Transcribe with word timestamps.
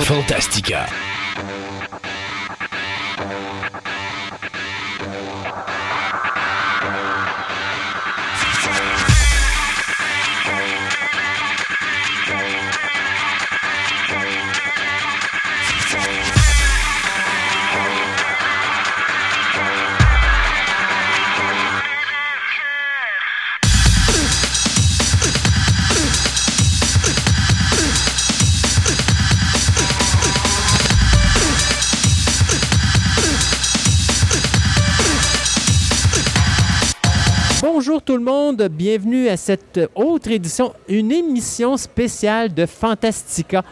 Fantastica. 0.00 0.86
Tout 38.08 38.16
le 38.16 38.24
monde, 38.24 38.70
bienvenue 38.70 39.28
à 39.28 39.36
cette 39.36 39.78
autre 39.94 40.30
édition, 40.30 40.72
une 40.88 41.12
émission 41.12 41.76
spéciale 41.76 42.54
de 42.54 42.64
Fantastica. 42.64 43.62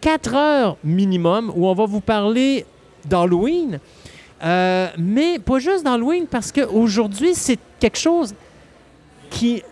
4 0.00 0.34
heures 0.34 0.76
minimum 0.82 1.52
où 1.54 1.68
on 1.68 1.74
va 1.74 1.86
vous 1.86 2.00
parler 2.00 2.66
d'Halloween. 3.04 3.78
Euh, 4.42 4.88
mais 4.98 5.38
pas 5.38 5.60
juste 5.60 5.84
d'Halloween 5.84 6.26
parce 6.28 6.50
qu'aujourd'hui, 6.50 7.36
c'est 7.36 7.56
quelque 7.78 7.96
chose 7.96 8.34
qui 9.30 9.62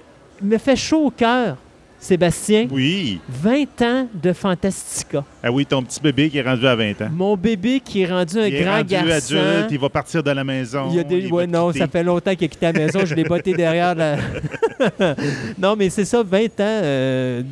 me 0.40 0.56
fait 0.56 0.76
chaud 0.76 1.06
au 1.06 1.10
cœur, 1.10 1.56
Sébastien. 2.02 2.66
Oui. 2.70 3.20
20 3.29 3.83
ans 3.83 4.09
de 4.12 4.33
Fantastica. 4.33 5.24
Ah 5.41 5.52
oui, 5.52 5.65
ton 5.65 5.83
petit 5.84 6.01
bébé 6.01 6.29
qui 6.30 6.38
est 6.38 6.43
rendu 6.43 6.66
à 6.66 6.74
20 6.74 7.01
ans. 7.02 7.09
Mon 7.12 7.37
bébé 7.37 7.79
qui 7.79 8.02
est 8.02 8.06
rendu 8.06 8.38
un 8.41 8.47
il 8.48 8.55
est 8.56 8.62
grand 8.65 8.79
rendu 8.79 8.88
garçon. 8.93 9.37
adulte, 9.37 9.69
il 9.70 9.79
va 9.79 9.88
partir 9.88 10.21
de 10.23 10.30
la 10.32 10.43
maison. 10.43 10.88
Il 10.91 10.96
y 10.96 10.99
a 11.01 11.04
des... 11.04 11.18
il 11.18 11.32
Ouais, 11.32 11.46
va 11.46 11.52
non, 11.59 11.68
quitter. 11.68 11.79
ça 11.79 11.87
fait 11.87 12.02
longtemps 12.02 12.35
qu'il 12.35 12.45
a 12.46 12.49
quitté 12.49 12.66
la 12.66 12.73
maison. 12.73 13.01
Je 13.04 13.15
l'ai 13.15 13.23
botté 13.23 13.54
derrière. 13.54 13.95
La... 13.95 14.16
non, 15.59 15.76
mais 15.79 15.91
c'est 15.91 16.04
ça, 16.04 16.23
20 16.24 16.45
ans 16.45 16.49
euh, 16.60 17.43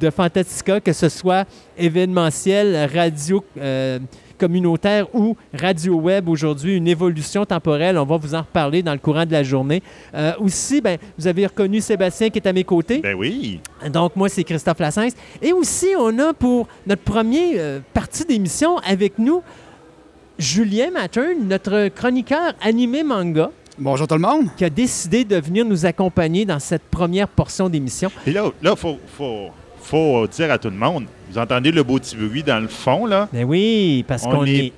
de 0.00 0.10
Fantastica, 0.10 0.80
que 0.80 0.92
ce 0.92 1.08
soit 1.08 1.44
événementiel, 1.76 2.88
radio 2.94 3.44
euh, 3.58 3.98
communautaire 4.36 5.06
ou 5.14 5.36
radio 5.52 5.94
web 5.94 6.28
aujourd'hui, 6.28 6.76
une 6.76 6.88
évolution 6.88 7.44
temporelle. 7.44 7.98
On 7.98 8.04
va 8.04 8.16
vous 8.16 8.34
en 8.34 8.40
reparler 8.40 8.82
dans 8.82 8.92
le 8.92 8.98
courant 8.98 9.26
de 9.26 9.32
la 9.32 9.42
journée. 9.42 9.82
Euh, 10.14 10.32
aussi, 10.38 10.80
ben, 10.80 10.98
vous 11.18 11.26
avez 11.26 11.46
reconnu 11.46 11.80
Sébastien 11.80 12.30
qui 12.30 12.38
est 12.38 12.46
à 12.46 12.52
mes 12.52 12.64
côtés. 12.64 12.98
Ben 12.98 13.14
oui. 13.14 13.60
Donc, 13.92 14.16
moi, 14.16 14.28
c'est 14.28 14.44
Christophe 14.44 14.78
Lassens. 14.78 15.14
Et 15.42 15.52
aussi, 15.52 15.88
on 15.98 16.18
a 16.18 16.32
pour 16.32 16.68
notre 16.86 17.02
première 17.02 17.54
euh, 17.56 17.80
partie 17.92 18.24
d'émission 18.24 18.78
avec 18.78 19.18
nous 19.18 19.42
Julien 20.38 20.90
Mattern, 20.90 21.48
notre 21.48 21.88
chroniqueur 21.88 22.52
animé 22.60 23.02
manga, 23.02 23.50
Bonjour 23.78 24.06
tout 24.06 24.14
le 24.14 24.20
monde. 24.20 24.48
qui 24.56 24.64
a 24.64 24.70
décidé 24.70 25.24
de 25.24 25.36
venir 25.36 25.64
nous 25.64 25.84
accompagner 25.84 26.44
dans 26.46 26.58
cette 26.58 26.82
première 26.82 27.28
portion 27.28 27.68
d'émission. 27.68 28.10
Et 28.26 28.32
là, 28.32 28.50
il 28.62 28.76
faut, 28.76 28.98
faut, 29.06 29.50
faut 29.86 30.26
dire 30.26 30.50
à 30.50 30.58
tout 30.58 30.70
le 30.70 30.76
monde, 30.76 31.06
vous 31.30 31.38
entendez 31.38 31.70
le 31.72 31.82
beau 31.82 31.98
petit 31.98 32.16
bruit 32.16 32.42
dans 32.42 32.60
le 32.60 32.68
fond, 32.68 33.06
là? 33.06 33.28
Ben 33.32 33.44
oui, 33.44 34.04
parce 34.06 34.24
On 34.24 34.30
qu'on 34.30 34.44
est- 34.46 34.66
est... 34.66 34.72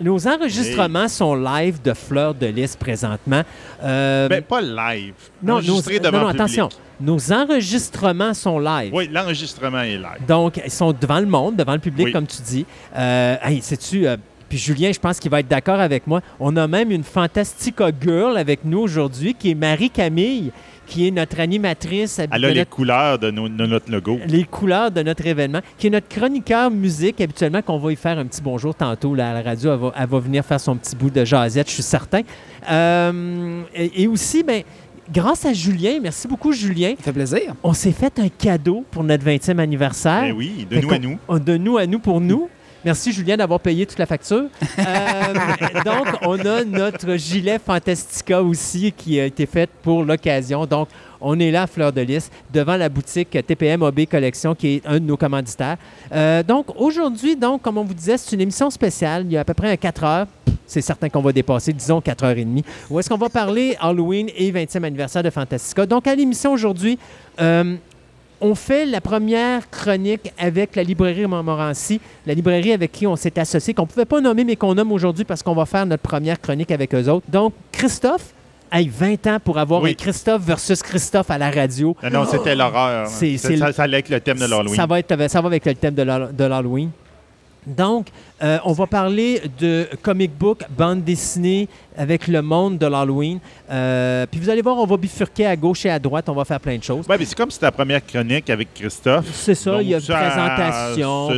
Nos 0.00 0.28
enregistrements 0.28 1.08
sont 1.08 1.34
live 1.34 1.82
de 1.82 1.92
Fleur 1.92 2.32
de 2.32 2.46
Lys 2.46 2.76
présentement. 2.76 3.42
Euh, 3.82 4.28
Ben, 4.28 4.42
pas 4.42 4.60
live. 4.60 5.14
non, 5.42 5.54
enregistré 5.54 5.96
non, 5.96 6.02
devant 6.04 6.20
non, 6.20 6.28
attention. 6.28 6.68
Nos 7.00 7.32
enregistrements 7.32 8.32
sont 8.32 8.60
live. 8.60 8.92
Oui, 8.94 9.08
l'enregistrement 9.12 9.80
est 9.80 9.96
live. 9.96 10.26
Donc, 10.28 10.60
ils 10.64 10.70
sont 10.70 10.92
devant 10.92 11.18
le 11.18 11.26
monde, 11.26 11.56
devant 11.56 11.72
le 11.72 11.80
public, 11.80 12.06
Oui. 12.06 12.12
comme 12.12 12.26
tu 12.28 12.40
dis. 12.42 12.64
Euh, 12.96 13.36
hey, 13.42 13.60
sais-tu, 13.60 14.06
euh, 14.06 14.16
puis 14.48 14.56
Julien, 14.58 14.92
je 14.92 15.00
pense 15.00 15.18
qu'il 15.18 15.32
va 15.32 15.40
être 15.40 15.48
d'accord 15.48 15.80
avec 15.80 16.06
moi. 16.06 16.20
On 16.38 16.56
a 16.56 16.68
même 16.68 16.92
une 16.92 17.02
Fantastica 17.04 17.90
Girl 18.00 18.36
avec 18.38 18.60
nous 18.64 18.78
aujourd'hui, 18.78 19.34
qui 19.34 19.50
est 19.50 19.54
Marie-Camille, 19.56 20.52
qui 20.88 21.06
est 21.06 21.10
notre 21.10 21.38
animatrice. 21.38 22.18
Elle 22.18 22.44
a 22.44 22.48
les 22.50 22.58
notre- 22.60 22.70
couleurs 22.70 23.18
de, 23.18 23.30
nos- 23.30 23.48
de 23.48 23.66
notre 23.66 23.90
logo. 23.92 24.18
les 24.26 24.44
couleurs 24.44 24.90
de 24.90 25.02
notre 25.02 25.26
événement, 25.26 25.60
qui 25.78 25.86
est 25.86 25.90
notre 25.90 26.08
chroniqueur 26.08 26.70
musique, 26.70 27.20
habituellement, 27.20 27.62
qu'on 27.62 27.78
va 27.78 27.92
y 27.92 27.96
faire 27.96 28.18
un 28.18 28.24
petit 28.26 28.42
bonjour 28.42 28.74
tantôt 28.74 29.14
là, 29.14 29.30
à 29.30 29.34
la 29.34 29.42
radio. 29.42 29.72
Elle 29.74 29.78
va, 29.78 29.92
elle 29.96 30.08
va 30.08 30.18
venir 30.18 30.44
faire 30.44 30.58
son 30.60 30.76
petit 30.76 30.96
bout 30.96 31.10
de 31.10 31.24
jasette, 31.24 31.68
je 31.68 31.74
suis 31.74 31.82
certain. 31.82 32.22
Euh, 32.70 33.62
et, 33.74 34.02
et 34.02 34.06
aussi, 34.08 34.42
ben, 34.42 34.62
grâce 35.12 35.44
à 35.46 35.52
Julien, 35.52 35.98
merci 36.02 36.28
beaucoup 36.28 36.52
Julien, 36.52 36.94
Ça 36.98 37.04
fait 37.04 37.12
plaisir. 37.12 37.54
on 37.62 37.72
s'est 37.72 37.92
fait 37.92 38.18
un 38.18 38.28
cadeau 38.28 38.84
pour 38.90 39.04
notre 39.04 39.24
20e 39.24 39.58
anniversaire. 39.58 40.22
Ben 40.22 40.32
oui, 40.36 40.66
de 40.70 40.76
Fait 40.76 40.82
nous 40.82 40.90
à 40.92 40.98
nous. 40.98 41.38
De 41.38 41.56
nous 41.56 41.78
à 41.78 41.86
nous 41.86 41.98
pour 41.98 42.20
nous. 42.20 42.48
Merci 42.84 43.12
Julien 43.12 43.36
d'avoir 43.36 43.58
payé 43.60 43.86
toute 43.86 43.98
la 43.98 44.06
facture. 44.06 44.44
Euh, 44.78 45.34
donc, 45.84 46.06
on 46.22 46.38
a 46.38 46.64
notre 46.64 47.16
gilet 47.16 47.58
Fantastica 47.58 48.42
aussi 48.42 48.92
qui 48.92 49.18
a 49.18 49.26
été 49.26 49.44
fait 49.44 49.68
pour 49.82 50.04
l'occasion. 50.04 50.66
Donc, 50.66 50.88
on 51.20 51.38
est 51.40 51.50
là 51.50 51.62
à 51.62 51.66
Fleur 51.66 51.92
de 51.92 52.00
Lys 52.00 52.30
devant 52.52 52.76
la 52.76 52.88
boutique 52.88 53.30
TPM 53.30 53.82
OB 53.82 54.06
Collection 54.06 54.54
qui 54.54 54.76
est 54.76 54.86
un 54.86 54.94
de 54.94 55.04
nos 55.04 55.16
commanditaires. 55.16 55.76
Euh, 56.12 56.42
donc, 56.42 56.66
aujourd'hui, 56.76 57.34
donc, 57.34 57.62
comme 57.62 57.76
on 57.76 57.84
vous 57.84 57.94
disait, 57.94 58.16
c'est 58.16 58.34
une 58.34 58.42
émission 58.42 58.70
spéciale. 58.70 59.24
Il 59.26 59.32
y 59.32 59.36
a 59.36 59.40
à 59.40 59.44
peu 59.44 59.54
près 59.54 59.70
un 59.70 59.76
4 59.76 60.04
heures. 60.04 60.26
C'est 60.66 60.82
certain 60.82 61.08
qu'on 61.08 61.22
va 61.22 61.32
dépasser, 61.32 61.72
disons, 61.72 61.98
4h30. 61.98 62.62
Où 62.90 63.00
est-ce 63.00 63.08
qu'on 63.08 63.16
va 63.16 63.28
parler 63.28 63.76
Halloween 63.80 64.28
et 64.36 64.52
20e 64.52 64.84
anniversaire 64.84 65.22
de 65.22 65.30
Fantastica. 65.30 65.86
Donc, 65.86 66.06
à 66.06 66.14
l'émission 66.14 66.52
aujourd'hui, 66.52 66.98
euh, 67.40 67.74
on 68.40 68.54
fait 68.54 68.86
la 68.86 69.00
première 69.00 69.68
chronique 69.70 70.32
avec 70.38 70.76
la 70.76 70.82
librairie 70.82 71.26
Montmorency, 71.26 72.00
la 72.26 72.34
librairie 72.34 72.72
avec 72.72 72.92
qui 72.92 73.06
on 73.06 73.16
s'est 73.16 73.38
associé, 73.38 73.74
qu'on 73.74 73.82
ne 73.82 73.88
pouvait 73.88 74.04
pas 74.04 74.20
nommer, 74.20 74.44
mais 74.44 74.56
qu'on 74.56 74.74
nomme 74.74 74.92
aujourd'hui 74.92 75.24
parce 75.24 75.42
qu'on 75.42 75.54
va 75.54 75.66
faire 75.66 75.86
notre 75.86 76.02
première 76.02 76.40
chronique 76.40 76.70
avec 76.70 76.94
eux 76.94 77.08
autres. 77.08 77.26
Donc, 77.28 77.52
Christophe, 77.72 78.32
hey, 78.72 78.88
20 78.88 79.26
ans 79.26 79.38
pour 79.42 79.58
avoir 79.58 79.82
Oui. 79.82 79.90
un 79.90 79.94
Christophe 79.94 80.42
versus 80.42 80.82
Christophe 80.82 81.30
à 81.30 81.38
la 81.38 81.50
radio. 81.50 81.96
Non, 82.04 82.10
non, 82.20 82.26
c'était 82.30 82.54
l'horreur. 82.54 83.06
C'est- 83.08 83.36
Ça- 83.38 83.72
ça, 83.72 83.82
allait 83.82 83.96
avec 83.96 84.08
le 84.08 84.20
thème 84.20 84.38
de 84.38 84.44
l'Halloween. 84.46 84.74
Ça 84.76 84.86
va, 84.86 84.98
être, 85.00 85.28
ça 85.30 85.40
va 85.40 85.46
avec 85.46 85.64
le 85.66 85.74
thème 85.74 85.94
de 85.94 86.44
l'Halloween. 86.44 86.90
Donc, 87.66 88.06
euh, 88.42 88.58
on 88.64 88.72
va 88.72 88.86
parler 88.86 89.42
de 89.58 89.86
comic 90.02 90.30
book, 90.36 90.60
bande 90.76 91.04
dessinée 91.04 91.68
avec 91.96 92.28
le 92.28 92.40
monde 92.40 92.78
de 92.78 92.86
l'Halloween. 92.86 93.40
Euh, 93.70 94.24
puis 94.30 94.40
vous 94.40 94.48
allez 94.48 94.62
voir, 94.62 94.78
on 94.78 94.86
va 94.86 94.96
bifurquer 94.96 95.46
à 95.46 95.56
gauche 95.56 95.84
et 95.84 95.90
à 95.90 95.98
droite. 95.98 96.28
On 96.28 96.34
va 96.34 96.44
faire 96.44 96.60
plein 96.60 96.78
de 96.78 96.82
choses. 96.82 97.06
Ouais, 97.08 97.16
mais 97.18 97.24
c'est 97.24 97.36
comme 97.36 97.50
si 97.50 97.58
ta 97.58 97.70
première 97.72 98.04
chronique 98.06 98.48
avec 98.48 98.72
Christophe. 98.72 99.26
C'est 99.32 99.54
ça, 99.54 99.72
Donc, 99.72 99.82
il 99.82 99.88
y 99.90 99.94
a 99.94 99.98
une 99.98 100.02
ça, 100.02 100.16
présentation. 100.18 101.28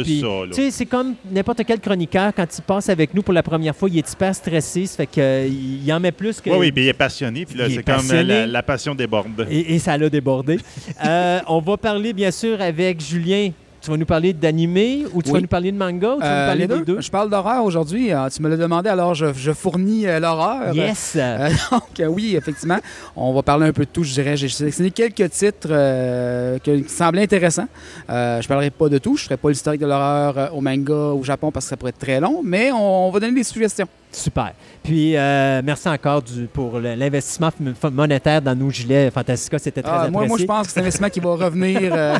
c'est 0.52 0.70
c'est 0.70 0.86
comme 0.86 1.14
n'importe 1.30 1.62
quel 1.66 1.80
chroniqueur, 1.80 2.32
quand 2.34 2.46
il 2.56 2.62
passe 2.62 2.88
avec 2.88 3.12
nous 3.14 3.22
pour 3.22 3.34
la 3.34 3.42
première 3.42 3.74
fois, 3.74 3.88
il 3.88 3.98
est 3.98 4.12
hyper 4.12 4.34
stressé, 4.34 4.86
ça 4.86 4.96
fait 4.98 5.06
qu'il 5.06 5.82
il 5.84 5.92
en 5.92 6.00
met 6.00 6.12
plus 6.12 6.40
que... 6.40 6.50
Oui, 6.50 6.56
oui, 6.58 6.72
puis 6.72 6.84
il 6.84 6.88
est 6.88 6.92
passionné. 6.92 7.44
Puis 7.46 7.58
là, 7.58 7.68
c'est 7.68 7.82
comme 7.82 8.10
euh, 8.12 8.22
la, 8.22 8.46
la 8.46 8.62
passion 8.62 8.94
déborde. 8.94 9.46
Et, 9.50 9.74
et 9.74 9.78
ça 9.78 9.96
l'a 9.96 10.08
débordé. 10.08 10.58
Euh, 11.04 11.40
on 11.48 11.60
va 11.60 11.76
parler, 11.76 12.12
bien 12.12 12.30
sûr, 12.30 12.60
avec 12.60 13.00
Julien. 13.00 13.50
Tu 13.90 13.94
vas 13.94 13.98
nous 13.98 14.06
parler 14.06 14.32
d'animé 14.32 15.04
ou 15.12 15.20
tu 15.20 15.30
Oui. 15.30 15.34
vas 15.34 15.40
nous 15.40 15.48
parler 15.48 15.72
de 15.72 15.76
manga 15.76 16.10
ou 16.12 16.18
tu 16.18 16.20
vas 16.20 16.28
nous 16.28 16.32
Euh, 16.36 16.46
parler 16.46 16.66
les 16.68 16.78
des 16.78 16.84
deux? 16.84 17.00
Je 17.00 17.10
parle 17.10 17.28
d'horreur 17.28 17.64
aujourd'hui. 17.64 18.12
Euh, 18.12 18.28
tu 18.28 18.40
me 18.40 18.48
l'as 18.48 18.56
demandé, 18.56 18.88
alors 18.88 19.14
je, 19.16 19.32
je 19.34 19.50
fournis 19.50 20.06
euh, 20.06 20.20
l'horreur. 20.20 20.72
Yes! 20.72 21.14
Euh, 21.16 21.48
donc, 21.72 22.00
oui, 22.08 22.36
effectivement, 22.36 22.78
on 23.16 23.32
va 23.32 23.42
parler 23.42 23.66
un 23.66 23.72
peu 23.72 23.84
de 23.84 23.90
tout, 23.90 24.04
je 24.04 24.12
dirais. 24.12 24.36
J'ai 24.36 24.48
sélectionné 24.48 24.92
quelques 24.92 25.28
titres 25.30 25.66
euh, 25.70 26.58
qui 26.60 26.84
semblaient 26.86 27.22
intéressants. 27.24 27.66
Je 28.08 28.14
ne 28.38 28.46
parlerai 28.46 28.70
pas 28.70 28.88
de 28.88 28.98
tout. 28.98 29.16
Je 29.16 29.22
ne 29.24 29.26
ferai 29.26 29.36
pas 29.38 29.48
l'historique 29.48 29.80
de 29.80 29.86
l'horreur 29.86 30.54
au 30.54 30.60
manga 30.60 30.94
au 30.94 31.24
Japon 31.24 31.50
parce 31.50 31.64
que 31.66 31.70
ça 31.70 31.76
pourrait 31.76 31.90
être 31.90 31.98
très 31.98 32.20
long, 32.20 32.42
mais 32.44 32.70
on, 32.70 33.08
on 33.08 33.10
va 33.10 33.18
donner 33.18 33.34
des 33.34 33.42
suggestions. 33.42 33.88
Super. 34.12 34.52
Puis, 34.82 35.16
euh, 35.16 35.62
merci 35.64 35.88
encore 35.88 36.20
du, 36.22 36.46
pour 36.46 36.80
l'investissement 36.80 37.50
monétaire 37.92 38.42
dans 38.42 38.54
nos 38.56 38.68
gilets 38.70 39.10
Fantastica. 39.10 39.58
C'était 39.58 39.82
très 39.82 39.90
Ah, 39.92 39.94
apprécié. 40.02 40.12
moi, 40.18 40.26
moi, 40.26 40.38
je 40.38 40.44
pense 40.44 40.66
que 40.66 40.72
c'est 40.72 40.80
un 40.80 40.82
investissement 40.82 41.08
qui 41.10 41.20
va 41.20 41.34
revenir 41.36 41.78
euh, 41.94 42.16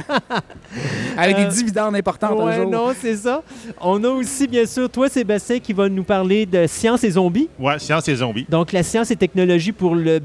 avec 1.16 1.36
Euh, 1.36 1.44
des 1.44 1.50
dividendes 1.54 1.96
importants 1.96 2.38
un 2.40 2.44
Ouais, 2.46 2.56
jour. 2.56 2.70
non, 2.70 2.92
c'est 2.98 3.16
ça. 3.16 3.42
On 3.80 4.02
a 4.04 4.08
aussi, 4.08 4.46
bien 4.46 4.66
sûr, 4.66 4.88
toi, 4.88 5.08
Sébastien, 5.08 5.58
qui 5.58 5.72
va 5.72 5.88
nous 5.88 6.04
parler 6.04 6.46
de 6.46 6.66
science 6.66 7.02
et 7.04 7.10
zombies. 7.10 7.48
Ouais, 7.58 7.78
science 7.78 8.06
et 8.08 8.14
zombies. 8.16 8.46
Donc, 8.48 8.72
la 8.72 8.82
science 8.82 9.10
et 9.10 9.16
technologie 9.16 9.72
pour, 9.72 9.94
le, 9.94 10.20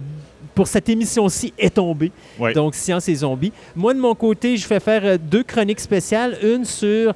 pour 0.53 0.67
cette 0.67 0.87
émission-ci 0.89 1.53
est 1.57 1.73
tombée. 1.73 2.11
Ouais. 2.39 2.53
Donc, 2.53 2.75
science 2.75 3.09
et 3.09 3.15
zombies. 3.15 3.51
Moi, 3.75 3.93
de 3.93 3.99
mon 3.99 4.13
côté, 4.15 4.55
je 4.57 4.67
vais 4.67 4.79
faire 4.79 5.01
euh, 5.03 5.17
deux 5.19 5.43
chroniques 5.43 5.79
spéciales. 5.79 6.37
Une 6.43 6.63
sur 6.65 7.13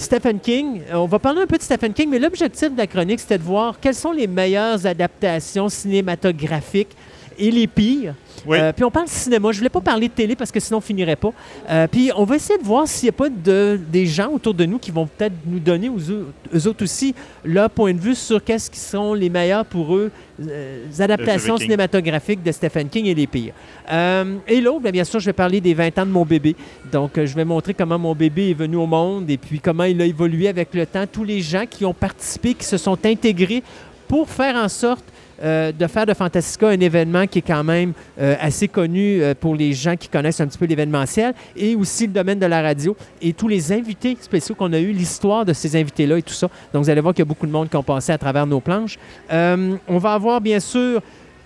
Stephen 0.00 0.40
King. 0.40 0.80
Euh, 0.90 0.94
On 0.96 1.06
va 1.06 1.18
parler 1.18 1.42
un 1.42 1.46
peu 1.46 1.58
de 1.58 1.62
Stephen 1.62 1.92
King, 1.92 2.08
mais 2.08 2.18
l'objectif 2.18 2.72
de 2.72 2.78
la 2.78 2.86
chronique, 2.86 3.20
c'était 3.20 3.36
de 3.36 3.42
voir 3.42 3.78
quelles 3.78 3.94
sont 3.94 4.12
les 4.12 4.26
meilleures 4.26 4.86
adaptations 4.86 5.68
cinématographiques 5.68 6.96
et 7.40 7.50
les 7.50 7.66
pires. 7.66 8.14
Oui. 8.46 8.58
Euh, 8.58 8.72
puis 8.72 8.84
on 8.84 8.90
parle 8.90 9.08
cinéma. 9.08 9.50
Je 9.52 9.58
voulais 9.58 9.70
pas 9.70 9.80
parler 9.80 10.08
de 10.08 10.12
télé 10.12 10.36
parce 10.36 10.50
que 10.50 10.60
sinon 10.60 10.78
on 10.78 10.82
finirait 10.82 11.16
pas. 11.16 11.32
Euh, 11.68 11.86
puis 11.90 12.10
on 12.16 12.24
va 12.24 12.36
essayer 12.36 12.58
de 12.58 12.64
voir 12.64 12.86
s'il 12.86 13.06
n'y 13.06 13.10
a 13.10 13.12
pas 13.12 13.28
de, 13.28 13.78
des 13.90 14.06
gens 14.06 14.30
autour 14.30 14.54
de 14.54 14.64
nous 14.64 14.78
qui 14.78 14.90
vont 14.90 15.06
peut-être 15.06 15.34
nous 15.46 15.58
donner 15.58 15.88
aux 15.88 15.98
eux, 15.98 16.26
autres 16.66 16.84
aussi 16.84 17.14
leur 17.44 17.70
point 17.70 17.92
de 17.92 18.00
vue 18.00 18.14
sur 18.14 18.42
qu'est-ce 18.42 18.70
qui 18.70 18.78
sont 18.78 19.14
les 19.14 19.28
meilleurs 19.28 19.64
pour 19.64 19.96
eux 19.96 20.10
euh, 20.48 20.86
les 20.88 21.02
adaptations 21.02 21.58
cinématographiques 21.58 22.42
de 22.42 22.52
Stephen 22.52 22.88
King 22.88 23.06
et 23.06 23.14
les 23.14 23.26
pires. 23.26 23.52
Euh, 23.90 24.36
et 24.48 24.60
l'autre, 24.60 24.80
bien, 24.80 24.90
bien 24.90 25.04
sûr, 25.04 25.20
je 25.20 25.26
vais 25.26 25.34
parler 25.34 25.60
des 25.60 25.74
20 25.74 25.98
ans 25.98 26.06
de 26.06 26.10
mon 26.10 26.24
bébé. 26.24 26.56
Donc, 26.90 27.12
je 27.16 27.34
vais 27.34 27.44
montrer 27.44 27.74
comment 27.74 27.98
mon 27.98 28.14
bébé 28.14 28.50
est 28.50 28.54
venu 28.54 28.76
au 28.76 28.86
monde 28.86 29.28
et 29.28 29.36
puis 29.36 29.60
comment 29.60 29.84
il 29.84 30.00
a 30.00 30.06
évolué 30.06 30.48
avec 30.48 30.72
le 30.72 30.86
temps. 30.86 31.04
Tous 31.10 31.24
les 31.24 31.40
gens 31.42 31.66
qui 31.68 31.84
ont 31.84 31.92
participé, 31.92 32.54
qui 32.54 32.64
se 32.64 32.78
sont 32.78 32.98
intégrés 33.04 33.62
pour 34.08 34.28
faire 34.28 34.56
en 34.56 34.68
sorte 34.68 35.04
euh, 35.42 35.72
de 35.72 35.86
faire 35.86 36.06
de 36.06 36.14
Fantastica 36.14 36.68
un 36.68 36.80
événement 36.80 37.26
qui 37.26 37.38
est 37.38 37.46
quand 37.46 37.64
même 37.64 37.92
euh, 38.20 38.36
assez 38.40 38.68
connu 38.68 39.22
euh, 39.22 39.34
pour 39.38 39.54
les 39.54 39.72
gens 39.72 39.96
qui 39.96 40.08
connaissent 40.08 40.40
un 40.40 40.46
petit 40.46 40.58
peu 40.58 40.66
l'événementiel 40.66 41.34
et 41.56 41.74
aussi 41.74 42.06
le 42.06 42.12
domaine 42.12 42.38
de 42.38 42.46
la 42.46 42.60
radio 42.60 42.96
et 43.22 43.32
tous 43.32 43.48
les 43.48 43.72
invités 43.72 44.16
spéciaux 44.20 44.54
qu'on 44.54 44.72
a 44.72 44.78
eu, 44.78 44.92
l'histoire 44.92 45.44
de 45.44 45.52
ces 45.52 45.76
invités-là 45.76 46.18
et 46.18 46.22
tout 46.22 46.34
ça. 46.34 46.48
Donc, 46.72 46.84
vous 46.84 46.90
allez 46.90 47.00
voir 47.00 47.14
qu'il 47.14 47.22
y 47.22 47.26
a 47.26 47.28
beaucoup 47.28 47.46
de 47.46 47.52
monde 47.52 47.68
qui 47.68 47.76
ont 47.76 47.82
passé 47.82 48.12
à 48.12 48.18
travers 48.18 48.46
nos 48.46 48.60
planches. 48.60 48.98
On 49.30 49.98
va 49.98 50.12
avoir 50.12 50.40
bien 50.40 50.60
sûr 50.60 51.00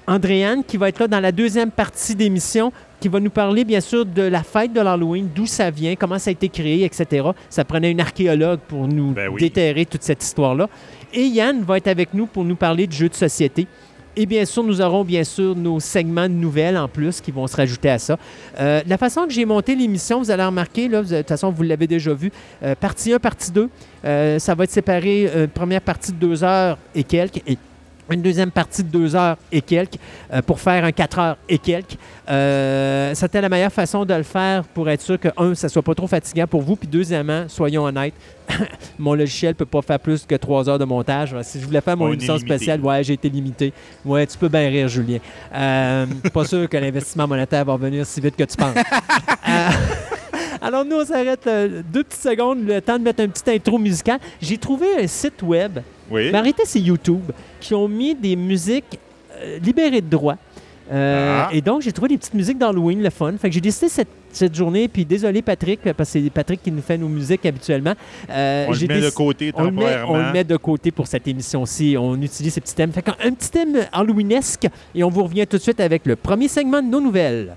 Andréane 0.06 0.64
qui 0.64 0.76
va 0.76 0.88
être 0.88 0.99
là 0.99 1.08
dans 1.08 1.20
la 1.20 1.32
deuxième 1.32 1.70
partie 1.70 2.14
d'émission 2.14 2.73
qui 3.00 3.08
va 3.08 3.20
nous 3.20 3.31
parler 3.31 3.64
bien 3.64 3.81
sûr 3.81 4.06
de 4.06 4.23
la 4.23 4.43
fête 4.43 4.73
de 4.73 4.81
l'Halloween, 4.81 5.29
d'où 5.35 5.47
ça 5.47 5.70
vient, 5.70 5.94
comment 5.94 6.19
ça 6.19 6.31
a 6.31 6.32
été 6.32 6.49
créé, 6.49 6.85
etc. 6.85 7.29
Ça 7.50 7.64
prenait 7.64 7.90
une 7.90 8.00
archéologue 8.00 8.61
pour 8.67 8.88
nous 8.88 9.12
Ben 9.12 9.29
oui. 9.29 9.40
déterrer 9.43 9.85
toute 9.85 10.02
cette 10.02 10.23
histoire-là. 10.23 10.69
Et 11.14 11.26
Yann 11.28 11.62
va 11.62 11.76
être 11.76 11.87
avec 11.87 12.12
nous 12.12 12.26
pour 12.26 12.44
nous 12.44 12.56
parler 12.56 12.88
de 12.88 12.93
jeux 12.93 13.08
de 13.08 13.14
société. 13.14 13.69
Et 14.16 14.26
bien 14.26 14.44
sûr, 14.44 14.62
nous 14.62 14.81
aurons 14.81 15.05
bien 15.05 15.25
sûr 15.25 15.56
nos 15.56 15.81
segments 15.81 16.28
de 16.28 16.34
nouvelles 16.34 16.76
en 16.76 16.88
plus 16.88 17.20
qui 17.20 17.31
vont 17.31 17.46
se 17.46 17.56
rajouter 17.56 17.90
à 17.90 17.99
ça. 17.99 18.16
Euh, 18.61 18.81
la 18.87 18.96
façon 18.96 19.26
que 19.26 19.32
j'ai 19.32 19.44
monté 19.44 19.75
l'émission, 19.75 20.20
vous 20.20 20.31
allez 20.31 20.44
remarquer, 20.44 20.88
de 20.88 21.00
toute 21.02 21.28
façon, 21.28 21.50
vous 21.50 21.62
l'avez 21.62 21.87
déjà 21.87 22.12
vu, 22.14 22.31
euh, 22.62 22.75
partie 22.75 23.12
1, 23.12 23.19
partie 23.19 23.50
2, 23.50 23.69
euh, 24.05 24.38
ça 24.38 24.55
va 24.55 24.64
être 24.64 24.70
séparé, 24.70 25.28
euh, 25.34 25.46
première 25.52 25.81
partie 25.81 26.12
de 26.12 26.19
deux 26.19 26.44
heures 26.44 26.78
et 26.94 27.02
quelques, 27.02 27.43
une 28.11 28.23
deuxième 28.23 28.51
partie 28.51 28.83
de 28.83 28.89
deux 28.89 29.17
heures 29.17 29.37
et 29.51 29.61
quelques 29.61 29.99
euh, 30.33 30.43
pour 30.43 30.61
faire 30.61 30.85
un 30.85 30.93
quatre 30.93 31.19
heures 31.19 31.37
et 31.49 31.59
quelques. 31.59 31.97
Euh, 32.29 33.12
C'était 33.15 33.41
la 33.41 33.49
meilleure 33.49 33.73
façon 33.73 34.05
de 34.05 34.15
le 34.15 34.23
faire 34.23 34.65
pour 34.65 34.89
être 34.89 35.01
sûr 35.01 35.19
que, 35.19 35.29
un, 35.37 35.55
ça 35.55 35.69
soit 35.69 35.83
pas 35.83 35.95
trop 35.95 36.06
fatigant 36.06 36.47
pour 36.47 36.62
vous, 36.62 36.77
puis 36.77 36.89
deuxièmement, 36.89 37.45
soyons 37.49 37.85
honnêtes, 37.85 38.15
mon 38.99 39.15
logiciel 39.15 39.55
peut 39.55 39.67
pas 39.67 39.83
faire 39.83 39.99
plus 39.99 40.25
que 40.27 40.35
trois 40.35 40.69
heures 40.69 40.79
de 40.79 40.85
montage. 40.85 41.35
Si 41.43 41.61
je 41.61 41.67
voulais 41.67 41.81
faire 41.81 41.97
mon 41.97 42.06
On 42.06 42.12
émission 42.12 42.39
spéciale, 42.39 42.81
ouais, 42.81 43.03
j'ai 43.03 43.15
été 43.15 43.29
limité. 43.29 43.73
Ouais, 44.05 44.27
tu 44.27 44.39
peux 44.39 44.49
bien 44.49 44.69
rire, 44.69 44.89
Julien. 44.89 45.19
Euh, 45.55 46.07
pas 46.33 46.45
sûr 46.45 46.69
que 46.69 46.77
l'investissement 46.77 47.27
monétaire 47.27 47.65
va 47.65 47.73
revenir 47.73 48.05
si 48.07 48.21
vite 48.21 48.37
que 48.37 48.45
tu 48.45 48.57
penses. 48.57 48.75
Euh, 49.47 49.69
alors, 50.62 50.85
nous, 50.87 50.97
on 50.97 51.05
s'arrête 51.05 51.47
euh, 51.47 51.83
deux 51.93 52.03
petites 52.03 52.23
secondes, 52.23 52.67
le 52.67 52.81
temps 52.81 52.99
de 52.99 53.05
mettre 53.05 53.23
un 53.23 53.29
petit 53.29 53.50
intro 53.50 53.79
musical. 53.79 54.19
J'ai 54.41 54.57
trouvé 54.57 54.87
un 55.03 55.07
site 55.07 55.43
web 55.43 55.81
Oui. 56.11 56.31
mais 56.33 56.39
arrêtez, 56.39 56.62
c'est 56.67 56.81
YouTube 56.81 57.31
qui 57.61 57.75
ont 57.75 57.89
mis 57.89 58.15
des 58.15 58.37
musiques 58.37 58.99
euh, 59.37 59.59
libérées 59.59 60.01
de 60.01 60.09
droit. 60.09 60.37
Euh, 60.93 61.45
Ah. 61.47 61.49
Et 61.53 61.62
donc, 61.62 61.81
j'ai 61.81 61.93
trouvé 61.93 62.09
des 62.09 62.19
petites 62.19 62.35
musiques 62.35 62.59
d'Halloween, 62.59 63.03
le 63.03 63.09
fun. 63.11 63.33
Fait 63.41 63.49
que 63.49 63.55
j'ai 63.55 63.61
décidé 63.62 63.89
cette, 63.89 64.09
cette 64.31 64.55
journée, 64.55 64.87
puis 64.87 65.05
désolé 65.06 65.41
Patrick, 65.41 65.81
parce 65.95 66.12
que 66.12 66.21
c'est 66.23 66.31
Patrick 66.31 66.62
qui 66.62 66.71
nous 66.71 66.83
fait 66.83 66.99
nos 66.99 67.09
musiques 67.09 67.45
habituellement. 67.47 67.95
Euh, 68.29 68.67
On 68.69 68.73
le 68.73 68.87
met 68.87 69.01
de 69.01 69.11
côté 69.11 69.51
on 69.55 69.62
le, 69.65 69.71
met, 69.71 69.81
temporairement. 69.81 70.12
on 70.12 70.19
le 70.19 70.33
met 70.33 70.45
de 70.45 70.56
côté 70.59 70.91
pour 70.91 71.06
cette 71.06 71.27
émission-ci. 71.27 71.97
On 71.99 72.21
utilise 72.21 72.53
ces 72.53 72.61
petits 72.61 72.75
thèmes. 72.75 72.93
Fait 72.93 73.00
qu'un- 73.03 73.17
un 73.25 73.33
petit 73.33 73.50
thème 73.50 73.79
halloweenesque 73.93 74.67
et 74.95 75.03
on 75.03 75.09
vous 75.09 75.23
revient 75.25 75.47
tout 75.47 75.57
de 75.57 75.62
suite 75.62 75.81
avec 75.81 76.05
le 76.05 76.17
premier 76.17 76.49
segment 76.49 76.83
de 76.83 76.89
nos 76.89 77.00
nouvelles. 77.00 77.57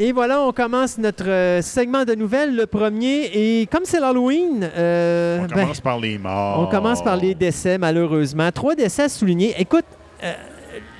Et 0.00 0.12
voilà, 0.12 0.40
on 0.42 0.52
commence 0.52 0.96
notre 0.96 1.28
euh, 1.28 1.60
segment 1.60 2.04
de 2.04 2.14
nouvelles, 2.14 2.54
le 2.54 2.66
premier. 2.66 3.30
Et 3.34 3.66
comme 3.66 3.84
c'est 3.84 3.98
l'Halloween, 3.98 4.70
euh, 4.76 5.40
On 5.40 5.46
ben, 5.46 5.62
commence 5.62 5.80
par 5.80 5.98
les 5.98 6.16
morts. 6.18 6.60
on 6.60 6.66
commence 6.66 7.02
par 7.02 7.16
les 7.16 7.34
décès, 7.34 7.78
malheureusement. 7.78 8.48
Trois 8.52 8.76
décès 8.76 9.02
à 9.02 9.08
souligner. 9.08 9.54
Écoute, 9.58 9.84
euh, 10.22 10.32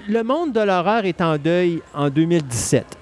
le 0.09 0.25
monde 0.25 0.53
de 0.53 0.61
l'horreur 0.61 1.05
est 1.05 1.21
en 1.21 1.39
deuil 1.39 1.81
en 1.95 2.11
2017. 2.11 2.98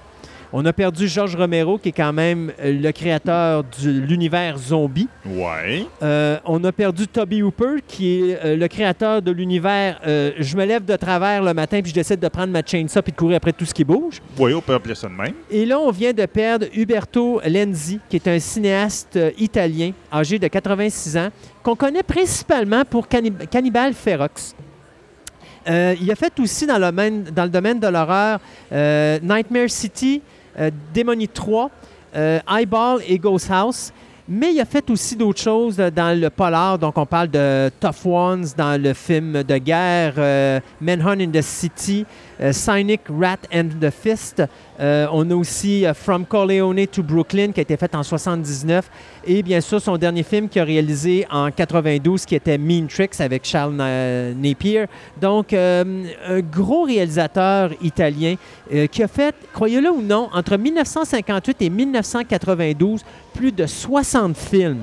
On 0.59 0.65
a 0.65 0.73
perdu 0.73 1.07
George 1.07 1.37
Romero, 1.37 1.77
qui 1.77 1.91
est 1.91 1.93
quand 1.93 2.15
même 2.15 2.51
euh, 2.63 2.73
le 2.73 2.91
créateur 2.91 3.63
de 3.63 3.91
l'univers 3.91 4.57
zombie. 4.57 5.07
Ouais. 5.27 5.85
Euh, 6.03 6.39
on 6.47 6.65
a 6.65 6.73
perdu 6.73 7.07
Toby 7.07 7.43
Hooper, 7.43 7.83
qui 7.87 8.21
est 8.31 8.39
euh, 8.43 8.57
le 8.57 8.67
créateur 8.67 9.21
de 9.21 9.31
l'univers 9.33 10.01
euh, 10.07 10.31
Je 10.39 10.57
me 10.57 10.65
lève 10.65 10.87
de 10.87 10.97
travers 10.97 11.43
le 11.43 11.53
matin 11.53 11.83
puis 11.83 11.91
je 11.91 11.95
décide 11.95 12.21
de 12.21 12.29
prendre 12.29 12.55
ma 12.55 12.63
chainsaw 12.65 13.03
puis 13.03 13.13
de 13.13 13.19
courir 13.19 13.37
après 13.37 13.53
tout 13.53 13.67
ce 13.67 13.75
qui 13.75 13.85
bouge. 13.85 14.23
Oui, 14.39 14.55
on 14.55 14.63
peut 14.63 14.73
appeler 14.73 14.95
ça 14.95 15.09
de 15.09 15.13
même. 15.13 15.35
Et 15.51 15.67
là, 15.67 15.79
on 15.79 15.91
vient 15.91 16.15
de 16.15 16.25
perdre 16.25 16.65
Uberto 16.75 17.39
Lenzi, 17.47 18.01
qui 18.09 18.17
est 18.17 18.27
un 18.27 18.39
cinéaste 18.39 19.19
italien 19.37 19.93
âgé 20.11 20.39
de 20.39 20.47
86 20.49 21.19
ans, 21.19 21.29
qu'on 21.63 21.77
connaît 21.77 22.03
principalement 22.03 22.87
pour 22.87 23.09
Cannib- 23.09 23.47
Cannibal 23.51 23.93
Ferox. 23.93 24.55
Euh, 25.69 25.95
il 26.01 26.11
a 26.11 26.15
fait 26.15 26.33
aussi 26.41 26.67
dans 26.67 26.79
le 26.79 26.87
domaine, 26.87 27.25
dans 27.25 27.43
le 27.45 27.51
domaine 27.51 27.81
de 27.81 27.89
l'horreur 27.89 28.39
euh, 28.73 29.19
Nightmare 29.23 29.69
City, 29.69 30.23
Démonie 30.93 31.29
3, 31.29 31.71
euh, 32.17 32.39
Eyeball 32.49 33.01
et 33.07 33.19
Ghost 33.19 33.51
House. 33.51 33.93
Mais 34.29 34.53
il 34.53 34.61
a 34.61 34.65
fait 34.65 34.91
aussi 34.91 35.15
d'autres 35.15 35.41
choses 35.41 35.79
euh, 35.79 35.89
dans 35.89 36.19
le 36.19 36.31
polar. 36.31 36.79
Donc, 36.79 36.99
on 36.99 37.07
parle 37.07 37.29
de 37.29 37.71
Tough 37.79 38.07
Ones 38.07 38.47
dans 38.57 38.81
le 38.81 38.93
film 38.93 39.45
de 39.45 39.59
guerre 39.59 40.15
euh, 40.19 40.59
Manhunt 40.81 41.21
in 41.21 41.31
the 41.31 41.43
City, 41.43 42.05
euh, 42.05 42.07
Cynic 42.53 43.03
Rat 43.09 43.39
and 43.53 43.69
the 43.81 43.91
Fist. 43.91 44.43
Euh, 44.79 45.07
on 45.11 45.31
a 45.31 45.35
aussi 45.35 45.87
euh, 45.87 45.95
From 45.95 46.27
Corleone 46.27 46.87
to 46.87 47.03
Brooklyn 47.03 47.53
qui 47.53 47.61
a 47.61 47.63
été 47.63 47.77
fait 47.77 47.95
en 47.95 48.03
79. 48.03 48.91
Et 49.27 49.43
bien 49.43 49.61
sûr, 49.61 49.81
son 49.81 49.97
dernier 49.97 50.23
film 50.23 50.49
qu'il 50.49 50.61
a 50.61 50.65
réalisé 50.65 51.27
en 51.31 51.51
92 51.51 52.27
qui 52.27 52.35
était 52.35 52.59
Mean 52.59 52.87
Tricks 52.87 53.21
avec 53.21 53.45
Charles 53.45 53.75
Na- 53.75 54.35
Napier. 54.35 54.85
Donc, 55.21 55.53
euh, 55.53 56.05
un 56.29 56.41
gros 56.41 56.83
réalisateur 56.85 57.71
italien 57.83 58.35
euh, 58.73 58.87
qui 58.87 59.03
a 59.03 59.09
fait, 59.09 59.35
croyez-le 59.55 59.91
ou 59.91 60.03
non, 60.03 60.29
entre 60.35 60.57
1958 60.57 61.63
et 61.63 61.71
1992, 61.71 63.03
plus 63.35 63.53
de 63.53 63.67
60 63.67 64.37
films. 64.37 64.81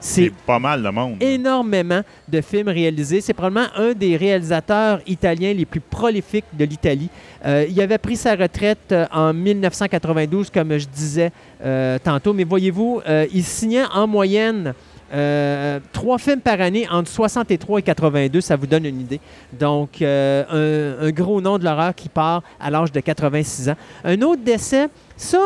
C'est 0.00 0.32
pas 0.46 0.58
mal 0.58 0.82
de 0.82 0.88
monde. 0.90 1.16
énormément 1.20 2.02
de 2.28 2.40
films 2.40 2.68
réalisés. 2.68 3.20
C'est 3.20 3.32
probablement 3.34 3.66
un 3.76 3.92
des 3.92 4.16
réalisateurs 4.16 5.00
italiens 5.06 5.52
les 5.52 5.64
plus 5.66 5.80
prolifiques 5.80 6.44
de 6.52 6.64
l'Italie. 6.64 7.10
Euh, 7.44 7.66
il 7.68 7.80
avait 7.80 7.98
pris 7.98 8.16
sa 8.16 8.34
retraite 8.36 8.92
euh, 8.92 9.06
en 9.12 9.32
1992, 9.32 10.50
comme 10.50 10.78
je 10.78 10.86
disais 10.86 11.32
euh, 11.64 11.98
tantôt, 12.02 12.32
mais 12.32 12.44
voyez-vous, 12.44 13.00
euh, 13.08 13.26
il 13.32 13.44
signait 13.44 13.84
en 13.92 14.06
moyenne 14.06 14.74
euh, 15.12 15.80
trois 15.92 16.18
films 16.18 16.40
par 16.40 16.60
année 16.60 16.86
entre 16.90 17.10
63 17.10 17.78
et 17.78 17.82
82, 17.82 18.40
ça 18.40 18.56
vous 18.56 18.66
donne 18.66 18.84
une 18.84 19.00
idée. 19.00 19.20
Donc, 19.58 20.02
euh, 20.02 20.98
un, 21.00 21.06
un 21.06 21.10
gros 21.10 21.40
nom 21.40 21.58
de 21.58 21.64
l'horreur 21.64 21.94
qui 21.94 22.08
part 22.08 22.42
à 22.60 22.70
l'âge 22.70 22.92
de 22.92 23.00
86 23.00 23.70
ans. 23.70 23.76
Un 24.04 24.20
autre 24.22 24.42
décès, 24.44 24.88
ça, 25.16 25.38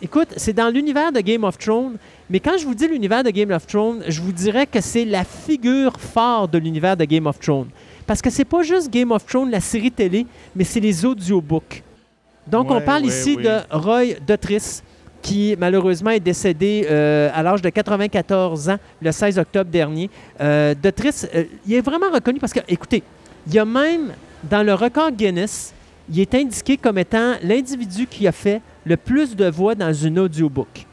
écoute, 0.00 0.28
c'est 0.36 0.52
dans 0.52 0.68
l'univers 0.72 1.10
de 1.10 1.20
Game 1.20 1.42
of 1.44 1.58
Thrones, 1.58 1.96
mais 2.30 2.40
quand 2.40 2.58
je 2.58 2.66
vous 2.66 2.74
dis 2.74 2.86
l'univers 2.86 3.24
de 3.24 3.30
Game 3.30 3.50
of 3.50 3.66
Thrones, 3.66 4.02
je 4.06 4.20
vous 4.20 4.32
dirais 4.32 4.66
que 4.66 4.80
c'est 4.80 5.04
la 5.04 5.24
figure 5.24 5.98
forte 5.98 6.52
de 6.52 6.58
l'univers 6.58 6.96
de 6.96 7.04
Game 7.04 7.26
of 7.26 7.38
Thrones. 7.38 7.68
Parce 8.06 8.20
que 8.20 8.28
c'est 8.30 8.44
pas 8.44 8.62
juste 8.62 8.90
Game 8.90 9.12
of 9.12 9.24
Thrones, 9.24 9.50
la 9.50 9.60
série 9.60 9.90
télé, 9.90 10.26
mais 10.54 10.64
c'est 10.64 10.80
les 10.80 11.04
audiobooks. 11.04 11.82
Donc, 12.46 12.70
on 12.70 12.80
parle 12.80 13.02
ouais, 13.02 13.08
ici 13.08 13.36
de 13.36 13.58
Roy 13.70 14.14
Dotris, 14.26 14.82
qui 15.20 15.54
malheureusement 15.58 16.10
est 16.10 16.20
décédé 16.20 16.86
euh, 16.90 17.30
à 17.34 17.42
l'âge 17.42 17.60
de 17.60 17.68
94 17.68 18.70
ans 18.70 18.78
le 19.00 19.12
16 19.12 19.38
octobre 19.38 19.70
dernier. 19.70 20.10
Euh, 20.40 20.74
Dotris, 20.74 21.26
euh, 21.34 21.44
il 21.66 21.74
est 21.74 21.80
vraiment 21.80 22.10
reconnu 22.12 22.38
parce 22.38 22.52
que, 22.52 22.60
écoutez, 22.68 23.02
il 23.46 23.54
y 23.54 23.58
a 23.58 23.64
même 23.64 24.12
dans 24.42 24.62
le 24.62 24.74
record 24.74 25.10
Guinness, 25.12 25.74
il 26.10 26.20
est 26.20 26.34
indiqué 26.34 26.76
comme 26.76 26.98
étant 26.98 27.34
l'individu 27.42 28.06
qui 28.06 28.26
a 28.26 28.32
fait 28.32 28.62
le 28.84 28.96
plus 28.96 29.36
de 29.36 29.48
voix 29.48 29.74
dans 29.74 29.92
une 29.92 30.18
audiobook. 30.18 30.87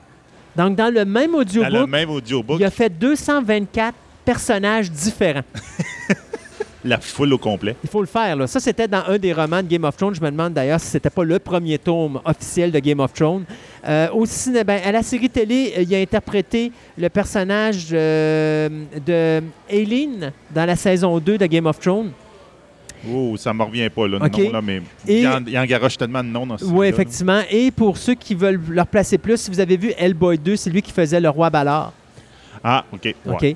Donc, 0.56 0.76
dans 0.76 0.94
le 0.94 1.06
même 1.06 1.32
Dans 1.32 1.38
le 1.38 1.42
audiobook, 1.42 1.90
même 1.90 2.10
audiobook, 2.10 2.60
il 2.60 2.66
a 2.66 2.70
fait 2.72 2.90
224 2.90 3.96
personnages 4.24 4.90
différents. 4.90 5.44
la 6.86 7.00
foule 7.00 7.34
au 7.34 7.38
complet. 7.38 7.76
Il 7.84 7.90
faut 7.90 8.02
le 8.02 8.08
faire. 8.08 8.36
Là. 8.36 8.48
Ça, 8.48 8.60
c'était 8.60 8.88
dans 8.88 9.04
un 9.08 9.18
des 9.18 9.34
romans 9.34 9.62
de 9.62 9.68
Game 9.68 9.84
of 9.84 9.98
Thrones. 9.98 10.16
Je 10.16 10.22
me 10.22 10.30
demande 10.30 10.54
d'ailleurs 10.54 10.80
si 10.80 10.88
c'était 10.88 11.10
pas 11.10 11.24
le 11.24 11.40
premier 11.40 11.78
tome 11.78 12.22
officiel 12.24 12.72
de 12.72 12.80
Game 12.80 13.00
of 13.00 13.12
Thrones. 13.14 13.44
Euh, 13.88 14.08
au 14.14 14.26
ciné- 14.26 14.64
ben, 14.64 14.82
à 14.84 14.92
la 14.92 15.04
série 15.04 15.30
télé, 15.30 15.74
euh, 15.78 15.82
il 15.82 15.96
a 15.96 16.00
interprété 16.00 16.72
le 16.98 17.10
personnage 17.10 17.88
euh, 17.92 18.70
de 19.06 19.44
Aileen 19.70 20.32
dans 20.54 20.66
la 20.66 20.76
saison 20.76 21.20
2 21.20 21.38
de 21.38 21.46
Game 21.48 21.66
of 21.66 21.80
Thrones. 21.80 22.12
Oh, 23.14 23.36
ça 23.38 23.54
me 23.54 23.64
revient 23.64 23.90
pas, 23.90 24.08
là, 24.08 24.18
OK. 24.24 24.38
non, 24.38 24.52
là, 24.52 24.62
mais 24.62 24.82
Et- 25.08 25.22
il, 25.22 25.28
en, 25.28 25.44
il 25.46 25.58
en 25.58 25.66
garoche 25.66 25.98
tellement 25.98 26.24
de 26.24 26.30
noms 26.30 26.46
dans 26.48 26.58
ce 26.58 26.66
Oui, 26.66 26.88
effectivement. 26.88 27.42
Et 27.50 27.72
pour 27.72 27.98
ceux 27.98 28.16
qui 28.16 28.34
veulent 28.36 28.60
leur 28.70 28.88
placer 28.88 29.18
plus, 29.18 29.38
si 29.38 29.52
vous 29.52 29.60
avez 29.60 29.78
vu 29.78 29.92
Hellboy 29.98 30.38
2, 30.38 30.56
c'est 30.56 30.70
lui 30.70 30.82
qui 30.82 30.92
faisait 30.92 31.20
le 31.20 31.30
roi 31.30 31.50
Ballard. 31.50 31.94
Ah, 32.64 32.84
OK. 32.92 33.02
ouais. 33.04 33.16
OK. 33.26 33.44
Et 33.44 33.56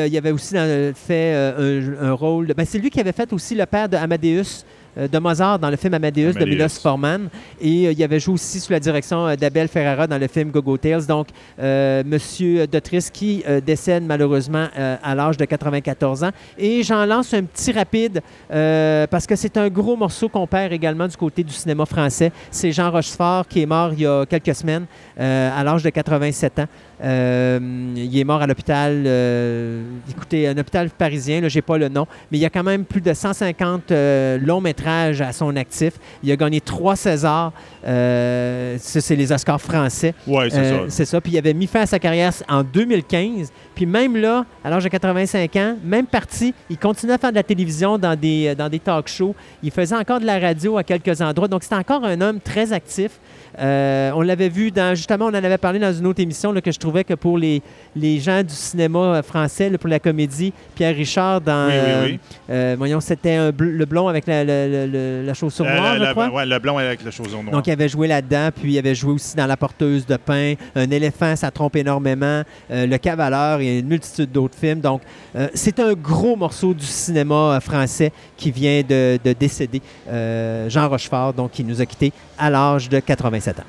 euh, 0.00 0.06
il 0.06 0.12
y 0.12 0.18
avait 0.18 0.32
aussi 0.32 0.52
dans 0.54 0.92
fait 0.94 1.32
euh, 1.34 1.96
un, 2.00 2.08
un 2.08 2.12
rôle. 2.12 2.48
de- 2.48 2.52
ben, 2.52 2.66
c'est 2.66 2.78
lui 2.78 2.90
qui 2.90 3.00
avait 3.00 3.12
fait 3.12 3.32
aussi 3.32 3.54
le 3.54 3.64
père 3.64 3.88
de 3.88 3.96
Amadeus. 3.96 4.64
Euh, 4.98 5.08
de 5.08 5.18
Mozart 5.18 5.58
dans 5.58 5.70
le 5.70 5.76
film 5.76 5.94
Amadeus, 5.94 6.32
de. 6.32 6.44
Milos 6.44 6.80
Forman. 6.80 7.28
Et 7.60 7.86
euh, 7.86 7.92
il 7.92 8.02
avait 8.02 8.20
joué 8.20 8.34
aussi 8.34 8.60
sous 8.60 8.72
la 8.72 8.80
direction 8.80 9.26
euh, 9.26 9.36
d'Abel 9.36 9.68
Ferrara 9.68 10.06
dans 10.06 10.18
le 10.18 10.26
film 10.26 10.50
Go-Go 10.50 10.76
Tales. 10.76 11.06
Donc, 11.06 11.28
Monsieur 11.58 12.66
Dotris 12.66 13.08
qui 13.12 13.44
décède 13.64 14.02
malheureusement 14.04 14.68
à 15.02 15.14
l'âge 15.14 15.36
de 15.36 15.44
94 15.44 16.24
ans. 16.24 16.30
Et 16.58 16.82
j'en 16.82 17.04
lance 17.06 17.32
un 17.34 17.42
petit 17.42 17.72
rapide 17.72 18.20
parce 18.48 19.26
que 19.26 19.36
c'est 19.36 19.56
un 19.56 19.68
gros 19.68 19.96
morceau 19.96 20.28
qu'on 20.28 20.46
perd 20.46 20.72
également 20.72 21.06
du 21.06 21.16
côté 21.16 21.42
du 21.42 21.52
cinéma 21.52 21.86
français. 21.86 22.32
C'est 22.50 22.72
Jean 22.72 22.90
Rochefort 22.90 23.46
qui 23.46 23.62
est 23.62 23.66
mort 23.66 23.92
il 23.92 24.00
y 24.00 24.06
a 24.06 24.24
quelques 24.26 24.54
semaines 24.54 24.86
à 25.16 25.62
l'âge 25.64 25.82
de 25.82 25.90
87 25.90 26.58
ans. 26.60 26.66
Euh, 27.02 27.58
il 27.96 28.18
est 28.18 28.24
mort 28.24 28.42
à 28.42 28.46
l'hôpital, 28.46 29.04
euh, 29.06 29.82
écoutez, 30.10 30.46
un 30.48 30.58
hôpital 30.58 30.90
parisien, 30.90 31.46
je 31.48 31.58
n'ai 31.58 31.62
pas 31.62 31.78
le 31.78 31.88
nom, 31.88 32.06
mais 32.30 32.38
il 32.38 32.40
y 32.40 32.44
a 32.44 32.50
quand 32.50 32.62
même 32.62 32.84
plus 32.84 33.00
de 33.00 33.12
150 33.12 33.90
euh, 33.90 34.38
longs 34.38 34.60
métrages 34.60 35.20
à 35.20 35.32
son 35.32 35.56
actif. 35.56 35.94
Il 36.22 36.30
a 36.30 36.36
gagné 36.36 36.60
trois 36.60 36.96
Césars. 36.96 37.52
Ça, 37.82 39.00
c'est 39.00 39.16
les 39.16 39.32
Oscars 39.32 39.60
français. 39.60 40.14
Ouais, 40.26 40.50
c'est 40.50 40.64
ça. 40.64 40.80
C'est 40.88 41.04
ça. 41.04 41.20
Puis 41.20 41.32
il 41.32 41.38
avait 41.38 41.54
mis 41.54 41.66
fin 41.66 41.80
à 41.80 41.86
sa 41.86 41.98
carrière 41.98 42.32
en 42.48 42.62
2015. 42.62 43.50
Puis 43.74 43.86
même 43.86 44.16
là, 44.16 44.44
à 44.62 44.70
l'âge 44.70 44.84
de 44.84 44.88
85 44.88 45.56
ans, 45.56 45.76
même 45.82 46.06
parti, 46.06 46.54
il 46.68 46.76
continuait 46.76 47.14
à 47.14 47.18
faire 47.18 47.30
de 47.30 47.36
la 47.36 47.42
télévision 47.42 47.96
dans 47.96 48.18
des, 48.18 48.54
dans 48.54 48.68
des 48.68 48.78
talk 48.78 49.08
shows. 49.08 49.34
Il 49.62 49.70
faisait 49.70 49.96
encore 49.96 50.20
de 50.20 50.26
la 50.26 50.38
radio 50.38 50.76
à 50.76 50.84
quelques 50.84 51.20
endroits. 51.20 51.48
Donc 51.48 51.62
c'était 51.62 51.76
encore 51.76 52.04
un 52.04 52.20
homme 52.20 52.40
très 52.40 52.72
actif. 52.72 53.12
Euh, 53.60 54.10
on 54.14 54.22
l'avait 54.22 54.48
vu 54.48 54.70
dans, 54.70 54.94
justement, 54.94 55.26
on 55.26 55.28
en 55.28 55.34
avait 55.34 55.58
parlé 55.58 55.78
dans 55.78 55.92
une 55.92 56.06
autre 56.06 56.20
émission 56.20 56.52
là, 56.52 56.60
que 56.60 56.72
je 56.72 56.78
trouvais 56.78 57.04
que 57.04 57.14
pour 57.14 57.36
les, 57.38 57.62
les 57.94 58.18
gens 58.18 58.42
du 58.42 58.54
cinéma 58.54 58.98
euh, 58.98 59.22
français, 59.22 59.68
là, 59.68 59.76
pour 59.78 59.88
la 59.90 59.98
comédie, 59.98 60.52
Pierre 60.74 60.96
Richard 60.96 61.40
dans, 61.42 61.66
Oui, 61.68 61.72
oui, 61.74 61.78
euh, 61.80 62.04
oui. 62.06 62.18
euh, 62.50 62.74
voyons, 62.78 63.00
c'était 63.00 63.50
bl- 63.50 63.76
le 63.76 63.84
blond 63.84 64.08
avec 64.08 64.26
la, 64.26 64.44
la- 64.44 64.66
la- 64.66 64.86
la- 64.86 65.22
la 65.22 65.34
chaussure 65.34 65.66
Euh, 65.66 65.76
noire, 65.76 65.96
je 65.98 66.10
crois. 66.12 66.28
ouais, 66.30 66.46
le 66.46 66.58
blond 66.58 66.78
avec 66.78 67.04
le 67.04 67.10
chaussure 67.10 67.42
noire. 67.42 67.52
Donc, 67.54 67.66
il 67.66 67.70
avait 67.72 67.88
joué 67.88 68.06
là-dedans, 68.08 68.48
puis 68.54 68.72
il 68.72 68.78
avait 68.78 68.94
joué 68.94 69.12
aussi 69.12 69.36
dans 69.36 69.46
La 69.46 69.56
porteuse 69.56 70.06
de 70.06 70.16
pain, 70.16 70.54
Un 70.74 70.90
éléphant, 70.90 71.36
ça 71.36 71.50
trompe 71.50 71.76
énormément, 71.76 72.42
euh, 72.70 72.86
Le 72.86 72.96
cavaleur 72.98 73.60
et 73.60 73.78
une 73.80 73.86
multitude 73.88 74.30
d'autres 74.32 74.56
films. 74.58 74.80
Donc, 74.80 75.02
euh, 75.36 75.48
c'est 75.54 75.80
un 75.80 75.92
gros 75.92 76.36
morceau 76.36 76.72
du 76.72 76.86
cinéma 76.86 77.34
euh, 77.56 77.60
français 77.60 78.12
qui 78.36 78.50
vient 78.50 78.82
de, 78.88 79.18
de 79.22 79.32
décéder. 79.32 79.82
Euh, 80.08 80.68
Jean 80.70 80.88
Rochefort, 80.88 81.32
donc, 81.34 81.50
qui 81.50 81.62
nous 81.64 81.80
a 81.80 81.86
quittés 81.86 82.12
à 82.38 82.48
l'âge 82.48 82.88
de 82.88 83.00
87 83.00 83.49
ans. 83.58 83.64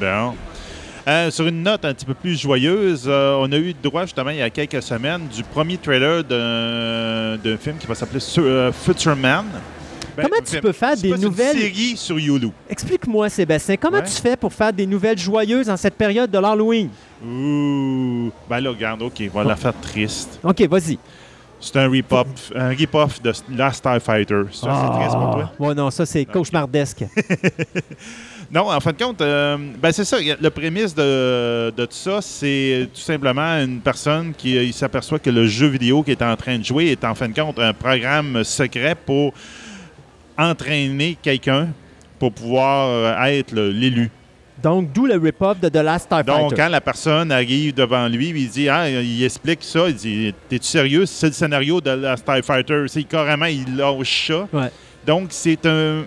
Bon. 0.00 0.34
Euh, 1.06 1.30
sur 1.30 1.46
une 1.46 1.62
note 1.62 1.84
un 1.84 1.92
petit 1.92 2.06
peu 2.06 2.14
plus 2.14 2.40
joyeuse, 2.40 3.04
euh, 3.06 3.36
on 3.38 3.50
a 3.52 3.56
eu 3.58 3.74
droit 3.74 4.02
justement 4.06 4.30
il 4.30 4.38
y 4.38 4.42
a 4.42 4.48
quelques 4.48 4.82
semaines 4.82 5.26
du 5.28 5.42
premier 5.42 5.76
trailer 5.76 6.24
d'un 6.24 7.56
film 7.58 7.76
qui 7.78 7.86
va 7.86 7.94
s'appeler 7.94 8.20
euh, 8.38 8.72
Future 8.72 9.14
Man. 9.14 9.44
Ben, 10.16 10.22
Comment 10.22 10.36
tu 10.44 10.52
film- 10.52 10.62
peux 10.62 10.72
faire 10.72 10.96
des 10.96 11.10
pas 11.10 11.16
une 11.16 11.22
nouvelles... 11.22 11.58
série 11.58 11.96
sur 11.96 12.16
Hulu. 12.16 12.48
Explique-moi, 12.70 13.28
Sébastien, 13.28 13.76
comment 13.76 13.98
Ouais. 13.98 14.04
tu 14.04 14.12
fais 14.12 14.36
pour 14.36 14.52
faire 14.52 14.72
des 14.72 14.86
nouvelles 14.86 15.18
joyeuses 15.18 15.68
en 15.68 15.76
cette 15.76 15.96
période 15.96 16.30
de 16.30 16.38
l'Halloween? 16.38 16.88
Ouh. 17.22 18.30
Ben 18.48 18.60
là, 18.60 18.70
regarde, 18.70 19.02
OK, 19.02 19.22
on 19.34 19.38
va 19.38 19.44
la 19.44 19.56
faire 19.56 19.74
triste. 19.80 20.38
OK, 20.42 20.62
vas-y. 20.68 20.98
C'est 21.60 21.76
un 21.78 21.90
rip-off 21.90 22.52
un 22.54 22.68
rip-off 22.68 23.20
de 23.22 23.32
Last 23.56 23.78
Starfighter. 23.78 24.42
Ça, 24.52 24.68
c'est 24.92 24.98
triste 25.00 25.16
pour 25.16 25.30
toi? 25.32 25.52
Ouais, 25.58 25.74
non, 25.74 25.90
ça, 25.90 26.06
c'est 26.06 26.24
cauchemardesque. 26.26 27.04
Non, 28.54 28.70
en 28.70 28.78
fin 28.78 28.92
de 28.92 29.02
compte, 29.02 29.20
euh, 29.20 29.56
ben 29.82 29.90
c'est 29.90 30.04
ça. 30.04 30.16
Le 30.40 30.48
prémisse 30.50 30.94
de, 30.94 31.72
de 31.76 31.84
tout 31.86 31.96
ça, 31.96 32.22
c'est 32.22 32.88
tout 32.94 33.00
simplement 33.00 33.60
une 33.60 33.80
personne 33.80 34.32
qui 34.32 34.56
euh, 34.56 34.70
s'aperçoit 34.70 35.18
que 35.18 35.30
le 35.30 35.48
jeu 35.48 35.66
vidéo 35.66 36.04
qu'il 36.04 36.12
est 36.12 36.22
en 36.22 36.36
train 36.36 36.56
de 36.56 36.64
jouer 36.64 36.92
est 36.92 37.02
en 37.02 37.16
fin 37.16 37.28
de 37.28 37.34
compte 37.34 37.58
un 37.58 37.72
programme 37.72 38.44
secret 38.44 38.94
pour 38.94 39.34
entraîner 40.38 41.18
quelqu'un 41.20 41.70
pour 42.20 42.30
pouvoir 42.30 42.90
euh, 42.90 43.24
être 43.24 43.52
l'élu. 43.56 44.08
Donc, 44.62 44.92
d'où 44.92 45.06
le 45.06 45.16
rip-off 45.16 45.58
de 45.58 45.68
The 45.68 45.82
Last 45.82 46.04
Starfighter. 46.04 46.42
Donc, 46.42 46.56
quand 46.56 46.68
la 46.68 46.80
personne 46.80 47.32
arrive 47.32 47.74
devant 47.74 48.06
lui, 48.06 48.28
il 48.28 48.48
dit, 48.48 48.68
ah, 48.68 48.88
il 48.88 49.24
explique 49.24 49.64
ça, 49.64 49.88
il 49.88 49.96
dit, 49.96 50.34
t'es-tu 50.48 50.68
sérieux? 50.68 51.06
C'est 51.06 51.26
le 51.26 51.32
scénario 51.32 51.80
de 51.80 51.90
la 51.90 52.16
Starfighter. 52.16 52.84
C'est 52.86 53.02
carrément, 53.02 53.46
il 53.46 53.76
lâche 53.76 54.28
ça. 54.28 54.46
Ouais. 54.52 54.70
Donc, 55.04 55.26
c'est 55.30 55.66
un, 55.66 56.04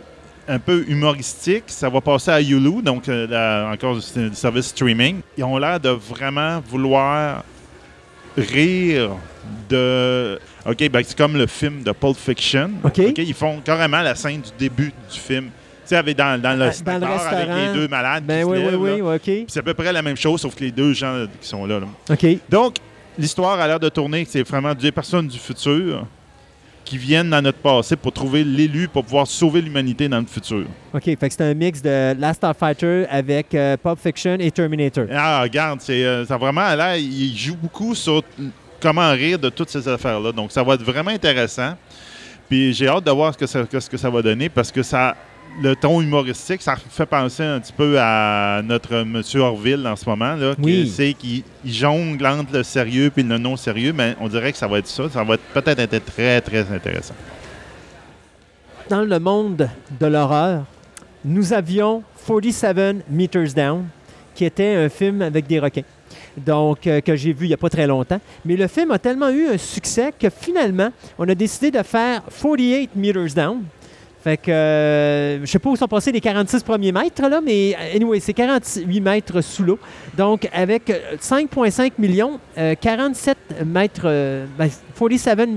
un 0.48 0.60
peu 0.60 0.86
humoristique. 0.88 1.64
Ça 1.68 1.90
va 1.90 2.02
passer 2.02 2.32
à 2.32 2.42
Hulu, 2.42 2.82
donc 2.82 3.08
euh, 3.10 3.28
la- 3.28 3.72
encore 3.74 3.98
un 4.18 4.34
service 4.34 4.68
streaming. 4.68 5.22
Ils 5.38 5.44
ont 5.44 5.58
l'air 5.58 5.80
de 5.80 5.90
vraiment 5.90 6.60
vouloir 6.68 7.44
rire 8.38 9.12
de... 9.70 10.40
OK, 10.66 10.90
ben, 10.90 11.02
c'est 11.06 11.18
comme 11.18 11.36
le 11.38 11.48
film 11.48 11.84
de 11.84 11.92
Pulp 11.92 12.18
Fiction. 12.18 12.72
OK. 12.84 12.98
Ils 12.98 13.34
font 13.34 13.60
carrément 13.64 14.02
la 14.02 14.16
scène 14.16 14.42
du 14.42 14.50
début 14.58 14.94
du 15.12 15.20
film. 15.20 15.46
Tu 15.46 15.52
sais, 15.92 15.96
avec 15.96 16.18
dans, 16.18 16.40
dans 16.42 16.58
le, 16.60 16.66
Ah, 16.66 16.72
dans 16.84 16.94
le 16.96 17.00
bar 17.00 17.12
avec 17.28 17.32
restaurant. 17.48 17.56
les 17.74 17.74
deux 17.80 17.88
malades 17.88 18.26
Ben 18.26 18.40
qui 18.44 18.50
oui, 18.52 18.58
oui, 18.58 18.64
lèvent, 18.90 19.06
oui, 19.06 19.16
OK. 19.16 19.46
C'est 19.48 19.60
à 19.60 19.64
peu 19.64 19.74
près 19.74 19.94
la 19.94 20.02
même 20.02 20.18
chose, 20.18 20.42
sauf 20.42 20.54
que 20.56 20.64
les 20.66 20.72
deux 20.72 20.94
gens 20.94 21.26
qui 21.42 21.48
sont 21.48 21.66
là. 21.66 21.80
là. 21.80 21.88
OK. 22.10 22.26
Donc, 22.50 22.76
l'histoire 23.18 23.60
a 23.60 23.68
l'air 23.68 23.80
de 23.80 23.88
tourner 23.90 24.28
c'est 24.30 24.44
vraiment 24.44 24.74
des 24.76 24.92
personnes 24.92 25.28
du 25.28 25.40
futur 25.40 26.06
qui 26.88 26.98
viennent 26.98 27.30
dans 27.30 27.42
notre 27.42 27.58
passé 27.58 27.98
pour 27.98 28.14
trouver 28.14 28.46
l'élu 28.46 28.88
pour 28.88 29.04
pouvoir 29.04 29.28
sauver 29.28 29.62
l'humanité 29.62 30.08
dans 30.08 30.22
le 30.22 30.26
futur. 30.26 30.64
OK, 30.94 31.04
fait 31.04 31.18
que 31.18 31.30
c'est 31.30 31.44
un 31.44 31.54
mix 31.54 31.82
de 31.82 32.18
Last 32.18 32.38
Starfighter 32.38 33.06
avec 33.10 33.54
euh, 33.54 33.76
Pulp 33.76 34.00
Fiction 34.00 34.38
et 34.40 34.50
Terminator. 34.52 35.06
Ah, 35.12 35.42
regarde, 35.42 35.82
c'est, 35.82 36.06
euh, 36.06 36.26
ça 36.26 36.38
vraiment 36.38 36.74
l'air, 36.76 36.96
il 36.96 37.36
joue 37.36 37.58
beaucoup 37.58 37.94
sur 37.94 38.24
comment 38.80 39.12
rire 39.12 39.38
de 39.38 39.50
toutes 39.50 39.70
ces 39.70 39.86
affaires-là. 39.86 40.32
Donc, 40.32 40.54
ça 40.54 40.64
va 40.64 40.76
être 40.76 40.84
vraiment 40.84 41.12
intéressant. 41.12 41.74
Puis 42.48 42.74
j'ai 42.74 42.88
hâte 42.88 43.04
de 43.04 43.12
voir 43.12 43.34
ce 43.34 43.38
que 43.38 43.48
ça, 43.48 43.66
ce 43.70 43.90
que 43.90 43.98
ça 43.98 44.10
va 44.10 44.22
donner 44.22 44.48
parce 44.48 44.72
que 44.72 44.82
ça, 44.82 45.14
le 45.62 45.76
ton 45.76 46.02
humoristique, 46.02 46.62
ça 46.62 46.76
fait 46.76 47.06
penser 47.06 47.44
un 47.44 47.60
petit 47.60 47.74
peu 47.74 47.98
à 48.00 48.62
notre 48.64 49.04
Monsieur 49.04 49.42
Orville 49.42 49.86
en 49.88 49.96
ce 49.96 50.08
moment. 50.08 50.36
Là, 50.36 50.54
qui 50.56 50.62
Oui. 50.64 50.94
c'est 50.96 51.14
qu'il 51.14 51.44
il 51.66 51.74
jongle 51.74 52.26
entre 52.26 52.54
le 52.54 52.64
sérieux 52.64 53.12
et 53.16 53.24
le 53.24 53.38
non 53.38 53.56
sérieux, 53.58 53.94
mais 53.94 54.16
on 54.20 54.28
dirait 54.28 54.52
que 54.52 54.58
ça 54.58 54.68
va 54.68 54.80
être 54.80 54.88
ça. 54.88 55.10
Ça 55.10 55.24
va 55.24 55.34
être 55.36 55.44
peut-être 55.54 55.80
être 55.80 56.06
très, 56.06 56.40
très 56.42 56.72
intéressant. 56.72 57.16
Dans 58.90 59.02
le 59.02 59.20
monde 59.20 59.68
de 60.00 60.06
l'horreur, 60.06 60.64
nous 61.26 61.52
avions 61.54 62.04
47 62.28 63.10
Meters 63.10 63.54
Down, 63.54 63.86
qui 64.36 64.46
était 64.46 64.76
un 64.76 64.90
film 64.90 65.22
avec 65.22 65.48
des 65.48 65.60
requins. 65.60 65.82
Donc, 66.38 66.86
euh, 66.86 67.02
que 67.02 67.16
j'ai 67.16 67.34
vu 67.34 67.46
il 67.46 67.50
n'y 67.50 67.54
a 67.54 67.58
pas 67.58 67.70
très 67.70 67.88
longtemps. 67.88 68.22
Mais 68.46 68.56
le 68.56 68.68
film 68.68 68.92
a 68.92 69.00
tellement 69.00 69.30
eu 69.30 69.48
un 69.48 69.58
succès 69.58 70.14
que 70.18 70.30
finalement, 70.30 70.90
on 71.18 71.28
a 71.28 71.34
décidé 71.36 71.72
de 71.72 71.82
faire 71.84 72.22
48 72.42 72.92
Meters 72.96 73.34
Down. 73.36 73.64
Fait 74.24 74.38
que, 74.38 74.52
euh, 74.52 75.42
je 75.42 75.46
sais 75.46 75.60
pas 75.60 75.70
où 75.70 75.76
sont 75.76 75.88
passés 75.88 76.12
les 76.12 76.22
46 76.22 76.64
premiers 76.64 76.92
mètres, 76.92 77.22
là, 77.22 77.40
mais 77.40 77.76
euh, 77.76 77.96
anyway, 77.96 78.20
c'est 78.20 78.34
48 78.34 79.00
mètres 79.00 79.42
sous 79.42 79.64
l'eau. 79.64 79.80
Donc, 80.18 80.50
avec 80.52 80.90
euh, 80.90 81.16
5,5 81.22 81.94
millions, 82.00 82.40
euh, 82.58 82.76
47 82.80 83.38
mètres, 83.66 84.02
euh, 84.06 84.46
ben, 84.58 84.70
47 84.98 85.48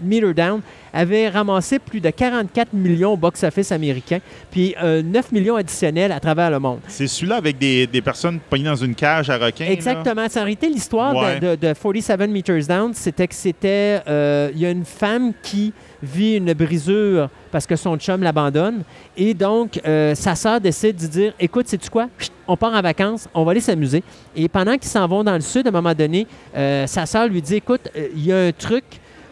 Meter 0.00 0.34
Down 0.34 0.60
avait 0.92 1.28
ramassé 1.28 1.78
plus 1.78 2.00
de 2.00 2.10
44 2.10 2.72
millions 2.72 3.12
au 3.12 3.16
box-office 3.16 3.72
américain, 3.72 4.18
puis 4.50 4.74
euh, 4.82 5.02
9 5.02 5.32
millions 5.32 5.56
additionnels 5.56 6.12
à 6.12 6.20
travers 6.20 6.50
le 6.50 6.58
monde. 6.58 6.80
C'est 6.88 7.06
celui-là 7.06 7.36
avec 7.36 7.58
des, 7.58 7.86
des 7.86 8.00
personnes 8.02 8.38
pognées 8.50 8.64
dans 8.64 8.74
une 8.76 8.94
cage 8.94 9.30
à 9.30 9.36
requins. 9.38 9.66
Exactement. 9.66 10.26
C'est 10.28 10.40
en 10.40 10.44
réalité 10.44 10.68
l'histoire 10.68 11.12
de- 11.12 11.18
Ouais. 11.18 11.40
de, 11.40 11.54
de 11.56 11.72
47 11.74 12.30
Meters 12.30 12.66
Down, 12.66 12.92
c'était 12.94 13.26
que 13.26 13.34
c'était. 13.34 14.00
euh, 14.08 14.50
Il 14.54 14.60
y 14.60 14.66
a 14.66 14.70
une 14.70 14.84
femme 14.84 15.32
qui 15.42 15.72
vit 16.02 16.36
une 16.36 16.52
brisure 16.52 17.28
parce 17.50 17.66
que 17.66 17.74
son 17.76 17.96
chum 17.96 18.22
l'abandonne. 18.22 18.82
Et 19.16 19.34
donc, 19.34 19.80
euh, 19.84 20.14
sa 20.14 20.34
sœur 20.36 20.60
décide 20.60 20.96
de 20.96 21.06
dire 21.06 21.32
Écoute, 21.40 21.66
sais-tu 21.68 21.90
quoi? 21.90 22.08
Chut, 22.18 22.30
On 22.46 22.56
part 22.56 22.72
en 22.72 22.80
vacances, 22.80 23.28
on 23.34 23.44
va 23.44 23.50
aller 23.50 23.60
s'amuser. 23.60 24.02
Et 24.36 24.48
pendant 24.48 24.74
qu'ils 24.74 24.88
s'en 24.90 25.06
vont 25.08 25.24
dans 25.24 25.34
le 25.34 25.40
sud, 25.40 25.66
à 25.66 25.70
un 25.70 25.72
moment 25.72 25.94
donné, 25.94 26.26
euh, 26.56 26.86
sa 26.86 27.04
sœur 27.06 27.26
lui 27.28 27.42
dit 27.42 27.56
Écoute, 27.56 27.88
euh, 27.96 28.06
il 28.14 28.24
y 28.26 28.32
a 28.32 28.38
un 28.46 28.52
truc, 28.52 28.84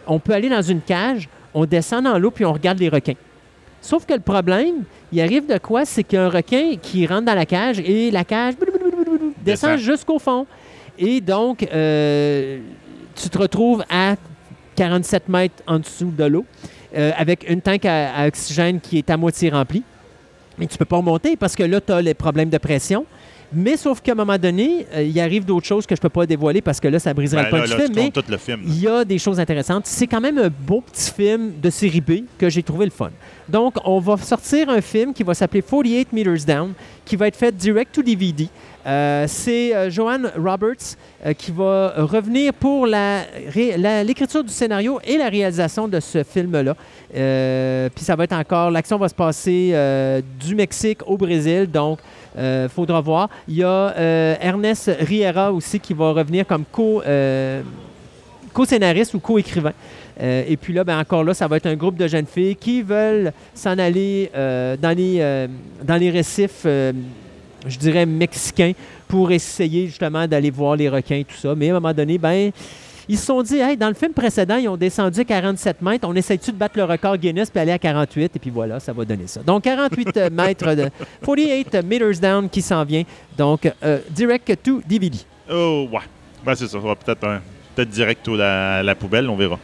on 0.07 0.19
peut 0.19 0.33
aller 0.33 0.49
dans 0.49 0.61
une 0.61 0.81
cage, 0.81 1.29
on 1.53 1.65
descend 1.65 2.03
dans 2.03 2.17
l'eau 2.17 2.31
puis 2.31 2.45
on 2.45 2.53
regarde 2.53 2.79
les 2.79 2.89
requins. 2.89 3.15
Sauf 3.81 4.05
que 4.05 4.13
le 4.13 4.19
problème, 4.19 4.83
il 5.11 5.21
arrive 5.21 5.45
de 5.47 5.57
quoi? 5.59 5.85
C'est 5.85 6.03
qu'il 6.03 6.17
y 6.17 6.21
a 6.21 6.25
un 6.25 6.29
requin 6.29 6.75
qui 6.81 7.05
rentre 7.05 7.25
dans 7.25 7.35
la 7.35 7.45
cage 7.45 7.79
et 7.79 8.11
la 8.11 8.23
cage 8.23 8.55
descend 9.45 9.71
Descend. 9.71 9.77
jusqu'au 9.77 10.19
fond. 10.19 10.45
Et 10.97 11.21
donc, 11.21 11.63
euh, 11.71 12.59
tu 13.15 13.29
te 13.29 13.37
retrouves 13.37 13.83
à 13.89 14.15
47 14.75 15.29
mètres 15.29 15.63
en 15.67 15.79
dessous 15.79 16.11
de 16.15 16.23
l'eau 16.25 16.45
euh, 16.95 17.11
avec 17.17 17.49
une 17.49 17.61
tank 17.61 17.85
à, 17.85 18.13
à 18.15 18.27
oxygène 18.27 18.79
qui 18.79 18.97
est 18.97 19.09
à 19.09 19.17
moitié 19.17 19.49
remplie. 19.49 19.83
Mais 20.57 20.65
tu 20.65 20.73
ne 20.73 20.77
peux 20.79 20.85
pas 20.85 20.97
remonter 20.97 21.35
parce 21.37 21.55
que 21.55 21.63
là, 21.63 21.79
tu 21.79 21.91
as 21.91 22.01
les 22.01 22.13
problèmes 22.15 22.49
de 22.49 22.57
pression. 22.57 23.05
Mais 23.53 23.77
sauf 23.77 24.01
qu'à 24.01 24.11
un 24.11 24.15
moment 24.15 24.37
donné, 24.37 24.85
euh, 24.93 25.03
il 25.03 25.19
arrive 25.19 25.45
d'autres 25.45 25.65
choses 25.65 25.85
que 25.85 25.95
je 25.95 25.99
ne 25.99 26.03
peux 26.03 26.09
pas 26.09 26.25
dévoiler 26.25 26.61
parce 26.61 26.79
que 26.79 26.87
là, 26.87 26.99
ça 26.99 27.13
briserait 27.13 27.49
Ben 27.49 27.57
le 27.57 27.63
punch 27.63 27.69
là, 27.69 27.75
du 27.75 27.81
là, 27.81 27.85
film. 27.85 27.95
Mais 27.95 28.11
comptes 28.11 28.25
tout 28.25 28.31
le 28.31 28.37
film. 28.37 28.61
là. 28.61 28.65
il 28.67 28.79
y 28.79 28.87
a 28.87 29.05
des 29.05 29.17
choses 29.17 29.39
intéressantes. 29.39 29.85
C'est 29.85 30.07
quand 30.07 30.21
même 30.21 30.37
un 30.37 30.49
beau 30.49 30.81
petit 30.81 31.11
film 31.11 31.53
de 31.61 31.69
série 31.69 32.01
B 32.01 32.11
que 32.37 32.49
j'ai 32.49 32.63
trouvé 32.63 32.85
le 32.85 32.91
fun. 32.91 33.11
Donc, 33.47 33.75
on 33.85 33.99
va 33.99 34.17
sortir 34.17 34.69
un 34.69 34.81
film 34.81 35.13
qui 35.13 35.23
va 35.23 35.33
s'appeler 35.33 35.61
48 35.61 36.11
Meters 36.11 36.45
Down, 36.45 36.73
qui 37.05 37.15
va 37.15 37.27
être 37.27 37.37
fait 37.37 37.55
direct 37.55 37.93
to 37.93 38.01
DVD. 38.01 38.49
Euh, 38.87 39.25
c'est 39.27 39.75
euh, 39.75 39.89
Joanne 39.89 40.31
Roberts 40.37 40.95
euh, 41.25 41.33
qui 41.33 41.51
va 41.51 41.93
revenir 41.97 42.53
pour 42.53 42.87
l'écriture 42.87 44.43
du 44.43 44.53
scénario 44.53 44.99
et 45.03 45.17
la 45.17 45.27
réalisation 45.27 45.89
de 45.89 45.99
ce 45.99 46.23
film-là. 46.23 46.73
Puis 47.93 48.05
ça 48.05 48.15
va 48.15 48.23
être 48.23 48.33
encore, 48.33 48.71
l'action 48.71 48.97
va 48.97 49.09
se 49.09 49.15
passer 49.15 49.73
du 50.39 50.55
Mexique 50.55 50.99
au 51.05 51.17
Brésil, 51.17 51.69
donc 51.69 51.99
il 52.37 52.69
faudra 52.69 53.01
voir. 53.01 53.29
Il 53.47 53.55
y 53.55 53.63
a 53.63 53.67
euh, 53.97 54.35
Ernest 54.39 54.91
Riera 54.99 55.51
aussi 55.51 55.79
qui 55.79 55.93
va 55.93 56.11
revenir 56.11 56.45
comme 56.45 56.65
co, 56.71 57.01
euh, 57.01 57.61
co-scénariste 58.53 59.13
ou 59.13 59.19
co-écrivain. 59.19 59.73
Euh, 60.19 60.43
et 60.47 60.57
puis 60.57 60.73
là, 60.73 60.83
ben, 60.83 60.99
encore 60.99 61.23
là, 61.23 61.33
ça 61.33 61.47
va 61.47 61.57
être 61.57 61.67
un 61.67 61.75
groupe 61.75 61.95
de 61.95 62.07
jeunes 62.07 62.25
filles 62.25 62.55
qui 62.55 62.81
veulent 62.81 63.31
s'en 63.53 63.77
aller 63.77 64.31
euh, 64.35 64.75
dans, 64.75 64.95
les, 64.95 65.17
euh, 65.19 65.47
dans 65.83 65.97
les 65.97 66.09
récifs, 66.09 66.63
euh, 66.65 66.91
je 67.67 67.77
dirais, 67.77 68.05
mexicains 68.05 68.71
pour 69.07 69.31
essayer 69.31 69.87
justement 69.87 70.27
d'aller 70.27 70.49
voir 70.49 70.75
les 70.75 70.89
requins 70.89 71.17
et 71.17 71.23
tout 71.23 71.37
ça. 71.37 71.53
Mais 71.55 71.69
à 71.69 71.71
un 71.71 71.79
moment 71.79 71.93
donné, 71.93 72.17
ben, 72.17 72.51
ils 73.09 73.17
se 73.17 73.25
sont 73.25 73.41
dit, 73.41 73.57
hey, 73.59 73.77
dans 73.77 73.87
le 73.87 73.93
film 73.93 74.13
précédent, 74.13 74.57
ils 74.57 74.67
ont 74.67 74.77
descendu 74.77 75.21
à 75.21 75.23
47 75.25 75.81
mètres. 75.81 76.07
On 76.07 76.15
essaie-tu 76.15 76.51
de 76.51 76.57
battre 76.57 76.77
le 76.77 76.83
record 76.83 77.17
Guinness 77.17 77.49
puis 77.49 77.59
aller 77.59 77.71
à 77.71 77.79
48? 77.79 78.35
Et 78.35 78.39
puis 78.39 78.49
voilà, 78.49 78.79
ça 78.79 78.93
va 78.93 79.05
donner 79.05 79.27
ça. 79.27 79.41
Donc, 79.41 79.63
48 79.63 80.17
mètres 80.31 80.73
de 80.75 80.89
48 81.25 81.83
meters 81.83 82.19
down 82.21 82.49
qui 82.49 82.61
s'en 82.61 82.83
vient. 82.83 83.03
Donc, 83.37 83.71
euh, 83.83 83.99
direct 84.09 84.51
to 84.63 84.81
DVD. 84.87 85.17
Oh, 85.49 85.87
ouais. 85.91 85.99
Ben, 86.45 86.55
c'est 86.55 86.65
ça. 86.65 86.73
Ça 86.73 86.79
va 86.79 86.95
peut-être 86.95 87.23
un- 87.25 87.41
peut-être 87.75 87.89
direct 87.89 88.27
à 88.27 88.31
la, 88.35 88.83
la 88.83 88.95
poubelle, 88.95 89.29
on 89.29 89.35
verra. 89.35 89.59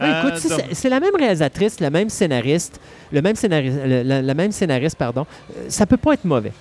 Ouais, 0.00 0.06
Euh, 0.06 0.22
écoute, 0.28 0.38
si 0.38 0.48
donc- 0.48 0.60
c'est- 0.72 0.88
la 0.88 0.98
même 0.98 1.14
réalisatrice, 1.14 1.78
le 1.80 1.90
même 1.90 2.08
scénariste, 2.08 2.80
le 3.12 3.20
même 3.20 3.36
scénariste, 3.36 3.76
le 3.84 4.32
même 4.34 4.50
scénariste, 4.50 4.96
pardon. 4.96 5.26
euh, 5.56 5.64
ça 5.68 5.84
peut 5.84 5.98
pas 5.98 6.14
être 6.14 6.24
mauvais. 6.24 6.52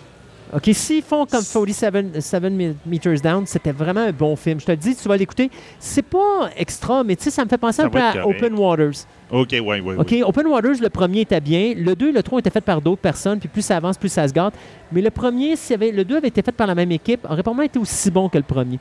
OK, 0.51 0.69
s'ils 0.73 1.03
font 1.03 1.25
comme 1.27 1.43
47 1.43 2.21
7 2.21 2.43
Meters 2.85 3.21
Down, 3.21 3.45
c'était 3.45 3.71
vraiment 3.71 4.01
un 4.01 4.11
bon 4.11 4.35
film. 4.35 4.59
Je 4.59 4.65
te 4.65 4.71
le 4.71 4.77
dis, 4.77 4.95
tu 4.95 5.07
vas 5.07 5.15
l'écouter. 5.15 5.51
C'est 5.77 6.01
pas 6.01 6.49
extra, 6.57 7.03
mais 7.03 7.15
tu 7.15 7.25
sais, 7.25 7.29
ça 7.29 7.43
me 7.45 7.49
fait 7.49 7.57
penser 7.57 7.83
un 7.83 7.89
peu 7.89 7.99
à 7.99 8.13
correct. 8.13 8.37
Open 8.43 8.53
Waters. 8.55 9.05
OK, 9.29 9.49
oui, 9.51 9.79
oui. 9.79 9.95
OK, 9.97 10.15
Open 10.25 10.47
Waters, 10.47 10.77
le 10.81 10.89
premier 10.89 11.21
était 11.21 11.39
bien. 11.39 11.73
Le 11.77 11.95
2 11.95 12.09
et 12.09 12.11
le 12.11 12.23
3 12.23 12.37
ont 12.37 12.39
été 12.39 12.49
faits 12.49 12.65
par 12.65 12.81
d'autres 12.81 13.01
personnes, 13.01 13.39
puis 13.39 13.47
plus 13.47 13.61
ça 13.61 13.77
avance, 13.77 13.97
plus 13.97 14.09
ça 14.09 14.27
se 14.27 14.33
gâte. 14.33 14.55
Mais 14.91 15.01
le 15.01 15.11
premier, 15.11 15.55
s'il 15.55 15.71
y 15.71 15.75
avait, 15.75 15.91
le 15.91 16.03
2 16.03 16.17
avait 16.17 16.29
été 16.29 16.41
fait 16.41 16.51
par 16.51 16.65
la 16.65 16.73
même 16.73 16.91
équipe, 16.91 17.25
aurait 17.25 17.43
probablement 17.43 17.63
été 17.63 17.77
aussi 17.77 18.09
bon 18.09 18.27
que 18.27 18.37
le 18.37 18.43
premier. 18.43 18.79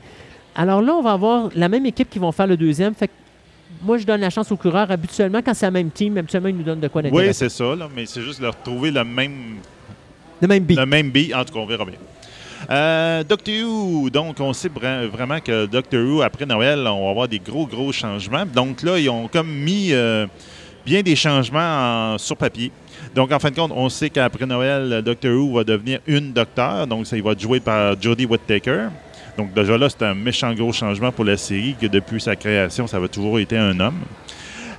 Alors 0.55 0.81
là, 0.81 0.93
on 0.95 1.03
va 1.03 1.11
avoir 1.11 1.49
la 1.55 1.69
même 1.69 1.85
équipe 1.85 2.09
qui 2.09 2.17
vont 2.17 2.31
faire 2.31 2.47
le 2.47 2.57
deuxième. 2.57 2.95
Fait 2.95 3.07
que 3.07 3.13
moi, 3.83 3.97
je 3.99 4.05
donne 4.05 4.21
la 4.21 4.31
chance 4.31 4.51
aux 4.51 4.57
coureurs. 4.57 4.89
Habituellement, 4.89 5.41
quand 5.45 5.53
c'est 5.53 5.67
la 5.67 5.71
même 5.71 5.91
team, 5.91 6.17
habituellement, 6.17 6.49
ils 6.49 6.57
nous 6.57 6.63
donnent 6.63 6.79
de 6.79 6.87
quoi 6.87 7.01
Oui, 7.03 7.11
d'intéressant. 7.11 7.39
c'est 7.39 7.49
ça, 7.49 7.75
là, 7.75 7.87
mais 7.95 8.07
c'est 8.07 8.21
juste 8.21 8.41
de 8.41 8.47
retrouver 8.47 8.89
le 8.89 9.03
même, 9.03 9.57
le 10.41 10.47
même 10.47 10.63
beat. 10.63 10.77
le 10.79 10.85
même 10.85 11.09
beat. 11.11 11.33
En 11.33 11.43
tout 11.45 11.53
cas, 11.53 11.59
on 11.59 11.65
verra 11.65 11.85
bien. 11.85 11.95
Euh, 12.69 13.23
Doctor 13.23 13.53
Who, 13.63 14.09
donc 14.09 14.39
on 14.39 14.51
sait 14.53 14.67
vra- 14.69 15.05
vraiment 15.07 15.39
que 15.39 15.65
Doctor 15.65 16.01
Who, 16.05 16.21
après 16.21 16.45
Noël, 16.45 16.85
on 16.87 17.05
va 17.05 17.09
avoir 17.11 17.27
des 17.27 17.39
gros, 17.39 17.65
gros 17.65 17.91
changements. 17.91 18.45
Donc 18.45 18.83
là, 18.83 18.99
ils 18.99 19.09
ont 19.09 19.27
comme 19.27 19.49
mis 19.49 19.89
euh, 19.93 20.27
bien 20.85 21.01
des 21.01 21.15
changements 21.15 22.13
en- 22.13 22.17
sur 22.17 22.35
papier. 22.35 22.71
Donc, 23.15 23.31
en 23.31 23.39
fin 23.39 23.49
de 23.49 23.55
compte, 23.55 23.71
on 23.73 23.87
sait 23.89 24.09
qu'après 24.09 24.45
Noël, 24.45 25.01
Doctor 25.03 25.31
Who 25.31 25.55
va 25.55 25.63
devenir 25.63 25.99
une 26.05 26.31
docteur. 26.33 26.85
Donc, 26.85 27.07
ça, 27.07 27.15
il 27.15 27.23
va 27.23 27.31
être 27.31 27.39
joué 27.41 27.59
par 27.59 27.99
Jodie 27.99 28.25
Whittaker. 28.25 28.87
Donc, 29.37 29.53
déjà 29.53 29.77
là, 29.77 29.87
c'est 29.89 30.03
un 30.03 30.13
méchant 30.13 30.53
gros 30.53 30.73
changement 30.73 31.11
pour 31.11 31.23
la 31.23 31.37
série, 31.37 31.75
que 31.79 31.87
depuis 31.87 32.19
sa 32.19 32.35
création, 32.35 32.85
ça 32.87 32.99
va 32.99 33.07
toujours 33.07 33.39
été 33.39 33.57
un 33.57 33.79
homme. 33.79 34.01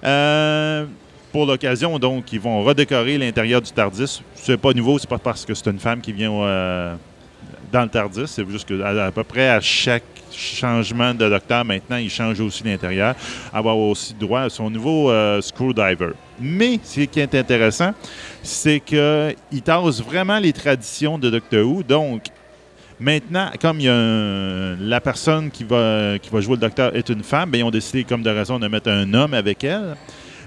Euh, 0.04 0.84
pour 1.32 1.46
l'occasion, 1.46 1.98
donc, 1.98 2.32
ils 2.32 2.40
vont 2.40 2.62
redécorer 2.62 3.18
l'intérieur 3.18 3.62
du 3.62 3.70
TARDIS. 3.70 4.20
C'est 4.34 4.56
pas 4.56 4.72
nouveau, 4.72 4.98
c'est 4.98 5.08
pas 5.08 5.18
parce 5.18 5.44
que 5.44 5.54
c'est 5.54 5.70
une 5.70 5.78
femme 5.78 6.00
qui 6.00 6.12
vient 6.12 6.32
euh, 6.32 6.94
dans 7.72 7.82
le 7.82 7.88
TARDIS. 7.88 8.26
C'est 8.26 8.48
juste 8.48 8.68
que 8.68 8.80
à, 8.80 9.06
à 9.06 9.10
peu 9.12 9.24
près 9.24 9.48
à 9.48 9.60
chaque 9.60 10.02
changement 10.32 11.12
de 11.14 11.28
docteur, 11.28 11.64
maintenant, 11.64 11.96
il 11.96 12.10
change 12.10 12.40
aussi 12.40 12.64
l'intérieur. 12.64 13.14
Avoir 13.52 13.76
aussi 13.76 14.14
droit 14.14 14.42
à 14.42 14.50
son 14.50 14.70
nouveau 14.70 15.10
euh, 15.10 15.40
screwdriver. 15.40 16.10
Mais 16.40 16.78
ce 16.82 17.00
qui 17.02 17.20
est 17.20 17.34
intéressant, 17.34 17.92
c'est 18.42 18.80
qu'il 18.80 19.62
tasse 19.62 20.02
vraiment 20.02 20.38
les 20.38 20.52
traditions 20.52 21.18
de 21.18 21.30
Doctor 21.30 21.66
Who. 21.66 21.82
Donc, 21.82 22.24
Maintenant, 23.02 23.50
comme 23.58 23.80
il 23.80 23.84
y 23.84 23.88
a 23.88 24.76
la 24.78 25.00
personne 25.00 25.50
qui 25.50 25.64
va, 25.64 26.18
qui 26.20 26.28
va 26.28 26.40
jouer 26.42 26.56
le 26.56 26.60
docteur 26.60 26.94
est 26.94 27.08
une 27.08 27.22
femme, 27.22 27.50
bien, 27.50 27.60
ils 27.60 27.64
ont 27.64 27.70
décidé, 27.70 28.04
comme 28.04 28.22
de 28.22 28.28
raison, 28.28 28.58
de 28.58 28.68
mettre 28.68 28.90
un 28.90 29.14
homme 29.14 29.32
avec 29.32 29.64
elle. 29.64 29.96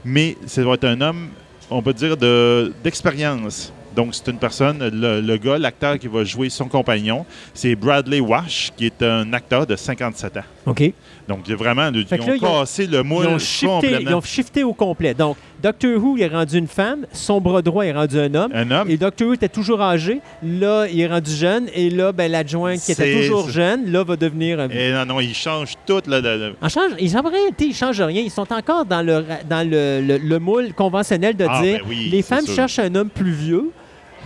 Mais 0.05 0.35
ça 0.45 0.63
va 0.63 0.73
être 0.73 0.83
un 0.85 0.99
homme, 1.01 1.29
on 1.69 1.81
peut 1.81 1.93
dire, 1.93 2.17
de- 2.17 2.73
d'expérience. 2.83 3.71
Donc, 3.95 4.15
c'est 4.15 4.27
une 4.31 4.39
personne, 4.39 4.79
le, 4.91 5.21
le 5.21 5.37
gars, 5.37 5.59
l'acteur 5.59 5.99
qui 5.99 6.07
va 6.07 6.23
jouer 6.23 6.49
son 6.49 6.65
compagnon, 6.67 7.27
c'est 7.53 7.75
Bradley 7.75 8.19
Wash, 8.19 8.71
qui 8.75 8.87
est 8.87 9.03
un 9.03 9.31
acteur 9.33 9.67
de 9.67 9.75
57 9.75 10.37
ans. 10.37 10.41
OK. 10.65 10.91
Donc, 11.27 11.47
vraiment, 11.49 11.89
ils 11.93 11.99
ont 11.99 12.25
là, 12.27 12.35
ils 12.35 12.43
ont- 12.45 12.59
cassé 12.61 12.87
le 12.87 13.03
moule 13.03 13.25
Ils 13.25 13.35
ont, 13.35 13.37
shifté, 13.39 13.67
complètement. 13.67 14.09
ils 14.09 14.13
ont 14.15 14.21
shifté 14.21 14.63
au 14.63 14.73
complet. 14.73 15.13
Donc, 15.13 15.37
Doctor 15.63 15.91
Who 15.97 16.17
il 16.17 16.23
est 16.23 16.28
rendu 16.28 16.58
une 16.58 16.67
femme, 16.67 17.06
son 17.13 17.39
bras 17.39 17.62
droit 17.62 17.86
est 17.86 17.93
rendu 17.93 18.19
un 18.19 18.34
homme. 18.36 18.52
Un 18.54 18.69
homme. 18.69 18.89
Et 18.89 18.97
Doctor 18.97 19.30
Who 19.30 19.34
était 19.36 19.47
toujours 19.47 19.82
âgé. 19.82 20.19
Là, 20.43 20.86
il 20.91 20.99
est 20.99 21.08
rendu 21.08 21.32
jeune. 21.32 21.67
Et 21.73 21.89
là, 21.89 22.12
ben, 22.12 22.30
l'adjoint 22.30 22.78
qui 22.78 22.91
était 22.91 23.21
toujours 23.21 23.49
jeune, 23.49 23.89
là, 23.91 24.04
va 24.04 24.15
devenir 24.17 24.60
un. 24.60 24.67
Et 24.69 24.91
non, 24.91 25.06
non, 25.06 25.19
il 25.21 25.34
change 25.34 25.76
tout. 25.86 26.02
Là, 26.08 26.19
le- 26.19 26.38
le- 26.38 26.56
En 26.62 26.67
change, 26.67 26.91
ils 26.99 27.17
en 27.17 27.21
réalité, 27.21 27.65
ils 27.67 27.73
changent 27.76 28.02
rien. 28.02 28.21
Ils 28.21 28.30
sont 28.30 28.52
encore 28.52 28.84
dans 28.86 29.02
le, 29.02 29.23
dans 29.49 29.65
le, 29.67 30.02
le- 30.06 30.17
le 30.17 30.39
moule 30.39 30.73
conventionnel 30.73 31.36
de 31.38 31.45
Ah, 31.49 31.62
dire 31.62 31.80
ben 31.80 31.86
oui, 31.88 32.10
les 32.12 32.21
femmes 32.21 32.45
sûr. 32.45 32.56
cherchent 32.56 32.80
un 32.80 32.93
homme 32.95 33.10
plus 33.10 33.32
vieux 33.32 33.71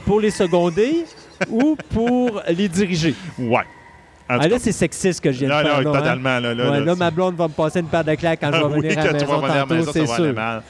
pour 0.06 0.20
les 0.20 0.32
seconder 0.32 1.06
ou 1.52 1.78
pour 1.94 2.42
les 2.50 2.68
diriger. 2.68 3.14
Ouais. 3.38 3.62
Ah, 4.30 4.46
là, 4.48 4.58
c'est 4.60 4.72
sexiste 4.74 5.22
que 5.24 5.32
je 5.32 5.46
viens 5.46 5.50
non, 5.50 5.60
de 5.60 5.68
faire. 5.70 5.82
non, 5.84 5.94
hein? 5.94 6.00
totalement. 6.00 6.40
Là, 6.40 6.54
là, 6.54 6.72
Ouais, 6.72 6.80
là, 6.84 6.96
ma 6.96 7.12
blonde 7.12 7.36
va 7.36 7.48
me 7.48 7.54
passer 7.54 7.80
une 7.80 7.86
paire 7.86 8.04
de 8.04 8.16
claques 8.16 8.40
quand 8.42 8.52
je 8.52 8.58
vais 8.58 8.64
Ah 8.64 8.68
oui, 8.68 8.82
venir 8.82 9.00
à 9.00 9.04
la 9.06 9.14
maison 9.14 9.42
tantôt, 9.42 9.92
c'est 9.94 10.06
sûr. 10.08 10.34
mal. 10.34 10.64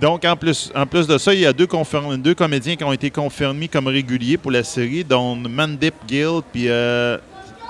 Donc, 0.00 0.24
en 0.24 0.36
plus, 0.36 0.72
en 0.74 0.86
plus 0.86 1.06
de 1.06 1.18
ça, 1.18 1.32
il 1.34 1.40
y 1.40 1.46
a 1.46 1.52
deux, 1.52 1.66
comédiens 1.66 2.76
qui 2.76 2.84
ont 2.84 2.92
été 2.92 3.10
confirmés 3.10 3.68
comme 3.68 3.86
réguliers 3.88 4.36
pour 4.36 4.50
la 4.50 4.64
série, 4.64 5.04
dont 5.04 5.36
Mandip 5.36 5.94
Gill 6.08 6.40
et 6.54 6.70
euh, 6.70 7.18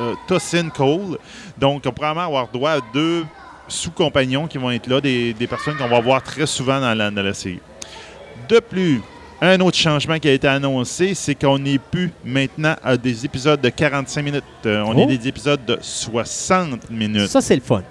euh, 0.01 0.15
Tosin 0.27 0.69
Cole. 0.71 1.19
Donc, 1.59 1.83
on 1.87 1.91
pourrait 1.91 1.93
probablement 1.93 2.27
avoir 2.27 2.49
droit 2.49 2.71
à 2.73 2.81
deux 2.93 3.25
sous-compagnons 3.69 4.47
qui 4.47 4.59
vont 4.59 4.71
être 4.71 4.87
là, 4.87 5.01
des, 5.01 5.33
des 5.35 5.47
personnes 5.47 5.77
qu'on 5.77 5.89
va 5.89 6.01
voir 6.01 6.23
très 6.23 6.47
souvent 6.47 6.81
dans 6.81 6.95
la, 6.95 7.11
dans 7.11 7.23
la 7.23 7.35
série. 7.35 7.61
De 8.49 8.59
plus, 8.61 9.01
un 9.41 9.59
autre 9.61 9.77
changement 9.77 10.19
qui 10.19 10.29
a 10.29 10.33
été 10.33 10.47
annoncé, 10.47 11.15
c'est 11.15 11.35
qu'on 11.35 11.59
n'est 11.59 11.79
plus 11.79 12.13
maintenant 12.25 12.77
à 12.83 12.97
des 12.97 13.25
épisodes 13.25 13.61
de 13.61 13.69
45 13.69 14.23
minutes. 14.23 14.45
Euh, 14.67 14.83
on 14.87 14.95
Oh. 14.97 15.01
est 15.09 15.17
des 15.17 15.29
épisodes 15.29 15.65
de 15.65 15.79
60 15.81 16.91
minutes. 16.91 17.29
Ça, 17.29 17.41
c'est 17.41 17.57
le 17.57 17.63
fun. 17.63 17.83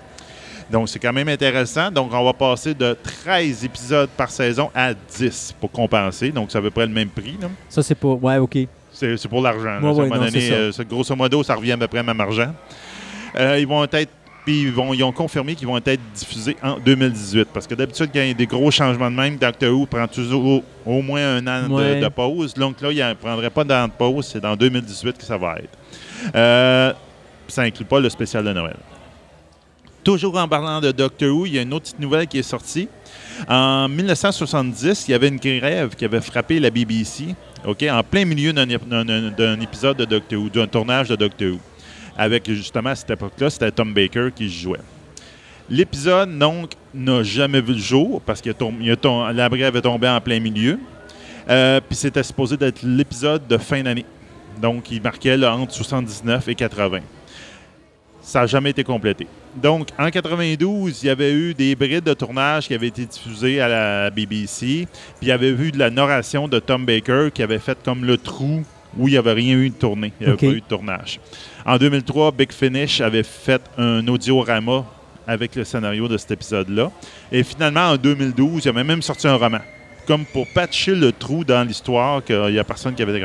Donc, 0.72 0.90
c'est 0.90 1.00
quand 1.00 1.14
même 1.14 1.28
intéressant. 1.28 1.92
Donc, 1.92 2.12
on 2.14 2.24
va 2.24 2.34
passer 2.34 2.74
de 2.74 2.96
13 3.24 3.66
épisodes 3.66 4.10
par 4.16 4.30
saison 4.30 4.70
à 4.74 4.94
10 4.94 5.56
pour 5.60 5.72
compenser. 5.72 6.32
Donc, 6.32 6.52
c'est 6.52 6.58
à 6.58 6.62
peu 6.62 6.72
près 6.72 6.86
le 6.86 6.94
même 6.94 7.10
prix. 7.10 7.38
là. 7.42 7.50
Ça, 7.70 7.84
c'est 7.84 7.96
pas. 7.96 8.08
Ouais, 8.08 8.38
OK. 8.38 8.58
C'est 8.94 9.28
pour 9.28 9.42
l'argent. 9.42 9.82
Ouais, 9.82 9.96
Ça, 9.96 10.02
à 10.02 10.18
un 10.18 10.32
ouais, 10.32 10.52
euh, 10.52 10.72
grosso 10.88 11.16
modo, 11.16 11.44
ça 11.44 11.56
revient 11.56 11.72
à 11.72 11.78
peu 11.78 11.88
près 11.88 12.00
à 12.00 12.04
même 12.04 12.20
argent. 12.20 12.54
Euh, 13.40 13.58
ils 13.60 13.68
vont 13.68 13.84
être 13.84 14.12
Puis 14.46 14.64
ils, 14.64 14.72
vont, 14.72 14.94
ils 14.94 15.04
ont 15.04 15.12
confirmé 15.12 15.56
qu'ils 15.56 15.68
vont 15.68 15.78
être 15.78 16.00
diffusés 16.14 16.58
en 16.62 16.78
2018. 16.78 17.50
Parce 17.54 17.68
que 17.68 17.74
d'habitude, 17.74 18.10
quand 18.14 18.20
il 18.22 18.28
y 18.28 18.32
a 18.32 18.34
des 18.34 18.48
gros 18.48 18.70
changements 18.70 19.10
de 19.10 19.16
même, 19.16 19.38
Doctor 19.38 19.72
Who 19.72 19.86
prend 19.86 20.08
toujours 20.08 20.46
au, 20.46 20.64
au 20.86 21.02
moins 21.02 21.38
un 21.38 21.48
an 21.48 21.70
de, 21.70 22.10
pause. 22.10 22.54
Donc 22.54 22.82
là, 22.82 22.92
il 22.92 22.98
ne 22.98 23.14
prendrait 23.14 23.50
pas 23.50 23.64
d'an 23.64 23.88
de 23.88 23.94
pause. 23.94 24.28
C'est 24.32 24.42
dans 24.42 24.56
2018 24.56 25.18
que 25.18 25.24
ça 25.24 25.38
va 25.38 25.56
être. 25.58 25.78
Euh, 26.36 26.94
ça 27.48 27.64
inclut 27.64 27.86
pas 27.86 28.00
le 28.00 28.10
spécial 28.10 28.44
de 28.44 28.54
Noël. 28.54 28.78
Toujours 30.04 30.38
en 30.38 30.48
parlant 30.48 30.82
de 30.82 30.92
Doctor 30.92 31.30
Who, 31.36 31.46
il 31.46 31.54
y 31.54 31.60
a 31.60 31.62
une 31.62 31.74
autre 31.74 31.84
petite 31.84 32.00
nouvelle 32.00 32.28
qui 32.28 32.40
est 32.40 32.44
sortie. 32.44 32.88
En 33.48 33.88
1970, 33.88 35.06
il 35.08 35.12
y 35.12 35.14
avait 35.14 35.28
une 35.28 35.38
grève 35.38 35.96
qui 35.96 36.06
avait 36.06 36.22
frappé 36.22 36.60
la 36.60 36.70
BBC, 36.72 37.36
en 37.66 38.04
plein 38.04 38.26
milieu 38.26 38.52
d'un 38.52 38.66
ép- 38.66 38.88
d'un- 38.88 39.06
d'un 39.06 39.30
d'un 39.30 39.60
épisode 39.62 39.98
de 39.98 40.06
Doctor 40.06 40.40
Who, 40.40 40.50
d'un 40.50 40.66
tournage 40.68 41.10
de 41.10 41.16
Doctor 41.16 41.50
Who. 41.52 41.60
Avec 42.18 42.52
justement 42.52 42.90
à 42.90 42.96
cette 42.96 43.12
époque-là, 43.12 43.50
c'était 43.52 43.72
Tom 43.72 43.94
Baker 43.94 44.30
qui 44.36 44.50
jouait. 44.50 44.80
L'épisode, 45.70 46.38
donc, 46.38 46.72
n'a 46.94 47.24
jamais 47.24 47.62
vu 47.62 47.74
le 47.74 47.80
jour 47.80 48.22
parce 48.26 48.42
que 48.42 48.50
la 49.34 49.50
brève 49.50 49.76
est 49.76 49.82
tombée 49.82 50.10
en 50.10 50.20
plein 50.20 50.40
milieu. 50.40 50.80
Euh, 51.50 51.80
Puis 51.88 51.96
c'était 51.96 52.24
supposé 52.24 52.58
d'être 52.58 52.82
l'épisode 52.84 53.48
de 53.48 53.58
fin 53.58 53.82
d'année. 53.82 54.06
Donc, 54.62 54.92
il 54.92 55.02
marquait 55.02 55.38
là, 55.38 55.56
entre 55.56 55.74
79 55.74 56.48
et 56.50 56.56
80. 56.56 57.00
Ça 58.32 58.40
n'a 58.40 58.48
jamais 58.48 58.70
été 58.70 58.86
complété. 58.86 59.28
Donc, 59.58 59.90
en 60.00 60.10
92, 60.10 61.04
il 61.04 61.08
y 61.08 61.10
avait 61.10 61.34
eu 61.34 61.54
des 61.54 61.76
brides 61.76 62.06
de 62.06 62.14
tournage 62.14 62.66
qui 62.66 62.74
avaient 62.74 62.88
été 62.88 63.06
diffusées 63.06 63.60
à 63.60 63.68
la 63.68 64.10
BBC. 64.10 64.88
Puis 65.20 65.24
il 65.24 65.28
y 65.28 65.34
avait 65.34 65.50
eu 65.50 65.70
de 65.70 65.78
la 65.78 65.90
narration 65.90 66.48
de 66.48 66.58
Tom 66.60 66.86
Baker 66.86 67.28
qui 67.34 67.44
avait 67.44 67.60
fait 67.60 67.78
comme 67.84 68.06
le 68.06 68.16
trou 68.16 68.64
où 68.98 69.10
il 69.10 69.12
n'y 69.12 69.18
avait 69.18 69.34
rien 69.34 69.58
eu 69.58 69.70
de 69.70 69.76
tournée. 69.76 70.14
Il 70.22 70.28
n'y 70.28 70.32
avait 70.32 70.48
pas 70.48 70.54
eu 70.54 70.62
de 70.62 70.66
tournage. 70.66 71.20
En 71.66 71.76
2003, 71.76 72.32
Big 72.32 72.54
Finish 72.54 73.02
avait 73.02 73.24
fait 73.24 73.64
un 73.78 74.08
audiorama 74.08 74.86
avec 75.28 75.54
le 75.58 75.66
scénario 75.66 76.08
de 76.08 76.16
cet 76.16 76.32
épisode-là. 76.32 76.90
Et 77.34 77.44
finalement, 77.44 77.90
en 77.90 77.98
2012, 77.98 78.64
il 78.64 78.70
avait 78.70 78.86
même 78.86 79.02
sorti 79.02 79.28
un 79.28 79.36
roman. 79.36 79.60
Comme 80.08 80.24
pour 80.24 80.48
patcher 80.54 80.96
le 80.96 81.12
trou 81.12 81.44
dans 81.44 81.68
l'histoire 81.68 82.24
qu'il 82.24 82.40
n'y 82.46 82.60
a 82.60 82.64
personne 82.64 82.96
qui 82.96 83.04
avait. 83.04 83.22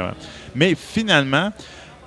Mais 0.57 0.75
finalement, 0.75 1.53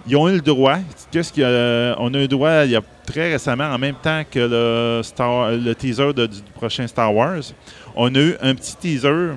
ils 0.09 0.15
ont 0.17 0.27
eu 0.27 0.33
le 0.35 0.41
droit. 0.41 0.73
A- 0.75 1.95
On 1.99 2.13
a 2.13 2.17
eu 2.17 2.21
le 2.21 2.27
droit 2.27 2.65
il 2.65 2.71
y 2.71 2.75
a 2.75 2.81
très 3.05 3.31
récemment, 3.31 3.65
en 3.65 3.77
même 3.77 3.95
temps 4.01 4.23
que 4.29 4.39
le, 4.39 5.73
teaser 5.73 6.13
du 6.13 6.27
prochain 6.55 6.87
Star 6.87 7.13
Wars, 7.13 7.41
on 7.95 8.13
a 8.15 8.19
eu 8.19 8.35
un 8.41 8.55
petit 8.55 8.75
teaser 8.75 9.33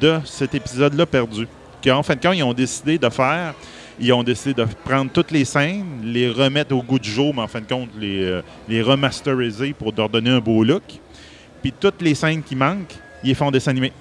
de 0.00 0.18
cet 0.24 0.54
épisode-là 0.54 1.06
perdu. 1.06 1.46
Qu'en 1.82 2.02
fin 2.02 2.14
de 2.14 2.20
compte, 2.20 2.36
ils 2.36 2.42
ont 2.42 2.54
décidé 2.54 2.98
de 2.98 3.08
faire. 3.08 3.54
Ils 4.00 4.12
ont 4.12 4.22
décidé 4.24 4.54
de 4.54 4.66
prendre 4.84 5.10
toutes 5.12 5.30
les 5.30 5.44
scènes, 5.44 6.00
les 6.02 6.28
remettre 6.28 6.74
au 6.74 6.82
goût 6.82 6.98
du 6.98 7.08
jour, 7.10 7.32
mais 7.34 7.42
en 7.42 7.46
fin 7.46 7.60
de 7.60 7.66
compte, 7.66 7.90
les, 7.98 8.24
euh, 8.24 8.42
remasteriser 8.82 9.72
pour 9.72 9.92
leur 9.96 10.08
donner 10.08 10.30
un 10.30 10.40
beau 10.40 10.64
look. 10.64 10.82
Puis 11.62 11.72
toutes 11.78 12.02
les 12.02 12.14
scènes 12.14 12.42
qui 12.42 12.56
manquent, 12.56 12.94
ils 13.22 13.34
font 13.34 13.50
animé. 13.68 13.92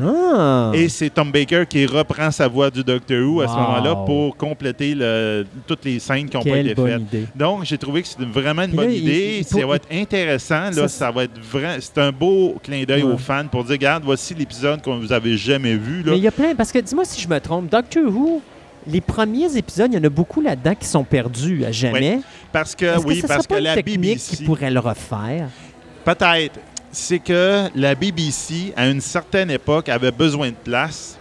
Ah! 0.00 0.70
Et 0.74 0.88
c'est 0.88 1.10
Tom 1.10 1.30
Baker 1.32 1.64
qui 1.68 1.84
reprend 1.86 2.30
sa 2.30 2.46
voix 2.48 2.70
du 2.70 2.84
Doctor 2.84 3.18
Who 3.18 3.40
à 3.40 3.48
ce 3.48 3.52
moment-là 3.54 3.94
pour 4.06 4.36
compléter 4.36 4.94
le- 4.94 5.44
toutes 5.66 5.84
les 5.84 5.98
scènes 5.98 6.28
qui 6.28 6.36
n'ont 6.36 6.42
pas 6.42 6.58
été 6.58 6.74
faites. 6.74 7.00
idée. 7.00 7.24
Donc, 7.34 7.64
j'ai 7.64 7.78
trouvé 7.78 8.02
que 8.02 8.08
c'est 8.08 8.20
vraiment 8.26 8.62
une 8.62 8.70
là, 8.70 8.76
bonne 8.82 8.92
il- 8.92 9.02
idée. 9.02 9.36
il 9.40 9.44
ça 9.44 9.66
va 9.66 9.76
être 9.76 9.88
intéressant. 9.92 10.70
Là, 10.70 10.88
Ça, 10.88 11.10
va 11.10 11.24
être 11.24 11.38
vrai. 11.40 11.78
C'est 11.80 11.98
un 11.98 12.12
beau 12.12 12.56
clin 12.62 12.84
d'œil 12.84 13.02
Ouais. 13.02 13.12
aux 13.12 13.18
fans 13.18 13.46
pour 13.50 13.64
dire 13.64 13.72
regarde, 13.72 14.02
voici 14.04 14.34
l'épisode 14.34 14.82
qu'on 14.82 14.98
vous 14.98 15.12
avez 15.12 15.36
jamais 15.36 15.74
vu. 15.74 16.02
Là. 16.02 16.12
Mais 16.12 16.18
il 16.18 16.24
y 16.24 16.28
a 16.28 16.32
plein, 16.32 16.54
parce 16.54 16.72
que 16.72 16.78
dis-moi 16.78 17.04
si 17.04 17.20
je 17.20 17.28
me 17.28 17.38
trompe, 17.40 17.68
Doctor 17.70 18.04
Who, 18.04 18.40
les 18.86 19.00
premiers 19.00 19.56
épisodes, 19.56 19.90
il 19.92 19.96
y 19.96 20.00
en 20.00 20.04
a 20.04 20.08
beaucoup 20.08 20.40
là-dedans 20.40 20.74
qui 20.74 20.86
sont 20.86 21.04
perdus 21.04 21.64
à 21.64 21.72
jamais. 21.72 22.20
Parce 22.52 22.74
que, 22.74 22.98
oui, 23.04 23.16
que 23.16 23.22
ce 23.22 23.26
parce 23.26 23.46
que 23.46 23.54
la 23.54 23.76
BBC. 23.82 24.36
qui 24.36 24.44
pourrait 24.44 24.70
le 24.70 24.80
refaire? 24.80 25.48
Peut-être. 26.04 26.58
C'est 27.00 27.20
que 27.20 27.68
la 27.76 27.94
BBC, 27.94 28.72
à 28.76 28.88
une 28.88 29.00
certaine 29.00 29.52
époque, 29.52 29.88
avait 29.88 30.10
besoin 30.10 30.48
de 30.48 30.56
place. 30.56 31.16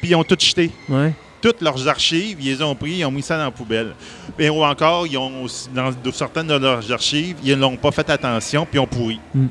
Puis 0.00 0.10
ils 0.10 0.14
ont 0.16 0.24
tout 0.24 0.36
jeté. 0.38 0.72
Ouais. 0.88 1.12
toutes 1.40 1.60
leurs 1.60 1.86
archives, 1.88 2.38
ils 2.40 2.46
les 2.56 2.62
ont 2.62 2.74
pris, 2.74 2.92
ils 2.94 3.04
ont 3.04 3.10
mis 3.10 3.20
ça 3.22 3.36
dans 3.36 3.44
la 3.44 3.50
poubelle. 3.50 3.92
Et 4.38 4.48
ou 4.48 4.64
encore, 4.64 5.06
ils 5.06 5.16
ont 5.18 5.42
aussi- 5.44 5.68
dans 5.74 5.92
certaines 6.10 6.46
de 6.48 6.54
leurs 6.54 6.90
archives, 6.90 7.36
ils 7.44 7.54
n'ont 7.54 7.76
pas 7.76 7.92
fait 7.92 8.08
attention, 8.10 8.64
puis 8.64 8.76
ils 8.76 8.80
ont 8.80 8.86
pourri. 8.86 9.20
Mm. 9.34 9.46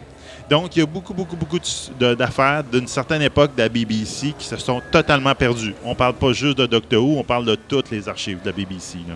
Donc, 0.50 0.76
il 0.76 0.80
y 0.80 0.82
a 0.82 0.86
beaucoup, 0.88 1.14
beaucoup, 1.14 1.36
beaucoup 1.38 1.60
d'affaires 2.00 2.64
d'une 2.64 2.88
certaine 2.88 3.22
époque 3.22 3.56
de 3.56 3.62
la 3.62 3.70
BBC 3.70 4.34
qui 4.38 4.46
se 4.48 4.58
sont 4.58 4.82
totalement 4.92 5.36
perdues. 5.36 5.76
On 5.86 5.94
parle 5.96 6.16
pas 6.16 6.34
juste 6.34 6.58
de 6.58 6.66
Doctor 6.66 7.02
Who, 7.04 7.20
on 7.20 7.24
parle 7.24 7.46
de 7.46 7.56
toutes 7.56 7.90
les 7.92 8.10
archives 8.10 8.40
de 8.42 8.48
la 8.48 8.52
BBC. 8.54 8.98
là. 9.08 9.14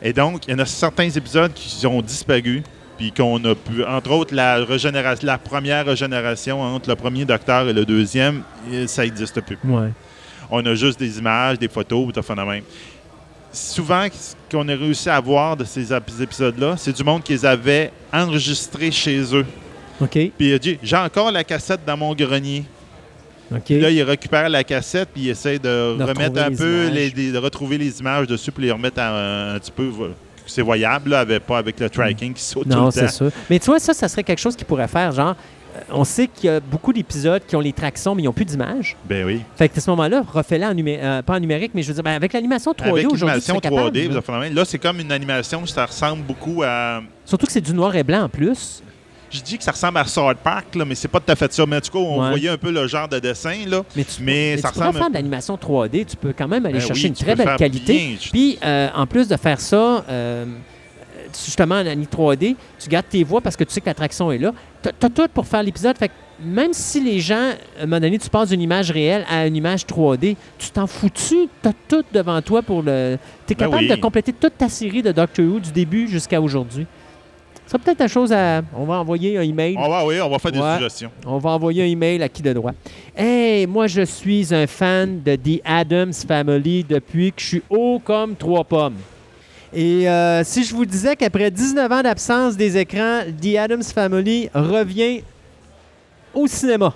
Et 0.00 0.12
donc, 0.12 0.46
il 0.46 0.52
y 0.52 0.54
en 0.54 0.60
a 0.60 0.66
certains 0.66 1.10
épisodes 1.10 1.52
qui 1.52 1.84
ont 1.86 2.00
disparu, 2.00 2.62
puis 3.02 3.10
qu'on 3.10 3.44
a 3.44 3.54
pu, 3.56 3.82
entre 3.84 4.12
autres, 4.12 4.32
la, 4.32 4.64
régénération, 4.64 5.26
la 5.26 5.36
première 5.38 5.84
régénération 5.84 6.60
entre 6.60 6.88
le 6.88 6.94
premier 6.94 7.24
Docteur 7.24 7.68
et 7.68 7.72
le 7.72 7.84
deuxième, 7.84 8.42
ça 8.86 9.02
n'existe 9.02 9.40
plus. 9.40 9.58
Ouais. 9.64 9.88
On 10.50 10.64
a 10.64 10.74
juste 10.76 11.00
des 11.00 11.18
images, 11.18 11.58
des 11.58 11.66
photos, 11.68 12.12
tout 12.14 12.22
ça 12.22 12.34
même. 12.36 12.62
Souvent, 13.52 14.06
ce 14.12 14.34
qu'on 14.50 14.68
a 14.68 14.74
réussi 14.76 15.10
à 15.10 15.18
voir 15.20 15.56
de 15.56 15.64
ces 15.64 15.92
ép- 15.92 16.22
épisodes-là, 16.22 16.76
c'est 16.78 16.92
du 16.94 17.02
monde 17.02 17.24
qui 17.24 17.32
les 17.32 17.44
avait 17.44 17.90
enregistrés 18.12 18.92
chez 18.92 19.20
eux. 19.34 19.44
OK. 20.00 20.10
Puis 20.10 20.32
il 20.38 20.54
a 20.54 20.58
dit 20.58 20.78
J'ai 20.82 20.96
encore 20.96 21.32
la 21.32 21.42
cassette 21.42 21.80
dans 21.84 21.96
mon 21.96 22.14
grenier. 22.14 22.64
OK. 23.52 23.62
Puis 23.64 23.80
là, 23.80 23.90
il 23.90 24.00
récupère 24.04 24.48
la 24.48 24.62
cassette, 24.62 25.08
puis 25.12 25.22
il 25.24 25.28
essaie 25.30 25.58
de, 25.58 25.96
De 25.98 26.02
remettre 26.04 26.40
retrouver 26.40 26.40
un 26.40 26.48
les 26.50 26.56
peu, 26.56 26.88
les- 27.20 27.32
de 27.32 27.38
retrouver 27.38 27.78
les 27.78 27.98
images 28.00 28.26
dessus, 28.28 28.52
puis 28.52 28.64
les 28.64 28.70
remettre 28.72 29.00
un, 29.00 29.54
un 29.56 29.58
petit 29.58 29.72
peu. 29.72 29.90
C'est 30.54 30.62
voyable, 30.62 31.10
là, 31.10 31.20
avec, 31.20 31.44
pas 31.46 31.58
avec 31.58 31.78
le 31.80 31.88
tracking 31.90 32.34
qui 32.34 32.42
saute 32.42 32.66
non, 32.66 32.86
tout 32.86 32.90
c'est 32.92 33.00
le 33.02 33.06
temps. 33.08 33.12
sûr. 33.12 33.30
Mais 33.50 33.58
tu 33.58 33.66
vois, 33.66 33.78
ça, 33.78 33.94
ça 33.94 34.08
serait 34.08 34.22
quelque 34.22 34.38
chose 34.40 34.54
qu'ils 34.56 34.66
pourraient 34.66 34.88
faire. 34.88 35.12
Genre, 35.12 35.34
euh, 35.74 35.80
on 35.90 36.04
sait 36.04 36.26
qu'il 36.28 36.50
y 36.50 36.52
a 36.52 36.60
beaucoup 36.60 36.92
d'épisodes 36.92 37.42
qui 37.46 37.56
ont 37.56 37.60
les 37.60 37.72
tractions, 37.72 38.14
mais 38.14 38.22
ils 38.22 38.26
n'ont 38.26 38.32
plus 38.32 38.44
d'image. 38.44 38.96
Ben 39.08 39.24
oui. 39.24 39.40
Fait 39.56 39.68
que 39.68 39.78
à 39.78 39.80
ce 39.80 39.88
moment-là, 39.90 40.22
refais-le 40.30 40.64
en 40.66 40.74
numé- 40.74 40.98
euh, 41.02 41.22
pas 41.22 41.36
en 41.36 41.40
numérique, 41.40 41.72
mais 41.74 41.82
je 41.82 41.88
veux 41.88 41.94
dire, 41.94 42.02
ben, 42.02 42.12
avec 42.14 42.32
l'animation 42.34 42.72
3D 42.72 42.90
Avec 42.90 43.06
aujourd'hui, 43.06 43.26
l'animation 43.26 43.54
serais 43.54 43.60
capable, 43.62 43.96
3D, 43.96 44.08
là. 44.12 44.48
là, 44.50 44.64
c'est 44.66 44.78
comme 44.78 45.00
une 45.00 45.12
animation, 45.12 45.64
ça 45.66 45.86
ressemble 45.86 46.22
beaucoup 46.24 46.62
à. 46.62 47.00
Surtout 47.24 47.46
que 47.46 47.52
c'est 47.52 47.60
du 47.62 47.72
noir 47.72 47.96
et 47.96 48.02
blanc 48.02 48.24
en 48.24 48.28
plus. 48.28 48.82
Je 49.32 49.40
dis 49.40 49.56
que 49.56 49.64
ça 49.64 49.70
ressemble 49.72 49.98
à 49.98 50.04
Sword 50.04 50.36
Park, 50.44 50.74
là, 50.74 50.84
mais 50.84 50.94
c'est 50.94 51.08
pas 51.08 51.18
tout 51.20 51.32
à 51.32 51.36
fait 51.36 51.50
ça. 51.52 51.64
Mais 51.66 51.76
en 51.76 51.80
tout 51.80 51.90
cas, 51.90 51.98
on 51.98 52.20
Ouais. 52.22 52.28
voyait 52.30 52.48
un 52.50 52.58
peu 52.58 52.70
le 52.70 52.86
genre 52.86 53.08
de 53.08 53.18
dessin. 53.18 53.54
Là. 53.66 53.82
Mais 53.96 54.04
tu, 54.04 54.22
Mais 54.22 54.54
mais 54.54 54.56
ça 54.58 54.70
tu 54.72 54.78
ressemble- 54.78 54.98
faire 54.98 55.08
de 55.08 55.14
l'animation 55.14 55.56
3D, 55.56 56.04
tu 56.04 56.16
peux 56.16 56.34
quand 56.36 56.48
même 56.48 56.66
aller 56.66 56.74
Ben 56.74 56.80
chercher 56.86 57.04
oui, 57.04 57.08
une 57.08 57.14
très 57.14 57.34
belle 57.34 57.56
qualité. 57.56 57.92
bien. 57.94 58.16
Je- 58.20 58.30
Puis, 58.30 58.58
euh, 58.62 58.88
en 58.94 59.06
plus 59.06 59.28
de 59.28 59.36
faire 59.36 59.58
ça, 59.60 60.04
euh, 60.08 60.44
justement, 61.44 61.76
en 61.76 61.86
anime 61.86 62.06
3D, 62.06 62.56
tu 62.78 62.88
gardes 62.88 63.08
tes 63.08 63.24
voix 63.24 63.40
parce 63.40 63.56
que 63.56 63.64
tu 63.64 63.72
sais 63.72 63.80
que 63.80 63.86
l'attraction 63.86 64.30
est 64.32 64.38
là. 64.38 64.52
Tu 64.82 64.88
as, 64.88 65.08
tout 65.10 65.28
pour 65.32 65.46
faire 65.46 65.62
l'épisode. 65.62 65.96
Fait 65.96 66.08
que 66.08 66.12
même 66.44 66.72
si 66.72 67.00
les 67.02 67.20
gens, 67.20 67.52
à 67.78 67.82
un 67.82 67.86
moment 67.86 68.00
donné, 68.00 68.18
tu 68.18 68.28
passes 68.28 68.48
d'une 68.50 68.60
image 68.60 68.90
réelle 68.90 69.24
à 69.30 69.46
une 69.46 69.56
image 69.56 69.86
3D, 69.86 70.36
tu 70.58 70.70
t'en 70.70 70.86
fous-tu? 70.86 71.48
Tu 71.62 71.68
as 71.68 71.72
tout 71.88 72.02
devant 72.12 72.42
toi 72.42 72.62
pour 72.62 72.82
le. 72.82 73.16
Tu 73.46 73.52
es 73.52 73.56
Ben 73.56 73.66
capable 73.66 73.84
oui. 73.84 73.88
de 73.88 73.94
compléter 73.96 74.32
toute 74.32 74.58
ta 74.58 74.68
série 74.68 75.02
de 75.02 75.12
Doctor 75.12 75.44
Who 75.46 75.60
du 75.60 75.70
début 75.72 76.08
jusqu'à 76.08 76.40
aujourd'hui. 76.40 76.86
Ça 77.72 77.78
serait 77.78 77.84
peut-être 77.86 78.00
la 78.00 78.08
chose 78.08 78.30
à. 78.34 78.60
On 78.76 78.84
va 78.84 79.00
envoyer 79.00 79.38
un 79.38 79.42
email. 79.42 79.76
On 79.78 79.88
va, 79.88 80.04
oui, 80.04 80.20
on 80.20 80.28
va 80.28 80.38
faire 80.38 80.52
des 80.52 80.58
Ouais. 80.58 80.74
suggestions. 80.74 81.10
On 81.26 81.38
va 81.38 81.50
envoyer 81.52 81.82
un 81.82 81.86
email 81.86 82.22
à 82.22 82.28
qui 82.28 82.42
de 82.42 82.52
droit? 82.52 82.72
Hey, 83.16 83.66
moi, 83.66 83.86
je 83.86 84.02
suis 84.02 84.54
un 84.54 84.66
fan 84.66 85.22
de 85.22 85.36
The 85.36 85.62
Adams 85.64 86.12
Family 86.12 86.84
depuis 86.84 87.32
que 87.32 87.40
je 87.40 87.46
suis 87.46 87.62
haut 87.70 87.98
comme 88.04 88.36
trois 88.36 88.62
pommes. 88.64 88.96
Et 89.72 90.06
euh, 90.06 90.44
si 90.44 90.64
je 90.64 90.74
vous 90.74 90.84
disais 90.84 91.16
qu'après 91.16 91.50
19 91.50 91.90
ans 91.90 92.02
d'absence 92.02 92.58
des 92.58 92.76
écrans, 92.76 93.20
The 93.40 93.56
Adams 93.56 93.82
Family 93.84 94.50
revient 94.52 95.22
au 96.34 96.46
cinéma. 96.46 96.92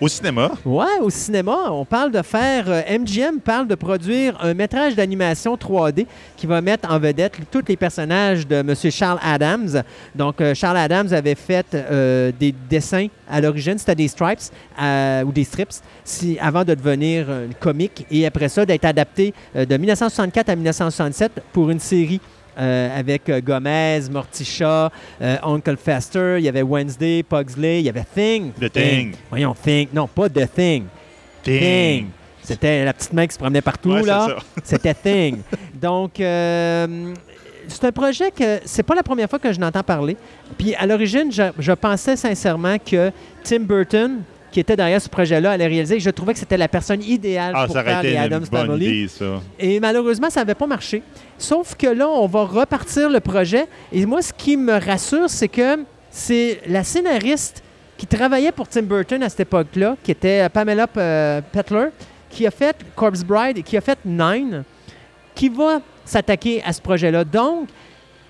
Au 0.00 0.08
cinéma, 0.08 0.50
Ouais, 0.66 0.98
au 1.00 1.08
cinéma, 1.08 1.70
on 1.70 1.84
parle 1.84 2.10
de 2.10 2.20
faire. 2.20 2.64
euh, 2.68 2.82
MGM 2.98 3.38
parle 3.38 3.68
de 3.68 3.76
produire 3.76 4.36
un 4.42 4.52
métrage 4.52 4.96
d'animation 4.96 5.54
3D 5.56 6.06
qui 6.36 6.46
va 6.48 6.60
mettre 6.60 6.90
en 6.90 6.98
vedette 6.98 7.34
tous 7.50 7.62
les 7.68 7.76
personnages 7.76 8.46
de 8.46 8.56
M. 8.56 8.74
Charles 8.90 9.20
Adams. 9.22 9.82
Donc, 10.14 10.40
euh, 10.40 10.52
Charles 10.52 10.78
Adams 10.78 11.12
avait 11.12 11.36
fait 11.36 11.66
euh, 11.74 12.32
des 12.38 12.52
dessins 12.68 13.06
à 13.30 13.40
l'origine, 13.40 13.78
c'était 13.78 13.94
des 13.94 14.08
stripes 14.08 14.40
euh, 14.82 15.22
ou 15.22 15.30
des 15.32 15.44
strips, 15.44 15.80
avant 16.40 16.64
de 16.64 16.74
devenir 16.74 17.30
un 17.30 17.52
comique 17.58 18.04
et 18.10 18.26
après 18.26 18.48
ça 18.48 18.66
d'être 18.66 18.84
adapté 18.84 19.32
euh, 19.54 19.64
de 19.64 19.76
1964 19.76 20.48
à 20.48 20.56
1967 20.56 21.32
pour 21.52 21.70
une 21.70 21.80
série. 21.80 22.20
Euh, 22.58 22.98
avec 22.98 23.28
euh, 23.28 23.40
Gomez, 23.40 24.00
Morticia, 24.10 24.90
euh, 25.20 25.36
Uncle 25.42 25.76
Fester, 25.76 26.36
il 26.38 26.44
y 26.44 26.48
avait 26.48 26.62
Wednesday, 26.62 27.22
Pugsley, 27.22 27.80
il 27.80 27.86
y 27.86 27.88
avait 27.88 28.04
Thing. 28.14 28.52
The 28.52 28.70
Thing. 28.72 29.14
Voyons, 29.30 29.54
Thing. 29.54 29.88
Non, 29.92 30.06
pas 30.06 30.28
The 30.28 30.48
Thing. 30.52 30.84
Ding. 31.44 32.08
C'était 32.42 32.84
la 32.84 32.92
petite 32.92 33.12
main 33.12 33.26
qui 33.26 33.32
se 33.34 33.38
promenait 33.38 33.62
partout, 33.62 33.92
Ouais, 33.92 34.02
là. 34.02 34.36
C'était 34.64 34.94
Thing. 34.94 35.38
Donc, 35.74 36.20
euh, 36.20 37.14
c'est 37.68 37.84
un 37.84 37.92
projet 37.92 38.30
que 38.30 38.60
c'est 38.64 38.82
pas 38.82 38.94
la 38.94 39.02
première 39.02 39.28
fois 39.28 39.38
que 39.38 39.52
je 39.52 39.58
n'entends 39.58 39.82
parler. 39.82 40.16
Puis 40.58 40.74
à 40.74 40.86
l'origine, 40.86 41.32
je, 41.32 41.42
je 41.58 41.72
pensais 41.72 42.16
sincèrement 42.16 42.76
que 42.78 43.10
Tim 43.42 43.60
Burton, 43.60 44.20
qui 44.54 44.60
était 44.60 44.76
derrière 44.76 45.02
ce 45.02 45.08
projet-là, 45.08 45.50
allait 45.50 45.66
réaliser. 45.66 45.98
Je 45.98 46.10
trouvais 46.10 46.32
que 46.32 46.38
c'était 46.38 46.56
la 46.56 46.68
personne 46.68 47.02
idéale 47.02 47.52
Ah, 47.56 47.66
pour 47.66 47.74
faire 47.74 48.02
les 48.04 48.16
Adams 48.16 48.46
Family. 48.46 48.86
idée, 48.86 49.08
ça. 49.08 49.40
Et 49.58 49.80
malheureusement, 49.80 50.30
ça 50.30 50.42
n'avait 50.42 50.54
pas 50.54 50.68
marché. 50.68 51.02
Sauf 51.36 51.74
que 51.74 51.88
là, 51.88 52.08
on 52.08 52.28
va 52.28 52.44
repartir 52.44 53.10
le 53.10 53.18
projet. 53.18 53.66
Et 53.92 54.06
moi, 54.06 54.22
ce 54.22 54.32
qui 54.32 54.56
me 54.56 54.74
rassure, 54.74 55.28
c'est 55.28 55.48
que 55.48 55.80
c'est 56.08 56.60
la 56.68 56.84
scénariste 56.84 57.64
qui 57.98 58.06
travaillait 58.06 58.52
pour 58.52 58.68
Tim 58.68 58.82
Burton 58.82 59.24
à 59.24 59.28
cette 59.28 59.40
époque-là, 59.40 59.96
qui 60.04 60.12
était 60.12 60.48
Pamela 60.50 60.86
euh, 60.98 61.40
Petler, 61.50 61.88
qui 62.30 62.46
a 62.46 62.52
fait 62.52 62.76
Corpse 62.94 63.24
Bride 63.24 63.58
et 63.58 63.62
qui 63.64 63.76
a 63.76 63.80
fait 63.80 63.98
Nine, 64.04 64.62
qui 65.34 65.48
va 65.48 65.80
s'attaquer 66.04 66.62
à 66.64 66.72
ce 66.72 66.80
projet-là. 66.80 67.24
Donc, 67.24 67.66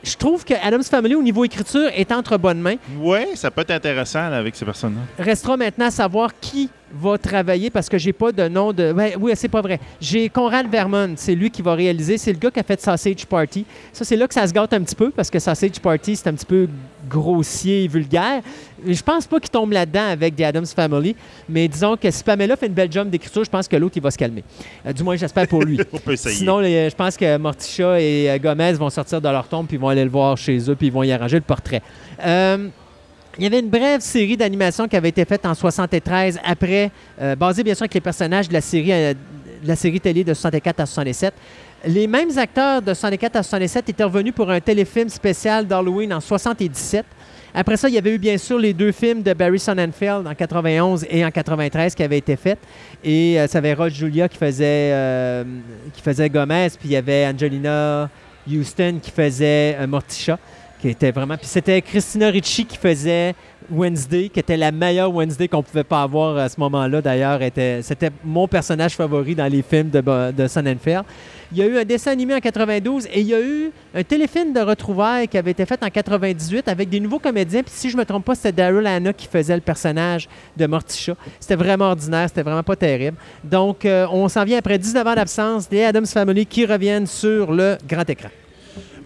je 0.04 0.16
trouve 0.16 0.44
que 0.44 0.54
Adams 0.62 0.82
Family, 0.84 1.14
au 1.14 1.22
niveau 1.22 1.44
écriture, 1.44 1.90
est 1.94 2.12
entre 2.12 2.36
bonnes 2.36 2.60
mains. 2.60 2.76
Oui, 2.98 3.20
ça 3.34 3.50
peut 3.50 3.62
être 3.62 3.70
intéressant 3.70 4.28
là, 4.28 4.38
avec 4.38 4.54
ces 4.54 4.64
personnes-là. 4.64 5.24
Restera 5.24 5.56
maintenant 5.56 5.86
à 5.86 5.90
savoir 5.90 6.30
qui 6.40 6.68
va 7.00 7.18
travailler 7.18 7.70
parce 7.70 7.88
que 7.88 7.98
j'ai 7.98 8.12
pas 8.12 8.32
de 8.32 8.48
nom 8.48 8.72
de. 8.72 8.92
Ouais, 8.92 9.14
oui, 9.18 9.32
c'est 9.34 9.48
pas 9.48 9.60
vrai. 9.60 9.80
J'ai 10.00 10.28
Conrad 10.28 10.68
Vermont, 10.70 11.14
c'est 11.16 11.34
lui 11.34 11.50
qui 11.50 11.62
va 11.62 11.74
réaliser. 11.74 12.18
C'est 12.18 12.32
le 12.32 12.38
gars 12.38 12.50
qui 12.50 12.60
a 12.60 12.62
fait 12.62 12.80
Sausage 12.80 13.26
Party. 13.26 13.64
Ça, 13.92 14.04
c'est 14.04 14.16
là 14.16 14.26
que 14.28 14.34
ça 14.34 14.46
se 14.46 14.52
gâte 14.52 14.72
un 14.72 14.82
petit 14.82 14.94
peu 14.94 15.10
parce 15.10 15.30
que 15.30 15.38
Sausage 15.38 15.80
Party, 15.80 16.16
c'est 16.16 16.28
un 16.28 16.34
petit 16.34 16.46
peu 16.46 16.68
grossier 17.08 17.84
et 17.84 17.88
vulgaire. 17.88 18.40
Je 18.86 19.02
pense 19.02 19.26
pas 19.26 19.40
qu'il 19.40 19.50
tombe 19.50 19.72
là-dedans 19.72 20.08
avec 20.10 20.36
The 20.36 20.42
Adams 20.42 20.66
Family, 20.66 21.14
mais 21.48 21.68
disons 21.68 21.96
que 21.96 22.10
si 22.10 22.22
Pamela 22.22 22.56
fait 22.56 22.66
une 22.66 22.72
belle 22.74 22.90
job 22.92 23.08
d'écriture, 23.10 23.44
je 23.44 23.50
pense 23.50 23.68
que 23.68 23.76
l'autre, 23.76 23.94
il 23.96 24.02
va 24.02 24.10
se 24.10 24.18
calmer. 24.18 24.44
Euh, 24.86 24.92
du 24.92 25.02
moins, 25.02 25.16
j'espère 25.16 25.46
pour 25.48 25.62
lui. 25.64 25.78
On 25.92 25.98
peut 25.98 26.12
essayer. 26.12 26.34
Sinon, 26.36 26.58
les- 26.60 26.90
je 26.90 26.94
pense 26.94 27.16
que 27.16 27.36
Morticia 27.38 28.00
et 28.00 28.30
euh, 28.30 28.38
Gomez 28.38 28.72
vont 28.74 28.90
sortir 28.90 29.20
de 29.20 29.28
leur 29.28 29.46
tombe 29.48 29.66
puis 29.66 29.76
vont 29.76 29.88
aller 29.88 30.04
le 30.04 30.10
voir 30.10 30.36
chez 30.36 30.58
eux 30.70 30.74
puis 30.74 30.88
ils 30.88 30.92
vont 30.92 31.02
y 31.02 31.12
arranger 31.12 31.36
le 31.36 31.42
portrait. 31.42 31.82
Euh, 32.24 32.68
il 33.38 33.44
y 33.44 33.46
avait 33.46 33.60
une 33.60 33.68
brève 33.68 34.00
série 34.00 34.36
d'animation 34.36 34.86
qui 34.86 34.96
avait 34.96 35.08
été 35.08 35.24
faite 35.24 35.44
en 35.46 35.54
73 35.54 36.38
après, 36.44 36.90
euh, 37.20 37.34
basée 37.34 37.62
bien 37.62 37.74
sûr 37.74 37.82
avec 37.82 37.94
les 37.94 38.00
personnages 38.00 38.48
de 38.48 38.54
la 38.54 38.60
série, 38.60 38.92
euh, 38.92 39.98
télé 40.02 40.24
de 40.24 40.34
64 40.34 40.80
à 40.80 40.86
67. 40.86 41.34
Les 41.86 42.06
mêmes 42.06 42.36
acteurs 42.38 42.80
de 42.80 42.94
64 42.94 43.36
à 43.36 43.42
67 43.42 43.88
étaient 43.88 44.04
revenus 44.04 44.32
pour 44.34 44.50
un 44.50 44.60
téléfilm 44.60 45.08
spécial 45.08 45.66
d'Halloween 45.66 46.14
en 46.14 46.20
77. 46.20 47.04
Après 47.56 47.76
ça, 47.76 47.88
il 47.88 47.94
y 47.94 47.98
avait 47.98 48.14
eu 48.14 48.18
bien 48.18 48.36
sûr 48.38 48.58
les 48.58 48.72
deux 48.72 48.90
films 48.90 49.22
de 49.22 49.32
Barry 49.32 49.58
Sonnenfeld 49.58 50.26
en 50.26 50.34
91 50.34 51.06
et 51.08 51.24
en 51.24 51.30
93 51.30 51.94
qui 51.94 52.02
avaient 52.02 52.18
été 52.18 52.36
faits. 52.36 52.58
Et 53.02 53.38
euh, 53.38 53.46
ça 53.46 53.58
avait 53.58 53.74
Rod 53.74 53.92
Julia 53.92 54.28
qui 54.28 54.38
faisait, 54.38 55.44
Gomez, 56.30 56.68
puis 56.78 56.88
il 56.88 56.92
y 56.92 56.96
avait 56.96 57.26
Angelina 57.26 58.08
Houston 58.50 58.98
qui 59.02 59.10
faisait 59.10 59.76
euh, 59.78 59.86
vraiment. 60.92 61.36
C'était 61.42 61.80
Christina 61.82 62.28
Ricci 62.28 62.64
qui 62.66 62.76
faisait 62.76 63.34
Wednesday, 63.70 64.28
qui 64.28 64.40
était 64.40 64.58
la 64.58 64.70
meilleure 64.70 65.10
Wednesday 65.14 65.48
qu'on 65.48 65.62
pouvait 65.62 65.84
pas 65.84 66.02
avoir 66.02 66.36
à 66.36 66.48
ce 66.50 66.60
moment-là. 66.60 67.00
D'ailleurs, 67.00 67.40
était- 67.40 67.80
c'était 67.82 68.10
mon 68.22 68.46
personnage 68.46 68.94
favori 68.94 69.34
dans 69.34 69.50
les 69.50 69.62
films 69.62 69.88
de, 69.88 70.02
de 70.32 70.46
Sonnenfeld. 70.46 71.04
Il 71.52 71.58
y 71.58 71.62
a 71.62 71.66
eu 71.66 71.78
un 71.78 71.84
dessin 71.84 72.10
animé 72.10 72.34
en 72.34 72.40
92 72.40 73.06
et 73.06 73.20
il 73.20 73.26
y 73.28 73.34
a 73.34 73.40
eu 73.40 73.70
un 73.94 74.02
téléfilm 74.02 74.52
de 74.52 74.60
retrouvailles 74.60 75.28
qui 75.28 75.38
avait 75.38 75.52
été 75.52 75.64
fait 75.64 75.82
en 75.82 75.88
98 75.88 76.68
avec 76.68 76.88
des 76.90 77.00
nouveaux 77.00 77.18
comédiens. 77.20 77.62
Puis 77.62 77.72
si 77.74 77.88
je 77.90 77.96
me 77.96 78.04
trompe 78.04 78.24
pas, 78.24 78.34
c'était 78.34 78.52
Daryl 78.52 78.86
Hannah 78.86 79.12
qui 79.12 79.26
faisait 79.28 79.54
le 79.54 79.60
personnage 79.62 80.28
de 80.56 80.66
Morticia. 80.66 81.14
C'était 81.40 81.56
vraiment 81.56 81.86
ordinaire, 81.86 82.28
c'était 82.28 82.42
vraiment 82.42 82.62
pas 82.64 82.76
terrible. 82.76 83.16
Donc, 83.42 83.84
euh, 83.86 84.06
on 84.10 84.28
s'en 84.28 84.44
vient 84.44 84.58
après 84.58 84.78
19 84.78 85.06
ans 85.06 85.14
d'absence 85.14 85.68
des 85.68 85.84
Adams 85.84 86.06
Family 86.06 86.44
qui 86.44 86.66
reviennent 86.66 87.06
sur 87.06 87.52
le 87.52 87.78
grand 87.88 88.08
écran. 88.10 88.28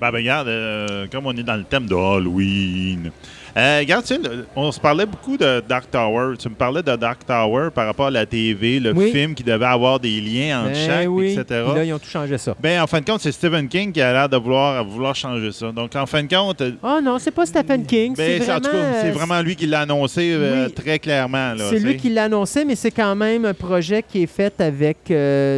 Ben, 0.00 0.11
ben, 0.12 0.18
regarde, 0.18 0.48
euh, 0.48 1.06
comme 1.11 1.26
on 1.26 1.32
est 1.37 1.42
dans 1.42 1.56
le 1.56 1.64
thème 1.64 1.87
de 1.87 1.94
Halloween. 1.94 3.11
Euh, 3.56 3.78
regarde, 3.80 4.04
tu 4.04 4.14
sais, 4.14 4.20
on 4.54 4.70
se 4.70 4.78
parlait 4.78 5.06
beaucoup 5.06 5.37
de 5.37 5.61
Dark 5.68 5.90
Tower. 5.90 6.37
Tu 6.38 6.48
me 6.48 6.54
parlais 6.54 6.82
de 6.82 6.94
Dark 6.94 7.26
Tower 7.26 7.70
par 7.74 7.87
rapport 7.87 8.06
à 8.06 8.11
la 8.12 8.24
TV, 8.24 8.78
le 8.78 8.92
Oui. 8.92 9.11
film 9.11 9.34
qui 9.34 9.42
devait 9.42 9.64
avoir 9.64 9.98
des 9.98 10.20
liens 10.20 10.61
entre 10.61 10.72
Ben 10.74 10.87
chaque, 10.87 11.06
oui. 11.08 11.32
etc. 11.32 11.44
Puis 11.66 11.74
là, 11.74 11.84
ils 11.84 11.92
ont 11.92 11.98
tout 11.98 12.08
changé 12.08 12.38
ça. 12.38 12.54
Ben, 12.61 12.80
en 12.80 12.87
fin 12.87 13.00
de 13.00 13.04
compte, 13.06 13.20
c'est 13.20 13.32
Stephen 13.32 13.66
King 13.66 13.90
qui 13.90 14.00
a 14.00 14.12
l'air 14.12 14.28
de 14.28 14.37
vouloir, 14.37 14.84
vouloir 14.84 15.16
changer 15.16 15.50
ça. 15.50 15.72
Donc, 15.72 15.96
en 15.96 16.06
fin 16.06 16.22
de 16.22 16.28
compte, 16.32 16.62
Oh 16.84 17.00
non, 17.02 17.18
c'est 17.18 17.32
pas 17.32 17.46
Stephen 17.46 17.84
King. 17.84 18.14
ben, 18.14 18.38
c'est 18.38 18.44
c'est- 18.44 18.52
en 18.52 18.61
tout 18.61 18.70
cas, 18.70 18.76
vraiment, 18.78 18.98
c'est 19.02 19.08
euh, 19.08 19.12
vraiment 19.12 19.40
lui 19.42 19.56
qui 19.56 19.66
l'a 19.66 19.80
annoncé 19.80 20.37
Oui. 20.37 20.72
très 20.74 21.00
clairement. 21.00 21.54
C'est 21.58 21.80
lui 21.80 21.96
qui 21.96 22.11
l'a 22.11 22.24
annoncé, 22.24 22.64
mais 22.64 22.76
c'est 22.76 22.92
quand 22.92 23.16
même 23.16 23.44
un 23.44 23.54
projet 23.54 24.04
qui 24.08 24.22
est 24.22 24.26
fait 24.28 24.61
avec 24.61 24.98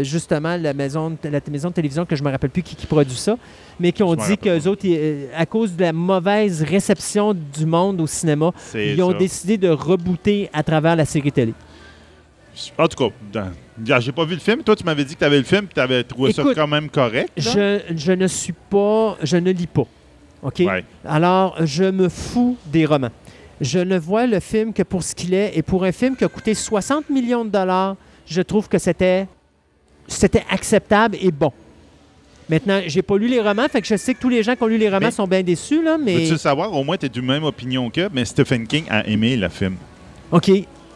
justement 0.05 0.57
la 0.57 0.73
maison, 0.73 1.11
de- 1.11 1.29
la 1.29 1.41
maison 1.51 1.69
de 1.69 1.75
télévision 1.75 2.07
que 2.07 2.17
je 2.17 2.23
me 2.23 2.31
rappelle 2.31 2.51
plus 2.51 2.63
qui, 2.63 2.77
qui 2.77 2.87
produit 2.87 3.17
ça, 3.17 3.37
mais 3.81 3.93
qui 3.93 4.03
ont 4.03 4.15
dit 4.15 4.37
qu'eux 4.37 4.69
autres, 4.69 4.85
ils, 4.85 5.27
à 5.35 5.47
cause 5.47 5.75
de 5.75 5.83
la 5.83 5.93
mauvaise 5.93 6.63
réception 6.63 7.35
du 7.35 7.67
monde 7.67 8.01
au 8.01 8.07
cinéma, 8.07 8.53
ils 8.75 9.03
ont 9.03 9.13
ça. 9.13 9.19
décidé 9.19 9.59
de 9.59 9.69
rebooter 9.69 10.51
à 10.53 10.63
travers 10.63 10.95
la 10.95 11.07
série 11.07 11.33
télé. 11.33 11.55
En 12.77 12.87
tout 12.87 13.11
cas, 13.35 14.01
j'ai 14.01 14.13
pas 14.13 14.25
vu 14.25 14.35
le 14.35 14.41
film. 14.41 14.63
Toi, 14.63 14.77
tu 14.77 14.85
m'avais 14.85 15.05
dit 15.05 15.15
que 15.15 15.21
tu 15.21 15.25
avais 15.25 15.39
le 15.39 15.45
film 15.45 15.65
et 15.65 15.75
tu 15.75 15.81
avais 15.81 16.05
trouvé 16.05 16.31
Écoute, 16.31 16.47
ça 16.49 16.55
quand 16.55 16.67
même 16.67 16.91
correct. 16.91 17.31
Je, 17.37 17.81
je 17.97 18.13
ne 18.13 18.27
suis 18.27 18.53
pas, 18.53 19.17
je 19.23 19.37
ne 19.39 19.51
lis 19.51 19.67
pas. 19.67 19.87
OK? 20.43 20.59
Ouais. 20.61 20.85
Alors, 21.05 21.57
je 21.65 21.85
me 21.85 22.09
fous 22.09 22.57
des 22.67 22.85
romans. 22.85 23.11
Je 23.61 23.79
ne 23.79 23.99
vois 23.99 24.27
le 24.27 24.41
film 24.41 24.73
que 24.73 24.83
pour 24.83 25.03
ce 25.03 25.15
qu'il 25.15 25.33
est. 25.35 25.53
Et 25.57 25.63
pour 25.63 25.85
un 25.85 25.93
film 25.93 26.17
qui 26.17 26.25
a 26.25 26.29
coûté 26.29 26.55
60 26.55 27.09
millions 27.11 27.45
de 27.45 27.51
dollars, 27.51 27.97
je 28.27 28.43
trouve 28.43 28.69
que 28.69 28.79
c'était, 28.79 29.27
c'était 30.07 30.45
acceptable 30.51 31.17
et 31.21 31.31
bon. 31.31 31.53
Maintenant, 32.51 32.81
j'ai 32.87 33.03
pas 33.03 33.17
lu 33.17 33.29
les 33.29 33.41
romans, 33.41 33.67
fait 33.71 33.81
que 33.81 33.87
je 33.87 33.97
sais 33.97 34.13
que 34.13 34.21
tous 34.21 34.29
les 34.29 34.43
gens 34.43 34.57
qui 34.57 34.63
ont 34.65 34.67
lu 34.67 34.77
les 34.77 34.89
romans 34.89 34.99
Mais- 35.07 35.11
sont 35.13 35.27
bien 35.27 35.43
déçus, 35.43 35.83
là, 35.83 35.97
mais... 35.97 36.17
Veux-tu 36.17 36.33
le 36.33 36.37
savoir? 36.39 36.73
Au 36.75 36.83
moins, 36.83 36.97
tu 36.97 37.07
es 37.07 37.09
du 37.09 37.23
même 37.23 37.45
opinion 37.45 37.89
que, 37.91 38.09
mais 38.13 38.25
Stephen 38.25 38.67
King 38.67 38.85
a 38.91 39.07
aimé 39.07 39.37
le 39.37 39.49
film. 39.49 39.77
OK. 40.33 40.51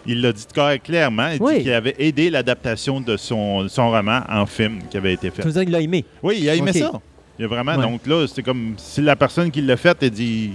Il 0.07 0.21
l'a 0.21 0.33
dit 0.33 0.45
clair- 0.53 0.83
clairement. 0.83 1.29
Il 1.29 1.41
Oui. 1.41 1.55
dit 1.59 1.63
qu'il 1.63 1.73
avait 1.73 1.95
aidé 1.99 2.29
l'adaptation 2.29 3.01
de 3.01 3.17
son, 3.17 3.69
son 3.69 3.91
roman 3.91 4.21
en 4.29 4.45
film 4.47 4.81
qui 4.91 4.97
avait 4.97 5.15
été 5.15 5.31
Tu 5.31 5.37
fait. 5.37 5.43
veux 5.45 5.53
dire 5.53 5.63
qu'il 5.63 5.71
l'a 5.73 5.81
aimé? 5.81 6.05
Oui, 6.23 6.39
il 6.41 6.49
a 6.51 6.55
aimé 6.57 6.73
ça. 6.73 6.91
Il 7.39 7.45
a 7.45 7.49
vraiment. 7.49 7.75
Ouais. 7.77 7.83
Donc 7.83 8.07
là, 8.07 8.27
c'est 8.27 8.43
comme 8.43 8.75
si 8.77 9.01
la 9.01 9.17
personne 9.17 9.51
qui 9.51 9.63
l'a 9.63 9.77
fait 9.77 10.03
a 10.03 10.09
dit. 10.11 10.51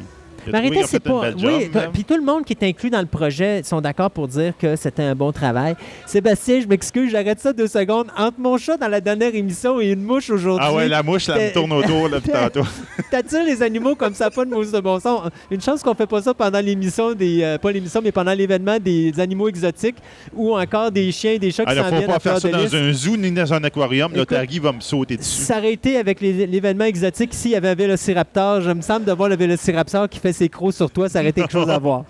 A 0.53 0.87
c'est 0.87 0.99
pas. 0.99 1.31
Oui, 1.37 1.69
là. 1.73 1.89
puis 1.93 2.03
tout 2.03 2.15
le 2.15 2.23
monde 2.23 2.45
qui 2.45 2.53
est 2.53 2.63
inclus 2.63 2.89
dans 2.89 2.99
le 3.01 3.05
projet 3.05 3.61
sont 3.63 3.81
d'accord 3.81 4.11
pour 4.11 4.27
dire 4.27 4.53
que 4.57 4.75
c'était 4.75 5.03
un 5.03 5.15
bon 5.15 5.31
travail. 5.31 5.75
Sébastien, 6.05 6.61
je 6.61 6.67
m'excuse, 6.67 7.11
j'arrête 7.11 7.39
ça 7.39 7.53
deux 7.53 7.67
secondes. 7.67 8.07
Entre 8.17 8.39
mon 8.39 8.57
chat 8.57 8.77
dans 8.77 8.87
la 8.87 9.01
dernière 9.01 9.33
émission 9.35 9.79
et 9.79 9.91
une 9.91 10.03
mouche 10.03 10.29
aujourd'hui. 10.29 10.65
Ah 10.67 10.73
ouais, 10.73 10.87
la 10.87 11.03
mouche, 11.03 11.25
ça 11.25 11.35
me 11.35 11.53
tourne 11.53 11.71
autour 11.73 12.09
là, 12.09 12.19
tantôt. 12.51 12.67
T'attires 13.11 13.43
les 13.43 13.61
animaux 13.61 13.95
comme 13.95 14.13
ça, 14.13 14.29
pas 14.29 14.45
de 14.45 14.49
mousse 14.53 14.71
de 14.71 14.79
bon 14.79 14.99
sens. 14.99 15.29
Une 15.51 15.61
chance 15.61 15.81
qu'on 15.83 15.95
fait 15.95 16.07
pas 16.07 16.21
ça 16.21 16.33
pendant 16.33 16.59
l'émission 16.59 17.13
des. 17.13 17.41
euh, 17.43 17.57
pas 17.57 17.71
l'émission, 17.71 18.01
mais 18.03 18.11
pendant 18.11 18.33
l'événement 18.33 18.77
des 18.79 19.19
animaux 19.19 19.49
exotiques 19.49 19.97
ou 20.33 20.57
encore 20.57 20.91
des 20.91 21.11
chiens 21.11 21.33
et 21.33 21.39
des 21.39 21.51
chats 21.51 21.65
qui 21.65 21.71
Il 21.71 21.77
ne 21.77 21.83
s'en 21.83 21.89
faut 21.89 21.95
viennent 21.95 22.07
pas 22.07 22.15
à 22.15 22.19
faire 22.19 22.39
ça 22.39 22.49
dans 22.49 22.75
un 22.75 22.93
zoo 22.93 23.17
ni 23.17 23.31
dans 23.31 23.53
un 23.53 23.63
aquarium. 23.63 24.11
Écoute, 24.13 24.29
Targi 24.29 24.59
va 24.59 24.71
me 24.71 24.81
sauter 24.81 25.17
dessus. 25.17 25.41
S'arrêter 25.43 25.97
avec 25.97 26.21
l'événement 26.21 26.85
exotique, 26.85 27.33
s'il 27.33 27.51
y 27.51 27.55
avait 27.55 27.69
un 27.69 27.75
vélociraptor, 27.75 28.61
je 28.61 28.71
me 28.71 28.81
semble 28.81 29.05
de 29.05 29.11
voir 29.11 29.29
le 29.29 29.35
vélociraptor 29.35 30.07
qui 30.09 30.19
fait 30.19 30.33
ses 30.39 30.49
crocs 30.49 30.73
sur 30.73 30.89
toi, 30.89 31.09
ça 31.09 31.19
aurait 31.19 31.29
été 31.29 31.41
quelque 31.41 31.51
chose 31.51 31.69
à 31.69 31.77
voir. 31.77 32.05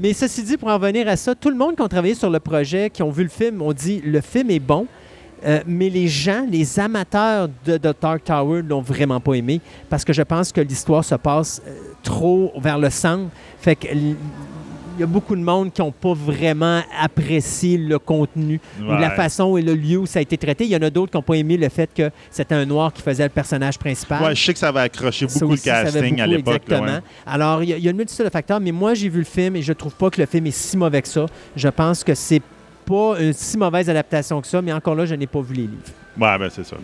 Mais 0.00 0.12
ceci 0.12 0.42
dit, 0.42 0.56
pour 0.56 0.68
en 0.68 0.78
venir 0.78 1.08
à 1.08 1.16
ça, 1.16 1.34
tout 1.34 1.48
le 1.48 1.56
monde 1.56 1.76
qui 1.76 1.82
ont 1.82 1.88
travaillé 1.88 2.14
sur 2.14 2.30
le 2.30 2.40
projet, 2.40 2.90
qui 2.90 3.02
ont 3.02 3.10
vu 3.10 3.22
le 3.22 3.28
film, 3.28 3.62
ont 3.62 3.72
dit 3.72 4.02
le 4.04 4.20
film 4.20 4.50
est 4.50 4.58
bon, 4.58 4.86
euh, 5.44 5.60
mais 5.66 5.88
les 5.88 6.08
gens, 6.08 6.44
les 6.50 6.80
amateurs 6.80 7.48
de 7.64 7.76
The 7.76 7.94
Dark 8.00 8.24
Tower 8.24 8.62
l'ont 8.62 8.82
vraiment 8.82 9.20
pas 9.20 9.34
aimé 9.34 9.60
parce 9.88 10.04
que 10.04 10.12
je 10.12 10.22
pense 10.22 10.50
que 10.50 10.60
l'histoire 10.60 11.04
se 11.04 11.14
passe 11.14 11.62
euh, 11.64 11.78
trop 12.02 12.52
vers 12.56 12.78
le 12.78 12.90
centre. 12.90 13.30
Fait 13.60 13.76
que 13.76 13.86
y 15.00 15.02
a 15.02 15.06
beaucoup 15.06 15.36
de 15.36 15.40
monde 15.42 15.72
qui 15.72 15.80
n'ont 15.80 15.92
pas 15.92 16.12
vraiment 16.14 16.82
apprécié 17.00 17.76
le 17.78 17.98
contenu 17.98 18.60
ou 18.80 18.84
la 18.92 19.10
façon 19.10 19.56
et 19.56 19.62
le 19.62 19.74
lieu 19.74 19.98
où 19.98 20.06
ça 20.06 20.18
a 20.18 20.22
été 20.22 20.36
traité. 20.36 20.64
Il 20.64 20.70
y 20.70 20.76
en 20.76 20.82
a 20.82 20.90
d'autres 20.90 21.10
qui 21.12 21.16
n'ont 21.16 21.22
pas 21.22 21.34
aimé 21.34 21.56
le 21.56 21.68
fait 21.68 21.90
que 21.94 22.10
c'était 22.30 22.54
un 22.54 22.64
noir 22.66 22.92
qui 22.92 23.02
faisait 23.02 23.24
le 23.24 23.28
personnage 23.30 23.78
principal. 23.78 24.22
Ouais, 24.22 24.34
je 24.34 24.44
sais 24.44 24.52
que 24.52 24.58
ça 24.58 24.72
va 24.72 24.82
accrocher 24.82 25.28
Ça 25.28 25.40
beaucoup 25.40 25.52
aussi, 25.54 25.68
le 25.68 25.72
ça 25.74 25.78
avait 25.80 25.92
casting 26.00 26.20
à 26.20 26.26
l'époque. 26.26 26.46
là, 26.46 26.76
Exactement. 26.76 26.92
ouais. 26.98 27.02
Alors, 27.26 27.62
il 27.62 27.68
y, 27.70 27.72
a- 27.72 27.76
il 27.76 27.84
y 27.84 27.88
a 27.88 27.90
une 27.90 27.96
multitude 27.96 28.24
de 28.24 28.30
facteurs, 28.30 28.60
mais 28.60 28.72
moi, 28.72 28.94
j'ai 28.94 29.08
vu 29.08 29.18
le 29.18 29.24
film 29.24 29.56
et 29.56 29.62
je 29.62 29.72
trouve 29.72 29.94
pas 29.94 30.10
que 30.10 30.20
le 30.20 30.26
film 30.26 30.46
est 30.46 30.50
si 30.50 30.76
mauvais 30.76 31.02
que 31.02 31.08
ça. 31.08 31.26
Je 31.56 31.68
pense 31.68 32.02
que 32.04 32.14
c'est 32.14 32.42
pas 32.86 33.16
une 33.20 33.32
si 33.32 33.58
mauvaise 33.58 33.88
adaptation 33.90 34.40
que 34.40 34.46
ça, 34.46 34.62
mais 34.62 34.72
encore 34.72 34.94
là, 34.94 35.04
je 35.06 35.14
n'ai 35.14 35.26
pas 35.26 35.40
vu 35.42 35.54
les 35.54 35.62
livres. 35.62 35.82
Ouais, 36.18 36.38
ben 36.38 36.48
c'est 36.50 36.64
ça. 36.64 36.76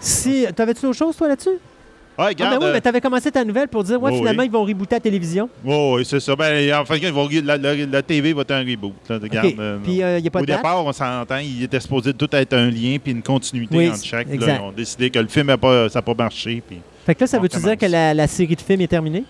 Si, 0.00 0.46
t'avais-tu 0.54 0.86
autre 0.86 0.96
chose, 0.96 1.16
toi, 1.16 1.28
là-dessus? 1.28 1.58
Ouais, 2.18 2.24
Ah, 2.24 2.28
regarde. 2.30 2.52
ben 2.54 2.58
oui, 2.64 2.70
euh, 2.70 2.72
mais 2.72 2.80
t'avais 2.80 3.00
commencé 3.00 3.30
ta 3.30 3.44
nouvelle 3.44 3.68
pour 3.68 3.84
dire, 3.84 4.02
ouais, 4.02 4.10
Oui, 4.10 4.18
finalement, 4.18 4.40
oui. 4.42 4.48
ils 4.48 4.52
vont 4.52 4.64
rebooter 4.64 4.96
la 4.96 5.00
télévision. 5.00 5.48
oh, 5.64 5.94
oui, 5.96 6.04
c'est 6.04 6.18
ça. 6.18 6.34
Ben, 6.34 6.74
en 6.74 6.84
compte, 6.84 6.98
ils 7.00 7.12
vont- 7.12 7.28
la, 7.44 7.56
la- 7.56 7.74
la 7.86 8.02
TV 8.02 8.32
va 8.32 8.40
être 8.42 8.50
un 8.50 8.64
reboot. 8.64 8.92
là, 9.08 9.18
regarde, 9.22 9.54
euh, 9.58 9.78
Puis, 9.84 9.92
il 9.98 10.22
n'y 10.22 10.26
a 10.26 10.30
pas 10.30 10.40
Au 10.40 10.42
de 10.42 10.46
date? 10.46 10.56
départ, 10.56 10.84
on 10.84 10.92
s'entend, 10.92 11.36
il 11.36 11.62
était 11.62 11.78
supposé 11.78 12.12
tout 12.12 12.28
être 12.34 12.54
un 12.54 12.70
lien 12.70 12.96
puis 13.02 13.12
une 13.12 13.22
continuité 13.22 13.76
Oui, 13.76 13.88
entre 13.88 14.04
chaque. 14.04 14.26
Là, 14.28 14.56
ils 14.56 14.60
ont 14.62 14.72
décidé 14.72 15.10
que 15.10 15.20
le 15.20 15.28
film 15.28 15.46
n'a 15.46 15.56
pas, 15.58 15.88
ça 15.88 16.00
n'a 16.00 16.02
pas 16.02 16.14
marché. 16.14 16.60
Puis... 16.66 16.80
Fait 17.06 17.14
que 17.14 17.20
là, 17.20 17.26
ça 17.28 17.38
On 17.38 17.40
veut-tu 17.40 17.58
dire 17.60 17.76
que 17.78 17.86
la, 17.86 18.12
la 18.14 18.26
série 18.26 18.56
de 18.56 18.60
films 18.60 18.80
est 18.80 18.88
terminée? 18.88 19.22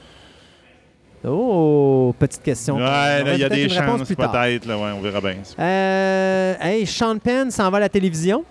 Oh, 1.27 2.15
petite 2.19 2.43
question. 2.43 2.77
Ouais, 2.77 2.83
On 3.27 3.33
il 3.35 3.41
y 3.41 3.45
a 3.45 3.49
des 3.49 3.69
chances, 3.69 4.09
peut-être. 4.09 4.67
là, 4.67 4.79
ouais, 4.79 4.91
on 4.97 5.01
verra 5.01 5.21
bien. 5.21 5.35
Euh, 5.59 6.55
hey, 6.61 6.87
Sean 6.87 7.19
Penn 7.19 7.51
s'en 7.51 7.71
va 7.71 7.79
à 7.79 7.81
la 7.81 7.89
télévision. 7.89 8.45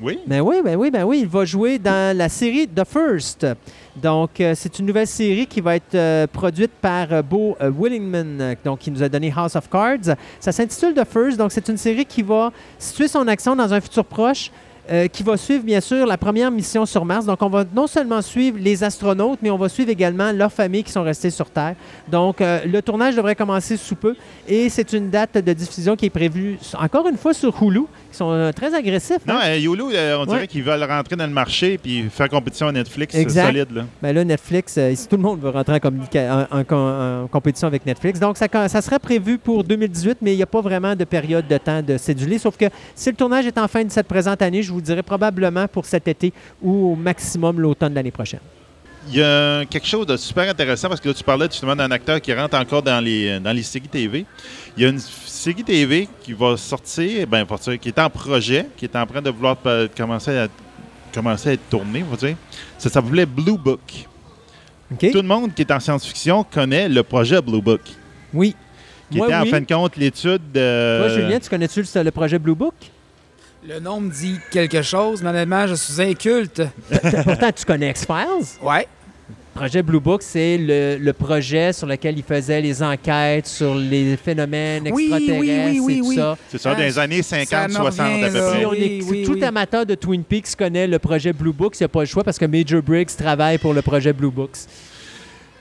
Oui? 0.00 0.18
Ben 0.26 0.40
oui, 0.40 0.56
ben 0.64 0.76
oui, 0.76 0.90
ben 0.90 1.04
oui. 1.04 1.20
Il 1.22 1.28
va 1.28 1.44
jouer 1.44 1.78
dans 1.78 2.16
la 2.16 2.28
série 2.28 2.66
The 2.66 2.84
First. 2.84 3.46
Donc, 3.94 4.40
euh, 4.40 4.52
c'est 4.56 4.78
une 4.80 4.86
nouvelle 4.86 5.06
série 5.06 5.46
qui 5.46 5.60
va 5.60 5.76
être 5.76 5.94
euh, 5.94 6.26
produite 6.26 6.72
par 6.80 7.12
euh, 7.12 7.22
Beau 7.22 7.56
euh, 7.60 7.70
Willingman, 7.70 8.56
donc 8.64 8.80
qui 8.80 8.90
nous 8.90 9.02
a 9.04 9.08
donné 9.08 9.32
House 9.34 9.54
of 9.54 9.70
Cards. 9.70 10.16
Ça 10.40 10.50
s'intitule 10.50 10.94
The 10.94 11.04
First, 11.08 11.38
donc 11.38 11.52
c'est 11.52 11.68
une 11.68 11.76
série 11.76 12.04
qui 12.04 12.22
va 12.22 12.50
situer 12.76 13.06
son 13.06 13.28
action 13.28 13.54
dans 13.54 13.72
un 13.72 13.80
futur 13.80 14.04
proche. 14.04 14.50
qui 15.14 15.22
va 15.22 15.38
suivre 15.38 15.64
bien 15.64 15.80
sûr 15.80 16.06
la 16.06 16.18
première 16.18 16.50
mission 16.50 16.84
sur 16.84 17.06
Mars. 17.06 17.24
Donc 17.24 17.40
on 17.40 17.48
va 17.48 17.64
non 17.74 17.86
seulement 17.86 18.20
suivre 18.20 18.58
les 18.60 18.84
astronautes, 18.84 19.38
mais 19.40 19.48
on 19.48 19.56
va 19.56 19.70
suivre 19.70 19.88
également 19.88 20.30
leurs 20.30 20.52
familles 20.52 20.84
qui 20.84 20.92
sont 20.92 21.02
restées 21.02 21.30
sur 21.30 21.48
Terre. 21.48 21.74
Donc 22.06 22.40
le 22.40 22.80
tournage 22.82 23.16
devrait 23.16 23.34
commencer 23.34 23.78
sous 23.78 23.94
peu 23.94 24.14
et 24.46 24.68
c'est 24.68 24.92
une 24.92 25.08
date 25.08 25.38
de 25.38 25.52
diffusion 25.54 25.96
qui 25.96 26.04
est 26.04 26.10
prévue 26.10 26.58
encore 26.78 27.08
une 27.08 27.16
fois 27.16 27.32
sur 27.32 27.62
Hulu, 27.62 27.86
sont 28.14 28.30
euh, 28.32 28.52
très 28.52 28.74
agressifs. 28.74 29.26
Non, 29.26 29.34
hein? 29.34 29.40
euh, 29.48 29.58
Yolo, 29.58 29.90
euh, 29.92 30.16
on 30.18 30.26
dirait 30.26 30.46
qu'ils 30.46 30.62
veulent 30.62 30.82
rentrer 30.84 31.16
dans 31.16 31.26
le 31.26 31.32
marché 31.32 31.78
puis 31.78 32.04
faire 32.10 32.28
compétition 32.28 32.68
à 32.68 32.72
Netflix 32.72 33.14
Exact. 33.14 33.46
solide. 33.46 33.68
Là. 33.72 33.84
Ben 34.02 34.12
là, 34.14 34.24
Netflix, 34.24 34.76
euh, 34.78 34.94
tout 35.08 35.16
le 35.16 35.22
monde 35.22 35.40
veut 35.40 35.50
rentrer 35.50 35.80
en, 35.84 35.88
en- 35.88 36.58
en 36.60 36.64
com- 36.64 37.22
en 37.24 37.28
compétition 37.28 37.66
avec 37.68 37.84
Netflix. 37.86 38.18
Donc, 38.20 38.36
ça, 38.36 38.46
ça 38.68 38.80
serait 38.82 38.98
prévu 38.98 39.38
pour 39.38 39.64
2018, 39.64 40.18
mais 40.22 40.32
il 40.32 40.36
n'y 40.36 40.42
a 40.42 40.46
pas 40.46 40.60
vraiment 40.60 40.94
de 40.96 41.04
période 41.04 41.46
de 41.48 41.58
temps 41.58 41.82
de 41.82 41.96
cédulé. 41.98 42.38
Sauf 42.38 42.56
que 42.56 42.66
si 42.94 43.10
le 43.10 43.16
tournage 43.16 43.46
est 43.46 43.58
en 43.58 43.68
fin 43.68 43.84
de 43.84 43.90
cette 43.90 44.08
présente 44.08 44.40
année, 44.42 44.62
je 44.62 44.72
vous 44.72 44.80
dirais 44.80 45.02
probablement 45.02 45.66
pour 45.68 45.84
cet 45.86 46.08
été 46.08 46.32
ou 46.62 46.92
au 46.92 46.96
maximum 46.96 47.60
l'automne 47.60 47.90
de 47.90 47.94
l'année 47.96 48.10
prochaine. 48.10 48.40
Il 49.10 49.16
y 49.18 49.22
a 49.22 49.66
quelque 49.66 49.86
chose 49.86 50.06
de 50.06 50.16
super 50.16 50.48
intéressant 50.48 50.88
parce 50.88 50.98
que 50.98 51.08
là, 51.08 51.14
tu 51.14 51.22
parlais 51.22 51.44
justement 51.50 51.76
d'un 51.76 51.90
acteur 51.90 52.18
qui 52.22 52.32
rentre 52.32 52.56
encore 52.56 52.82
dans 52.82 53.04
les, 53.04 53.38
dans 53.38 53.52
les 53.52 53.62
séries 53.62 53.86
TV. 53.86 54.24
Il 54.78 54.82
y 54.82 54.86
a 54.86 54.88
une 54.88 54.98
série 55.44 55.62
TV 55.62 56.08
qui 56.22 56.32
va 56.32 56.56
sortir, 56.56 57.26
ben, 57.26 57.46
qui 57.78 57.88
est 57.88 57.98
en 57.98 58.08
projet, 58.08 58.66
qui 58.78 58.86
est 58.86 58.96
en 58.96 59.04
train 59.06 59.20
de 59.20 59.28
vouloir 59.28 59.58
euh, 59.66 59.86
commencer 59.94 60.38
à, 60.38 60.48
commencer 61.12 61.50
à 61.50 61.52
être 61.52 61.68
tournée, 61.68 62.02
on 62.02 62.10
va 62.14 62.16
dire. 62.16 62.36
Ça 62.78 62.88
s'appelait 62.88 63.26
Blue 63.26 63.58
Book. 63.58 64.06
OK? 64.90 65.10
Tout 65.12 65.20
le 65.20 65.28
monde 65.28 65.52
qui 65.54 65.60
est 65.60 65.70
en 65.70 65.80
science-fiction 65.80 66.44
connaît 66.44 66.88
le 66.88 67.02
projet 67.02 67.42
Blue 67.42 67.60
Book, 67.60 67.82
Oui. 68.32 68.56
qui 69.10 69.18
Moi, 69.18 69.26
était 69.26 69.36
en 69.36 69.44
fin 69.44 69.60
de 69.60 69.66
compte 69.66 69.96
l'étude 69.96 70.50
de. 70.50 70.98
Toi, 71.00 71.08
Julien, 71.10 71.38
tu 71.38 71.50
connais-tu 71.50 71.82
le, 71.82 72.02
le 72.02 72.10
projet 72.10 72.38
Blue 72.38 72.54
Book? 72.54 72.74
Le 73.66 73.80
nom 73.80 74.00
me 74.00 74.10
dit 74.10 74.38
quelque 74.50 74.80
chose, 74.80 75.22
mais 75.22 75.28
honnêtement, 75.28 75.66
je 75.66 75.74
suis 75.74 76.00
inculte. 76.00 76.62
Pourtant, 77.24 77.52
tu 77.52 77.64
connais 77.66 77.90
X-Files? 77.90 78.60
Ouais. 78.62 78.88
Le 79.54 79.60
projet 79.60 79.82
Blue 79.84 80.00
Book, 80.00 80.20
c'est 80.22 80.58
le, 80.58 80.96
le 81.00 81.12
projet 81.12 81.72
sur 81.72 81.86
lequel 81.86 82.18
il 82.18 82.24
faisait 82.24 82.60
les 82.60 82.82
enquêtes 82.82 83.46
sur 83.46 83.72
les 83.76 84.16
phénomènes 84.16 84.88
Oui, 84.90 84.92
oui, 84.92 85.04
extraterrestres 85.04 85.70
oui, 85.70 85.80
oui, 85.80 85.94
et 85.94 86.00
tout 86.00 86.06
oui. 86.08 86.16
ça. 86.16 86.38
C'est 86.50 86.58
ça, 86.60 86.70
dans 86.74 86.80
Ah, 86.80 86.84
les 86.84 86.98
années 86.98 87.22
ça 87.22 87.36
50, 87.44 87.68
me 87.68 87.74
60 87.74 88.00
à 88.00 88.26
peu 88.26 88.32
près. 88.32 88.58
Si 88.58 88.66
on 88.66 88.70
Oui, 88.70 88.78
est- 88.82 89.02
oui, 89.08 89.22
tout 89.24 89.32
oui. 89.34 89.44
amateur 89.44 89.86
de 89.86 89.94
Twin 89.94 90.24
Peaks 90.24 90.56
connaît 90.58 90.88
le 90.88 90.98
projet 90.98 91.32
Blue 91.32 91.52
Books. 91.52 91.76
Il 91.78 91.82
n'y 91.82 91.86
a 91.86 91.88
pas 91.88 92.00
le 92.00 92.06
choix 92.06 92.24
parce 92.24 92.36
que 92.36 92.46
Major 92.46 92.82
Briggs 92.82 93.14
travaille 93.16 93.58
pour 93.58 93.72
le 93.74 93.80
projet 93.82 94.12
Blue 94.12 94.30
Books. 94.32 94.56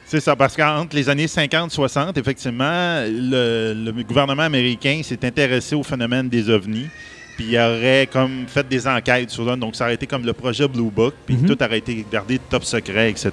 C'est 0.08 0.20
ça, 0.20 0.36
parce 0.36 0.56
qu'entre 0.56 0.96
les 0.96 1.08
années 1.08 1.28
50-60, 1.28 2.18
effectivement, 2.18 3.00
le, 3.08 3.74
le 3.76 4.04
gouvernement 4.04 4.44
américain 4.44 5.02
s'est 5.04 5.24
intéressé 5.24 5.76
au 5.76 5.84
phénomène 5.84 6.30
des 6.30 6.50
ovnis. 6.50 6.88
Puis 7.36 7.48
il 7.52 7.58
aurait 7.58 8.08
comme 8.12 8.46
fait 8.48 8.68
des 8.68 8.88
enquêtes 8.88 9.30
sur 9.32 9.46
ça. 9.48 9.56
Donc 9.56 9.76
ça 9.76 9.86
aurait 9.86 9.96
été 9.96 10.06
comme 10.08 10.26
le 10.26 10.34
projet 10.34 10.68
Blue 10.68 10.92
Book. 10.92 11.14
Puis 11.26 11.36
Mhm. 11.36 11.48
tout 11.48 11.64
aurait 11.64 11.80
été 11.80 12.06
gardé 12.12 12.40
top 12.50 12.64
secret, 12.64 13.10
etc. 13.10 13.32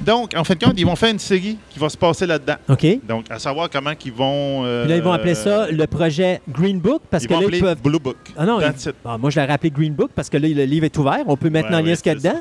Donc, 0.00 0.32
en 0.36 0.42
fin 0.42 0.54
de 0.54 0.64
compte, 0.64 0.74
ils 0.78 0.84
vont 0.84 0.96
faire 0.96 1.10
une 1.12 1.18
série 1.20 1.56
qui 1.70 1.78
va 1.78 1.88
se 1.88 1.96
passer 1.96 2.26
là-dedans. 2.26 2.56
OK. 2.68 2.84
Donc, 3.06 3.26
à 3.30 3.38
savoir 3.38 3.70
comment 3.70 3.94
qu'ils 3.94 4.12
vont. 4.12 4.64
euh, 4.64 4.84
là, 4.84 4.96
ils 4.96 5.02
vont 5.02 5.12
appeler 5.12 5.36
ça 5.36 5.70
le 5.70 5.86
projet 5.86 6.40
Green 6.48 6.80
Book 6.80 7.02
parce 7.08 7.22
ils 7.22 7.28
que 7.28 7.34
vont 7.34 7.40
là, 7.40 7.46
ils 7.52 7.60
peuvent. 7.60 7.80
Blue 7.80 8.00
Book. 8.00 8.16
Ah 8.36 8.44
non, 8.44 8.60
it. 8.60 8.90
Ah, 9.04 9.16
moi, 9.16 9.30
je 9.30 9.38
l'aurais 9.38 9.52
appelé 9.52 9.70
Green 9.70 9.92
Book 9.94 10.10
parce 10.12 10.28
que 10.28 10.38
là, 10.38 10.48
le 10.48 10.64
livre 10.64 10.86
est 10.86 10.98
ouvert. 10.98 11.20
On 11.26 11.36
peut 11.36 11.50
mettre 11.50 11.70
Ouais, 11.70 11.80
ouais, 11.82 11.94
ce 11.94 12.02
qu'il 12.02 12.12
y 12.12 12.16
a 12.16 12.18
dedans. 12.18 12.40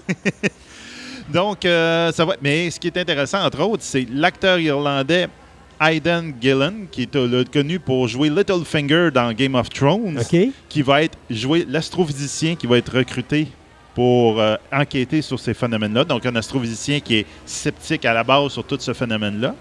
Donc, 1.31 1.63
euh, 1.65 2.11
ça 2.11 2.25
va. 2.25 2.35
Mais 2.41 2.69
ce 2.71 2.79
qui 2.79 2.87
est 2.87 2.97
intéressant, 2.97 3.43
entre 3.45 3.61
autres, 3.61 3.83
c'est 3.83 4.07
l'acteur 4.11 4.57
irlandais 4.59 5.27
Aidan 5.81 6.31
Gillen, 6.39 6.85
qui 6.91 7.03
est 7.03 7.15
euh, 7.15 7.43
connu 7.51 7.79
pour 7.79 8.07
jouer 8.07 8.29
Littlefinger 8.29 9.09
dans 9.11 9.33
Game 9.33 9.55
of 9.55 9.69
Thrones, 9.69 10.19
qui 10.69 10.81
va 10.81 11.03
être 11.03 11.17
joué 11.29 11.65
l'astrophysicien 11.67 12.55
qui 12.55 12.67
va 12.67 12.77
être 12.77 12.95
recruté 12.95 13.47
pour 13.95 14.39
euh, 14.39 14.55
enquêter 14.71 15.21
sur 15.21 15.39
ces 15.39 15.53
phénomènes-là. 15.53 16.05
Donc, 16.05 16.25
un 16.25 16.35
astrophysicien 16.35 16.99
qui 16.99 17.17
est 17.17 17.25
sceptique 17.45 18.05
à 18.05 18.13
la 18.13 18.23
base 18.23 18.51
sur 18.51 18.63
tout 18.63 18.77
ce 18.79 18.93
phénomène-là. 18.93 19.55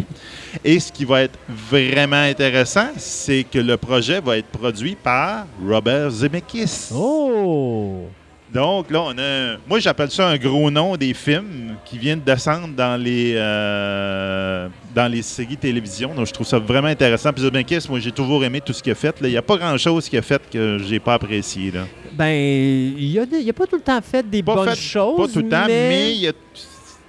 Et 0.65 0.79
ce 0.79 0.93
qui 0.93 1.05
va 1.05 1.23
être 1.23 1.39
vraiment 1.49 2.23
intéressant, 2.23 2.89
c'est 2.97 3.45
que 3.45 3.59
le 3.59 3.77
projet 3.77 4.21
va 4.21 4.37
être 4.37 4.49
produit 4.49 4.95
par 4.95 5.47
Robert 5.67 6.11
Zemeckis. 6.11 6.91
Oh! 6.95 8.09
Donc 8.53 8.91
là, 8.91 9.03
on 9.03 9.17
a. 9.17 9.57
Moi, 9.69 9.79
j'appelle 9.79 10.11
ça 10.11 10.27
un 10.29 10.37
gros 10.37 10.71
nom 10.71 10.97
des 10.97 11.15
films 11.15 11.77
qui 11.85 11.99
viennent 11.99 12.19
de 12.21 12.25
descendre 12.25 12.69
dans 12.77 13.01
les 13.01 13.35
euh, 13.37 14.69
dans 14.95 15.07
les 15.11 15.23
séries 15.23 15.57
télévision. 15.57 16.13
Donc, 16.15 16.27
je 16.27 16.33
trouve 16.33 16.47
ça 16.47 16.59
vraiment 16.59 16.89
intéressant. 16.89 17.33
Puis 17.33 17.43
Zemeckis, 17.43 17.87
moi, 17.89 18.01
j'ai 18.01 18.11
toujours 18.11 18.45
aimé 18.45 18.61
tout 18.61 18.73
ce 18.73 18.83
qu'il 18.83 18.91
a 18.93 18.97
fait. 18.97 19.21
là. 19.21 19.29
Il 19.29 19.33
n'y 19.33 19.37
a 19.37 19.43
pas 19.43 19.57
grand-chose 19.57 20.09
qu'il 20.09 20.19
a 20.19 20.23
fait 20.23 20.43
que 20.51 20.79
j'ai 20.85 20.99
pas 20.99 21.15
apprécié. 21.15 21.71
Là. 21.71 21.83
Ben, 22.13 22.27
il 22.35 23.19
a, 23.21 23.25
il 23.39 23.49
a 23.49 23.53
pas 23.53 23.67
tout 23.67 23.77
le 23.77 23.83
temps 23.83 24.01
fait 24.03 24.29
des 24.29 24.43
Pas 24.43 24.55
bonnes 24.57 24.69
fait- 24.71 24.77
choses. 24.77 25.17
Pas 25.17 25.33
tout 25.33 25.45
le 25.45 25.49
temps, 25.49 25.65
mais, 25.69 25.89
mais 25.89 26.13
il 26.13 26.21
y 26.23 26.29
a- 26.29 26.33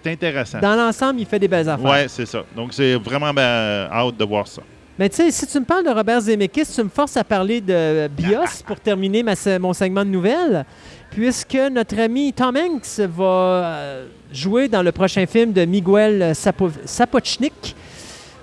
c'est 0.04 0.12
intéressant. 0.12 0.60
dans 0.60 0.76
l'ensemble, 0.76 1.20
il 1.22 1.26
fait 1.26 1.40
des 1.40 1.48
belles 1.48 1.68
affaires. 1.70 1.90
Ouais, 1.90 2.06
c'est 2.08 2.26
ça. 2.26 2.44
Donc, 2.56 2.74
c'est 2.74 2.96
vraiment 2.96 3.34
ben, 3.34 3.88
hâte 3.92 4.18
de 4.18 4.26
voir 4.26 4.48
ça. 4.48 4.62
Mais 5.00 5.10
tu 5.10 5.16
sais, 5.16 5.32
si 5.32 5.48
tu 5.48 5.60
me 5.60 5.66
parles 5.66 5.86
de 5.86 5.90
Robert 5.90 6.22
Zemeckis, 6.22 6.66
tu 6.76 6.84
me 6.84 6.90
forces 6.90 7.18
à 7.18 7.24
parler 7.24 7.62
de 7.62 8.08
BIOS 8.10 8.62
pour 8.68 8.80
terminer 8.80 9.24
ma 9.24 9.34
mon 9.60 9.74
segment 9.74 10.04
de 10.06 10.10
nouvelles, 10.10 10.66
puisque 11.12 11.58
notre 11.72 12.00
ami 12.00 12.34
Tom 12.34 12.56
Hanks 12.58 13.00
va 13.00 13.24
euh, 13.24 14.08
jouer 14.34 14.68
dans 14.68 14.82
le 14.82 14.92
prochain 14.92 15.26
film 15.26 15.52
de 15.54 15.66
Miguel 15.66 16.32
Sapo- 16.34 16.72
Sapochnik. 16.86 17.76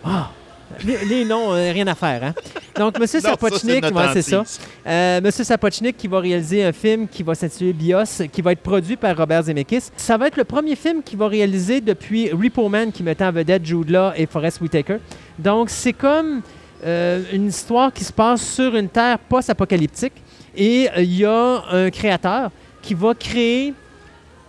Ah! 0.05 0.31
Les, 0.85 1.03
les 1.07 1.25
noms, 1.25 1.55
euh, 1.55 1.73
rien 1.73 1.87
à 1.89 1.95
faire. 1.95 2.23
Hein? 2.23 2.35
Donc, 2.77 2.97
M. 3.01 3.07
Sapochnik, 3.21 3.83
ouais, 3.85 4.03
c'est 4.13 4.23
ça. 4.23 4.41
hantise. 4.41 4.61
Euh, 4.87 5.21
Monsieur 5.23 5.43
Sapochnik 5.43 5.97
qui 5.97 6.07
va 6.07 6.21
réaliser 6.21 6.63
un 6.63 6.73
film 6.73 7.09
qui 7.09 7.23
va 7.25 7.35
s'intituler 7.35 7.73
BIOS, 7.73 8.29
qui 8.31 8.43
va 8.43 8.53
être 8.53 8.61
produit 8.61 8.95
par 8.97 9.17
Robert 9.17 9.43
Zemeckis. 9.45 9.85
Ça 9.97 10.17
va 10.17 10.29
être 10.29 10.37
le 10.37 10.45
premier 10.45 10.77
film 10.77 11.03
qu'il 11.03 11.19
va 11.19 11.27
réaliser 11.27 11.81
depuis 11.81 12.31
Repo 12.31 12.69
Man 12.69 12.93
qui 12.93 13.03
mettait 13.03 13.25
en 13.25 13.33
vedette 13.33 13.65
Jude 13.65 13.91
Law 13.91 14.11
et 14.15 14.27
Forrest 14.27 14.61
Whitaker. 14.61 14.99
Donc 15.39 15.71
c'est 15.71 15.95
comme 15.95 16.43
euh, 16.85 17.23
une 17.33 17.49
histoire 17.49 17.93
qui 17.93 18.05
se 18.05 18.13
passe 18.13 18.43
sur 18.47 18.77
une 18.77 18.89
terre 18.91 19.19
post-apocalyptique 19.19 20.13
et 20.59 20.91
euh, 20.91 21.03
il 21.03 21.17
y 21.17 21.25
a 21.25 21.63
un 21.71 21.89
créateur 21.91 22.51
qui 22.83 22.93
va 22.95 23.15
créer 23.15 23.73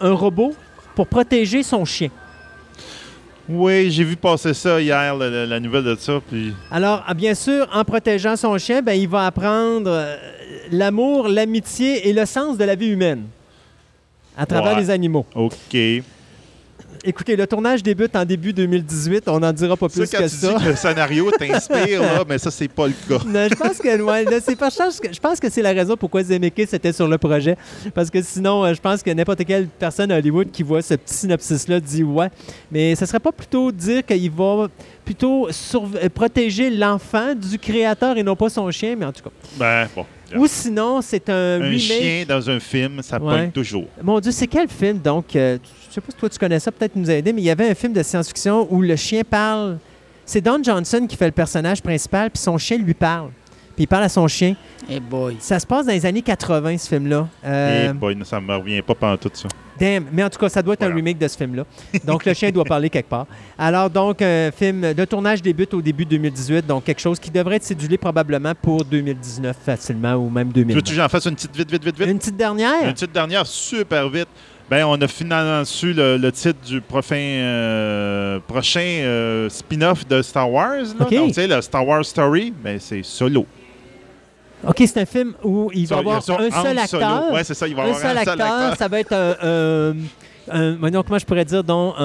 un 0.01 0.11
robot 0.11 0.53
pour 0.95 1.07
protéger 1.07 1.63
son 1.63 1.85
chien. 1.85 2.09
Oui, 3.47 3.89
j'ai 3.89 4.03
vu 4.03 4.15
passer 4.15 4.53
ça 4.53 4.79
hier, 4.79 5.15
la, 5.15 5.59
nouvelle 5.59 5.83
de 5.83 5.95
ça. 5.95 6.19
Puis 6.29 6.53
Alors, 6.69 7.03
ah, 7.07 7.13
bien 7.13 7.33
sûr, 7.33 7.67
en 7.73 7.83
protégeant 7.83 8.35
son 8.35 8.57
chien, 8.57 8.81
ben, 8.81 8.93
il 8.93 9.07
va 9.07 9.25
apprendre 9.25 9.89
euh, 9.89 10.17
l'amour, 10.71 11.27
l'amitié 11.27 12.07
et 12.09 12.13
le 12.13 12.25
sens 12.25 12.57
de 12.57 12.63
la 12.63 12.75
vie 12.75 12.89
humaine 12.89 13.23
à 14.37 14.45
travers 14.45 14.73
Ouais. 14.75 14.81
les 14.81 14.89
animaux. 14.89 15.25
OK. 15.35 15.75
Écoutez, 17.03 17.35
le 17.37 17.47
tournage 17.47 17.81
débute 17.81 18.15
en 18.15 18.25
début 18.25 18.51
2018. 18.51 19.27
On 19.29 19.39
n'en 19.39 19.53
dira 19.53 19.77
pas 19.77 19.87
Ça, 19.89 20.01
plus 20.01 20.11
quand 20.11 20.17
que 20.17 20.23
tu 20.23 20.29
ça. 20.35 20.53
dis 20.57 20.63
que 20.65 20.69
le 20.69 20.75
scénario 20.75 21.31
t'inspire, 21.31 22.01
là, 22.01 22.23
mais 22.27 22.37
ça, 22.37 22.51
c'est 22.51 22.67
pas 22.67 22.87
le 22.87 22.93
cas. 23.07 23.23
Non, 23.25 23.47
je 23.49 23.55
pense 23.55 23.77
que 23.77 24.01
ouais, 24.01 24.25
là, 24.25 24.39
c'est 24.43 24.55
pas- 24.57 24.69
je 24.69 24.75
pense 24.75 24.99
que 24.99 25.13
je 25.13 25.19
pense 25.19 25.39
que 25.39 25.49
c'est 25.49 25.61
la 25.61 25.71
raison 25.71 25.95
pourquoi 25.95 26.23
Zemeckis 26.23 26.63
était 26.73 26.91
sur 26.91 27.07
le 27.07 27.17
projet 27.17 27.55
parce 27.93 28.09
que 28.09 28.21
sinon 28.21 28.65
euh, 28.65 28.73
je 28.73 28.81
pense 28.81 29.01
que 29.01 29.09
n'importe 29.11 29.45
quelle 29.45 29.67
personne 29.67 30.11
à 30.11 30.17
Hollywood 30.17 30.51
qui 30.51 30.63
voit 30.63 30.81
ce 30.81 30.95
petit 30.95 31.13
synopsis 31.13 31.67
là 31.67 31.79
dit 31.79 32.03
ouais 32.03 32.29
mais 32.71 32.95
ce 32.95 33.05
serait 33.05 33.19
pas 33.19 33.31
plutôt 33.31 33.71
dire 33.71 34.05
qu'il 34.05 34.29
va 34.31 34.67
plutôt 35.05 35.47
euh, 35.47 36.09
protéger 36.13 36.69
l'enfant 36.69 37.33
du 37.33 37.57
créateur 37.57 38.17
et 38.17 38.23
non 38.23 38.35
pas 38.35 38.49
son 38.49 38.69
chien 38.71 38.95
mais 38.97 39.05
en 39.05 39.11
tout 39.11 39.23
cas 39.23 39.31
Ben, 39.57 39.87
bon. 39.95 40.05
Ou 40.37 40.47
sinon 40.47 41.01
c'est 41.01 41.29
un, 41.29 41.59
Un 41.61 41.63
remake 41.63 41.79
chien 41.79 42.25
dans 42.27 42.49
un 42.49 42.59
film, 42.59 43.01
ça 43.01 43.21
Ouais. 43.21 43.37
pogne 43.41 43.51
toujours. 43.51 43.85
Mon 44.01 44.19
Dieu, 44.19 44.31
c'est 44.31 44.47
quel 44.47 44.67
film 44.67 44.99
donc 44.99 45.35
euh, 45.35 45.57
Je 45.89 45.93
sais 45.95 46.01
pas 46.01 46.07
si 46.11 46.17
toi 46.17 46.29
tu 46.29 46.37
connais 46.39 46.59
ça, 46.59 46.71
peut-être 46.71 46.95
nous 46.95 47.09
aider, 47.09 47.33
mais 47.33 47.41
il 47.41 47.45
y 47.45 47.49
avait 47.49 47.69
un 47.69 47.75
film 47.75 47.93
de 47.93 48.03
science-fiction 48.03 48.67
où 48.71 48.81
le 48.81 48.95
chien 48.95 49.21
parle. 49.29 49.77
C'est 50.25 50.41
Don 50.41 50.61
Johnson 50.63 51.07
qui 51.09 51.15
fait 51.15 51.25
le 51.25 51.31
personnage 51.31 51.81
principal, 51.81 52.29
puis 52.29 52.39
son 52.41 52.57
chien 52.57 52.77
lui 52.77 52.93
parle. 52.93 53.29
Puis 53.79 53.85
il 53.85 53.87
parle 53.87 54.03
à 54.03 54.09
son 54.09 54.27
chien. 54.27 54.55
Eh 54.89 54.99
boy. 54.99 55.37
Ça 55.39 55.57
se 55.57 55.65
passe 55.65 55.85
dans 55.85 55.93
les 55.93 56.05
années 56.05 56.21
80, 56.21 56.77
ce 56.79 56.89
film-là. 56.89 57.29
Euh, 57.45 57.87
Eh 57.91 57.93
boy, 57.93 58.17
ça 58.25 58.41
me 58.41 58.53
revient 58.53 58.81
pas 58.81 58.93
pendant 58.93 59.15
tout 59.15 59.29
ça. 59.31 59.47
damn. 59.79 60.03
Mais 60.11 60.21
en 60.21 60.29
tout 60.29 60.37
cas, 60.37 60.49
ça 60.49 60.61
doit 60.61 60.73
être 60.73 60.83
un 60.83 60.93
remake 60.93 61.17
de 61.17 61.25
ce 61.29 61.37
film-là. 61.37 61.63
Donc 62.05 62.25
le 62.25 62.33
chien 62.33 62.51
doit 62.51 62.65
parler 62.65 62.89
quelque 62.89 63.07
part. 63.07 63.25
Alors 63.57 63.89
donc, 63.89 64.21
un 64.21 64.51
film, 64.51 64.81
le 64.81 65.05
tournage 65.07 65.41
débute 65.41 65.73
au 65.73 65.81
début 65.81 66.03
2018, 66.05 66.67
donc 66.67 66.83
quelque 66.83 66.99
chose 66.99 67.21
qui 67.21 67.31
devrait 67.31 67.55
être 67.55 67.63
cédulé 67.63 67.97
probablement 67.97 68.51
pour 68.53 68.83
2019 68.83 69.55
facilement 69.65 70.15
ou 70.15 70.29
même 70.29 70.49
2020. 70.51 70.75
Veux-tu 70.75 70.91
que 70.91 70.97
j'en 70.97 71.07
fasse 71.07 71.25
une 71.27 71.35
petite 71.35 71.55
vite, 71.55 71.71
vite, 71.71 71.85
vite, 71.85 71.97
vite? 71.97 72.07
Une 72.09 72.19
petite 72.19 72.35
dernière? 72.35 72.83
Une 72.85 72.91
petite 72.93 73.13
dernière, 73.13 73.47
super 73.47 74.09
vite. 74.09 74.27
Ben, 74.69 74.83
on 74.85 75.01
a 75.01 75.07
finalement 75.07 75.63
su 75.63 75.93
le, 75.93 76.17
le 76.17 76.31
titre 76.33 76.59
du 76.67 76.81
prochain, 76.81 77.15
euh, 77.15 78.39
prochain 78.45 78.81
euh, 78.81 79.47
spin-off 79.49 80.05
de 80.05 80.21
Star 80.21 80.51
Wars. 80.51 80.75
Là. 80.99 81.05
Donc, 81.05 81.09
tu 81.09 81.33
sais, 81.33 81.47
le 81.47 81.61
Star 81.61 81.87
Wars 81.87 82.03
Story, 82.05 82.53
ben, 82.61 82.77
c'est 82.77 83.03
solo. 83.03 83.45
OK, 84.67 84.75
c'est 84.79 84.97
un 84.99 85.05
film 85.05 85.33
où 85.43 85.69
il 85.73 85.87
va 85.87 85.95
y 85.97 85.99
avoir 85.99 86.17
un 86.17 86.21
seul 86.21 86.51
Solo. 86.51 86.79
acteur. 86.79 87.31
Ouais, 87.33 87.43
c'est 87.43 87.53
ça. 87.53 87.67
Il 87.67 87.75
va 87.75 87.83
y 87.83 87.85
un 87.85 87.93
avoir 87.93 88.01
seul 88.01 88.17
un 88.17 88.23
seul 88.23 88.41
acteur, 88.41 88.57
acteur. 88.57 88.77
ça 88.77 88.87
va 88.87 88.99
être 88.99 89.13
un. 89.13 89.35
un- 89.41 89.95
un- 90.51 90.75
voyons, 90.77 91.03
comment 91.03 91.19
je 91.19 91.25
pourrais 91.25 91.45
dire, 91.45 91.63
donc, 91.63 91.95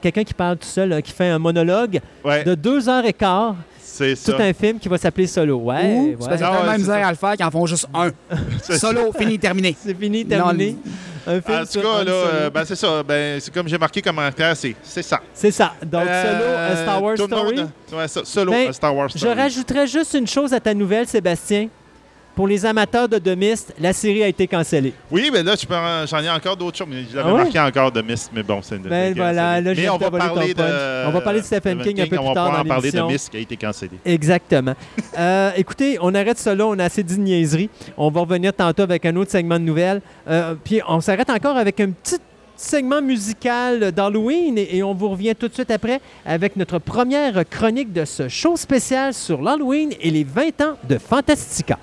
quelqu'un 0.00 0.22
qui 0.24 0.34
parle 0.34 0.56
tout 0.58 0.68
seul, 0.68 0.92
euh, 0.92 1.00
qui 1.00 1.12
fait 1.12 1.28
un 1.30 1.38
monologue 1.38 2.00
Ouais, 2.24 2.44
de 2.44 2.54
deux 2.54 2.88
heures 2.88 3.06
et 3.06 3.12
quart, 3.12 3.56
c'est 3.82 4.14
tout 4.14 4.32
ça. 4.36 4.42
un 4.42 4.52
film 4.52 4.78
qui 4.78 4.88
va 4.88 4.98
s'appeler 4.98 5.26
Solo. 5.26 5.56
Ouais, 5.56 5.84
Ou, 5.84 6.08
ouais. 6.10 6.16
c'est 6.20 6.42
Ah 6.42 6.48
a 6.48 6.50
ouais, 6.50 6.56
tellement 6.58 6.64
de 6.64 6.70
c'est 6.72 6.78
misère 6.78 7.06
à 7.06 7.10
le 7.10 7.16
faire 7.16 7.32
qu'ils 7.36 7.46
en 7.46 7.50
font 7.50 7.66
juste 7.66 7.86
un. 7.94 8.10
C'est 8.62 8.78
Solo, 8.78 9.12
fini, 9.18 9.38
terminé. 9.38 9.74
C'est 9.82 9.98
fini, 9.98 10.24
Non, 10.24 10.28
terminé. 10.28 10.76
Un 11.26 11.40
film 11.40 11.58
En 11.58 11.64
tout 11.64 11.80
cas, 11.80 12.04
là, 12.04 12.04
Solo. 12.04 12.12
euh, 12.12 12.50
ben, 12.50 12.64
c'est 12.64 12.76
ça. 12.76 13.02
Ben, 13.02 13.40
c'est 13.40 13.52
comme 13.52 13.66
j'ai 13.66 13.78
marqué 13.78 14.00
commentaire, 14.00 14.56
c'est 14.56 14.76
c'est 14.82 15.02
ça. 15.02 15.20
C'est 15.34 15.50
ça. 15.50 15.72
Donc, 15.84 16.02
Euh, 16.06 16.22
Solo, 16.38 16.56
A 16.56 16.76
Star 16.84 17.02
Wars 17.02 17.14
tout 17.16 17.22
le 17.22 17.28
Story. 17.36 17.56
monde- 17.56 17.70
ouais, 17.98 18.06
ça, 18.08 18.20
solo, 18.24 18.52
Ben, 18.52 18.68
A 18.68 18.72
Star 18.72 18.94
Wars 18.94 19.08
Je 19.12 19.26
rajouterais 19.26 19.86
juste 19.88 20.14
une 20.14 20.26
chose 20.28 20.52
à 20.52 20.60
ta 20.60 20.72
nouvelle, 20.72 21.08
Sébastien. 21.08 21.66
Pour 22.36 22.46
les 22.46 22.66
amateurs 22.66 23.08
de 23.08 23.16
The 23.18 23.34
Mist, 23.34 23.74
la 23.80 23.94
série 23.94 24.22
a 24.22 24.28
été 24.28 24.46
cancellée. 24.46 24.92
Oui, 25.10 25.30
mais 25.32 25.42
là, 25.42 25.54
j'en 26.06 26.20
ai 26.20 26.28
encore 26.28 26.54
d'autres 26.54 26.76
choses. 26.76 26.86
Mais 26.90 27.04
j'avais 27.10 27.30
Ah 27.30 27.32
ouais? 27.32 27.44
marqué 27.44 27.58
encore 27.58 27.90
de 27.90 28.02
Mist, 28.02 28.30
mais 28.34 28.42
bon, 28.42 28.60
c'est 28.62 28.76
une 28.76 28.82
Ben 28.82 29.14
voilà, 29.16 29.58
là, 29.62 29.72
je 29.72 29.80
Mais 29.80 29.88
on 29.88 29.96
va 29.96 30.10
parler 30.10 30.52
de. 30.52 31.06
On 31.08 31.10
va 31.12 31.20
parler 31.22 31.40
de 31.40 31.46
Stephen 31.46 31.80
King 31.80 31.98
un 32.02 32.06
peu 32.06 32.18
on 32.18 32.20
plus 32.20 32.28
va 32.28 32.34
tard 32.34 32.44
pouvoir 32.44 32.52
dans 32.52 32.60
en 32.60 32.74
parler 32.74 32.92
de. 32.92 33.00
Mist 33.00 33.30
qui 33.30 33.38
a 33.38 33.40
été 33.40 33.56
cancellé. 33.56 33.92
Exactement. 34.04 34.74
Euh, 35.18 35.50
écoutez, 35.56 35.96
on 36.02 36.14
arrête 36.14 36.44
là. 36.44 36.66
On 36.66 36.78
a 36.78 36.84
assez 36.84 37.02
dit 37.02 37.18
niaiseries. 37.18 37.70
On 37.96 38.10
va 38.10 38.20
revenir 38.20 38.52
tantôt 38.52 38.82
avec 38.82 39.06
un 39.06 39.16
autre 39.16 39.30
segment 39.30 39.58
de 39.58 39.64
nouvelles. 39.64 40.02
Euh, 40.28 40.54
puis 40.62 40.82
on 40.86 41.00
s'arrête 41.00 41.30
encore 41.30 41.56
avec 41.56 41.80
un 41.80 41.90
petit 41.90 42.18
segment 42.54 43.00
musical 43.00 43.92
d'Halloween 43.92 44.58
et, 44.58 44.76
et 44.76 44.82
on 44.82 44.92
vous 44.92 45.08
revient 45.08 45.34
tout 45.34 45.48
de 45.48 45.54
suite 45.54 45.70
après 45.70 46.02
avec 46.26 46.56
notre 46.56 46.78
première 46.78 47.48
chronique 47.48 47.94
de 47.94 48.04
ce 48.04 48.28
show 48.28 48.56
spécial 48.56 49.14
sur 49.14 49.40
l'Halloween 49.40 49.92
et 50.02 50.10
les 50.10 50.24
20 50.24 50.60
ans 50.60 50.76
de 50.86 50.98
Fantastica. 50.98 51.78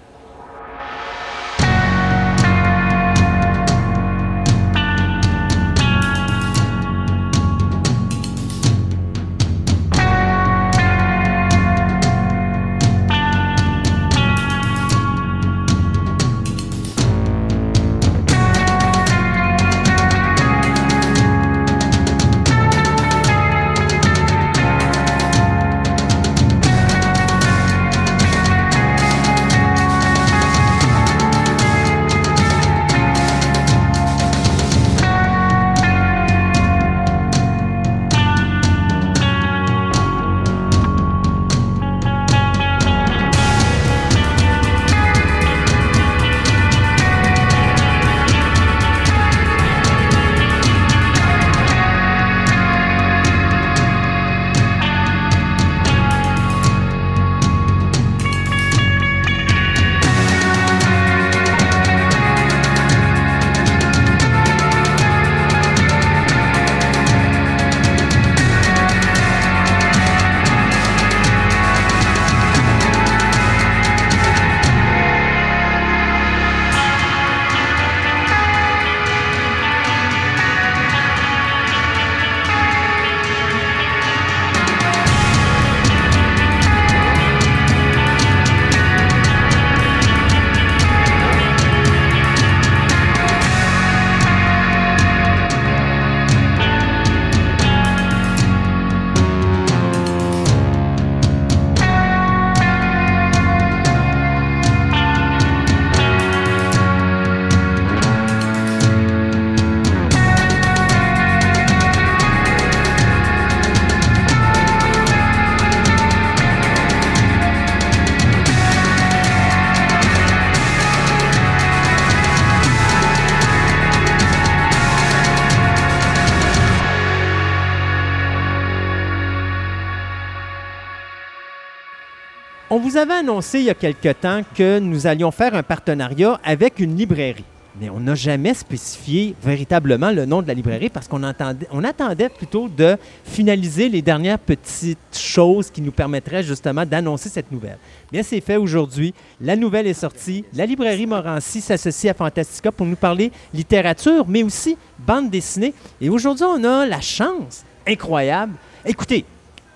On 132.93 132.95
vous 132.95 133.01
avait 133.01 133.13
annoncé 133.13 133.57
il 133.57 133.65
y 133.65 133.69
a 133.71 133.73
quelque 133.73 134.13
temps 134.13 134.41
que 134.53 134.77
nous 134.77 135.07
allions 135.07 135.31
faire 135.31 135.55
un 135.55 135.63
partenariat 135.63 136.39
avec 136.43 136.77
une 136.77 136.95
librairie. 136.95 137.43
Mais 137.81 137.89
on 137.89 137.99
n'a 137.99 138.13
jamais 138.13 138.53
spécifié 138.53 139.35
véritablement 139.41 140.11
le 140.11 140.25
nom 140.27 140.43
de 140.43 140.47
la 140.47 140.53
librairie 140.53 140.89
parce 140.89 141.07
qu'on 141.07 141.23
attendait 141.23 142.29
plutôt 142.29 142.69
de 142.69 142.95
finaliser 143.25 143.89
les 143.89 144.03
dernières 144.03 144.37
petites 144.37 144.99
choses 145.11 145.71
qui 145.71 145.81
nous 145.81 145.91
permettraient 145.91 146.43
justement 146.43 146.85
d'annoncer 146.85 147.29
cette 147.29 147.51
nouvelle. 147.51 147.79
Bien, 148.11 148.21
c'est 148.21 148.41
fait 148.41 148.57
aujourd'hui. 148.57 149.15
La 149.41 149.55
nouvelle 149.55 149.87
est 149.87 149.95
sortie. 149.95 150.45
La 150.53 150.67
librairie 150.67 151.07
Morancy 151.07 151.61
s'associe 151.61 152.11
à 152.11 152.13
Fantastica 152.13 152.71
pour 152.71 152.85
nous 152.85 152.95
parler 152.95 153.31
littérature, 153.55 154.25
mais 154.27 154.43
aussi 154.43 154.77
bande 154.99 155.31
dessinée. 155.31 155.73
Et 155.99 156.09
aujourd'hui, 156.09 156.45
on 156.47 156.63
a 156.63 156.85
la 156.85 157.01
chance 157.01 157.65
incroyable. 157.87 158.53
Écoutez, 158.85 159.25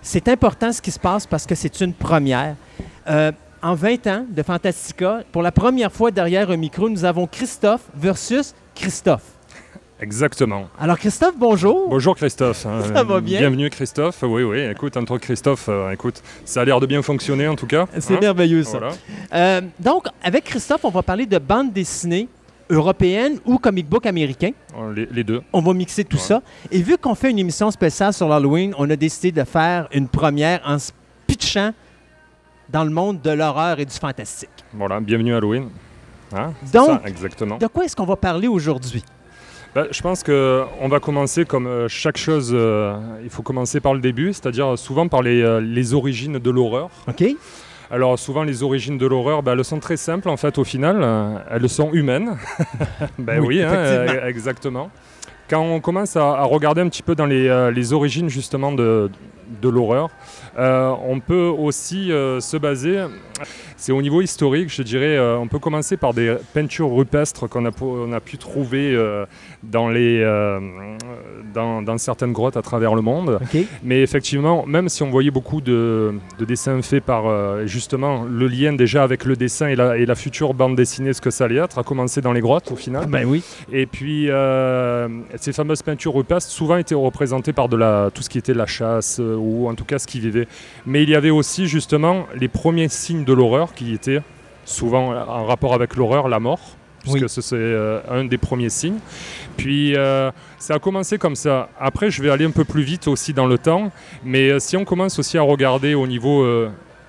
c'est 0.03 0.27
important 0.27 0.71
ce 0.71 0.83
qui 0.83 0.91
se 0.91 0.99
passe 0.99 1.25
parce 1.25 1.47
que 1.47 1.55
c'est 1.55 1.81
une 1.81 1.93
première. 1.93 2.55
Euh, 3.09 3.31
en 3.61 3.73
20 3.73 4.07
ans 4.07 4.25
de 4.29 4.43
Fantastica, 4.43 5.21
pour 5.31 5.41
la 5.41 5.51
première 5.51 5.91
fois 5.91 6.11
derrière 6.11 6.51
un 6.51 6.57
micro, 6.57 6.89
nous 6.89 7.05
avons 7.05 7.25
Christophe 7.25 7.81
versus 7.95 8.53
Christophe. 8.75 9.23
Exactement. 9.99 10.67
Alors 10.79 10.99
Christophe, 10.99 11.33
bonjour. 11.37 11.89
Bonjour 11.89 12.15
Christophe. 12.15 12.57
Ça 12.93 13.03
va 13.03 13.19
bien? 13.19 13.39
Bienvenue 13.39 13.69
Christophe. 13.71 14.19
Oui, 14.21 14.43
oui, 14.43 14.59
écoute, 14.59 14.95
entre 14.95 15.17
Christophe, 15.17 15.69
euh, 15.69 15.89
écoute, 15.91 16.21
ça 16.45 16.61
a 16.61 16.65
l'air 16.65 16.79
de 16.79 16.85
bien 16.85 17.01
fonctionner 17.01 17.47
en 17.47 17.55
tout 17.55 17.65
cas. 17.65 17.87
C'est 17.97 18.15
hein? 18.15 18.19
merveilleux 18.21 18.63
ça. 18.63 18.77
Voilà. 18.77 18.93
Euh, 19.33 19.61
donc, 19.79 20.05
avec 20.23 20.43
Christophe, 20.43 20.81
on 20.85 20.91
va 20.91 21.01
parler 21.01 21.25
de 21.25 21.39
bande 21.39 21.73
dessinée 21.73 22.27
européenne 22.69 23.39
ou 23.45 23.57
comic 23.57 23.87
book 23.89 24.05
américain. 24.05 24.51
Euh, 24.77 24.93
Les, 24.93 25.07
les 25.11 25.23
deux. 25.23 25.41
On 25.51 25.61
va 25.61 25.73
mixer 25.73 26.03
tout 26.03 26.17
Ouais. 26.17 26.21
ça. 26.23 26.41
Et 26.71 26.81
vu 26.83 26.95
qu'on 26.99 27.15
fait 27.15 27.31
une 27.31 27.39
émission 27.39 27.71
spéciale 27.71 28.13
sur 28.13 28.27
l'Halloween, 28.27 28.75
on 28.77 28.87
a 28.91 28.95
décidé 28.95 29.31
de 29.31 29.43
faire 29.45 29.87
une 29.93 30.07
première 30.09 30.61
en 30.63 30.77
pitchant 31.25 31.71
dans 32.69 32.83
le 32.83 32.89
monde 32.89 33.21
de 33.21 33.31
l'horreur 33.31 33.79
et 33.79 33.85
du 33.85 33.93
fantastique. 33.93 34.49
Voilà, 34.73 34.99
bienvenue 34.99 35.33
Halloween. 35.35 35.69
Hein, 36.35 36.51
Donc, 36.73 36.87
ça, 36.87 37.01
exactement. 37.05 37.57
de 37.57 37.67
quoi 37.67 37.85
est-ce 37.85 37.95
qu'on 37.95 38.05
va 38.05 38.15
parler 38.17 38.47
aujourd'hui? 38.47 39.03
Bah, 39.73 39.85
je 39.91 40.01
pense 40.01 40.23
qu'on 40.23 40.87
va 40.89 40.99
commencer 40.99 41.45
comme 41.45 41.67
euh, 41.67 41.87
chaque 41.87 42.17
chose, 42.17 42.51
euh, 42.53 42.97
il 43.23 43.29
faut 43.29 43.43
commencer 43.43 43.79
par 43.79 43.93
le 43.93 43.99
début, 43.99 44.33
c'est-à-dire 44.33 44.77
souvent 44.77 45.07
par 45.07 45.21
les, 45.21 45.41
euh, 45.41 45.61
les 45.61 45.93
origines 45.93 46.39
de 46.39 46.49
l'horreur. 46.49 46.89
OK? 47.07 47.23
Alors 47.89 48.19
souvent 48.19 48.43
les 48.43 48.63
origines 48.63 48.97
de 48.97 49.05
l'horreur, 49.05 49.43
bah, 49.43 49.53
elles 49.53 49.63
sont 49.63 49.79
très 49.79 49.95
simples 49.97 50.27
en 50.29 50.35
fait 50.37 50.57
au 50.57 50.63
final, 50.63 50.99
euh, 51.01 51.37
elles 51.51 51.69
sont 51.69 51.93
humaines. 51.93 52.37
ben 53.19 53.39
Oui, 53.39 53.47
oui, 53.47 53.63
hein, 53.63 53.71
euh, 53.73 54.27
exactement. 54.27 54.89
Quand 55.49 55.61
on 55.61 55.79
commence 55.79 56.17
à, 56.17 56.31
à 56.39 56.43
regarder 56.43 56.81
un 56.81 56.89
petit 56.89 57.03
peu 57.03 57.15
dans 57.15 57.25
les, 57.25 57.47
euh, 57.47 57.71
les 57.71 57.93
origines 57.93 58.27
justement 58.27 58.73
de, 58.73 59.09
de 59.61 59.69
l'horreur. 59.69 60.09
Euh, 60.57 60.93
on 61.03 61.19
peut 61.19 61.35
aussi 61.35 62.11
euh, 62.11 62.39
se 62.39 62.57
baser, 62.57 63.05
c'est 63.77 63.91
au 63.91 64.01
niveau 64.01 64.21
historique, 64.21 64.73
je 64.73 64.81
dirais, 64.81 65.17
euh, 65.17 65.37
on 65.37 65.47
peut 65.47 65.59
commencer 65.59 65.97
par 65.97 66.15
des 66.15 66.35
peintures 66.53 66.91
rupestres 66.91 67.47
qu'on 67.47 67.65
a, 67.65 67.71
on 67.79 68.11
a 68.11 68.19
pu 68.19 68.39
trouver 68.39 68.95
euh, 68.95 69.25
dans, 69.61 69.87
les, 69.87 70.19
euh, 70.19 70.59
dans, 71.53 71.83
dans 71.83 71.97
certaines 71.99 72.33
grottes 72.33 72.57
à 72.57 72.63
travers 72.63 72.95
le 72.95 73.01
monde. 73.01 73.39
Mais 73.83 74.01
effectivement, 74.01 74.65
même 74.65 74.89
si 74.89 75.03
on 75.03 75.11
voyait 75.11 75.29
beaucoup 75.29 75.61
de, 75.61 76.15
de 76.39 76.45
dessins 76.45 76.81
faits 76.81 77.03
par 77.03 77.25
justement 77.67 78.23
le 78.23 78.47
lien 78.47 78.73
déjà 78.73 79.03
avec 79.03 79.25
le 79.25 79.35
dessin 79.35 79.67
et 79.67 79.75
la, 79.75 79.97
et 79.97 80.07
la 80.07 80.15
future 80.15 80.55
bande 80.55 80.75
dessinée, 80.75 81.13
ce 81.13 81.21
que 81.21 81.29
ça 81.29 81.45
allait 81.45 81.57
être, 81.57 81.77
a 81.77 81.83
commencé 81.83 82.19
dans 82.19 82.33
les 82.33 82.41
grottes 82.41 82.71
au 82.71 82.75
final. 82.75 83.05
Ben 83.05 83.25
oui. 83.25 83.43
Et 83.71 83.85
puis, 83.85 84.29
ces 85.35 85.53
fameuses 85.53 85.83
peintures 85.83 86.15
rupestres 86.15 86.49
souvent 86.49 86.77
étaient 86.77 86.95
représentées 86.95 87.53
par 87.53 87.69
de 87.69 87.77
la, 87.77 88.09
tout 88.11 88.23
ce 88.23 88.29
qui 88.29 88.39
était 88.39 88.55
la 88.55 88.65
chasse, 88.65 89.21
ou 89.21 89.67
en 89.69 89.75
tout 89.75 89.85
cas 89.85 89.99
ce 89.99 90.07
qui 90.07 90.19
vivait. 90.19 90.47
Mais 90.87 91.03
il 91.03 91.09
y 91.09 91.15
avait 91.15 91.29
aussi 91.29 91.67
justement 91.67 92.25
les 92.35 92.47
premiers 92.47 92.89
signes 92.89 93.23
de 93.23 93.33
l'horreur 93.33 93.66
qui 93.73 93.93
étaient 93.93 94.21
souvent 94.65 95.13
en 95.15 95.45
rapport 95.45 95.73
avec 95.73 95.95
l'horreur, 95.95 96.27
la 96.27 96.39
mort, 96.39 96.59
puisque 97.01 97.21
Oui. 97.21 97.29
ce 97.29 97.41
c'est 97.41 97.55
euh, 97.55 98.01
un 98.09 98.25
des 98.25 98.37
premiers 98.37 98.69
signes. 98.69 98.99
Puis, 99.55 99.95
euh, 99.95 100.29
ça 100.59 100.75
a 100.75 100.79
commencé 100.79 101.17
comme 101.17 101.35
ça. 101.35 101.69
Après, 101.79 102.11
je 102.11 102.21
vais 102.21 102.29
aller 102.29 102.45
un 102.45 102.51
peu 102.51 102.65
plus 102.65 102.83
vite 102.83 103.07
aussi 103.07 103.33
dans 103.33 103.45
le 103.47 103.57
temps, 103.57 103.91
mais 104.25 104.49
euh, 104.49 104.59
si 104.59 104.75
on 104.75 104.83
commence 104.85 105.17
aussi 105.19 105.37
à 105.37 105.41
regarder 105.41 105.93
au 105.93 106.05
niveau, 106.07 106.45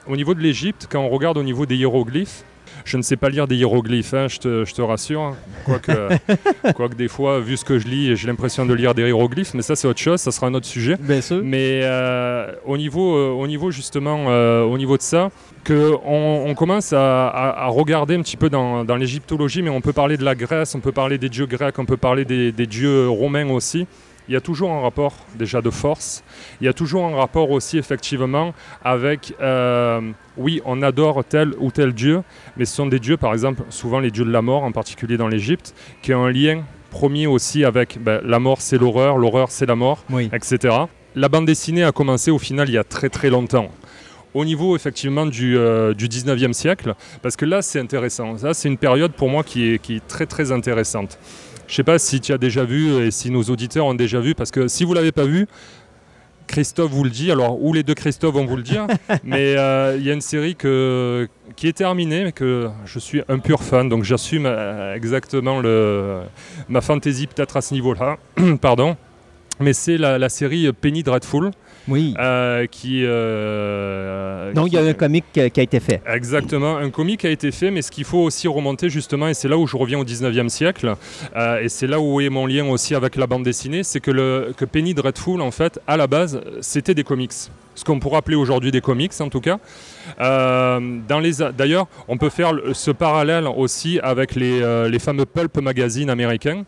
au 0.07 0.17
niveau 0.17 0.35
de 0.35 0.41
l'Égypte, 0.41 0.87
quand 0.91 1.01
on 1.01 1.09
regarde 1.09 1.37
au 1.37 1.43
niveau 1.43 1.67
des 1.67 1.77
hiéroglyphes, 1.77 2.45
je 2.89 2.97
ne 2.97 3.03
sais 3.03 3.17
pas 3.17 3.29
lire 3.29 3.47
des 3.47 3.57
hiéroglyphes, 3.57 4.15
hein, 4.15 4.27
je, 4.29 4.39
te, 4.39 4.65
je 4.65 4.75
te 4.75 4.81
rassure. 4.83 5.35
Quoique, 5.67 5.93
quoique 6.75 6.95
des 6.95 7.09
fois, 7.09 7.39
vu 7.41 7.57
ce 7.57 7.65
que 7.65 7.79
je 7.79 7.87
lis, 7.87 8.17
j'ai 8.17 8.27
l'impression 8.27 8.65
de 8.65 8.73
lire 8.75 8.95
des 8.95 9.03
hiéroglyphes, 9.03 9.53
mais 9.55 9.63
ça 9.63 9.77
c'est 9.77 9.87
autre 9.87 10.01
chose, 10.01 10.21
ça 10.21 10.31
sera 10.33 10.47
un 10.47 10.55
autre 10.55 10.67
sujet. 10.67 10.97
Bien 10.99 11.21
sûr. 11.21 11.41
Mais 11.45 11.81
euh, 11.85 12.51
au, 12.67 12.77
niveau, 12.79 13.17
euh, 13.17 13.31
au 13.31 13.47
niveau 13.47 13.71
justement, 13.71 14.25
euh, 14.29 14.63
au 14.63 14.79
niveau 14.79 14.97
de 14.97 15.03
ça, 15.03 15.31
que 15.65 15.93
on, 16.05 16.45
on 16.47 16.55
commence 16.55 16.93
à, 16.93 17.29
à- 17.29 17.65
à 17.65 17.67
regarder 17.67 18.15
un 18.15 18.23
petit 18.23 18.37
peu 18.39 18.49
dans, 18.49 18.85
dans 18.85 18.97
l'égyptologie, 18.97 19.61
mais 19.63 19.71
on 19.71 19.81
peut 19.83 19.93
parler 19.93 20.17
de 20.17 20.25
la 20.25 20.35
Grèce, 20.35 20.75
on 20.75 20.81
peut 20.81 20.93
parler 20.93 21.19
des 21.19 21.29
dieux 21.29 21.47
grecs, 21.47 21.79
on 21.79 21.85
peut 21.85 21.97
parler 21.99 22.25
des, 22.25 22.53
des 22.53 22.67
dieux 22.67 23.09
romains 23.09 23.49
aussi. 23.51 23.87
Il 24.29 24.35
y 24.35 24.37
a 24.37 24.41
toujours 24.41 24.71
un 24.73 24.81
rapport 24.81 25.15
déjà 25.37 25.63
de 25.63 25.71
force. 25.71 26.23
Il 26.61 26.67
y 26.67 26.69
a 26.69 26.73
toujours 26.75 27.07
un 27.07 27.17
rapport 27.17 27.51
aussi 27.51 27.79
effectivement 27.79 28.53
avec, 28.85 29.35
euh, 29.41 30.01
oui, 30.37 30.61
on 30.67 30.83
adore 30.83 31.25
tel 31.25 31.55
ou 31.59 31.71
tel 31.71 31.93
dieu, 31.95 32.23
mais 32.57 32.67
ce 32.67 32.75
sont 32.77 32.87
des 32.87 32.99
dieux, 32.99 33.17
par 33.17 33.33
exemple, 33.33 33.63
souvent 33.71 34.01
les 34.01 34.11
dieux 34.11 34.25
de 34.27 34.31
la 34.31 34.43
mort, 34.43 34.65
en 34.65 34.73
particulier 34.73 35.17
dans 35.17 35.29
l'Égypte, 35.29 35.75
qui 36.03 36.13
ont 36.13 36.25
un 36.27 36.31
lien 36.31 36.63
premier 36.91 37.27
aussi 37.27 37.65
avec 37.65 38.03
ben, 38.03 38.21
la 38.25 38.39
mort, 38.39 38.61
c'est 38.61 38.79
l'horreur, 38.79 39.17
l'horreur, 39.19 39.51
c'est 39.51 39.67
la 39.67 39.77
mort 39.77 40.05
Oui. 40.11 40.31
etc. 40.33 40.75
La 41.15 41.29
bande 41.29 41.47
dessinée 41.47 41.85
a 41.85 41.93
commencé 41.93 42.31
au 42.31 42.39
final 42.39 42.69
il 42.69 42.75
y 42.75 42.79
a 42.79 42.85
très 42.85 43.09
très 43.09 43.31
longtemps. 43.31 43.71
Au 44.35 44.45
niveau 44.45 44.77
effectivement 44.77 45.25
du, 45.27 45.57
euh, 45.57 45.95
du 45.95 46.07
19e 46.07 46.53
siècle, 46.53 46.95
parce 47.23 47.35
que 47.35 47.47
là 47.47 47.63
c'est 47.63 47.81
intéressant. 47.81 48.37
Ça 48.37 48.53
c'est 48.55 48.69
une 48.69 48.77
période 48.77 49.13
pour 49.13 49.29
moi 49.31 49.43
qui 49.43 49.73
est, 49.73 49.79
qui 49.79 49.97
est 49.97 50.07
très 50.07 50.27
très 50.27 50.53
intéressante. 50.53 51.19
Je 51.69 51.75
ne 51.75 51.77
sais 51.77 51.85
pas 51.85 51.99
si 51.99 52.21
tu 52.21 52.33
as 52.33 52.39
déjà 52.39 52.65
vu 52.65 52.95
et 53.05 53.11
si 53.11 53.31
nos 53.31 53.43
auditeurs 53.43 53.85
ont 53.85 53.95
déjà 53.95 54.21
vu, 54.21 54.35
parce 54.35 54.51
que 54.51 54.69
si 54.69 54.85
vous 54.85 54.93
ne 54.93 54.97
l'avez 54.97 55.13
pas 55.13 55.27
vu, 55.27 55.47
Christophe 56.47 56.91
vous 56.91 57.05
le 57.05 57.11
dit, 57.11 57.31
alors 57.31 57.63
ou 57.63 57.75
les 57.75 57.83
deux 57.83 57.93
Christophe 57.93 58.35
vont 58.35 58.47
vous 58.47 58.57
le 58.57 58.63
dire, 58.63 58.87
mais 59.23 59.55
euh, 59.55 59.95
il 59.99 60.07
y 60.07 60.11
a 60.11 60.15
une 60.15 60.23
série 60.23 60.57
que, 60.57 61.29
qui 61.57 61.69
est 61.69 61.75
terminée, 61.75 62.25
mais 62.25 62.33
que 62.33 62.71
je 62.87 62.99
suis 62.99 63.21
un 63.29 63.39
pur 63.39 63.63
fan, 63.63 63.87
donc 63.91 64.03
j'assume 64.03 64.47
euh, 64.47 64.95
exactement 64.95 65.61
le, 65.61 66.23
ma 66.71 66.81
fantaisie 66.81 67.27
peut-être 67.27 67.59
à 67.59 67.61
ce 67.61 67.75
niveau-là, 67.75 68.17
pardon. 68.63 68.97
Mais 69.61 69.75
c'est 69.75 69.99
la, 69.99 70.19
la 70.19 70.31
série 70.31 70.73
Penny 70.73 71.03
Dreadful, 71.03 71.51
Oui. 71.89 72.15
euh, 72.19 72.67
qui... 72.67 73.03
euh, 73.05 74.53
Donc, 74.53 74.69
il 74.69 74.75
y 74.75 74.79
a 74.79 74.83
un 74.83 74.93
comique 74.93 75.25
euh, 75.37 75.49
qui 75.49 75.61
a 75.61 75.63
été 75.63 75.81
fait. 75.81 76.01
Exactement, 76.13 76.77
un 76.77 76.91
comique 76.91 77.25
a 77.25 77.31
été 77.31 77.51
fait, 77.51 77.71
mais 77.71 77.83
ce 77.83 77.91
qu'il 77.91 78.05
faut 78.05 78.19
aussi 78.19 78.49
remonter 78.49 78.89
justement, 78.91 79.29
et 79.29 79.35
c'est 79.35 79.49
là 79.49 79.57
où 79.57 79.67
je 79.67 79.77
reviens 79.77 79.99
au 79.99 80.05
19e 80.05 80.49
siècle, 80.49 80.95
euh, 81.37 81.61
et 81.63 81.69
c'est 81.69 81.87
là 81.87 82.01
où 82.01 82.21
est 82.21 82.29
mon 82.29 82.47
lien 82.47 82.67
aussi 82.69 82.95
avec 82.95 83.17
la 83.17 83.27
bande 83.27 83.43
dessinée, 83.43 83.83
c'est 83.83 84.01
que, 84.01 84.11
le, 84.11 84.53
que 84.57 84.65
Penny 84.65 84.95
Dreadful, 84.95 85.41
en 85.41 85.51
fait, 85.51 85.81
à 85.87 85.97
la 85.97 86.07
base, 86.07 86.41
c'était 86.61 86.95
des 86.95 87.05
comics. 87.05 87.33
Ce 87.75 87.85
qu'on 87.85 88.01
pourrait 88.01 88.19
appeler 88.19 88.37
aujourd'hui 88.37 88.73
des 88.73 88.81
comics, 88.81 89.13
en 89.21 89.29
tout 89.29 89.41
cas. 89.41 89.59
Euh, 90.21 90.81
dans 91.09 91.21
les 91.21 91.43
a- 91.43 91.53
D'ailleurs, 91.53 91.87
on 92.09 92.17
peut 92.19 92.29
faire 92.31 92.53
ce 92.73 92.91
parallèle 92.91 93.47
aussi 93.57 94.01
avec 94.03 94.35
les, 94.35 94.61
euh, 94.63 94.89
les 94.89 94.99
fameux 94.99 95.27
pulp 95.27 95.57
magazines 95.61 96.11
américains. 96.11 96.65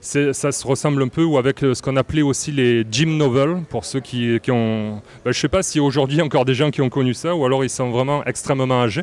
Ça 0.00 0.52
se 0.52 0.66
ressemble 0.66 1.02
un 1.02 1.08
peu 1.08 1.24
ou 1.24 1.36
avec 1.36 1.60
ce 1.60 1.82
qu'on 1.82 1.96
appelait 1.96 2.22
aussi 2.22 2.52
les 2.52 2.86
Jim 2.90 3.10
Novels, 3.10 3.58
pour 3.68 3.84
ceux 3.84 4.00
qui, 4.00 4.40
qui 4.40 4.50
ont... 4.50 4.92
ben, 4.94 5.00
je 5.26 5.28
ne 5.28 5.32
sais 5.34 5.48
pas 5.48 5.62
si 5.62 5.78
aujourd'hui 5.78 6.16
il 6.16 6.18
y 6.18 6.22
a 6.22 6.24
encore 6.24 6.46
des 6.46 6.54
gens 6.54 6.70
qui 6.70 6.80
ont 6.80 6.88
connu 6.88 7.12
ça, 7.12 7.34
ou 7.34 7.44
alors 7.44 7.64
ils 7.64 7.70
sont 7.70 7.90
vraiment 7.90 8.24
extrêmement 8.24 8.82
âgés. 8.82 9.02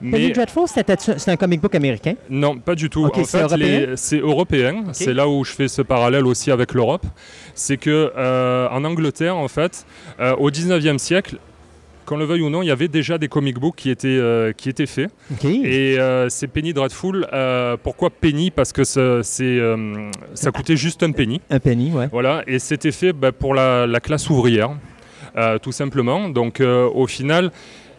Mais 0.00 0.30
Dreadful, 0.30 0.66
c'est 0.68 1.28
un 1.28 1.36
comic 1.36 1.60
book 1.60 1.74
américain? 1.74 2.14
non, 2.28 2.58
pas 2.58 2.74
du 2.74 2.90
tout. 2.90 3.04
En 3.04 3.24
c'est 3.24 3.48
fait, 3.48 3.96
c'est 3.96 4.18
européen. 4.18 4.84
C'est 4.92 5.14
là 5.14 5.28
où 5.28 5.44
je 5.44 5.52
fais 5.52 5.68
ce 5.68 5.82
parallèle 5.82 6.26
aussi 6.26 6.50
avec 6.50 6.74
l'Europe. 6.74 7.06
C'est 7.54 7.76
que 7.76 8.12
euh, 8.16 8.68
en 8.68 8.84
Angleterre, 8.84 9.36
en 9.36 9.48
fait, 9.48 9.86
euh, 10.20 10.34
au 10.36 10.50
19e 10.50 10.98
siècle, 10.98 11.38
qu'on 12.04 12.16
le 12.16 12.24
veuille 12.24 12.42
ou 12.42 12.50
non, 12.50 12.62
il 12.62 12.66
y 12.66 12.70
avait 12.70 12.88
déjà 12.88 13.18
des 13.18 13.28
comic 13.28 13.58
books 13.58 13.76
qui 13.76 13.90
étaient, 13.90 14.08
euh, 14.08 14.52
qui 14.52 14.68
étaient 14.68 14.86
faits. 14.86 15.10
Et 15.44 15.98
euh, 15.98 16.28
c'est 16.28 16.46
Penny 16.48 16.72
Dreadful. 16.72 17.26
euh, 17.32 17.76
pourquoi 17.82 18.10
Penny? 18.10 18.50
Parce 18.50 18.72
que 18.72 18.84
ça, 18.84 19.22
c'est, 19.22 19.44
euh, 19.44 20.10
ça 20.34 20.50
coûtait 20.50 20.76
juste 20.76 21.02
un 21.02 21.12
penny. 21.12 21.40
Un 21.50 21.60
penny, 21.60 21.90
ouais. 21.92 22.08
Voilà, 22.12 22.42
et 22.46 22.58
c'était 22.58 22.92
fait 22.92 23.12
bah, 23.12 23.32
pour 23.32 23.54
la, 23.54 23.86
la 23.86 24.00
classe 24.00 24.28
ouvrière, 24.30 24.70
tout 25.62 25.72
simplement. 25.72 26.28
Donc 26.28 26.60
au 26.60 27.06
final, 27.06 27.50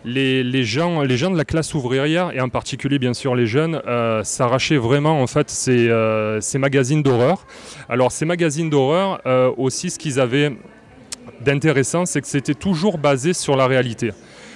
les, 0.05 0.43
les 0.43 0.63
gens, 0.63 1.01
les 1.01 1.17
gens 1.17 1.31
de 1.31 1.37
la 1.37 1.45
classe 1.45 1.73
ouvrière, 1.73 2.31
et 2.33 2.39
en 2.39 2.49
particulier 2.49 2.99
bien 2.99 3.13
sûr 3.13 3.35
les 3.35 3.47
jeunes, 3.47 3.81
euh, 3.87 4.23
s'arrachaient 4.23 4.77
vraiment 4.77 5.21
en 5.21 5.27
fait 5.27 5.49
ces, 5.49 5.89
euh, 5.89 6.39
ces 6.41 6.59
magazines 6.59 7.01
d'horreur. 7.01 7.45
Alors 7.89 8.11
ces 8.11 8.25
magazines 8.25 8.69
d'horreur, 8.69 9.19
euh, 9.25 9.51
aussi 9.57 9.89
ce 9.89 9.97
qu'ils 9.97 10.19
avaient 10.19 10.51
d'intéressant, 11.43 12.05
c'est 12.05 12.21
que 12.21 12.27
c'était 12.27 12.53
toujours 12.53 12.97
basé 12.97 13.33
sur 13.33 13.55
la 13.55 13.67
réalité. 13.67 14.11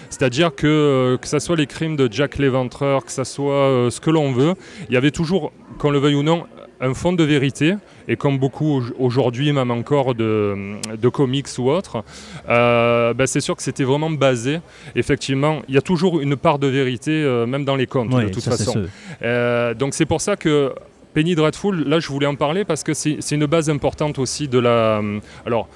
C'est-à-dire 0.09 0.55
que 0.55 0.65
euh, 0.67 1.17
que 1.17 1.27
ce 1.27 1.37
soit 1.39 1.55
les 1.55 1.67
crimes 1.67 1.95
de 1.95 2.07
Jack 2.11 2.37
l'Éventreur, 2.37 3.05
que 3.05 3.11
ce 3.11 3.23
soit 3.23 3.53
euh, 3.53 3.89
ce 3.89 3.99
que 3.99 4.09
l'on 4.09 4.31
veut, 4.31 4.55
il 4.89 4.93
y 4.93 4.97
avait 4.97 5.11
toujours, 5.11 5.51
qu'on 5.77 5.91
le 5.91 5.99
veuille 5.99 6.15
ou 6.15 6.23
non, 6.23 6.45
un 6.81 6.93
fond 6.95 7.13
de 7.13 7.23
vérité. 7.23 7.75
Et 8.07 8.15
comme 8.15 8.39
beaucoup 8.39 8.79
au- 8.79 8.83
aujourd'hui, 9.05 9.51
même 9.53 9.69
encore 9.69 10.15
de, 10.15 10.55
de 10.99 11.09
comics 11.09 11.45
ou 11.59 11.69
autres, 11.69 12.03
euh, 12.49 13.13
ben, 13.13 13.27
c'est 13.27 13.39
sûr 13.41 13.55
que 13.55 13.61
c'était 13.61 13.83
vraiment 13.83 14.09
basé. 14.09 14.61
Effectivement, 14.95 15.61
il 15.67 15.75
y 15.75 15.77
a 15.77 15.81
toujours 15.81 16.19
une 16.21 16.35
part 16.35 16.57
de 16.57 16.65
vérité, 16.67 17.11
euh, 17.11 17.45
même 17.45 17.63
dans 17.65 17.75
les 17.75 17.85
contes, 17.85 18.09
de 18.09 18.29
toute 18.29 18.41
ça, 18.41 18.51
façon. 18.51 18.85
donc 19.77 19.93
c'est 19.93 20.05
pour 20.07 20.21
ça 20.21 20.35
que 20.35 20.73
Penny 21.13 21.35
Dreadful, 21.35 21.87
là 21.87 21.99
je 21.99 22.07
voulais 22.07 22.25
en 22.27 22.35
parler 22.35 22.65
parce 22.65 22.83
que 22.83 22.93
c'est 22.93 23.19
une 23.31 23.45
base 23.45 23.69
importante 23.69 24.17
aussi 24.19 24.47
de 24.47 24.57
la... 24.59 25.01
Alors, 25.45 25.67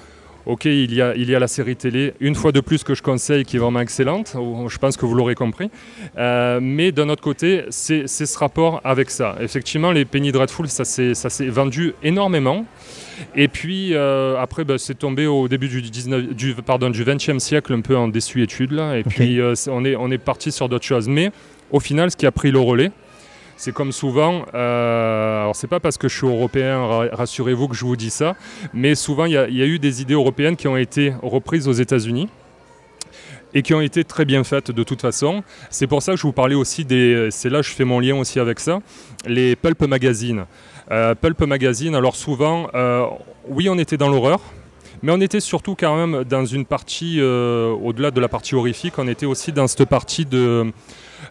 ok, 0.46 0.66
il 0.66 0.92
y, 0.94 1.00
a, 1.00 1.14
il 1.16 1.28
y 1.30 1.34
a 1.34 1.38
la 1.38 1.48
série 1.48 1.76
télé, 1.76 2.14
une 2.20 2.34
fois 2.34 2.52
de 2.52 2.60
plus 2.60 2.84
que 2.84 2.94
je 2.94 3.02
conseille, 3.02 3.44
qui 3.44 3.56
est 3.56 3.58
vraiment 3.58 3.80
excellente, 3.80 4.34
je 4.68 4.78
pense 4.78 4.96
que 4.96 5.06
vous 5.06 5.14
l'aurez 5.14 5.34
compris. 5.34 5.70
Euh, 6.18 6.58
mais 6.62 6.92
d'un 6.92 7.08
autre 7.08 7.22
côté, 7.22 7.64
c'est 7.70 8.06
ce 8.06 8.38
rapport 8.38 8.80
avec 8.84 9.10
ça. 9.10 9.36
Effectivement, 9.40 9.90
les 9.92 10.04
Penny 10.04 10.32
Dreadful, 10.32 10.68
ça 10.68 10.84
s'est 10.84 11.46
vendu 11.48 11.94
énormément. 12.02 12.66
Et 13.36 13.46
puis 13.48 13.94
euh, 13.94 14.36
après, 14.40 14.64
bah, 14.64 14.76
c'est 14.76 14.98
tombé 14.98 15.26
au 15.26 15.46
début 15.48 15.68
du, 15.68 15.80
19, 15.80 16.34
du, 16.34 16.54
pardon, 16.54 16.90
du 16.90 17.04
20e 17.04 17.38
siècle, 17.38 17.72
un 17.72 17.80
peu 17.80 17.96
en 17.96 18.08
désuétude. 18.08 18.72
Là, 18.72 18.96
et 18.98 19.04
puis 19.04 19.40
euh, 19.40 19.54
c'est- 19.54 19.70
on, 19.70 19.84
est, 19.84 19.94
on 19.96 20.10
est 20.10 20.18
parti 20.18 20.50
sur 20.50 20.68
d'autres 20.68 20.84
choses. 20.84 21.08
Mais 21.08 21.30
au 21.70 21.78
final, 21.80 22.10
ce 22.10 22.16
qui 22.16 22.26
a 22.26 22.32
pris 22.32 22.50
le 22.50 22.58
relais, 22.58 22.90
c'est 23.64 23.72
comme 23.72 23.92
souvent, 23.92 24.44
euh, 24.52 25.40
alors 25.40 25.56
c'est 25.56 25.68
pas 25.68 25.80
parce 25.80 25.96
que 25.96 26.06
je 26.06 26.14
suis 26.18 26.26
européen, 26.26 26.84
ra- 26.86 27.08
rassurez-vous 27.12 27.68
que 27.68 27.74
je 27.74 27.86
vous 27.86 27.96
dis 27.96 28.10
ça, 28.10 28.36
mais 28.74 28.94
souvent 28.94 29.24
il 29.24 29.32
y, 29.32 29.38
a- 29.38 29.48
eu 29.48 29.78
des 29.78 30.02
idées 30.02 30.12
européennes 30.12 30.54
qui 30.56 30.68
ont 30.68 30.76
été 30.76 31.14
reprises 31.22 31.66
aux 31.66 31.72
États-Unis 31.72 32.28
et 33.54 33.62
qui 33.62 33.72
ont 33.72 33.80
été 33.80 34.04
très 34.04 34.26
bien 34.26 34.44
faites 34.44 34.70
de 34.70 34.82
toute 34.82 35.00
façon. 35.00 35.42
C'est 35.70 35.86
pour 35.86 36.02
ça 36.02 36.12
que 36.12 36.18
je 36.18 36.24
vous 36.24 36.32
parlais 36.32 36.54
aussi 36.54 36.84
des, 36.84 37.28
c'est 37.30 37.48
là 37.48 37.60
que 37.62 37.66
je 37.66 37.72
fais 37.72 37.86
mon 37.86 38.00
lien 38.00 38.16
aussi 38.16 38.38
avec 38.38 38.60
ça, 38.60 38.80
les 39.26 39.56
pulp 39.56 39.80
magazines. 39.86 40.44
Euh, 40.90 41.14
pulp 41.14 41.40
magazine, 41.40 41.94
alors 41.94 42.16
souvent, 42.16 42.68
euh, 42.74 43.06
oui 43.48 43.70
on 43.70 43.78
était 43.78 43.96
dans 43.96 44.10
l'horreur, 44.10 44.40
mais 45.02 45.10
on 45.10 45.20
était 45.22 45.40
surtout 45.40 45.74
quand 45.74 45.96
même 45.96 46.24
dans 46.24 46.44
une 46.44 46.66
partie, 46.66 47.16
euh, 47.18 47.70
au-delà 47.70 48.10
de 48.10 48.20
la 48.20 48.28
partie 48.28 48.54
horrifique, 48.54 48.98
on 48.98 49.08
était 49.08 49.24
aussi 49.24 49.52
dans 49.52 49.66
cette 49.68 49.88
partie 49.88 50.26
de 50.26 50.70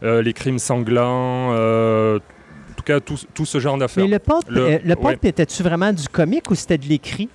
les 0.03 0.33
crimes 0.33 0.59
sanglants, 0.59 1.51
euh, 1.53 2.17
en 2.17 2.73
tout 2.75 2.83
cas 2.83 2.99
tout, 2.99 3.17
tout 3.33 3.45
ce 3.45 3.59
genre 3.59 3.77
d'affaires. 3.77 4.03
Mais 4.03 4.09
le 4.11 4.19
pulp, 4.19 4.43
Le- 4.49 4.61
euh, 4.61 4.77
ouais. 4.85 4.95
pulp 4.95 5.25
était-tu 5.25 5.63
vraiment 5.63 5.93
du 5.93 6.07
comique 6.07 6.49
ou 6.51 6.55
c'était 6.55 6.77
de 6.77 6.85
l'écrit? 6.85 7.29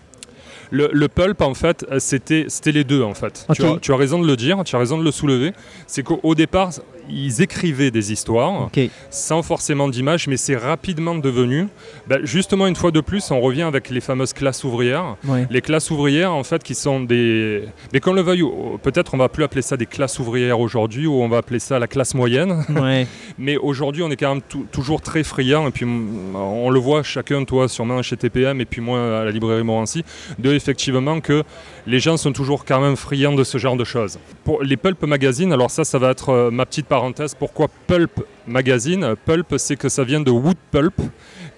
Le, 0.71 0.91
le 0.93 1.09
pulp, 1.09 1.41
en 1.41 1.55
fait, 1.55 1.87
euh, 1.91 1.99
c'était 1.99 2.45
c'était 2.49 2.73
les 2.73 2.85
deux, 2.85 3.03
en 3.03 3.15
fait. 3.15 3.47
Tu, 3.55 3.65
as, 3.65 3.79
tu 3.81 3.91
as 3.93 3.97
raison 3.97 4.19
de 4.21 4.27
le 4.27 4.37
dire, 4.37 4.63
tu 4.65 4.77
as 4.77 4.79
raison 4.79 4.99
de 4.99 5.03
le 5.05 5.11
soulever. 5.11 5.53
C'est 5.87 6.03
qu'au 6.03 6.21
au 6.23 6.35
départ, 6.35 6.71
ils 7.11 7.43
écrivaient 7.43 7.91
des 7.91 8.13
histoires 8.13 8.63
sans 9.11 9.43
forcément 9.43 9.89
d'image, 9.89 10.27
mais 10.29 10.37
c'est 10.37 10.57
rapidement 10.57 11.15
devenu. 11.15 11.69
ben, 12.07 12.21
justement, 12.25 12.67
une 12.67 12.77
fois 12.77 12.91
de 12.91 13.01
plus, 13.01 13.31
on 13.31 13.41
revient 13.41 13.63
avec 13.63 13.91
les 13.91 14.01
fameuses 14.01 14.33
classes 14.33 14.65
ouvrières. 14.65 15.17
Ouais. 15.27 15.47
Les 15.51 15.61
classes 15.61 15.91
ouvrières, 15.91 16.33
en 16.33 16.45
fait, 16.45 16.63
qui 16.63 16.75
sont 16.75 17.01
des. 17.01 17.65
Mais 17.93 18.01
qu'on 18.01 18.13
le 18.13 18.23
veuille, 18.23 18.45
peut-être 18.83 19.15
on 19.15 19.19
va 19.19 19.29
plus 19.29 19.45
appeler 19.45 19.63
ça 19.63 19.77
des 19.77 19.87
classes 19.87 20.19
ouvrières 20.19 20.61
aujourd'hui, 20.61 21.07
ou 21.07 21.15
on 21.23 21.29
va 21.29 21.39
appeler 21.39 21.59
ça 21.59 21.79
la 21.79 21.87
classe 21.87 22.15
moyenne. 22.15 22.65
Ouais. 22.71 23.07
Mais 23.39 23.57
aujourd'hui, 23.57 24.03
on 24.03 24.11
est 24.11 24.17
quand 24.17 24.35
même 24.35 24.43
tou- 24.43 24.67
toujours 24.71 25.01
très 25.01 25.23
friand, 25.23 25.67
et 25.67 25.71
puis 25.71 25.85
on 25.87 26.71
le 26.71 26.79
voit 26.81 27.03
chacun, 27.03 27.45
toi, 27.45 27.69
sûrement 27.69 28.03
chez 28.03 28.17
TPM, 28.17 28.61
et 28.61 28.65
puis 28.65 28.81
moi 28.81 29.21
à 29.21 29.25
la 29.25 29.31
librairie 29.31 29.65
Morancy, 29.65 30.05
de 30.39 30.53
effectivement 30.53 31.21
que 31.21 31.43
les 31.87 32.01
gens 32.01 32.17
sont 32.17 32.33
toujours 32.33 32.65
quand 32.65 32.81
même 32.81 32.97
friands 32.97 33.35
de 33.35 33.45
ce 33.45 33.59
genre 33.59 33.77
de 33.77 33.85
choses. 33.85 34.19
Pour 34.45 34.63
les 34.63 34.77
Pulp 34.77 35.03
Magazine, 35.05 35.53
alors 35.53 35.71
ça, 35.71 35.85
ça 35.85 35.99
va 35.99 36.11
être 36.11 36.29
euh, 36.31 36.51
ma 36.51 36.67
petite 36.67 36.87
Pourquoi 37.39 37.69
Pulp 37.87 38.25
Magazine? 38.47 39.15
Pulp, 39.25 39.55
c'est 39.59 39.77
que 39.77 39.89
ça 39.89 40.05
vient 40.05 40.21
de 40.21 40.31
Wood 40.31 40.57
Pulp, 40.71 40.95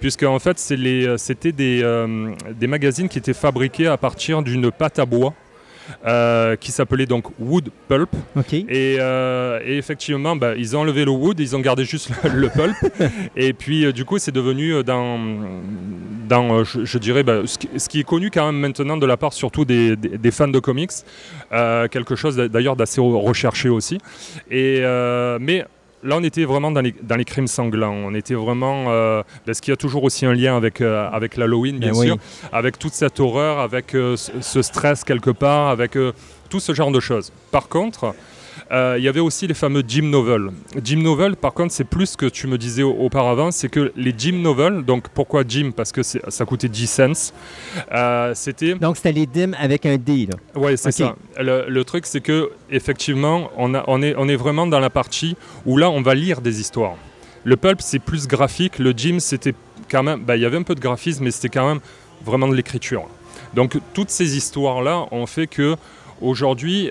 puisque 0.00 0.22
en 0.22 0.38
fait, 0.38 0.56
euh, 0.70 1.16
c'était 1.16 1.54
euh, 1.60 2.34
des 2.58 2.66
magazines 2.66 3.08
qui 3.08 3.18
étaient 3.18 3.32
fabriqués 3.32 3.86
à 3.86 3.96
partir 3.96 4.42
d'une 4.42 4.70
pâte 4.70 4.98
à 4.98 5.06
bois. 5.06 5.34
Euh, 6.06 6.56
qui 6.56 6.72
s'appelait 6.72 7.06
donc 7.06 7.24
Wood 7.38 7.70
Pulp 7.88 8.10
et, 8.68 8.96
euh, 8.98 9.60
et 9.64 9.76
effectivement, 9.78 10.36
bah, 10.36 10.54
ils 10.56 10.76
ont 10.76 10.80
enlevé 10.80 11.04
le 11.04 11.10
wood, 11.10 11.38
ils 11.40 11.54
ont 11.56 11.60
gardé 11.60 11.84
juste 11.84 12.10
le, 12.24 12.30
le 12.40 12.48
pulp. 12.48 12.76
et 13.36 13.52
puis, 13.52 13.84
euh, 13.86 13.92
du 13.92 14.04
coup, 14.04 14.18
c'est 14.18 14.32
devenu 14.32 14.82
dans, 14.84 15.18
dans 16.28 16.64
je, 16.64 16.84
je 16.84 16.98
dirais, 16.98 17.22
bah, 17.22 17.40
ce, 17.44 17.58
qui, 17.58 17.68
ce 17.76 17.88
qui 17.88 18.00
est 18.00 18.04
connu 18.04 18.30
quand 18.30 18.46
même 18.46 18.60
maintenant 18.60 18.96
de 18.96 19.06
la 19.06 19.16
part 19.16 19.32
surtout 19.32 19.64
des, 19.64 19.96
des- 19.96 20.18
des 20.18 20.30
fans 20.30 20.48
de 20.48 20.58
comics, 20.58 20.90
quelque 21.50 22.14
chose 22.16 22.36
d'a- 22.36 22.48
d'ailleurs 22.48 22.76
d'assez 22.76 23.00
re- 23.00 23.24
recherché 23.26 23.68
aussi. 23.68 23.98
Et, 24.50 24.80
mais 25.40 25.64
là, 26.02 26.16
on 26.16 26.22
était 26.22 26.44
vraiment 26.44 26.70
dans 26.70 26.80
les, 26.80 26.94
dans 27.02 27.16
les 27.16 27.24
crimes 27.24 27.46
sanglants. 27.46 27.92
On 27.92 28.14
était 28.14 28.34
vraiment. 28.34 28.86
Euh, 28.88 29.22
parce 29.44 29.60
qu'il 29.60 29.72
y 29.72 29.74
a 29.74 29.76
toujours 29.76 30.04
aussi 30.04 30.26
un 30.26 30.34
lien 30.34 30.56
avec, 30.56 30.80
euh, 30.80 31.08
avec 31.10 31.36
l'Halloween, 31.36 31.78
bien 31.78 31.92
oui. 31.94 32.06
sûr, 32.06 32.16
avec 32.52 32.78
toute 32.78 32.92
cette 32.92 33.20
horreur, 33.20 33.58
avec 33.58 33.94
euh, 33.94 34.16
ce, 34.16 34.62
stress 34.62 35.04
quelque 35.04 35.30
part, 35.30 35.68
avec 35.68 35.96
euh, 35.96 36.12
tout 36.48 36.60
ce 36.60 36.74
genre 36.74 36.90
de 36.90 37.00
choses. 37.00 37.32
Par 37.50 37.68
contre, 37.68 38.04
euh, 38.04 38.12
il 38.72 39.02
y 39.02 39.08
avait 39.08 39.20
aussi 39.20 39.46
les 39.48 39.54
fameux 39.54 39.82
Jim 39.86 40.02
Novels. 40.04 40.50
Jim 40.84 40.98
Novel, 41.02 41.34
par 41.36 41.52
contre, 41.52 41.72
c'est 41.72 41.84
plus 41.84 42.14
que 42.14 42.26
tu 42.26 42.46
me 42.46 42.56
disais 42.56 42.82
au- 42.84 42.92
auparavant, 42.94 43.50
c'est 43.50 43.68
que 43.68 43.92
les 43.96 44.14
Jim 44.16 44.36
Novels, 44.42 44.84
donc 44.84 45.08
pourquoi 45.08 45.42
Jim 45.48 45.72
Parce 45.74 45.90
que 45.90 46.02
ça 46.02 46.44
coûtait 46.44 46.68
10 46.68 46.86
cents. 46.86 47.32
Euh, 47.92 48.32
C'était. 48.34 48.74
Donc, 48.74 48.96
c'était 48.96 49.12
les 49.12 49.26
dîmes 49.26 49.56
avec 49.58 49.86
un 49.86 49.96
D, 49.96 50.28
là. 50.30 50.60
Ouais, 50.60 50.76
c'est 50.76 50.92
ça. 50.92 51.16
Le, 51.38 51.66
le 51.68 51.84
truc, 51.84 52.06
c'est 52.06 52.20
que 52.20 52.50
effectivement, 52.70 53.50
on, 53.56 53.74
a- 53.74 53.84
on, 53.88 54.02
est, 54.02 54.14
on 54.16 54.28
est 54.28 54.36
vraiment 54.36 54.66
dans 54.66 54.80
la 54.80 54.90
partie 54.90 55.36
où 55.66 55.76
là, 55.76 55.90
on 55.90 56.02
va 56.02 56.14
lire 56.14 56.40
des 56.40 56.60
histoires. 56.60 56.94
Le 57.42 57.56
pulp, 57.56 57.80
c'est 57.80 57.98
plus 57.98 58.28
graphique. 58.28 58.78
Le 58.78 58.92
Jim, 58.96 59.16
c'était 59.18 59.54
quand 59.90 60.02
même. 60.02 60.20
bah, 60.22 60.36
Il 60.36 60.42
y 60.42 60.46
avait 60.46 60.58
un 60.58 60.62
peu 60.62 60.74
de 60.74 60.80
graphisme, 60.80 61.24
mais 61.24 61.30
c'était 61.32 61.48
quand 61.48 61.66
même 61.66 61.80
vraiment 62.24 62.46
de 62.46 62.54
l'écriture. 62.54 63.06
Donc, 63.54 63.76
toutes 63.94 64.10
ces 64.10 64.36
histoires-là 64.36 65.06
ont 65.10 65.26
fait 65.26 65.46
que 65.48 65.74
aujourd'hui. 66.20 66.90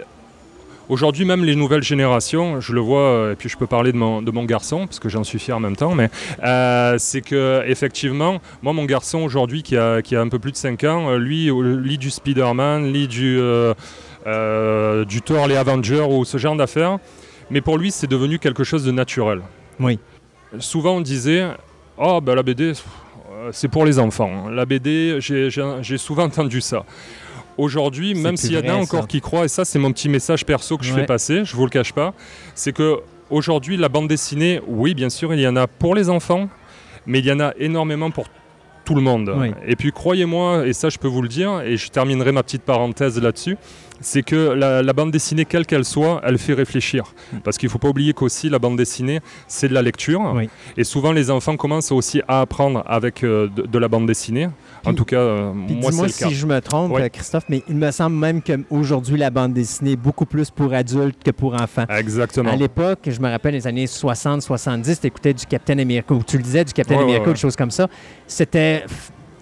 Aujourd'hui, 0.89 1.23
même 1.23 1.45
les 1.45 1.55
nouvelles 1.55 1.83
générations, 1.83 2.59
je 2.59 2.73
le 2.73 2.81
vois, 2.81 3.01
euh, 3.01 3.33
et 3.33 3.35
puis 3.35 3.47
je 3.47 3.55
peux 3.57 3.67
parler 3.67 3.91
de 3.91 3.97
mon, 3.97 4.23
de 4.23 4.31
mon 4.31 4.43
garçon, 4.45 4.87
parce 4.87 4.97
que 4.97 5.07
j'en 5.07 5.23
suis 5.23 5.37
fier 5.37 5.55
en 5.55 5.59
même 5.59 5.75
temps, 5.75 5.93
mais 5.93 6.09
euh, 6.43 6.95
c'est 6.97 7.21
que 7.21 7.63
effectivement, 7.67 8.41
moi, 8.63 8.73
mon 8.73 8.85
garçon 8.85 9.19
aujourd'hui, 9.19 9.61
qui 9.61 9.77
a, 9.77 10.01
qui 10.01 10.15
a 10.15 10.21
un 10.21 10.29
peu 10.29 10.39
plus 10.39 10.51
de 10.51 10.57
5 10.57 10.83
ans, 10.85 11.11
euh, 11.11 11.17
lui, 11.19 11.51
lit 11.83 11.99
du 11.99 12.09
Spider-Man, 12.09 12.91
lit 12.91 13.07
du, 13.07 13.37
euh, 13.39 13.75
euh, 14.25 15.05
du 15.05 15.21
Thor, 15.21 15.47
les 15.47 15.57
Avengers 15.57 16.07
ou 16.09 16.25
ce 16.25 16.39
genre 16.39 16.55
d'affaires, 16.55 16.97
mais 17.51 17.61
pour 17.61 17.77
lui, 17.77 17.91
c'est 17.91 18.07
devenu 18.07 18.39
quelque 18.39 18.63
chose 18.63 18.83
de 18.83 18.91
naturel. 18.91 19.41
Oui. 19.79 19.99
Souvent, 20.57 20.95
on 20.95 21.01
disait, 21.01 21.45
oh, 21.99 22.19
ben 22.19 22.33
la 22.33 22.41
BD, 22.41 22.73
c'est 23.51 23.67
pour 23.67 23.85
les 23.85 23.99
enfants. 23.99 24.49
La 24.49 24.65
BD, 24.65 25.19
j'ai 25.19 25.97
souvent 25.99 26.23
entendu 26.25 26.61
ça. 26.61 26.83
Aujourd'hui, 27.59 28.15
même 28.15 28.37
s'il 28.37 28.53
y 28.53 28.57
en 28.57 28.73
a 28.73 28.77
encore 28.77 29.01
ça. 29.01 29.07
qui 29.07 29.19
croient, 29.21 29.45
et 29.45 29.49
ça 29.49 29.65
c'est 29.65 29.79
mon 29.79 29.91
petit 29.91 30.07
message 30.09 30.45
perso 30.45 30.77
que 30.77 30.85
je 30.85 30.93
Ouais. 30.93 31.01
fais 31.01 31.05
passer, 31.05 31.43
je 31.43 31.55
vous 31.55 31.65
le 31.65 31.69
cache 31.69 31.91
pas, 31.93 32.13
c'est 32.55 32.71
que 32.73 32.99
aujourd'hui 33.29 33.75
la 33.77 33.89
bande 33.89 34.07
dessinée, 34.07 34.61
oui 34.67 34.93
bien 34.93 35.09
sûr, 35.09 35.33
il 35.33 35.39
y 35.41 35.47
en 35.47 35.55
a 35.57 35.67
pour 35.67 35.93
les 35.93 36.09
enfants, 36.09 36.47
mais 37.05 37.19
il 37.19 37.25
y 37.25 37.31
en 37.31 37.39
a 37.41 37.53
énormément 37.57 38.11
pour 38.11 38.27
tout 38.85 38.95
le 38.95 39.01
monde. 39.01 39.31
Oui. 39.37 39.51
Et 39.67 39.75
puis 39.75 39.91
croyez-moi, 39.91 40.65
et 40.67 40.73
ça 40.73 40.89
je 40.89 40.97
peux 40.97 41.07
vous 41.09 41.21
le 41.21 41.27
dire, 41.27 41.61
et 41.61 41.75
je 41.77 41.89
terminerai 41.89 42.31
ma 42.31 42.43
petite 42.43 42.63
parenthèse 42.63 43.21
là-dessus, 43.21 43.57
c'est 44.01 44.23
que 44.23 44.35
la, 44.53 44.81
la 44.81 44.93
bande 44.93 45.11
dessinée, 45.11 45.45
quelle 45.45 45.65
qu'elle 45.65 45.85
soit, 45.85 46.21
elle 46.23 46.37
fait 46.37 46.53
réfléchir. 46.53 47.03
Parce 47.43 47.57
qu'il 47.57 47.67
ne 47.67 47.71
faut 47.71 47.79
pas 47.79 47.89
oublier 47.89 48.13
qu'aussi 48.13 48.49
la 48.49 48.59
bande 48.59 48.77
dessinée, 48.77 49.19
c'est 49.47 49.67
de 49.67 49.73
la 49.73 49.81
lecture. 49.81 50.21
Oui. 50.35 50.49
Et 50.77 50.83
souvent 50.83 51.11
les 51.11 51.29
enfants 51.31 51.57
commencent 51.57 51.91
aussi 51.91 52.21
à 52.27 52.41
apprendre 52.41 52.83
avec 52.87 53.23
euh, 53.23 53.47
de, 53.47 53.63
de 53.63 53.79
la 53.79 53.87
bande 53.87 54.05
dessinée. 54.07 54.49
en 54.85 54.93
tout 54.93 55.05
cas, 55.05 55.17
euh, 55.17 55.53
moi 55.53 55.91
c'est 55.91 56.01
le 56.03 56.07
cas. 56.07 56.27
si 56.29 56.35
je 56.35 56.45
me 56.45 56.59
trompe, 56.61 56.97
euh, 56.97 57.09
Christophe, 57.09 57.45
mais 57.49 57.63
il 57.67 57.75
me 57.75 57.91
semble 57.91 58.15
même 58.15 58.41
qu'aujourd'hui, 58.41 59.17
la 59.17 59.29
bande 59.29 59.53
dessinée 59.53 59.91
est 59.91 59.95
beaucoup 59.95 60.25
plus 60.25 60.49
pour 60.49 60.73
adultes 60.73 61.21
que 61.23 61.31
pour 61.31 61.53
enfants. 61.53 61.85
Exactement. 61.89 62.51
À 62.51 62.55
l'époque, 62.55 62.99
je 63.07 63.19
me 63.19 63.29
rappelle 63.29 63.53
les 63.53 63.67
années 63.67 63.85
60-70, 63.85 64.99
tu 65.01 65.07
écoutais 65.07 65.33
du 65.33 65.45
Captain 65.45 65.77
America, 65.79 66.13
ou 66.13 66.23
tu 66.23 66.37
le 66.37 66.43
disais, 66.43 66.63
du 66.63 66.73
Captain 66.73 66.95
Ouais, 66.95 66.99
ouais, 67.01 67.05
America, 67.05 67.27
ouais. 67.27 67.33
des 67.33 67.39
choses 67.39 67.55
comme 67.55 67.71
ça. 67.71 67.87
C'était 68.27 68.83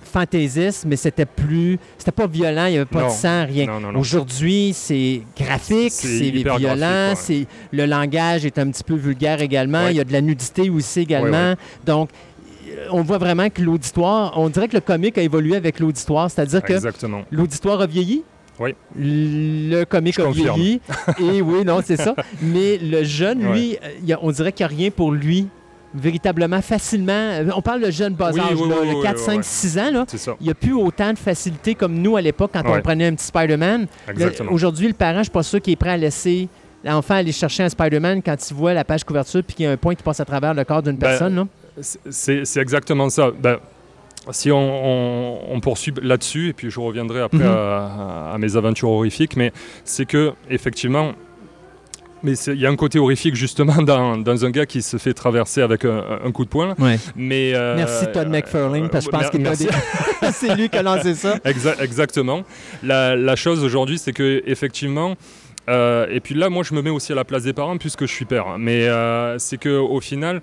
fantaisiste, 0.08 0.86
mais 0.88 0.96
c'était 0.96 1.26
plus. 1.26 1.78
C'était 1.98 2.12
pas 2.12 2.28
violent, 2.28 2.66
il 2.66 2.72
n'y 2.72 2.78
avait 2.78 2.86
pas 2.86 3.02
Non. 3.02 3.08
de 3.08 3.12
sang, 3.12 3.46
rien. 3.46 3.68
Aujourd'hui, 3.96 4.72
c'est 4.74 5.22
graphique, 5.38 5.92
C'est 5.92 6.32
violent, 6.32 7.14
c'est 7.16 7.46
le 7.72 7.86
langage 7.86 8.46
est 8.46 8.58
un 8.58 8.70
petit 8.70 8.84
peu 8.84 8.96
vulgaire 8.96 9.42
également. 9.42 9.84
Ouais. 9.86 9.92
Il 9.94 9.98
y 9.98 10.00
a 10.00 10.04
de 10.04 10.14
la 10.14 10.22
nudité 10.22 10.70
aussi 10.70 11.02
également. 11.02 11.52
Ouais, 11.52 11.56
Donc, 11.86 12.10
on 12.92 13.02
voit 13.02 13.18
vraiment 13.18 13.50
que 13.50 13.62
l'auditoire, 13.62 14.34
on 14.38 14.50
dirait 14.50 14.68
que 14.68 14.76
le 14.76 14.82
comique 14.82 15.18
a 15.18 15.22
évolué 15.22 15.56
avec 15.56 15.80
l'auditoire, 15.80 16.30
c'est-à-dire 16.30 16.62
que 16.62 16.74
l'auditoire 17.32 17.82
a 17.82 17.88
vieilli. 17.88 18.24
Oui. 18.60 18.74
Le 18.96 19.84
comique 19.84 20.20
a 20.20 20.32
vieilli. 20.32 20.82
Et 21.20 21.42
oui, 21.42 21.64
non, 21.64 21.82
c'est 21.86 21.98
ça. 21.98 22.16
Mais 22.42 22.78
le 22.78 23.04
jeune, 23.04 23.52
lui, 23.52 23.78
euh, 24.10 24.16
on 24.22 24.32
dirait 24.32 24.52
qu'il 24.52 24.66
n'y 24.66 24.74
a 24.74 24.76
rien 24.78 24.90
pour 24.90 25.12
lui 25.12 25.48
véritablement 25.94 26.62
facilement. 26.62 27.12
Euh, 27.14 27.46
On 27.56 27.62
parle 27.62 27.82
de 27.82 27.92
jeune 27.92 28.14
bas 28.14 28.32
Oui, 28.34 28.40
âge, 28.40 28.48
oui, 28.56 28.70
là, 28.70 28.76
oui, 28.82 28.88
le 28.90 28.96
oui, 28.98 29.04
4, 29.04 29.18
oui, 29.18 29.24
5, 29.24 29.38
oui. 29.38 29.44
6 29.44 29.78
ans. 29.80 29.92
Là. 29.92 30.06
Il 30.40 30.44
n'y 30.46 30.50
a 30.50 30.54
plus 30.54 30.74
autant 30.74 31.14
de 31.14 31.18
facilité 31.18 31.76
comme 31.76 31.96
nous 31.96 32.16
à 32.18 32.22
l'époque 32.22 32.52
quand 32.54 32.64
on 32.66 32.82
prenait 32.82 33.08
un 33.08 33.16
petit 33.16 33.26
Spider-Man. 33.26 33.88
Aujourd'hui, 34.50 34.88
le 34.88 34.94
parent, 34.94 35.14
je 35.16 35.18
ne 35.20 35.24
suis 35.24 35.32
pas 35.32 35.44
sûr 35.44 35.62
qu'il 35.62 35.74
est 35.74 35.78
prêt 35.78 35.92
à 35.92 35.98
laisser 35.98 36.48
l'enfant 36.84 37.16
aller 37.16 37.32
chercher 37.32 37.64
un 37.64 37.70
Spider-Man 37.70 38.22
quand 38.24 38.36
il 38.50 38.54
voit 38.54 38.74
la 38.74 38.84
page 38.84 39.04
couverture 39.04 39.44
puis 39.44 39.56
qu'il 39.56 39.66
y 39.66 39.68
a 39.68 39.72
un 39.72 39.78
point 39.78 39.96
qui 39.96 40.04
passe 40.04 40.20
à 40.20 40.26
travers 40.26 40.54
le 40.54 40.64
corps 40.64 40.84
d'une 40.84 40.96
Ben, 40.96 41.08
personne. 41.10 41.48
C'est 42.10 42.44
exactement 42.58 43.10
ça. 43.10 43.32
Ben, 43.38 43.58
si 44.32 44.52
on, 44.52 44.58
on- 44.58 45.40
on 45.56 45.60
poursuit 45.62 45.94
là-dessus, 46.02 46.50
et 46.50 46.54
puis 46.54 46.70
je 46.70 46.80
reviendrai 46.80 47.22
après 47.22 47.38
Mhm. 47.40 47.46
à, 47.48 48.32
à 48.34 48.38
mes 48.38 48.56
aventures 48.58 48.90
horrifiques, 48.90 49.36
mais 49.38 49.54
c'est 49.86 50.06
que 50.06 50.34
effectivement, 50.50 51.14
mais 52.24 52.34
il 52.34 52.60
y 52.60 52.66
a 52.66 52.70
un 52.70 52.76
côté 52.76 53.00
horrifique 53.00 53.36
justement 53.36 53.82
dans, 53.82 54.18
dans 54.18 54.46
un 54.46 54.50
gars 54.50 54.66
qui 54.66 54.82
se 54.82 54.98
fait 54.98 55.14
traverser 55.14 55.62
avec 55.62 55.86
un, 55.86 56.04
un 56.26 56.32
coup 56.32 56.44
de 56.46 56.50
poing. 56.50 56.76
Ouais. 56.80 57.00
Mais 57.16 57.54
euh, 57.56 57.76
Merci 57.76 58.06
Todd 58.14 58.28
McFarlane, 58.30 58.90
parce 58.90 59.06
que 59.06 59.12
je 59.12 59.18
pense 59.18 59.34
mer- 59.34 59.56
qu'il 59.58 59.68
des- 59.68 60.32
c'est 60.34 60.56
lui 60.56 60.70
qui 60.70 60.78
a 60.78 60.84
lancé 60.84 61.14
ça. 61.16 61.38
Exa- 61.46 61.82
exactement. 61.82 62.44
La, 62.84 63.16
la 63.16 63.36
chose 63.36 63.64
aujourd'hui, 63.64 63.98
c'est 63.98 64.14
que 64.14 64.42
effectivement, 64.46 65.16
euh, 65.70 66.08
et 66.10 66.20
puis 66.20 66.34
là, 66.36 66.50
moi, 66.50 66.64
je 66.64 66.74
me 66.74 66.82
mets 66.82 66.90
aussi 66.90 67.12
à 67.12 67.16
la 67.16 67.26
place 67.26 67.44
des 67.44 67.54
parents 67.54 67.78
puisque 67.78 68.02
je 68.06 68.12
suis 68.14 68.26
père. 68.26 68.58
Mais 68.58 68.88
euh, 68.88 69.38
c'est 69.38 69.58
que 69.58 69.78
au 69.78 70.00
final, 70.00 70.42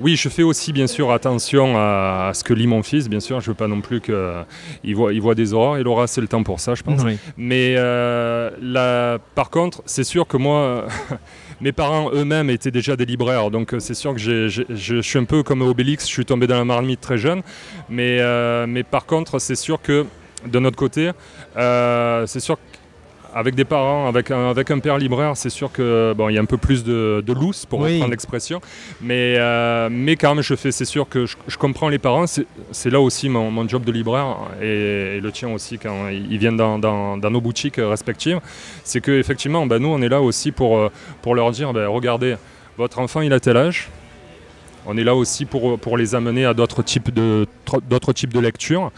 oui, 0.00 0.16
je 0.16 0.28
fais 0.28 0.42
aussi 0.42 0.72
bien 0.72 0.86
sûr 0.86 1.12
attention 1.12 1.76
à, 1.76 2.28
à 2.28 2.34
ce 2.34 2.42
que 2.44 2.54
lit 2.54 2.66
mon 2.66 2.82
fils. 2.82 3.08
Bien 3.08 3.20
sûr, 3.20 3.40
je 3.40 3.48
veux 3.50 3.54
pas 3.54 3.68
non 3.68 3.80
plus 3.80 4.00
qu'il 4.00 4.94
voit, 4.96 5.12
il 5.12 5.20
voit 5.20 5.34
des 5.34 5.52
horreurs. 5.52 5.78
Il 5.78 5.86
aura 5.86 6.04
assez 6.04 6.20
le 6.20 6.28
temps 6.28 6.42
pour 6.42 6.58
ça, 6.60 6.74
je 6.74 6.82
pense. 6.82 7.02
Oui. 7.04 7.18
Mais 7.36 7.74
euh, 7.76 8.50
là, 8.60 9.18
par 9.34 9.50
contre, 9.50 9.82
c'est 9.86 10.04
sûr 10.04 10.26
que 10.26 10.36
moi, 10.36 10.86
mes 11.60 11.72
parents 11.72 12.10
eux-mêmes 12.12 12.50
étaient 12.50 12.70
déjà 12.70 12.96
des 12.96 13.04
libraires, 13.06 13.50
donc 13.50 13.74
c'est 13.78 13.94
sûr 13.94 14.12
que 14.14 14.18
j'ai- 14.20 14.48
j'ai- 14.48 14.66
je 14.70 15.00
suis 15.00 15.18
un 15.18 15.24
peu 15.24 15.42
comme 15.42 15.62
Obélix, 15.62 16.06
je 16.06 16.12
suis 16.12 16.24
tombé 16.24 16.46
dans 16.46 16.56
la 16.58 16.64
marmite 16.64 17.00
très 17.00 17.18
jeune. 17.18 17.42
Mais, 17.88 18.18
euh, 18.20 18.66
mais 18.66 18.82
par 18.82 19.04
contre, 19.06 19.38
c'est 19.38 19.54
sûr 19.56 19.80
que 19.82 20.06
de 20.46 20.58
notre 20.58 20.76
côté, 20.76 21.10
euh, 21.58 22.26
c'est 22.26 22.40
sûr 22.40 22.56
qu'avec 23.32 23.54
des 23.54 23.64
parents, 23.64 24.08
avec 24.08 24.30
un, 24.30 24.50
avec 24.50 24.70
un 24.70 24.78
père 24.78 24.98
libraire, 24.98 25.36
c'est 25.36 25.50
sûr 25.50 25.70
que 25.72 26.14
bon, 26.16 26.28
il 26.28 26.34
y 26.34 26.38
a 26.38 26.40
un 26.40 26.44
peu 26.46 26.56
plus 26.56 26.84
de, 26.84 27.22
de 27.26 27.32
loose 27.32 27.66
pour 27.66 27.80
Oui. 27.80 27.94
reprendre 27.94 28.10
l'expression. 28.10 28.60
Mais, 29.00 29.34
euh, 29.38 29.88
mais 29.90 30.16
quand 30.16 30.34
même, 30.34 30.42
je 30.42 30.54
fais, 30.54 30.72
c'est 30.72 30.84
sûr 30.84 31.08
que 31.08 31.26
je, 31.26 31.36
je 31.46 31.56
comprends 31.56 31.88
les 31.88 31.98
parents. 31.98 32.24
C'est 32.26 32.90
là 32.90 33.00
aussi 33.00 33.28
mon, 33.28 33.50
mon 33.50 33.68
job 33.68 33.84
de 33.84 33.92
libraire 33.92 34.36
et, 34.62 35.16
et 35.16 35.20
le 35.20 35.32
tien 35.32 35.48
aussi 35.50 35.78
quand 35.78 36.08
ils 36.08 36.38
viennent 36.38 36.56
dans, 36.56 36.78
dans- 36.78 37.16
dans 37.16 37.30
nos 37.30 37.40
boutiques 37.40 37.76
respectives. 37.78 38.40
C'est 38.84 39.00
que 39.00 39.12
effectivement, 39.12 39.66
ben, 39.66 39.78
nous, 39.78 39.88
on 39.88 40.02
est 40.02 40.08
là 40.08 40.20
aussi 40.20 40.52
pour, 40.52 40.78
euh, 40.78 40.90
pour 41.22 41.34
leur 41.34 41.50
dire, 41.50 41.72
ben, 41.72 41.86
regardez, 41.86 42.36
votre 42.78 42.98
enfant, 42.98 43.20
il 43.20 43.32
a 43.32 43.40
tel 43.40 43.56
âge. 43.56 43.88
On 44.86 44.96
est 44.96 45.04
là 45.04 45.14
aussi 45.14 45.44
pour, 45.44 45.78
pour 45.78 45.98
les 45.98 46.14
amener 46.14 46.46
à 46.46 46.54
d'autres 46.54 46.82
types 46.82 47.12
de, 47.12 47.46
d'autres 47.88 48.12
types 48.14 48.32
de 48.32 48.40
lectures. 48.40 48.90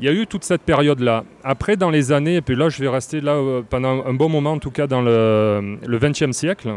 Il 0.00 0.06
y 0.06 0.08
a 0.08 0.12
eu 0.12 0.26
toute 0.26 0.44
cette 0.44 0.62
période-là. 0.62 1.24
Après, 1.42 1.76
dans 1.76 1.90
les 1.90 2.12
années, 2.12 2.36
et 2.36 2.40
puis 2.40 2.54
là, 2.54 2.68
je 2.68 2.80
vais 2.80 2.88
rester 2.88 3.20
là 3.20 3.32
euh, 3.32 3.62
pendant 3.68 4.04
un 4.04 4.14
bon 4.14 4.28
moment, 4.28 4.52
en 4.52 4.58
tout 4.58 4.70
cas 4.70 4.86
dans 4.86 5.02
le, 5.02 5.78
20e 5.86 6.32
siècle, 6.32 6.72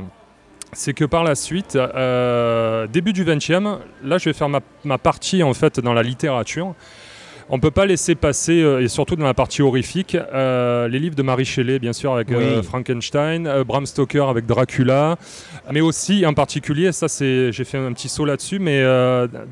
c'est 0.73 0.93
que 0.93 1.05
par 1.05 1.23
la 1.23 1.35
suite, 1.35 1.75
euh, 1.75 2.87
début 2.87 3.13
du 3.13 3.23
20e, 3.23 3.79
là, 4.03 4.17
je 4.17 4.25
vais 4.25 4.33
faire 4.33 4.49
ma, 4.49 4.61
ma 4.83 4.97
partie 4.97 5.43
en 5.43 5.53
fait 5.53 5.79
dans 5.79 5.93
la 5.93 6.03
littérature. 6.03 6.73
On 7.53 7.57
ne 7.57 7.61
peut 7.61 7.69
pas 7.69 7.85
laisser 7.85 8.15
passer, 8.15 8.61
euh, 8.61 8.81
et 8.81 8.87
surtout 8.87 9.17
dans 9.17 9.25
la 9.25 9.33
partie 9.33 9.61
horrifique, 9.61 10.15
euh, 10.15 10.87
les 10.87 10.99
livres 10.99 11.15
de 11.15 11.21
Marie 11.21 11.43
Shelley, 11.43 11.79
bien 11.79 11.91
sûr, 11.91 12.13
avec 12.13 12.31
euh. 12.31 12.63
Frankenstein, 12.63 13.45
euh, 13.45 13.65
Bram 13.65 13.85
Stoker 13.85 14.29
avec 14.29 14.45
Dracula, 14.45 15.17
mais 15.69 15.81
aussi 15.81 16.25
en 16.25 16.33
particulier, 16.33 16.93
ça 16.93 17.09
c'est, 17.09 17.51
j'ai 17.51 17.65
fait 17.65 17.77
un 17.77 17.91
petit 17.91 18.07
saut 18.07 18.23
là-dessus, 18.23 18.59
mais 18.59 18.81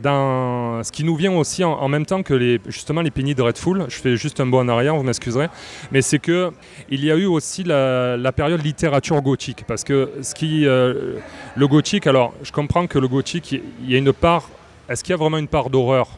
dans 0.02 0.82
ce 0.82 0.94
qui 0.94 1.04
nous 1.04 1.18
vient 1.18 1.34
aussi 1.34 1.66
en, 1.66 1.74
en 1.74 1.90
même 1.90 2.06
temps 2.06 2.24
que 2.24 2.34
les, 2.34 2.62
justement 2.68 3.02
les 3.02 3.12
Penny 3.12 3.36
Dreadful, 3.36 3.88
je 3.90 3.96
fais 3.98 4.16
juste 4.16 4.40
un 4.40 4.46
bond 4.46 4.60
en 4.60 4.70
arrière, 4.70 4.96
vous 4.96 5.04
m'excuserez, 5.04 5.50
mais 5.92 6.02
c'est 6.02 6.20
que 6.20 6.52
il 6.90 7.04
y 7.04 7.12
a 7.12 7.18
eu 7.18 7.26
aussi 7.26 7.66
la, 7.66 8.16
la 8.16 8.32
période 8.32 8.64
littérature 8.64 9.22
gothique, 9.22 9.66
parce 9.68 9.84
que 9.84 10.10
ce 10.22 10.34
qui, 10.34 10.62
le 10.62 11.68
gothique, 11.68 12.08
alors 12.08 12.34
je 12.44 12.54
comprends 12.54 12.88
que 12.88 12.98
le 12.98 13.10
gothique, 13.10 13.52
il 13.52 13.92
y 13.92 13.96
a 13.96 13.98
une 13.98 14.14
part, 14.14 14.50
est-ce 14.88 15.04
qu'il 15.04 15.12
y 15.12 15.16
a 15.16 15.18
vraiment 15.18 15.38
une 15.38 15.50
part 15.50 15.70
d'horreur? 15.70 16.18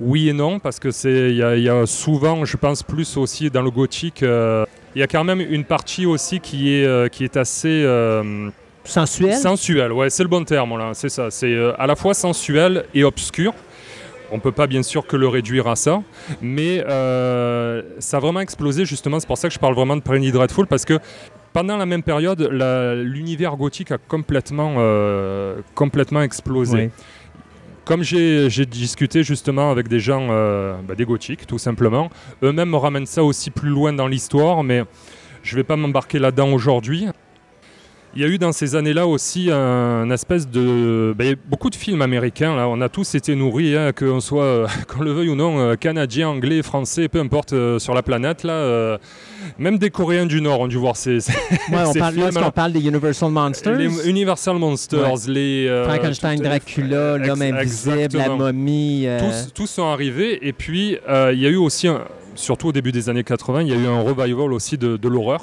Oui 0.00 0.28
et 0.28 0.32
non, 0.32 0.58
parce 0.58 0.78
que 0.78 0.90
c'est, 0.90 1.30
il 1.30 1.36
y, 1.36 1.42
a- 1.42 1.56
il 1.56 1.62
y 1.62 1.68
a 1.68 1.86
souvent, 1.86 2.44
je 2.44 2.56
pense 2.56 2.82
plus 2.82 3.16
aussi 3.16 3.50
dans 3.50 3.62
le 3.62 3.70
gothique, 3.70 4.22
euh, 4.22 4.64
il 4.94 5.00
y 5.00 5.02
a 5.02 5.06
quand 5.06 5.24
même 5.24 5.40
une 5.40 5.64
partie 5.64 6.06
aussi 6.06 6.40
qui 6.40 6.72
est, 6.74 6.84
euh, 6.84 7.08
qui 7.08 7.24
est 7.24 7.36
assez 7.36 7.82
euh, 7.84 8.48
Sensuel? 8.84 9.34
sensuelle. 9.34 9.92
Ouais, 9.92 10.08
c'est 10.10 10.22
le 10.22 10.28
bon 10.28 10.44
terme 10.44 10.78
là, 10.78 10.90
c'est 10.94 11.08
ça. 11.10 11.30
C'est 11.30 11.54
à 11.78 11.86
la 11.86 11.94
fois 11.96 12.14
sensuel 12.14 12.84
et 12.94 13.04
obscur. 13.04 13.52
On 14.30 14.38
peut 14.40 14.52
pas 14.52 14.66
bien 14.66 14.82
sûr 14.82 15.06
que 15.06 15.16
le 15.16 15.26
réduire 15.26 15.66
à 15.68 15.76
ça, 15.76 16.02
mais 16.42 16.78
ça 17.98 18.16
a 18.16 18.20
vraiment 18.20 18.40
explosé 18.40 18.84
justement. 18.84 19.18
C'est 19.20 19.26
pour 19.26 19.38
ça 19.38 19.48
que 19.48 19.54
je 19.54 19.58
parle 19.58 19.74
vraiment 19.74 19.96
de 19.96 20.02
Penny 20.02 20.30
Dreadful 20.32 20.66
parce 20.66 20.84
que 20.84 20.98
pendant 21.54 21.76
la 21.78 21.86
même 21.86 22.02
période, 22.02 22.40
l'univers 23.02 23.56
gothique 23.56 23.90
a 23.90 23.96
complètement, 23.98 24.74
complètement 25.74 26.20
explosé. 26.22 26.76
Oui. 26.78 26.90
Comme 27.88 28.02
j'ai 28.02 28.66
discuté 28.66 29.22
justement 29.22 29.70
avec 29.70 29.88
des 29.88 29.98
gens, 29.98 30.28
euh, 30.28 30.74
bah, 30.86 30.94
des 30.94 31.06
gothiques 31.06 31.46
tout 31.46 31.56
simplement, 31.56 32.10
eux-mêmes 32.42 32.68
me 32.68 32.76
ramènent 32.76 33.06
ça 33.06 33.24
aussi 33.24 33.48
plus 33.48 33.70
loin 33.70 33.94
dans 33.94 34.06
l'histoire, 34.06 34.62
mais 34.62 34.84
je 35.42 35.54
ne 35.54 35.60
vais 35.60 35.64
pas 35.64 35.76
m'embarquer 35.76 36.18
là-dedans 36.18 36.52
aujourd'hui. 36.52 37.06
Il 38.16 38.22
y 38.22 38.24
a 38.24 38.28
eu 38.28 38.38
dans 38.38 38.52
ces 38.52 38.74
années-là 38.74 39.06
aussi 39.06 39.50
un 39.52 40.10
espèce 40.10 40.48
de... 40.48 41.14
a 41.20 41.34
beaucoup 41.48 41.70
de 41.70 41.74
films 41.76 42.02
américains, 42.02 42.56
là. 42.56 42.66
on 42.68 42.80
a 42.80 42.88
tous 42.88 43.14
été 43.14 43.34
nourris, 43.36 43.76
hein, 43.76 43.92
qu'on 43.92 44.18
soit, 44.20 44.42
euh, 44.44 44.66
qu'on 44.88 45.02
le 45.02 45.12
veuille 45.12 45.28
ou 45.28 45.34
non, 45.36 45.58
euh, 45.60 45.74
canadien, 45.76 46.28
anglais, 46.28 46.62
français, 46.62 47.08
peu 47.08 47.20
importe 47.20 47.52
euh, 47.52 47.78
sur 47.78 47.94
la 47.94 48.02
planète. 48.02 48.44
Là, 48.44 48.54
euh, 48.54 48.98
même 49.58 49.78
des 49.78 49.90
Coréens 49.90 50.26
du 50.26 50.40
Nord 50.40 50.60
ont 50.60 50.66
dû 50.68 50.78
voir 50.78 50.96
ces, 50.96 51.20
ces- 51.20 51.32
Ouais, 51.32 51.78
on 51.86 51.92
ces 51.92 51.98
parle, 52.00 52.14
films, 52.14 52.50
parle 52.54 52.72
des 52.72 52.80
Universal 52.86 53.30
Monsters? 53.30 53.76
Les 53.76 54.08
Universal 54.08 54.56
Monsters, 54.58 55.14
les... 55.28 55.66
euh, 55.68 55.84
Frankenstein, 55.84 56.40
Dracula, 56.40 57.18
l'homme 57.18 57.42
invisible, 57.42 58.16
la 58.16 58.30
momie. 58.30 59.06
tous, 59.20 59.52
tous 59.54 59.66
sont 59.66 59.86
arrivés. 59.86 60.46
Et 60.46 60.52
puis, 60.52 60.96
il 61.32 61.38
y 61.38 61.46
a 61.46 61.50
eu 61.50 61.56
aussi, 61.56 61.86
un- 61.88 62.02
surtout 62.34 62.68
au 62.68 62.72
début 62.72 62.90
des 62.90 63.08
années 63.10 63.22
80, 63.24 63.62
il 63.62 63.68
y 63.68 63.72
a 63.72 63.76
eu 63.76 63.86
un 63.86 64.00
revival 64.00 64.52
aussi 64.52 64.76
de, 64.78 64.96
de 64.96 65.08
l'horreur. 65.08 65.42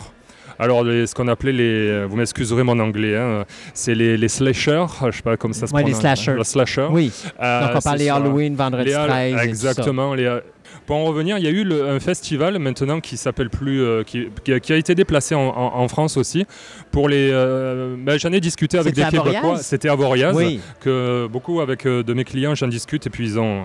Alors, 0.60 0.84
les- 0.84 1.06
ce 1.08 1.14
qu'on 1.16 1.28
appelait 1.28 1.51
les. 1.51 2.06
Vous 2.06 2.16
m'excuserez 2.16 2.64
mon 2.64 2.80
anglais, 2.80 3.18
hein, 3.18 3.45
c'est 3.74 3.95
les, 3.95 4.18
les 4.18 4.28
slashers, 4.30 4.86
je 5.12 5.18
sais 5.18 5.22
pas 5.22 5.38
comment 5.38 5.53
ça 5.53 5.68
se 5.68 5.74
Ouais, 5.74 5.82
les 5.84 5.91
prononce. 5.91 6.01
slashers. 6.01 6.34
Le 6.38 6.43
slasher. 6.43 6.88
Oui, 6.91 7.12
Euh, 7.41 7.62
donc 7.68 7.72
on 7.76 7.82
parle 7.82 7.97
des. 7.97 8.10
Halloween, 8.10 8.56
Vendredi 8.56 8.89
Les 8.89 8.95
Hall- 8.95 9.08
13 9.10 9.28
et 9.30 9.32
tout 9.34 9.38
ça. 9.39 9.43
Exactement. 9.45 10.14
les, 10.14 10.26
euh, 10.26 10.39
pour 10.86 10.97
en 10.97 11.03
revenir, 11.06 11.38
il 11.38 11.43
y 11.43 11.47
a 11.47 11.51
eu 11.51 11.64
le- 11.64 11.89
un 11.89 11.99
festival 11.99 12.58
maintenant 12.60 12.99
qui 12.99 13.18
s'appelle 13.18 13.49
plus, 13.49 13.82
euh, 13.82 14.03
qui, 14.03 14.28
qui 14.43 14.72
a, 14.74 14.76
été 14.78 14.93
déplacé 14.95 15.34
en, 15.36 15.41
en- 15.41 15.76
en 15.80 15.88
France 15.88 16.16
aussi. 16.18 16.45
Pour 16.91 17.10
les, 17.10 17.30
euh, 17.32 17.95
ben, 17.97 18.18
j'en 18.20 18.32
ai 18.32 18.39
discuté 18.39 18.78
avec 18.78 18.93
des 18.93 19.03
Québécois. 19.03 19.58
C'était 19.58 19.89
à 19.89 19.95
Voriaz 19.95 20.36
Oui, 20.36 20.60
que 20.82 21.28
beaucoup 21.28 21.60
avec 21.62 21.86
euh, 21.86 22.03
de 22.03 22.14
mes 22.14 22.24
clients, 22.24 22.56
j'en 22.56 22.68
discute 22.68 23.08
et 23.08 23.10
puis 23.10 23.26
ils 23.26 23.39
ont, 23.39 23.64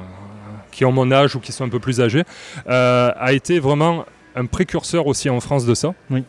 qui 0.72 0.84
ont 0.84 0.92
mon 0.92 1.10
âge 1.12 1.36
ou 1.36 1.40
qui 1.40 1.52
sont 1.52 1.64
un 1.64 1.68
peu 1.68 1.78
plus 1.80 2.00
âgés, 2.00 2.22
euh, 2.68 3.10
a 3.16 3.32
été 3.32 3.58
vraiment 3.60 4.04
un 4.36 4.46
précurseur 4.46 5.06
aussi 5.06 5.28
en 5.28 5.40
France 5.40 5.66
de 5.66 5.74
ça. 5.74 5.92
Oui. 6.10 6.22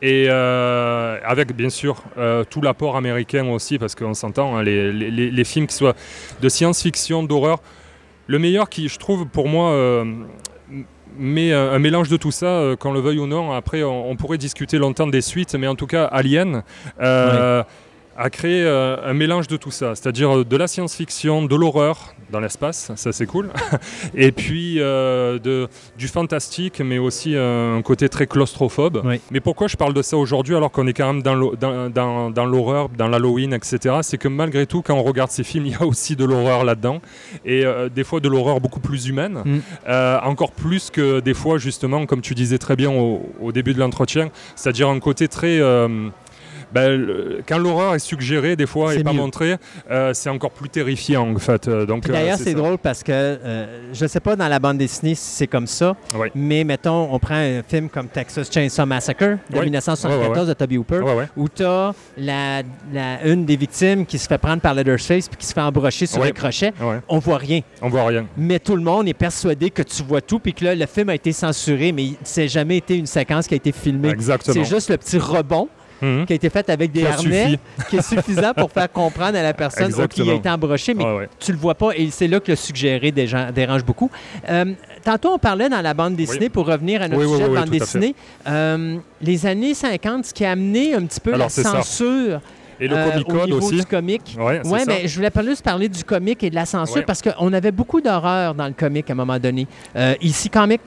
Et 0.00 0.26
euh, 0.28 1.18
avec 1.24 1.54
bien 1.54 1.70
sûr 1.70 2.02
euh, 2.18 2.44
tout 2.48 2.60
l'apport 2.60 2.96
américain 2.96 3.46
aussi, 3.48 3.78
parce 3.78 3.94
qu'on 3.94 4.14
s'entend, 4.14 4.56
hein, 4.56 4.62
les, 4.62 5.44
films 5.44 5.66
qui 5.66 5.76
soient 5.76 5.94
de 6.40 6.48
science-fiction, 6.48 7.22
d'horreur, 7.22 7.60
le 8.26 8.38
meilleur 8.38 8.68
qui, 8.68 8.88
je 8.88 8.98
trouve, 8.98 9.26
pour 9.26 9.48
moi, 9.48 9.70
euh, 9.70 10.02
m- 10.02 10.26
met 11.18 11.52
un, 11.52 11.78
mélange 11.78 12.08
de 12.08 12.16
tout 12.16 12.30
ça, 12.30 12.46
euh, 12.46 12.76
qu'on 12.76 12.92
le 12.92 13.00
veuille 13.00 13.18
ou 13.18 13.26
non. 13.26 13.52
Après, 13.52 13.82
on, 13.82 14.16
pourrait 14.16 14.38
discuter 14.38 14.78
longtemps 14.78 15.06
des 15.06 15.20
suites, 15.20 15.54
mais 15.54 15.66
en 15.66 15.74
tout 15.74 15.86
cas, 15.86 16.04
Alien 16.04 16.62
a 18.16 18.28
créé 18.30 18.62
euh, 18.62 18.96
un 19.04 19.14
mélange 19.14 19.48
de 19.48 19.56
tout 19.56 19.70
ça, 19.70 19.94
c'est-à-dire 19.94 20.36
euh, 20.38 20.44
de 20.44 20.56
la 20.56 20.66
science-fiction, 20.66 21.44
de 21.46 21.56
l'horreur 21.56 22.14
dans 22.30 22.40
l'espace, 22.40 22.92
ça 22.96 23.12
c'est 23.12 23.26
cool, 23.26 23.50
et 24.14 24.32
puis 24.32 24.76
euh, 24.80 25.38
de, 25.38 25.68
du 25.98 26.08
fantastique, 26.08 26.80
mais 26.80 26.96
aussi 26.98 27.34
euh, 27.36 27.76
un 27.76 27.82
côté 27.82 28.08
très 28.08 28.26
claustrophobe. 28.26 29.02
Oui. 29.04 29.20
Mais 29.30 29.40
pourquoi 29.40 29.66
je 29.68 29.76
parle 29.76 29.92
de 29.94 30.00
ça 30.02 30.16
aujourd'hui 30.16 30.54
alors 30.56 30.70
qu'on 30.70 30.86
est 30.86 30.92
quand 30.94 31.12
même 31.12 31.22
dans 31.22 31.34
l'ho- 31.34 31.56
dans- 31.56 31.90
dans- 31.90 32.30
dans 32.30 32.46
l'horreur, 32.46 32.88
dans 32.90 33.08
l'Halloween, 33.08 33.52
etc. 33.52 33.96
C'est 34.02 34.16
que 34.18 34.28
malgré 34.28 34.66
tout, 34.66 34.80
quand 34.82 34.94
on 34.94 35.02
regarde 35.02 35.30
ces 35.30 35.44
films, 35.44 35.66
il 35.66 35.72
y 35.72 35.76
a 35.76 35.82
aussi 35.84 36.16
de 36.16 36.24
l'horreur 36.24 36.64
là-dedans, 36.64 37.00
et 37.44 37.64
des 37.94 38.04
fois 38.04 38.20
de 38.20 38.28
l'horreur 38.28 38.60
beaucoup 38.60 38.80
plus 38.80 39.06
humaine, 39.08 39.42
Mm. 39.44 39.60
encore 40.24 40.52
plus 40.52 40.90
que 40.90 41.20
des 41.20 41.34
fois 41.34 41.58
justement, 41.58 42.06
comme 42.06 42.20
tu 42.20 42.34
disais 42.34 42.58
très 42.58 42.76
bien 42.76 42.90
au, 42.90 43.22
au 43.40 43.52
début 43.52 43.74
de 43.74 43.78
l'entretien, 43.78 44.30
c'est-à-dire 44.56 44.88
un 44.88 45.00
côté 45.00 45.28
très... 45.28 45.58
ben, 46.74 46.88
le- 47.00 47.42
quand 47.46 47.58
l'horreur 47.58 47.94
est 47.94 47.98
suggérée 47.98 48.56
des 48.56 48.66
fois 48.66 48.94
et 48.94 49.02
pas 49.02 49.12
mieux. 49.12 49.18
montrée, 49.18 49.56
euh, 49.90 50.12
c'est 50.14 50.30
encore 50.30 50.50
plus 50.50 50.68
terrifiant 50.68 51.28
en 51.34 51.38
fait. 51.38 51.68
Euh, 51.68 51.86
Donc, 51.86 52.08
euh, 52.08 52.12
D'ailleurs, 52.12 52.38
c'est 52.38 52.54
drôle 52.54 52.78
parce 52.78 53.02
que 53.02 53.12
euh, 53.12 53.82
je 53.92 54.04
ne 54.04 54.08
sais 54.08 54.20
pas 54.20 54.36
dans 54.36 54.48
la 54.48 54.58
bande 54.58 54.78
dessinée 54.78 55.14
si 55.14 55.24
c'est 55.36 55.46
comme 55.46 55.66
ça, 55.66 55.96
Oui. 56.16 56.28
mais 56.34 56.64
mettons, 56.64 57.08
on 57.12 57.18
prend 57.18 57.34
un 57.36 57.62
film 57.62 57.88
comme 57.88 58.08
Texas 58.08 58.50
Chainsaw 58.52 58.86
Massacre 58.86 59.24
de 59.50 59.58
Oui. 59.58 59.64
1974 59.64 60.32
Ouais, 60.34 60.40
ouais, 60.40 60.46
de 60.48 60.52
Toby 60.54 60.78
Hooper, 60.78 61.00
où 61.36 61.48
tu 61.48 61.64
as 61.64 61.92
la, 62.16 62.62
la- 62.92 63.24
une 63.26 63.44
des 63.44 63.56
victimes 63.56 64.06
qui 64.06 64.18
se 64.18 64.26
fait 64.26 64.38
prendre 64.38 64.60
par 64.62 64.74
Leatherface 64.74 65.28
puis 65.28 65.36
qui 65.38 65.46
se 65.46 65.52
fait 65.52 65.60
embrocher 65.60 66.06
sur 66.06 66.22
un 66.22 66.30
crochet. 66.30 66.72
On 67.08 67.18
voit 67.18 67.38
rien. 67.38 67.60
on 67.80 67.88
voit 67.88 68.06
rien. 68.06 68.26
Mais 68.36 68.58
tout 68.58 68.76
le 68.76 68.82
monde 68.82 69.08
est 69.08 69.14
persuadé 69.14 69.70
que 69.70 69.82
tu 69.82 70.02
vois 70.02 70.20
tout, 70.20 70.38
puis 70.38 70.52
que 70.54 70.64
là, 70.64 70.74
le 70.74 70.86
film 70.86 71.08
a 71.08 71.14
été 71.14 71.32
censuré, 71.32 71.92
mais 71.92 72.10
c'est 72.22 72.48
jamais 72.48 72.78
été 72.78 72.96
une 72.96 73.06
séquence 73.06 73.46
qui 73.46 73.54
a 73.54 73.56
été 73.56 73.72
filmée. 73.72 74.08
Exactement. 74.10 74.54
C'est 74.54 74.64
juste 74.74 74.90
le 74.90 74.96
petit 74.96 75.18
rebond 75.18 75.68
Mhm. 76.02 76.26
qui 76.26 76.32
a 76.32 76.36
été 76.36 76.50
fait 76.50 76.68
avec 76.68 76.90
des 76.92 77.02
Ça 77.04 77.12
harnais 77.12 77.44
suffit. 77.44 77.58
qui 77.90 77.96
est 77.96 78.02
suffisant 78.02 78.52
pour 78.54 78.70
faire 78.70 78.90
comprendre 78.90 79.38
à 79.38 79.42
la 79.42 79.54
personne 79.54 79.92
il 80.16 80.30
a 80.30 80.34
été 80.34 80.48
embroché, 80.50 80.94
mais 80.94 81.04
Ouais, 81.04 81.16
ouais. 81.16 81.28
tu 81.38 81.52
le 81.52 81.58
vois 81.58 81.74
pas 81.74 81.90
et 81.96 82.10
c'est 82.10 82.28
là 82.28 82.40
que 82.40 82.50
le 82.50 82.56
suggéré 82.56 83.12
des 83.12 83.26
gens- 83.26 83.50
dérange 83.54 83.84
beaucoup. 83.84 84.10
Euh, 84.48 84.66
tantôt, 85.04 85.30
on 85.34 85.38
parlait 85.38 85.68
dans 85.68 85.80
la 85.80 85.94
bande 85.94 86.16
dessinée, 86.16 86.40
Oui. 86.46 86.48
pour 86.48 86.66
revenir 86.66 87.02
à 87.02 87.08
notre 87.08 87.24
Oui, 87.24 87.30
sujet 87.32 87.48
de 87.48 87.54
bande 87.54 87.70
dessinée, 87.70 88.14
euh, 88.48 88.96
les 89.20 89.46
années 89.46 89.74
50, 89.74 90.26
ce 90.26 90.34
qui 90.34 90.44
a 90.44 90.50
amené 90.50 90.94
un 90.94 91.02
petit 91.06 91.20
peu 91.20 91.32
Alors, 91.34 91.46
la 91.46 91.50
ça. 91.50 91.62
censure 91.82 92.40
Et 92.80 92.88
le 92.88 92.96
euh, 92.96 93.10
Comic 93.10 93.28
au 93.28 93.44
niveau 93.46 93.58
aussi. 93.66 93.76
du 93.76 93.84
c'est 94.64 94.70
Oui, 94.70 94.80
mais 94.88 95.06
je 95.06 95.14
voulais 95.14 95.30
pas 95.30 95.44
juste 95.44 95.62
parler 95.62 95.88
du 95.88 96.02
comique 96.02 96.42
et 96.42 96.50
de 96.50 96.54
la 96.56 96.66
censure 96.66 96.96
Ouais. 96.96 97.02
parce 97.02 97.22
qu'on 97.22 97.52
avait 97.52 97.70
beaucoup 97.70 98.00
d'horreur 98.00 98.54
dans 98.54 98.66
le 98.66 98.72
comique 98.72 99.08
à 99.08 99.12
un 99.12 99.16
moment 99.16 99.38
donné. 99.38 99.66
Euh, 99.94 100.14
ici 100.20 100.50
Comics, 100.50 100.80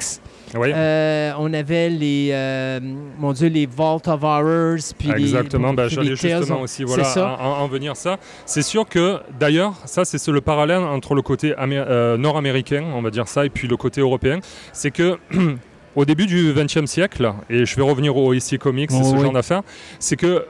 Ouais. 0.53 0.71
euh, 0.73 1.31
on 1.39 1.51
avait 1.53 1.89
les, 1.89 2.29
euh, 2.31 2.79
mon 3.17 3.33
Dieu, 3.33 3.47
les 3.49 3.65
Vault 3.65 4.01
of 4.07 4.23
Horrors, 4.23 4.77
puis 4.97 5.09
les- 5.09 5.21
Exactement, 5.23 5.73
ben, 5.73 5.87
puis 5.87 5.95
j'allais 5.95 6.09
les 6.11 6.15
justement 6.15 6.61
aussi 6.61 6.83
voilà, 6.83 7.03
ça. 7.03 7.37
En, 7.41 7.63
en 7.63 7.67
venir 7.67 7.95
ça. 7.97 8.17
C'est 8.45 8.61
sûr 8.61 8.87
que 8.87 9.17
d'ailleurs, 9.39 9.73
ça 9.85 10.05
c'est 10.05 10.25
le 10.31 10.41
parallèle 10.41 10.79
entre 10.83 11.15
le 11.15 11.21
côté 11.21 11.53
euh, 11.57 12.15
nord-américain, 12.17 12.83
on 12.93 13.01
va 13.01 13.09
dire 13.09 13.27
ça, 13.27 13.45
et 13.45 13.49
puis 13.49 13.67
le 13.67 13.75
côté 13.77 14.01
européen. 14.01 14.39
C'est 14.71 14.91
que 14.91 15.17
au 15.95 16.05
début 16.05 16.25
du 16.27 16.53
XXe 16.53 16.85
siècle, 16.85 17.33
et 17.49 17.65
je 17.65 17.75
vais 17.75 17.81
revenir 17.81 18.15
au 18.15 18.33
IC 18.33 18.57
Comics 18.59 18.91
et 18.91 18.95
Oh, 18.99 19.03
ce 19.03 19.15
oui. 19.15 19.21
genre 19.23 19.33
d'affaires, 19.33 19.63
c'est 19.99 20.15
que 20.15 20.45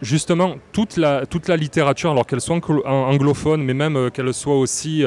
justement 0.00 0.54
toute 0.72 0.96
la, 0.96 1.26
toute 1.26 1.48
la 1.48 1.56
littérature, 1.56 2.12
alors 2.12 2.24
qu'elle 2.26 2.40
soit 2.40 2.56
anglo- 2.56 2.86
an- 2.86 3.08
anglophone, 3.10 3.62
mais 3.64 3.74
même 3.74 4.10
qu'elle 4.12 4.32
soit 4.32 4.56
aussi, 4.56 5.04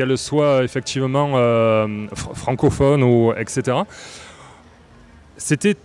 qu'elle 0.00 0.16
soit 0.16 0.64
effectivement 0.64 1.32
euh, 1.34 1.86
fr- 2.14 2.34
francophone 2.34 3.02
ou 3.02 3.32
etc. 3.36 3.78
C'était 5.36 5.76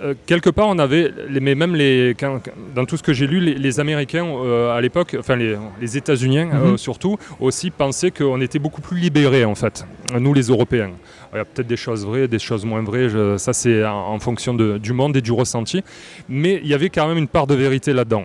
euh, 0.00 0.14
quelque 0.26 0.50
part, 0.50 0.68
on 0.68 0.78
avait, 0.78 1.10
les- 1.28 1.40
mais 1.40 1.54
même 1.54 1.74
les, 1.74 2.14
quand- 2.18 2.40
dans 2.74 2.84
tout 2.84 2.96
ce 2.96 3.02
que 3.02 3.12
j'ai 3.12 3.26
lu, 3.26 3.40
les, 3.40 3.54
les 3.54 3.80
Américains 3.80 4.26
euh, 4.26 4.76
à 4.76 4.80
l'époque, 4.80 5.16
enfin 5.18 5.34
les, 5.36 5.56
les 5.80 5.96
États-Unis 5.96 6.38
euh, 6.40 6.70
Mhm. 6.72 6.78
surtout, 6.78 7.16
aussi 7.40 7.70
pensaient 7.70 8.10
qu'on 8.10 8.40
était 8.40 8.58
beaucoup 8.58 8.80
plus 8.82 8.98
libérés 8.98 9.44
en 9.44 9.54
fait, 9.54 9.84
nous 10.18 10.34
les 10.34 10.48
Européens. 10.48 10.90
Il 11.32 11.36
y 11.38 11.40
a 11.40 11.44
peut-être 11.44 11.66
des 11.68 11.76
choses 11.76 12.04
vraies, 12.04 12.28
des 12.28 12.38
choses 12.38 12.64
moins 12.64 12.82
vraies, 12.82 13.08
je- 13.08 13.38
ça 13.38 13.52
c'est 13.52 13.84
en, 13.84 14.08
en 14.14 14.18
fonction 14.18 14.52
de- 14.52 14.78
du 14.78 14.92
monde 14.92 15.16
et 15.16 15.22
du 15.22 15.32
ressenti, 15.32 15.82
mais 16.28 16.60
il 16.62 16.68
y 16.68 16.74
avait 16.74 16.90
quand 16.90 17.08
même 17.08 17.18
une 17.18 17.28
part 17.28 17.46
de 17.46 17.54
vérité 17.54 17.92
là-dedans. 17.92 18.24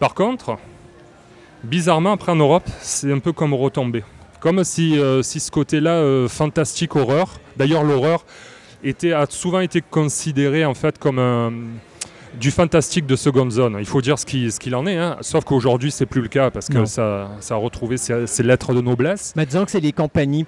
Par 0.00 0.14
contre, 0.14 0.56
bizarrement, 1.62 2.12
après 2.12 2.32
en 2.32 2.36
Europe, 2.36 2.64
c'est 2.80 3.12
un 3.12 3.18
peu 3.20 3.32
comme 3.32 3.54
retombé. 3.54 4.02
Comme 4.40 4.62
si, 4.64 4.98
euh, 4.98 5.22
si 5.22 5.40
ce 5.40 5.50
côté-là, 5.50 5.92
euh, 5.94 6.28
fantastique 6.28 6.96
horreur, 6.96 7.40
d'ailleurs 7.56 7.84
l'horreur 7.84 8.24
était, 8.84 9.12
a 9.12 9.26
souvent 9.28 9.60
été 9.60 9.80
considéré 9.80 10.64
en 10.64 10.74
fait 10.74 10.98
comme 10.98 11.18
un- 11.18 11.52
du 12.38 12.50
fantastique 12.50 13.06
de 13.06 13.16
seconde 13.16 13.50
zone. 13.50 13.76
Il 13.80 13.86
faut 13.86 14.02
dire 14.02 14.18
ce 14.18 14.26
qu'il 14.26 14.52
ce 14.52 14.60
qu'il 14.60 14.74
en 14.76 14.86
est, 14.86 14.96
hein. 14.96 15.16
sauf 15.22 15.44
qu'aujourd'hui 15.44 15.90
c'est 15.90 16.06
plus 16.06 16.20
le 16.20 16.28
cas 16.28 16.50
parce 16.50 16.68
que 16.68 16.74
Non. 16.78 16.86
ça, 16.86 17.30
ça 17.40 17.54
a 17.54 17.56
retrouvé 17.56 17.96
ses, 17.96 18.26
ses 18.26 18.42
lettres 18.42 18.74
de 18.74 18.80
noblesse. 18.80 19.32
Mais 19.34 19.46
disons 19.46 19.64
que 19.64 19.70
c'est 19.70 19.80
les 19.80 19.92
compagnies, 19.92 20.46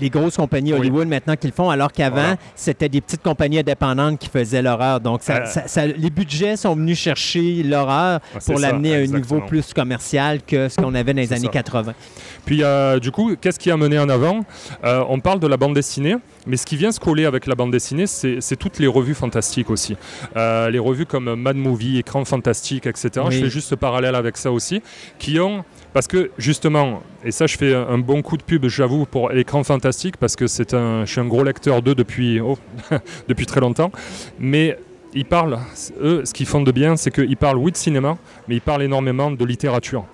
les 0.00 0.10
grosses 0.10 0.36
compagnies 0.36 0.72
Oui. 0.72 0.80
Hollywood 0.80 1.08
maintenant 1.08 1.36
qui 1.36 1.46
le 1.46 1.52
font, 1.52 1.70
alors 1.70 1.92
qu'avant, 1.92 2.16
Voilà. 2.16 2.36
c'était 2.54 2.88
des 2.88 3.00
petites 3.00 3.22
compagnies 3.22 3.58
indépendantes 3.60 4.18
qui 4.18 4.28
faisaient 4.28 4.62
l'horreur. 4.62 5.00
Donc, 5.00 5.22
ça, 5.22 5.42
Euh. 5.42 5.46
ça- 5.46 5.68
ça- 5.68 5.86
les 5.86 6.10
budgets 6.10 6.56
sont 6.56 6.74
venus 6.74 6.98
chercher 6.98 7.62
l'horreur 7.62 8.20
Ah, 8.34 8.38
pour 8.44 8.58
l'amener 8.58 8.94
à 8.94 8.98
un 8.98 9.06
niveau 9.06 9.40
plus 9.40 9.72
commercial 9.74 10.40
que 10.46 10.68
ce 10.68 10.76
qu'on 10.76 10.94
avait 10.94 11.12
dans 11.14 11.20
les 11.20 11.32
années 11.32 11.46
ça. 11.46 11.52
80. 11.52 11.94
Puis 12.44 12.62
euh, 12.62 12.98
du 12.98 13.10
coup, 13.10 13.36
qu'est-ce 13.40 13.58
qui 13.58 13.70
a 13.70 13.76
mené 13.76 13.98
en 13.98 14.08
avant? 14.08 14.44
Euh, 14.84 15.04
On 15.08 15.20
parle 15.20 15.40
de 15.40 15.46
la 15.46 15.56
bande 15.56 15.74
dessinée, 15.74 16.16
mais 16.46 16.56
ce 16.56 16.64
qui 16.66 16.76
vient 16.76 16.90
se 16.92 16.98
coller 17.00 17.24
avec 17.26 17.46
la 17.46 17.54
bande 17.54 17.70
dessinée, 17.70 18.06
c'est 18.06 18.56
toutes 18.56 18.78
les 18.78 18.86
revues 18.86 19.14
fantastiques 19.14 19.70
aussi. 19.70 19.96
Les 20.36 20.78
revues 20.78 21.06
comme 21.06 21.34
Mad 21.34 21.56
Movie, 21.56 21.98
Écran 21.98 22.24
Fantastique, 22.24 22.86
etc. 22.86 23.10
Oui. 23.26 23.32
Je 23.34 23.44
fais 23.44 23.50
juste 23.50 23.68
ce 23.68 23.74
parallèle 23.74 24.14
avec 24.14 24.36
ça 24.36 24.50
aussi, 24.50 24.82
qui 25.18 25.38
ont... 25.38 25.64
Parce 25.92 26.06
que 26.06 26.30
justement, 26.38 27.02
et 27.24 27.30
ça 27.32 27.46
je 27.46 27.56
fais 27.56 27.74
un 27.74 27.98
bon 27.98 28.22
coup 28.22 28.36
de 28.36 28.42
pub, 28.42 28.66
j'avoue, 28.66 29.04
pour 29.04 29.28
l'écran 29.30 29.62
fantastique, 29.62 30.16
parce 30.16 30.36
que 30.36 30.46
c'est 30.46 30.72
un, 30.74 31.04
je 31.04 31.10
suis 31.10 31.20
un 31.20 31.26
gros 31.26 31.44
lecteur 31.44 31.82
d'eux 31.82 31.94
depuis, 31.94 32.40
oh, 32.40 32.56
depuis 33.28 33.44
très 33.46 33.60
longtemps, 33.60 33.92
mais 34.38 34.78
ils 35.14 35.26
parlent, 35.26 35.58
eux, 36.00 36.22
ce 36.24 36.32
qu'ils 36.32 36.46
font 36.46 36.62
de 36.62 36.72
bien, 36.72 36.96
c'est 36.96 37.10
qu'ils 37.10 37.36
parlent, 37.36 37.58
oui, 37.58 37.72
de 37.72 37.76
cinéma, 37.76 38.16
mais 38.48 38.54
ils 38.56 38.62
parlent 38.62 38.82
énormément 38.82 39.30
de 39.30 39.44
littérature. 39.44 40.06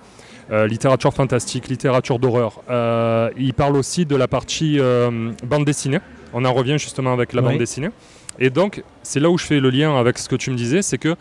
Euh, 0.51 0.65
littérature 0.67 1.13
fantastique, 1.13 1.67
littérature 1.67 2.17
d'horreur. 2.17 2.61
Euh, 2.69 3.29
il 3.37 3.53
parle 3.53 3.77
aussi 3.77 4.05
de 4.05 4.15
la 4.15 4.27
partie 4.27 4.79
euh, 4.79 5.31
bande 5.45 5.63
dessinée. 5.63 5.99
On 6.33 6.43
en 6.43 6.51
revient 6.51 6.79
justement 6.79 7.13
avec 7.13 7.33
la 7.33 7.41
Oui. 7.43 7.49
bande 7.49 7.59
dessinée. 7.59 7.89
Et 8.39 8.49
donc, 8.49 8.83
c'est 9.03 9.19
là 9.19 9.29
où 9.29 9.37
je 9.37 9.45
fais 9.45 9.59
le 9.59 9.69
lien 9.69 9.95
avec 9.95 10.17
ce 10.17 10.27
que 10.27 10.35
tu 10.35 10.49
me 10.49 10.55
disais, 10.55 10.81
c'est 10.81 10.97
que 10.97 11.15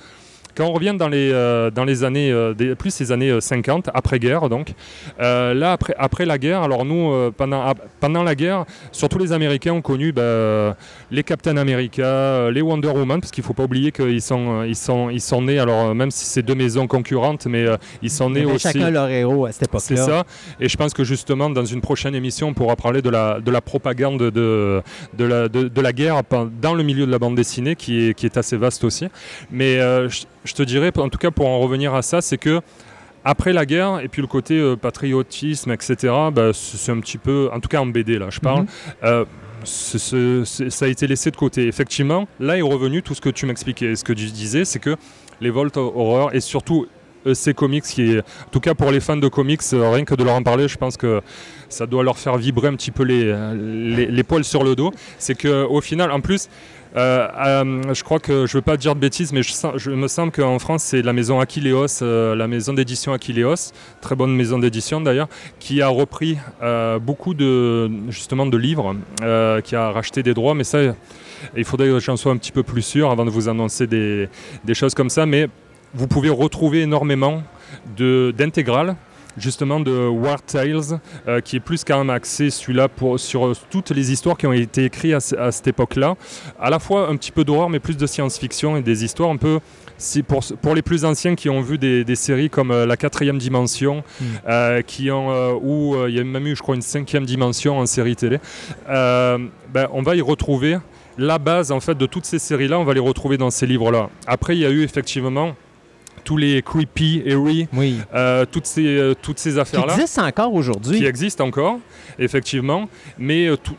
quand 0.58 0.66
on 0.66 0.72
revient 0.72 0.94
dans 0.98 1.08
les, 1.08 1.30
euh, 1.32 1.70
dans 1.70 1.84
les 1.84 2.02
années, 2.02 2.32
euh, 2.32 2.52
des- 2.52 2.74
plus 2.74 2.98
les 3.00 3.12
années 3.12 3.30
euh, 3.30 3.40
50, 3.40 3.88
après-guerre 3.94 4.48
donc, 4.48 4.74
euh, 5.20 5.54
là, 5.54 5.70
après, 5.72 5.94
après 5.98 6.26
la 6.26 6.36
guerre, 6.36 6.62
alors 6.62 6.84
nous, 6.84 7.12
euh, 7.12 7.30
pendant, 7.34 7.62
ap- 7.64 7.86
pendant 8.00 8.24
la 8.24 8.34
guerre, 8.34 8.64
surtout 8.92 9.18
les 9.18 9.32
Américains 9.32 9.72
ont 9.72 9.80
connu 9.82 10.10
bah, 10.12 10.76
les 11.10 11.22
Captain 11.22 11.56
America, 11.56 12.02
euh, 12.04 12.50
les 12.50 12.60
Wonder 12.60 12.88
Woman, 12.88 13.20
parce 13.20 13.30
qu'il 13.30 13.42
ne 13.42 13.46
faut 13.46 13.54
pas 13.54 13.64
oublier 13.64 13.92
qu'ils 13.92 14.20
sont, 14.20 14.60
euh, 14.60 14.66
ils 14.66 14.76
sont, 14.76 15.08
ils 15.10 15.20
sont 15.20 15.40
nés, 15.42 15.58
alors 15.58 15.86
euh, 15.88 15.94
même 15.94 16.10
si 16.10 16.26
c'est 16.26 16.42
deux 16.42 16.54
maisons 16.54 16.86
concurrentes, 16.86 17.46
mais 17.46 17.64
euh, 17.66 17.76
ils 18.02 18.10
sont 18.10 18.28
nés 18.30 18.42
avait 18.42 18.52
aussi. 18.52 18.68
chacun 18.68 18.90
leur 18.90 19.08
héros 19.08 19.46
à 19.46 19.52
cette 19.52 19.68
C'est 19.78 19.94
époque-là. 19.94 20.22
ça. 20.22 20.24
Et 20.60 20.68
je 20.68 20.76
pense 20.76 20.92
que 20.92 21.04
justement, 21.04 21.48
dans 21.50 21.64
une 21.64 21.80
prochaine 21.80 22.14
émission, 22.14 22.48
on 22.48 22.54
pourra 22.54 22.76
parler 22.76 23.00
de 23.02 23.08
la, 23.10 23.40
de 23.40 23.50
la 23.50 23.60
propagande 23.60 24.18
de, 24.18 24.82
de, 25.16 25.24
la, 25.24 25.48
de, 25.48 25.68
de 25.68 25.80
la 25.80 25.92
guerre 25.92 26.20
dans 26.60 26.74
le 26.74 26.82
milieu 26.82 27.06
de 27.06 27.10
la 27.10 27.18
bande 27.18 27.36
dessinée, 27.36 27.74
qui 27.74 28.08
est, 28.10 28.14
qui 28.14 28.26
est 28.26 28.36
assez 28.36 28.56
vaste 28.56 28.84
aussi. 28.84 29.06
Mais 29.50 29.78
euh, 29.80 30.08
je, 30.08 30.22
je 30.44 30.52
te 30.54 30.62
dirais, 30.62 30.92
en 30.98 31.08
tout 31.08 31.18
cas 31.18 31.30
pour 31.30 31.48
en 31.48 31.58
revenir 31.60 31.94
à 31.94 32.02
ça, 32.02 32.20
c'est 32.20 32.38
que 32.38 32.60
après 33.24 33.52
la 33.52 33.66
guerre, 33.66 34.00
et 34.00 34.08
puis 34.08 34.22
le 34.22 34.28
côté 34.28 34.58
euh, 34.58 34.76
patriotisme, 34.76 35.72
etc., 35.72 35.96
bah, 36.32 36.50
c'est 36.52 36.76
c'est 36.76 36.92
un 36.92 37.00
petit 37.00 37.18
peu, 37.18 37.48
en 37.52 37.60
tout 37.60 37.68
cas 37.68 37.80
en 37.80 37.86
BD, 37.86 38.18
là, 38.18 38.26
je 38.30 38.40
parle, 38.40 38.66
Mhm. 39.02 39.24
Ça 39.64 40.84
a 40.84 40.88
été 40.88 41.06
laissé 41.06 41.30
de 41.30 41.36
côté. 41.36 41.66
Effectivement, 41.66 42.28
là 42.40 42.56
est 42.56 42.62
revenu 42.62 43.02
tout 43.02 43.14
ce 43.14 43.20
que 43.20 43.30
tu 43.30 43.46
m'expliquais. 43.46 43.96
Ce 43.96 44.04
que 44.04 44.12
tu 44.12 44.26
disais, 44.26 44.64
c'est 44.64 44.78
que 44.78 44.96
les 45.40 45.50
Volt 45.50 45.76
Horror 45.76 46.34
et 46.34 46.40
surtout 46.40 46.86
ces 47.34 47.52
comics, 47.52 47.84
qui 47.84 48.18
en 48.18 48.50
tout 48.50 48.60
cas 48.60 48.74
pour 48.74 48.90
les 48.90 49.00
fans 49.00 49.16
de 49.16 49.28
comics, 49.28 49.60
euh, 49.72 49.90
rien 49.90 50.04
que 50.04 50.14
de 50.14 50.24
leur 50.24 50.34
en 50.34 50.42
parler, 50.42 50.68
je 50.68 50.78
pense 50.78 50.96
que 50.96 51.20
ça 51.68 51.86
doit 51.86 52.02
leur 52.02 52.18
faire 52.18 52.36
vibrer 52.38 52.68
un 52.68 52.74
petit 52.74 52.90
peu 52.90 53.02
les, 53.02 53.24
les, 53.54 54.06
les 54.06 54.22
poils 54.22 54.44
sur 54.44 54.64
le 54.64 54.74
dos. 54.74 54.92
C'est 55.18 55.34
qu'au 55.34 55.80
final, 55.80 56.10
en 56.10 56.20
plus, 56.20 56.46
euh, 56.46 56.48
euh, 56.48 56.77
je 56.94 58.02
crois 58.02 58.18
que 58.18 58.46
je 58.46 58.56
veux 58.56 58.62
pas 58.62 58.76
dire 58.76 58.94
de 58.94 59.00
bêtises, 59.00 59.32
mais 59.32 59.42
je, 59.42 59.90
me 59.90 60.08
semble 60.08 60.32
qu'en 60.32 60.58
France, 60.58 60.82
c'est 60.84 61.02
la 61.02 61.12
maison 61.12 61.40
Aquileos, 61.40 62.02
euh, 62.02 62.34
la 62.34 62.48
maison 62.48 62.72
d'édition 62.72 63.12
Aquileos, 63.12 63.72
très 64.00 64.16
bonne 64.16 64.34
maison 64.34 64.58
d'édition 64.58 65.00
d'ailleurs, 65.00 65.28
qui 65.58 65.82
a 65.82 65.88
repris 65.88 66.38
euh, 66.62 66.98
beaucoup 66.98 67.34
de 67.34 67.90
justement 68.08 68.46
de 68.46 68.56
livres, 68.56 68.96
euh, 69.22 69.60
qui 69.60 69.76
a 69.76 69.90
racheté 69.90 70.22
des 70.22 70.34
droits, 70.34 70.54
mais 70.54 70.64
ça, 70.64 70.78
il 71.56 71.64
faudrait 71.64 71.88
que 71.88 72.00
j'en 72.00 72.16
sois 72.16 72.32
un 72.32 72.36
petit 72.36 72.52
peu 72.52 72.62
plus 72.62 72.82
sûr 72.82 73.10
avant 73.10 73.24
de 73.24 73.30
vous 73.30 73.48
annoncer 73.48 73.86
des, 73.86 74.28
des 74.64 74.74
choses 74.74 74.94
comme 74.94 75.10
ça. 75.10 75.26
Mais 75.26 75.48
vous 75.94 76.06
pouvez 76.06 76.28
retrouver 76.28 76.82
énormément 76.82 77.42
d'intégrales 77.96 78.96
justement 79.38 79.80
de 79.80 80.06
War 80.08 80.42
Tales, 80.42 81.00
euh, 81.26 81.40
qui 81.40 81.56
est 81.56 81.60
plus 81.60 81.84
quand 81.84 81.98
même 81.98 82.10
axé 82.10 82.50
celui-là 82.50 82.88
pour, 82.88 83.18
sur 83.20 83.46
euh, 83.46 83.52
toutes 83.70 83.90
les 83.90 84.12
histoires 84.12 84.36
qui 84.36 84.46
ont 84.46 84.52
été 84.52 84.84
écrites 84.84 85.14
à, 85.14 85.20
ce- 85.20 85.36
à 85.36 85.52
cette 85.52 85.66
époque-là. 85.68 86.14
À 86.60 86.70
la 86.70 86.78
fois 86.78 87.08
un 87.08 87.16
petit 87.16 87.32
peu 87.32 87.44
d'horreur, 87.44 87.68
mais 87.70 87.78
plus 87.80 87.96
de 87.96 88.06
science-fiction 88.06 88.76
et 88.76 88.82
des 88.82 89.04
histoires 89.04 89.30
un 89.30 89.36
peu... 89.36 89.58
Si 90.00 90.22
pour, 90.22 90.44
pour 90.62 90.76
les 90.76 90.82
plus 90.82 91.04
anciens 91.04 91.34
qui 91.34 91.50
ont 91.50 91.60
vu 91.60 91.76
des, 91.76 92.04
des 92.04 92.14
séries 92.14 92.50
comme 92.50 92.70
euh, 92.70 92.86
La 92.86 92.96
quatrième 92.96 93.36
dimension, 93.38 94.04
Mm. 94.20 94.24
euh, 94.48 94.82
qui 94.82 95.10
ont, 95.10 95.32
euh, 95.32 95.52
où 95.60 95.96
il 96.06 96.14
y 96.14 96.20
a 96.20 96.24
même 96.24 96.46
eu, 96.46 96.54
je 96.54 96.62
crois, 96.62 96.76
une 96.76 96.82
cinquième 96.82 97.24
dimension 97.26 97.78
en 97.78 97.86
série 97.86 98.14
télé, 98.14 98.38
ben, 98.86 99.88
on 99.92 100.02
va 100.02 100.14
y 100.16 100.20
retrouver 100.20 100.78
la 101.18 101.38
base 101.38 101.72
en 101.72 101.80
fait 101.80 101.96
de 101.98 102.06
toutes 102.06 102.24
ces 102.26 102.38
séries-là, 102.38 102.78
on 102.78 102.84
va 102.84 102.94
les 102.94 103.00
retrouver 103.00 103.36
dans 103.38 103.50
ces 103.50 103.66
livres-là. 103.66 104.08
Après, 104.26 104.56
il 104.56 104.60
y 104.60 104.66
a 104.66 104.70
eu 104.70 104.82
effectivement 104.82 105.54
tous 106.28 106.36
les 106.36 106.60
creepy, 106.60 107.22
eerie, 107.24 107.68
Oui. 107.72 107.96
euh, 108.14 108.44
toutes 108.44 108.66
ces, 108.66 108.84
euh, 108.84 109.14
toutes 109.14 109.38
ces 109.38 109.52
Qui 109.54 109.60
affaires-là 109.60 109.94
existe 109.94 110.18
encore 110.18 110.50
qui 110.52 110.58
aujourd'hui. 110.58 111.06
existent 111.06 111.46
encore, 111.46 111.78
effectivement. 112.18 112.86
Mais 113.18 113.46
euh, 113.46 113.56
tout- 113.56 113.76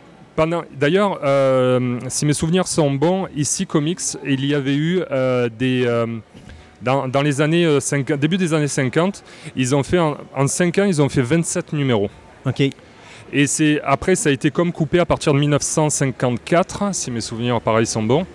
d'ailleurs, 0.80 1.20
euh, 1.24 2.00
si 2.08 2.26
mes 2.26 2.34
souvenirs 2.34 2.68
sont 2.68 2.89
bons, 2.89 3.28
ici 3.36 3.68
Comics, 3.68 4.00
il 4.26 4.43
y 4.47 4.56
avait 4.56 4.74
eu 4.74 5.00
euh, 5.12 5.47
des 5.60 5.84
euh, 5.86 6.08
dans, 6.82 7.08
dans 7.08 7.22
les 7.22 7.39
années 7.39 7.66
euh, 7.66 7.80
50 7.80 8.18
début 8.20 8.38
des 8.38 8.52
années 8.56 8.68
50, 8.68 9.24
ils 9.56 9.76
ont 9.76 9.84
fait 9.84 10.00
en, 10.00 10.18
en 10.36 10.47
5 10.47 10.76
ans, 10.80 10.86
ils 10.86 11.04
ont 11.04 11.10
fait 11.10 11.22
27 11.22 11.74
numéros. 11.74 12.10
OK. 12.47 12.62
Et 13.32 13.45
c'est 13.45 13.80
après, 13.84 14.16
ça 14.16 14.30
a 14.30 14.32
été 14.32 14.50
comme 14.50 14.72
coupé 14.72 14.97
à 14.97 15.06
partir 15.06 15.36
de 15.36 15.39
1954, 15.39 16.95
si 16.95 17.12
mes 17.12 17.22
souvenirs 17.22 17.62
pareil 17.62 17.86
sont 17.86 18.02
bons. 18.02 18.26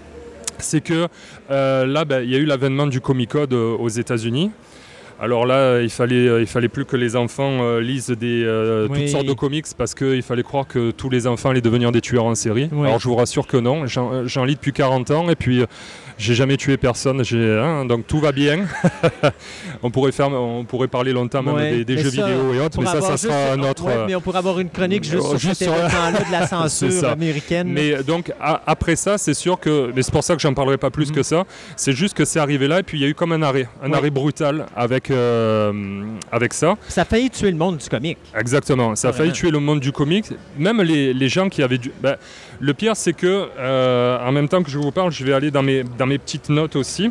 C'est 0.58 0.80
que 0.82 1.08
euh, 1.50 1.86
là, 1.86 2.04
ben, 2.04 2.22
il 2.22 2.30
y 2.30 2.34
a 2.34 2.38
eu 2.38 2.44
l'avènement 2.44 2.86
du 2.86 3.00
Comic 3.00 3.30
Code 3.30 3.52
euh, 3.52 3.76
aux 3.76 3.88
États-Unis. 3.88 4.50
Alors 5.20 5.46
là, 5.46 5.80
il 5.80 5.90
fallait, 5.90 6.26
euh, 6.28 6.40
il 6.40 6.46
fallait 6.46 6.68
plus 6.68 6.84
que 6.84 6.96
les 6.96 7.14
enfants 7.14 7.62
euh, 7.62 7.80
lisent 7.80 8.10
des, 8.10 8.42
euh, 8.44 8.88
Oui. 8.90 8.98
toutes 9.00 9.08
sortes 9.10 9.26
de 9.26 9.32
comics 9.32 9.64
parce 9.78 9.94
qu'il 9.94 10.22
fallait 10.22 10.42
croire 10.42 10.66
que 10.66 10.90
tous 10.90 11.08
les 11.08 11.26
enfants 11.28 11.50
allaient 11.50 11.60
devenir 11.60 11.92
des 11.92 12.00
tueurs 12.00 12.24
en 12.24 12.34
série. 12.34 12.68
Oui. 12.72 12.86
Alors 12.88 12.98
je 12.98 13.08
vous 13.08 13.14
rassure 13.14 13.46
que 13.46 13.56
non. 13.56 13.86
J'en 13.86 14.44
lis 14.44 14.54
depuis 14.56 14.72
40 14.72 15.10
ans 15.12 15.28
et 15.30 15.36
puis 15.36 15.62
j'ai 16.18 16.34
jamais 16.34 16.56
tué 16.56 16.76
personne. 16.76 17.22
Hein, 17.32 17.84
donc 17.84 18.06
tout 18.06 18.20
va 18.20 18.32
bien. 18.32 18.66
on, 19.82 19.90
pourrait 19.90 20.12
faire, 20.12 20.30
on 20.32 20.64
pourrait 20.64 20.88
parler 20.88 21.12
longtemps 21.12 21.42
même 21.42 21.54
Ouais, 21.54 21.84
des, 21.84 21.98
jeux 21.98 22.10
ça, 22.10 22.26
vidéo 22.26 22.54
et 22.54 22.60
autres, 22.60 22.80
mais 22.80 22.86
ça, 22.86 23.00
ça 23.00 23.16
sera 23.16 23.16
juste- 23.16 23.58
un 23.58 23.62
autre. 23.62 23.84
Ouais, 23.84 23.92
euh, 23.96 24.04
mais 24.06 24.14
on 24.14 24.20
pourrait 24.20 24.38
avoir 24.38 24.58
une 24.60 24.70
chronique 24.70 25.04
juste 25.04 25.24
euh, 25.24 25.38
sur 25.38 25.54
cet 25.54 25.62
événement-là 25.68 26.20
de 26.26 26.32
la 26.32 26.46
censure 26.46 27.08
américaine. 27.08 27.68
Mais 27.68 28.02
donc 28.02 28.32
a- 28.40 28.62
après 28.66 28.96
ça, 28.96 29.18
c'est 29.18 29.34
sûr 29.34 29.58
que, 29.58 29.90
mais 29.94 30.02
c'est 30.02 30.12
pour 30.12 30.24
ça 30.24 30.34
que 30.34 30.40
j'en 30.42 30.54
parlerai 30.54 30.78
pas 30.78 30.90
plus 30.90 31.08
Mhm. 31.10 31.14
que 31.16 31.22
ça. 31.22 31.44
C'est 31.76 31.92
juste 31.92 32.14
que 32.16 32.24
c'est 32.24 32.38
arrivé 32.40 32.68
là 32.68 32.80
et 32.80 32.82
puis 32.82 32.98
il 32.98 33.02
y 33.02 33.04
a 33.04 33.08
eu 33.08 33.14
comme 33.14 33.32
un 33.32 33.42
arrêt, 33.42 33.68
un 33.82 33.90
Ouais. 33.90 33.96
arrêt 33.98 34.10
brutal 34.10 34.66
avec 34.76 35.10
euh, 35.10 35.72
avec 36.32 36.52
ça. 36.54 36.74
Ça 36.88 37.02
a 37.02 37.04
failli 37.04 37.30
tuer 37.30 37.50
le 37.50 37.56
monde 37.56 37.78
du 37.78 37.88
comique. 37.88 38.18
Exactement. 38.38 38.94
Ça 38.96 39.08
a 39.08 39.12
failli 39.12 39.32
tuer 39.32 39.50
le 39.50 39.58
monde 39.60 39.80
du 39.80 39.92
comics. 39.92 40.26
Même 40.58 40.80
les, 40.82 41.12
les 41.14 41.28
gens 41.28 41.48
qui 41.48 41.62
avaient 41.62 41.78
du. 41.78 41.92
ben, 42.02 42.16
le 42.60 42.74
pire, 42.74 42.96
c'est 42.96 43.12
que 43.12 43.48
euh, 43.58 44.18
en 44.26 44.32
même 44.32 44.48
temps 44.48 44.62
que 44.62 44.70
je 44.70 44.78
vous 44.78 44.90
parle, 44.92 45.10
je 45.12 45.24
vais 45.24 45.32
aller 45.32 45.50
dans 45.50 45.62
mes 45.62 45.82
dans 45.98 46.06
mes 46.06 46.18
petites 46.18 46.48
notes 46.48 46.76
aussi. 46.76 47.10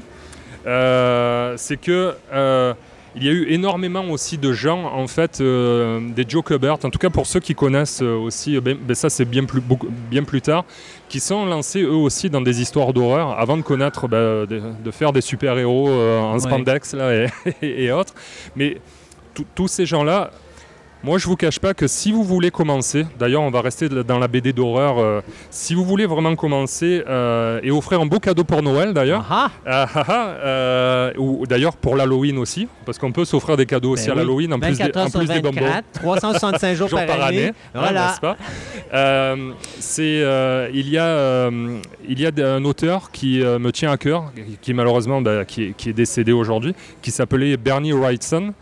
Euh, 0.66 1.54
c'est 1.58 1.78
que 1.78 2.16
euh, 2.34 2.74
il 3.16 3.24
y 3.24 3.30
a 3.30 3.32
eu 3.32 3.46
énormément 3.52 4.06
aussi 4.10 4.40
de 4.40 4.54
gens, 4.54 4.86
en 4.86 5.06
fait, 5.08 5.40
des 5.40 6.26
Joe 6.28 6.44
Kubert, 6.44 6.74
en 6.84 6.90
tout 6.90 6.98
cas 6.98 7.12
pour 7.12 7.28
ceux 7.28 7.40
qui 7.40 7.54
connaissent 7.54 8.02
aussi, 8.02 8.60
ben, 8.60 8.76
ben 8.82 8.96
ça 8.96 9.08
c'est 9.10 9.26
bien 9.26 9.44
plus, 9.46 9.62
beaucoup- 9.62 9.90
bien 10.10 10.24
plus 10.24 10.42
tard, 10.42 10.66
qui 11.10 11.20
sont 11.20 11.46
lancés 11.46 11.84
eux 11.84 11.92
aussi 11.94 12.32
dans 12.32 12.42
des 12.42 12.60
histoires 12.60 12.92
d'horreur 12.92 13.40
avant 13.40 13.56
de 13.56 13.62
connaître, 13.62 14.08
ben, 14.08 14.46
de, 14.48 14.62
de 14.84 14.92
faire 14.92 15.14
des 15.14 15.22
super-héros 15.22 15.90
en 15.92 16.34
Ouais. 16.34 16.40
spandex 16.40 16.96
là, 16.96 17.14
et, 17.14 17.28
et 17.86 17.92
autres. 17.92 18.16
Mais 18.56 18.78
tous 19.54 19.68
ces 19.68 19.86
gens-là, 19.86 20.32
moi 21.04 21.18
je 21.18 21.28
vous 21.28 21.36
cache 21.36 21.60
pas 21.60 21.74
que 21.74 21.88
si 21.88 22.12
vous 22.12 22.24
voulez 22.24 22.50
commencer, 22.52 23.06
d'ailleurs 23.20 23.42
on 23.42 23.52
va 23.52 23.62
rester 23.62 23.90
dans 23.90 24.20
la 24.20 24.28
BD 24.28 24.54
d'horreur, 24.54 25.00
euh, 25.00 25.22
si 25.50 25.74
vous 25.74 25.84
voulez 25.84 26.06
vraiment 26.06 26.36
commencer 26.36 27.04
euh, 27.08 27.60
et 27.64 27.72
offrir 27.72 28.00
un 28.02 28.06
beau 28.06 28.20
cadeau 28.20 28.44
pour 28.44 28.62
Noël 28.64 28.94
d'ailleurs, 28.94 29.26
Ah 29.30 29.52
ah, 29.66 29.88
ah, 29.96 30.04
ah, 30.08 30.28
euh, 30.44 31.12
ou 31.18 31.46
d'ailleurs 31.46 31.76
pour 31.76 31.96
l'Halloween 31.96 32.38
aussi, 32.38 32.68
parce 32.86 32.98
qu'on 32.98 33.12
peut 33.12 33.26
s'offrir 33.26 33.58
des 33.58 33.66
cadeaux 33.66 33.92
aussi 33.92 34.08
Ben 34.08 34.14
à 34.14 34.16
l'Halloween 34.16 34.54
en 34.54 34.60
plus, 34.60 34.78
des, 34.78 34.84
24 34.84 34.98
heures 34.98 35.06
en 35.06 35.10
sur 35.10 35.20
plus 35.20 35.28
des 35.30 35.42
bonbons. 35.42 35.62
24, 35.62 35.86
365 35.94 36.74
jours, 36.78 36.90
par, 36.90 37.22
année. 37.22 37.48
hein, 37.48 37.54
Voilà. 37.74 38.08
n'est-ce 38.08 38.20
pas? 38.22 38.38
Euh, 38.94 39.52
c'est, 39.80 40.22
euh, 40.22 40.70
il 40.74 40.90
y 40.90 40.98
a, 40.98 41.06
euh, 41.06 41.78
il 42.08 42.20
y 42.20 42.26
a 42.28 42.32
un 42.46 42.64
auteur 42.66 43.12
qui 43.12 43.42
euh, 43.42 43.60
me 43.60 43.72
tient 43.72 43.92
à 43.92 43.98
cœur, 43.98 44.32
qui 44.62 44.74
malheureusement 44.74 45.22
bah, 45.22 45.46
qui, 45.46 45.64
est, 45.64 45.74
qui 45.76 45.90
est 45.90 45.94
décédé 45.94 46.32
aujourd'hui, 46.32 46.76
qui 47.02 47.12
s'appelait 47.12 47.58
Bernie 47.58 47.92
Wrightson. 47.92 48.54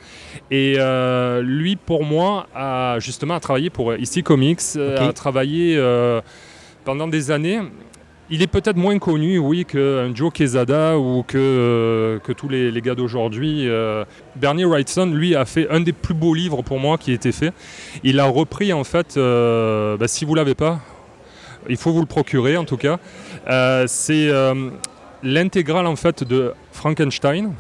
Et 0.50 0.76
euh, 0.78 1.42
lui, 1.42 1.76
pour 1.76 2.04
moi, 2.04 2.31
moi 2.32 2.48
a 2.56 2.98
justement 3.00 3.36
a 3.36 3.40
travaillé 3.40 3.70
pour 3.70 3.94
IC 3.94 4.24
Comics, 4.24 4.60
euh, 4.76 4.96
Ok. 4.98 5.10
a 5.10 5.14
travaillé 5.14 5.76
euh, 5.78 6.22
pendant 6.86 7.08
des 7.08 7.32
années. 7.32 7.60
Il 8.34 8.42
est 8.42 8.48
peut-être 8.48 8.78
moins 8.78 8.98
connu, 8.98 9.38
oui, 9.40 9.66
qu'un 9.66 10.16
Joe 10.16 10.32
Quesada 10.32 10.98
ou 10.98 11.22
que, 11.24 11.38
euh, 11.38 12.20
que 12.20 12.32
tous 12.32 12.48
les, 12.48 12.72
les 12.72 12.82
gars 12.82 12.96
d'aujourd'hui. 12.96 13.68
Euh, 13.68 14.06
Bernie 14.38 14.64
Wrightson, 14.64 15.08
lui, 15.08 15.36
a 15.36 15.44
fait 15.44 15.68
un 15.70 15.82
des 15.82 15.92
plus 15.92 16.14
beaux 16.14 16.34
livres 16.34 16.62
pour 16.62 16.80
moi 16.80 16.98
qui 16.98 17.12
a 17.12 17.14
été 17.14 17.34
fait. 17.34 17.52
Il 18.04 18.22
a 18.22 18.26
repris, 18.26 18.72
en 18.72 18.86
fait, 18.86 19.18
euh, 19.18 19.98
bah, 19.98 20.08
si 20.08 20.24
vous 20.24 20.32
ne 20.32 20.38
l'avez 20.38 20.56
pas, 20.56 20.80
il 21.68 21.76
faut 21.76 21.92
vous 21.92 22.00
le 22.00 22.06
procurer 22.06 22.56
en 22.56 22.64
tout 22.64 22.78
cas. 22.78 23.00
Euh, 23.50 23.84
C'est 23.88 24.30
euh, 24.30 24.70
l'intégrale, 25.24 25.86
en 25.86 25.98
fait, 25.98 26.24
de 26.24 26.54
Frankenstein. 26.72 27.54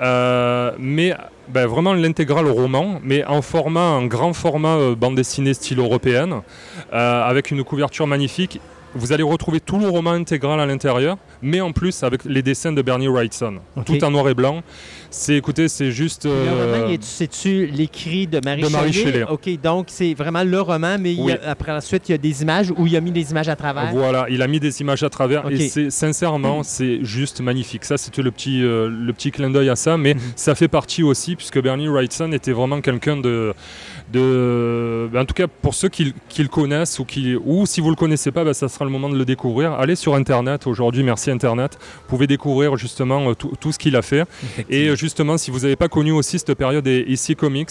Euh, 0.00 0.72
mais 0.78 1.14
ben, 1.48 1.66
vraiment 1.66 1.94
l'intégrale 1.94 2.46
roman, 2.46 3.00
mais 3.02 3.24
en 3.24 3.42
format, 3.42 3.90
en 3.90 4.06
grand 4.06 4.32
format 4.32 4.76
euh, 4.76 4.94
bande 4.94 5.16
dessinée 5.16 5.54
style 5.54 5.78
européenne, 5.78 6.42
euh, 6.92 7.22
avec 7.22 7.50
une 7.50 7.64
couverture 7.64 8.06
magnifique. 8.06 8.60
Vous 8.94 9.12
allez 9.12 9.22
retrouver 9.22 9.60
tout 9.60 9.78
le 9.78 9.88
roman 9.88 10.12
intégral 10.12 10.60
à 10.60 10.66
l'intérieur, 10.66 11.16
mais 11.40 11.60
en 11.60 11.72
plus 11.72 12.02
avec 12.02 12.24
les 12.24 12.42
dessins 12.42 12.72
de 12.72 12.82
Bernie 12.82 13.08
Wrightson, 13.08 13.56
tout 13.86 14.04
en 14.04 14.10
noir 14.10 14.28
et 14.28 14.34
blanc. 14.34 14.62
C'est, 15.14 15.36
écoutez, 15.36 15.68
c'est 15.68 15.92
juste. 15.92 16.24
Le 16.24 16.30
euh, 16.30 16.72
roman, 16.74 16.88
est- 16.88 17.02
c'est-tu 17.04 17.66
l'écrit 17.66 18.26
de 18.26 18.40
Marie 18.42 18.62
de 18.62 18.68
Marie 18.68 18.92
Shelley? 18.94 19.24
OK, 19.28 19.48
donc 19.62 19.86
c'est 19.88 20.14
vraiment 20.14 20.42
le 20.42 20.58
roman, 20.58 20.96
mais 20.98 21.12
y 21.12 21.20
a- 21.20 21.24
Oui. 21.24 21.32
après 21.46 21.70
la 21.72 21.82
suite, 21.82 22.08
il 22.08 22.12
y 22.12 22.14
a 22.14 22.18
des 22.18 22.40
images 22.42 22.72
où 22.76 22.86
il 22.86 22.96
a 22.96 23.00
mis 23.02 23.12
des 23.12 23.30
images 23.30 23.50
à 23.50 23.54
travers? 23.54 23.92
Voilà, 23.92 24.24
il 24.30 24.40
a 24.40 24.46
mis 24.48 24.58
des 24.58 24.80
images 24.80 25.02
à 25.02 25.10
travers 25.10 25.48
et 25.50 25.68
c'est 25.68 25.90
sincèrement 25.90 26.62
c'est 26.62 27.04
juste 27.04 27.42
magnifique. 27.42 27.84
Ça 27.84 27.98
c'était 27.98 28.22
le 28.22 28.30
petit 28.30 28.62
euh, 28.64 28.88
le 28.88 29.12
petit 29.12 29.30
clin 29.30 29.50
d'œil 29.50 29.68
à 29.68 29.76
ça, 29.76 29.98
mais 29.98 30.14
Mhm. 30.14 30.20
ça 30.34 30.54
fait 30.54 30.68
partie 30.68 31.02
aussi 31.02 31.36
puisque 31.36 31.60
Bernie 31.60 31.88
Wrightson 31.88 32.32
était 32.32 32.52
vraiment 32.52 32.80
quelqu'un 32.80 33.18
de 33.18 33.52
de 34.12 35.08
ben, 35.12 35.20
en 35.22 35.24
tout 35.24 35.34
cas 35.34 35.46
pour 35.46 35.74
ceux 35.74 35.88
qui, 35.88 36.14
qui 36.28 36.42
le 36.42 36.48
connaissent 36.48 36.98
ou 36.98 37.04
qui 37.04 37.34
ou 37.44 37.66
si 37.66 37.80
vous 37.80 37.90
le 37.90 37.96
connaissez 37.96 38.30
pas, 38.30 38.44
ben, 38.44 38.52
ça 38.54 38.68
sera 38.68 38.84
le 38.84 38.90
moment 38.90 39.08
de 39.10 39.16
le 39.16 39.24
découvrir. 39.24 39.72
Allez 39.72 39.96
sur 39.96 40.14
internet 40.14 40.66
aujourd'hui, 40.66 41.02
merci 41.02 41.30
internet. 41.30 41.78
Vous 41.80 42.08
pouvez 42.08 42.26
découvrir 42.26 42.76
justement 42.76 43.30
euh, 43.30 43.34
tout, 43.34 43.52
tout 43.60 43.72
ce 43.72 43.78
qu'il 43.78 43.94
a 43.96 44.02
fait. 44.02 44.24
Et 44.70 44.88
euh, 44.88 44.96
justement, 45.02 45.36
si 45.36 45.50
vous 45.50 45.60
n'avez 45.60 45.76
pas 45.76 45.88
connu 45.88 46.12
aussi 46.12 46.38
cette 46.38 46.54
période 46.54 46.84
des 46.84 47.04
ici 47.08 47.34
comics, 47.36 47.68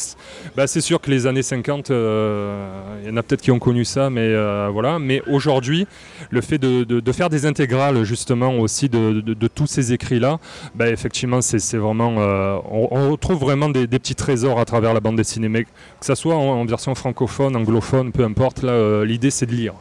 bah, 0.55 0.67
c'est 0.67 0.81
sûr 0.81 0.99
que 1.01 1.09
les 1.09 1.25
années 1.27 1.41
50, 1.41 1.89
euh, 1.89 2.67
il 3.03 3.09
y 3.09 3.11
en 3.11 3.17
a 3.17 3.23
peut-être 3.23 3.41
qui 3.41 3.51
ont 3.51 3.59
connu 3.59 3.85
ça, 3.85 4.09
mais 4.09 4.21
euh, 4.21 4.69
voilà. 4.71 4.99
Mais 4.99 5.21
aujourd'hui, 5.27 5.87
le 6.29 6.41
fait 6.41 6.57
de, 6.57 6.83
de- 6.83 6.99
de 6.99 7.11
faire 7.11 7.29
des 7.29 7.45
intégrales 7.45 8.03
justement 8.03 8.51
aussi 8.59 8.89
de, 8.89 9.21
de- 9.21 9.33
de 9.33 9.47
tous 9.47 9.65
ces 9.67 9.93
écrits-là, 9.93 10.39
bah, 10.75 10.89
effectivement, 10.89 11.41
c'est 11.41 11.77
vraiment, 11.77 12.15
euh, 12.19 12.57
on, 12.69 12.87
on 12.91 13.11
retrouve 13.11 13.39
vraiment 13.39 13.69
des, 13.69 13.87
des 13.87 13.97
petits 13.99 14.15
trésors 14.15 14.59
à 14.59 14.65
travers 14.65 14.93
la 14.93 14.99
bande 14.99 15.15
dessinée, 15.15 15.49
mais 15.49 15.63
que 15.63 15.69
ça 16.01 16.15
soit 16.15 16.35
en, 16.35 16.59
en 16.61 16.65
version 16.65 16.93
francophone, 16.95 17.55
anglophone, 17.55 18.11
peu 18.11 18.23
importe. 18.25 18.61
Là, 18.61 18.73
euh, 18.73 19.05
l'idée 19.05 19.31
c'est 19.31 19.45
de 19.45 19.53
lire. 19.53 19.73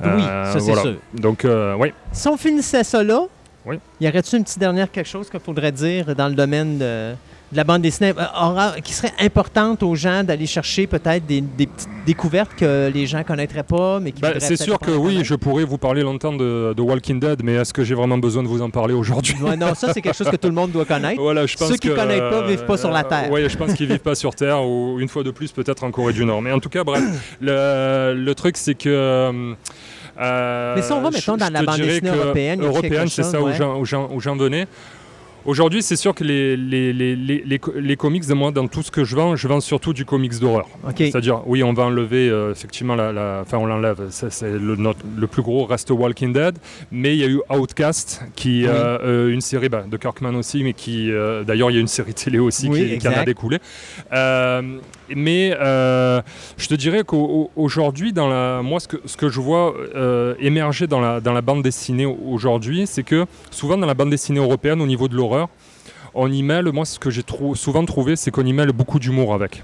Oui, 0.00 0.06
Euh, 0.08 0.52
ça 0.52 0.60
c'est 0.60 0.66
voilà. 0.66 0.82
sûr. 0.82 0.94
Donc, 1.14 1.44
euh, 1.44 1.74
oui. 1.78 1.92
Si 2.12 2.28
on 2.28 2.36
finissait 2.36 2.84
ça 2.84 3.02
là, 3.02 3.22
Oui. 3.64 3.76
y 4.00 4.08
aurait-il 4.08 4.38
une 4.38 4.44
petite 4.44 4.58
dernière 4.58 4.90
quelque 4.90 5.08
chose 5.08 5.30
qu'il 5.30 5.38
faudrait 5.40 5.70
dire 5.72 6.14
dans 6.16 6.28
le 6.28 6.34
domaine 6.34 6.78
de, 6.78 7.12
de 7.52 7.56
la 7.56 7.62
bande 7.62 7.82
dessinée? 7.82 8.12
Euh, 8.18 8.22
aura- 8.40 8.80
qui 8.82 8.92
serait 8.92 9.12
importante 9.20 9.84
aux 9.84 9.94
gens 9.94 10.24
d'aller 10.24 10.46
chercher 10.46 10.88
peut-être 10.88 11.24
des, 11.26 11.40
des 11.40 11.68
petites 11.68 11.88
découvertes 12.04 12.50
que 12.56 12.90
les 12.92 13.06
gens 13.06 13.22
connaîtraient 13.22 13.62
pas, 13.62 14.00
mais 14.00 14.10
qui 14.10 14.20
voudraient 14.20 14.40
c'est 14.40 14.56
sûr 14.56 14.80
que 14.80 14.90
oui, 14.90 15.20
je 15.22 15.36
pourrais 15.36 15.62
vous 15.62 15.78
parler 15.78 16.02
longtemps 16.02 16.32
de, 16.32 16.74
de 16.76 16.82
Walking 16.82 17.20
Dead, 17.20 17.40
mais 17.44 17.52
est-ce 17.54 17.72
que 17.72 17.84
j'ai 17.84 17.94
vraiment 17.94 18.18
besoin 18.18 18.42
de 18.42 18.48
vous 18.48 18.62
en 18.62 18.70
parler 18.70 18.94
aujourd'hui? 18.94 19.36
Ouais, 19.40 19.56
non, 19.56 19.74
ça 19.76 19.92
c'est 19.92 20.00
quelque 20.02 20.16
chose 20.16 20.28
que 20.30 20.34
tout 20.36 20.48
le 20.48 20.54
monde 20.54 20.72
doit 20.72 20.84
connaître. 20.84 21.20
Voilà, 21.22 21.46
je 21.46 21.56
pense 21.56 21.68
Ceux 21.68 21.76
qui 21.76 21.88
que, 21.88 21.94
connaissent 21.94 22.18
pas 22.18 22.42
euh, 22.42 22.46
vivent 22.48 22.64
pas 22.64 22.76
sur 22.76 22.90
la 22.90 23.04
Terre. 23.04 23.28
Oui, 23.30 23.48
je 23.48 23.56
pense 23.56 23.74
qu'ils 23.74 23.86
vivent 23.86 23.98
pas 24.00 24.16
sur 24.16 24.34
Terre 24.34 24.60
ou 24.64 24.98
une 24.98 25.08
fois 25.08 25.22
de 25.22 25.30
plus 25.30 25.52
peut-être 25.52 25.84
en 25.84 25.92
Corée 25.92 26.12
du 26.14 26.24
Nord. 26.24 26.42
Mais 26.42 26.50
en 26.50 26.58
tout 26.58 26.68
cas, 26.68 26.82
bref, 26.82 27.02
le, 27.40 28.12
le 28.16 28.34
truc 28.34 28.56
c'est 28.56 28.74
que. 28.74 29.54
Euh, 30.20 30.74
Mais 30.76 30.82
si 30.82 30.92
on 30.92 31.00
va, 31.00 31.10
mettons, 31.10 31.36
dans 31.36 31.52
la 31.52 31.62
bande 31.62 31.80
dessinée 31.80 32.10
européenne, 32.10 33.08
c'est 33.08 33.22
ça 33.22 33.40
ouais? 33.40 33.58
où 33.60 34.20
j'en 34.20 34.36
venais. 34.36 34.66
Aujourd'hui, 35.44 35.82
c'est 35.82 35.96
sûr 35.96 36.14
que 36.14 36.22
les, 36.22 36.56
les, 36.56 36.92
les, 36.92 37.16
les, 37.16 37.42
les 37.44 37.58
co- 37.58 37.72
les 37.76 37.96
comics, 37.96 38.28
moi, 38.28 38.52
dans 38.52 38.68
tout 38.68 38.82
ce 38.82 38.90
que 38.92 39.02
je 39.02 39.16
vends, 39.16 39.34
je 39.34 39.48
vends 39.48 39.60
surtout 39.60 39.92
du 39.92 40.04
comics 40.04 40.38
d'horreur. 40.38 40.68
C'est-à-dire, 40.96 41.42
oui, 41.46 41.64
on 41.64 41.72
va 41.72 41.82
enlever, 41.84 42.28
euh, 42.28 42.52
effectivement, 42.52 42.94
la, 42.94 43.10
la- 43.12 43.40
enfin, 43.42 43.58
on 43.58 43.66
l'enlève. 43.66 44.06
C'est 44.10 44.30
le, 44.52 44.76
notre- 44.76 45.00
le 45.16 45.26
plus 45.26 45.42
gros 45.42 45.64
reste 45.64 45.90
Walking 45.90 46.32
Dead. 46.32 46.56
Mais 46.92 47.16
il 47.16 47.20
y 47.20 47.24
a 47.24 47.28
eu 47.28 47.40
Outcast, 47.50 48.22
qui, 48.36 48.62
Oui. 48.62 48.66
euh, 48.68 48.98
euh, 49.02 49.32
une 49.32 49.40
série 49.40 49.68
bah, 49.68 49.84
de 49.90 49.96
Kirkman 49.96 50.34
aussi, 50.36 50.62
mais 50.62 50.74
qui, 50.74 51.10
euh, 51.10 51.42
d'ailleurs, 51.42 51.70
il 51.70 51.74
y 51.74 51.78
a 51.78 51.80
une 51.80 51.88
série 51.88 52.14
télé 52.14 52.38
aussi 52.38 52.68
Oui, 52.68 52.90
qui, 52.90 52.98
qui 52.98 53.08
en 53.08 53.12
a 53.12 53.24
découlé. 53.24 53.58
Mais 55.14 55.50
je 55.60 56.68
te 56.68 56.74
dirais 56.74 57.02
qu'aujourd'hui, 57.04 58.12
dans 58.12 58.28
la, 58.28 58.62
moi, 58.62 58.78
ce 58.78 58.86
que, 58.86 58.96
ce 59.06 59.16
que 59.16 59.28
je 59.28 59.40
vois 59.40 59.74
émerger 60.38 60.86
dans 60.86 61.00
la, 61.00 61.20
dans 61.20 61.32
la 61.32 61.42
bande 61.42 61.62
dessinée 61.64 62.06
aujourd'hui, 62.06 62.86
c'est 62.86 63.02
que 63.02 63.26
souvent 63.50 63.76
dans 63.76 63.86
la 63.88 63.94
bande 63.94 64.10
dessinée 64.10 64.38
européenne, 64.38 64.80
au 64.80 64.86
niveau 64.86 65.08
de 65.08 65.16
l'horreur, 65.16 65.31
on 66.14 66.30
y 66.30 66.42
mêle, 66.42 66.66
moi, 66.72 66.84
ce 66.84 66.98
que 66.98 67.10
j'ai 67.10 67.22
trou- 67.22 67.54
souvent 67.54 67.84
trouvé, 67.84 68.16
c'est 68.16 68.30
qu'on 68.30 68.44
y 68.44 68.52
mêle 68.52 68.72
beaucoup 68.72 68.98
d'humour 68.98 69.34
avec. 69.34 69.62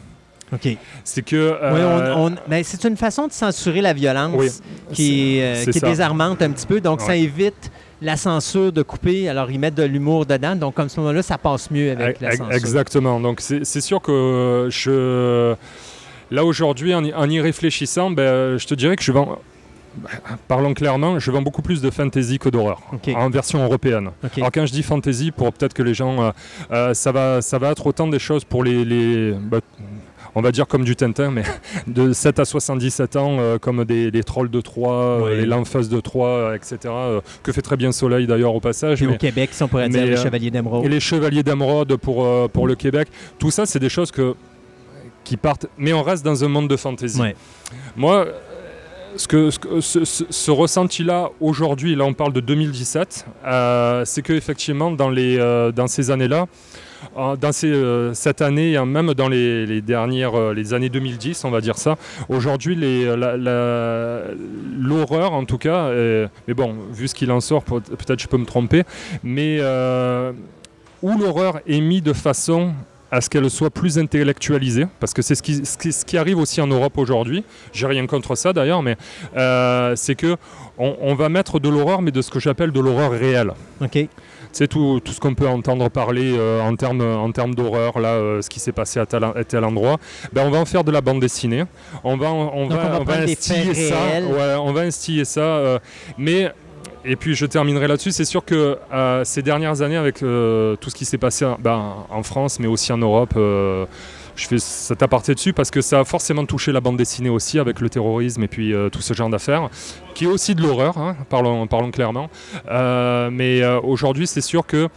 OK. 0.53 0.67
C'est 1.05 1.23
que. 1.23 1.37
Oui, 1.37 1.81
euh, 1.81 2.15
on- 2.17 2.33
on- 2.33 2.63
c'est 2.63 2.85
une 2.85 2.97
façon 2.97 3.27
de 3.27 3.33
censurer 3.33 3.83
la 3.83 3.93
violence 3.93 4.33
Oui, 4.35 4.49
qui, 4.93 5.39
est, 5.39 5.43
euh, 5.43 5.71
qui 5.71 5.77
est 5.79 5.85
désarmante 5.85 6.41
un 6.41 6.51
petit 6.51 6.67
peu. 6.67 6.81
Donc, 6.81 7.03
ça 7.03 7.15
évite 7.17 7.71
la 8.01 8.17
censure 8.17 8.73
de 8.73 8.81
couper. 8.83 9.29
Alors, 9.29 9.51
ils 9.51 9.59
mettent 9.59 9.75
de 9.75 9.83
l'humour 9.83 10.25
dedans. 10.25 10.57
Donc, 10.57 10.75
comme 10.75 10.89
ce 10.89 11.01
moment-là, 11.01 11.21
ça 11.23 11.37
passe 11.37 11.71
mieux 11.71 11.91
avec 11.93 12.21
la 12.23 12.31
censure. 12.37 12.53
Exactement. 12.55 13.21
Donc 13.21 13.41
c'est 13.43 13.81
sûr 13.83 14.01
que 14.01 14.69
je 14.71 15.55
là 16.31 16.45
aujourd'hui 16.45 16.95
en, 16.95 17.05
y- 17.05 17.13
en 17.13 17.29
y 17.29 17.41
réfléchissant, 17.41 18.11
ben, 18.11 18.57
je 18.57 18.67
te 18.67 18.75
dirais 18.75 18.97
que 18.97 19.03
je 19.03 19.13
vends 19.13 19.39
parlons 20.49 20.75
clairement, 20.75 21.19
je 21.19 21.31
vends 21.31 21.43
beaucoup 21.43 21.63
plus 21.63 21.81
de 21.81 21.91
fantasy 21.91 22.39
que 22.39 22.49
d'horreur 22.49 22.81
en 23.15 23.31
version 23.31 23.63
européenne. 23.65 24.11
Alors 24.37 24.51
quand 24.53 24.67
je 24.67 24.73
dis 24.73 24.83
fantasy, 24.83 25.31
pour 25.31 25.53
peut-être 25.53 25.75
que 25.75 25.83
les 25.83 25.95
gens, 25.95 26.23
euh, 26.23 26.31
euh, 26.73 26.95
ça 26.95 27.13
va, 27.13 27.43
ça 27.43 27.59
va 27.59 27.71
être 27.71 27.87
autant 27.87 28.07
des 28.09 28.19
choses 28.19 28.45
pour 28.45 28.65
les, 28.65 28.85
les- 28.85 29.33
bah, 29.33 29.59
on 30.35 30.43
va 30.43 30.53
dire 30.53 30.67
comme 30.69 30.85
du 30.85 30.95
Tintin, 30.95 31.31
mais 31.31 31.43
de 31.87 32.13
7 32.13 32.39
à 32.39 32.45
77 32.45 33.17
ans, 33.17 33.39
euh, 33.41 33.59
comme 33.59 33.85
des, 33.85 34.11
trolls 34.23 34.51
de 34.51 34.61
Troie, 34.61 34.93
euh, 34.93 35.31
Oui. 35.31 35.37
les 35.39 35.47
Lanfeuses 35.47 35.89
de 35.89 36.01
Troie, 36.01 36.29
euh, 36.29 36.55
etc. 36.55 36.79
euh, 36.87 37.21
que 37.43 37.51
fait 37.51 37.63
très 37.63 37.77
bien 37.77 37.91
Soleil 37.93 38.27
d'ailleurs 38.27 38.55
au 38.55 38.61
passage. 38.61 38.99
Puis 38.99 39.07
mais- 39.07 39.15
au 39.15 39.19
Québec, 39.19 39.51
si 39.53 39.63
on 39.63 39.69
pourrait 39.69 39.89
dire 39.89 40.03
mais, 40.03 40.11
les 40.11 40.17
Chevaliers 40.17 40.51
d'Emeraude. 40.51 40.85
et 40.85 40.89
les 40.89 41.01
chevaliers 41.01 41.43
d'émeraude 41.43 41.97
pour, 41.97 42.25
euh, 42.25 42.47
pour 42.47 42.67
le 42.69 42.75
Québec. 42.75 43.09
Tout 43.39 43.51
ça, 43.51 43.67
c'est 43.67 43.79
des 43.81 43.89
choses 43.89 44.11
que, 44.13 44.35
qui 45.25 45.37
partent. 45.37 45.67
Mais 45.77 45.93
on 45.93 46.03
reste 46.03 46.25
dans 46.25 46.45
un 46.45 46.49
monde 46.49 46.69
de 46.69 46.77
fantasy. 46.77 47.21
Ouais. 47.21 47.35
Moi, 47.97 48.27
ce, 49.17 49.27
que, 49.27 49.51
ce, 49.51 50.51
ressenti-là, 50.51 51.31
aujourd'hui, 51.41 51.95
là 51.97 52.05
on 52.05 52.15
parle 52.15 52.33
de 52.33 52.41
2017, 52.41 53.27
euh, 53.47 54.05
c'est 54.05 54.23
qu'effectivement, 54.23 54.91
dans, 54.91 55.11
les, 55.11 55.39
euh, 55.39 55.73
dans 55.73 55.87
ces 55.87 56.11
années-là, 56.11 56.47
euh, 57.17 57.37
dans 57.37 57.53
ces, 57.53 57.69
euh, 57.71 58.13
cette 58.15 58.43
année, 58.43 58.79
même 58.85 59.15
dans 59.15 59.29
les, 59.29 59.67
les 59.67 59.81
dernières 59.81 60.53
les 60.53 60.75
années 60.75 60.89
2010, 60.89 61.45
on 61.45 61.51
va 61.51 61.61
dire 61.61 61.79
ça, 61.79 61.97
aujourd'hui, 62.29 62.77
l'horreur 64.79 65.33
en 65.33 65.45
tout 65.45 65.59
cas, 65.59 65.91
mais 66.47 66.55
bon, 66.55 66.75
vu 66.93 67.09
ce 67.09 67.15
qu'il 67.15 67.31
en 67.33 67.41
sort, 67.41 67.63
peut- 67.65 67.81
peut-être 67.81 68.21
je 68.21 68.29
peux 68.29 68.37
me 68.39 68.47
tromper, 68.47 68.83
mais 69.23 69.61
où 71.03 71.17
l'horreur 71.19 71.61
est 71.67 71.81
mise 71.81 72.03
de 72.03 72.13
façon 72.13 72.73
à 73.11 73.21
ce 73.21 73.31
qu'elle 73.31 73.49
soit 73.51 73.71
plus 73.71 73.99
intellectualisée, 73.99 74.87
parce 75.01 75.15
que 75.15 75.23
c'est 75.23 75.35
ce 75.35 75.43
qui, 75.43 75.65
ce 75.65 75.79
qui- 75.79 75.93
ce 75.93 76.05
qui 76.05 76.19
arrive 76.19 76.39
aussi 76.39 76.61
en 76.61 76.67
Europe 76.67 76.99
aujourd'hui. 76.99 77.43
J'ai 77.73 77.87
rien 77.87 78.07
contre 78.07 78.35
ça 78.35 78.53
d'ailleurs, 78.53 78.83
mais 78.83 78.97
euh, 79.37 79.95
c'est 79.97 80.15
que 80.15 80.37
on, 80.79 80.97
on 81.01 81.15
va 81.15 81.29
mettre 81.29 81.59
de 81.59 81.69
l'horreur, 81.69 82.03
mais 82.03 82.11
de 82.11 82.21
ce 82.23 82.31
que 82.31 82.39
j'appelle 82.41 82.71
de 82.73 82.81
l'horreur 82.81 83.11
réelle. 83.13 83.53
OK. 83.81 83.99
C'est 84.51 84.67
tout, 84.67 85.01
tout 85.05 85.13
ce 85.13 85.21
qu'on 85.21 85.35
peut 85.35 85.47
entendre 85.47 85.91
parler 85.91 86.35
euh, 86.37 86.61
en 86.63 86.75
termes 86.75 87.03
en 87.03 87.31
termes 87.33 87.55
d'horreur, 87.55 87.99
là, 87.99 88.09
euh, 88.15 88.43
ce 88.43 88.49
qui 88.49 88.61
s'est 88.61 88.73
passé 88.73 88.99
à 88.99 89.05
tel, 89.07 89.23
à 89.25 89.45
tel 89.45 89.63
endroit. 89.63 89.99
Ben, 90.33 90.43
on 90.47 90.51
va 90.51 90.59
en 90.59 90.65
faire 90.65 90.85
de 90.85 90.91
la 90.91 91.03
bande 91.03 91.21
dessinée. 91.21 91.65
On 92.03 92.17
va, 92.17 92.31
on, 92.33 92.63
on 92.65 92.67
va, 92.69 92.99
on 93.01 93.05
va 93.05 93.15
instiller 93.19 93.75
ça. 93.75 93.95
Ouais, 94.23 94.55
on 94.59 94.73
va 94.73 94.81
instiller 94.83 95.25
ça. 95.27 95.81
mais 96.17 96.51
et 97.09 97.17
puis 97.17 97.35
je 97.35 97.47
terminerai 97.47 97.89
là-dessus. 97.89 98.13
C'est 98.13 98.27
sûr 98.27 98.45
que 98.45 98.79
euh, 98.93 99.25
ces 99.25 99.43
dernières 99.43 99.83
années, 99.83 99.97
avec 99.97 100.23
euh, 100.23 100.77
tout 100.77 100.91
ce 100.91 100.95
qui 100.95 101.07
s'est 101.07 101.19
passé 101.19 101.47
ben, 101.59 102.05
en 102.11 102.23
France, 102.23 102.61
mais 102.61 102.67
aussi 102.67 102.93
en 102.93 102.99
Europe, 102.99 103.33
euh, 103.37 103.87
je 104.37 104.47
fais 104.47 104.59
cet 104.59 105.03
aparté 105.03 105.35
dessus 105.35 105.53
parce 105.53 105.71
que 105.71 105.81
ça 105.81 106.01
a 106.01 106.05
forcément 106.05 106.45
touché 106.45 106.71
la 106.71 106.81
bande 106.81 106.97
dessinée 106.97 107.31
aussi 107.31 107.59
avec 107.59 107.81
le 107.81 107.89
terrorisme 107.89 108.45
et 108.45 108.49
puis 108.49 108.73
euh, 108.73 108.91
tout 108.91 109.01
ce 109.01 109.15
genre 109.15 109.31
d'affaires, 109.31 109.71
qui 110.15 110.25
est 110.25 110.29
aussi 110.29 110.55
de 110.55 110.63
l'horreur, 110.63 110.99
hein, 110.99 111.17
parlons, 111.31 111.67
clairement. 111.91 112.29
Mais 112.71 113.65
aujourd'hui, 113.83 114.27
c'est 114.27 114.43
sûr 114.43 114.67
que 114.67 114.89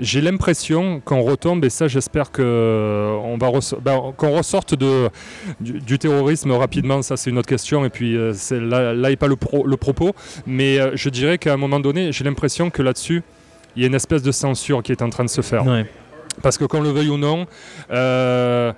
j'ai 0.00 0.20
l'impression 0.20 1.00
qu'on 1.04 1.20
retombe, 1.22 1.64
et 1.64 1.70
ça 1.70 1.86
j'espère 1.88 2.32
euh, 2.42 3.12
on 3.22 3.36
va 3.38 3.48
res- 3.48 3.78
ben, 3.80 4.12
qu'on 4.16 4.32
ressorte 4.36 4.74
de, 4.74 5.08
du, 5.60 5.80
terrorisme 5.98 6.52
rapidement, 6.52 7.02
ça 7.02 7.16
c'est 7.16 7.30
une 7.30 7.38
autre 7.38 7.48
question, 7.48 7.84
et 7.84 7.90
puis 7.90 8.16
euh, 8.16 8.32
c'est- 8.34 8.58
là, 8.60 8.92
là 8.94 9.08
n'est 9.10 9.16
pas 9.16 9.28
le 9.28 9.76
propos, 9.76 10.12
mais 10.46 10.78
euh, 10.78 10.92
je 10.94 11.08
dirais 11.10 11.38
qu'à 11.38 11.52
un 11.52 11.56
moment 11.56 11.80
donné, 11.80 12.12
j'ai 12.12 12.24
l'impression 12.24 12.70
que 12.70 12.82
là-dessus, 12.82 13.22
il 13.76 13.82
y 13.82 13.84
a 13.84 13.88
une 13.88 13.94
espèce 13.94 14.22
de 14.22 14.32
censure 14.32 14.82
qui 14.82 14.90
est 14.92 15.02
en 15.02 15.10
train 15.10 15.24
de 15.24 15.30
se 15.30 15.42
faire. 15.42 15.64
Ouais. 15.66 15.86
Parce 16.42 16.58
que 16.58 16.64
qu'on 16.64 16.80
le 16.80 16.90
veuille 16.90 17.08
ou 17.10 17.18
non, 17.18 17.46
euh, 17.90 18.72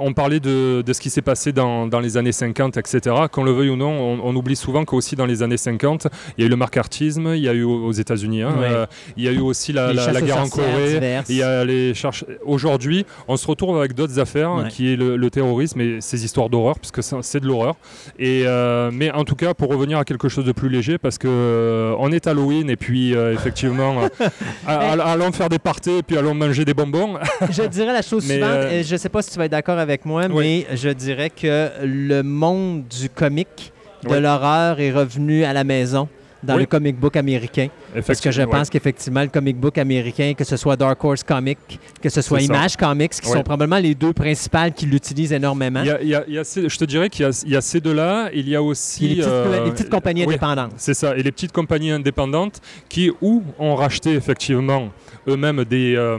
on 0.00 0.12
parlait 0.12 0.40
de, 0.40 0.82
de 0.82 0.92
ce 0.92 1.00
qui 1.00 1.10
s'est 1.10 1.22
passé 1.22 1.52
dans, 1.52 1.86
dans 1.86 2.00
les 2.00 2.16
années 2.16 2.32
50, 2.32 2.76
etc. 2.76 3.14
Qu'on 3.30 3.44
le 3.44 3.52
veuille 3.52 3.70
ou 3.70 3.76
non, 3.76 3.90
on, 3.90 4.20
on 4.24 4.36
oublie 4.36 4.56
souvent 4.56 4.84
qu'aussi 4.84 5.16
dans 5.16 5.26
les 5.26 5.42
années 5.42 5.56
50, 5.56 6.06
il 6.36 6.42
y 6.42 6.44
a 6.44 6.46
eu 6.46 6.50
le 6.50 6.56
macartisme, 6.56 7.28
il 7.34 7.42
y 7.42 7.48
a 7.48 7.52
eu 7.52 7.62
aux 7.64 7.92
États-Unis, 7.92 8.42
hein, 8.42 8.54
Ouais. 8.60 8.68
euh, 8.70 8.86
il 9.16 9.24
y 9.24 9.28
a 9.28 9.32
eu 9.32 9.40
aussi 9.40 9.72
la, 9.72 9.92
guerre 9.94 10.38
en 10.42 10.48
Corée. 10.48 10.94
diverses. 10.94 11.28
Il 11.28 11.36
y 11.36 11.42
a 11.42 11.64
les 11.64 11.94
cherche- 11.94 12.24
Aujourd'hui, 12.44 13.06
on 13.28 13.36
se 13.36 13.46
retrouve 13.46 13.78
avec 13.78 13.94
d'autres 13.94 14.18
affaires, 14.18 14.52
Ouais. 14.54 14.68
qui 14.68 14.92
est 14.92 14.96
le, 14.96 15.16
le 15.16 15.30
terrorisme 15.30 15.80
et 15.80 16.00
ces 16.00 16.24
histoires 16.24 16.48
d'horreur, 16.50 16.78
puisque 16.78 17.02
c'est 17.02 17.16
c'est 17.22 17.40
de 17.40 17.46
l'horreur. 17.46 17.74
Et 18.18 18.42
euh, 18.46 18.90
mais 18.92 19.10
en 19.12 19.24
tout 19.24 19.34
cas, 19.36 19.54
pour 19.54 19.68
revenir 19.70 19.98
à 19.98 20.04
quelque 20.04 20.28
chose 20.28 20.44
de 20.44 20.52
plus 20.52 20.68
léger, 20.68 20.98
parce 20.98 21.18
que 21.18 21.28
euh, 21.28 21.94
on 21.98 22.10
est 22.12 22.26
Halloween 22.26 22.70
et 22.70 22.76
puis 22.76 23.12
effectivement, 23.12 23.96
allons 24.66 25.32
faire 25.32 25.48
des 25.48 25.58
parties 25.58 25.98
et 25.98 26.02
puis 26.02 26.16
allons 26.16 26.34
manger 26.34 26.64
des 26.64 26.74
bonbons. 26.86 27.18
je 27.50 27.62
dirais 27.62 27.92
la 27.92 28.02
chose 28.02 28.24
Mais, 28.26 28.34
suivante. 28.34 28.50
euh, 28.52 28.80
et 28.80 28.82
Je 28.82 28.92
ne 28.92 28.98
sais 28.98 29.08
pas 29.08 29.22
si 29.22 29.30
tu 29.30 29.38
vas 29.38 29.44
être 29.46 29.50
d'accord 29.52 29.78
avec 29.78 30.04
moi, 30.04 30.24
Oui. 30.30 30.66
mais 30.70 30.76
je 30.76 30.88
dirais 30.90 31.30
que 31.30 31.68
le 31.84 32.22
monde 32.22 32.84
du 32.88 33.08
comic, 33.10 33.72
de 34.04 34.08
Oui. 34.10 34.20
l'horreur, 34.20 34.80
est 34.80 34.92
revenu 34.92 35.44
à 35.44 35.52
la 35.52 35.64
maison 35.64 36.08
dans 36.42 36.54
Oui. 36.54 36.60
le 36.60 36.66
comic 36.66 36.96
book 36.98 37.16
américain. 37.16 37.68
Parce 38.06 38.20
que 38.20 38.30
je 38.30 38.42
pense 38.42 38.70
qu'effectivement, 38.70 39.22
le 39.22 39.28
comic 39.28 39.56
book 39.56 39.76
américain, 39.78 40.32
que 40.36 40.44
ce 40.44 40.56
soit 40.56 40.76
Dark 40.76 41.02
Horse 41.04 41.22
Comics, 41.22 41.58
que 42.00 42.08
ce 42.08 42.22
soit. 42.22 42.40
Image 42.40 42.76
Comics, 42.76 43.10
qui 43.12 43.28
Ouais. 43.28 43.36
sont 43.36 43.42
probablement 43.42 43.78
les 43.80 43.94
deux 43.94 44.12
principales 44.12 44.72
qui 44.72 44.86
l'utilisent 44.86 45.32
énormément. 45.32 45.80
Il 45.82 45.86
y 45.86 45.90
a- 45.90 46.02
il 46.02 46.08
y 46.08 46.14
a- 46.14 46.24
il 46.28 46.34
y 46.34 46.38
a 46.38 46.44
ces- 46.44 46.68
je 46.68 46.78
te 46.78 46.84
dirais 46.84 47.08
qu'il 47.10 47.26
y 47.26 47.28
a, 47.28 47.42
il 47.44 47.52
y 47.52 47.56
a 47.56 47.60
ces 47.60 47.80
deux-là. 47.80 48.30
Il 48.32 48.48
y 48.48 48.56
a 48.56 48.62
aussi 48.62 48.98
Puis 49.00 49.08
les, 49.08 49.14
petites, 49.16 49.28
euh, 49.28 49.64
les 49.64 49.70
petites 49.72 49.90
compagnies 49.90 50.22
oui, 50.22 50.28
indépendantes. 50.34 50.72
C'est 50.76 50.94
ça. 50.94 51.16
Et 51.16 51.22
les 51.22 51.32
petites 51.32 51.52
compagnies 51.52 51.90
indépendantes 51.90 52.60
qui, 52.88 53.10
ou 53.20 53.42
ont 53.58 53.74
racheté 53.74 54.14
effectivement 54.14 54.88
eux-mêmes 55.28 55.64
des, 55.64 55.94
euh, 55.96 56.18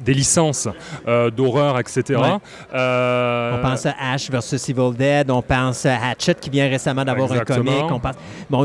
des 0.00 0.14
licences 0.14 0.68
euh, 1.08 1.30
d'horreur, 1.30 1.78
etc. 1.80 2.02
Ouais. 2.10 2.38
On 2.72 3.58
pense 3.62 3.86
à 3.86 3.94
Ash 4.12 4.30
versus 4.30 4.68
Evil 4.68 4.94
Dead, 4.96 5.30
on 5.30 5.42
pense 5.42 5.84
à 5.86 5.96
Hatchet 6.10 6.34
qui 6.40 6.50
vient 6.50 6.68
récemment 6.68 7.04
d'avoir 7.04 7.32
un 7.32 7.40
comic. 7.40 7.72
On 7.90 7.98
pense... 7.98 8.14
Bon, 8.48 8.64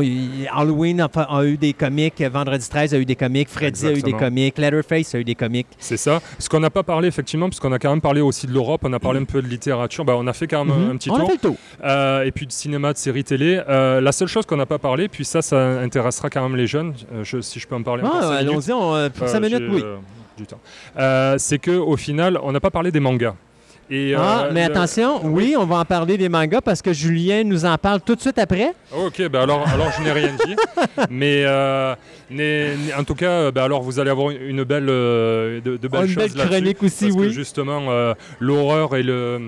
Halloween 0.54 1.00
a, 1.00 1.08
a 1.28 1.44
eu 1.44 1.56
des 1.56 1.72
comics, 1.72 2.20
Vendredi 2.28 2.68
13 2.68 2.94
a 2.94 2.98
eu 2.98 3.04
des 3.04 3.16
comics, 3.16 3.48
Freddy 3.48 3.86
a 3.86 3.92
eu 3.92 4.02
des 4.02 4.12
comics, 4.12 4.56
Letterface 4.58 5.14
a 5.14 5.18
eu 5.18 5.24
des 5.24 5.34
comics. 5.34 5.66
C'est 5.78 5.96
ça. 5.96 6.20
Ce 6.38 6.48
qu'on 6.48 6.60
n'a 6.60 6.70
pas 6.70 6.82
parlé, 6.82 7.08
effectivement, 7.08 7.48
parce 7.48 7.60
qu'on 7.60 7.72
a 7.72 7.78
quand 7.78 7.90
même 7.90 8.00
parlé 8.00 8.20
aussi 8.20 8.46
de 8.46 8.52
l'Europe, 8.52 8.82
on 8.84 8.92
a 8.92 8.98
parlé 8.98 9.20
un 9.20 9.24
peu 9.24 9.42
de 9.42 9.46
littérature, 9.48 10.04
bah, 10.04 10.14
on 10.16 10.26
a 10.26 10.32
fait 10.32 10.46
quand 10.46 10.64
même 10.64 10.76
Mhm. 10.76 10.90
un 10.90 10.96
petit 10.96 11.10
on 11.10 11.14
a 11.16 11.18
tour. 11.20 11.26
fait 11.28 11.34
le 11.34 11.40
tour. 11.40 11.56
Euh, 11.84 12.24
et 12.24 12.32
puis 12.32 12.46
de 12.46 12.52
cinéma, 12.52 12.92
de 12.92 12.98
séries 12.98 13.24
télé. 13.24 13.60
Euh, 13.68 14.00
la 14.00 14.12
seule 14.12 14.28
chose 14.28 14.46
qu'on 14.46 14.56
n'a 14.56 14.66
pas 14.66 14.78
parlé, 14.78 15.08
puis 15.08 15.24
ça, 15.24 15.42
ça 15.42 15.58
intéressera 15.80 16.30
quand 16.30 16.42
même 16.42 16.56
les 16.56 16.66
jeunes, 16.66 16.94
euh, 17.14 17.24
je- 17.24 17.40
si 17.40 17.58
je 17.60 17.66
peux 17.66 17.74
en 17.74 17.82
parler 17.82 18.02
Ah. 18.06 18.36
Allons-y, 18.38 18.72
on, 18.72 18.94
euh, 18.94 19.08
pour 19.10 19.24
Euh, 19.26 19.30
5 19.30 19.40
minutes, 19.40 19.62
oui. 19.70 19.80
euh, 19.84 19.96
du 20.36 20.46
temps. 20.46 20.60
Euh, 20.98 21.36
c'est 21.38 21.58
qu'au 21.58 21.96
final, 21.96 22.38
on 22.42 22.52
n'a 22.52 22.60
pas 22.60 22.70
parlé 22.70 22.90
des 22.90 23.00
mangas. 23.00 23.34
Et, 23.88 24.14
ah, 24.16 24.46
euh, 24.46 24.50
mais 24.52 24.66
le- 24.66 24.72
attention, 24.72 25.20
oui, 25.24 25.54
on 25.56 25.64
va 25.64 25.76
en 25.78 25.84
parler 25.84 26.18
des 26.18 26.28
mangas 26.28 26.60
parce 26.60 26.82
que 26.82 26.92
Julien 26.92 27.44
nous 27.44 27.64
en 27.64 27.78
parle 27.78 28.00
tout 28.00 28.16
de 28.16 28.20
suite 28.20 28.38
après. 28.38 28.72
Ok, 28.92 29.28
bah 29.28 29.42
alors, 29.42 29.66
alors 29.68 29.92
je 29.96 30.02
n'ai 30.02 30.10
rien 30.12 30.32
dit. 30.44 30.56
mais 31.10 31.44
euh, 31.46 31.94
en 32.98 33.04
tout 33.04 33.14
cas, 33.14 33.30
euh, 33.30 33.50
bah 33.52 33.62
alors 33.64 33.82
vous 33.82 34.00
allez 34.00 34.10
avoir 34.10 34.30
une- 34.30 34.64
belle, 34.64 34.88
euh, 34.88 35.60
de, 35.60 35.76
de 35.76 35.88
belles 35.88 36.00
Oh, 36.02 36.04
une 36.06 36.14
choses 36.14 36.34
belle 36.34 36.46
chronique 36.48 36.82
aussi, 36.82 37.04
Parce 37.06 37.16
que 37.16 37.20
oui. 37.20 37.32
justement, 37.32 37.82
euh, 37.90 38.14
l'horreur 38.40 38.96
et 38.96 39.04
le, 39.04 39.40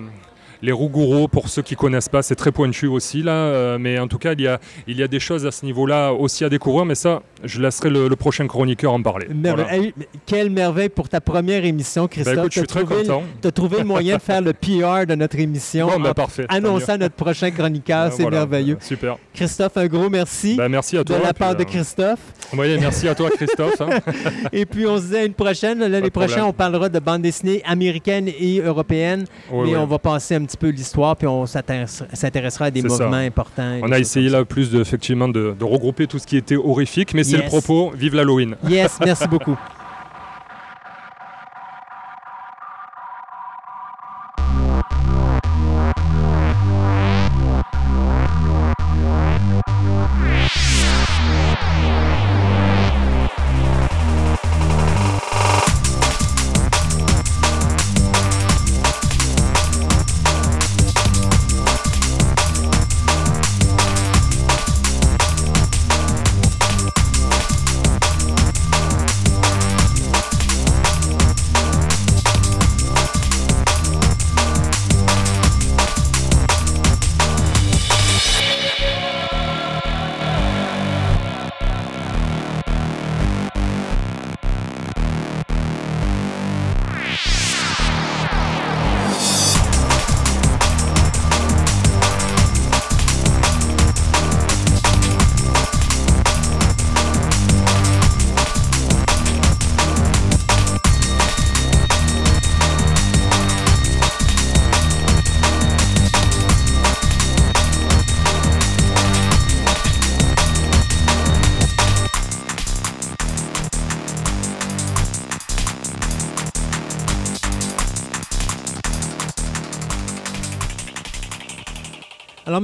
les 0.62 0.72
Rougourous, 0.72 1.28
pour 1.28 1.48
ceux 1.48 1.62
qui 1.62 1.74
connaissent 1.76 2.08
pas, 2.08 2.22
c'est 2.22 2.34
très 2.34 2.52
pointu 2.52 2.86
aussi 2.86 3.22
là. 3.22 3.32
euh, 3.32 3.78
mais 3.78 3.98
en 3.98 4.08
tout 4.08 4.18
cas, 4.18 4.32
il 4.32 4.40
y 4.40 4.48
a, 4.48 4.58
il 4.86 4.96
y 4.98 5.02
a 5.02 5.08
des 5.08 5.20
choses 5.20 5.46
à 5.46 5.50
ce 5.50 5.64
niveau-là 5.64 6.12
aussi 6.12 6.44
à 6.44 6.48
découvrir. 6.48 6.84
Mais 6.84 6.94
ça, 6.94 7.22
je 7.44 7.60
laisserai 7.60 7.90
le, 7.90 8.08
le 8.08 8.16
prochain 8.16 8.46
chroniqueur 8.46 8.92
en 8.92 9.02
parler. 9.02 9.26
Merveille. 9.32 9.64
Voilà. 9.66 9.76
Hey, 9.84 9.94
mais 9.96 10.08
quelle 10.26 10.50
merveille 10.50 10.88
pour 10.88 11.08
ta 11.08 11.20
première 11.20 11.64
émission, 11.64 12.02
Bah, 12.04 12.08
Christophe. 12.10 12.36
écoute, 12.38 12.52
je 12.52 12.58
suis 12.60 12.66
très 12.66 12.84
content. 12.84 13.22
T'as 13.40 13.50
trouvé 13.50 13.78
le 13.78 13.84
moyen 13.84 14.16
de 14.16 14.22
faire 14.22 14.40
le 14.42 14.52
PR 14.52 15.06
de 15.06 15.14
notre 15.14 15.38
émission 15.38 15.86
Bon, 15.88 16.00
bah, 16.00 16.10
en 16.10 16.14
parfait. 16.14 16.46
annonçant 16.48 16.96
notre 16.98 17.14
prochain 17.14 17.50
chroniqueur. 17.50 18.06
mieux. 18.06 18.12
C'est 18.16 18.22
Voilà, 18.22 18.38
merveilleux. 18.38 18.78
super. 18.80 19.16
Christophe, 19.34 19.76
un 19.76 19.86
gros 19.86 20.08
merci 20.10 20.56
Bah, 20.56 20.68
merci 20.68 20.96
à 20.96 21.00
de 21.04 21.04
toi. 21.04 21.18
la 21.22 21.32
puis, 21.32 21.38
part 21.38 21.54
de 21.54 21.62
euh, 21.62 21.66
Christophe. 21.66 22.18
oui, 22.52 22.76
merci 22.80 23.06
à 23.08 23.14
toi, 23.14 23.30
Christophe. 23.30 23.80
hein. 23.80 23.90
Et 24.52 24.66
puis, 24.66 24.86
on 24.86 24.98
se 24.98 25.04
dit 25.06 25.16
à 25.16 25.24
une 25.24 25.34
prochaine. 25.34 25.78
L'année 25.78 26.00
de 26.02 26.08
prochaine, 26.08 26.42
on 26.42 26.52
parlera 26.52 26.88
de 26.88 26.98
bande 26.98 27.22
dessinée 27.22 27.62
américaine 27.64 28.28
et 28.28 28.60
européenne. 28.60 29.24
Oui, 29.52 29.68
mais 29.70 29.76
oui. 29.76 29.76
on 29.76 29.86
va 29.86 29.98
passer 29.98 30.34
un 30.34 30.44
petit 30.48 30.56
peu 30.56 30.68
l'histoire, 30.70 31.14
puis 31.16 31.26
on 31.28 31.46
s'intéresse- 31.46 32.02
s'intéressera 32.12 32.64
à 32.66 32.70
des 32.72 32.80
ça. 32.82 32.88
mouvements 32.88 33.12
importants. 33.18 33.78
On 33.82 33.92
a 33.92 33.98
essayé 34.00 34.28
là 34.28 34.44
plus 34.44 34.70
de, 34.70 34.80
effectivement 34.80 35.28
de, 35.28 35.54
de 35.58 35.64
regrouper 35.64 36.06
tout 36.08 36.18
ce 36.18 36.26
qui 36.26 36.36
était 36.36 36.56
horrifique, 36.56 37.14
mais 37.14 37.22
c'est 37.22 37.36
le 37.36 37.44
propos. 37.44 37.92
Vive 37.94 38.14
l'Halloween. 38.16 38.56
Yes, 38.68 38.98
merci 39.04 39.28
beaucoup. 39.30 39.56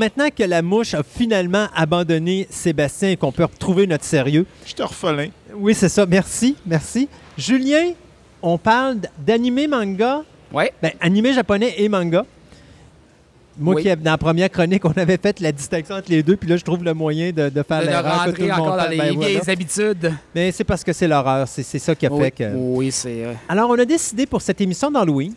Maintenant 0.05 0.29
que 0.37 0.43
la 0.45 0.61
mouche 0.61 0.93
a 0.93 1.03
finalement 1.03 1.67
abandonné 1.75 2.47
Sébastien 2.51 3.11
et 3.11 3.17
qu'on 3.17 3.33
peut 3.33 3.45
retrouver 3.45 3.87
notre 3.87 4.05
sérieux, 4.05 4.45
Je 4.67 4.73
suis 4.73 4.83
orphelin. 4.83 5.29
oui, 5.57 5.75
c'est 5.75 5.89
ça. 5.89 6.05
Merci, 6.05 6.57
merci. 6.67 7.09
Julien, 7.39 7.93
on 8.43 8.59
parle 8.59 8.99
d'animé 9.19 9.67
manga, 9.67 10.23
Ouais. 10.53 10.73
ben, 10.83 10.93
animé 11.01 11.33
japonais 11.33 11.75
et 11.79 11.89
manga. 11.89 12.27
Moi, 13.57 13.77
Oui. 13.77 13.83
qui, 13.83 13.97
dans 13.97 14.11
la 14.11 14.19
première 14.19 14.51
chronique, 14.51 14.85
on 14.85 14.91
avait 14.93 15.17
fait 15.17 15.41
la 15.41 15.53
distinction 15.53 15.95
entre 15.95 16.11
les 16.11 16.23
deux, 16.23 16.37
puis 16.37 16.51
là, 16.51 16.57
je 16.59 16.65
trouve 16.65 16.85
le 16.85 16.93
moyen 16.93 17.31
de, 17.31 17.49
de 17.49 17.63
faire 17.63 17.81
de 17.83 17.87
l'erreur 17.87 18.25
que 18.27 18.31
tout 18.33 18.43
rentrer 18.43 18.43
le 18.43 18.49
monde 18.49 18.61
encore 18.61 18.77
dans 18.77 18.89
les 18.91 18.99
Ben, 18.99 19.15
voilà. 19.15 19.29
vieilles 19.31 19.51
habitudes. 19.51 20.13
Mais 20.35 20.53
c'est 20.53 20.65
parce 20.65 20.85
que 20.85 20.93
c'est 20.93 21.07
l'horreur, 21.09 21.49
c'est 21.49 21.63
c'est 21.63 21.79
ça 21.79 21.95
qui 21.95 22.05
a 22.05 22.13
oui, 22.13 22.25
fait 22.25 22.31
que... 22.33 22.53
oui, 22.55 22.91
c'est. 22.93 23.25
euh, 23.25 23.33
Alors, 23.49 23.71
on 23.71 23.79
a 23.79 23.85
décidé 23.87 24.27
pour 24.27 24.43
cette 24.43 24.61
émission 24.61 24.91
d'Halloween 24.91 25.33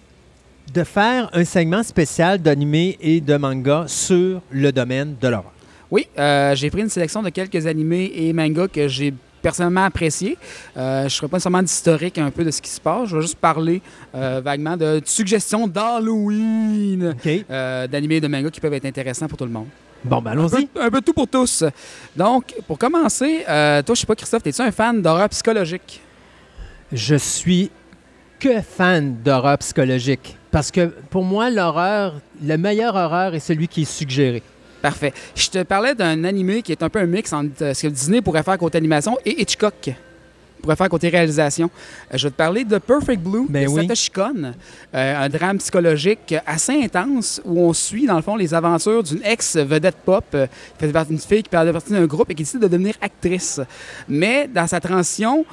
de 0.73 0.83
faire 0.83 1.29
un 1.33 1.45
segment 1.45 1.83
spécial 1.83 2.39
d'animé 2.41 2.97
et 3.01 3.21
de 3.21 3.35
manga 3.37 3.85
sur 3.87 4.41
le 4.51 4.71
domaine 4.71 5.15
de 5.19 5.27
l'horreur. 5.27 5.51
Oui, 5.89 6.07
euh, 6.17 6.53
j'ai 6.55 6.69
pris 6.69 6.81
une 6.81 6.89
sélection 6.89 7.23
de 7.23 7.29
quelques 7.29 7.65
animés 7.65 8.11
et 8.13 8.33
mangas 8.33 8.67
que 8.67 8.87
j'ai 8.87 9.13
personnellement 9.41 9.85
appréciés. 9.85 10.37
Euh, 10.75 11.01
je 11.01 11.05
ne 11.05 11.09
ferai 11.09 11.27
pas 11.29 11.37
nécessairement 11.37 11.63
d'historique 11.63 12.17
un 12.17 12.31
peu 12.31 12.43
de 12.43 12.51
ce 12.51 12.61
qui 12.61 12.69
se 12.69 12.81
passe. 12.81 13.09
Je 13.09 13.15
vais 13.15 13.21
juste 13.21 13.37
parler 13.37 13.81
euh, 14.13 14.41
vaguement 14.43 14.75
de 14.75 15.01
suggestions 15.05 15.67
d'Halloween, 15.67 17.15
OK? 17.15 17.45
euh, 17.49 17.87
d'animés 17.87 18.15
et 18.15 18.21
de 18.21 18.27
mangas 18.27 18.49
qui 18.49 18.59
peuvent 18.59 18.73
être 18.73 18.85
intéressants 18.85 19.27
pour 19.27 19.37
tout 19.37 19.45
le 19.45 19.51
monde. 19.51 19.67
Bon, 20.03 20.21
ben 20.21 20.31
allons-y. 20.31 20.67
un 20.79 20.89
peu 20.89 21.01
tout 21.01 21.13
pour 21.13 21.27
tous. 21.27 21.63
Donc, 22.15 22.53
pour 22.67 22.77
commencer, 22.77 23.43
toi, 23.45 23.95
je 23.95 23.95
sais 23.95 24.05
pas, 24.05 24.15
Christophe, 24.15 24.45
es-tu 24.45 24.61
un 24.61 24.71
fan 24.71 25.01
d'horreur 25.01 25.29
psychologique? 25.29 26.01
Je 26.91 27.15
suis 27.15 27.71
que 28.39 28.61
fan 28.61 29.17
d'horreur 29.23 29.57
psychologique. 29.59 30.37
Parce 30.51 30.71
que 30.71 30.85
pour 31.09 31.23
moi, 31.23 31.49
l'horreur, 31.49 32.15
le 32.43 32.57
meilleur 32.57 32.95
horreur 32.95 33.33
est 33.35 33.39
celui 33.39 33.67
qui 33.67 33.81
est 33.83 33.85
suggéré. 33.91 34.41
Parfait. 34.81 35.13
Je 35.35 35.49
te 35.49 35.63
parlais 35.63 35.95
d'un 35.95 36.23
animé 36.23 36.61
qui 36.61 36.71
est 36.71 36.83
un 36.83 36.89
peu 36.89 36.99
un 36.99 37.05
mix 37.05 37.33
entre 37.33 37.63
euh, 37.63 37.73
ce 37.73 37.83
que 37.83 37.87
Disney 37.87 38.21
pourrait 38.21 38.43
faire 38.43 38.57
côté 38.57 38.77
animation 38.77 39.17
et 39.25 39.41
Hitchcock. 39.41 39.91
pourrait 40.61 40.75
faire 40.75 40.89
côté 40.89 41.09
réalisation. 41.09 41.69
Euh, 42.13 42.17
je 42.17 42.27
vais 42.27 42.31
te 42.31 42.35
parler 42.35 42.63
de 42.63 42.77
Perfect 42.77 43.21
Blue 43.21 43.45
Ben 43.49 43.65
de 43.65 43.69
oui. 43.69 43.81
Satoshi 43.81 44.09
Kon, 44.11 44.53
euh, 44.93 45.25
un 45.25 45.29
drame 45.29 45.57
psychologique 45.57 46.35
assez 46.45 46.83
intense 46.83 47.41
où 47.45 47.59
on 47.61 47.73
suit, 47.73 48.05
dans 48.05 48.17
le 48.17 48.21
fond, 48.21 48.35
les 48.35 48.53
aventures 48.53 49.01
d'une 49.03 49.23
ex-vedette 49.23 49.97
pop 50.05 50.25
euh, 50.33 50.47
qui 50.77 50.85
fait 50.85 50.91
partie 50.91 51.09
d'une 51.09 51.19
fille 51.19 51.43
qui 51.43 51.49
fait 51.49 51.71
partie 51.71 51.91
d'un 51.91 52.05
groupe 52.05 52.29
et 52.31 52.35
qui 52.35 52.43
décide 52.43 52.59
de 52.61 52.67
devenir 52.67 52.95
actrice. 53.01 53.61
Mais 54.07 54.47
dans 54.53 54.67
sa 54.67 54.79
transition, 54.79 55.45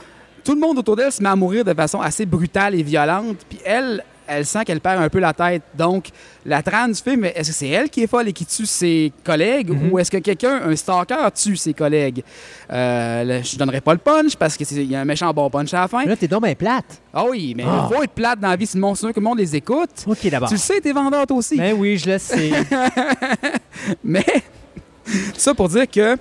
tout 0.45 0.55
le 0.55 0.61
monde 0.61 0.79
autour 0.79 0.97
d'elle 0.97 1.11
se 1.13 1.23
met 1.23 1.29
à 1.29 1.37
mourir 1.37 1.65
de 1.65 1.73
façon 1.75 2.01
assez 2.01 2.27
brutale 2.27 2.75
et 2.75 2.83
violente. 2.83 3.39
Puis 3.49 3.59
elle, 3.65 4.05
elle 4.27 4.47
sent 4.47 4.65
qu'elle 4.65 4.81
perd 4.81 5.03
un 5.03 5.09
peu 5.11 5.19
la 5.19 5.33
tête. 5.35 5.63
Donc, 5.77 6.09
la 6.47 6.63
trame 6.63 6.93
du 6.93 7.01
film, 7.03 7.25
est-ce 7.25 7.51
que 7.51 7.55
c'est 7.55 7.69
elle 7.69 7.91
qui 7.91 8.03
est 8.03 8.07
folle 8.07 8.29
et 8.29 8.33
qui 8.33 8.47
tue 8.47 8.65
ses 8.65 9.13
collègues 9.23 9.71
Mhm. 9.71 9.93
ou 9.93 9.99
est-ce 9.99 10.11
que 10.11 10.17
quelqu'un, 10.17 10.63
un 10.67 10.75
stalker, 10.77 11.29
tue 11.35 11.57
ses 11.57 11.75
collègues? 11.75 12.23
Euh, 12.73 13.43
je 13.43 13.57
donnerai 13.59 13.81
pas 13.83 13.93
le 13.93 13.99
punch 13.99 14.35
parce 14.37 14.57
qu'il 14.57 14.91
y 14.91 14.97
a 14.97 15.01
un 15.01 15.05
méchant 15.05 15.33
bon 15.35 15.51
punch 15.51 15.75
à 15.75 15.81
la 15.83 15.89
fin. 15.89 16.01
Mais 16.05 16.07
Là, 16.11 16.17
t'es 16.17 16.29
donc 16.29 16.43
bien 16.45 16.55
plate. 16.55 17.03
Ah 17.13 17.25
oui, 17.29 17.53
mais 17.57 17.65
il 17.65 17.69
Ah. 17.71 17.89
faut 17.93 18.03
être 18.03 18.13
plate 18.13 18.41
dans 18.41 18.49
la 18.49 18.57
vie, 18.57 18.67
sinon 18.67 18.95
que 18.95 19.07
le 19.15 19.21
monde 19.23 19.39
les 19.39 19.55
écoute. 19.57 19.91
OK, 20.07 20.27
d'abord. 20.31 20.49
Tu 20.49 20.55
le 20.55 20.61
sais, 20.61 20.81
t'es 20.81 20.93
vendeur 20.93 21.27
toi 21.27 21.37
aussi. 21.37 21.57
Ben 21.59 21.75
oui, 21.79 21.99
je 21.99 22.11
le 22.11 22.19
sais. 22.19 22.51
Mais 24.05 24.25
ça 25.37 25.53
pour 25.55 25.69
dire 25.69 25.89
que 25.91 26.17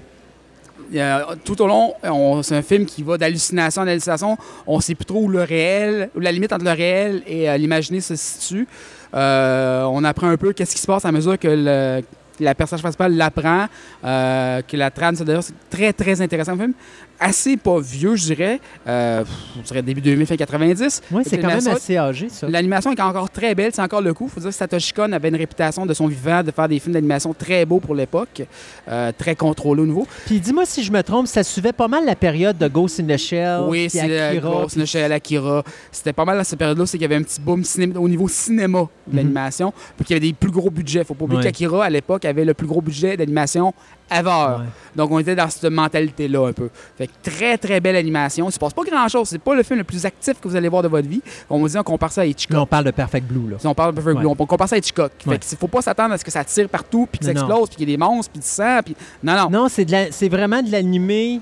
tout 1.43 1.61
au 1.61 1.67
long, 1.67 1.93
on- 2.03 2.43
c'est 2.43 2.55
un 2.55 2.61
film 2.61 2.85
qui 2.85 3.03
va 3.03 3.17
d'hallucination 3.17 3.81
en 3.81 3.87
hallucination. 3.87 4.37
On 4.67 4.79
sait 4.79 4.95
plus 4.95 5.05
trop 5.05 5.23
où 5.23 5.27
le 5.27 5.43
réel, 5.43 6.09
où 6.15 6.19
la 6.19 6.31
limite 6.31 6.53
entre 6.53 6.65
le 6.65 6.71
réel 6.71 7.23
et 7.27 7.49
euh, 7.49 7.57
se 8.01 8.15
situe. 8.15 8.67
Euh, 9.15 9.83
on 9.83 10.03
apprend 10.03 10.27
un 10.27 10.37
peu 10.37 10.53
qu'est-ce 10.53 10.73
qui 10.75 10.81
se 10.81 10.87
passe 10.87 11.05
à 11.05 11.11
mesure 11.11 11.37
que 11.37 12.01
la 12.39 12.55
personnage 12.55 12.81
principale 12.81 13.15
l'apprend, 13.15 13.67
euh, 14.03 14.61
que 14.67 14.75
la 14.75 14.89
trame, 14.89 15.15
c'est 15.15 15.23
d'ailleurs 15.23 15.43
très 15.69 15.93
très 15.93 16.19
intéressant 16.21 16.53
le 16.53 16.57
film. 16.57 16.73
Assez 17.19 17.55
pas 17.57 17.79
vieux, 17.79 18.15
je 18.15 18.25
dirais. 18.33 18.59
Euh, 18.87 19.23
je 19.57 19.61
dirais 19.61 19.81
début 19.81 20.01
2000, 20.01 20.25
fin 20.25 20.35
90. 20.35 21.01
Oui, 21.11 21.23
c'est 21.25 21.37
quand 21.37 21.47
même 21.47 21.67
assez 21.67 21.95
âgé, 21.97 22.27
ça. 22.29 22.47
L'animation 22.49 22.91
est 22.91 22.99
encore 23.01 23.29
très 23.29 23.55
belle, 23.55 23.71
c'est 23.73 23.81
encore 23.81 24.01
le 24.01 24.13
coup. 24.13 24.25
Il 24.25 24.31
faut 24.31 24.39
dire 24.41 24.49
que 24.49 24.55
Satoshi 24.55 24.91
Kon 24.93 25.11
avait 25.11 25.29
une 25.29 25.35
réputation 25.35 25.85
de 25.85 25.93
son 25.93 26.07
vivant 26.07 26.43
de 26.43 26.51
faire 26.51 26.67
des 26.67 26.79
films 26.79 26.93
d'animation 26.93 27.33
très 27.33 27.65
beaux 27.65 27.79
pour 27.79 27.95
l'époque, 27.95 28.43
euh, 28.89 29.11
très 29.17 29.35
contrôlés 29.35 29.83
au 29.83 29.85
nouveau. 29.85 30.05
Puis 30.25 30.39
dis-moi 30.39 30.65
si 30.65 30.83
je 30.83 30.91
me 30.91 31.01
trompe, 31.01 31.27
ça 31.27 31.43
suivait 31.43 31.71
pas 31.71 31.87
mal 31.87 32.05
la 32.05 32.15
période 32.15 32.57
de 32.57 32.67
Ghost 32.67 32.99
in 32.99 33.05
the 33.05 33.17
Shell. 33.17 33.61
oui, 33.67 33.87
c'est 33.89 34.39
Ghost 34.41 34.77
in 34.77 34.81
the 34.81 34.85
Shell, 34.85 35.11
Akira. 35.11 35.63
C'était 35.91 36.13
pas 36.13 36.25
mal 36.25 36.37
dans 36.37 36.43
cette 36.43 36.59
période-là, 36.59 36.85
c'est 36.85 36.97
qu'il 36.97 37.03
y 37.03 37.05
avait 37.05 37.15
un 37.15 37.23
petit 37.23 37.39
boom 37.39 37.63
au 37.97 38.09
niveau 38.09 38.27
cinéma 38.27 38.87
de 39.07 39.15
l'animation, 39.15 39.71
puis 39.95 40.05
qu'il 40.05 40.15
y 40.15 40.17
avait 40.19 40.27
des 40.27 40.33
plus 40.33 40.51
gros 40.51 40.69
budgets. 40.69 41.03
Faut 41.03 41.13
pas 41.13 41.23
oublier 41.25 41.39
Ouais. 41.39 41.45
qu'Akira, 41.45 41.85
à 41.85 41.89
l'époque, 41.89 42.25
avait 42.25 42.45
le 42.45 42.53
plus 42.53 42.67
gros 42.67 42.81
budget 42.81 43.15
d'animation 43.17 43.73
ever. 44.19 44.29
Ouais. 44.59 44.65
Donc, 44.95 45.11
on 45.11 45.19
était 45.19 45.35
dans 45.35 45.49
cette 45.49 45.65
mentalité-là 45.71 46.47
un 46.49 46.53
peu. 46.53 46.69
Fait 46.97 47.07
que 47.07 47.11
très, 47.23 47.57
très 47.57 47.79
belle 47.79 47.95
animation. 47.95 48.47
Il 48.47 48.51
se 48.51 48.59
passe 48.59 48.73
pas 48.73 48.83
grand-chose. 48.83 49.27
C'est 49.29 49.39
pas 49.39 49.55
le 49.55 49.63
film 49.63 49.79
le 49.79 49.83
plus 49.83 50.05
actif 50.05 50.39
que 50.39 50.47
vous 50.47 50.55
allez 50.55 50.69
voir 50.69 50.83
de 50.83 50.87
votre 50.87 51.07
vie. 51.07 51.21
On 51.49 51.61
va 51.61 51.67
dire, 51.67 51.79
on 51.81 51.83
compare 51.83 52.11
ça 52.11 52.21
à 52.21 52.25
Hitchcock. 52.25 52.55
Là, 52.55 52.61
on 52.61 52.65
parle 52.67 52.85
de 52.85 52.91
Perfect 52.91 53.27
Blue, 53.27 53.49
là. 53.51 53.57
Si 53.59 53.67
on 53.67 53.73
parle 53.73 53.91
de 53.91 53.95
Perfect 53.95 54.15
Ouais. 54.17 54.21
Blue, 54.21 54.29
on 54.29 54.35
compare 54.45 54.69
ça 54.69 54.75
à 54.75 54.77
Hitchcock. 54.77 55.11
Ouais. 55.25 55.33
Fait 55.33 55.39
que 55.39 55.59
faut 55.59 55.67
pas 55.67 55.81
s'attendre 55.81 56.13
à 56.13 56.17
ce 56.17 56.23
que 56.25 56.31
ça 56.31 56.43
tire 56.43 56.69
partout, 56.69 57.07
puis 57.11 57.19
que 57.19 57.25
ça 57.25 57.33
Non, 57.33 57.41
explose, 57.41 57.69
puis 57.69 57.77
qu'il 57.77 57.89
y 57.89 57.93
ait 57.93 57.97
des 57.97 58.03
monstres, 58.03 58.31
puis 58.31 58.41
du 58.41 58.47
sang, 58.47 58.79
puis... 58.85 58.95
Non, 59.23 59.33
non. 59.35 59.49
Non, 59.49 59.67
c'est 59.69 59.89
la- 59.89 60.09
vraiment 60.29 60.61
de 60.61 60.71
l'animé, 60.71 61.39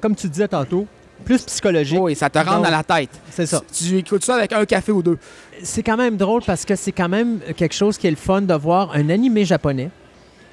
comme 0.00 0.14
tu 0.14 0.28
disais 0.28 0.48
tantôt, 0.48 0.86
plus 1.24 1.44
psychologique. 1.44 1.98
Oui, 2.00 2.14
ça 2.16 2.28
te 2.28 2.38
rentre 2.38 2.54
Donc, 2.56 2.64
dans 2.64 2.70
la 2.70 2.82
tête. 2.82 3.10
C'est 3.30 3.46
ça. 3.46 3.60
Tu 3.72 3.98
écoutes 3.98 4.24
ça 4.24 4.34
avec 4.36 4.52
un 4.52 4.64
café 4.64 4.90
ou 4.92 5.02
deux. 5.02 5.18
C'est 5.62 5.82
quand 5.82 5.96
même 5.96 6.16
drôle 6.16 6.42
parce 6.44 6.64
que 6.64 6.74
c'est 6.74 6.90
quand 6.92 7.08
même 7.08 7.38
quelque 7.56 7.74
chose 7.74 7.96
qui 7.96 8.08
est 8.08 8.10
le 8.10 8.16
fun 8.16 8.42
de 8.42 8.54
voir 8.54 8.90
un 8.94 9.08
animé 9.08 9.44
japonais 9.44 9.90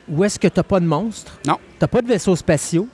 où 0.10 0.24
est-ce 0.24 0.40
que 0.40 0.48
t'as 0.48 0.64
pas 0.64 0.80
de 0.80 0.86
monstres, 0.86 1.40
Non. 1.48 1.58
t'as 1.80 1.88
pas 1.88 2.02
de 2.02 2.08
vaisseaux 2.08 2.36
spatiaux, 2.36 2.88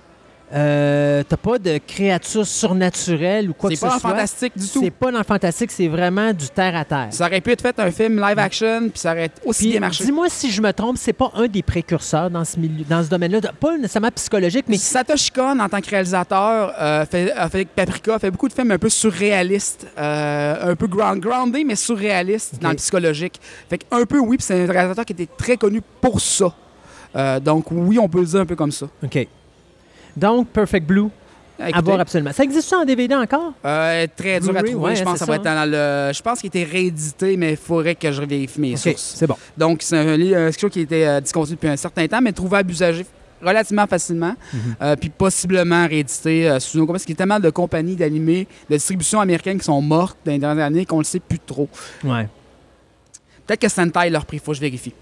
euh, 0.53 1.23
t'as 1.27 1.37
pas 1.37 1.57
de 1.57 1.79
créatures 1.85 2.45
surnaturelles 2.45 3.49
ou 3.49 3.53
quoi 3.53 3.71
que 3.71 3.75
C'est 3.75 3.81
ce 3.81 3.87
pas 3.89 3.95
un 3.95 3.99
soit? 3.99 4.09
fantastique 4.11 4.53
du 4.55 4.67
tout. 4.69 4.79
C'est 4.79 4.91
pas 4.91 5.11
dans 5.11 5.17
le 5.17 5.23
fantastique, 5.23 5.71
c'est 5.71 5.87
vraiment 5.87 6.31
du 6.33 6.47
terre 6.49 6.75
à 6.75 6.85
terre. 6.85 7.07
Ça 7.09 7.25
aurait 7.25 7.41
pu 7.41 7.49
être 7.51 7.61
fait 7.63 7.77
un 7.79 7.89
film 7.89 8.21
live 8.21 8.37
action, 8.37 8.81
puis 8.89 8.99
ça 8.99 9.13
aurait 9.13 9.31
aussi 9.43 9.63
Puis, 9.63 9.71
bien 9.71 9.79
marché. 9.79 10.03
dis-moi 10.05 10.27
si 10.29 10.51
je 10.51 10.61
me 10.61 10.71
trompe, 10.71 10.97
c'est 10.99 11.13
pas 11.13 11.31
un 11.33 11.47
des 11.47 11.63
précurseurs 11.63 12.29
dans 12.29 12.45
ce 12.45 12.59
milieu, 12.59 12.85
dans 12.87 13.03
ce 13.03 13.09
domaine-là, 13.09 13.39
pas 13.59 13.75
nécessairement 13.75 14.11
psychologique, 14.13 14.65
mais 14.67 14.77
Satoshi 14.77 15.31
Kon, 15.31 15.59
en 15.59 15.67
tant 15.67 15.81
que 15.81 15.89
réalisateur, 15.89 16.73
euh, 16.79 17.05
fait, 17.07 17.31
a 17.31 17.49
fait 17.49 17.65
Paprika, 17.65 18.19
fait 18.19 18.29
beaucoup 18.29 18.47
de 18.47 18.53
films 18.53 18.69
un 18.71 18.77
peu 18.77 18.89
surréalistes, 18.89 19.87
euh, 19.97 20.71
un 20.71 20.75
peu 20.75 20.85
ground, 20.87 21.19
groundé, 21.21 21.63
mais 21.63 21.75
surréalistes 21.75 22.61
dans 22.61 22.69
le 22.69 22.75
psychologique. 22.75 23.41
Fait 23.67 23.79
que 23.79 23.85
un 23.91 24.05
peu 24.05 24.19
oui, 24.19 24.37
puis 24.37 24.45
c'est 24.45 24.63
un 24.69 24.71
réalisateur 24.71 25.05
qui 25.05 25.13
était 25.13 25.27
très 25.37 25.57
connu 25.57 25.81
pour 26.01 26.21
ça. 26.21 26.53
Euh, 27.15 27.39
donc 27.39 27.65
oui, 27.71 27.97
on 27.99 28.09
peut 28.09 28.19
le 28.19 28.25
dire 28.25 28.41
un 28.41 28.45
peu 28.45 28.55
comme 28.55 28.71
ça. 28.71 28.87
OK. 29.03 29.27
Donc, 30.17 30.47
Perfect 30.49 30.85
Blue, 30.87 31.07
à 31.59 31.69
Écoutez, 31.69 31.85
voir 31.85 31.99
absolument. 31.99 32.31
Ça 32.33 32.43
existe 32.43 32.67
ça 32.69 32.77
en 32.79 32.85
DVD 32.85 33.15
encore? 33.15 33.53
euh, 33.65 34.07
très 34.15 34.39
dur 34.39 34.51
à 34.55 34.63
trouver. 34.63 34.75
ouais, 34.75 34.95
je 34.95 35.03
pense 35.03 35.19
ça 35.19 35.25
va 35.25 35.35
être 35.35 35.43
dans 35.43 35.69
le. 35.69 36.11
Je 36.13 36.21
pense 36.21 36.39
qu'il 36.39 36.47
était 36.47 36.63
réédité, 36.63 37.37
mais 37.37 37.51
il 37.51 37.57
faudrait 37.57 37.95
que 37.95 38.11
je 38.11 38.21
vérifie 38.21 38.59
mes 38.59 38.73
OK, 38.73 38.77
sources. 38.79 39.13
c'est 39.17 39.27
bon. 39.27 39.35
Donc, 39.57 39.81
c'est 39.81 39.97
un 39.97 40.17
livre, 40.17 40.35
euh, 40.37 40.49
quelque 40.51 40.59
chose 40.61 40.71
qui 40.71 40.81
était 40.81 41.21
discontinu 41.21 41.55
depuis 41.55 41.69
un 41.69 41.77
certain 41.77 42.07
temps, 42.07 42.21
mais 42.21 42.31
trouvable 42.33 42.71
usagé 42.71 43.05
relativement 43.41 43.85
facilement, 43.85 44.33
Mhm. 44.53 44.59
euh, 44.81 44.95
puis 44.95 45.09
possiblement 45.09 45.85
réédité 45.87 46.49
euh, 46.49 46.59
sous 46.59 46.77
nos 46.77 46.87
parce 46.87 47.03
qu'il 47.03 47.13
y 47.13 47.17
a 47.17 47.19
tellement 47.19 47.39
de 47.39 47.49
compagnies 47.49 47.95
d'animés, 47.95 48.47
de 48.69 48.75
distribution 48.75 49.19
américaines 49.19 49.59
qui 49.59 49.65
sont 49.65 49.81
mortes 49.81 50.17
dans 50.25 50.31
les 50.31 50.39
dernières 50.39 50.65
années 50.65 50.85
qu'on 50.85 50.95
ne 50.97 51.01
le 51.01 51.05
sait 51.05 51.19
plus 51.19 51.39
trop. 51.39 51.67
Ouais. 52.03 52.27
Peut-être 53.45 53.59
que 53.61 53.69
Sentai 53.69 54.09
leur 54.09 54.25
prix, 54.25 54.39
faut 54.39 54.51
que 54.51 54.55
je 54.55 54.61
vérifie. 54.61 54.93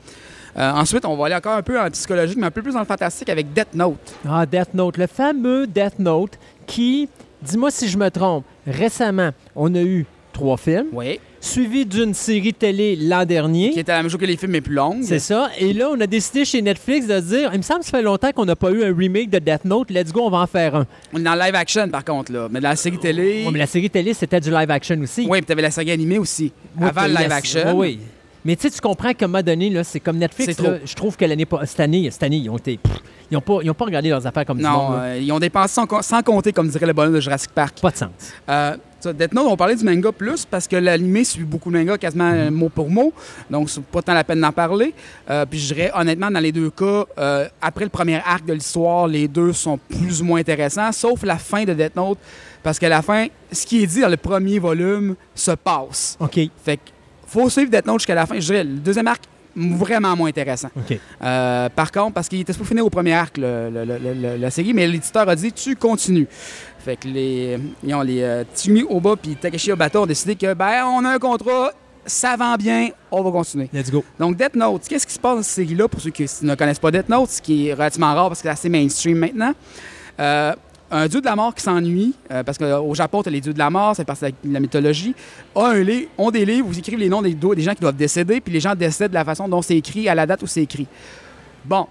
Euh, 0.58 0.72
ensuite, 0.72 1.06
on 1.06 1.16
va 1.18 1.26
aller 1.28 1.36
encore 1.36 1.58
un 1.58 1.62
peu 1.64 1.80
en 1.80 1.90
psychologique, 1.90 2.38
mais 2.38 2.48
un 2.48 2.52
peu 2.52 2.62
plus 2.62 2.74
dans 2.74 2.80
le 2.80 2.86
fantastique 2.86 3.30
avec 3.30 3.52
Death 3.54 3.74
Note. 3.74 4.14
Ah, 4.28 4.46
Death 4.46 4.74
Note, 4.74 4.98
le 4.98 5.08
fameux 5.08 5.66
Death 5.68 5.98
Note 6.00 6.38
qui, 6.68 7.10
dis-moi 7.42 7.72
si 7.72 7.88
je 7.90 7.98
me 7.98 8.10
trompe, 8.10 8.46
récemment, 8.68 9.32
on 9.56 9.74
a 9.76 9.82
eu 9.82 10.06
trois 10.32 10.58
films, 10.58 10.88
Oui. 10.94 11.20
suivi 11.40 11.86
d'une 11.86 12.14
série 12.16 12.54
télé 12.56 12.96
l'an 12.96 13.24
dernier. 13.26 13.70
Qui 13.72 13.80
était 13.80 13.92
à 13.92 13.98
la 13.98 14.02
même 14.04 14.10
chose 14.12 14.20
que 14.20 14.26
les 14.26 14.36
films, 14.38 14.52
mais 14.54 14.62
plus 14.62 14.74
longues. 14.74 15.04
C'est 15.04 15.20
ça. 15.20 15.50
Et 15.60 15.74
là, 15.74 15.90
on 15.92 16.00
a 16.02 16.08
décidé 16.08 16.44
chez 16.44 16.60
Netflix 16.62 17.06
de 17.06 17.20
dire, 17.20 17.52
il 17.54 17.58
me 17.58 17.64
semble 17.64 17.82
que 17.82 17.86
ça 17.86 17.92
fait 17.98 18.02
longtemps 18.04 18.32
qu'on 18.32 18.46
n'a 18.46 18.56
pas 18.56 18.72
eu 18.72 18.84
un 18.84 18.96
remake 18.96 19.30
de 19.30 19.38
Death 19.40 19.64
Note. 19.66 19.92
Let's 19.92 20.12
go, 20.12 20.22
on 20.26 20.30
va 20.32 20.40
en 20.40 20.48
faire 20.48 20.76
un. 20.76 20.88
On 21.14 21.20
est 21.20 21.24
dans 21.24 21.36
le 21.36 21.42
live 21.42 21.54
action, 21.56 21.88
par 21.90 22.04
contre, 22.04 22.32
là. 22.32 22.48
Mais 22.50 22.60
dans 22.62 22.70
la 22.70 22.76
série 22.76 22.98
télé. 22.98 23.44
Ouais, 23.46 23.52
mais 23.52 23.60
la 23.60 23.68
série 23.68 23.90
télé, 23.92 24.14
c'était 24.16 24.40
du 24.40 24.50
live 24.50 24.72
action 24.72 25.00
aussi. 25.02 25.28
Oui, 25.30 25.40
puis 25.40 25.46
t'avais 25.46 25.62
la 25.62 25.72
série 25.72 25.92
animée 25.92 26.18
aussi. 26.18 26.52
Oui, 26.80 26.88
avant 26.88 27.04
le 27.04 27.10
live 27.16 27.32
action. 27.32 27.78
Oui, 27.78 28.00
oui. 28.00 28.00
Mais 28.46 28.56
tu 28.56 28.64
sais, 28.64 28.70
tu 28.72 28.82
comprends 28.82 29.14
qu'à 29.14 29.26
un 29.26 29.28
moment 29.30 29.42
donné, 29.44 29.70
là, 29.70 29.84
c'est 29.84 30.00
comme 30.00 30.18
Netflix. 30.18 30.60
Là, 30.60 30.78
je 30.84 30.94
trouve 30.96 31.16
que 31.16 31.24
l'année 31.26 31.46
pas- 31.46 31.66
cette 31.66 31.80
année, 31.80 32.10
cette 32.12 32.24
année, 32.24 32.38
ils 32.38 32.50
ont 32.50 32.58
été. 32.58 32.78
pff, 32.78 32.98
Ils 33.32 33.36
n'ont 33.36 33.42
pas, 33.42 33.60
ils 33.64 33.70
ont 33.72 33.74
pas 33.74 33.86
regardé 33.86 34.10
leurs 34.10 34.28
affaires 34.28 34.46
comme 34.46 34.58
du 34.58 34.64
Non, 34.64 34.70
monde. 34.90 34.96
là. 34.98 35.02
euh, 35.04 35.20
ils 35.20 35.32
ont 35.32 35.40
dépensé 35.40 35.74
sans, 35.74 35.88
co- 35.88 36.02
sans 36.02 36.22
compter, 36.22 36.52
comme 36.52 36.68
dirait 36.68 36.86
le 36.86 36.94
bonhomme 36.94 37.14
de 37.16 37.20
Jurassic 37.22 37.52
Park. 37.52 37.80
Pas 37.82 37.90
de 37.92 37.98
sens. 37.98 38.10
Euh, 38.50 38.76
Death 39.06 39.34
Note, 39.34 39.48
on 39.50 39.58
parlait 39.58 39.76
du 39.76 39.84
manga 39.84 40.12
plus 40.14 40.46
parce 40.46 40.66
que 40.68 40.76
l'animé 40.78 41.24
suit 41.26 41.44
beaucoup 41.44 41.70
de 41.72 41.78
manga 41.78 41.98
quasiment 41.98 42.32
euh, 42.32 42.52
mot 42.52 42.70
pour 42.70 42.90
mot. 42.90 43.12
Donc, 43.50 43.70
c'est 43.70 43.84
pas 43.84 44.02
tant 44.02 44.14
la 44.14 44.24
peine 44.24 44.40
d'en 44.40 44.52
parler. 44.52 44.94
Euh, 45.30 45.46
puis 45.46 45.58
je 45.60 45.74
dirais, 45.74 45.92
honnêtement, 45.96 46.30
dans 46.32 46.40
les 46.40 46.52
deux 46.52 46.70
cas, 46.70 47.06
euh, 47.18 47.48
après 47.62 47.86
le 47.86 47.90
premier 47.90 48.22
arc 48.26 48.46
de 48.46 48.54
l'histoire, 48.54 49.08
les 49.08 49.28
deux 49.28 49.52
sont 49.52 49.78
plus 49.78 50.22
ou 50.22 50.26
moins 50.26 50.40
intéressants, 50.42 50.92
sauf 50.92 51.24
la 51.24 51.38
fin 51.38 51.64
de 51.64 51.74
Death 51.74 51.96
Note. 51.96 52.18
Parce 52.62 52.78
que 52.80 52.86
la 52.86 53.02
fin, 53.02 53.28
ce 53.52 53.66
qui 53.66 53.84
est 53.84 53.88
dit 53.88 54.02
dans 54.02 54.10
le 54.10 54.16
premier 54.18 54.60
volume 54.60 55.16
se 55.36 55.52
passe. 55.52 56.16
OK. 56.22 56.40
Fait 56.64 56.78
que 56.78 56.82
faut 57.34 57.50
suivre 57.50 57.70
Death 57.72 57.86
Note 57.86 58.00
jusqu'à 58.00 58.16
la 58.16 58.26
fin. 58.26 58.36
Je 58.36 58.46
dirais, 58.46 58.64
le 58.64 58.76
deuxième 58.78 59.08
arc, 59.08 59.22
vraiment 59.56 60.16
moins 60.16 60.30
intéressant. 60.30 60.70
Euh, 61.22 61.70
par 61.70 61.92
contre, 61.92 62.14
parce 62.14 62.28
qu'il 62.28 62.40
était 62.40 62.54
supposé 62.54 62.70
finir 62.70 62.86
au 62.86 62.90
premier 62.90 63.14
arc, 63.14 63.38
le- 63.38 63.70
le- 63.72 63.86
le- 63.86 64.14
le- 64.14 64.38
la 64.38 64.50
série, 64.50 64.74
mais 64.74 64.88
l'éditeur 64.88 65.28
a 65.30 65.36
dit 65.36 65.52
tu 65.52 65.76
continues. 65.76 66.28
Fait 66.80 66.96
que 66.98 67.08
les, 67.08 67.60
ils 67.84 67.94
ont 67.94 68.02
les 68.02 68.22
euh, 68.24 68.44
Tsumi 68.56 68.84
Oba 68.90 69.16
puis 69.16 69.36
Takeshi 69.36 69.72
Obata 69.72 70.02
ont 70.02 70.06
décidé 70.06 70.36
que 70.36 70.54
ben 70.54 70.84
on 70.86 71.06
a 71.06 71.12
un 71.12 71.20
contrat, 71.20 71.72
ça 72.06 72.36
vend 72.36 72.56
bien, 72.56 72.90
on 73.12 73.22
va 73.24 73.32
continuer. 73.32 73.70
Let's 73.72 73.90
go. 73.92 74.04
Donc 74.20 74.36
Death 74.36 74.56
Note, 74.56 74.82
qu'est-ce 74.90 75.08
qui 75.08 75.14
se 75.14 75.20
passe 75.20 75.36
dans 75.38 75.44
cette 75.44 75.56
série-là? 75.68 75.88
Pour 75.88 76.02
ceux 76.02 76.10
qui 76.10 76.26
ne 76.42 76.56
connaissent 76.56 76.80
pas 76.80 76.92
Death 76.92 77.08
Note, 77.08 77.30
ce 77.30 77.42
qui 77.42 77.68
est 77.70 77.74
relativement 77.74 78.14
rare 78.14 78.28
parce 78.30 78.42
que 78.42 78.48
c'est 78.48 78.52
assez 78.54 78.70
mainstream 78.70 79.18
maintenant. 79.20 79.54
Euh, 80.20 80.54
un 80.94 81.08
dieu 81.08 81.22
de 81.22 81.26
la 81.26 81.36
mort 81.36 81.56
qui 81.56 81.64
s'ennuie, 81.64 82.14
euh, 82.32 82.44
parce 82.44 82.58
qu'au 82.58 82.94
Japon, 82.94 83.24
tu 83.24 83.30
as 83.30 83.32
les 83.32 83.42
dieux 83.42 83.54
de 83.54 83.60
la 83.60 83.70
mort, 83.70 83.96
c'est 83.96 84.06
parce 84.06 84.20
que 84.20 84.28
la 84.46 84.60
mythologie, 84.60 85.16
a 85.56 85.68
un 85.68 85.82
livre, 85.82 86.08
ont 86.18 86.30
des 86.30 86.46
livres 86.46 86.68
où 86.68 86.72
ils 86.72 86.80
écrivent 86.80 87.00
les 87.00 87.10
noms 87.10 87.22
des 87.22 87.62
gens 87.62 87.74
qui 87.74 87.82
doivent 87.82 87.96
décéder, 87.96 88.40
puis 88.40 88.54
les 88.54 88.60
gens 88.60 88.76
décèdent 88.76 89.12
de 89.12 89.16
la 89.16 89.26
façon 89.26 89.48
dont 89.48 89.62
c'est 89.62 89.76
écrit, 89.76 90.08
à 90.08 90.16
la 90.16 90.26
date 90.26 90.44
où 90.44 90.48
c'est 90.48 90.62
écrit. 90.62 90.88
Bon, 91.66 91.88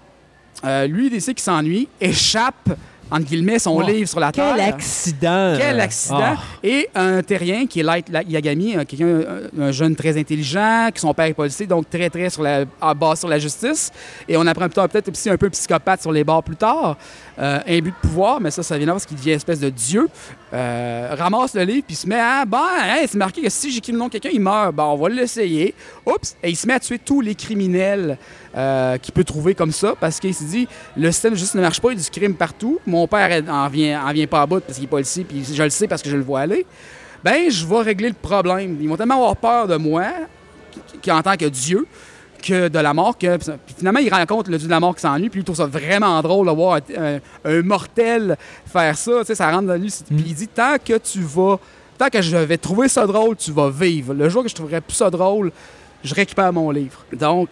euh, 0.63 0.87
lui, 0.87 1.07
il 1.07 1.09
décide 1.09 1.35
qu'il 1.35 1.43
s'ennuie, 1.43 1.89
échappe, 1.99 2.69
entre 3.13 3.25
guillemets, 3.25 3.59
son 3.59 3.75
Oh, 3.77 3.81
livre 3.81 4.09
sur 4.09 4.19
la 4.19 4.31
Quel 4.31 4.55
Terre. 4.55 4.73
accident! 4.75 5.55
Quel 5.57 5.79
accident! 5.79 6.17
Ah. 6.21 6.37
Et 6.63 6.89
un 6.95 7.21
terrien 7.21 7.65
qui 7.67 7.79
est 7.79 7.83
Light 7.83 8.07
Yagami, 8.27 8.75
un, 8.75 8.85
quelqu'un, 8.85 9.21
un, 9.57 9.61
un 9.61 9.71
jeune 9.71 9.95
très 9.95 10.17
intelligent, 10.17 10.89
qui 10.93 10.99
son 10.99 11.13
père 11.13 11.27
est 11.27 11.33
policier, 11.33 11.67
donc 11.67 11.89
très, 11.89 12.09
très 12.09 12.29
sur 12.29 12.41
la, 12.43 12.65
à 12.81 12.93
base 12.93 13.19
sur 13.19 13.29
la 13.29 13.39
justice. 13.39 13.91
Et 14.27 14.35
on 14.35 14.45
apprend 14.47 14.67
peut-être 14.67 15.09
aussi 15.09 15.29
un 15.29 15.37
peu 15.37 15.49
psychopathe 15.49 16.01
sur 16.01 16.11
les 16.11 16.23
bords 16.23 16.43
plus 16.43 16.55
tard. 16.55 16.97
euh, 17.39 17.59
un 17.67 17.79
but 17.79 17.93
de 18.01 18.07
pouvoir, 18.07 18.41
mais 18.41 18.51
ça, 18.51 18.63
ça 18.63 18.77
vient 18.77 18.87
là 18.87 18.93
parce 18.93 19.05
qu'il 19.05 19.17
devient 19.17 19.31
espèce 19.31 19.59
de 19.59 19.69
dieu. 19.69 20.07
Euh, 20.53 21.15
ramasse 21.17 21.55
le 21.55 21.63
livre, 21.63 21.83
puis 21.87 21.95
il 21.95 21.97
se 21.97 22.07
met 22.07 22.19
à. 22.19 22.41
Hein, 22.43 23.05
c'est 23.07 23.15
marqué 23.15 23.41
que 23.41 23.49
si 23.49 23.71
j'écris 23.71 23.91
le 23.91 23.97
nom 23.97 24.05
de 24.05 24.11
quelqu'un, 24.11 24.29
il 24.31 24.39
meurt. 24.39 24.73
Bon, 24.75 24.83
on 24.83 24.95
va 24.97 25.09
l'essayer. 25.09 25.73
Oups! 26.05 26.35
Et 26.43 26.49
il 26.49 26.55
se 26.55 26.67
met 26.67 26.73
à 26.73 26.79
tuer 26.79 26.99
tous 26.99 27.21
les 27.21 27.33
criminels 27.35 28.17
euh, 28.55 28.97
qu'il 28.97 29.13
peut 29.13 29.23
trouver 29.23 29.55
comme 29.55 29.71
ça, 29.71 29.95
parce 29.99 30.19
qu'il 30.19 30.33
s'est 30.33 30.45
dit 30.45 30.67
le 30.95 31.11
système 31.11 31.35
juste 31.35 31.55
ne 31.55 31.61
marche 31.61 31.81
pas, 31.81 31.91
il 31.91 31.97
y 31.97 32.01
a 32.01 32.03
du 32.03 32.09
crime 32.09 32.35
partout. 32.35 32.79
Mon 32.85 33.07
père 33.07 33.41
en 33.49 33.67
vient, 33.67 34.05
en 34.05 34.11
vient 34.13 34.27
pas 34.27 34.41
à 34.41 34.45
bout 34.45 34.59
parce 34.59 34.75
qu'il 34.75 34.85
est 34.85 34.87
pas 34.87 34.99
ici, 34.99 35.23
puis 35.23 35.43
je 35.43 35.63
le 35.63 35.69
sais 35.69 35.87
parce 35.87 36.01
que 36.01 36.09
je 36.09 36.17
le 36.17 36.23
vois 36.23 36.41
aller. 36.41 36.65
Ben, 37.23 37.49
je 37.49 37.65
vais 37.65 37.81
régler 37.81 38.09
le 38.09 38.15
problème. 38.15 38.77
Ils 38.81 38.89
vont 38.89 38.97
tellement 38.97 39.15
avoir 39.15 39.37
peur 39.37 39.67
de 39.67 39.77
moi, 39.77 40.05
qui, 41.01 41.09
en 41.11 41.21
tant 41.21 41.37
que 41.37 41.45
Dieu, 41.45 41.87
que 42.43 42.67
de 42.67 42.79
la 42.79 42.93
mort. 42.93 43.17
Que, 43.17 43.37
puis 43.37 43.75
finalement, 43.77 43.99
il 43.99 44.13
rencontre 44.13 44.51
le 44.51 44.57
dieu 44.57 44.67
de 44.67 44.71
la 44.71 44.81
mort 44.81 44.93
qui 44.93 45.01
s'ennuie, 45.01 45.29
puis 45.29 45.39
il 45.39 45.43
trouve 45.43 45.55
ça 45.55 45.65
vraiment 45.65 46.21
drôle 46.21 46.47
de 46.47 46.51
voir 46.51 46.79
un, 46.97 47.19
un 47.45 47.61
mortel 47.61 48.37
faire 48.65 48.97
ça. 48.97 49.19
Tu 49.21 49.27
sais, 49.27 49.35
ça 49.35 49.49
rentre 49.49 49.67
dans 49.67 49.81
lui. 49.81 49.91
Puis 50.07 50.23
il 50.27 50.35
dit 50.35 50.47
tant 50.49 50.75
que 50.83 50.97
tu 50.97 51.21
vas, 51.21 51.59
tant 51.97 52.09
que 52.09 52.21
je 52.21 52.35
vais 52.35 52.57
trouver 52.57 52.89
ça 52.89 53.07
drôle, 53.07 53.37
tu 53.37 53.51
vas 53.51 53.69
vivre. 53.69 54.13
Le 54.13 54.27
jour 54.27 54.43
que 54.43 54.49
je 54.49 54.55
trouverai 54.55 54.81
plus 54.81 54.95
ça 54.95 55.09
drôle, 55.09 55.51
je 56.03 56.13
récupère 56.13 56.51
mon 56.51 56.69
livre. 56.71 57.05
Donc, 57.13 57.51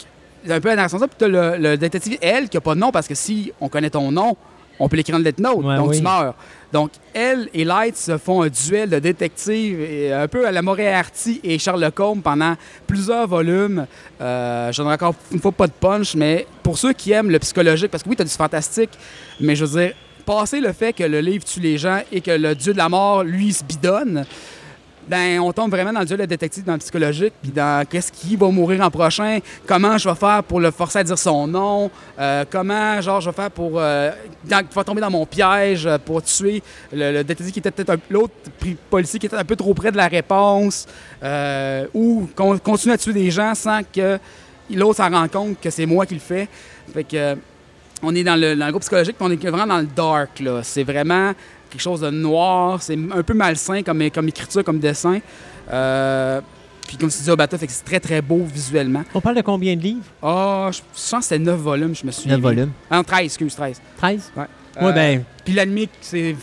un 0.49 0.59
peu 0.59 0.71
un 0.71 0.87
ça. 0.87 0.97
Puis 0.99 1.09
tu 1.19 1.27
le, 1.29 1.57
le 1.57 1.77
détective, 1.77 2.17
elle, 2.21 2.49
qui 2.49 2.57
n'a 2.57 2.61
pas 2.61 2.75
de 2.75 2.79
nom, 2.79 2.91
parce 2.91 3.07
que 3.07 3.15
si 3.15 3.51
on 3.59 3.69
connaît 3.69 3.89
ton 3.89 4.11
nom, 4.11 4.35
on 4.79 4.89
peut 4.89 4.97
l'écrire 4.97 5.17
dans 5.19 5.23
le 5.23 5.33
note, 5.37 5.63
Ouais, 5.63 5.75
donc 5.77 5.89
oui. 5.91 5.97
tu 5.97 6.03
meurs. 6.03 6.33
Donc, 6.73 6.91
elle 7.13 7.49
et 7.53 7.63
Light 7.63 7.95
se 7.95 8.17
font 8.17 8.41
un 8.41 8.47
duel 8.49 8.89
de 8.89 8.97
détectives, 8.99 9.79
et 9.79 10.11
un 10.11 10.27
peu 10.27 10.47
à 10.47 10.51
la 10.51 10.61
Moriarty 10.61 11.39
et 11.43 11.59
Sherlock 11.59 11.99
Holmes 11.99 12.21
pendant 12.21 12.55
plusieurs 12.87 13.27
volumes. 13.27 13.85
Euh, 14.21 14.71
J'en 14.71 14.89
ai 14.89 14.93
encore 14.93 15.13
une 15.31 15.39
fois 15.39 15.51
pas 15.51 15.67
de 15.67 15.73
punch, 15.73 16.15
mais 16.15 16.47
pour 16.63 16.77
ceux 16.77 16.93
qui 16.93 17.11
aiment 17.11 17.29
le 17.29 17.39
psychologique, 17.39 17.91
parce 17.91 18.01
que 18.03 18.09
oui, 18.09 18.15
tu 18.15 18.21
as 18.23 18.25
du 18.25 18.31
fantastique, 18.31 18.91
mais 19.39 19.55
je 19.55 19.65
veux 19.65 19.79
dire, 19.81 19.93
passer 20.25 20.59
le 20.59 20.71
fait 20.71 20.93
que 20.93 21.03
le 21.03 21.19
livre 21.19 21.43
tue 21.43 21.59
les 21.59 21.77
gens 21.77 21.99
et 22.11 22.21
que 22.21 22.31
le 22.31 22.55
dieu 22.55 22.73
de 22.73 22.77
la 22.77 22.89
mort, 22.89 23.23
lui, 23.23 23.53
se 23.53 23.63
bidonne, 23.63 24.25
ben, 25.11 25.41
on 25.41 25.51
tombe 25.51 25.71
vraiment 25.71 25.91
dans 25.91 25.99
le 25.99 26.05
duel 26.05 26.19
de 26.21 26.25
détective, 26.25 26.63
dans 26.63 26.71
le 26.71 26.79
psychologique, 26.79 27.33
puis 27.41 27.51
dans 27.51 27.85
qu'est-ce 27.85 28.13
qui 28.13 28.37
va 28.37 28.47
mourir 28.47 28.79
en 28.79 28.89
prochain, 28.89 29.39
comment 29.67 29.97
je 29.97 30.07
vais 30.07 30.15
faire 30.15 30.41
pour 30.41 30.61
le 30.61 30.71
forcer 30.71 30.99
à 30.99 31.03
dire 31.03 31.19
son 31.19 31.47
nom, 31.47 31.91
euh, 32.17 32.45
comment, 32.49 33.01
genre, 33.01 33.19
je 33.19 33.29
vais 33.29 33.35
faire 33.35 33.51
pour. 33.51 33.73
Euh, 33.75 34.11
va 34.45 34.83
tomber 34.85 35.01
dans 35.01 35.11
mon 35.11 35.25
piège 35.25 35.89
pour 36.05 36.23
tuer 36.23 36.63
le, 36.93 37.23
détective 37.23 37.51
qui 37.51 37.59
était 37.59 37.71
peut-être 37.71 37.99
l'autre 38.09 38.33
policier 38.89 39.19
qui 39.19 39.25
était 39.25 39.35
un 39.35 39.43
peu 39.43 39.57
trop 39.57 39.73
près 39.73 39.91
de 39.91 39.97
la 39.97 40.07
réponse, 40.07 40.87
euh, 41.21 41.87
ou 41.93 42.29
con- 42.33 42.57
continuer 42.59 42.93
à 42.95 42.97
tuer 42.97 43.11
des 43.11 43.31
gens 43.31 43.53
sans 43.53 43.81
que 43.83 44.17
l'autre 44.73 44.95
s'en 44.95 45.09
rende 45.09 45.29
compte 45.29 45.59
que 45.59 45.69
c'est 45.69 45.85
moi 45.85 46.05
qui 46.05 46.13
le 46.13 46.21
fais. 46.21 46.47
Fait 46.93 47.03
que. 47.03 47.17
euh, 47.17 47.35
on 48.03 48.15
est 48.15 48.23
dans 48.23 48.35
le, 48.35 48.55
dans 48.55 48.65
le 48.65 48.71
groupe 48.71 48.81
psychologique, 48.81 49.15
puis 49.15 49.27
on 49.27 49.31
est 49.31 49.49
vraiment 49.49 49.67
dans 49.67 49.77
le 49.77 49.85
dark. 49.85 50.39
là. 50.39 50.61
C'est 50.63 50.83
vraiment 50.83 51.33
quelque 51.71 51.81
chose 51.81 52.01
de 52.01 52.09
noir. 52.11 52.81
C'est 52.83 52.97
un 53.11 53.23
peu 53.23 53.33
malsain 53.33 53.81
comme, 53.81 54.09
comme 54.11 54.27
écriture, 54.27 54.63
comme 54.63 54.79
dessin. 54.79 55.19
Euh, 55.71 56.41
puis 56.87 56.97
comme 56.97 57.09
tu 57.09 57.21
dis, 57.23 57.29
Obata, 57.29 57.57
fait 57.57 57.67
que 57.67 57.71
c'est 57.73 57.85
très, 57.85 57.99
très 57.99 58.21
beau 58.21 58.41
visuellement. 58.43 59.03
On 59.13 59.21
parle 59.21 59.37
de 59.37 59.41
combien 59.41 59.75
de 59.75 59.81
livres? 59.81 60.03
Ah, 60.21 60.69
je 60.71 60.79
pense 60.79 61.09
que 61.19 61.23
c'était 61.23 61.39
9 61.39 61.57
volumes, 61.59 61.95
je 61.95 62.05
me 62.05 62.11
souviens. 62.11 62.33
9 62.33 62.41
volumes. 62.41 62.71
Ah, 62.89 62.97
non, 62.97 63.03
13, 63.03 63.23
excuse, 63.25 63.55
13. 63.55 63.81
13? 63.97 64.31
Ouais. 64.35 64.43
Oui, 64.81 64.87
Euh, 64.87 64.91
ben, 64.91 65.23
Puis 65.45 65.53
l'anime, 65.53 65.87
c'est 66.01 66.35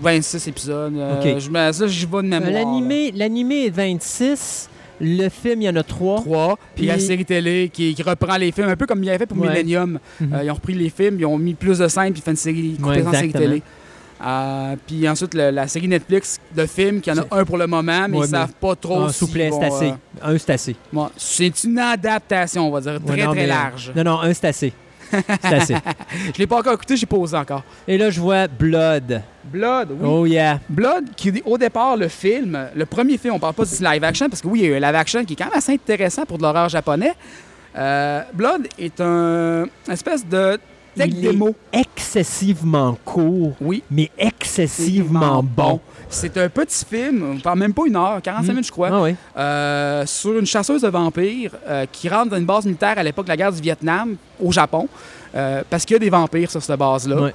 26 0.00 0.48
épisodes. 0.48 0.94
Euh, 0.96 1.72
ça, 1.72 1.86
j'y 1.86 2.06
vais 2.06 2.16
de 2.22 2.28
mémoire. 2.28 2.50
l'animé 2.50 3.12
l'animé 3.14 3.66
est 3.66 3.70
26. 3.70 4.68
Le 5.00 5.28
film, 5.30 5.62
il 5.62 5.64
y 5.64 5.68
en 5.68 5.76
a 5.76 5.82
3. 5.82 6.20
3. 6.20 6.58
Puis 6.76 6.86
la 6.86 6.98
série 6.98 7.24
télé 7.24 7.70
qui, 7.72 7.94
qui 7.94 8.02
reprend 8.02 8.36
les 8.36 8.52
films, 8.52 8.68
un 8.68 8.76
peu 8.76 8.86
comme 8.86 9.02
il 9.02 9.08
avait 9.08 9.18
fait 9.18 9.26
pour 9.26 9.38
Ouais. 9.38 9.48
Millennium. 9.48 9.98
Mhm. 10.20 10.32
Euh, 10.34 10.44
ils 10.44 10.50
ont 10.50 10.54
repris 10.54 10.74
les 10.74 10.90
films, 10.90 11.16
ils 11.18 11.26
ont 11.26 11.38
mis 11.38 11.54
plus 11.54 11.78
de 11.78 11.88
scènes, 11.88 12.12
puis 12.12 12.22
fait 12.22 12.30
une 12.30 12.36
série 12.36 12.76
Ouais, 12.82 13.04
en 13.04 13.10
série 13.12 13.32
télé. 13.32 13.62
Euh, 14.24 14.76
puis 14.86 15.08
ensuite, 15.08 15.34
le- 15.34 15.50
la 15.50 15.66
série 15.66 15.88
Netflix 15.88 16.38
de 16.54 16.64
films, 16.66 17.00
qu'il 17.00 17.12
y 17.14 17.18
en 17.18 17.22
a 17.22 17.40
un 17.40 17.44
pour 17.44 17.58
le 17.58 17.66
moment, 17.66 18.06
mais 18.08 18.18
Ouais, 18.18 18.26
ils 18.26 18.30
mais- 18.30 18.38
savent 18.38 18.52
pas 18.60 18.76
trop. 18.76 19.06
Vous 19.08 19.26
plaît, 19.26 19.50
vont, 19.50 19.60
c'est 19.60 19.66
assez. 19.66 19.88
euh, 19.88 20.34
Un, 20.34 20.38
c'est 20.38 20.50
assez. 20.52 20.76
bon, 20.92 21.10
c'est 21.16 21.64
une 21.64 21.78
adaptation, 21.78 22.68
on 22.68 22.70
va 22.70 22.80
dire, 22.80 23.00
très 23.04 23.16
Ouais, 23.16 23.24
non, 23.24 23.32
très 23.32 23.40
mais- 23.40 23.46
large. 23.48 23.92
Non, 23.96 24.04
non, 24.04 24.20
un, 24.20 24.32
c'est 24.32 24.46
assez. 24.46 24.72
C'est 25.10 25.44
assez. 25.54 25.74
Je 26.34 26.38
l'ai 26.38 26.46
pas 26.46 26.58
encore 26.58 26.72
écouté, 26.72 26.96
j'ai 26.96 27.04
posé 27.04 27.36
encore. 27.36 27.62
Et 27.86 27.98
là, 27.98 28.08
je 28.08 28.18
vois 28.18 28.46
Blood. 28.48 29.20
Blood, 29.44 29.88
oui. 29.90 30.08
Oh 30.08 30.24
yeah. 30.24 30.58
Blood, 30.70 31.14
qui 31.16 31.42
au 31.44 31.58
départ, 31.58 31.96
le 31.98 32.08
film, 32.08 32.58
le 32.74 32.86
premier 32.86 33.18
film, 33.18 33.34
on 33.34 33.38
parle 33.38 33.52
pas 33.54 33.64
du 33.66 33.74
live 33.84 34.04
action, 34.04 34.28
parce 34.30 34.40
que 34.40 34.46
oui, 34.48 34.60
il 34.60 34.62
y 34.62 34.68
a 34.68 34.70
eu 34.70 34.76
un 34.82 34.86
live 34.86 34.94
action 34.96 35.22
qui 35.26 35.34
est 35.34 35.36
quand 35.36 35.44
même 35.46 35.58
assez 35.58 35.72
intéressant 35.72 36.24
pour 36.24 36.38
de 36.38 36.42
l'horreur 36.44 36.68
japonais. 36.70 37.12
Euh, 37.76 38.22
Blood 38.32 38.68
est 38.78 39.00
un 39.00 39.64
une 39.86 39.92
espèce 39.92 40.26
de 40.26 40.58
Il 40.96 41.02
est 41.02 41.30
démo. 41.32 41.54
excessivement 41.72 42.98
court, 43.04 43.54
Oui. 43.60 43.82
mais 43.90 44.10
excessivement 44.18 45.42
bon. 45.42 45.80
C'est 46.08 46.36
un 46.36 46.48
petit 46.50 46.84
film, 46.84 47.36
on 47.36 47.40
parle 47.40 47.58
même 47.58 47.72
pas 47.72 47.84
une 47.86 47.96
heure, 47.96 48.20
45 48.22 48.42
Mm. 48.42 48.54
minutes, 48.54 48.66
je 48.66 48.72
crois, 48.72 48.90
Ah 48.92 49.02
oui. 49.02 49.14
euh, 49.38 50.04
sur 50.06 50.38
une 50.38 50.44
chasseuse 50.46 50.82
de 50.82 50.88
vampires 50.88 51.52
euh, 51.66 51.86
qui 51.90 52.08
rentre 52.08 52.30
dans 52.30 52.36
une 52.36 52.44
base 52.44 52.66
militaire 52.66 52.98
à 52.98 53.02
l'époque 53.02 53.24
de 53.26 53.30
la 53.30 53.36
guerre 53.36 53.52
du 53.52 53.60
Vietnam, 53.62 54.16
au 54.38 54.52
Japon, 54.52 54.88
euh, 55.34 55.62
parce 55.70 55.84
qu'il 55.86 55.94
y 55.94 55.96
a 55.96 56.00
des 56.00 56.10
vampires 56.10 56.50
sur 56.50 56.62
cette 56.62 56.78
base-là. 56.78 57.30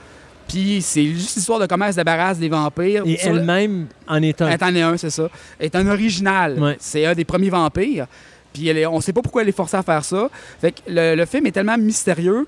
Puis 0.48 0.82
c'est 0.82 1.06
juste 1.08 1.36
l'histoire 1.36 1.60
de 1.60 1.66
comment 1.66 1.86
elle 1.86 1.92
se 1.94 1.98
débarrasse 1.98 2.38
des 2.38 2.48
vampires. 2.50 3.04
Et 3.06 3.14
le- 3.14 3.18
elle-même 3.40 3.88
en 4.08 4.22
est 4.22 4.42
un. 4.42 4.48
Elle 4.50 4.64
en 4.64 4.76
est 4.76 4.82
un, 4.82 4.96
c'est 4.98 5.10
ça. 5.10 5.28
Elle 5.60 5.66
est 5.66 5.76
un 5.76 5.88
original. 5.88 6.76
C'est 6.80 7.06
un 7.06 7.14
des 7.16 7.26
premiers 7.26 7.50
vampires. 7.50 8.06
Puis 8.54 8.68
elle 8.70 8.78
est- 8.78 8.86
on 8.86 9.02
sait 9.02 9.12
pas 9.12 9.22
pourquoi 9.22 9.42
elle 9.42 9.50
est 9.50 9.56
forcée 9.56 9.76
à 9.76 9.84
faire 9.84 10.06
ça. 10.06 10.30
Fait 10.62 10.72
que 10.72 10.80
le, 10.88 11.16
le 11.16 11.26
film 11.26 11.48
est 11.48 11.52
tellement 11.52 11.78
mystérieux. 11.78 12.48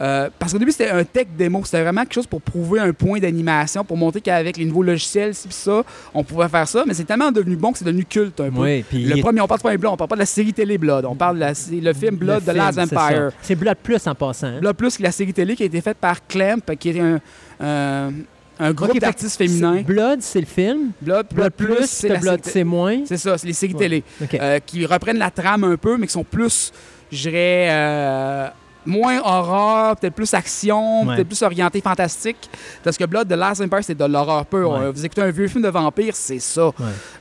Euh, 0.00 0.28
parce 0.38 0.52
qu'au 0.52 0.58
début, 0.58 0.72
c'était 0.72 0.90
un 0.90 1.04
tech 1.04 1.26
démo. 1.36 1.62
C'était 1.64 1.82
vraiment 1.82 2.00
quelque 2.02 2.14
chose 2.14 2.26
pour 2.26 2.40
prouver 2.42 2.80
un 2.80 2.92
point 2.92 3.20
d'animation, 3.20 3.84
pour 3.84 3.96
montrer 3.96 4.20
qu'avec 4.20 4.56
les 4.56 4.64
nouveaux 4.64 4.82
logiciels, 4.82 5.32
ça, 5.34 5.82
on 6.12 6.24
pouvait 6.24 6.48
faire 6.48 6.66
ça. 6.66 6.82
Mais 6.86 6.94
c'est 6.94 7.04
tellement 7.04 7.30
devenu 7.30 7.54
bon 7.56 7.70
que 7.72 7.78
c'est 7.78 7.84
devenu 7.84 8.04
culte 8.04 8.40
un 8.40 8.50
peu. 8.50 8.60
Oui, 8.60 8.84
Le 8.92 9.20
premier, 9.20 9.40
on 9.40 9.46
parle 9.46 9.60
de 9.62 9.76
Blood, 9.76 9.92
on 9.92 9.96
parle 9.96 10.08
pas 10.08 10.16
de 10.16 10.20
la 10.20 10.26
série 10.26 10.52
télé 10.52 10.76
Blood. 10.78 11.04
On 11.04 11.14
parle 11.14 11.36
de 11.36 11.40
la- 11.40 11.52
le 11.52 11.92
film 11.92 12.16
Blood 12.16 12.42
le 12.46 12.52
de 12.52 12.56
Last. 12.58 12.78
Empire. 12.78 13.30
C'est 13.42 13.54
Blood 13.54 13.76
Plus 13.82 14.04
en 14.06 14.14
passant. 14.14 14.48
hein. 14.48 14.58
Blood 14.60 14.76
Plus, 14.76 14.98
la 14.98 15.12
série 15.12 15.32
télé 15.32 15.54
qui 15.54 15.62
a 15.62 15.66
été 15.66 15.80
faite 15.80 15.98
par 15.98 16.26
Clamp, 16.26 16.60
qui 16.78 16.88
est 16.90 17.00
un, 17.00 17.20
un- 17.60 18.10
un 18.58 18.72
groupe 18.72 18.98
d'artistes 18.98 19.36
féminins. 19.38 19.82
Blood, 19.82 20.20
c'est 20.20 20.40
le 20.40 20.46
film. 20.46 20.90
Blood, 21.00 21.26
Blood, 21.32 21.52
Plus, 21.52 21.86
c'est 21.86 22.18
Blood, 22.18 22.40
c'est 22.42 22.64
moins. 22.64 23.02
C'est 23.06 23.16
ça, 23.16 23.38
c'est 23.38 23.46
les 23.46 23.52
séries 23.52 23.72
Ouais. 23.74 23.78
télé. 23.78 24.04
Euh, 24.34 24.58
qui 24.64 24.84
reprennent 24.86 25.18
la 25.18 25.30
trame 25.30 25.64
un 25.64 25.76
peu, 25.76 25.96
mais 25.96 26.06
qui 26.06 26.12
sont 26.12 26.24
plus, 26.24 26.70
je 27.10 27.28
dirais, 27.28 27.68
euh, 27.70 28.48
moins 28.86 29.20
horreur, 29.24 29.96
peut-être 29.96 30.14
plus 30.14 30.32
action, 30.34 31.02
Ouais. 31.06 31.16
peut-être 31.16 31.28
plus 31.28 31.42
orienté 31.42 31.80
fantastique. 31.80 32.48
Parce 32.82 32.96
que 32.96 33.04
Blood 33.04 33.28
de 33.28 33.34
Last 33.34 33.60
Empire, 33.60 33.80
c'est 33.82 33.94
de 33.98 34.04
l'horreur 34.04 34.44
pure. 34.46 34.70
Ouais. 34.72 34.90
Vous 34.90 35.04
écoutez 35.04 35.22
un 35.22 35.30
vieux 35.30 35.48
film 35.48 35.62
de 35.62 35.68
vampire, 35.68 36.14
c'est 36.16 36.38
ça. 36.40 36.70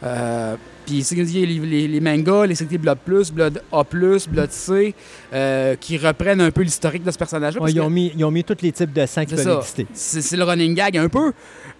Euh, 0.04 0.56
Puis 1.00 1.26
les, 1.46 1.46
les, 1.46 1.88
les 1.88 2.00
mangas, 2.02 2.46
les 2.46 2.56
séries 2.56 2.78
Blood 2.78 2.98
Plus, 3.06 3.32
Blood 3.32 3.62
A+, 3.72 3.84
Blood 4.30 4.52
C, 4.52 4.94
euh, 5.34 5.76
qui 5.80 5.98
reprennent 5.98 6.42
un 6.42 6.52
peu 6.52 6.62
l'historique 6.62 7.04
de 7.04 7.12
ce 7.12 7.18
personnage-là. 7.18 7.62
Ouais, 7.62 7.72
ils, 7.72 7.76
que- 7.76 7.80
ont 7.80 7.90
mis, 7.90 8.12
ils 8.18 8.26
ont 8.26 8.32
mis 8.32 8.44
tous 8.44 8.58
les 8.62 8.72
types 8.72 8.92
de 8.94 9.06
sang 9.06 9.24
qui 9.24 9.30
C'est 9.36 9.44
peuvent 9.44 9.54
ça. 9.54 9.60
exister. 9.60 9.88
c'est 9.94 10.22
c'est 10.22 10.38
le 10.38 10.44
running 10.44 10.74
gag 10.76 10.98
un 10.98 11.08
peu. 11.08 11.32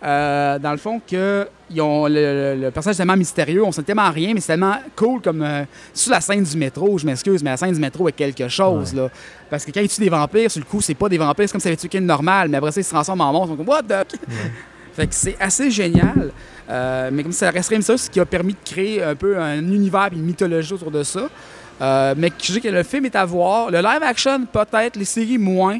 Euh, 0.04 0.58
dans 0.60 0.72
le 0.72 0.78
fond, 0.78 1.00
que 1.06 1.48
ils 1.70 1.80
ont 1.82 2.08
le, 2.08 2.14
le- 2.56 2.62
le 2.62 2.72
personnage 2.72 2.96
est 2.96 2.98
tellement 2.98 3.16
mystérieux, 3.18 3.64
on 3.64 3.72
sait 3.72 3.84
tellement 3.84 4.10
rien, 4.10 4.34
mais 4.34 4.40
c'est 4.40 4.48
tellement 4.54 4.76
cool 4.96 5.22
comme 5.22 5.42
euh, 5.44 5.64
sur 5.94 6.12
la 6.12 6.20
scène 6.22 6.44
du 6.44 6.58
métro, 6.58 6.98
je 6.98 7.06
m'excuse, 7.06 7.44
mais 7.44 7.52
la 7.52 7.58
scène 7.58 7.74
du 7.74 7.80
métro 7.80 8.08
est 8.10 8.14
quelque 8.14 8.48
chose. 8.48 8.94
Là. 8.96 9.10
Parce 9.50 9.64
que 9.66 9.72
quand 9.72 9.82
ils 9.82 9.88
tuent 9.90 10.02
des 10.02 10.10
vampires, 10.10 10.50
sur 10.50 10.60
le 10.60 10.66
coup, 10.66 10.82
c'est 10.82 10.96
pas 10.96 11.08
des 11.10 11.18
vampires, 11.18 11.48
c'est 11.48 11.52
comme 11.52 11.60
si 11.62 11.64
ça 11.64 11.70
avait 11.70 11.78
tué 11.78 11.88
quelqu'un 11.88 12.06
normal, 12.08 12.50
mais 12.50 12.58
après 12.58 12.72
ça, 12.72 12.82
ils 12.82 12.84
se 12.84 12.90
transforment 12.90 13.22
en 13.22 13.32
monstres. 13.34 13.54
ils 13.54 13.58
comme 13.58 13.70
What 13.70 13.84
the? 13.84 14.08
Fait 14.96 15.08
que 15.08 15.16
c'est 15.16 15.38
assez 15.40 15.72
génial. 15.72 16.32
Euh, 16.70 17.10
mais 17.12 17.24
comme 17.24 17.32
ça 17.32 17.50
resterait 17.50 17.82
ça, 17.82 17.98
ce 17.98 18.10
qui 18.10 18.20
a 18.20 18.26
permis 18.26 18.54
de 18.54 18.60
créer 18.64 19.04
un 19.04 19.16
peu 19.16 19.38
un 19.38 19.60
univers 19.60 20.10
et 20.12 20.16
une 20.16 20.24
mythologie 20.24 20.74
autour 20.74 20.92
de 20.92 21.04
ça. 21.04 21.30
Euh, 21.82 22.14
mais 22.16 22.32
je 22.42 22.54
dis 22.54 22.62
que 22.62 22.68
le 22.68 22.84
film 22.84 23.06
est 23.06 23.16
à 23.16 23.26
voir. 23.26 23.72
Le 23.72 23.80
live 23.80 24.04
action, 24.04 24.46
peut-être. 24.46 24.96
Les 24.96 25.06
séries, 25.06 25.38
moins. 25.38 25.80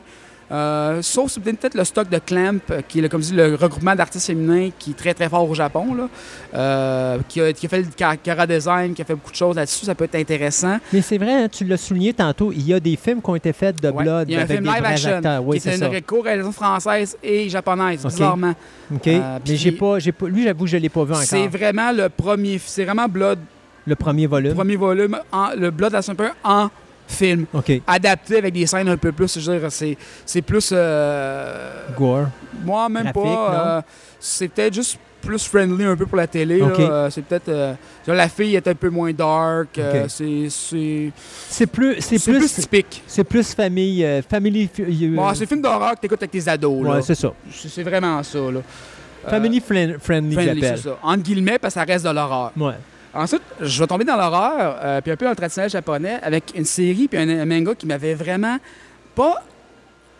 Euh, 0.52 1.02
sauf 1.02 1.40
peut-être 1.40 1.76
le 1.76 1.84
stock 1.86 2.10
de 2.10 2.18
Clamp, 2.20 2.60
euh, 2.72 2.82
qui 2.88 3.00
est 3.00 3.02
le, 3.02 3.10
comme 3.10 3.22
je 3.22 3.28
dis, 3.30 3.36
le 3.36 3.56
regroupement 3.56 3.96
d'artistes 3.96 4.28
féminins 4.28 4.70
qui 4.78 4.92
est 4.92 4.94
très 4.96 5.14
très 5.14 5.30
fort 5.30 5.50
au 5.50 5.54
Japon, 5.56 5.94
là, 5.94 6.10
Euh, 6.54 7.18
qui, 7.30 7.40
a, 7.40 7.54
qui 7.54 7.66
a 7.66 7.70
fait 7.70 7.82
le 7.84 8.18
cara 8.22 8.46
design, 8.46 8.94
qui 8.94 9.02
a 9.02 9.06
fait 9.06 9.16
beaucoup 9.16 9.32
de 9.32 9.36
choses 9.38 9.56
là-dessus, 9.56 9.86
ça 9.86 9.96
peut 9.96 10.04
être 10.04 10.16
intéressant. 10.16 10.78
Mais 10.92 11.02
c'est 11.02 11.18
vrai, 11.18 11.44
hein, 11.44 11.48
tu 11.50 11.64
l'as 11.64 11.78
souligné 11.78 12.12
tantôt, 12.14 12.52
il 12.52 12.68
y 12.68 12.74
a 12.74 12.80
des 12.82 12.98
films 12.98 13.22
qui 13.22 13.30
ont 13.30 13.36
été 13.36 13.54
faits 13.54 13.82
de 13.82 13.90
Ouais. 13.90 14.04
Blood 14.04 14.26
Il 14.30 14.34
y 14.34 14.36
a 14.36 14.40
un 14.40 14.44
avec 14.44 14.58
film 14.58 14.70
des 14.70 14.76
live 14.76 14.86
action. 14.86 15.22
Oui, 15.46 15.60
qui 15.62 15.70
est 15.70 15.78
une 15.78 16.02
co-réalisation 16.02 16.52
française 16.52 17.18
et 17.24 17.48
japonaise, 17.48 18.04
bizarrement. 18.06 18.54
OK. 18.94 19.08
Euh, 19.08 19.40
Mais 19.48 19.56
j'ai 19.56 19.72
pas, 19.72 20.00
j'ai 20.00 20.12
pas, 20.12 20.28
lui, 20.28 20.44
j'avoue, 20.44 20.68
je 20.68 20.76
l'ai 20.78 20.90
pas 20.90 21.04
vu 21.06 21.12
encore. 21.14 21.24
C'est 21.24 21.48
vraiment 21.48 21.92
le 21.94 22.10
premier, 22.10 22.60
c'est 22.66 22.84
vraiment 22.84 23.08
Blood, 23.08 23.40
Le 23.86 23.96
premier 23.96 24.28
volume. 24.28 24.54
premier 24.54 24.76
volume, 24.76 25.18
en- 25.32 25.52
le 25.56 25.72
Blood 25.72 25.96
à 25.96 26.02
peu 26.14 26.28
en 26.44 26.70
film, 27.12 27.46
OK. 27.54 27.72
adapté 27.86 28.38
avec 28.38 28.54
des 28.54 28.66
scènes 28.66 28.90
un 28.90 28.98
peu 28.98 29.12
plus, 29.12 29.40
je 29.40 29.52
veux 29.52 29.60
dire, 29.60 29.72
c'est, 29.72 29.98
c'est 30.26 30.42
plus... 30.42 30.70
euh, 30.74 31.72
Gore. 31.98 32.28
Moi, 32.64 32.90
même 32.90 33.04
Graphique, 33.12 33.22
pas. 33.24 33.78
euh, 33.78 33.82
c'est 34.20 34.48
peut-être 34.48 34.74
juste 34.74 34.98
plus 35.22 35.46
friendly 35.46 35.86
un 35.86 35.96
peu 35.96 36.06
pour 36.08 36.18
la 36.18 36.26
télé. 36.26 36.58
là. 36.58 36.66
Ok. 36.66 36.80
Euh, 36.80 37.10
c'est 37.12 37.22
peut-être. 37.24 37.50
euh, 37.50 37.74
genre, 38.08 38.16
la 38.16 38.28
fille 38.28 38.56
est 38.56 38.68
un 38.68 38.74
peu 38.74 38.90
moins 38.90 39.12
dark. 39.14 39.78
euh, 39.78 40.04
Ok. 40.06 40.10
c'est, 40.10 40.48
c'est, 40.50 41.12
C'est 41.48 41.68
plus, 41.68 41.96
c'est 42.02 42.18
c'est 42.18 42.32
plus 42.32 42.40
plus, 42.40 42.54
typique. 42.56 43.04
c'est 43.06 43.24
plus 43.24 43.54
famille, 43.54 44.04
euh, 44.04 44.22
family. 44.28 44.68
euh, 44.80 45.16
Bon, 45.16 45.32
c'est 45.36 45.44
un 45.44 45.48
film 45.48 45.62
d'horreur 45.62 45.92
que 45.96 46.00
t'écoutes 46.02 46.22
avec 46.24 46.32
tes 46.32 46.48
ados. 46.48 46.84
là. 46.84 46.92
ouais, 46.96 47.02
c'est 47.04 47.14
ça. 47.16 47.32
C'est, 47.52 47.70
c'est 47.70 47.84
vraiment 47.84 48.22
ça. 48.24 48.40
Là. 48.40 48.62
Family 49.28 49.60
friendly, 49.60 49.96
friendly, 50.00 50.34
j'appelle. 50.34 50.78
c'est 50.78 50.90
ça. 50.90 50.98
Entre 51.04 51.22
guillemets, 51.24 51.60
parce 51.60 51.76
que 51.76 51.80
ça 51.80 51.86
reste 51.86 52.04
de 52.06 52.10
l'horreur. 52.12 52.52
Ouais. 52.58 52.74
Ensuite, 53.14 53.42
je 53.60 53.80
vais 53.80 53.88
tomber 53.88 54.06
dans 54.06 54.16
l'horreur, 54.16 54.78
euh, 54.82 55.02
puis 55.02 55.12
un 55.12 55.18
peu 55.18 55.26
dans 55.26 55.32
le 55.32 55.36
traditionnel 55.36 55.70
japonais, 55.70 56.20
avec 56.24 56.54
une 56.56 56.66
série 56.66 57.08
puis 57.08 57.20
un, 57.20 57.28
un 57.28 57.46
manga 57.46 57.76
qui 57.76 57.86
m'avait 57.86 58.14
vraiment 58.14 58.58
pas 59.16 59.44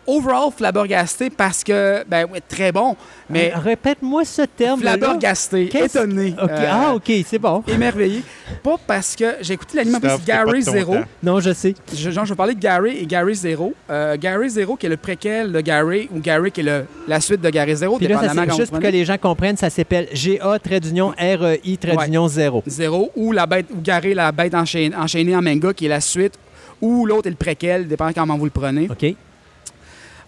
overall 0.06 0.50
flabbergasté 0.56 1.30
parce 1.30 1.62
que, 1.62 2.04
ben 2.08 2.26
oui, 2.32 2.38
très 2.48 2.72
bon, 2.72 2.96
mais 3.30 3.52
Euh, 3.54 3.58
Répète-moi 3.58 4.24
ce 4.24 4.42
terme. 4.42 4.80
flabbergasté, 4.80 5.70
étonné, 5.84 6.34
Ok, 6.42 6.50
euh, 6.50 6.66
Ah, 6.70 6.94
ok, 6.94 7.12
c'est 7.26 7.38
bon. 7.38 7.62
émerveillé. 7.68 8.22
Pas 8.62 8.76
parce 8.86 9.14
que 9.16 9.36
j'ai 9.40 9.54
écouté 9.54 9.82
pas 9.84 10.18
Gary 10.26 10.62
Zero. 10.62 10.96
Non, 11.22 11.40
je 11.40 11.52
sais. 11.52 11.74
Je, 11.94 12.10
genre, 12.10 12.24
je 12.24 12.30
vais 12.32 12.36
parler 12.36 12.54
de 12.54 12.60
Gary 12.60 12.98
et 12.98 13.06
Gary 13.06 13.34
Zero. 13.34 13.74
Euh, 13.90 14.16
Gary 14.18 14.50
Zero 14.50 14.76
qui 14.76 14.86
est 14.86 14.88
le 14.88 14.96
préquel 14.96 15.52
de 15.52 15.60
Gary 15.60 16.08
ou 16.14 16.20
Gary 16.20 16.50
qui 16.50 16.60
est 16.60 16.64
le- 16.64 16.84
la 17.08 17.20
suite 17.20 17.40
de 17.40 17.50
Gary 17.50 17.76
Zero, 17.76 17.96
Puis 17.98 18.06
là, 18.08 18.20
ça, 18.20 18.46
juste 18.56 18.70
pour 18.70 18.80
que 18.80 18.86
les 18.86 19.04
gens 19.04 19.18
comprennent, 19.18 19.56
ça 19.56 19.70
s'appelle 19.70 20.08
GA 20.14 20.58
trait 20.58 20.80
d'union 20.80 21.12
REI 21.18 21.76
trait 21.80 21.96
Ouais. 21.96 22.04
d'union 22.06 22.28
0. 22.28 22.62
Zéro 22.66 23.10
ou 23.16 23.32
la 23.32 23.46
bête 23.46 23.66
ou 23.74 23.80
Gary 23.80 24.14
la 24.14 24.32
bête 24.32 24.54
enchaînée, 24.54 24.94
enchaînée 24.96 25.36
en 25.36 25.42
manga 25.42 25.72
qui 25.72 25.86
est 25.86 25.88
la 25.88 26.00
suite 26.00 26.34
ou 26.80 27.06
l'autre 27.06 27.26
est 27.28 27.30
le 27.30 27.36
préquel, 27.36 27.86
dépendant 27.86 28.12
comment 28.14 28.36
vous 28.36 28.44
le 28.46 28.50
prenez. 28.50 28.88
OK. 28.90 29.14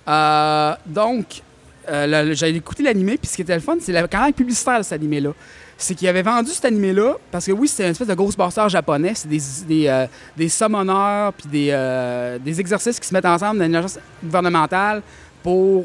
Euh, 0.07 0.75
donc, 0.87 1.43
euh, 1.89 2.35
j'avais 2.35 2.55
écouté 2.55 2.83
l'animé, 2.83 3.17
puis 3.17 3.29
ce 3.29 3.37
qui 3.37 3.43
était 3.43 3.55
le 3.55 3.61
fun, 3.61 3.77
c'est 3.81 3.93
la 3.93 4.07
carrière 4.09 4.35
publicitaire 4.35 4.79
de 4.79 4.83
cet 4.83 4.95
animé-là. 4.95 5.31
C'est 5.77 5.95
qu'il 5.95 6.07
avait 6.09 6.23
vendu 6.23 6.51
cet 6.51 6.65
animé-là, 6.67 7.15
parce 7.31 7.47
que 7.47 7.53
oui, 7.53 7.69
c'était 7.69 7.85
une 7.85 7.91
espèce 7.91 8.07
de 8.07 8.15
Ghostbuster 8.15 8.69
japonais, 8.69 9.13
c'est 9.15 9.29
des, 9.29 9.41
des, 9.67 9.89
euh, 9.89 10.07
des 10.37 10.49
summoners, 10.49 11.31
puis 11.37 11.49
des, 11.49 11.69
euh, 11.73 12.39
des 12.39 12.61
exercices 12.61 13.01
qui 13.01 13.09
se 13.09 13.13
mettent 13.13 13.27
ensemble 13.27 13.59
dans 13.59 13.65
une 13.67 13.75
agence 13.75 13.99
gouvernementale 14.23 15.03
pour, 15.43 15.85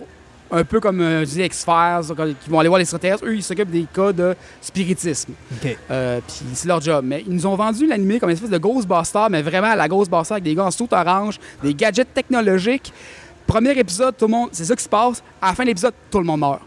un 0.52 0.64
peu 0.64 0.80
comme 0.80 1.02
euh, 1.02 1.22
je 1.22 1.32
dis 1.32 1.42
X-Files, 1.42 2.36
qui 2.44 2.50
vont 2.50 2.60
aller 2.60 2.70
voir 2.70 2.78
les 2.78 2.84
extraterrestres. 2.84 3.26
Eux, 3.26 3.36
ils 3.36 3.44
s'occupent 3.44 3.72
des 3.72 3.86
cas 3.94 4.12
de 4.12 4.36
spiritisme. 4.62 5.34
Euh, 5.92 6.20
puis 6.26 6.46
c'est 6.54 6.68
leur 6.68 6.82
job. 6.82 7.04
Mais 7.06 7.24
ils 7.28 7.34
nous 7.34 7.46
ont 7.46 7.56
vendu 7.56 7.86
l'animé 7.88 8.20
comme 8.20 8.30
une 8.30 8.36
espèce 8.36 8.50
de 8.50 8.58
Ghostbuster, 8.58 9.26
mais 9.30 9.42
vraiment 9.42 9.72
à 9.72 9.76
la 9.76 9.88
Ghostbuster 9.88 10.34
avec 10.34 10.44
des 10.44 10.56
gars 10.56 10.66
en 10.66 10.72
soute 10.72 10.94
orange, 10.94 11.40
des 11.64 11.74
gadgets 11.74 12.14
technologiques. 12.14 12.94
Premier 13.50 13.72
épisode, 13.80 14.16
tout 14.16 14.26
le 14.26 14.32
monde, 14.32 14.50
c'est 14.52 14.64
ça 14.64 14.76
qui 14.76 14.84
se 14.84 14.88
passe. 14.88 15.24
À 15.42 15.48
la 15.48 15.56
fin 15.56 15.64
de 15.64 15.70
l'épisode, 15.70 15.96
tout 16.12 16.20
le 16.20 16.24
monde 16.24 16.42
meurt. 16.42 16.62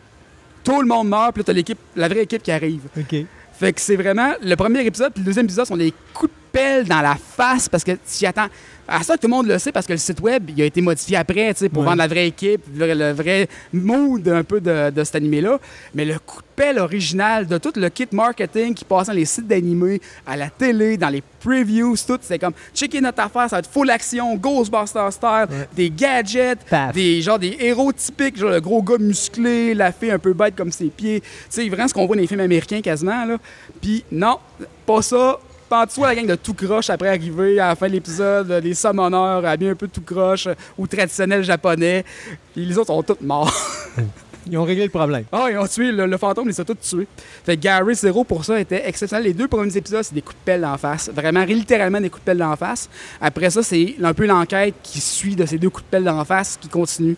Tout 0.65 0.81
le 0.81 0.89
monde 0.89 1.09
meurt, 1.09 1.33
puis 1.33 1.43
là, 1.43 1.45
t'as 1.45 1.53
l'équipe, 1.53 1.79
la 1.95 2.09
vraie 2.09 2.25
équipe 2.25 2.43
qui 2.43 2.51
arrive. 2.51 2.81
OK. 2.99 3.25
Fait 3.53 3.73
que 3.73 3.81
c'est 3.81 3.95
vraiment 3.95 4.33
le 4.43 4.57
premier 4.57 4.85
épisode, 4.85 5.13
puis 5.13 5.23
le 5.23 5.27
deuxième 5.27 5.47
épisode 5.47 5.67
sont 5.67 5.77
des 5.77 5.95
coups 6.13 6.33
de 6.33 6.42
pelle 6.53 6.85
dans 6.87 7.01
la 7.01 7.17
face 7.17 7.69
parce 7.69 7.83
que 7.85 7.93
tu 7.93 8.27
attends. 8.27 8.47
À 8.89 9.03
ça, 9.05 9.17
tout 9.17 9.29
le 9.29 9.31
monde 9.31 9.47
le 9.47 9.59
sait 9.59 9.71
parce 9.71 9.87
que 9.87 9.93
le 9.93 9.99
site 9.99 10.21
web, 10.21 10.51
il 10.51 10.61
a 10.61 10.65
été 10.65 10.81
modifié 10.83 11.17
après, 11.17 11.55
tu 11.55 11.61
sais, 11.61 11.69
pour 11.69 11.79
Ouais. 11.83 11.87
vendre 11.87 11.99
la 11.99 12.09
vraie 12.09 12.27
équipe, 12.27 12.63
le, 12.77 12.93
le 12.93 13.13
vrai 13.13 13.49
mood 13.73 14.27
un 14.29 14.43
peu 14.43 14.61
de, 14.61 14.91
de 14.91 15.05
cet 15.05 15.15
animé-là. 15.15 15.59
Mais 15.95 16.05
le 16.05 16.19
coup 16.19 16.41
de 16.41 16.47
pelle 16.57 16.79
original 16.81 17.47
de 17.47 17.59
tout 17.59 17.73
le 17.77 17.89
kit 17.89 18.09
marketing 18.11 18.75
qui 18.75 18.85
passe 18.85 19.07
dans 19.07 19.13
les 19.13 19.25
sites 19.25 19.47
d'animés, 19.47 20.01
à 20.27 20.37
la 20.37 20.51
télé, 20.51 20.97
dans 20.97 21.09
les 21.11 21.23
previews, 21.41 21.95
tout, 22.07 22.19
c'est 22.23 22.41
comme 22.41 22.53
checker 22.75 23.01
notre 23.01 23.21
affaire, 23.23 23.49
ça 23.49 23.57
va 23.57 23.59
être 23.61 23.71
full 23.71 23.89
action, 23.89 24.35
Ghostbuster 24.37 25.07
style, 25.13 25.47
Ouais. 25.49 25.69
des 25.75 25.89
gadgets, 25.91 26.59
Paf. 26.69 26.93
des 26.93 27.23
genre 27.23 27.39
des 27.39 27.57
héros 27.61 27.93
typiques, 27.93 28.37
genre 28.37 28.51
le 28.51 28.61
gros 28.61 28.83
gars 28.83 28.99
musclé, 28.99 29.75
la 29.75 29.93
fille 29.93 30.11
un 30.11 30.19
peu 30.19 30.33
bête 30.33 30.57
comme 30.57 30.73
ses 30.73 30.87
pieds. 30.87 31.21
Tu 31.21 31.27
sais, 31.51 31.69
vraiment 31.69 31.87
ce 31.89 31.95
qu'on 31.95 32.07
voit 32.07 32.17
dans 32.17 32.23
les 32.23 32.27
films 32.29 32.41
américains 32.41 32.81
quasiment 32.83 33.25
là. 33.25 33.37
Puis 33.81 34.05
non, 34.11 34.39
pas 34.85 35.03
ça. 35.03 35.39
Dessous 35.73 36.03
la 36.03 36.15
gang 36.15 36.27
de 36.27 36.35
tout 36.35 36.53
croche 36.53 36.91
après 36.91 37.09
arriver 37.09 37.59
à 37.59 37.69
la 37.69 37.75
fin 37.75 37.87
de 37.87 37.93
l'épisode, 37.93 38.51
euh, 38.51 38.61
les 38.61 38.75
summoners 38.75 39.47
habillés 39.47 39.71
un 39.71 39.75
peu 39.75 39.89
tout 39.89 40.03
croche 40.03 40.47
euh, 40.47 40.55
ou 40.77 40.87
traditionnels 40.87 41.43
japonais. 41.43 42.05
Puis 42.53 42.67
les 42.67 42.77
autres 42.77 42.89
sont 42.89 43.03
tous 43.03 43.17
morts. 43.23 43.51
Ils 44.51 44.59
ont 44.59 44.65
réglé 44.65 44.85
le 44.85 44.91
problème. 44.91 45.25
Ah, 45.33 45.47
ils 45.49 45.57
ont 45.57 45.67
tué 45.69 45.93
le, 45.93 46.05
le 46.05 46.17
fantôme, 46.19 46.51
ils 46.51 46.61
a 46.61 46.65
tous 46.65 46.75
tués. 46.75 47.07
Fait 47.45 47.57
que 47.57 47.63
Gary 47.63 47.95
Zero 47.95 48.25
pour 48.25 48.45
ça 48.45 48.59
était 48.61 48.87
exceptionnel. 48.89 49.25
Les 49.25 49.33
deux 49.33 49.47
premiers 49.47 49.75
épisodes, 49.77 50.03
c'est 50.03 50.15
des 50.15 50.21
coups 50.21 50.35
de 50.35 50.45
pelle 50.45 50.63
d'en 50.63 50.77
face. 50.77 51.09
Vraiment, 51.15 51.45
littéralement 51.45 52.01
des 52.01 52.11
coups 52.11 52.23
de 52.23 52.27
pelle 52.27 52.39
d'en 52.39 52.57
face. 52.57 52.91
Après 53.21 53.51
ça, 53.51 53.63
c'est 53.63 53.95
un 54.03 54.13
peu 54.13 54.27
l'enquête 54.27 54.75
qui 54.83 55.01
suit 55.01 55.37
de 55.37 55.47
ces 55.47 55.59
deux 55.59 55.71
coups 55.71 55.85
de 55.85 55.91
pelle 55.91 56.05
d'en 56.05 56.25
face 56.25 56.59
qui 56.61 56.69
continue. 56.69 57.17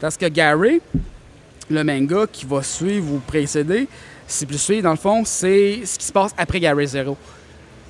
Parce 0.00 0.16
que 0.16 0.26
Gary, 0.26 0.80
le 1.68 1.82
manga 1.82 2.24
qui 2.30 2.46
va 2.46 2.62
suivre 2.62 3.14
ou 3.14 3.18
précéder, 3.18 3.88
c'est 4.28 4.46
plus 4.46 4.58
suivre, 4.58 4.84
dans 4.84 4.92
le 4.92 4.96
fond, 4.96 5.24
c'est 5.24 5.80
ce 5.84 5.98
qui 5.98 6.06
se 6.06 6.12
passe 6.12 6.32
après 6.38 6.60
Gary 6.60 6.86
Zero. 6.86 7.16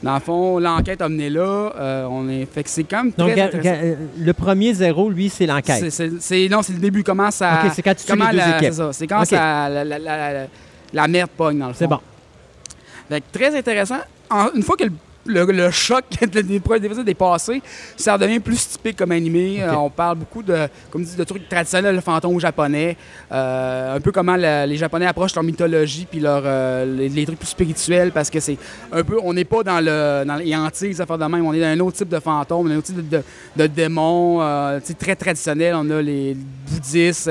Dans 0.04 0.14
le 0.14 0.20
fond, 0.20 0.58
l'enquête 0.58 1.00
a 1.02 1.08
mené 1.08 1.30
là. 1.30 1.72
euh, 1.76 2.06
on 2.10 2.28
est... 2.28 2.46
Fait 2.46 2.62
que 2.62 2.68
c'est 2.70 2.84
quand 2.84 3.04
même 3.04 3.12
très 3.12 3.34
Donc, 3.34 3.62
ga- 3.62 3.74
euh, 3.74 3.94
le 4.18 4.32
premier 4.32 4.74
zéro, 4.74 5.08
lui, 5.10 5.28
c'est 5.30 5.46
l'enquête. 5.46 5.90
c'est- 5.90 6.20
c'est- 6.20 6.48
non, 6.48 6.62
c'est 6.62 6.74
le 6.74 6.78
début. 6.78 7.02
Comment 7.02 7.30
ça. 7.30 7.62
OK, 7.64 7.72
c'est 7.74 7.82
quand 7.82 7.94
tu 7.96 8.04
comment 8.06 8.28
les 8.30 8.36
deux 8.38 8.44
équipes. 8.50 8.58
C'est 8.60 8.72
ça. 8.72 8.92
C'est 8.92 9.06
quand 9.06 9.24
ça, 9.24 9.68
la, 9.70 9.84
la- 9.84 9.98
la- 9.98 10.32
la- 10.32 10.46
la 10.92 11.08
merde 11.08 11.30
pogne, 11.36 11.58
dans 11.58 11.68
le 11.68 11.72
fond. 11.72 11.78
C'est 11.80 11.86
bon. 11.86 12.00
Fait 13.08 13.20
que 13.20 13.38
très 13.38 13.56
intéressant. 13.56 13.98
En- 14.30 14.48
une 14.54 14.62
fois 14.62 14.76
que 14.76 14.84
le, 14.84 14.92
le- 15.26 15.44
le 15.52 15.70
choc 15.70 16.04
des 16.78 16.86
épisodes 16.86 17.08
est 17.08 17.14
passé, 17.14 17.62
ça 17.96 18.14
redevient 18.14 18.40
plus 18.40 18.68
typique 18.68 18.96
comme 18.96 19.12
animé. 19.12 19.62
Euh, 19.62 19.74
on 19.76 19.90
parle 19.90 20.18
beaucoup 20.18 20.42
de, 20.42 20.68
comme 20.90 21.02
dit, 21.04 21.16
de 21.16 21.24
trucs 21.24 21.48
traditionnels, 21.48 21.94
le 21.94 22.00
fantôme 22.00 22.38
japonais. 22.40 22.96
Euh, 23.32 23.96
un 23.96 24.00
peu 24.00 24.12
comment 24.12 24.36
la- 24.36 24.66
les 24.66 24.76
Japonais 24.76 25.06
approchent 25.06 25.34
leur 25.34 25.44
mythologie 25.44 26.06
puis 26.10 26.20
leur, 26.20 26.42
euh, 26.44 26.84
les, 26.84 27.08
les 27.08 27.24
trucs 27.26 27.38
plus 27.38 27.48
spirituels 27.48 28.12
parce 28.12 28.30
que 28.30 28.40
c'est 28.40 28.58
un 28.92 29.02
peu. 29.02 29.18
On 29.22 29.32
n'est 29.32 29.44
pas 29.44 29.62
dans 29.62 29.80
le 29.80 30.24
dans 30.26 30.36
les 30.36 30.54
antilles, 30.54 30.88
les 30.88 31.00
affaires 31.00 31.18
de 31.18 31.24
même. 31.24 31.44
On 31.46 31.52
est 31.52 31.60
dans 31.60 31.66
un 31.66 31.80
autre 31.80 31.96
type 31.96 32.08
de 32.08 32.20
fantôme, 32.20 32.70
un 32.70 32.76
autre 32.76 32.86
type 32.86 33.08
de, 33.08 33.22
de, 33.56 33.66
de 33.66 33.88
euh, 34.42 34.80
sais, 34.86 34.94
très 34.94 35.16
traditionnel. 35.16 35.74
On 35.76 35.88
a 35.90 36.02
les 36.02 36.36
bouddhistes, 36.68 37.28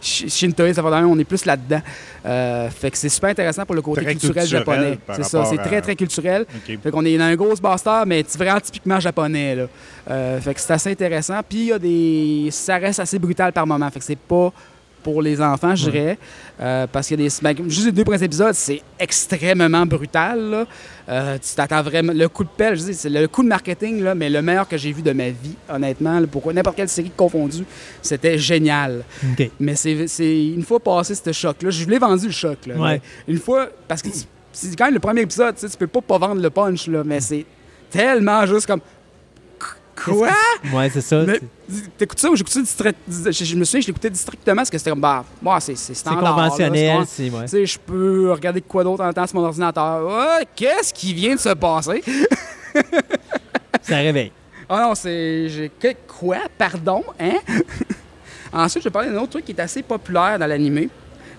shi- 0.00 0.28
shintoïstes, 0.28 0.76
ça 0.76 0.80
affaires 0.80 0.90
de 0.90 0.96
même. 0.96 1.10
On 1.10 1.18
est 1.18 1.24
plus 1.24 1.44
là-dedans. 1.44 1.80
Euh, 2.28 2.68
fait 2.68 2.90
que 2.90 2.98
c'est 2.98 3.08
super 3.08 3.30
intéressant 3.30 3.64
pour 3.64 3.74
le 3.74 3.80
côté 3.80 4.02
Très 4.02 4.14
culturel, 4.14 4.46
japonais. 4.46 4.98
C'est 5.14 5.24
ça, 5.24 5.44
c'est 5.46 5.56
très, 5.58 5.80
très 5.80 5.96
culturel. 5.96 6.42
OK. 6.42 6.78
Fait 6.82 6.90
qu'on 6.90 7.04
est 7.04 7.16
dans 7.16 7.24
un 7.24 7.36
Ghostbuster, 7.36 8.02
mais 8.06 8.24
c'est 8.26 8.38
vraiment 8.38 8.60
typiquement 8.60 9.00
japonais. 9.00 9.54
Là. 9.54 9.66
Euh, 10.10 10.40
fait 10.40 10.54
que 10.54 10.60
c'est 10.60 10.72
assez 10.72 10.90
intéressant. 10.90 11.40
Puis 11.48 11.58
il 11.58 11.66
y 11.66 11.72
a 11.72 11.78
des. 11.78 12.48
Ça 12.50 12.76
reste 12.76 13.00
assez 13.00 13.18
brutal 13.18 13.52
par 13.52 13.66
moment. 13.66 13.90
Fait 13.90 13.98
que 13.98 14.04
c'est 14.04 14.18
pas 14.18 14.52
pour 15.12 15.22
les 15.22 15.40
enfants, 15.40 15.74
je 15.74 15.90
dirais. 15.90 16.18
Euh, 16.60 16.86
parce 16.90 17.06
qu'il 17.08 17.18
y 17.20 17.24
a 17.26 17.28
des. 17.28 17.70
juste 17.70 17.86
les 17.86 17.92
deux 17.92 18.04
premiers 18.04 18.22
épisodes, 18.22 18.52
c'est 18.54 18.82
extrêmement 18.98 19.86
brutal. 19.86 20.38
là. 20.50 20.66
Euh, 21.08 21.38
tu 21.38 21.54
t'attends 21.54 21.82
vraiment. 21.82 22.12
Le 22.14 22.28
coup 22.28 22.44
de 22.44 22.48
pelle, 22.54 22.76
je 22.76 22.82
dis, 22.84 22.94
c'est 22.94 23.08
le 23.08 23.26
coup 23.28 23.42
de 23.42 23.48
marketing, 23.48 24.02
là, 24.02 24.14
mais 24.14 24.28
le 24.28 24.42
meilleur 24.42 24.68
que 24.68 24.76
j'ai 24.76 24.92
vu 24.92 25.00
de 25.02 25.12
ma 25.12 25.30
vie, 25.30 25.54
honnêtement. 25.68 26.20
là, 26.20 26.26
pour 26.26 26.52
n'importe 26.52 26.76
quelle 26.76 26.88
série 26.88 27.10
confondue, 27.16 27.64
c'était 28.02 28.36
génial. 28.36 29.02
OK. 29.32 29.50
Mais 29.60 29.74
c'est 29.76 30.06
c'est- 30.08 30.46
une 30.48 30.62
fois 30.62 30.78
passé 30.80 31.14
ce 31.14 31.32
choc-là, 31.32 31.70
je 31.70 31.86
l'ai 31.86 31.98
vendu 31.98 32.26
le 32.26 32.32
choc. 32.32 32.58
Là, 32.66 32.74
Ouais. 32.76 33.00
Une 33.26 33.38
fois, 33.38 33.68
parce 33.86 34.02
que 34.02 34.08
c'est 34.52 34.76
quand 34.76 34.84
même 34.86 34.94
le 34.94 35.00
premier 35.00 35.22
épisode, 35.22 35.54
tu 35.56 35.66
peux 35.78 35.86
pas 35.86 36.00
pas 36.02 36.18
vendre 36.18 36.42
le 36.42 36.50
punch, 36.50 36.86
là, 36.88 37.02
mais 37.04 37.20
c'est 37.20 37.46
tellement 37.90 38.44
juste 38.46 38.66
comme. 38.66 38.80
Quoi? 40.04 40.28
Ouais, 40.72 40.90
c'est 40.90 41.00
ça. 41.00 41.24
C'est- 41.26 41.42
T'écoutes 41.98 42.18
ça 42.20 42.30
ou 42.30 42.36
j'écoutais 42.36 42.60
je, 42.60 43.44
je 43.44 43.54
me 43.56 43.64
souviens, 43.64 43.80
je 43.82 43.86
l'écoutais 43.88 44.08
districtement 44.10 44.56
parce 44.56 44.70
que 44.70 44.78
c'était 44.78 44.90
comme, 44.90 45.00
bah, 45.00 45.24
moi, 45.42 45.60
c'est 45.60 45.74
c'est 45.76 45.88
C'est 45.92 46.00
standard. 46.00 46.22
là, 46.22 46.30
conventionnel. 46.44 46.98
c'est- 47.06 47.28
c'est- 47.28 47.36
ouais. 47.36 47.42
Tu 47.42 47.48
sais, 47.48 47.66
je 47.66 47.78
peux 47.78 48.32
regarder 48.32 48.60
quoi 48.62 48.84
d'autre 48.84 49.04
en 49.04 49.12
temps 49.12 49.26
sur 49.26 49.38
mon 49.38 49.46
ordinateur. 49.46 50.08
Qu'est-ce 50.56 50.94
qui 50.94 51.12
vient 51.12 51.34
de 51.34 51.40
se 51.40 51.50
passer? 51.50 52.02
Ça 53.82 53.96
réveille. 53.96 54.32
Ah 54.68 54.82
non, 54.82 54.94
c'est. 54.94 55.48
j'ai- 55.48 55.70
que- 55.80 55.94
Quoi? 56.06 56.38
Pardon? 56.56 57.02
Hein? 57.20 57.38
Ensuite, 58.52 58.82
je 58.82 58.88
vais 58.88 58.92
parler 58.92 59.10
d'un 59.10 59.18
autre 59.18 59.30
truc 59.30 59.44
qui 59.44 59.52
est 59.52 59.60
assez 59.60 59.82
populaire 59.82 60.38
dans 60.38 60.46
l'animé. 60.46 60.88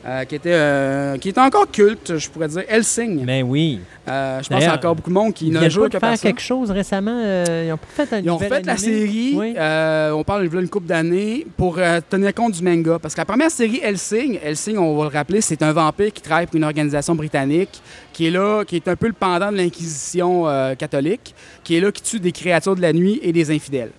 Euh, 0.06 0.24
qui, 0.24 0.36
était, 0.36 0.54
euh, 0.54 1.18
qui 1.18 1.28
était 1.30 1.42
encore 1.42 1.70
culte, 1.70 2.18
je 2.18 2.30
pourrais 2.30 2.48
dire, 2.48 2.64
Helsing. 2.70 3.26
Ben 3.26 3.44
oui. 3.44 3.82
Euh, 4.08 4.42
je 4.42 4.48
pense 4.48 4.60
qu'il 4.60 4.68
y 4.68 4.72
a 4.72 4.76
encore 4.76 4.96
beaucoup 4.96 5.10
de 5.10 5.16
monde 5.16 5.34
qui 5.34 5.52
joué 5.70 5.90
pas 5.90 5.90
que 5.90 5.98
par 5.98 6.18
ça. 6.18 6.24
quelque 6.24 6.42
chose 6.42 6.72
récemment. 6.72 7.22
ils 7.22 7.72
ont 7.74 7.78
pas 7.78 8.06
fait 8.06 8.16
un 8.16 8.20
Ils 8.20 8.30
ont 8.32 8.40
fait 8.40 8.66
la 8.66 8.78
série, 8.78 9.34
Oui. 9.36 9.56
on 9.58 10.24
parle 10.24 10.48
de 10.48 10.60
une 10.60 10.70
couple 10.70 10.88
d'années, 10.88 11.46
pour 11.58 11.80
tenir 12.10 12.34
compte 12.34 12.54
du 12.54 12.64
manga. 12.64 12.98
Parce 12.98 13.14
que 13.14 13.20
la 13.20 13.26
première 13.26 13.52
série, 13.52 13.82
Helsing, 13.84 14.40
Helsing, 14.42 14.78
on 14.78 14.98
va 14.98 15.04
le 15.10 15.10
rappeler, 15.10 15.42
c'est 15.42 15.62
un 15.62 15.74
vampire 15.74 16.14
qui 16.14 16.22
travaille 16.22 16.46
pour 16.48 16.56
une 16.56 16.64
organisation 16.64 17.14
britannique, 17.14 17.82
qui 18.14 18.28
est 18.28 18.32
là, 18.32 18.64
qui 18.66 18.78
est 18.78 18.88
un 18.88 18.96
peu 18.96 19.08
le 19.08 19.14
pendant 19.14 19.52
de 19.52 19.58
l'Inquisition 19.58 20.46
catholique, 20.78 21.36
qui 21.64 21.76
est 21.76 21.82
là, 21.82 21.92
qui 21.92 22.02
tue 22.02 22.22
des 22.22 22.32
créatures 22.32 22.76
de 22.76 22.82
la 22.82 22.94
nuit 22.94 23.20
et 23.22 23.34
des 23.34 23.52
infidèles. 23.52 23.92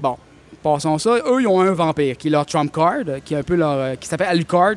Bon, 0.00 0.16
passons 0.64 0.98
ça. 0.98 1.16
Eux, 1.28 1.42
ils 1.42 1.46
ont 1.46 1.60
un 1.60 1.72
vampire, 1.72 2.16
qui 2.16 2.26
est 2.26 2.30
leur 2.32 2.44
trump 2.44 2.72
card, 2.72 3.04
qui 3.24 3.34
est 3.34 3.38
un 3.38 3.42
peu 3.44 3.54
leur... 3.54 3.98
qui 4.00 4.08
s'appelle 4.08 4.28
Alucard. 4.28 4.74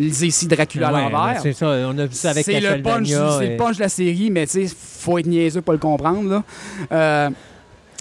Ici 0.00 0.46
Dracula 0.46 0.88
à 0.88 0.92
l'envers. 0.92 1.40
C'est 1.42 1.52
ça, 1.52 1.66
on 1.66 1.98
a 1.98 2.06
vu 2.06 2.14
ça 2.14 2.30
avec 2.30 2.44
C'est 2.44 2.60
le 2.60 2.82
punch, 2.82 3.08
et- 3.42 3.48
le 3.50 3.56
punch 3.56 3.76
de 3.76 3.82
la 3.82 3.88
série, 3.88 4.30
mais 4.30 4.46
tu 4.46 4.66
sais, 4.66 4.74
faut 4.76 5.18
être 5.18 5.26
niaiseux 5.26 5.60
pour 5.62 5.72
le 5.72 5.78
comprendre. 5.78 6.28
Là. 6.28 6.42
Euh, 6.92 7.30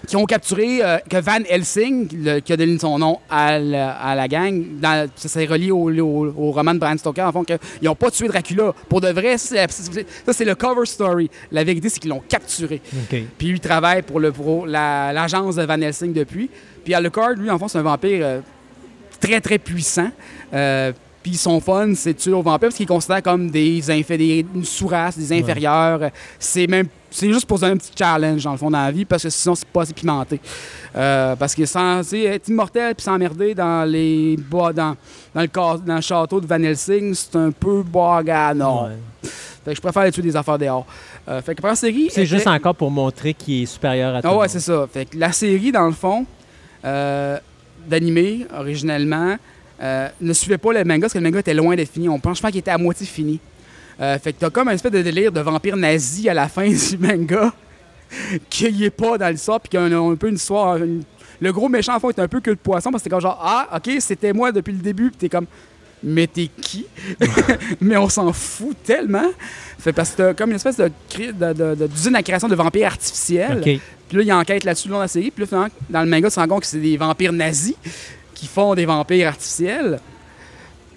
qui 0.07 0.15
ont 0.15 0.23
capturé 0.25 0.79
euh, 0.81 0.97
que 1.09 1.17
Van 1.17 1.39
Helsing, 1.49 2.07
le- 2.23 2.39
qui 2.39 2.53
a 2.53 2.57
donné 2.57 2.79
son 2.79 2.97
nom 2.97 3.19
à 3.29 3.59
la, 3.59 3.91
à 3.91 4.15
la 4.15 4.29
gang, 4.29 4.63
dans- 4.79 5.09
ça 5.13 5.27
c'est 5.27 5.45
relié 5.45 5.71
au, 5.71 5.89
au- 5.91 6.33
au 6.37 6.51
roman 6.53 6.73
de 6.73 6.79
Bram 6.79 6.97
Stoker, 6.97 7.23
en 7.27 7.33
fond, 7.33 7.43
qu'ils 7.43 7.59
n'ont 7.83 7.95
pas 7.95 8.09
tué 8.09 8.29
Dracula. 8.29 8.73
Pour 8.87 9.01
de 9.01 9.09
vrai, 9.09 9.37
ça 9.37 9.65
c'est 9.67 10.45
le 10.45 10.55
cover 10.55 10.85
story. 10.85 11.29
La 11.51 11.65
vérité, 11.65 11.89
c'est 11.89 11.99
qu'ils 11.99 12.11
l'ont 12.11 12.23
capturé. 12.29 12.81
OK. 12.93 13.23
Puis 13.37 13.47
lui, 13.47 13.55
il 13.57 13.59
travaille 13.59 14.01
pour, 14.03 14.21
la- 14.21 15.11
l'agence 15.11 15.55
de 15.57 15.63
Van 15.63 15.81
Helsing 15.81 16.13
depuis. 16.13 16.49
Puis 16.85 16.93
Alucard, 16.93 17.31
lui, 17.31 17.49
en 17.49 17.59
fond, 17.59 17.67
c'est 17.67 17.79
un 17.79 17.81
vampire 17.83 18.21
euh, 18.25 18.39
très, 19.19 19.41
très 19.41 19.57
puissant. 19.59 20.11
Euh, 20.53 20.93
puis 21.21 21.35
son 21.35 21.59
fun, 21.59 21.93
c'est 21.95 22.13
tuer 22.13 22.33
aux 22.33 22.41
vampires 22.41 22.69
parce 22.69 22.75
qu'il 22.75 22.87
considère 22.87 23.21
comme 23.21 23.49
des, 23.51 23.81
inf- 23.81 24.17
des 24.17 24.45
une 24.55 24.63
sous-race, 24.65 25.17
des 25.17 25.33
inférieurs. 25.39 26.11
C'est 26.39 26.67
même 26.67 26.87
c'est 27.11 27.33
juste 27.33 27.47
pour 27.47 27.63
un 27.63 27.75
petit 27.75 27.91
challenge, 27.97 28.43
dans 28.43 28.51
le 28.51 28.57
fond, 28.59 28.69
dans 28.69 28.77
la 28.83 28.91
vie, 28.91 29.03
parce 29.03 29.23
que 29.23 29.29
sinon, 29.31 29.55
c'est 29.55 29.67
pas 29.67 29.81
assez 29.81 29.93
pimenté. 29.93 30.39
Euh, 30.95 31.35
parce 31.35 31.55
que 31.55 31.65
sans 31.65 32.01
être 32.13 32.47
immortel 32.49 32.93
puis 32.93 33.03
s'emmerder 33.03 33.55
dans 33.55 33.83
les 33.89 34.37
bois, 34.37 34.71
dans, 34.71 34.95
dans, 35.33 35.41
le, 35.41 35.49
ca- 35.51 35.77
dans 35.83 35.95
le 35.95 36.01
château 36.01 36.39
de 36.39 36.45
Van 36.45 36.61
Helsing, 36.61 37.15
c'est 37.15 37.35
un 37.35 37.49
peu 37.49 37.81
bagarre, 37.81 38.53
Ouais. 38.83 39.29
Fait 39.65 39.71
que 39.71 39.75
je 39.77 39.81
préfère 39.81 40.03
aller 40.03 40.11
tuer 40.11 40.21
des 40.21 40.35
affaires 40.35 40.59
dehors. 40.59 40.85
Euh, 41.27 41.41
fait 41.41 41.55
que 41.55 41.61
la 41.65 41.75
série. 41.75 42.09
C'est 42.11 42.27
juste 42.27 42.45
encore 42.47 42.75
pour 42.75 42.91
montrer 42.91 43.33
qu'il 43.33 43.63
est 43.63 43.65
supérieur 43.65 44.15
à 44.15 44.21
tout 44.21 44.27
ah 44.31 44.37
ouais, 44.37 44.47
c'est 44.47 44.59
ça. 44.59 44.87
Fait 44.91 45.05
que 45.05 45.17
la 45.17 45.31
série, 45.31 45.71
dans 45.71 45.87
le 45.87 45.91
fond, 45.93 46.25
euh, 46.85 47.37
d'animé, 47.87 48.45
originellement, 48.55 49.35
euh, 49.81 50.07
ne 50.21 50.33
suivait 50.33 50.57
pas 50.57 50.73
le 50.73 50.83
manga 50.83 51.01
parce 51.01 51.13
que 51.13 51.19
le 51.19 51.23
manga 51.23 51.39
était 51.39 51.53
loin 51.53 51.75
d'être 51.75 51.91
fini. 51.91 52.09
On 52.09 52.19
pense, 52.19 52.37
je 52.37 52.41
pense 52.41 52.51
qu'il 52.51 52.59
était 52.59 52.71
à 52.71 52.77
moitié 52.77 53.05
fini. 53.05 53.39
Euh, 54.01 54.17
fait 54.19 54.33
que 54.33 54.39
t'as 54.39 54.49
comme 54.49 54.67
un 54.69 54.73
espèce 54.73 54.91
de 54.91 55.01
délire 55.01 55.31
de 55.31 55.39
vampire 55.41 55.75
nazi 55.77 56.29
à 56.29 56.33
la 56.33 56.47
fin 56.47 56.67
du 56.69 56.97
manga 56.97 57.53
qu'il 58.49 58.83
est 58.83 58.89
pas 58.89 59.17
dans 59.17 59.29
l'histoire 59.29 59.59
puis 59.59 59.69
qu'il 59.69 59.79
y 59.79 59.83
a 59.83 59.85
un, 59.85 60.11
un 60.11 60.15
peu 60.15 60.29
une 60.29 60.35
histoire. 60.35 60.77
une- 60.77 61.03
Le 61.41 61.51
gros 61.53 61.69
méchant, 61.69 61.95
en 61.95 61.99
fond, 61.99 62.09
est 62.09 62.19
un 62.19 62.27
peu 62.27 62.39
que 62.41 62.49
le 62.49 62.55
poisson 62.55 62.91
parce 62.91 63.01
que 63.01 63.05
c'est 63.05 63.09
comme 63.09 63.21
genre, 63.21 63.39
ah, 63.41 63.67
ok, 63.77 63.95
c'était 63.99 64.33
moi 64.33 64.51
depuis 64.51 64.73
le 64.73 64.79
début, 64.79 65.09
puis 65.09 65.17
t'es 65.19 65.29
comme, 65.29 65.45
mais 66.03 66.27
t'es 66.27 66.49
qui? 66.61 66.85
mais 67.81 67.97
on 67.97 68.09
s'en 68.09 68.31
fout 68.33 68.75
tellement. 68.83 69.29
Fait 69.77 69.93
parce 69.93 70.11
que 70.11 70.17
t'as 70.17 70.33
comme 70.33 70.49
une 70.49 70.55
espèce 70.55 70.77
de, 70.77 70.89
de, 71.17 71.75
de- 71.75 71.87
d'usine 71.87 72.15
à 72.15 72.23
création 72.23 72.47
de 72.47 72.55
vampires 72.55 72.87
artificiels. 72.87 73.57
OK. 73.59 73.79
Puis 74.09 74.17
là, 74.17 74.23
il 74.23 74.33
enquête 74.33 74.63
là-dessus 74.63 74.87
le 74.87 74.93
long 74.93 74.97
de 74.99 75.03
la 75.03 75.07
série. 75.07 75.29
Puis 75.29 75.41
là, 75.43 75.47
finalement, 75.47 75.69
dans 75.89 76.01
le 76.01 76.07
manga, 76.09 76.29
tu 76.29 76.35
te 76.35 76.39
rends 76.39 76.47
compte 76.47 76.61
que 76.61 76.67
c'est 76.67 76.79
des 76.79 76.97
vampires 76.97 77.31
nazis 77.33 77.75
qui 78.39 78.47
font 78.47 78.73
des 78.75 78.85
vampires 78.85 79.27
artificiels. 79.27 79.99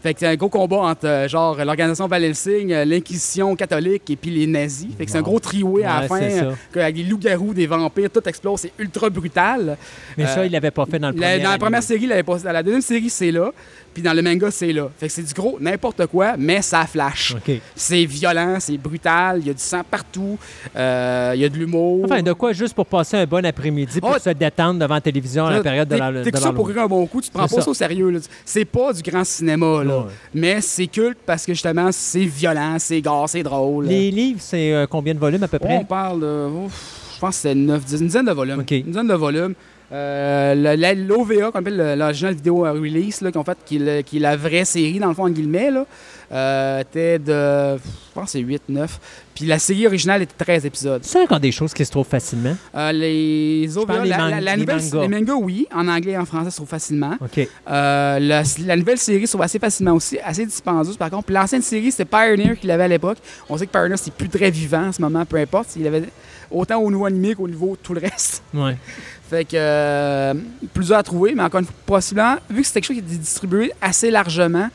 Fait 0.02 0.14
que 0.14 0.20
c'est 0.20 0.26
un 0.26 0.34
gros 0.34 0.48
combat 0.48 0.78
entre, 0.78 1.06
euh, 1.06 1.28
genre, 1.28 1.56
l'organisation 1.64 2.08
Van 2.08 2.16
Helsing, 2.16 2.72
euh, 2.72 2.84
l'Inquisition 2.84 3.54
catholique 3.54 4.10
et 4.10 4.16
puis 4.16 4.30
les 4.32 4.48
nazis. 4.48 4.88
Fait 4.98 5.04
que 5.06 5.10
c'est 5.12 5.18
un 5.18 5.22
gros 5.22 5.38
trioué 5.38 5.84
à 5.84 6.00
la 6.02 6.06
Ouais, 6.12 6.30
fin, 6.74 6.80
avec 6.80 6.96
des 6.96 7.04
loups-garous, 7.04 7.54
des 7.54 7.68
vampires, 7.68 8.10
tout 8.10 8.28
explose. 8.28 8.60
C'est 8.62 8.72
ultra 8.80 9.08
brutal. 9.10 9.76
Mais 10.18 10.26
ça, 10.26 10.40
Euh, 10.40 10.46
il 10.46 10.52
l'avait 10.52 10.72
pas 10.72 10.86
fait 10.86 10.98
dans 10.98 11.10
le 11.10 11.16
La- 11.20 11.28
premier. 11.30 11.42
dans 11.44 11.50
la 11.52 11.58
première 11.58 11.82
série, 11.84 12.02
il 12.02 12.08
l'avait 12.08 12.24
pas. 12.24 12.36
Dans 12.38 12.50
la 12.52 12.62
deuxième 12.64 12.80
série, 12.82 13.10
c'est 13.10 13.30
là. 13.30 13.52
Puis 13.92 14.02
dans 14.02 14.12
le 14.14 14.22
manga, 14.22 14.50
c'est 14.50 14.72
là. 14.72 14.88
Fait 14.98 15.06
que 15.06 15.12
c'est 15.12 15.22
du 15.22 15.34
gros 15.34 15.58
n'importe 15.60 16.06
quoi, 16.06 16.34
mais 16.38 16.62
ça 16.62 16.86
flash. 16.86 17.34
C'est 17.76 18.04
violent, 18.04 18.56
c'est 18.60 18.78
brutal, 18.78 19.38
il 19.40 19.46
y 19.48 19.50
a 19.50 19.54
du 19.54 19.62
sang 19.62 19.82
partout, 19.88 20.38
euh, 20.76 21.32
il 21.34 21.40
y 21.40 21.44
a 21.44 21.48
de 21.48 21.56
l'humour. 21.56 22.04
Enfin, 22.04 22.22
de 22.22 22.32
quoi 22.32 22.52
juste 22.52 22.74
pour 22.74 22.86
passer 22.86 23.16
un 23.18 23.26
bon 23.26 23.44
après-midi 23.44 24.00
pour 24.00 24.12
Oh, 24.14 24.18
se 24.18 24.30
détendre 24.30 24.80
devant 24.80 24.94
la 24.94 25.00
télévision 25.00 25.46
à 25.46 25.52
la 25.52 25.62
période 25.62 25.88
de 25.88 25.96
la 25.96 26.12
de 26.12 26.22
T'écoutes 26.22 26.40
ça 26.42 26.52
pour 26.52 26.68
rire 26.68 26.82
un 26.82 26.86
bon 26.86 27.06
coup, 27.06 27.20
tu 27.20 27.28
te 27.28 27.34
prends 27.34 27.48
pas 27.48 27.60
ça. 27.60 27.68
au 27.70 27.74
sérieux. 27.74 28.20
C'est 28.44 28.64
pas 28.64 28.92
du 28.92 29.02
grand 29.02 29.24
cinéma, 29.24 29.84
là. 29.84 29.98
Ouais. 29.98 30.04
Mais 30.34 30.60
c'est 30.60 30.86
culte 30.86 31.18
parce 31.24 31.44
que 31.46 31.52
justement, 31.52 31.90
c'est 31.92 32.24
violent, 32.24 32.76
c'est 32.78 33.00
gare, 33.00 33.28
c'est 33.28 33.42
drôle. 33.42 33.86
Les 33.86 34.10
livres, 34.10 34.40
c'est 34.42 34.72
euh, 34.72 34.86
combien 34.88 35.14
de 35.14 35.18
volumes 35.18 35.42
à 35.42 35.48
peu 35.48 35.58
près? 35.58 35.76
On 35.76 35.84
parle 35.84 36.20
de. 36.20 36.46
ouf, 36.66 37.10
je 37.14 37.20
pense 37.20 37.36
que 37.36 37.42
c'est 37.42 37.54
9, 37.54 37.84
10, 37.84 38.00
une 38.00 38.06
dizaine 38.06 38.26
de 38.26 38.32
volumes. 38.32 38.60
OK. 38.60 38.70
Une 38.70 38.82
dizaine 38.84 39.08
de 39.08 39.14
volumes. 39.14 39.54
Euh, 39.92 40.94
L'OVA, 40.94 41.50
qu'on 41.50 41.58
appelle 41.58 41.76
le- 41.76 41.94
l'original 41.96 42.34
vidéo 42.34 42.60
release, 42.62 43.20
là, 43.20 43.30
qu'on 43.30 43.44
fait, 43.44 43.58
qui, 43.64 43.76
est 43.76 43.78
le- 43.78 44.02
qui 44.02 44.16
est 44.16 44.20
la 44.20 44.36
vraie 44.36 44.64
série, 44.64 44.98
dans 44.98 45.08
le 45.08 45.14
fond, 45.14 45.24
en 45.24 45.30
guillemets, 45.30 45.70
là, 45.70 45.84
euh, 46.32 46.80
était 46.80 47.18
de. 47.18 47.76
Je 47.78 48.14
pense 48.14 48.24
que 48.24 48.30
c'est 48.30 48.38
8, 48.40 48.62
9. 48.68 48.98
Puis 49.34 49.44
la 49.46 49.58
série 49.58 49.86
originale 49.86 50.22
était 50.22 50.34
13 50.44 50.64
épisodes. 50.66 51.02
C'est 51.04 51.20
encore 51.22 51.40
des 51.40 51.52
choses 51.52 51.72
qui 51.74 51.84
se 51.84 51.90
trouvent 51.90 52.06
facilement. 52.06 52.54
Euh, 52.74 52.92
les 52.92 53.76
OVA, 53.76 54.04
la, 54.04 54.40
la 54.40 54.56
les 54.56 54.60
nouvelle, 54.62 54.76
mangas. 54.82 55.00
les 55.02 55.08
mangas, 55.08 55.34
oui. 55.34 55.66
En 55.74 55.88
anglais 55.88 56.12
et 56.12 56.18
en 56.18 56.24
français, 56.24 56.50
se 56.50 56.56
trouvent 56.56 56.68
facilement. 56.68 57.16
OK. 57.20 57.46
La, 57.66 58.18
la 58.18 58.76
nouvelle 58.76 58.98
série 58.98 59.26
se 59.26 59.32
trouve 59.32 59.42
assez 59.42 59.58
facilement 59.58 59.92
aussi, 59.92 60.18
assez 60.20 60.44
dispendieuse 60.46 60.96
par 60.96 61.10
contre. 61.10 61.24
Puis 61.24 61.34
l'ancienne 61.34 61.62
série, 61.62 61.90
c'était 61.90 62.04
Pioneer 62.04 62.56
qui 62.58 62.66
l'avait 62.66 62.84
à 62.84 62.88
l'époque. 62.88 63.18
On 63.48 63.56
sait 63.56 63.66
que 63.66 63.72
Pioneer, 63.72 63.96
c'est 63.96 64.12
plus 64.12 64.28
très 64.28 64.50
vivant 64.50 64.88
en 64.88 64.92
ce 64.92 65.00
moment, 65.02 65.24
peu 65.24 65.36
importe. 65.38 65.76
Il 65.76 65.86
avait 65.86 66.04
autant 66.50 66.78
au 66.80 66.90
niveau 66.90 67.06
animé 67.06 67.34
qu'au 67.34 67.48
niveau 67.48 67.76
tout 67.82 67.94
le 67.94 68.00
reste. 68.00 68.42
Ouais. 68.54 68.76
Fait 69.32 69.44
que 69.46 69.50
euh, 69.56 70.34
plusieurs 70.74 70.98
à 70.98 71.02
trouver, 71.02 71.34
mais 71.34 71.42
encore 71.42 71.60
une 71.60 71.66
fois, 71.66 71.74
possiblement, 71.86 72.36
vu 72.50 72.60
que 72.60 72.66
c'est 72.66 72.74
quelque 72.74 72.84
chose 72.84 72.96
qui 72.96 73.02
est 73.14 73.16
distribué 73.18 73.72
assez 73.80 74.10
largement, 74.10 74.68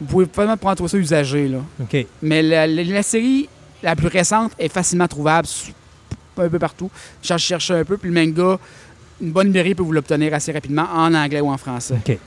vous 0.00 0.06
pouvez 0.06 0.26
vraiment 0.26 0.56
prendre 0.58 0.86
ça 0.86 0.96
usagé. 0.98 1.48
Là. 1.48 1.58
OK. 1.80 2.06
Mais 2.20 2.42
la, 2.42 2.66
la- 2.66 2.82
la 2.84 3.02
série 3.02 3.48
la 3.82 3.96
plus 3.96 4.08
récente 4.08 4.52
est 4.58 4.68
facilement 4.68 5.08
trouvable 5.08 5.48
un 6.36 6.48
peu 6.50 6.58
partout. 6.58 6.90
Cherchez 7.22 7.48
cherchez 7.48 7.74
un 7.74 7.84
peu, 7.84 7.96
puis 7.96 8.10
le 8.10 8.14
manga, 8.14 8.58
une 9.22 9.30
bonne 9.32 9.46
librairie 9.46 9.74
peut 9.74 9.82
vous 9.82 9.92
l'obtenir 9.92 10.34
assez 10.34 10.52
rapidement 10.52 10.86
en 10.92 11.14
anglais 11.14 11.40
ou 11.40 11.48
en 11.50 11.56
français. 11.56 11.94
OK. 12.06 12.18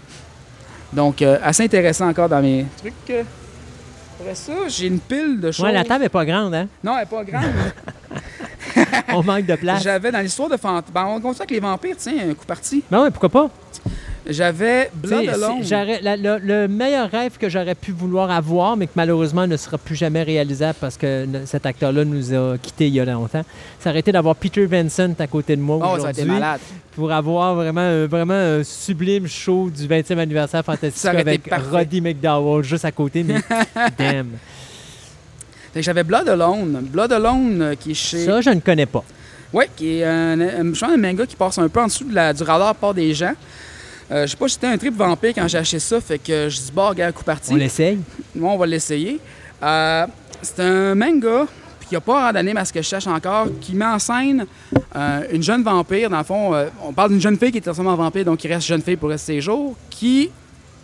Donc, 0.94 1.22
euh, 1.22 1.38
assez 1.44 1.64
intéressant 1.64 2.08
encore 2.08 2.30
dans 2.30 2.42
mes 2.42 2.66
trucs. 2.78 2.94
euh. 3.12 3.24
Après 4.20 4.34
ça, 4.34 4.54
j'ai 4.70 4.88
une 4.88 5.00
pile 5.00 5.40
de 5.40 5.52
choses. 5.52 5.64
Ouais, 5.66 5.72
la 5.72 5.84
table 5.84 6.06
est 6.06 6.10
pas 6.10 6.26
grande, 6.26 6.56
hein? 6.56 6.68
Non, 6.84 6.94
elle 6.94 7.02
n'est 7.02 7.06
pas 7.06 7.24
grande. 7.24 7.44
On 9.14 9.24
manque 9.24 9.46
de 9.46 9.56
place. 9.56 9.84
J'avais 9.84 10.12
dans 10.12 10.20
l'histoire 10.20 10.50
de 10.50 10.58
fantômes. 10.58 10.92
Ben, 10.94 11.06
on 11.06 11.20
continue 11.22 11.38
avec 11.42 11.52
les 11.52 11.60
vampires, 11.60 11.96
tiens, 11.98 12.30
un 12.30 12.34
coup 12.34 12.46
parti. 12.46 12.84
Ben 12.92 13.04
ouais, 13.04 13.12
pourquoi 13.12 13.30
pas? 13.30 13.50
J'avais 14.30 14.90
le, 16.18 16.40
le 16.40 16.68
meilleur 16.68 17.10
rêve 17.10 17.38
que 17.38 17.48
j'aurais 17.48 17.76
pu 17.76 17.92
vouloir 17.94 18.30
avoir, 18.30 18.76
mais 18.76 18.88
que 18.88 18.92
malheureusement 18.96 19.48
ne 19.48 19.56
sera 19.56 19.78
plus 19.78 19.96
jamais 19.96 20.22
réalisable 20.24 20.78
parce 20.82 20.98
que 20.98 21.26
cet 21.46 21.66
acteur-là 21.66 22.04
nous 22.04 22.34
a 22.34 22.58
quittés 22.58 22.88
il 22.88 22.94
y 22.96 23.00
a 23.00 23.06
longtemps, 23.06 23.44
ça 23.80 23.90
aurait 23.92 24.00
été 24.00 24.12
d'avoir 24.12 24.36
Peter 24.36 24.66
Vincent 24.66 25.14
à 25.20 25.28
côté 25.28 25.56
de 25.56 25.62
moi 25.62 25.78
Oh, 25.82 26.00
ça 26.00 26.08
a 26.08 26.12
été 26.12 26.22
aujourd'hui 26.24 26.40
malade. 26.42 26.60
pour 26.94 27.12
avoir 27.14 27.56
vraiment, 27.56 27.80
un- 27.82 28.06
vraiment 28.08 28.34
un 28.34 28.64
sublime 28.66 29.28
show 29.28 29.70
du 29.70 29.88
20e 29.88 30.18
anniversaire 30.20 30.64
été 31.22 31.52
avec. 31.54 31.72
Roddy 31.72 32.02
McDowell 32.02 32.64
juste 32.66 32.84
à 32.86 32.92
côté, 32.92 33.24
mais 33.24 33.36
damn. 33.98 34.28
J'avais 35.82 36.04
Blood 36.04 36.28
Alone. 36.30 36.88
Blood 36.92 37.12
Alone 37.12 37.62
euh, 37.62 37.76
qui 37.76 37.92
est 37.92 37.96
chez. 37.96 38.26
Ça, 38.26 38.42
je 38.42 38.50
ne 38.50 38.60
connais 38.60 38.86
pas. 38.86 39.04
Oui, 39.54 39.66
qui 39.76 40.00
est 40.00 40.04
un, 40.04 40.40
un, 40.40 40.74
je 40.74 40.80
pense 40.80 40.92
un 40.92 40.98
manga 40.98 41.26
qui 41.26 41.36
passe 41.36 41.58
un 41.58 41.70
peu 41.70 41.80
en 41.80 41.88
dessous 41.88 42.04
de 42.04 42.14
la, 42.14 42.34
du 42.34 42.44
radar 42.44 42.76
par 42.76 42.94
des 42.94 43.14
gens. 43.14 43.34
Euh, 44.12 44.26
je 44.26 44.32
sais 44.32 44.38
pas, 44.38 44.48
j'étais 44.48 44.68
un 44.68 44.78
trip 44.78 44.96
vampire 44.96 45.34
quand 45.36 45.48
j'ai 45.48 45.58
acheté 45.58 45.80
ça, 45.80 46.00
fait 46.00 46.18
que 46.20 46.50
je 46.50 46.58
dis, 46.58 46.72
bah, 46.74 46.90
regarde, 46.90 47.14
coup 47.14 47.24
parti. 47.24 47.52
On 47.54 47.56
l'essaye. 47.56 48.00
Moi, 48.36 48.52
on 48.52 48.58
va 48.58 48.66
l'essayer. 48.66 49.20
Euh, 49.64 50.06
c'est 50.42 50.60
un 50.62 50.96
manga 50.96 51.46
qui 51.88 51.94
n'a 51.94 52.02
pas 52.02 52.32
d'anime 52.34 52.58
à 52.58 52.66
ce 52.66 52.74
que 52.74 52.82
je 52.82 52.88
cherche 52.88 53.08
encore, 53.08 53.48
qui 53.62 53.74
met 53.74 53.86
en 53.86 54.00
scène 54.00 54.46
euh, 54.96 55.22
une 55.32 55.44
jeune 55.44 55.64
vampire. 55.64 56.10
Dans 56.10 56.18
le 56.18 56.24
fond, 56.24 56.54
euh, 56.54 56.68
on 56.84 56.94
parle 56.94 57.12
d'une 57.12 57.22
jeune 57.22 57.38
fille 57.38 57.52
qui 57.52 57.60
est 57.60 57.62
transformée 57.62 57.92
en 57.92 57.96
vampire, 57.96 58.26
donc 58.26 58.40
qui 58.40 58.48
reste 58.48 58.68
jeune 58.68 58.82
fille 58.82 58.98
pour 58.98 59.10
rester 59.10 59.34
ses 59.36 59.42
jours, 59.42 59.76
qui 59.90 60.30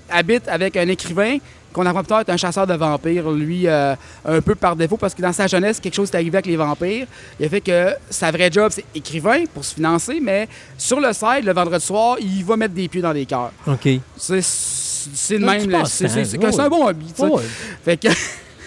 habite 0.09 0.47
avec 0.47 0.77
un 0.77 0.87
écrivain 0.87 1.37
qu'on 1.73 1.85
apprend 1.85 2.01
plus 2.01 2.07
tard 2.09 2.21
être 2.21 2.29
un 2.29 2.37
chasseur 2.37 2.65
de 2.67 2.73
vampires, 2.75 3.29
lui, 3.31 3.67
euh, 3.67 3.95
un 4.25 4.41
peu 4.41 4.55
par 4.55 4.75
défaut, 4.75 4.97
parce 4.97 5.13
que 5.13 5.21
dans 5.21 5.33
sa 5.33 5.47
jeunesse, 5.47 5.79
quelque 5.79 5.95
chose 5.95 6.09
est 6.11 6.15
arrivé 6.15 6.35
avec 6.37 6.45
les 6.45 6.55
vampires. 6.55 7.07
Il 7.39 7.45
a 7.45 7.49
fait 7.49 7.61
que 7.61 7.89
sa 8.09 8.31
vraie 8.31 8.49
job, 8.51 8.71
c'est 8.73 8.85
écrivain 8.95 9.43
pour 9.53 9.65
se 9.65 9.75
financer, 9.75 10.19
mais 10.21 10.47
sur 10.77 10.99
le 10.99 11.11
side, 11.11 11.43
le 11.45 11.53
vendredi 11.53 11.85
soir, 11.85 12.17
il 12.21 12.43
va 12.45 12.55
mettre 12.55 12.73
des 12.73 12.87
pieds 12.87 13.01
dans 13.01 13.13
des 13.13 13.25
cœurs. 13.25 13.51
OK. 13.67 13.89
C'est 14.17 14.41
c'est 14.41 15.37
de 15.37 15.43
Un 15.43 15.47
même. 15.57 15.69
là. 15.69 15.83
C'est 15.85 16.05
un 16.59 16.69
bon 16.69 16.87
hobby. 16.87 17.07
tu 17.07 17.21
sais. 17.21 17.27
Ouais. 17.27 17.41
Fait 17.83 17.97
que, 17.97 18.07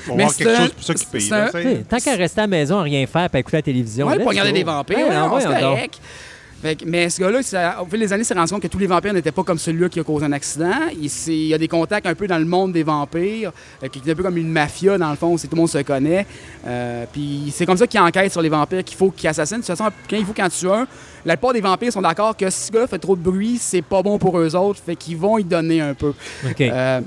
On 0.09 0.15
Mais 0.15 0.27
quelque 0.27 0.49
un- 0.49 0.57
chose 0.59 0.73
pour 0.73 0.85
ça 0.85 0.95
qui 0.95 1.07
paye. 1.07 1.29
là, 1.31 1.51
un- 1.53 1.83
Tant 1.83 1.97
qu'à 1.99 2.15
rester 2.15 2.41
à 2.41 2.45
la 2.45 2.47
maison, 2.47 2.79
à 2.79 2.83
rien 2.83 3.05
faire, 3.07 3.29
puis 3.29 3.39
à 3.39 3.41
écouter 3.41 3.57
la 3.57 3.63
télévision. 3.63 4.07
Ouais, 4.07 4.15
let's 4.15 4.23
pour 4.23 4.31
regarder 4.31 4.53
des 4.53 4.63
vampires, 4.63 4.99
Ouais, 4.99 5.05
ouais, 5.05 5.15
non, 5.15 5.33
on 5.35 5.39
donc. 5.39 5.59
correct. 5.61 5.99
Fait 6.63 6.79
mais 6.87 7.11
ce 7.11 7.21
gars-là, 7.21 7.43
ça- 7.43 7.83
au 7.83 7.87
fil 7.87 8.01
des 8.01 8.13
années, 8.13 8.23
il 8.23 8.25
s'est 8.25 8.33
rendu 8.35 8.51
compte 8.53 8.63
que 8.63 8.67
tous 8.69 8.79
les 8.79 8.87
vampires 8.87 9.13
n'étaient 9.13 9.31
pas 9.31 9.43
comme 9.43 9.59
celui-là 9.59 9.89
qui 9.91 10.01
a 10.01 10.03
causé 10.05 10.25
un 10.25 10.33
accident. 10.33 10.71
Il, 11.01 11.11
il 11.29 11.47
y 11.49 11.55
a 11.55 11.59
des 11.59 11.69
contacts 11.69 12.07
un 12.07 12.15
peu 12.15 12.27
dans 12.27 12.39
le 12.39 12.47
monde 12.47 12.73
des 12.73 12.83
vampires, 12.83 13.53
euh, 13.83 13.89
qui 13.89 13.99
est 14.05 14.11
un 14.11 14.15
peu 14.15 14.23
comme 14.23 14.39
une 14.39 14.51
mafia, 14.51 14.97
dans 14.97 15.11
le 15.11 15.17
fond, 15.17 15.33
où 15.35 15.39
c'est- 15.39 15.49
tout 15.49 15.55
le 15.55 15.61
monde 15.61 15.69
se 15.69 15.79
connaît. 15.83 16.27
Euh, 16.67 17.05
puis 17.13 17.53
c'est 17.55 17.67
comme 17.67 17.77
ça 17.77 17.87
qu'il 17.87 18.01
enquête 18.01 18.33
sur 18.33 18.41
les 18.41 18.49
vampires 18.49 18.83
qu'il 18.85 18.97
faut 18.97 19.11
qu'il 19.11 19.29
assassine. 19.29 19.59
De 19.59 19.63
toute 19.67 19.77
façon, 19.77 19.91
quand 20.09 20.17
il 20.17 20.25
faut 20.25 20.33
qu'en 20.33 20.49
tue 20.49 20.69
un, 20.71 20.87
la 21.27 21.37
plupart 21.37 21.53
des 21.53 21.61
vampires 21.61 21.93
sont 21.93 22.03
d'accord 22.03 22.35
que 22.37 22.49
si 22.49 22.69
ce 22.69 22.73
gars-là 22.73 22.87
fait 22.87 22.99
trop 22.99 23.17
de 23.17 23.21
bruit, 23.23 23.59
c'est 23.61 23.83
pas 23.83 24.01
bon 24.03 24.19
pour 24.19 24.39
eux 24.39 24.57
autres, 24.57 24.81
fait 24.85 24.97
qu'ils 24.97 25.17
vont 25.19 25.37
y 25.39 25.45
donner 25.45 25.81
un 25.83 25.93
peu. 25.95 26.15
Euh, 26.73 27.01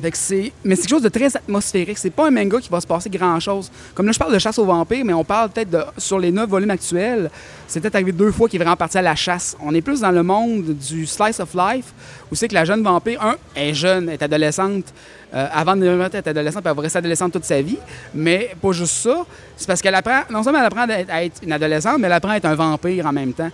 Fait 0.00 0.12
que 0.12 0.16
mais 0.64 0.76
c'est 0.76 0.82
quelque 0.82 0.90
chose 0.90 1.02
de 1.02 1.08
très 1.08 1.34
atmosphérique. 1.36 1.98
C'est 1.98 2.10
pas 2.10 2.28
un 2.28 2.30
manga 2.30 2.60
qui 2.60 2.68
va 2.68 2.80
se 2.80 2.86
passer 2.86 3.10
grand-chose. 3.10 3.68
Comme 3.94 4.06
là, 4.06 4.12
je 4.12 4.18
parle 4.20 4.32
de 4.32 4.38
chasse 4.38 4.56
aux 4.60 4.64
vampires, 4.64 5.04
mais 5.04 5.12
on 5.12 5.24
parle 5.24 5.50
peut-être 5.50 5.70
de, 5.70 5.80
sur 5.96 6.20
les 6.20 6.30
neuf 6.30 6.48
volumes 6.48 6.70
actuels, 6.70 7.28
c'est 7.68 7.80
peut-être 7.80 7.94
arrivé 7.94 8.12
deux 8.12 8.32
fois 8.32 8.48
qu'il 8.48 8.60
est 8.60 8.64
vraiment 8.64 8.76
parti 8.76 8.98
à 8.98 9.02
la 9.02 9.14
chasse. 9.14 9.56
On 9.62 9.74
est 9.74 9.82
plus 9.82 10.00
dans 10.00 10.10
le 10.10 10.22
monde 10.22 10.74
du 10.76 11.06
slice 11.06 11.38
of 11.38 11.54
life, 11.54 11.92
où 12.32 12.34
c'est 12.34 12.48
que 12.48 12.54
la 12.54 12.64
jeune 12.64 12.82
vampire, 12.82 13.22
un, 13.22 13.36
est 13.54 13.74
jeune, 13.74 14.08
est 14.08 14.22
adolescente, 14.22 14.86
euh, 15.34 15.46
avant 15.52 15.76
de 15.76 15.82
devenir 15.82 16.06
être 16.06 16.26
adolescente, 16.26 16.62
elle 16.64 16.74
va 16.74 16.82
rester 16.82 16.98
adolescente 16.98 17.32
toute 17.32 17.44
sa 17.44 17.60
vie. 17.60 17.78
Mais 18.14 18.50
pas 18.60 18.72
juste 18.72 18.94
ça, 18.94 19.26
c'est 19.56 19.66
parce 19.66 19.82
qu'elle 19.82 19.94
apprend, 19.94 20.22
non 20.30 20.42
seulement 20.42 20.60
elle 20.60 20.64
apprend 20.64 20.86
à 20.88 21.24
être 21.24 21.42
une 21.42 21.52
adolescente, 21.52 21.98
mais 21.98 22.06
elle 22.06 22.14
apprend 22.14 22.30
à 22.32 22.36
être 22.36 22.46
un 22.46 22.54
vampire 22.54 23.04
en 23.04 23.12
même 23.12 23.34
temps. 23.34 23.50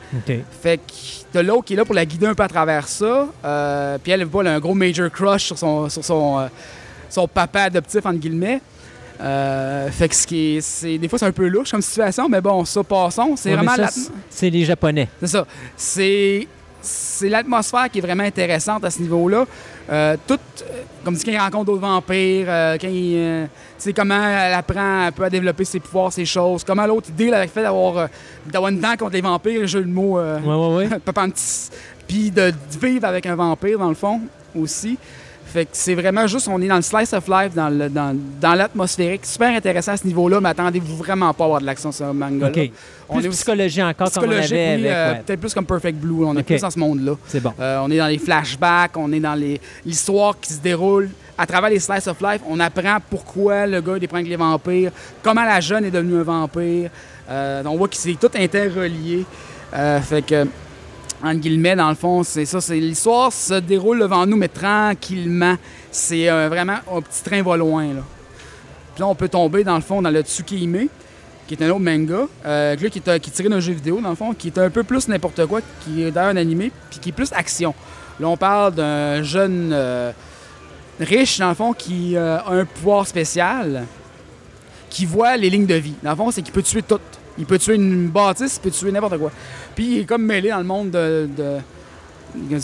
Fait 0.62 0.78
que 0.78 0.92
t'as 1.32 1.42
l'autre 1.42 1.64
qui 1.64 1.74
est 1.74 1.76
là 1.76 1.84
pour 1.84 1.96
la 1.96 2.06
guider 2.06 2.26
un 2.26 2.34
peu 2.34 2.44
à 2.44 2.48
travers 2.48 2.86
ça. 2.86 3.26
Euh, 3.44 3.98
puis 4.00 4.12
elle, 4.12 4.20
elle 4.32 4.46
a 4.46 4.54
un 4.54 4.60
gros 4.60 4.74
major 4.74 5.10
crush 5.10 5.46
sur 5.46 5.58
son, 5.58 5.88
sur 5.88 6.04
son, 6.04 6.38
euh, 6.38 6.46
son 7.10 7.26
papa 7.26 7.62
adoptif, 7.62 8.06
entre 8.06 8.18
guillemets. 8.18 8.60
Euh, 9.20 9.88
fait 9.90 10.08
que 10.08 10.14
ce 10.14 10.26
qui 10.26 10.56
est, 10.56 10.60
c'est, 10.60 10.98
des 10.98 11.08
fois, 11.08 11.18
c'est 11.18 11.26
un 11.26 11.32
peu 11.32 11.46
louche 11.46 11.70
comme 11.70 11.80
situation, 11.82 12.28
mais 12.28 12.40
bon, 12.40 12.64
ça, 12.64 12.82
passons. 12.82 13.34
C'est 13.36 13.50
Ouais, 13.50 13.56
vraiment 13.56 13.76
ça, 13.76 13.88
c'est- 14.28 14.50
les 14.50 14.64
Japonais. 14.64 15.08
c'est 15.20 15.28
ça. 15.28 15.46
C'est, 15.76 16.48
c'est 16.82 17.28
l'atmosphère 17.28 17.88
qui 17.90 17.98
est 17.98 18.02
vraiment 18.02 18.24
intéressante 18.24 18.84
à 18.84 18.90
ce 18.90 19.00
niveau-là. 19.00 19.46
Euh, 19.90 20.16
tout, 20.26 20.34
euh, 20.34 20.64
comme 21.04 21.14
dit, 21.14 21.24
quand 21.24 21.30
il 21.30 21.38
rencontre 21.38 21.66
d'autres 21.66 21.80
vampires, 21.80 22.46
euh, 22.48 22.76
quand 22.80 22.88
il, 22.88 23.48
comment 23.94 24.20
elle 24.28 24.54
apprend 24.54 25.06
un 25.06 25.12
peu 25.12 25.24
à 25.24 25.30
développer 25.30 25.64
ses 25.64 25.78
pouvoirs, 25.80 26.12
ses 26.12 26.24
choses, 26.24 26.64
comment 26.64 26.84
l'autre 26.86 27.10
deal 27.12 27.32
avec 27.34 27.50
le 27.50 27.52
fait 27.52 27.62
d'avoir, 27.62 28.08
d'avoir 28.46 28.70
une 28.72 28.80
dent 28.80 28.96
contre 28.98 29.12
les 29.12 29.20
vampires, 29.20 29.66
jeu 29.66 29.82
de 29.84 29.88
mots. 29.90 30.18
euh, 30.18 30.40
Ouais, 30.40 30.84
ouais, 30.84 30.88
ouais. 30.90 30.98
Puis 32.08 32.30
de 32.30 32.52
vivre 32.82 33.06
avec 33.06 33.24
un 33.26 33.34
vampire, 33.34 33.78
dans 33.78 33.88
le 33.88 33.94
fond, 33.94 34.20
aussi. 34.54 34.98
Fait 35.54 35.66
que 35.66 35.70
c'est 35.72 35.94
vraiment 35.94 36.26
juste, 36.26 36.48
on 36.48 36.60
est 36.60 36.66
dans 36.66 36.74
le 36.74 36.82
slice 36.82 37.12
of 37.12 37.28
life, 37.28 37.54
dans, 37.54 37.68
le, 37.68 37.88
dans, 37.88 38.12
dans 38.40 38.54
l'atmosphérique. 38.54 39.24
Super 39.24 39.50
intéressant 39.56 39.92
à 39.92 39.96
ce 39.96 40.04
niveau-là, 40.04 40.40
mais 40.40 40.48
attendez-vous 40.48 40.96
vraiment 40.96 41.32
pas 41.32 41.44
à 41.44 41.46
avoir 41.46 41.60
de 41.60 41.66
l'action 41.66 41.92
sur 41.92 42.06
ce 42.08 42.12
manga-là. 42.12 42.48
OK. 42.48 42.70
On 43.08 43.18
Plus 43.18 43.26
est 43.26 43.28
psychologie 43.28 43.80
encore 43.80 44.10
comme 44.10 44.24
on 44.24 44.30
avait 44.32 44.40
oui, 44.40 44.58
avec... 44.58 44.86
euh, 44.86 45.12
ouais. 45.12 45.22
peut-être 45.24 45.40
plus 45.40 45.54
comme 45.54 45.64
Perfect 45.66 45.96
Blue. 45.98 46.24
On 46.24 46.36
est 46.36 46.42
plus 46.42 46.60
dans 46.60 46.70
ce 46.70 46.78
monde-là. 46.80 47.12
C'est 47.28 47.38
bon. 47.40 47.52
Euh, 47.60 47.78
on 47.84 47.90
est 47.92 47.98
dans 47.98 48.08
les 48.08 48.18
flashbacks, 48.18 48.96
on 48.96 49.12
est 49.12 49.20
dans 49.20 49.34
les- 49.36 49.60
l'histoire 49.86 50.34
qui 50.40 50.52
se 50.54 50.60
déroule 50.60 51.08
à 51.38 51.46
travers 51.46 51.70
les 51.70 51.78
slice 51.78 52.08
of 52.08 52.20
life. 52.20 52.40
On 52.48 52.58
apprend 52.58 52.96
pourquoi 53.08 53.66
le 53.68 53.80
gars 53.80 53.92
avec 53.92 54.10
les 54.26 54.36
vampires, 54.36 54.90
comment 55.22 55.44
la 55.44 55.60
jeune 55.60 55.84
est 55.84 55.90
devenue 55.92 56.18
un 56.18 56.24
vampire. 56.24 56.90
Euh, 57.30 57.62
on 57.66 57.76
voit 57.76 57.86
que 57.86 57.96
c'est 57.96 58.14
tout 58.20 58.30
interrelié. 58.36 59.24
Fait 60.02 60.22
que, 60.26 60.46
entre 61.24 61.40
guillemets, 61.40 61.74
dans 61.74 61.88
le 61.88 61.94
fond, 61.94 62.22
c'est 62.22 62.44
ça. 62.44 62.60
C'est 62.60 62.78
l'histoire 62.78 63.32
se 63.32 63.54
déroule 63.54 64.00
devant 64.00 64.26
nous, 64.26 64.36
mais 64.36 64.48
tranquillement. 64.48 65.56
C'est 65.90 66.28
euh, 66.28 66.48
vraiment 66.48 66.78
un 66.92 67.00
petit 67.00 67.22
train 67.22 67.42
va 67.42 67.56
loin. 67.56 67.86
Là. 67.86 68.02
Puis 68.94 69.00
là, 69.00 69.08
on 69.08 69.14
peut 69.14 69.28
tomber, 69.28 69.64
dans 69.64 69.74
le 69.74 69.82
fond, 69.82 70.02
dans 70.02 70.10
le 70.10 70.22
Tsukihime, 70.22 70.88
qui 71.46 71.54
est 71.54 71.62
un 71.62 71.70
autre 71.70 71.80
manga, 71.80 72.26
euh, 72.46 72.76
qui, 72.76 72.86
est, 72.86 73.20
qui 73.20 73.30
tiré 73.30 73.48
d'un 73.48 73.60
jeu 73.60 73.72
vidéo, 73.72 74.00
dans 74.00 74.10
le 74.10 74.14
fond, 74.14 74.34
qui 74.34 74.48
est 74.48 74.58
un 74.58 74.70
peu 74.70 74.84
plus 74.84 75.08
n'importe 75.08 75.44
quoi, 75.46 75.60
qui 75.80 76.02
est 76.02 76.10
d'ailleurs 76.10 76.30
un 76.30 76.36
animé, 76.36 76.70
puis 76.90 77.00
qui 77.00 77.08
est 77.08 77.12
plus 77.12 77.32
action. 77.32 77.74
Là, 78.20 78.28
on 78.28 78.36
parle 78.36 78.74
d'un 78.74 79.22
jeune 79.22 79.70
euh, 79.72 80.12
riche, 81.00 81.38
dans 81.38 81.48
le 81.48 81.54
fond, 81.54 81.72
qui 81.72 82.16
euh, 82.16 82.38
a 82.38 82.52
un 82.52 82.64
pouvoir 82.64 83.06
spécial, 83.06 83.84
qui 84.88 85.06
voit 85.06 85.36
les 85.36 85.50
lignes 85.50 85.66
de 85.66 85.74
vie. 85.74 85.94
Dans 86.02 86.10
le 86.10 86.16
fond, 86.16 86.30
c'est 86.30 86.42
qu'il 86.42 86.52
peut 86.52 86.62
tuer 86.62 86.82
tout. 86.82 87.00
Il 87.38 87.46
peut 87.46 87.58
tuer 87.58 87.74
une 87.74 88.08
bâtisse, 88.08 88.56
il 88.56 88.60
peut 88.60 88.70
tuer 88.70 88.92
n'importe 88.92 89.18
quoi. 89.18 89.30
Puis 89.74 89.84
il 89.96 89.98
est 90.00 90.04
comme 90.04 90.22
mêlé 90.22 90.50
dans 90.50 90.58
le 90.58 90.64
monde 90.64 90.90
de... 90.90 91.28
de 91.36 91.56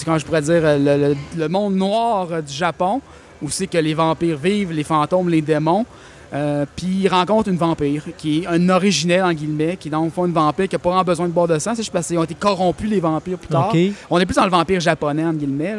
comment 0.04 0.18
je 0.18 0.24
pourrais 0.24 0.42
dire, 0.42 0.62
le, 0.62 0.96
le- 1.08 1.16
le 1.36 1.48
monde 1.48 1.74
noir 1.76 2.28
euh, 2.32 2.40
du 2.42 2.52
Japon, 2.52 3.00
où 3.42 3.48
c'est 3.50 3.66
que 3.66 3.78
les 3.78 3.94
vampires 3.94 4.36
vivent, 4.36 4.72
les 4.72 4.84
fantômes, 4.84 5.28
les 5.28 5.42
démons. 5.42 5.86
Euh, 6.32 6.64
puis 6.76 6.86
il 7.02 7.08
rencontre 7.08 7.48
une 7.48 7.56
vampire, 7.56 8.04
qui 8.16 8.42
est 8.42 8.46
un 8.46 8.68
originel, 8.68 9.24
en 9.24 9.32
guillemets, 9.32 9.76
qui 9.76 9.88
est 9.88 9.90
dans 9.90 10.04
le 10.04 10.10
fond 10.10 10.26
une 10.26 10.32
vampire 10.32 10.68
qui 10.68 10.76
n'a 10.76 10.78
pas 10.78 10.90
vraiment 10.90 11.04
besoin 11.04 11.26
de 11.26 11.32
boire 11.32 11.48
de 11.48 11.58
sang. 11.58 11.72
C'est 11.74 11.82
juste 11.82 11.92
parce 11.92 12.06
qu'ils 12.06 12.18
ont 12.18 12.22
été 12.24 12.34
corrompus, 12.36 12.88
les 12.88 13.00
vampires, 13.00 13.38
plus 13.38 13.48
tard. 13.48 13.68
On 14.10 14.18
est 14.20 14.26
plus 14.26 14.36
dans 14.36 14.44
le 14.44 14.50
vampire 14.50 14.78
japonais, 14.78 15.24
entre 15.24 15.38
guillemets. 15.38 15.74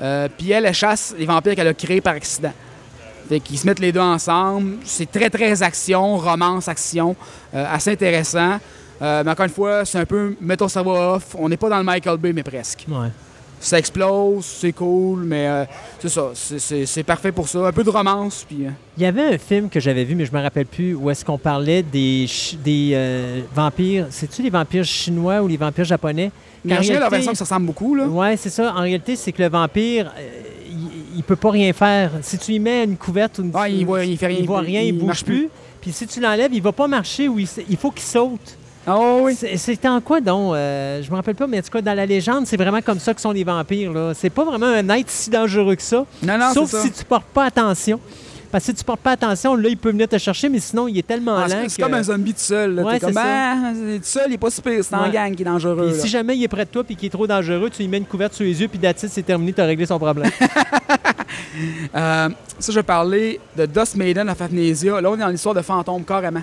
Euh, 0.00 0.28
puis 0.38 0.52
elle, 0.52 0.66
elle 0.66 0.74
chasse 0.74 1.14
les 1.18 1.26
vampires 1.26 1.56
qu'elle 1.56 1.66
a 1.66 1.74
créés 1.74 2.00
par 2.00 2.14
accident. 2.14 2.52
Fait 3.28 3.40
qu'ils 3.40 3.58
se 3.58 3.66
mettent 3.66 3.80
les 3.80 3.92
deux 3.92 4.00
ensemble. 4.00 4.76
C'est 4.84 5.10
très, 5.10 5.28
très 5.28 5.62
action, 5.62 6.16
romance, 6.16 6.66
action. 6.68 7.14
Euh, 7.54 7.64
assez 7.70 7.90
intéressant. 7.92 8.58
Euh, 9.00 9.22
mais 9.24 9.30
encore 9.30 9.44
une 9.44 9.52
fois, 9.52 9.84
c'est 9.84 9.98
un 9.98 10.06
peu 10.06 10.34
mettons 10.40 10.64
ton 10.64 10.68
cerveau 10.68 10.96
off. 10.96 11.36
On 11.38 11.48
n'est 11.48 11.56
pas 11.56 11.68
dans 11.68 11.78
le 11.78 11.84
Michael 11.84 12.16
Bay, 12.18 12.32
mais 12.32 12.42
presque. 12.42 12.84
Ouais. 12.88 13.08
Ça 13.60 13.76
explose, 13.78 14.44
c'est 14.44 14.72
cool, 14.72 15.24
mais 15.24 15.46
euh, 15.48 15.64
c'est 15.98 16.08
ça. 16.08 16.30
c'est- 16.34 17.02
parfait 17.02 17.32
pour 17.32 17.48
ça. 17.48 17.66
Un 17.66 17.72
peu 17.72 17.82
de 17.82 17.90
romance, 17.90 18.44
puis... 18.48 18.64
euh, 18.64 18.70
Il 18.96 19.02
y 19.02 19.06
avait 19.06 19.34
un 19.34 19.38
film 19.38 19.68
que 19.68 19.80
j'avais 19.80 20.04
vu, 20.04 20.14
mais 20.14 20.24
je 20.26 20.32
me 20.32 20.40
rappelle 20.40 20.66
plus, 20.66 20.94
où 20.94 21.10
est-ce 21.10 21.24
qu'on 21.24 21.38
parlait 21.38 21.82
des, 21.82 22.26
des 22.64 23.42
vampires. 23.52 24.06
C'est-tu 24.10 24.42
les 24.42 24.50
vampires 24.50 24.84
chinois 24.84 25.42
ou 25.42 25.48
les 25.48 25.56
vampires 25.56 25.84
japonais? 25.84 26.30
Mais 26.64 26.74
En 26.76 26.80
réalité- 26.80 27.08
version 27.10 27.34
se 27.34 27.42
ressemble 27.42 27.66
beaucoup, 27.66 27.94
là. 27.96 28.06
Ouais, 28.06 28.36
c'est 28.36 28.50
ça. 28.50 28.72
En 28.76 28.80
réalité, 28.82 29.16
c'est 29.16 29.32
que 29.32 29.42
le 29.42 29.48
vampire, 29.48 30.12
il, 31.18 31.22
peut 31.24 31.36
pas 31.36 31.50
rien 31.50 31.72
faire. 31.72 32.10
Si 32.22 32.38
tu 32.38 32.52
lui 32.52 32.58
mets 32.60 32.84
une 32.84 32.96
couverte 32.96 33.38
ou 33.38 33.42
une 33.42 33.50
Ah, 33.54 33.68
il 33.68 33.84
voit- 33.84 34.04
il 34.04 34.16
fait 34.16 34.26
rien, 34.28 34.38
il 34.40 34.46
voit 34.46 34.60
rien, 34.60 34.80
il, 34.80 34.86
il 34.88 34.98
bouge 34.98 35.22
plus. 35.24 35.34
plus. 35.40 35.50
Puis 35.80 35.92
si 35.92 36.06
tu 36.06 36.20
l'enlèves, 36.20 36.52
il 36.54 36.62
va 36.62 36.72
pas 36.72 36.88
marcher 36.88 37.28
ou 37.28 37.38
il, 37.38 37.48
il 37.68 37.76
faut 37.76 37.90
qu'il 37.90 38.02
saute. 38.02 38.56
Oh 38.90 39.20
oui. 39.24 39.34
C'est- 39.38 39.56
C'était 39.58 39.88
en 39.88 40.00
quoi 40.00 40.20
donc 40.20 40.54
Euh, 40.54 41.02
Je 41.02 41.10
me 41.10 41.16
rappelle 41.16 41.34
pas, 41.34 41.46
mais 41.46 41.58
en 41.58 41.62
tout 41.62 41.70
cas, 41.70 41.82
dans 41.82 41.92
la 41.94 42.06
légende, 42.06 42.46
c'est 42.46 42.56
vraiment 42.56 42.80
comme 42.80 42.98
ça 42.98 43.12
que 43.12 43.20
sont 43.20 43.32
les 43.32 43.44
vampires. 43.44 43.92
là. 43.92 44.12
C'est 44.14 44.30
pas 44.30 44.44
vraiment 44.44 44.66
un 44.66 44.88
être 44.88 45.10
si 45.10 45.28
dangereux 45.28 45.74
que 45.74 45.82
ça. 45.82 46.06
Non, 46.22 46.38
non, 46.38 46.52
Sauf 46.54 46.70
c'est 46.70 46.76
ça. 46.78 46.82
si 46.84 46.92
tu 46.92 47.04
portes 47.04 47.26
pas 47.34 47.44
attention. 47.44 48.00
Parce 48.50 48.64
que 48.64 48.70
si 48.72 48.74
tu 48.78 48.84
portes 48.84 49.00
pas 49.00 49.12
attention, 49.12 49.54
là, 49.54 49.68
il 49.68 49.76
peut 49.76 49.90
venir 49.90 50.08
te 50.08 50.16
chercher, 50.18 50.48
mais 50.48 50.58
sinon, 50.60 50.88
il 50.88 50.98
est 50.98 51.06
tellement 51.06 51.36
Ah, 51.36 51.48
lent 51.48 51.64
c'est 51.68 51.76
que- 51.76 51.82
comme 51.82 51.94
un 51.94 52.02
zombie 52.02 52.32
tout 52.32 52.40
seul. 52.40 52.74
là. 52.76 52.82
Ouais, 52.82 52.98
comme, 52.98 53.10
c'est 53.10 53.14
ça. 53.14 53.22
ah, 53.24 53.72
c'est 53.74 53.98
tout 53.98 54.04
seul, 54.04 54.24
il 54.28 54.34
est 54.34 54.38
pas 54.38 54.50
super, 54.50 54.84
c'est 54.84 54.94
en 54.94 55.02
Ouais. 55.02 55.10
gang 55.10 55.34
qui 55.34 55.42
est 55.42 55.44
dangereux. 55.44 55.90
Puis 55.92 56.00
si 56.00 56.08
jamais 56.08 56.36
il 56.36 56.44
est 56.44 56.48
près 56.48 56.64
de 56.64 56.70
toi 56.70 56.82
et 56.88 56.94
qu'il 56.94 57.06
est 57.06 57.10
trop 57.10 57.26
dangereux, 57.26 57.68
tu 57.70 57.82
lui 57.82 57.88
mets 57.88 57.98
une 57.98 58.06
couverte 58.06 58.32
sur 58.34 58.44
les 58.44 58.60
yeux, 58.60 58.68
puis 58.68 58.80
it, 58.82 58.96
c'est 58.98 59.22
terminé, 59.22 59.52
tu 59.52 59.60
as 59.60 59.64
réglé 59.66 59.84
son 59.86 59.98
problème. 59.98 60.30
Euh, 61.94 62.28
ça, 62.58 62.72
je 62.72 62.78
vais 62.78 62.82
parler 62.82 63.40
de 63.56 63.66
Dust 63.66 63.96
Maiden 63.96 64.28
of 64.30 64.40
Amnesia. 64.40 65.00
Là, 65.00 65.10
on 65.10 65.14
est 65.14 65.18
dans 65.18 65.28
l'histoire 65.28 65.54
de 65.54 65.62
fantômes, 65.62 66.04
carrément. 66.04 66.42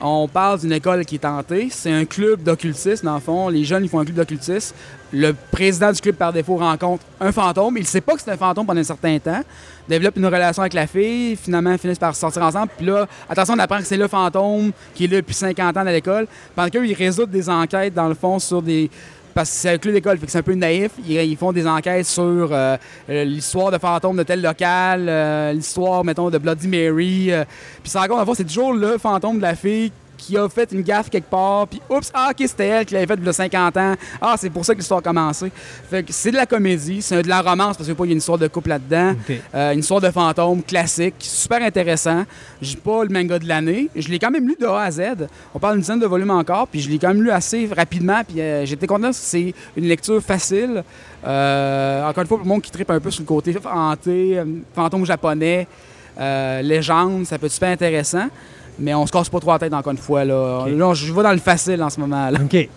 On 0.00 0.28
parle 0.28 0.60
d'une 0.60 0.72
école 0.72 1.04
qui 1.04 1.16
est 1.16 1.20
tentée. 1.20 1.68
C'est 1.70 1.90
un 1.92 2.04
club 2.04 2.42
d'occultisme, 2.42 3.06
dans 3.06 3.14
le 3.14 3.20
fond. 3.20 3.48
Les 3.48 3.64
jeunes, 3.64 3.84
ils 3.84 3.88
font 3.88 4.00
un 4.00 4.04
club 4.04 4.16
d'occultisme. 4.16 4.74
Le 5.12 5.34
président 5.50 5.90
du 5.90 6.00
club, 6.00 6.14
par 6.14 6.32
défaut, 6.32 6.56
rencontre 6.56 7.02
un 7.20 7.32
fantôme. 7.32 7.76
Il 7.76 7.80
ne 7.80 7.86
sait 7.86 8.00
pas 8.00 8.14
que 8.14 8.20
c'est 8.20 8.30
un 8.30 8.36
fantôme 8.36 8.64
pendant 8.64 8.80
un 8.80 8.84
certain 8.84 9.18
temps. 9.18 9.42
Développe 9.88 10.16
une 10.16 10.26
relation 10.26 10.62
avec 10.62 10.72
la 10.72 10.86
fille. 10.86 11.34
Finalement, 11.34 11.76
finissent 11.78 11.98
par 11.98 12.14
sortir 12.14 12.42
ensemble. 12.42 12.68
Puis 12.76 12.86
là, 12.86 13.08
attention, 13.28 13.54
on 13.54 13.58
apprend 13.58 13.78
que 13.78 13.84
c'est 13.84 13.96
le 13.96 14.06
fantôme 14.06 14.70
qui 14.94 15.04
est 15.04 15.08
là 15.08 15.16
depuis 15.16 15.34
50 15.34 15.76
ans 15.76 15.80
à 15.80 15.92
l'école. 15.92 16.28
Pendant 16.54 16.68
qu'eux, 16.68 16.86
ils 16.86 16.94
résoudent 16.94 17.30
des 17.30 17.48
enquêtes, 17.48 17.94
dans 17.94 18.08
le 18.08 18.14
fond, 18.14 18.38
sur 18.38 18.62
des... 18.62 18.88
Parce 19.34 19.50
que 19.50 19.56
c'est 19.56 19.70
un 19.70 19.78
club 19.78 19.94
d'école, 19.94 20.18
fait 20.18 20.26
que 20.26 20.32
c'est 20.32 20.38
un 20.38 20.42
peu 20.42 20.54
naïf. 20.54 20.90
Ils, 21.08 21.36
font 21.36 21.52
des 21.52 21.66
enquêtes 21.66 22.06
sur 22.06 22.22
euh, 22.22 22.76
euh, 23.08 23.24
l'histoire 23.24 23.70
de 23.70 23.78
fantômes 23.78 24.16
de 24.16 24.24
tel 24.24 24.42
local, 24.42 25.06
euh, 25.08 25.52
l'histoire, 25.52 26.04
mettons, 26.04 26.30
de 26.30 26.38
Bloody 26.38 26.66
Mary. 26.66 27.32
puis 27.82 27.90
ça 27.90 28.00
raconte, 28.00 28.20
en 28.20 28.26
fait, 28.26 28.34
c'est 28.34 28.44
toujours 28.44 28.72
le 28.72 28.98
fantôme 28.98 29.36
de 29.36 29.42
la 29.42 29.54
fille 29.54 29.92
qui 30.20 30.36
a 30.36 30.48
fait 30.48 30.70
une 30.72 30.82
gaffe 30.82 31.10
quelque 31.10 31.30
part, 31.30 31.66
puis 31.66 31.80
oups, 31.88 32.10
ah, 32.14 32.30
ok, 32.30 32.46
c'était 32.46 32.66
elle 32.66 32.86
qui 32.86 32.94
l'avait 32.94 33.06
fait 33.06 33.18
il 33.18 33.26
y 33.26 33.28
a 33.28 33.32
50 33.32 33.76
ans. 33.76 33.94
Ah, 34.20 34.34
c'est 34.38 34.50
pour 34.50 34.64
ça 34.64 34.74
que 34.74 34.78
l'histoire 34.78 34.98
a 34.98 35.02
commencé. 35.02 35.50
Fait 35.88 36.02
que 36.02 36.12
c'est 36.12 36.30
de 36.30 36.36
la 36.36 36.46
comédie, 36.46 37.02
c'est 37.02 37.22
de 37.22 37.28
la 37.28 37.40
romance, 37.40 37.76
parce 37.76 37.88
qu'il 37.88 37.98
y 37.98 38.08
a 38.08 38.12
une 38.12 38.18
histoire 38.18 38.38
de 38.38 38.48
couple 38.48 38.70
là-dedans. 38.70 39.14
Euh, 39.54 39.72
une 39.72 39.80
histoire 39.80 40.00
de 40.00 40.10
fantôme 40.10 40.62
classique, 40.62 41.14
super 41.18 41.62
intéressant. 41.62 42.24
J'ai 42.60 42.76
pas 42.76 43.04
le 43.04 43.10
manga 43.10 43.38
de 43.38 43.48
l'année. 43.48 43.88
Je 43.96 44.08
l'ai 44.08 44.18
quand 44.18 44.30
même 44.30 44.46
lu 44.46 44.56
de 44.60 44.66
A 44.66 44.82
à 44.82 44.90
Z. 44.90 45.00
On 45.54 45.58
parle 45.58 45.74
d'une 45.74 45.82
dizaine 45.82 46.00
de 46.00 46.06
volumes 46.06 46.30
encore, 46.30 46.68
puis 46.68 46.80
je 46.80 46.90
l'ai 46.90 46.98
quand 46.98 47.08
même 47.08 47.22
lu 47.22 47.30
assez 47.30 47.68
rapidement. 47.74 48.22
Puis 48.26 48.40
euh, 48.40 48.64
j'étais 48.66 48.86
content 48.86 49.04
parce 49.04 49.18
que 49.18 49.24
c'est 49.24 49.54
une 49.76 49.84
lecture 49.84 50.22
facile. 50.22 50.84
Euh, 51.26 52.08
encore 52.08 52.22
une 52.22 52.28
fois, 52.28 52.36
pour 52.38 52.46
le 52.46 52.48
monde 52.48 52.62
qui 52.62 52.70
tripe 52.70 52.90
un 52.90 53.00
peu 53.00 53.10
sur 53.10 53.22
le 53.22 53.26
côté 53.26 53.54
hanté, 53.64 54.38
euh, 54.38 54.44
fantôme 54.74 55.04
japonais, 55.04 55.66
légende, 56.62 57.24
ça 57.24 57.38
peut 57.38 57.46
être 57.46 57.52
super 57.52 57.70
intéressant. 57.70 58.28
Mais 58.80 58.94
on 58.94 59.06
se 59.06 59.12
casse 59.12 59.28
pas 59.28 59.40
trop 59.40 59.52
la 59.52 59.58
tête 59.58 59.74
encore 59.74 59.92
une 59.92 59.98
fois. 59.98 60.24
Là, 60.24 60.66
je 60.94 61.12
vais 61.12 61.22
dans 61.22 61.32
le 61.32 61.38
facile 61.38 61.82
en 61.82 61.90
ce 61.90 62.00
moment. 62.00 62.30
Là. 62.30 62.38
OK. 62.42 62.68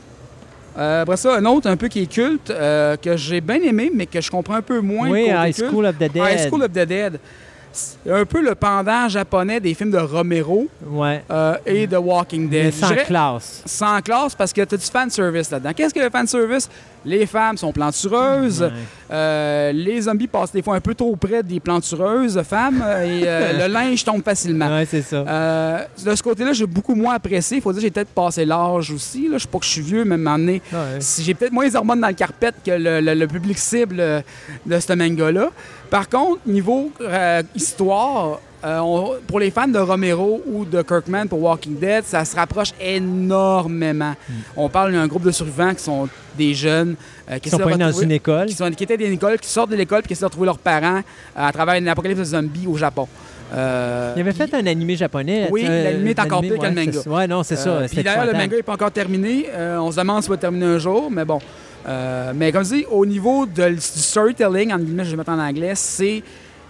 Euh, 0.77 1.03
après 1.03 1.17
ça, 1.17 1.35
un 1.35 1.45
autre 1.45 1.69
un 1.69 1.77
peu 1.77 1.87
qui 1.87 2.01
est 2.01 2.11
culte, 2.11 2.49
euh, 2.49 2.95
que 2.97 3.15
j'ai 3.15 3.41
bien 3.41 3.61
aimé, 3.61 3.91
mais 3.93 4.07
que 4.07 4.19
je 4.19 4.31
comprends 4.31 4.55
un 4.55 4.61
peu 4.61 4.79
moins. 4.79 5.09
oui, 5.09 5.27
High. 5.29 5.55
School 5.55 5.85
of 5.85 5.95
the 5.97 6.11
Dead. 6.11 6.15
High 6.15 6.47
School 6.47 6.63
of 6.63 6.71
the 6.71 6.85
Dead. 6.85 7.19
Un 8.09 8.25
peu 8.25 8.41
le 8.41 8.55
pendant 8.55 9.07
japonais 9.09 9.59
des 9.59 9.73
films 9.73 9.91
de 9.91 9.97
Romero 9.97 10.67
Ouais. 10.85 11.23
euh, 11.31 11.55
et 11.65 11.87
de 11.87 11.97
Walking 11.97 12.47
Mais 12.49 12.63
Dead. 12.65 12.73
sans 12.73 12.87
Je 12.89 12.93
dirais 12.93 13.05
classe. 13.05 13.61
sans 13.65 14.01
classe 14.01 14.35
parce 14.35 14.53
que 14.53 14.61
tu 14.63 14.75
as 14.75 14.77
du 14.77 14.85
fanservice 14.85 15.49
là-dedans? 15.51 15.71
Qu'est-ce 15.75 15.93
que 15.93 15.99
le 15.99 16.09
fanservice? 16.09 16.69
Les 17.05 17.25
femmes 17.25 17.57
sont 17.57 17.73
plantureuses. 17.73 18.61
Ouais. 18.61 18.69
euh, 19.11 19.71
les 19.73 20.01
zombies 20.01 20.27
passent 20.27 20.53
des 20.53 20.61
fois 20.61 20.75
un 20.75 20.79
peu 20.79 20.95
trop 20.95 21.13
près 21.17 21.43
des 21.43 21.59
plantureuses 21.59 22.41
femmes 22.43 22.81
euh, 22.85 23.03
et 23.03 23.23
euh, 23.27 23.67
le 23.67 23.73
linge 23.73 24.03
tombe 24.05 24.23
facilement. 24.23 24.69
Ouais, 24.73 24.85
c'est 24.89 25.01
ça. 25.01 25.21
De 26.05 26.15
ce 26.15 26.23
côté-là, 26.23 26.53
j'ai 26.53 26.65
beaucoup 26.65 26.95
moins 26.95 27.15
apprécié. 27.15 27.57
Il 27.57 27.61
faut 27.61 27.71
dire 27.73 27.81
que 27.81 27.87
j'ai 27.87 27.91
peut-être 27.91 28.09
passé 28.13 28.45
l'âge 28.45 28.89
aussi. 28.91 29.27
Là. 29.27 29.37
Je 29.37 29.43
sais 29.43 29.49
pas 29.49 29.59
que 29.59 29.65
je 29.65 29.69
suis 29.71 29.81
vieux, 29.81 30.05
mais 30.05 30.13
Ouais. 30.23 30.61
si 30.99 31.23
j'ai 31.23 31.33
peut-être 31.33 31.51
moins 31.51 31.65
les 31.65 31.75
hormones 31.75 31.99
dans 31.99 32.07
le 32.07 32.13
carpet 32.13 32.51
que 32.65 32.71
le, 32.71 33.01
le- 33.01 33.13
le 33.15 33.27
public 33.27 33.57
cible 33.57 33.97
de 34.65 34.79
ce 34.79 34.93
manga-là. 34.93 35.49
Par 35.93 36.09
contre, 36.09 36.39
niveau 36.47 36.89
euh, 37.01 37.43
histoire, 37.53 38.39
euh, 38.65 38.79
on- 38.79 39.11
pour 39.27 39.39
les 39.39 39.51
fans 39.51 39.67
de 39.67 39.77
Romero 39.77 40.41
ou 40.47 40.65
de 40.65 40.81
Kirkman 40.81 41.27
pour 41.27 41.39
Walking 41.43 41.77
Dead, 41.77 42.03
ça 42.03 42.25
se 42.25 42.35
rapproche 42.35 42.71
énormément. 42.81 44.15
On 44.57 44.69
parle 44.69 44.93
d'un 44.93 45.05
groupe 45.05 45.21
de 45.21 45.29
survivants 45.29 45.75
qui 45.75 45.83
sont 45.83 46.09
des 46.35 46.55
jeunes 46.55 46.95
euh, 47.29 47.37
qui 47.37 47.51
sont 47.51 47.59
pas 47.59 47.77
dans 47.77 47.91
une 47.91 48.11
école. 48.11 48.47
qui, 48.47 48.55
sont, 48.55 48.71
qui 48.71 48.85
étaient 48.85 48.97
dans 48.97 49.05
une 49.05 49.13
école, 49.13 49.37
qui 49.37 49.47
sortent 49.47 49.69
de 49.69 49.75
l'école 49.75 49.99
puis 49.99 50.07
qui 50.07 50.13
essaient 50.13 50.21
de 50.21 50.25
retrouver 50.25 50.47
leurs 50.47 50.57
parents 50.57 51.01
à 51.35 51.51
travers 51.51 51.75
une 51.75 51.87
apocalypse 51.87 52.21
de 52.21 52.25
zombies 52.25 52.65
au 52.65 52.75
Japon. 52.75 53.07
Euh, 53.53 54.13
Il 54.15 54.21
avait 54.21 54.33
fait 54.33 54.51
un 54.51 54.65
animé 54.65 54.95
japonais. 54.95 55.47
Oui, 55.51 55.61
l'animé 55.61 56.09
est 56.09 56.19
encore 56.19 56.41
pire 56.41 56.57
que 56.57 56.65
le 56.65 56.69
ouais, 56.69 56.85
manga. 56.87 56.99
Ouais, 57.05 57.27
non, 57.27 57.43
c'est 57.43 57.55
ça. 57.55 57.81
Puis 57.87 58.01
d'ailleurs, 58.01 58.25
le 58.25 58.33
manga 58.33 58.55
n'est 58.55 58.63
pas 58.63 58.73
encore 58.73 58.89
terminé. 58.89 59.45
On 59.77 59.91
se 59.91 59.97
demande 59.97 60.23
s'il 60.23 60.31
va 60.31 60.37
terminer 60.37 60.65
un 60.65 60.79
jour, 60.79 61.11
mais 61.11 61.23
bon. 61.23 61.37
Euh, 61.87 62.31
mais 62.35 62.51
comme 62.51 62.63
je 62.63 62.75
dis, 62.75 62.85
au 62.89 63.05
niveau 63.05 63.45
de, 63.45 63.69
du 63.69 63.79
storytelling, 63.81 64.71
en 64.73 64.77
guillemets, 64.79 65.03
je 65.05 65.11
vais 65.11 65.17
mettre 65.17 65.31
en 65.31 65.39
anglais, 65.39 65.73
c'est. 65.75 66.23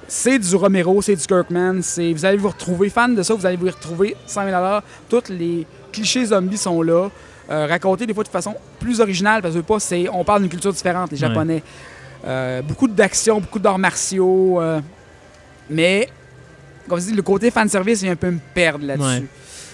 C'est 0.05 0.37
du 0.37 0.55
Romero, 0.57 1.01
c'est 1.01 1.15
du 1.15 1.25
Kirkman. 1.25 1.81
c'est- 1.81 2.11
Vous 2.11 2.25
allez 2.25 2.37
vous 2.37 2.49
retrouver, 2.49 2.89
fan 2.89 3.15
de 3.15 3.23
ça, 3.23 3.33
vous 3.33 3.45
allez 3.45 3.55
vous 3.55 3.67
y 3.67 3.69
retrouver 3.69 4.17
100 4.27 4.43
000 4.45 4.81
Tous 5.09 5.23
les 5.29 5.65
clichés 5.91 6.25
zombies 6.25 6.57
sont 6.57 6.81
là. 6.81 7.09
euh, 7.49 7.67
racontés 7.67 8.05
des 8.05 8.13
fois 8.13 8.23
de 8.23 8.29
façon 8.29 8.55
plus 8.79 8.99
originale, 9.01 9.41
parce 9.41 9.53
que 9.55 9.59
pas, 9.59 9.77
c'est, 9.79 10.07
on 10.09 10.23
parle 10.23 10.41
d'une 10.41 10.49
culture 10.49 10.71
différente, 10.73 11.11
les 11.11 11.21
Ouais. 11.21 11.27
Japonais. 11.29 11.61
Euh, 12.25 12.61
beaucoup 12.61 12.87
d'actions, 12.87 13.39
beaucoup 13.41 13.59
d'arts 13.59 13.77
martiaux. 13.79 14.61
euh, 14.61 14.79
mais, 15.69 16.09
comme 16.87 16.99
je 16.99 17.05
dis, 17.07 17.13
le 17.13 17.21
côté 17.21 17.51
fanservice, 17.51 18.01
il 18.01 18.05
vient 18.05 18.13
un 18.13 18.17
peu 18.17 18.29
me 18.31 18.39
perdre 18.53 18.85
là-dessus. 18.85 19.05
Ouais. 19.05 19.23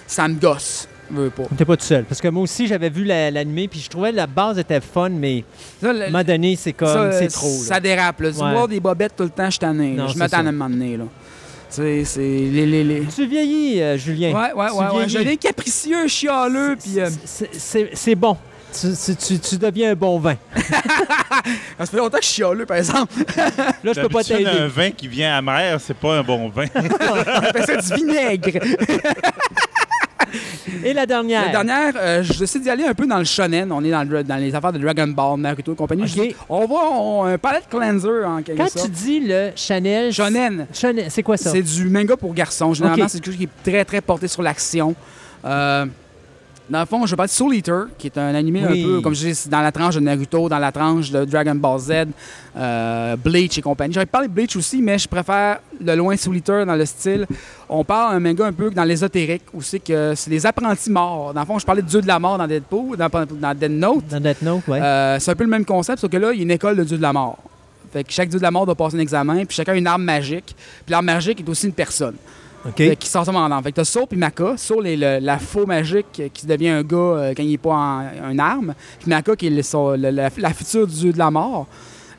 Ça 0.07 0.27
me 0.27 0.33
gosse. 0.39 0.87
Veux 1.11 1.29
pas. 1.29 1.43
T'es 1.57 1.65
pas 1.65 1.77
tout 1.77 1.85
seul. 1.85 2.03
Parce 2.05 2.21
que 2.21 2.27
moi 2.27 2.43
aussi, 2.43 2.67
j'avais 2.67 2.89
vu 2.89 3.03
la- 3.03 3.31
l'animé, 3.31 3.67
puis 3.67 3.79
je 3.79 3.89
trouvais 3.89 4.11
que 4.11 4.15
la 4.17 4.27
base 4.27 4.57
était 4.59 4.81
fun, 4.81 5.09
mais 5.09 5.43
Ça, 5.81 5.89
à 5.89 5.91
un 5.91 6.05
moment 6.07 6.23
donné, 6.23 6.55
c'est 6.55 6.73
comme, 6.73 6.87
ça, 6.87 7.11
c'est 7.13 7.27
trop. 7.27 7.47
Ça 7.49 7.79
dérape. 7.79 8.19
Là. 8.21 8.31
Tu 8.31 8.37
Ouais. 8.41 8.53
vois 8.53 8.67
des 8.67 8.79
bobettes 8.79 9.15
tout 9.15 9.23
le 9.23 9.29
temps, 9.29 9.45
je 9.45 9.51
suis 9.51 9.59
tanné. 9.59 9.97
Je 10.11 10.17
m'attends 10.17 10.37
à 10.37 10.41
un 10.41 10.51
moment 10.51 10.69
donné. 10.69 10.97
Là. 10.97 11.05
Tu 11.69 11.75
sais, 11.75 12.03
c'est 12.03 12.19
les... 12.21 12.65
les, 12.65 12.83
les... 12.83 13.01
Tu 13.05 13.27
vieillis, 13.27 13.79
euh, 13.81 13.95
Julien. 13.97 14.31
Ouais, 14.31 14.53
ouais, 14.53 14.67
Tu 14.69 14.73
ouais, 14.75 14.79
ouais. 14.85 14.89
vieillis. 14.95 15.09
Je 15.09 15.17
deviens 15.19 15.35
capricieux, 15.35 16.07
chialeux, 16.07 16.75
puis... 16.81 16.99
euh, 16.99 17.09
C'est- 17.93 18.15
bon. 18.15 18.35
Tu, 18.71 18.87
tu- 18.95 19.15
tu- 19.15 19.39
tu 19.39 19.57
deviens 19.57 19.91
un 19.91 19.95
bon 19.95 20.19
vin. 20.19 20.35
Ça 21.79 21.85
fait 21.87 21.97
longtemps 21.97 22.17
que 22.19 22.23
je 22.23 22.27
suis 22.29 22.35
chialeux, 22.43 22.65
par 22.67 22.77
exemple. 22.77 23.11
Là, 23.83 23.93
je 23.95 24.01
peux 24.01 24.09
pas 24.09 24.23
t'aider. 24.23 24.45
Un 24.45 24.67
vin 24.67 24.91
qui 24.91 25.07
vient 25.07 25.35
amer, 25.37 25.79
c'est 25.81 25.95
pas 25.97 26.19
un 26.19 26.23
bon 26.23 26.49
vin. 26.49 26.65
Fait 27.53 27.63
ça 27.65 27.77
du 27.77 27.93
vinaigre. 27.95 28.59
Et 30.83 30.93
la 30.93 31.05
dernière. 31.05 31.45
La 31.45 31.51
dernière, 31.51 31.93
euh, 31.97 32.23
je 32.23 32.37
décide 32.37 32.61
d'y 32.63 32.69
aller 32.69 32.83
un 32.85 32.93
peu 32.93 33.05
dans 33.07 33.17
le 33.17 33.23
shonen. 33.23 33.71
On 33.71 33.83
est 33.83 33.91
dans, 33.91 34.03
le- 34.07 34.23
dans 34.23 34.35
les 34.37 34.53
affaires 34.53 34.71
de 34.73 34.79
Dragon 34.79 35.07
Ball, 35.07 35.39
Naruto 35.39 35.73
et 35.73 35.75
compagnie. 35.75 36.35
On 36.47 36.65
voit 36.65 36.89
on- 36.91 37.23
un 37.25 37.37
palette 37.37 37.67
cleanser, 37.69 38.23
en 38.25 38.41
quelque 38.41 38.57
Quand 38.57 38.69
sorte. 38.69 38.85
tu 38.85 38.91
dis 38.91 39.19
le 39.21 39.51
Chanel. 39.55 40.11
Shonen. 40.13 40.67
Chanel, 40.73 41.05
c'est 41.09 41.23
quoi 41.23 41.37
ça? 41.37 41.51
C'est 41.51 41.61
du 41.61 41.85
manga 41.89 42.15
pour 42.17 42.33
garçons. 42.33 42.73
Généralement, 42.73 43.07
c'est 43.07 43.17
quelque 43.19 43.25
chose 43.27 43.37
qui 43.37 43.43
est 43.45 43.63
très, 43.71 43.85
très 43.85 44.01
porté 44.01 44.27
sur 44.27 44.41
l'action. 44.41 44.95
Euh, 45.45 45.85
dans 46.69 46.79
le 46.81 46.85
fond, 46.85 47.05
je 47.05 47.11
vais 47.11 47.15
parler 47.15 47.27
de 47.29 47.33
Soul 47.33 47.55
Eater, 47.55 47.85
qui 47.97 48.07
est 48.07 48.17
un 48.17 48.35
animé 48.35 48.63
Oui. 48.69 48.81
un 48.81 48.85
peu, 48.85 49.01
comme 49.01 49.15
je 49.15 49.27
dis, 49.29 49.49
dans 49.49 49.61
la 49.61 49.71
tranche 49.71 49.95
de 49.95 49.99
Naruto, 49.99 50.47
dans 50.49 50.59
la 50.59 50.71
tranche 50.71 51.09
de 51.11 51.25
Dragon 51.25 51.55
Ball 51.55 51.79
Z, 51.79 51.91
euh, 52.55 53.15
Bleach 53.15 53.57
et 53.57 53.61
compagnie. 53.61 53.93
J'aurais 53.93 54.05
parlé 54.05 54.27
de 54.27 54.33
Bleach 54.33 54.55
aussi, 54.55 54.81
mais 54.81 54.97
je 54.97 55.07
préfère 55.07 55.59
de 55.79 55.91
loin 55.93 56.15
Soul 56.15 56.37
Eater 56.37 56.65
dans 56.65 56.75
le 56.75 56.85
style. 56.85 57.25
On 57.67 57.83
parle 57.83 58.15
un 58.15 58.19
manga 58.19 58.45
un 58.45 58.53
peu 58.53 58.69
dans 58.69 58.83
l'ésotérique, 58.83 59.43
où 59.53 59.61
c'est 59.61 59.79
que 59.79 60.13
c'est 60.15 60.29
des 60.29 60.45
apprentis 60.45 60.91
morts. 60.91 61.33
Dans 61.33 61.41
le 61.41 61.45
fond, 61.47 61.57
je 61.59 61.65
parlais 61.65 61.81
de 61.81 61.87
Dieu 61.87 62.01
de 62.01 62.07
la 62.07 62.19
mort 62.19 62.37
dans 62.37 62.47
Deadpool, 62.47 62.97
dans, 62.97 63.09
dans 63.09 63.55
Dead 63.57 63.71
Note. 63.71 64.07
Dans 64.07 64.19
Death 64.19 64.41
Note, 64.41 64.67
ouais. 64.67 64.79
Euh, 64.81 65.17
c'est 65.19 65.31
un 65.31 65.35
peu 65.35 65.43
le 65.45 65.49
même 65.49 65.65
concept, 65.65 65.99
sauf 65.99 66.09
que 66.11 66.17
là, 66.17 66.31
il 66.33 66.37
y 66.37 66.39
a 66.41 66.43
une 66.43 66.51
école 66.51 66.75
de 66.75 66.83
dieu 66.83 66.97
de 66.97 67.01
la 67.01 67.13
mort. 67.13 67.37
Fait 67.91 68.03
que 68.03 68.11
chaque 68.11 68.29
dieu 68.29 68.37
de 68.37 68.43
la 68.43 68.51
mort 68.51 68.65
doit 68.67 68.75
passer 68.75 68.95
un 68.95 68.99
examen, 68.99 69.45
puis 69.45 69.55
chacun 69.55 69.73
a 69.73 69.75
une 69.75 69.87
arme 69.87 70.03
magique. 70.03 70.55
Puis 70.85 70.91
l'arme 70.91 71.05
magique 71.07 71.39
est 71.39 71.49
aussi 71.49 71.65
une 71.65 71.73
personne. 71.73 72.13
OK. 72.65 72.75
Fait 72.77 72.95
qui 72.95 73.07
sort 73.07 73.27
en 73.29 73.63
Fait 73.63 73.71
que 73.71 73.75
t'as 73.77 73.85
Saul 73.85 74.05
puis 74.07 74.17
Maka. 74.17 74.55
Saul 74.57 74.85
est 74.87 74.95
le- 74.97 75.19
la 75.25 75.39
faux 75.39 75.65
magique 75.65 76.21
qui 76.33 76.45
devient 76.45 76.69
un 76.69 76.83
gars 76.83 76.97
euh, 76.97 77.33
quand 77.35 77.43
il 77.43 77.51
n'est 77.51 77.57
pas 77.57 78.03
en, 78.23 78.37
arme. 78.39 78.73
Puis 78.99 79.09
Maka 79.09 79.35
qui 79.35 79.47
est 79.47 79.49
la, 80.37 80.53
future 80.53 80.85
dieu 80.87 81.13
de 81.13 81.17
la 81.17 81.31
mort. 81.31 81.67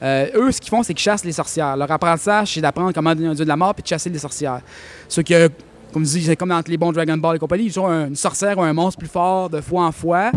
Euh, 0.02 0.26
eux, 0.34 0.50
ce 0.50 0.60
qu'ils 0.60 0.70
font, 0.70 0.82
c'est 0.82 0.94
qu'ils 0.94 1.02
chassent 1.02 1.24
les 1.24 1.32
sorcières. 1.32 1.76
Leur 1.76 1.90
apprentissage, 1.90 2.54
c'est 2.54 2.60
d'apprendre 2.62 2.92
comment 2.94 3.10
devenir 3.10 3.30
un 3.32 3.34
dieu 3.34 3.44
de 3.44 3.48
la 3.50 3.56
mort 3.56 3.74
puis 3.74 3.82
de 3.82 3.88
chasser 3.88 4.08
les 4.08 4.18
sorcières. 4.18 4.60
Ce 5.08 5.20
que, 5.20 5.50
comme 5.92 6.06
je 6.06 6.10
dis, 6.12 6.24
c'est 6.24 6.36
comme 6.36 6.48
dans 6.48 6.62
les 6.66 6.76
bons 6.78 6.92
Dragon 6.92 7.18
Ball 7.18 7.36
et 7.36 7.38
compagnie, 7.38 7.66
ils 7.66 7.78
ont 7.78 7.86
un- 7.86 8.08
une 8.08 8.16
sorcière 8.16 8.56
ou 8.56 8.62
un 8.62 8.72
monstre 8.72 8.98
plus 8.98 9.08
fort 9.08 9.50
de 9.50 9.60
fois 9.60 9.84
en 9.84 9.92
fois. 9.92 10.32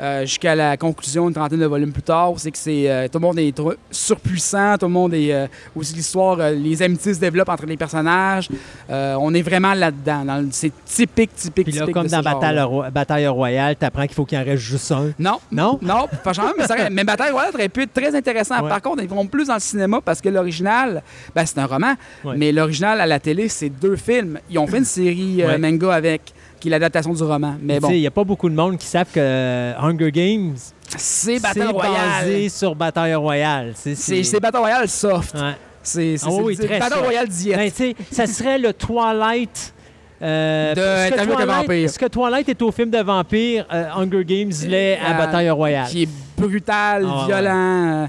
Euh, 0.00 0.20
jusqu'à 0.22 0.54
la 0.54 0.76
conclusion 0.76 1.28
une 1.28 1.34
trentaine 1.34 1.58
de 1.60 1.66
volumes 1.66 1.92
plus 1.92 2.02
tard, 2.02 2.32
c'est 2.36 2.50
que 2.50 2.58
c'est 2.58 2.88
euh, 2.90 3.08
tout 3.08 3.18
le 3.18 3.26
monde 3.26 3.38
est 3.38 3.52
surpuissant, 3.90 4.76
tout 4.78 4.86
le 4.86 4.92
monde 4.92 5.14
est 5.14 5.32
euh, 5.32 5.46
aussi 5.74 5.94
l'histoire, 5.94 6.36
les 6.50 6.82
amitiés 6.82 7.14
se 7.14 7.20
développent 7.20 7.48
entre 7.48 7.66
les 7.66 7.76
personnages. 7.76 8.48
On 8.88 9.34
est 9.34 9.42
vraiment 9.42 9.74
là-dedans. 9.74 10.24
C'est 10.50 10.72
typique, 10.84 11.34
typique, 11.34 11.64
Puis 11.66 11.74
là, 11.74 11.80
typique 11.82 11.94
comme 11.94 12.06
de 12.06 12.10
dans. 12.10 12.22
Bataille, 12.22 12.60
Ro- 12.60 12.84
Bataille 12.92 13.26
Royale, 13.26 13.76
t'apprends 13.76 14.06
qu'il 14.06 14.14
faut 14.14 14.24
qu'il 14.24 14.38
en 14.38 14.44
reste 14.44 14.62
juste 14.62 14.90
un. 14.92 15.10
Non. 15.18 15.38
Non? 15.50 15.78
Non, 15.82 16.06
pas 16.22 16.32
genre, 16.32 16.52
mais, 16.56 16.66
ça 16.66 16.74
aurait- 16.74 16.90
mais 16.90 17.04
Bataille 17.04 17.32
Royale 17.32 17.52
aurait 17.54 17.68
pu 17.68 17.82
être 17.82 17.92
très 17.92 18.14
intéressant. 18.14 18.62
Ouais. 18.62 18.68
Par 18.68 18.80
contre, 18.82 19.02
ils 19.02 19.08
vont 19.08 19.26
plus 19.26 19.48
dans 19.48 19.54
le 19.54 19.60
cinéma 19.60 20.00
parce 20.04 20.20
que 20.20 20.28
l'original, 20.28 21.02
ben, 21.34 21.44
c'est 21.46 21.58
un 21.58 21.66
roman, 21.66 21.94
Ouais. 22.24 22.34
mais 22.36 22.52
l'original 22.52 23.00
à 23.00 23.06
la 23.06 23.18
télé, 23.20 23.48
c'est 23.48 23.68
deux 23.68 23.96
films. 23.96 24.38
Ils 24.50 24.58
ont 24.58 24.66
fait 24.66 24.78
une 24.78 24.84
série 24.84 25.44
Ouais. 25.44 25.58
manga 25.58 25.92
avec, 25.92 26.32
qui 26.60 26.68
est 26.68 26.70
l'adaptation 26.70 27.12
du 27.12 27.22
roman. 27.22 27.54
Mais 27.60 27.80
bon, 27.80 27.90
Il 27.90 28.00
n'y 28.00 28.06
a 28.06 28.10
pas 28.10 28.24
beaucoup 28.24 28.48
de 28.48 28.54
monde 28.54 28.76
qui 28.78 28.86
savent 28.86 29.06
que 29.12 29.20
euh, 29.20 29.74
Hunger 29.78 30.10
Games, 30.12 30.54
c'est 30.96 31.38
Bataille 31.40 31.66
Royale. 31.68 31.94
basé 32.22 32.48
sur 32.48 32.74
Bataille 32.74 33.14
Royale. 33.14 33.72
C'est 33.76 34.40
Bataille 34.40 34.60
Royale 34.60 34.88
soft. 34.88 35.34
Ouais. 35.34 35.52
C'est 35.82 36.16
oui, 36.28 36.56
Bataille 36.56 36.80
soft. 36.90 37.02
Royale 37.04 37.28
diète. 37.28 37.74
Ben, 37.78 37.92
ça 38.10 38.26
serait 38.26 38.58
le 38.58 38.72
Twilight. 38.72 39.72
euh, 40.20 40.74
De 40.74 41.12
Interview 41.12 41.34
avec 41.34 41.46
vampire. 41.46 41.90
Ce 41.90 41.98
que 41.98 42.06
Twilight 42.06 42.48
est 42.48 42.60
au 42.62 42.72
film 42.72 42.90
de 42.90 42.98
vampire, 42.98 43.64
euh, 43.72 43.84
Hunger 43.96 44.24
Games 44.24 44.52
l'est 44.66 44.98
à 44.98 45.14
Euh, 45.14 45.18
Bataille 45.18 45.50
Royale. 45.50 45.86
Qui 45.88 46.02
est 46.02 46.08
brutal, 46.36 47.06
Ah, 47.08 47.24
violent. 47.26 48.08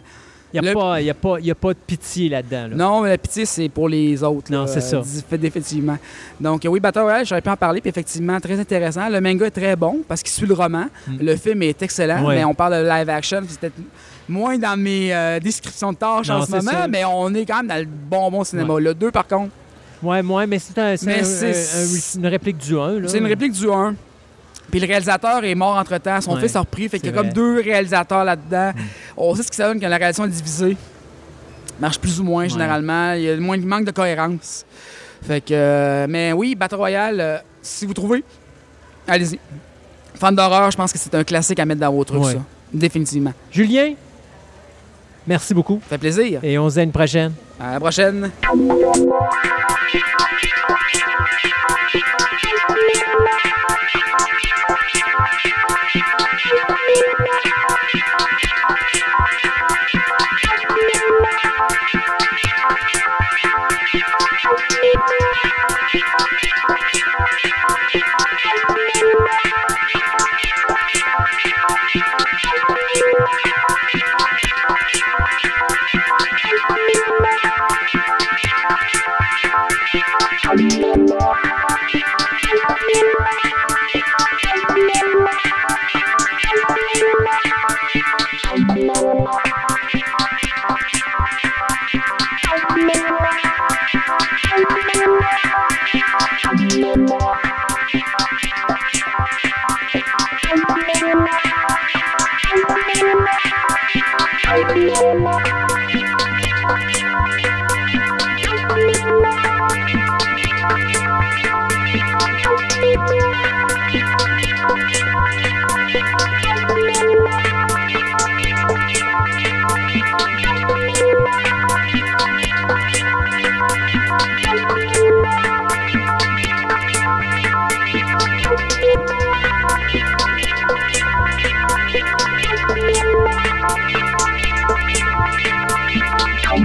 Il 0.54 0.62
n'y 0.62 0.66
le- 0.68 0.72
a, 0.72 0.74
pas- 0.80 1.02
y 1.02 1.10
a, 1.10 1.14
pas- 1.14 1.40
y 1.40 1.52
a 1.52 1.56
pas 1.56 1.74
de 1.74 1.80
pitié 1.86 2.30
là-dedans. 2.30 2.68
là. 2.70 2.76
Non, 2.76 3.02
mais 3.02 3.10
la 3.10 3.18
pitié, 3.18 3.46
c'est 3.46 3.70
pour 3.70 3.88
les 3.88 4.24
autres. 4.24 4.52
Non, 4.52 4.66
c'est 4.68 4.82
ça. 4.82 4.98
euh, 4.98 5.04
fait 5.30 5.38
définitivement. 5.38 5.98
Donc, 6.42 6.66
euh, 6.66 6.70
oui, 6.70 6.80
Battle 6.80 7.02
Royale, 7.02 7.26
j'aurais 7.26 7.42
pu 7.42 7.50
en 7.50 7.56
parler, 7.58 7.82
puis 7.82 7.90
effectivement, 7.90 8.40
très 8.40 8.60
intéressant. 8.60 9.08
Le 9.10 9.22
manga 9.22 9.46
est 9.46 9.52
très 9.52 9.76
bon 9.76 10.00
parce 10.08 10.24
qu'il 10.24 10.32
suit 10.32 10.48
le 10.48 10.56
roman. 10.56 10.86
Mm. 11.08 11.18
Le 11.22 11.36
film 11.36 11.62
est 11.64 11.82
excellent, 11.82 12.26
Ouais. 12.26 12.38
mais 12.38 12.46
on 12.46 12.54
parle 12.56 12.84
de 12.84 12.90
live 12.90 13.10
action, 13.10 13.42
peut-être 13.42 13.76
moins 14.28 14.58
dans 14.58 14.76
mes 14.80 15.14
euh, 15.14 15.40
descriptions 15.40 15.92
de 15.94 15.98
tâches 15.98 16.30
Non, 16.30 16.36
en 16.38 16.46
ce 16.46 16.52
moment, 16.52 16.72
ça. 16.72 16.88
mais 16.88 17.04
on 17.06 17.34
est 17.34 17.46
quand 17.46 17.58
même 17.58 17.68
dans 17.68 17.78
le 17.80 17.86
bon, 17.88 18.32
bon 18.32 18.44
cinéma. 18.44 18.80
Le 18.80 18.94
2, 18.94 19.12
par 19.12 19.28
contre, 19.28 19.52
Ouais, 20.02 20.22
ouais, 20.24 20.48
mais 20.48 20.56
un- 20.56 20.60
c'est- 20.98 21.10
un- 21.12 21.12
un- 21.12 22.20
une 22.22 22.28
réplique 22.28 22.58
du 22.58 22.76
1. 22.78 23.02
c'est 23.08 23.18
une 23.18 23.26
réplique 23.28 23.52
du 23.52 23.70
1. 23.70 23.94
Puis 24.72 24.80
le 24.80 24.88
réalisateur 24.88 25.44
est 25.44 25.56
mort 25.56 25.78
entre-temps, 25.78 26.22
son 26.22 26.36
Ouais, 26.36 26.42
fils 26.42 26.56
a 26.56 26.60
repris, 26.60 26.88
fait 26.90 27.00
qu'il 27.00 27.10
y 27.10 27.14
a 27.14 27.16
comme 27.16 27.32
deux 27.34 27.62
réalisateurs 27.62 28.24
là-dedans. 28.24 28.72
Mm. 28.76 28.82
On 29.18 29.36
sait 29.36 29.44
ce 29.44 29.50
que 29.50 29.56
ça 29.56 29.68
donne 29.68 29.80
quand 29.80 29.88
la 29.90 29.98
réalisation 29.98 30.26
est 30.26 30.30
divisée. 30.30 30.78
Marche 31.80 32.00
plus 32.00 32.20
ou 32.20 32.24
moins, 32.24 32.44
Ouais. 32.44 32.50
généralement. 32.50 33.14
Il 33.14 33.22
y 33.22 33.30
a 33.30 33.38
moins 33.38 33.58
de 33.58 33.66
manque 33.66 33.86
de 33.86 33.92
cohérence. 33.92 34.66
Fait 35.26 35.42
que, 35.42 35.54
euh, 35.54 36.06
mais 36.10 36.34
oui, 36.34 36.56
Battle 36.56 36.76
Royale, 36.76 37.18
euh, 37.20 37.38
si 37.62 37.86
vous 37.86 37.94
trouvez, 37.94 38.24
allez-y. 39.08 39.40
Fan 40.16 40.36
d'horreur, 40.36 40.70
je 40.72 40.78
pense 40.78 40.92
que 40.92 40.98
c'est 41.00 41.16
un 41.16 41.24
classique 41.24 41.60
à 41.60 41.66
mettre 41.66 41.82
dans 41.82 41.92
vos 41.92 42.04
trucs, 42.04 42.22
Ouais. 42.24 42.34
ça. 42.34 42.40
Définitivement. 42.74 43.34
Julien, 43.52 43.94
merci 45.26 45.54
beaucoup. 45.54 45.80
Ça 45.84 45.90
fait 45.92 45.98
plaisir. 45.98 46.40
Et 46.44 46.58
on 46.60 46.70
se 46.70 46.76
dit 46.76 46.80
à 46.82 46.84
une 46.84 46.92
prochaine. 46.92 47.34
À 47.60 47.74
la 47.74 47.80
prochaine. 47.80 48.30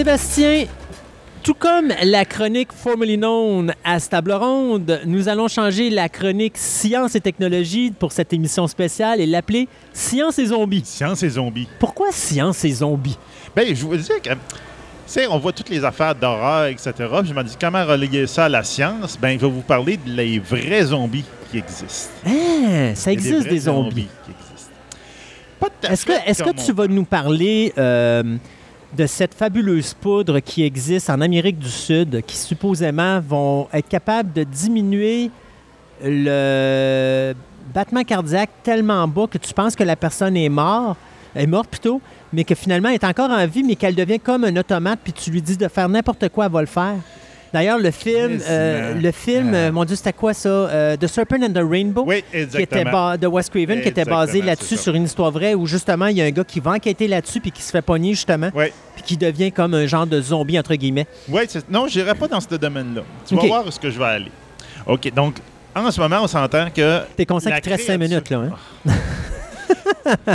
Sébastien, 0.00 0.64
tout 1.42 1.52
comme 1.52 1.92
la 2.02 2.24
chronique 2.24 2.72
formerly 2.72 3.18
known 3.18 3.74
à 3.84 4.00
table 4.00 4.32
ronde, 4.32 4.98
nous 5.04 5.28
allons 5.28 5.46
changer 5.46 5.90
la 5.90 6.08
chronique 6.08 6.56
science 6.56 7.16
et 7.16 7.20
technologie 7.20 7.90
pour 7.90 8.10
cette 8.10 8.32
émission 8.32 8.66
spéciale 8.66 9.20
et 9.20 9.26
l'appeler 9.26 9.68
Science 9.92 10.38
et 10.38 10.46
zombies. 10.46 10.86
Science 10.86 11.22
et 11.22 11.28
zombies. 11.28 11.68
Pourquoi 11.78 12.12
science 12.12 12.64
et 12.64 12.70
zombies? 12.70 13.18
Ben, 13.54 13.74
je 13.74 13.84
vous 13.84 13.94
dis 13.94 14.08
que, 14.24 15.28
on 15.28 15.38
voit 15.38 15.52
toutes 15.52 15.68
les 15.68 15.84
affaires 15.84 16.14
d'horreur, 16.14 16.68
etc. 16.68 16.92
Je 17.22 17.34
me 17.34 17.42
dis, 17.42 17.56
comment 17.60 17.84
relier 17.84 18.26
ça 18.26 18.46
à 18.46 18.48
la 18.48 18.64
science? 18.64 19.18
Ben, 19.20 19.32
il 19.32 19.38
va 19.38 19.48
vous 19.48 19.60
parler 19.60 19.98
des 19.98 20.38
vrais 20.38 20.84
zombies 20.84 21.26
qui 21.50 21.58
existent. 21.58 22.14
Ah, 22.24 22.94
ça 22.94 23.12
existe 23.12 23.48
des 23.48 23.58
zombies. 23.58 24.08
qui 24.24 24.30
existent. 24.30 25.92
Est-ce 25.92 26.06
que, 26.06 26.12
est-ce 26.26 26.42
que 26.42 26.64
tu 26.64 26.72
vas 26.72 26.86
nous 26.86 27.04
parler 27.04 27.74
euh, 27.76 28.38
de 28.96 29.06
cette 29.06 29.34
fabuleuse 29.34 29.94
poudre 29.94 30.40
qui 30.40 30.64
existe 30.64 31.10
en 31.10 31.20
Amérique 31.20 31.58
du 31.58 31.68
Sud, 31.68 32.22
qui 32.26 32.36
supposément 32.36 33.20
vont 33.20 33.68
être 33.72 33.88
capables 33.88 34.32
de 34.32 34.44
diminuer 34.44 35.30
le 36.02 37.34
battement 37.72 38.02
cardiaque 38.02 38.50
tellement 38.62 39.06
bas 39.06 39.26
que 39.30 39.38
tu 39.38 39.54
penses 39.54 39.76
que 39.76 39.84
la 39.84 39.96
personne 39.96 40.36
est 40.36 40.48
morte, 40.48 40.98
est 41.34 41.46
morte 41.46 41.68
plutôt, 41.68 42.00
mais 42.32 42.44
que 42.44 42.54
finalement 42.54 42.88
elle 42.88 42.96
est 42.96 43.04
encore 43.04 43.30
en 43.30 43.46
vie, 43.46 43.62
mais 43.62 43.76
qu'elle 43.76 43.94
devient 43.94 44.18
comme 44.18 44.44
un 44.44 44.56
automate, 44.56 44.98
puis 45.02 45.12
tu 45.12 45.30
lui 45.30 45.40
dis 45.40 45.56
de 45.56 45.68
faire 45.68 45.88
n'importe 45.88 46.28
quoi, 46.30 46.46
elle 46.46 46.52
va 46.52 46.60
le 46.60 46.66
faire. 46.66 46.96
D'ailleurs, 47.52 47.78
le 47.78 47.90
film, 47.90 48.38
euh, 48.48 48.94
le 48.94 49.10
film, 49.12 49.54
euh, 49.54 49.72
mon 49.72 49.84
Dieu, 49.84 49.96
c'était 49.96 50.12
quoi 50.12 50.32
ça? 50.34 50.48
Euh, 50.48 50.96
The 50.96 51.08
Serpent 51.08 51.42
and 51.42 51.52
the 51.52 51.64
Rainbow? 51.68 52.04
Oui, 52.06 52.22
qui 52.30 52.38
était 52.62 52.84
de 52.84 53.26
Wes 53.26 53.48
Craven, 53.50 53.80
qui 53.80 53.88
était 53.88 54.04
basé 54.04 54.40
là-dessus 54.40 54.76
sur 54.76 54.94
une 54.94 55.04
histoire 55.04 55.30
vraie 55.32 55.54
où 55.54 55.66
justement 55.66 56.06
il 56.06 56.16
y 56.16 56.22
a 56.22 56.26
un 56.26 56.30
gars 56.30 56.44
qui 56.44 56.60
va 56.60 56.72
enquêter 56.72 57.08
là-dessus 57.08 57.40
puis 57.40 57.50
qui 57.50 57.62
se 57.62 57.70
fait 57.72 57.82
pogner 57.82 58.10
justement, 58.10 58.50
Oui. 58.54 58.66
puis 58.94 59.02
qui 59.02 59.16
devient 59.16 59.50
comme 59.50 59.74
un 59.74 59.86
genre 59.86 60.06
de 60.06 60.20
zombie 60.20 60.58
entre 60.58 60.74
guillemets. 60.76 61.06
Oui, 61.28 61.42
non, 61.68 61.88
je 61.88 61.98
n'irai 61.98 62.14
pas 62.14 62.28
dans 62.28 62.40
ce 62.40 62.54
domaine-là. 62.54 63.02
Tu 63.26 63.34
OK. 63.34 63.40
vas 63.42 63.46
voir 63.48 63.64
où 63.64 63.68
est-ce 63.68 63.80
que 63.80 63.90
je 63.90 63.98
vais 63.98 64.04
aller. 64.04 64.30
OK, 64.86 65.12
donc, 65.12 65.36
en 65.74 65.90
ce 65.90 66.00
moment, 66.00 66.20
on 66.22 66.26
s'entend 66.28 66.66
que... 66.70 67.00
T'es 67.16 67.24
te 67.26 67.32
reste 67.32 67.44
cinq 67.48 67.60
créature- 67.62 67.98
minutes 67.98 68.30
là. 68.30 68.42
Hein? 68.86 68.92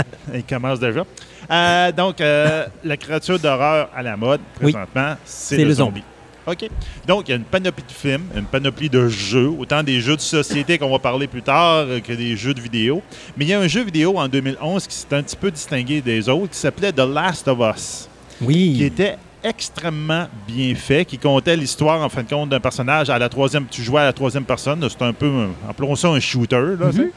Il 0.34 0.44
commence 0.44 0.80
déjà. 0.80 1.04
Euh, 1.50 1.92
donc, 1.92 2.20
euh, 2.20 2.66
la 2.84 2.96
créature 2.96 3.38
d'horreur 3.38 3.88
à 3.94 4.02
la 4.02 4.16
mode, 4.16 4.40
Oui. 4.62 4.72
présentement, 4.72 5.14
c'est 5.24 5.56
C'est 5.56 5.62
le, 5.62 5.68
le 5.68 5.74
zombie. 5.74 6.02
OK. 6.46 6.68
Donc, 7.06 7.24
il 7.26 7.30
y 7.30 7.34
a 7.34 7.36
une 7.36 7.44
panoplie 7.44 7.82
de 7.86 7.92
films, 7.92 8.24
une 8.36 8.44
panoplie 8.44 8.88
de 8.88 9.08
jeux, 9.08 9.48
autant 9.58 9.82
des 9.82 10.00
jeux 10.00 10.14
de 10.16 10.20
société 10.20 10.78
qu'on 10.78 10.90
va 10.90 10.98
parler 10.98 11.26
plus 11.26 11.42
tard 11.42 11.84
euh, 11.88 12.00
que 12.00 12.12
des 12.12 12.36
jeux 12.36 12.54
de 12.54 12.60
vidéo. 12.60 13.02
Mais 13.36 13.44
il 13.44 13.48
y 13.48 13.52
a 13.54 13.58
un 13.60 13.66
jeu 13.66 13.82
vidéo 13.82 14.16
en 14.18 14.28
2011 14.28 14.86
qui 14.86 14.94
s'est 14.94 15.12
un 15.14 15.22
petit 15.22 15.36
peu 15.36 15.50
distingué 15.50 16.00
des 16.00 16.28
autres, 16.28 16.52
qui 16.52 16.58
s'appelait 16.58 16.92
The 16.92 17.00
Last 17.00 17.48
of 17.48 17.58
Us, 17.58 18.08
qui 18.38 18.44
Oui. 18.44 18.82
était 18.84 19.16
extrêmement 19.42 20.28
bien 20.46 20.74
fait, 20.74 21.04
qui 21.04 21.18
comptait 21.18 21.56
l'histoire, 21.56 22.00
en 22.02 22.08
fin 22.08 22.22
de 22.22 22.28
compte, 22.28 22.48
d'un 22.50 22.60
personnage 22.60 23.10
à 23.10 23.18
la 23.18 23.28
troisième... 23.28 23.66
Tu 23.70 23.82
jouais 23.82 24.00
à 24.02 24.04
la 24.04 24.12
troisième 24.12 24.44
personne, 24.44 24.88
c'était 24.88 25.04
un 25.04 25.12
peu, 25.12 25.30
appelons 25.68 25.94
ça 25.96 26.08
un 26.08 26.20
shooter, 26.20 26.76
là, 26.78 26.92
sais. 26.92 27.10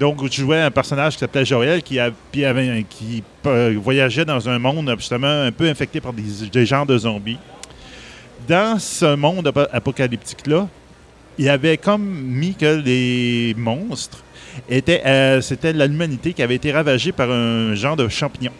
Donc, 0.00 0.28
tu 0.30 0.40
jouais 0.40 0.60
un 0.62 0.70
personnage 0.70 1.12
qui 1.14 1.18
s'appelait 1.20 1.44
Joël, 1.44 1.82
qui, 1.82 1.98
avait 2.00 2.86
qui 2.88 3.22
euh, 3.46 3.76
voyageait 3.80 4.24
dans 4.24 4.48
un 4.48 4.58
monde 4.58 4.92
justement 4.98 5.42
un 5.42 5.52
peu 5.52 5.68
infecté 5.68 6.00
par 6.00 6.12
des, 6.12 6.22
des 6.50 6.66
genres 6.66 6.86
de 6.86 6.96
zombies. 6.96 7.38
Dans 8.48 8.78
ce 8.78 9.14
monde 9.14 9.46
ap- 9.48 9.68
apocalyptique-là, 9.72 10.68
il 11.38 11.48
avait 11.48 11.76
comme 11.76 12.04
mis 12.04 12.54
que 12.54 12.80
les 12.84 13.54
monstres 13.56 14.22
étaient, 14.68 15.02
euh, 15.06 15.40
c'était 15.40 15.72
l'humanité 15.72 16.32
qui 16.32 16.42
avait 16.42 16.54
été 16.56 16.70
ravagée 16.72 17.12
par 17.12 17.30
un 17.30 17.74
genre 17.74 17.96
de 17.96 18.08
champignon 18.08 18.52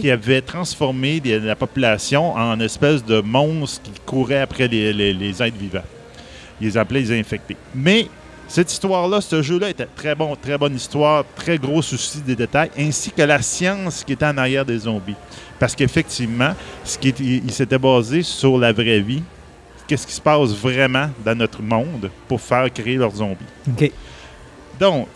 qui 0.00 0.10
avait 0.10 0.42
transformé 0.42 1.20
des- 1.20 1.38
la 1.40 1.56
population 1.56 2.34
en 2.34 2.60
espèce 2.60 3.02
de 3.04 3.20
monstres 3.20 3.80
qui 3.82 3.92
couraient 4.04 4.40
après 4.42 4.68
les, 4.68 4.92
les- 4.92 5.14
les 5.14 5.42
êtres 5.42 5.56
vivants. 5.56 5.82
Ils 6.60 6.66
les 6.68 6.76
appelaient 6.76 7.00
les 7.00 7.18
infectés. 7.18 7.56
Mais 7.74 8.06
cette 8.46 8.70
histoire-là, 8.70 9.20
ce 9.22 9.40
jeu-là 9.40 9.70
était 9.70 9.88
très 9.96 10.14
bon, 10.14 10.36
très 10.36 10.58
bonne 10.58 10.76
histoire, 10.76 11.24
très 11.34 11.56
gros 11.56 11.80
souci 11.80 12.20
des 12.20 12.36
détails, 12.36 12.70
ainsi 12.78 13.10
que 13.10 13.22
la 13.22 13.40
science 13.40 14.04
qui 14.04 14.12
était 14.12 14.26
en 14.26 14.36
arrière 14.36 14.66
des 14.66 14.80
zombies. 14.80 15.14
Parce 15.60 15.76
qu'effectivement, 15.76 16.54
ce 16.82 16.98
qui 16.98 17.08
est- 17.10 17.20
il 17.20 17.50
s'était 17.52 17.78
basé 17.78 18.22
sur 18.22 18.58
la 18.58 18.72
vraie 18.72 18.98
vie, 19.00 19.22
qu'est-ce 19.86 20.06
qui 20.06 20.12
se 20.14 20.20
passe 20.20 20.50
vraiment 20.54 21.08
dans 21.24 21.36
notre 21.38 21.62
monde 21.62 22.10
pour 22.26 22.40
faire 22.40 22.72
créer 22.72 22.96
leurs 22.96 23.14
zombies? 23.14 23.44
OK. 23.68 23.92
Donc, 24.80 25.06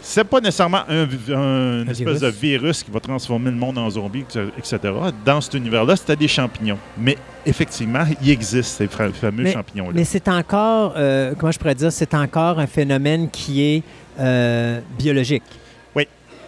c'est 0.00 0.24
pas 0.24 0.40
nécessairement 0.40 0.82
un, 0.88 1.02
un- 1.02 1.06
une 1.82 1.84
Un 1.88 1.90
espèce 1.90 2.20
de 2.20 2.28
virus 2.28 2.82
qui 2.82 2.90
va 2.90 3.00
transformer 3.00 3.50
le 3.50 3.56
monde 3.56 3.76
en 3.78 3.88
zombie, 3.90 4.24
etc. 4.58 4.78
Dans 5.24 5.40
cet 5.40 5.54
univers-là, 5.54 5.96
c'était 5.96 6.16
des 6.16 6.28
champignons. 6.28 6.78
Mais 6.98 7.16
effectivement, 7.44 8.04
il 8.22 8.30
existe 8.30 8.76
ces 8.78 8.86
fameux 8.88 9.50
champignons-là. 9.50 9.92
Mais 9.94 10.04
c'est 10.04 10.28
encore, 10.28 10.94
euh, 10.96 11.34
comment 11.38 11.52
je 11.52 11.58
pourrais 11.58 11.74
dire, 11.74 11.92
c'est 11.92 12.14
encore 12.14 12.58
un 12.58 12.66
phénomène 12.66 13.28
qui 13.30 13.62
est 13.62 13.82
euh, 14.18 14.80
biologique. 14.98 15.42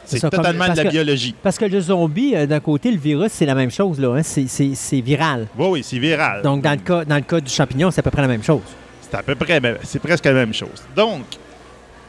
C'est 0.06 0.20
comme- 0.20 0.30
totalement 0.30 0.68
de 0.68 0.76
la 0.76 0.84
que- 0.84 0.88
biologie. 0.90 1.34
Parce 1.42 1.58
que 1.58 1.64
le 1.64 1.80
zombie, 1.80 2.34
euh, 2.34 2.46
d'un 2.46 2.60
côté, 2.60 2.90
le 2.92 2.98
virus, 2.98 3.32
c'est 3.32 3.46
la 3.46 3.54
même 3.54 3.70
chose 3.70 3.98
là. 4.00 4.14
hein. 4.16 4.22
C'est- 4.22 5.00
viral. 5.00 5.46
Oui, 5.58 5.66
oui, 5.70 5.82
c'est 5.82 5.98
viral. 5.98 6.42
Donc 6.42 6.62
dans 6.62 6.70
le 6.72 6.76
cas, 6.78 7.04
dans 7.04 7.16
le 7.16 7.20
cas 7.22 7.40
du 7.40 7.50
champignon, 7.52 7.90
c'est 7.90 8.00
à 8.00 8.02
peu 8.02 8.10
près 8.10 8.22
la 8.22 8.28
même 8.28 8.42
chose. 8.42 8.60
C'est 9.02 9.14
à 9.16 9.22
peu 9.22 9.34
près, 9.34 9.60
ben, 9.60 9.76
c'est 9.82 9.98
presque 10.00 10.24
la 10.24 10.32
même 10.32 10.52
chose. 10.54 10.82
Donc, 10.96 11.22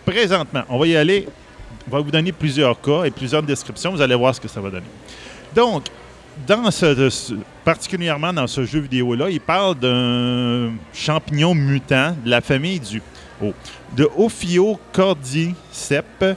présentement, 0.06 0.64
on 0.70 0.78
va 0.80 0.88
y 0.88 0.96
aller. 0.96 1.28
On 1.90 1.96
va 1.96 2.02
vous 2.02 2.12
donner 2.12 2.32
plusieurs 2.32 2.80
cas 2.82 3.04
et 3.06 3.12
plusieurs 3.12 3.44
descriptions. 3.44 3.92
Vous 3.92 4.02
allez 4.02 4.16
voir 4.16 4.34
ce 4.36 4.42
que 4.42 4.48
ça 4.48 4.60
va 4.60 4.70
donner. 4.70 4.86
Donc, 5.56 5.86
dans 6.48 6.70
ce- 6.72 7.34
particulièrement 7.64 8.34
dans 8.34 8.48
ce 8.48 8.66
jeu 8.66 8.80
vidéo-là, 8.80 9.30
il 9.30 9.40
parle 9.40 9.76
d'un 9.76 10.72
champignon 10.94 11.54
mutant 11.56 12.16
de 12.24 12.30
la 12.30 12.42
famille 12.42 12.80
du 12.80 13.02
oh, 13.44 13.54
de 13.96 14.08
Ophiocordyceps 14.18 16.36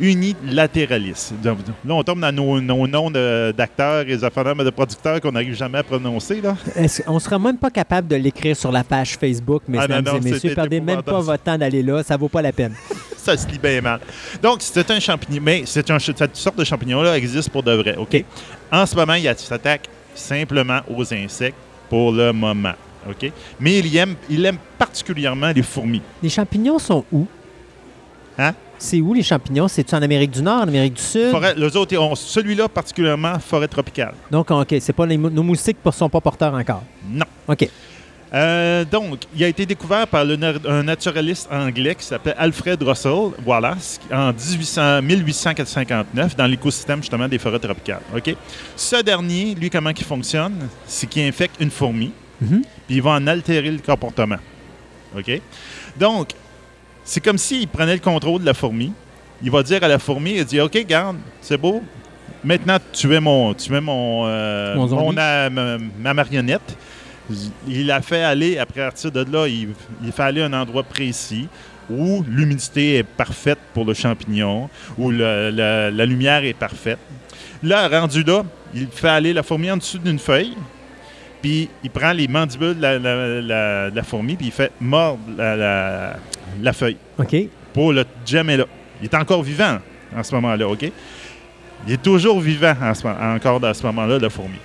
unilateralis. 0.00 1.32
Donc, 1.42 1.58
Là, 1.84 1.94
on 1.94 2.02
tombe 2.02 2.20
dans 2.20 2.32
nos, 2.32 2.60
nos 2.60 2.86
noms 2.86 3.10
d'acteurs 3.10 4.04
et 4.08 4.16
de 4.16 4.70
producteurs 4.70 5.20
qu'on 5.20 5.32
n'arrive 5.32 5.54
jamais 5.54 5.78
à 5.78 5.82
prononcer. 5.82 6.40
Là. 6.40 6.56
On 7.06 7.14
ne 7.14 7.18
sera 7.18 7.38
même 7.38 7.58
pas 7.58 7.70
capable 7.70 8.08
de 8.08 8.16
l'écrire 8.16 8.56
sur 8.56 8.72
la 8.72 8.84
page 8.84 9.16
Facebook, 9.16 9.62
mesdames 9.68 9.86
Ah, 9.90 10.02
non, 10.02 10.12
non, 10.12 10.18
et 10.18 10.30
messieurs? 10.30 10.54
Perdez 10.54 10.80
même 10.80 11.02
pas 11.02 11.20
votre 11.20 11.42
temps 11.42 11.58
d'aller 11.58 11.82
là, 11.82 12.02
ça 12.02 12.16
vaut 12.16 12.28
pas 12.28 12.42
la 12.42 12.52
peine. 12.52 12.74
ça 13.16 13.36
se 13.36 13.46
lit 13.48 13.58
bien 13.58 13.80
mal. 13.80 14.00
Donc, 14.42 14.58
c'est 14.60 14.90
un 14.90 15.00
champignon, 15.00 15.40
mais 15.42 15.62
c'est 15.66 15.90
un, 15.90 15.98
cette 15.98 16.36
sorte 16.36 16.58
de 16.58 16.64
champignon-là 16.64 17.16
existe 17.16 17.50
pour 17.50 17.62
de 17.62 17.72
vrai. 17.72 17.96
OK? 17.96 18.24
En 18.70 18.86
ce 18.86 18.94
moment, 18.94 19.14
il 19.14 19.32
s'attaque 19.36 19.88
simplement 20.14 20.80
aux 20.94 21.12
insectes 21.12 21.56
pour 21.88 22.12
le 22.12 22.32
moment. 22.32 22.74
OK? 23.08 23.30
Mais 23.60 23.78
il 23.78 23.96
aime, 23.96 24.14
il 24.28 24.44
aime 24.44 24.58
particulièrement 24.78 25.52
les 25.54 25.62
fourmis. 25.62 26.02
Les 26.22 26.28
champignons 26.28 26.78
sont 26.78 27.04
où? 27.12 27.26
Hein? 28.38 28.54
C'est 28.78 29.00
où 29.00 29.14
les 29.14 29.22
champignons? 29.22 29.68
C'est-tu 29.68 29.94
en 29.94 30.02
Amérique 30.02 30.30
du 30.32 30.42
Nord, 30.42 30.60
en 30.62 30.68
Amérique 30.68 30.94
du 30.94 31.02
Sud? 31.02 31.30
Forêt- 31.30 31.54
les 31.56 31.76
autres, 31.76 31.96
on- 31.96 32.14
celui-là 32.14 32.68
particulièrement, 32.68 33.38
forêt 33.38 33.68
tropicale. 33.68 34.14
Donc, 34.30 34.50
OK, 34.50 34.74
c'est 34.80 34.92
pas 34.92 35.06
les 35.06 35.16
nos 35.16 35.42
moustiques 35.42 35.78
ne 35.84 35.90
sont 35.90 36.08
pas 36.10 36.20
porteurs 36.20 36.52
encore. 36.54 36.82
Non. 37.08 37.24
OK. 37.48 37.68
Euh, 38.34 38.84
donc, 38.84 39.20
il 39.34 39.44
a 39.44 39.48
été 39.48 39.64
découvert 39.64 40.06
par 40.08 40.24
le 40.24 40.36
un 40.68 40.82
naturaliste 40.82 41.48
anglais 41.50 41.94
qui 41.94 42.04
s'appelait 42.04 42.34
Alfred 42.36 42.82
Russell 42.82 43.30
Wallace 43.46 44.00
en 44.12 44.32
1800 44.32 45.00
1859 45.00 46.36
dans 46.36 46.46
l'écosystème 46.46 47.00
justement 47.00 47.28
des 47.28 47.38
forêts 47.38 47.60
tropicales. 47.60 48.02
OK? 48.14 48.34
Ce 48.74 49.00
dernier, 49.02 49.54
lui, 49.54 49.70
comment 49.70 49.90
il 49.90 50.04
fonctionne? 50.04 50.68
C'est 50.86 51.06
qu'il 51.08 51.22
infecte 51.22 51.54
une 51.60 51.70
fourmi, 51.70 52.10
Mhm. 52.40 52.62
puis 52.86 52.96
il 52.96 53.02
va 53.02 53.10
en 53.12 53.26
altérer 53.28 53.70
le 53.70 53.78
comportement. 53.78 54.38
OK? 55.16 55.40
Donc, 55.98 56.30
c'est 57.06 57.24
comme 57.24 57.38
s'il 57.38 57.66
prenait 57.68 57.94
le 57.94 58.00
contrôle 58.00 58.42
de 58.42 58.46
la 58.46 58.52
fourmi. 58.54 58.92
Il 59.42 59.50
va 59.50 59.62
dire 59.62 59.82
à 59.82 59.88
la 59.88 59.98
fourmi, 59.98 60.34
il 60.36 60.44
dit, 60.44 60.60
OK, 60.60 60.76
garde, 60.86 61.16
c'est 61.40 61.56
beau. 61.56 61.82
Maintenant, 62.44 62.76
tu 62.92 63.14
es 63.14 63.20
mon, 63.20 63.54
tu 63.54 63.74
es 63.74 63.80
mon, 63.80 64.24
euh, 64.26 64.74
Mon 64.96 65.12
euh, 65.18 65.48
ma, 65.50 65.78
ma 65.98 66.12
marionnette. 66.14 66.76
Il 67.66 67.86
l'a 67.86 68.02
fait 68.02 68.22
aller, 68.22 68.58
après 68.58 68.82
partir 68.82 69.10
de 69.10 69.24
là, 69.30 69.46
il, 69.48 69.68
il 70.04 70.12
fait 70.12 70.22
aller 70.22 70.42
à 70.42 70.46
un 70.46 70.52
endroit 70.52 70.82
précis. 70.82 71.48
où 71.88 72.24
l'humidité 72.28 72.96
est 72.96 73.02
parfaite 73.04 73.60
pour 73.72 73.84
le 73.84 73.94
champignon, 73.94 74.68
où 74.98 75.08
le- 75.12 75.50
le- 75.52 75.90
la 75.96 76.04
lumière 76.06 76.42
est 76.42 76.52
parfaite. 76.52 76.98
Là, 77.62 77.86
rendu 77.88 78.24
là, 78.24 78.42
il 78.74 78.88
fait 78.88 79.08
aller 79.08 79.32
la 79.32 79.44
fourmi 79.44 79.70
en 79.70 79.76
dessous 79.76 79.98
d'une 79.98 80.18
feuille, 80.18 80.54
puis 81.46 81.68
il 81.84 81.90
prend 81.90 82.10
les 82.10 82.26
mandibules 82.26 82.74
de 82.76 82.82
la, 82.82 82.98
la- 82.98 83.40
la- 83.40 83.90
de 83.92 83.94
la 83.94 84.02
fourmi, 84.02 84.34
puis 84.34 84.46
il 84.46 84.52
fait 84.52 84.72
mordre 84.80 85.20
la, 85.38 86.16
feuille 86.72 86.96
OK. 87.18 87.36
pour 87.72 87.92
le 87.92 88.04
gemmer 88.26 88.56
là. 88.56 88.64
Il 89.00 89.04
est 89.04 89.14
encore 89.14 89.44
vivant 89.44 89.78
en 90.16 90.22
ce 90.24 90.34
moment-là, 90.34 90.66
OK? 90.68 90.90
Il 91.86 91.92
est 91.92 92.02
toujours 92.02 92.40
vivant 92.40 92.74
en 92.82 92.92
ce 92.94 93.06
encore 93.06 93.60
dans 93.60 93.72
ce 93.72 93.84
moment-là, 93.86 94.18
la 94.18 94.28
fourmi. 94.28 94.56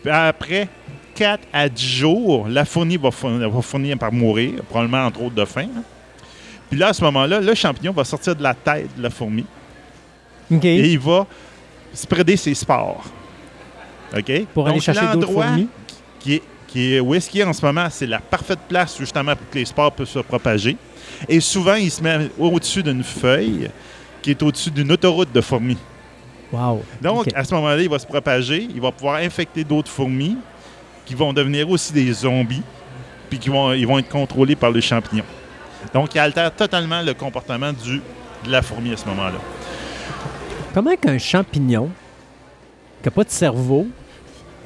Puis 0.00 0.12
après 0.12 0.68
4 1.16 1.40
à 1.52 1.68
10 1.68 1.84
jours, 1.84 2.46
la 2.48 2.64
fourmi 2.64 2.96
va, 2.96 3.10
fournir, 3.10 3.50
va 3.50 3.96
par 3.96 4.12
mourir, 4.12 4.62
probablement 4.68 5.06
entre 5.06 5.22
autres 5.22 5.34
de 5.34 5.44
faim. 5.44 5.66
hein. 5.76 5.82
Puis 6.70 6.78
là, 6.78 6.88
à 6.88 6.92
ce 6.92 7.02
moment-là, 7.02 7.40
le 7.40 7.54
champignon 7.56 7.92
va 7.92 8.04
sortir 8.04 8.36
de 8.36 8.42
la 8.44 8.54
tête 8.54 8.96
de 8.96 9.02
la 9.02 9.10
fourmi 9.10 9.44
et 10.52 10.90
il 10.92 11.00
va 11.00 11.26
spreader 11.92 12.36
ses 12.36 12.54
spores. 12.54 13.04
OK? 14.16 14.46
Pour 14.52 14.66
aller 14.66 14.74
Donc, 14.74 14.82
chercher 14.82 15.02
d'autres 15.02 15.26
l'endroit 15.26 15.46
fourmis. 15.46 15.68
Qui 16.20 16.34
est, 16.34 16.42
qui 16.66 16.94
est, 16.94 17.00
où 17.00 17.14
est-ce 17.14 17.30
qu'il 17.30 17.40
est 17.40 17.44
en 17.44 17.52
ce 17.52 17.64
moment, 17.64 17.86
c'est 17.90 18.06
la 18.06 18.18
parfaite 18.18 18.60
place 18.68 18.96
justement 18.98 19.36
pour 19.36 19.48
que 19.48 19.58
les 19.58 19.64
spores 19.64 19.92
puissent 19.92 20.10
se 20.10 20.18
propager. 20.20 20.76
Et 21.28 21.40
souvent, 21.40 21.74
il 21.74 21.90
se 21.90 22.02
met 22.02 22.30
au-dessus 22.38 22.82
d'une 22.82 23.04
feuille 23.04 23.70
qui 24.22 24.30
est 24.30 24.42
au-dessus 24.42 24.70
d'une 24.70 24.90
autoroute 24.90 25.32
de 25.32 25.40
fourmis. 25.40 25.76
Wow. 26.50 26.82
Donc, 27.02 27.28
à 27.34 27.44
ce 27.44 27.54
moment-là, 27.54 27.82
il 27.82 27.88
va 27.88 27.98
se 27.98 28.06
propager, 28.06 28.68
il 28.74 28.80
va 28.80 28.90
pouvoir 28.90 29.16
infecter 29.16 29.64
d'autres 29.64 29.90
fourmis 29.90 30.36
qui 31.04 31.14
vont 31.14 31.32
devenir 31.32 31.68
aussi 31.68 31.92
des 31.92 32.12
zombies, 32.12 32.62
puis 33.28 33.38
qui 33.38 33.50
vont, 33.50 33.72
ils 33.72 33.86
vont 33.86 33.98
être 33.98 34.08
contrôlés 34.08 34.56
par 34.56 34.70
les 34.70 34.80
champignons. 34.80 35.24
Donc, 35.92 36.14
il 36.14 36.18
altère 36.18 36.54
totalement 36.54 37.02
le 37.02 37.12
comportement 37.12 37.72
du, 37.72 38.00
de 38.44 38.50
la 38.50 38.62
fourmi 38.62 38.92
à 38.92 38.96
ce 38.96 39.04
moment-là. 39.06 39.38
Comment 40.72 40.96
qu'un 40.96 41.18
champignon 41.18 41.90
qui 43.04 43.08
n'a 43.08 43.12
pas 43.14 43.24
de 43.24 43.30
cerveau 43.30 43.86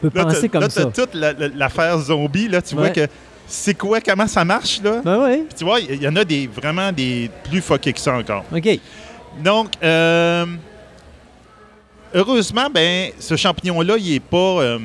peut 0.00 0.10
Là, 0.14 0.24
penser 0.24 0.48
comme 0.48 0.60
là, 0.62 0.70
ça? 0.70 0.84
t'as 0.84 0.90
toute 1.04 1.14
la- 1.14 1.32
la- 1.32 1.48
l'affaire 1.48 1.98
zombie, 1.98 2.48
là, 2.48 2.62
tu 2.62 2.74
vois 2.76 2.90
que 2.90 3.06
c'est 3.48 3.74
quoi, 3.74 4.00
comment 4.00 4.26
ça 4.28 4.44
marche, 4.44 4.80
là? 4.82 5.00
Ben 5.04 5.18
oui. 5.24 5.38
Puis 5.48 5.58
tu 5.58 5.64
vois, 5.64 5.80
il 5.80 6.00
y 6.02 6.06
en 6.06 6.14
a 6.16 6.24
des 6.24 6.46
vraiment 6.46 6.92
des 6.92 7.30
plus 7.50 7.60
fuckés 7.60 7.92
que 7.92 7.98
ça 8.00 8.14
encore. 8.14 8.44
OK. 8.54 8.78
Donc, 9.42 9.70
euh, 9.82 10.46
heureusement, 12.14 12.68
ben, 12.72 13.10
ce 13.18 13.36
champignon-là, 13.36 13.96
il 13.98 14.12
n'est 14.12 14.20
pas, 14.20 14.36
euh, 14.60 14.78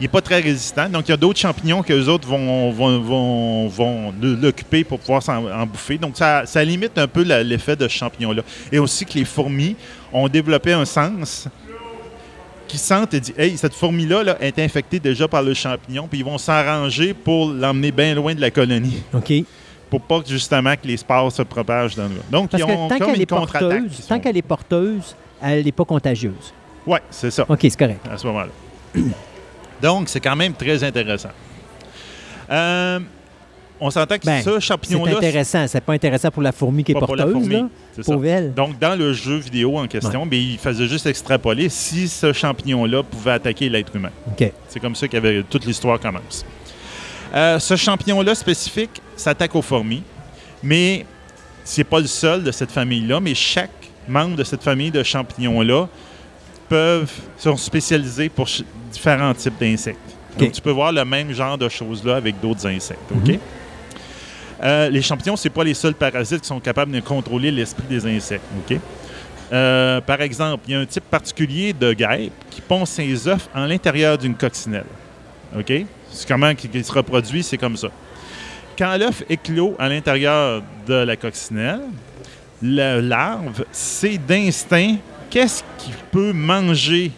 il 0.00 0.04
est 0.04 0.08
pas 0.08 0.20
très 0.20 0.40
résistant. 0.40 0.88
Donc, 0.88 1.08
il 1.08 1.10
y 1.10 1.14
a 1.14 1.16
d'autres 1.16 1.38
champignons 1.38 1.82
que 1.82 1.92
les 1.92 2.08
autres 2.08 2.26
vont, 2.28 2.70
vont, 2.70 3.00
vont, 3.00 3.68
vont 3.68 4.14
l'occuper 4.20 4.84
pour 4.84 4.98
pouvoir 4.98 5.22
s'en 5.22 5.44
en 5.46 5.66
bouffer. 5.66 5.98
Donc, 5.98 6.16
ça, 6.16 6.46
ça 6.46 6.62
limite 6.64 6.96
un 6.98 7.06
peu 7.08 7.22
l'effet 7.22 7.76
de 7.76 7.86
ce 7.88 7.94
champignon-là. 7.94 8.42
Et 8.72 8.78
aussi 8.78 9.04
que 9.06 9.14
les 9.14 9.24
fourmis 9.24 9.76
ont 10.12 10.28
développé 10.28 10.72
un 10.72 10.84
sens 10.84 11.48
qui 12.68 12.78
sentent 12.78 13.14
et 13.14 13.20
disent 13.20 13.34
Hey, 13.38 13.56
cette 13.56 13.74
fourmi-là 13.74 14.22
là, 14.24 14.36
est 14.40 14.58
infectée 14.58 14.98
déjà 15.00 15.28
par 15.28 15.42
le 15.42 15.54
champignon, 15.54 16.06
puis 16.08 16.20
ils 16.20 16.24
vont 16.24 16.38
s'arranger 16.38 17.14
pour 17.14 17.48
l'emmener 17.50 17.92
bien 17.92 18.14
loin 18.14 18.34
de 18.34 18.40
la 18.40 18.50
colonie 18.50 19.02
OK. 19.12 19.32
pour 19.90 20.00
pas 20.00 20.20
que, 20.20 20.28
justement 20.28 20.74
que 20.74 20.86
les 20.86 20.96
spores 20.96 21.30
se 21.32 21.42
propagent 21.42 21.94
dans 21.96 22.04
le. 22.08 22.14
Donc, 22.30 22.50
Parce 22.50 22.62
ils 22.62 22.66
que 22.66 22.72
ont 22.72 22.88
tant 22.88 22.98
comme 22.98 23.12
qu'elle 23.12 23.22
est 23.22 23.26
porteuse, 23.26 24.06
tant 24.08 24.14
sont- 24.14 24.20
qu'elle 24.20 24.36
est 24.36 24.42
porteuse, 24.42 25.16
elle 25.42 25.64
n'est 25.64 25.72
pas 25.72 25.84
contagieuse. 25.84 26.52
Ouais, 26.86 27.00
c'est 27.10 27.30
ça, 27.30 27.44
OK, 27.48 27.58
c'est 27.62 27.76
correct. 27.78 28.00
à 28.10 28.16
ce 28.18 28.26
moment-là. 28.26 28.48
Donc, 29.82 30.08
c'est 30.08 30.20
quand 30.20 30.36
même 30.36 30.52
très 30.54 30.82
intéressant. 30.84 31.30
Euh, 32.50 33.00
on 33.80 33.90
s'entend 33.90 34.16
que 34.18 34.24
Ben, 34.24 34.40
C'est 34.42 34.60
champignon-là. 34.60 35.16
intéressant. 35.18 35.66
C'est 35.66 35.80
pas 35.80 35.92
intéressant 35.92 36.30
pour 36.30 36.42
la 36.42 36.52
fourmi 36.52 36.84
qui 36.84 36.92
est 36.92 36.94
Pas 36.94 37.00
pour 37.06 37.16
la 37.16 37.24
porteuse, 37.24 37.42
fourmi, 37.42 37.54
là. 37.62 37.68
c'est 37.94 38.02
ça. 38.04 38.12
Pauvre 38.12 38.26
elle. 38.26 38.54
Donc, 38.54 38.78
dans 38.78 38.94
le 38.96 39.12
jeu 39.12 39.36
vidéo 39.36 39.78
en 39.78 39.86
question, 39.86 40.26
ben, 40.26 40.38
il 40.38 40.58
faisait 40.58 40.86
juste 40.86 41.06
extrapoler 41.06 41.68
si 41.68 42.08
ce 42.08 42.32
champignon-là 42.32 43.02
pouvait 43.02 43.32
attaquer 43.32 43.68
l'être 43.68 43.94
humain. 43.94 44.10
OK. 44.28 44.50
C'est 44.68 44.80
comme 44.80 44.94
ça 44.94 45.08
que 45.08 45.40
toute 45.42 45.64
l'histoire 45.66 45.98
commence. 46.00 46.44
Euh, 47.34 47.58
ce 47.58 47.74
champignon-là 47.76 48.34
spécifique 48.34 49.02
s'attaque 49.16 49.54
aux 49.56 49.62
fourmis, 49.62 50.02
mais 50.62 51.04
c'est 51.64 51.84
pas 51.84 51.98
le 51.98 52.06
seul 52.06 52.44
de 52.44 52.52
cette 52.52 52.70
famille-là, 52.70 53.18
mais 53.20 53.34
chaque 53.34 53.70
membre 54.06 54.36
de 54.36 54.44
cette 54.44 54.62
famille 54.62 54.90
de 54.90 55.02
champignons-là 55.02 55.88
peuvent 56.68 57.10
sont 57.38 57.56
spécialisés 57.56 58.28
pour 58.28 58.46
différents 58.92 59.34
types 59.34 59.58
d'insectes. 59.58 59.98
Donc, 60.38 60.52
tu 60.52 60.60
peux 60.60 60.70
voir 60.70 60.92
le 60.92 61.04
même 61.04 61.32
genre 61.32 61.56
de 61.58 61.68
choses-là 61.68 62.16
avec 62.16 62.40
d'autres 62.40 62.66
insectes. 62.66 63.00
OK? 63.14 63.28
Mhm. 63.28 63.38
Euh, 64.64 64.88
les 64.88 65.02
champignons, 65.02 65.36
c'est 65.36 65.50
pas 65.50 65.64
les 65.64 65.74
seuls 65.74 65.94
parasites 65.94 66.40
qui 66.40 66.48
sont 66.48 66.60
capables 66.60 66.92
de 66.92 67.00
contrôler 67.00 67.50
l'esprit 67.50 67.84
des 67.88 68.06
insectes. 68.06 68.44
OK? 68.58 68.78
Euh, 69.52 70.00
par 70.00 70.20
exemple, 70.22 70.64
il 70.66 70.72
y 70.72 70.74
a 70.74 70.80
un 70.80 70.86
type 70.86 71.04
particulier 71.04 71.72
de 71.72 71.92
guêpe 71.92 72.32
qui 72.50 72.60
pond 72.60 72.86
ses 72.86 73.28
œufs 73.28 73.48
en 73.54 73.66
l'intérieur 73.66 74.16
d'une 74.16 74.34
coccinelle. 74.34 74.86
OK? 75.56 75.72
C'est 76.10 76.26
comment 76.26 76.50
il 76.50 76.84
se 76.84 76.92
reproduit, 76.92 77.42
c'est 77.42 77.58
comme 77.58 77.76
ça. 77.76 77.88
Quand 78.78 78.96
l'œuf 78.96 79.22
éclot 79.28 79.76
à 79.78 79.88
l'intérieur 79.88 80.62
de 80.86 80.94
la 80.94 81.16
coccinelle, 81.16 81.82
la 82.62 83.00
larve 83.00 83.64
sait 83.70 84.18
d'instinct 84.18 84.96
qu'est-ce 85.30 85.62
qu'il 85.78 85.94
peut 86.10 86.32
manger 86.32 87.10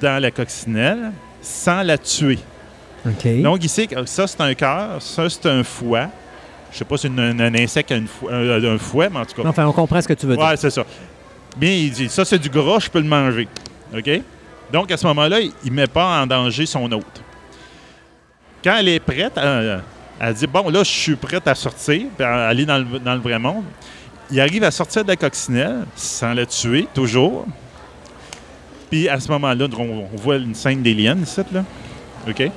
dans 0.00 0.22
la 0.22 0.30
coccinelle 0.30 1.12
sans 1.42 1.82
la 1.82 1.98
tuer? 1.98 2.38
Donc, 3.42 3.64
il 3.64 3.68
sait 3.68 3.86
que 3.86 4.04
ça, 4.06 4.26
c'est 4.26 4.40
un 4.40 4.54
cœur, 4.54 5.00
ça, 5.00 5.28
c'est 5.28 5.46
un 5.46 5.64
foie. 5.64 6.08
Je 6.72 6.78
sais 6.78 6.84
pas 6.84 6.96
si 6.96 7.08
c'est 7.14 7.20
un, 7.22 7.40
un 7.40 7.54
insecte 7.54 7.90
a 7.92 7.96
une 7.96 8.06
fou- 8.08 8.28
un, 8.30 8.62
un 8.64 8.78
fouet, 8.78 9.08
mais 9.10 9.18
en 9.20 9.24
tout 9.24 9.40
cas. 9.42 9.48
Enfin, 9.48 9.66
on 9.66 9.72
comprend 9.72 10.00
ce 10.00 10.08
que 10.08 10.12
tu 10.14 10.26
veux 10.26 10.36
dire. 10.36 10.44
Ouais, 10.44 10.56
c'est 10.56 10.70
ça. 10.70 10.84
Bien, 11.56 11.70
il 11.72 11.90
dit, 11.90 12.08
ça, 12.08 12.24
c'est 12.24 12.38
du 12.38 12.48
gras, 12.50 12.78
je 12.80 12.88
peux 12.90 13.00
le 13.00 13.08
manger. 13.08 13.48
OK? 13.96 14.10
Donc, 14.72 14.90
à 14.92 14.96
ce 14.96 15.06
moment-là, 15.06 15.40
il 15.40 15.52
ne 15.70 15.76
met 15.76 15.86
pas 15.86 16.20
en 16.22 16.26
danger 16.26 16.66
son 16.66 16.90
hôte. 16.92 17.22
Quand 18.62 18.76
elle 18.78 18.88
est 18.88 19.00
prête, 19.00 19.32
elle, 19.36 19.82
elle 20.20 20.34
dit, 20.34 20.46
bon, 20.46 20.68
là, 20.68 20.80
je 20.84 20.90
suis 20.90 21.16
prête 21.16 21.46
à 21.48 21.54
sortir, 21.54 22.02
puis 22.16 22.24
à 22.26 22.48
aller 22.48 22.66
dans 22.66 22.78
le, 22.78 22.98
dans 22.98 23.14
le 23.14 23.20
vrai 23.20 23.38
monde. 23.38 23.64
Il 24.30 24.38
arrive 24.40 24.62
à 24.64 24.70
sortir 24.70 25.04
de 25.04 25.08
la 25.08 25.16
coccinelle 25.16 25.86
sans 25.96 26.34
la 26.34 26.44
tuer, 26.44 26.86
toujours. 26.92 27.46
Puis 28.90 29.08
à 29.08 29.18
ce 29.18 29.28
moment-là, 29.32 29.66
on, 29.78 30.06
on 30.12 30.16
voit 30.16 30.36
une 30.36 30.54
scène 30.54 30.82
d'Alien, 30.82 31.22
ici, 31.22 31.40
là. 31.52 31.64
OK? 32.28 32.50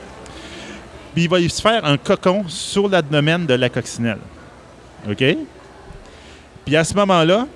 Puis 1.14 1.24
il 1.24 1.30
va 1.30 1.38
se 1.48 1.62
faire 1.62 1.84
un 1.86 1.98
cocon 1.98 2.46
sur 2.48 2.88
l'abdomen 2.88 3.46
de 3.46 3.54
la 3.54 3.70
coccinelle. 3.70 4.20
OK? 5.10 5.24
Puis 6.66 6.76
à 6.76 6.84
ce 6.84 6.94
moment-là, 6.94 7.48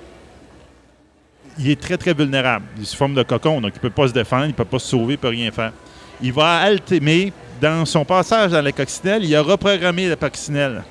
il 1.58 1.70
est 1.70 1.80
très, 1.80 1.96
très 1.96 2.12
vulnérable. 2.12 2.66
Il 2.78 2.86
se 2.86 2.96
forme 2.96 3.14
de 3.14 3.22
cocon, 3.22 3.60
donc 3.60 3.72
il 3.74 3.78
ne 3.78 3.80
peut 3.80 3.90
pas 3.90 4.08
se 4.08 4.12
défendre, 4.12 4.44
il 4.44 4.48
ne 4.48 4.52
peut 4.52 4.64
pas 4.64 4.78
se 4.78 4.88
sauver, 4.88 5.14
il 5.14 5.16
ne 5.16 5.22
peut 5.22 5.28
rien 5.28 5.50
faire. 5.50 5.72
Il 6.20 6.32
va 6.32 6.58
altémer, 6.58 7.32
dans 7.60 7.84
son 7.86 8.04
passage 8.04 8.50
dans 8.50 8.62
la 8.62 8.72
coccinelle, 8.72 9.24
il 9.24 9.34
a 9.34 9.42
reprogrammé 9.42 10.08
la 10.08 10.16
coccinelle. 10.16 10.82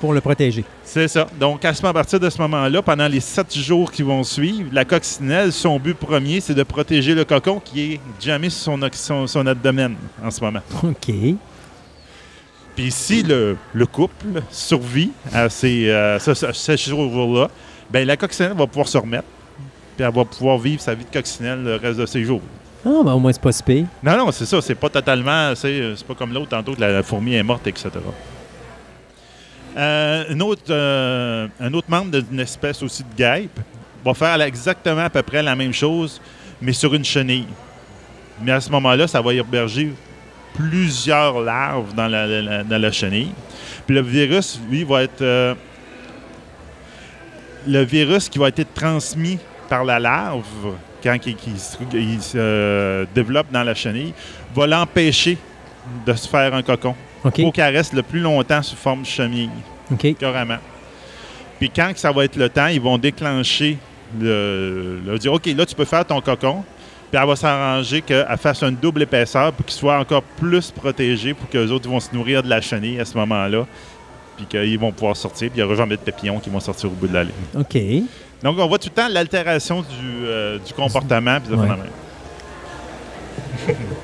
Pour 0.00 0.12
le 0.12 0.20
protéger. 0.20 0.64
C'est 0.84 1.08
ça. 1.08 1.26
Donc, 1.40 1.64
à, 1.64 1.74
ce, 1.74 1.84
à 1.84 1.92
partir 1.92 2.20
de 2.20 2.30
ce 2.30 2.40
moment-là, 2.42 2.82
pendant 2.82 3.08
les 3.08 3.18
sept 3.18 3.52
jours 3.56 3.90
qui 3.90 4.02
vont 4.02 4.22
suivre, 4.22 4.68
la 4.72 4.84
coccinelle, 4.84 5.52
son 5.52 5.76
but 5.80 5.94
premier, 5.96 6.40
c'est 6.40 6.54
de 6.54 6.62
protéger 6.62 7.14
le 7.14 7.24
cocon 7.24 7.60
qui 7.60 7.94
est 7.94 8.00
jamais 8.20 8.48
sur 8.48 8.72
son, 8.72 8.88
son, 8.92 9.26
son 9.26 9.46
abdomen 9.46 9.96
en 10.24 10.30
ce 10.30 10.40
moment. 10.40 10.60
OK. 10.84 11.12
Puis 12.78 12.92
si 12.92 13.24
le, 13.24 13.56
le 13.74 13.86
couple 13.86 14.40
survit 14.52 15.10
à 15.34 15.48
ces, 15.48 15.88
euh, 15.90 16.16
ce- 16.20 16.32
ce- 16.34 16.52
ces 16.52 16.76
jours-là, 16.76 17.48
ben 17.90 18.06
la 18.06 18.16
coccinelle 18.16 18.52
va 18.56 18.68
pouvoir 18.68 18.86
se 18.86 18.96
remettre, 18.98 19.26
puis 19.96 20.06
elle 20.06 20.14
va 20.14 20.24
pouvoir 20.24 20.58
vivre 20.58 20.80
sa 20.80 20.94
vie 20.94 21.04
de 21.04 21.10
coccinelle 21.12 21.60
le 21.64 21.74
reste 21.74 21.98
de 21.98 22.06
ses 22.06 22.22
jours. 22.22 22.40
Ah, 22.86 22.90
ben 23.04 23.14
au 23.14 23.18
moins, 23.18 23.32
c'est 23.32 23.42
pas 23.42 23.50
si 23.50 23.64
pire. 23.64 23.86
Non, 24.00 24.16
non, 24.16 24.30
c'est 24.30 24.46
ça. 24.46 24.62
C'est 24.62 24.76
pas 24.76 24.88
totalement. 24.88 25.52
C'est 25.56 25.96
c'est 25.96 26.06
pas 26.06 26.14
comme 26.14 26.32
l'autre 26.32 26.50
tantôt 26.50 26.76
que 26.76 26.80
la, 26.80 26.92
la 26.92 27.02
fourmi 27.02 27.34
est 27.34 27.42
morte, 27.42 27.66
etc. 27.66 27.90
Euh, 29.76 30.24
un, 30.30 30.40
autre, 30.40 30.62
euh, 30.70 31.48
un 31.60 31.74
autre 31.74 31.90
membre 31.90 32.20
d'une 32.22 32.38
espèce 32.38 32.80
aussi 32.84 33.02
de 33.02 33.12
guêpe 33.16 33.58
va 34.04 34.14
faire 34.14 34.40
exactement 34.40 35.00
à 35.06 35.10
peu 35.10 35.22
près 35.24 35.42
la 35.42 35.56
même 35.56 35.72
chose, 35.72 36.20
mais 36.62 36.72
sur 36.72 36.94
une 36.94 37.04
chenille. 37.04 37.46
Mais 38.40 38.52
à 38.52 38.60
ce 38.60 38.70
moment-là, 38.70 39.08
ça 39.08 39.20
va 39.20 39.34
héberger 39.34 39.92
plusieurs 40.54 41.40
larves 41.40 41.94
dans 41.94 42.08
la, 42.08 42.26
la- 42.26 42.42
la- 42.42 42.64
dans 42.64 42.78
la 42.80 42.92
chenille. 42.92 43.30
Puis 43.86 43.94
le 43.94 44.02
virus, 44.02 44.60
lui, 44.70 44.84
va 44.84 45.02
être. 45.04 45.22
euh, 45.22 45.54
le 47.66 47.82
virus 47.84 48.28
qui 48.28 48.38
va 48.38 48.48
être 48.48 48.72
transmis 48.74 49.38
par 49.68 49.84
la 49.84 49.98
larve 49.98 50.44
quand 51.02 51.16
il, 51.26 51.36
il 51.46 51.58
se- 51.58 51.76
il 51.92 52.22
se 52.22 52.38
euh, 52.38 53.04
développe 53.14 53.46
dans 53.52 53.62
la 53.62 53.74
chenille, 53.74 54.14
va 54.54 54.66
l'empêcher 54.66 55.36
de 56.06 56.12
se 56.14 56.28
faire 56.28 56.54
un 56.54 56.62
cocon 56.62 56.94
pour 57.42 57.52
qu'elle 57.52 57.74
reste 57.76 57.92
le 57.92 58.02
plus 58.02 58.20
longtemps 58.20 58.62
sous 58.62 58.76
forme 58.76 59.02
de 59.02 59.06
chenille, 59.06 59.50
carrément. 60.18 60.58
Puis 61.58 61.70
quand 61.70 61.92
que 61.92 61.98
ça 61.98 62.12
va 62.12 62.24
être 62.24 62.36
le 62.36 62.48
temps, 62.48 62.66
ils 62.68 62.80
vont 62.80 62.98
déclencher 62.98 63.78
le, 64.20 65.00
le- 65.04 65.18
dire 65.18 65.32
OK, 65.32 65.46
là 65.46 65.66
tu 65.66 65.74
peux 65.74 65.84
faire 65.84 66.04
ton 66.04 66.20
cocon. 66.20 66.64
Puis 67.10 67.20
elle 67.20 67.26
va 67.26 67.36
s'arranger 67.36 68.02
qu'elle 68.02 68.26
fasse 68.38 68.62
une 68.62 68.76
double 68.76 69.02
épaisseur 69.02 69.52
pour 69.52 69.64
qu'il 69.64 69.74
soit 69.74 69.98
encore 69.98 70.22
plus 70.22 70.70
protégé 70.70 71.32
pour 71.34 71.48
que 71.48 71.56
les 71.58 71.70
autres 71.70 71.88
vont 71.88 72.00
se 72.00 72.14
nourrir 72.14 72.42
de 72.42 72.48
la 72.48 72.60
chenille 72.60 73.00
à 73.00 73.04
ce 73.04 73.16
moment-là. 73.16 73.66
puis 74.36 74.46
qu'ils 74.46 74.78
vont 74.78 74.92
pouvoir 74.92 75.16
sortir, 75.16 75.50
puis 75.50 75.58
il 75.58 75.64
n'y 75.64 75.66
aura 75.66 75.74
jamais 75.74 75.96
de 75.96 76.00
papillons 76.00 76.38
qui 76.38 76.48
vont 76.48 76.60
sortir 76.60 76.88
au 76.90 76.92
bout 76.92 77.08
de 77.08 77.14
la 77.14 77.24
ligne. 77.24 77.32
OK. 77.58 77.76
Donc, 78.40 78.56
on 78.58 78.68
voit 78.68 78.78
tout 78.78 78.88
le 78.88 78.94
temps 78.94 79.08
l'altération 79.08 79.80
du, 79.80 79.86
euh, 80.26 80.58
du 80.64 80.72
comportement. 80.72 81.40
puis 81.40 81.50
de 81.50 81.56
Ouais. 81.56 81.66
phénomène. 81.66 81.90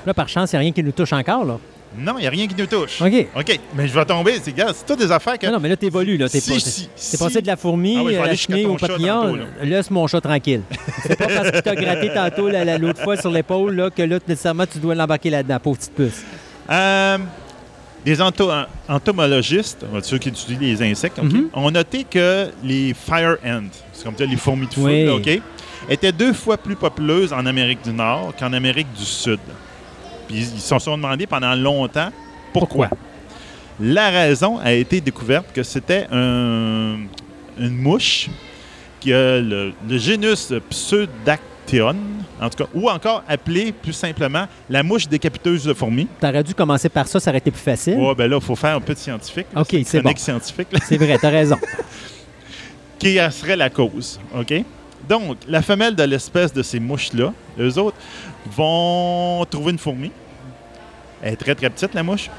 Là, 0.05 0.13
par 0.13 0.29
chance, 0.29 0.53
il 0.53 0.57
n'y 0.57 0.59
a 0.59 0.61
rien 0.63 0.73
qui 0.73 0.83
nous 0.83 0.91
touche 0.93 1.13
encore, 1.13 1.45
là. 1.45 1.59
Non, 1.97 2.15
il 2.19 2.23
n'y 2.23 2.27
a 2.27 2.31
rien 2.31 2.47
qui 2.47 2.55
nous 2.57 2.67
touche. 2.67 3.01
OK. 3.01 3.27
OK, 3.37 3.61
mais 3.77 3.87
je 3.89 3.95
vais 3.95 4.05
tomber. 4.05 4.35
C'est, 4.43 4.53
gars, 4.55 4.73
c'est 4.75 4.85
toutes 4.87 4.99
des 4.99 5.13
affaires 5.13 5.39
que. 5.39 5.47
Non, 5.47 5.53
non, 5.53 5.61
mais 5.61 5.69
là, 5.69 5.77
t'évolues, 5.77 6.17
là. 6.17 6.29
T'es 6.29 6.41
Si, 6.41 6.51
pas- 6.51 6.89
si, 6.97 7.17
passé 7.17 7.41
de 7.43 7.47
la 7.47 7.57
fourmi 7.57 7.97
Ah 7.99 8.03
oui, 8.03 8.17
à 8.17 8.27
la 8.27 8.35
chenille 8.37 8.67
au 8.67 8.77
papillon. 8.77 9.39
Laisse 9.63 9.91
mon 9.91 10.07
chat 10.07 10.21
tranquille. 10.21 10.63
C'est 11.03 11.17
pas 11.17 11.27
parce 11.29 11.51
que 11.51 11.61
t'as 11.61 11.75
gratté 11.75 12.11
tantôt 12.13 12.49
la- 12.49 12.65
la- 12.65 12.79
l'autre 12.79 13.03
fois 13.03 13.17
sur 13.17 13.31
l'épaule 13.31 13.75
là, 13.77 13.91
que 13.91 14.03
là, 14.03 14.19
nécessairement, 14.27 14.67
tu 14.67 14.79
dois 14.79 14.95
l'embarquer 14.95 15.31
là-dedans, 15.31 15.59
pauvre 15.61 15.79
petite 15.79 15.95
puce. 15.95 16.23
Euh, 16.71 17.19
des 18.05 18.19
ento- 18.21 18.67
entomologistes, 18.89 19.85
ceux 20.03 20.19
qui 20.19 20.29
étudient 20.31 20.59
les 20.61 20.83
insectes, 20.83 21.23
Mhm. 21.23 21.49
ont 21.55 21.71
noté 21.71 22.05
que 22.05 22.49
les 22.63 22.95
fire 22.95 23.37
ants, 23.47 23.63
c'est 23.93 24.05
comme 24.05 24.17
ça, 24.17 24.25
les 24.27 24.37
fourmis 24.37 24.67
de 24.67 24.75
feu, 24.75 24.81
Oui. 24.83 25.05
là, 25.07 25.15
OK, 25.15 25.41
étaient 25.89 26.13
deux 26.13 26.33
fois 26.33 26.57
plus 26.57 26.77
populeuses 26.77 27.33
en 27.33 27.45
Amérique 27.47 27.83
du 27.85 27.93
Nord 27.93 28.33
qu'en 28.39 28.53
Amérique 28.53 28.89
du 28.99 29.05
Sud. 29.05 29.39
Puis 30.29 30.39
ils 30.55 30.61
se 30.61 30.79
sont 30.79 30.97
demandé 30.97 31.27
pendant 31.27 31.55
longtemps 31.55 32.11
pourquoi. 32.53 32.89
La 33.81 34.11
raison 34.11 34.59
a 34.59 34.73
été 34.73 35.01
découverte 35.01 35.47
que 35.53 35.63
c'était 35.63 36.07
un- 36.13 36.99
une 37.59 37.77
mouche 37.77 38.29
qui 39.01 39.13
a 39.13 39.41
le, 39.41 39.73
le 39.89 39.99
génus 39.99 40.53
Pseudacteon, 40.71 41.97
en 42.41 42.49
tout 42.51 42.65
cas, 42.65 42.71
ou 42.75 42.89
encore 42.89 43.23
appelée 43.29 43.73
plus 43.73 43.93
simplement 43.93 44.47
la 44.71 44.83
mouche 44.83 45.09
décapiteuse 45.09 45.65
de 45.65 45.75
fourmis. 45.75 46.07
T'aurais 46.21 46.43
dû 46.45 46.55
commencer 46.55 46.89
par 46.89 47.07
ça, 47.09 47.19
ça 47.21 47.31
aurait 47.31 47.39
été 47.39 47.51
plus 47.51 47.61
facile. 47.61 47.95
Ouais, 47.97 48.15
ben 48.15 48.31
là, 48.31 48.39
il 48.41 48.45
faut 48.45 48.57
faire 48.57 48.77
un 48.77 48.81
peu 48.81 48.95
de 48.95 48.99
scientifique. 48.99 49.47
là. 49.55 49.61
OK, 49.63 49.77
c'est 49.85 50.01
bon. 50.01 50.13
scientifique, 50.17 50.69
C'est 50.85 50.97
vrai, 50.97 51.19
t'as 51.21 51.31
raison. 51.31 51.57
qui 52.99 53.21
en 53.21 53.31
serait 53.31 53.57
la 53.57 53.71
cause. 53.71 54.21
OK? 54.39 54.55
Donc, 55.09 55.37
la 55.49 55.61
femelle 55.61 55.95
de 55.95 56.03
l'espèce 56.05 56.53
de 56.53 56.63
ces 56.63 56.81
mouches-là, 56.81 57.33
eux 57.59 57.79
autres, 57.79 57.97
vont 58.47 59.45
trouver 59.51 59.73
une 59.73 59.79
fourmi. 59.79 60.11
Elle 61.23 61.35
est 61.35 61.37
très, 61.37 61.55
très 61.55 61.71
petite, 61.71 61.95
la 61.95 62.03
mouche. 62.03 62.31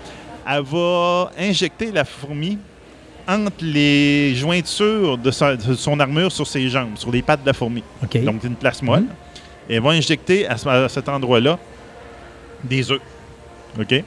Elle 0.47 0.61
va 0.63 1.31
injecter 1.39 1.91
la 1.91 2.05
fourmi 2.05 2.57
entre 3.27 3.55
les 3.63 4.35
jointures 4.35 5.17
de, 5.17 5.31
sa- 5.31 5.55
de 5.55 5.73
son 5.73 5.99
armure 5.99 6.31
sur 6.31 6.45
ses 6.45 6.69
jambes, 6.69 6.95
sur 6.95 7.11
les 7.11 7.23
pattes 7.23 7.41
de 7.41 7.47
la 7.47 7.53
fourmi. 7.53 7.83
OK. 8.03 8.23
Donc, 8.23 8.43
une 8.43 8.55
place 8.55 8.81
molle. 8.83 9.01
Mhm. 9.01 9.07
Et 9.69 9.75
elle 9.75 9.81
va 9.81 9.89
injecter 9.91 10.45
à, 10.47 10.57
ce- 10.57 10.67
à 10.69 10.87
cet 10.89 11.09
endroit-là 11.09 11.57
des 12.63 12.91
œufs. 12.91 13.01
OK? 13.79 14.03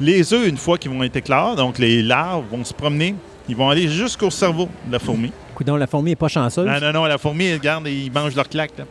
Les 0.00 0.32
œufs, 0.32 0.46
une 0.46 0.56
fois 0.58 0.78
qu'ils 0.78 0.90
vont 0.92 1.02
être 1.02 1.16
éclats, 1.16 1.54
donc 1.56 1.78
les 1.78 2.02
larves 2.02 2.44
vont 2.50 2.64
se 2.64 2.72
promener, 2.74 3.14
ils 3.48 3.56
vont 3.56 3.68
aller 3.70 3.88
jusqu'au 3.88 4.30
cerveau 4.30 4.68
de 4.86 4.92
la 4.92 4.98
fourmi. 5.00 5.32
Coudon, 5.54 5.74
la 5.76 5.86
fourmi 5.86 6.12
est 6.12 6.16
pas 6.16 6.28
chanceuse? 6.28 6.66
Non, 6.66 6.78
non, 6.80 6.92
non, 6.92 7.04
la 7.06 7.18
fourmi, 7.18 7.52
regarde, 7.52 7.88
ils 7.88 8.12
mangent 8.12 8.36
leur 8.36 8.48
claque. 8.48 8.72
là. 8.78 8.84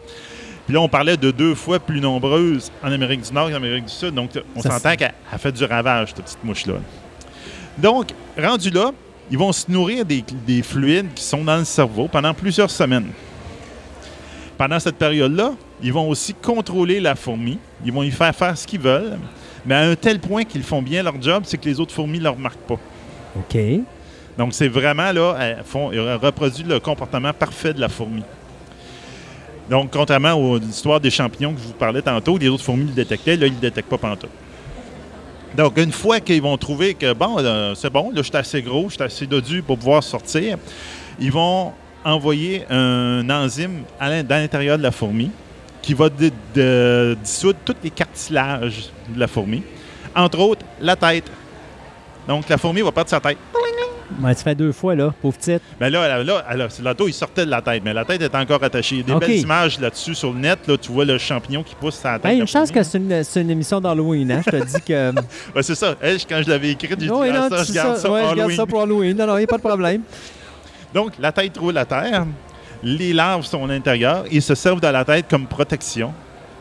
Puis 0.65 0.73
là, 0.73 0.81
on 0.81 0.89
parlait 0.89 1.15
de 1.15 1.31
deux 1.31 1.53
fois 1.53 1.79
plus 1.79 2.01
nombreuses 2.01 2.71
en 2.83 2.91
Amérique 2.91 3.21
du 3.21 3.31
Nord 3.31 3.49
qu'en 3.49 3.55
Amérique 3.55 3.85
du 3.85 3.93
Sud. 3.93 4.15
Donc, 4.15 4.31
on 4.55 4.61
s'entend 4.61 4.95
qu'elle 4.95 5.13
elle 5.31 5.39
fait 5.39 5.51
du 5.51 5.63
ravage, 5.63 6.09
cette 6.09 6.25
petite 6.25 6.43
mouche-là. 6.43 6.75
Donc, 7.77 8.09
rendu 8.37 8.71
là, 8.71 8.91
ils 9.29 9.37
vont 9.37 9.51
se 9.51 9.69
nourrir 9.69 10.05
des, 10.05 10.23
des 10.45 10.63
fluides 10.63 11.13
qui 11.13 11.23
sont 11.23 11.43
dans 11.43 11.57
le 11.57 11.65
cerveau 11.65 12.07
pendant 12.07 12.33
plusieurs 12.33 12.71
semaines. 12.71 13.11
Pendant 14.57 14.79
cette 14.79 14.95
période-là, 14.95 15.53
ils 15.83 15.93
vont 15.93 16.09
aussi 16.09 16.33
contrôler 16.33 16.99
la 16.99 17.15
fourmi. 17.15 17.59
Ils 17.83 17.91
vont 17.91 18.03
y 18.03 18.11
faire 18.11 18.33
faire 18.33 18.57
ce 18.57 18.65
qu'ils 18.65 18.79
veulent. 18.79 19.19
Mais 19.65 19.75
à 19.75 19.81
un 19.81 19.95
tel 19.95 20.19
point 20.19 20.45
qu'ils 20.45 20.63
font 20.63 20.81
bien 20.81 21.03
leur 21.03 21.21
job, 21.21 21.43
c'est 21.45 21.57
que 21.57 21.65
les 21.65 21.79
autres 21.79 21.93
fourmis 21.93 22.19
ne 22.19 22.23
leur 22.23 22.35
remarquent 22.35 22.67
pas. 22.67 22.79
OK. 23.37 23.57
Donc, 24.37 24.53
c'est 24.53 24.67
vraiment 24.67 25.11
là, 25.11 25.35
elles, 25.39 25.63
font, 25.65 25.91
elles 25.91 26.15
reproduisent 26.15 26.67
le 26.67 26.79
comportement 26.79 27.33
parfait 27.33 27.73
de 27.73 27.79
la 27.79 27.89
fourmi. 27.89 28.23
Donc, 29.69 29.91
contrairement 29.91 30.33
aux 30.33 30.59
histoires 30.59 30.99
des 30.99 31.09
champignons 31.09 31.53
que 31.53 31.59
je 31.59 31.67
vous 31.67 31.73
parlais 31.73 32.01
tantôt, 32.01 32.37
les 32.37 32.47
autres 32.49 32.63
fourmis 32.63 32.85
le 32.85 32.91
détectaient, 32.91 33.35
là, 33.35 33.47
ils 33.47 33.51
ne 33.51 33.55
le 33.55 33.61
détectent 33.61 33.89
pas 33.89 33.97
pantoute. 33.97 34.29
Donc, 35.55 35.77
une 35.77 35.91
fois 35.91 36.19
qu'ils 36.19 36.41
vont 36.41 36.57
trouver 36.57 36.93
que, 36.93 37.13
bon, 37.13 37.37
euh, 37.39 37.73
c'est 37.75 37.89
bon, 37.89 38.11
là, 38.11 38.17
je 38.17 38.23
suis 38.23 38.35
assez 38.35 38.61
gros, 38.61 38.89
je 38.89 38.95
suis 38.95 39.03
assez 39.03 39.25
dodu 39.25 39.61
pour 39.61 39.77
pouvoir 39.77 40.03
sortir, 40.03 40.57
ils 41.19 41.31
vont 41.31 41.71
envoyer 42.03 42.65
un 42.69 43.27
enzyme 43.29 43.83
à 43.99 44.09
l'intérieur 44.21 44.77
de 44.77 44.83
la 44.83 44.91
fourmi 44.91 45.31
qui 45.81 45.93
va 45.93 46.09
dissoudre 46.09 47.59
tous 47.63 47.75
les 47.83 47.89
cartilages 47.89 48.89
de 49.09 49.19
la 49.19 49.27
fourmi, 49.27 49.63
entre 50.15 50.39
autres 50.39 50.65
la 50.81 50.95
tête. 50.95 51.31
Donc, 52.27 52.49
la 52.49 52.57
fourmi 52.57 52.81
va 52.81 52.91
perdre 52.91 53.09
sa 53.09 53.19
tête. 53.19 53.37
Tu 54.09 54.43
fais 54.43 54.55
deux 54.55 54.71
fois, 54.71 54.95
là, 54.95 55.13
pauvre 55.21 55.37
petite. 55.37 55.61
Mais 55.79 55.89
là, 55.89 56.23
là, 56.23 56.43
là, 56.55 56.67
l'auto, 56.83 57.07
il 57.07 57.13
sortait 57.13 57.45
de 57.45 57.51
la 57.51 57.61
tête, 57.61 57.81
mais 57.83 57.93
la 57.93 58.05
tête 58.05 58.21
est 58.21 58.35
encore 58.35 58.63
attachée. 58.63 59.03
Des 59.03 59.13
OK. 59.13 59.21
belles 59.21 59.39
images 59.39 59.79
là-dessus 59.79 60.15
sur 60.15 60.31
le 60.31 60.39
net, 60.39 60.59
là, 60.67 60.77
tu 60.77 60.91
vois 60.91 61.05
le 61.05 61.17
champignon 61.17 61.63
qui 61.63 61.75
pousse 61.75 61.95
sa 61.95 62.13
tête. 62.13 62.23
Ben, 62.23 62.39
une 62.39 62.47
chance 62.47 62.71
que 62.71 62.83
c'est 62.83 62.97
une, 62.97 63.23
une 63.35 63.49
émission 63.49 63.81
d'Halloween, 63.81 64.31
hein? 64.31 64.41
Je 64.45 64.51
te 64.51 64.63
dis 64.63 64.81
que. 64.81 65.11
C'est 65.61 65.75
ça. 65.75 65.95
Quand 66.29 66.41
je 66.43 66.49
l'avais 66.49 66.71
écrit, 66.71 66.87
j'ai 66.89 66.95
dit, 66.95 67.09
Oui, 67.09 67.29
ah, 67.31 67.49
non, 67.49 67.57
ça, 67.57 67.63
je 67.63 67.73
garde 67.73 67.97
ça, 67.97 68.11
Ouais, 68.11 68.23
je 68.29 68.35
garde 68.35 68.51
ça 68.51 68.65
pour 68.65 68.81
Halloween. 68.81 69.17
Non, 69.17 69.27
non, 69.27 69.35
il 69.37 69.39
n'y 69.39 69.45
a 69.45 69.47
pas 69.47 69.57
de 69.57 69.61
problème. 69.63 70.01
Donc, 70.93 71.13
la 71.19 71.31
tête 71.31 71.57
roule 71.57 71.77
à 71.77 71.85
terre. 71.85 72.25
Les 72.83 73.13
larves 73.13 73.45
sont 73.45 73.63
à 73.65 73.67
l'intérieur. 73.67 74.25
Ils 74.31 74.41
se 74.41 74.53
servent 74.53 74.81
de 74.81 74.87
la 74.87 75.03
tête 75.03 75.25
comme 75.29 75.47
protection 75.47 76.13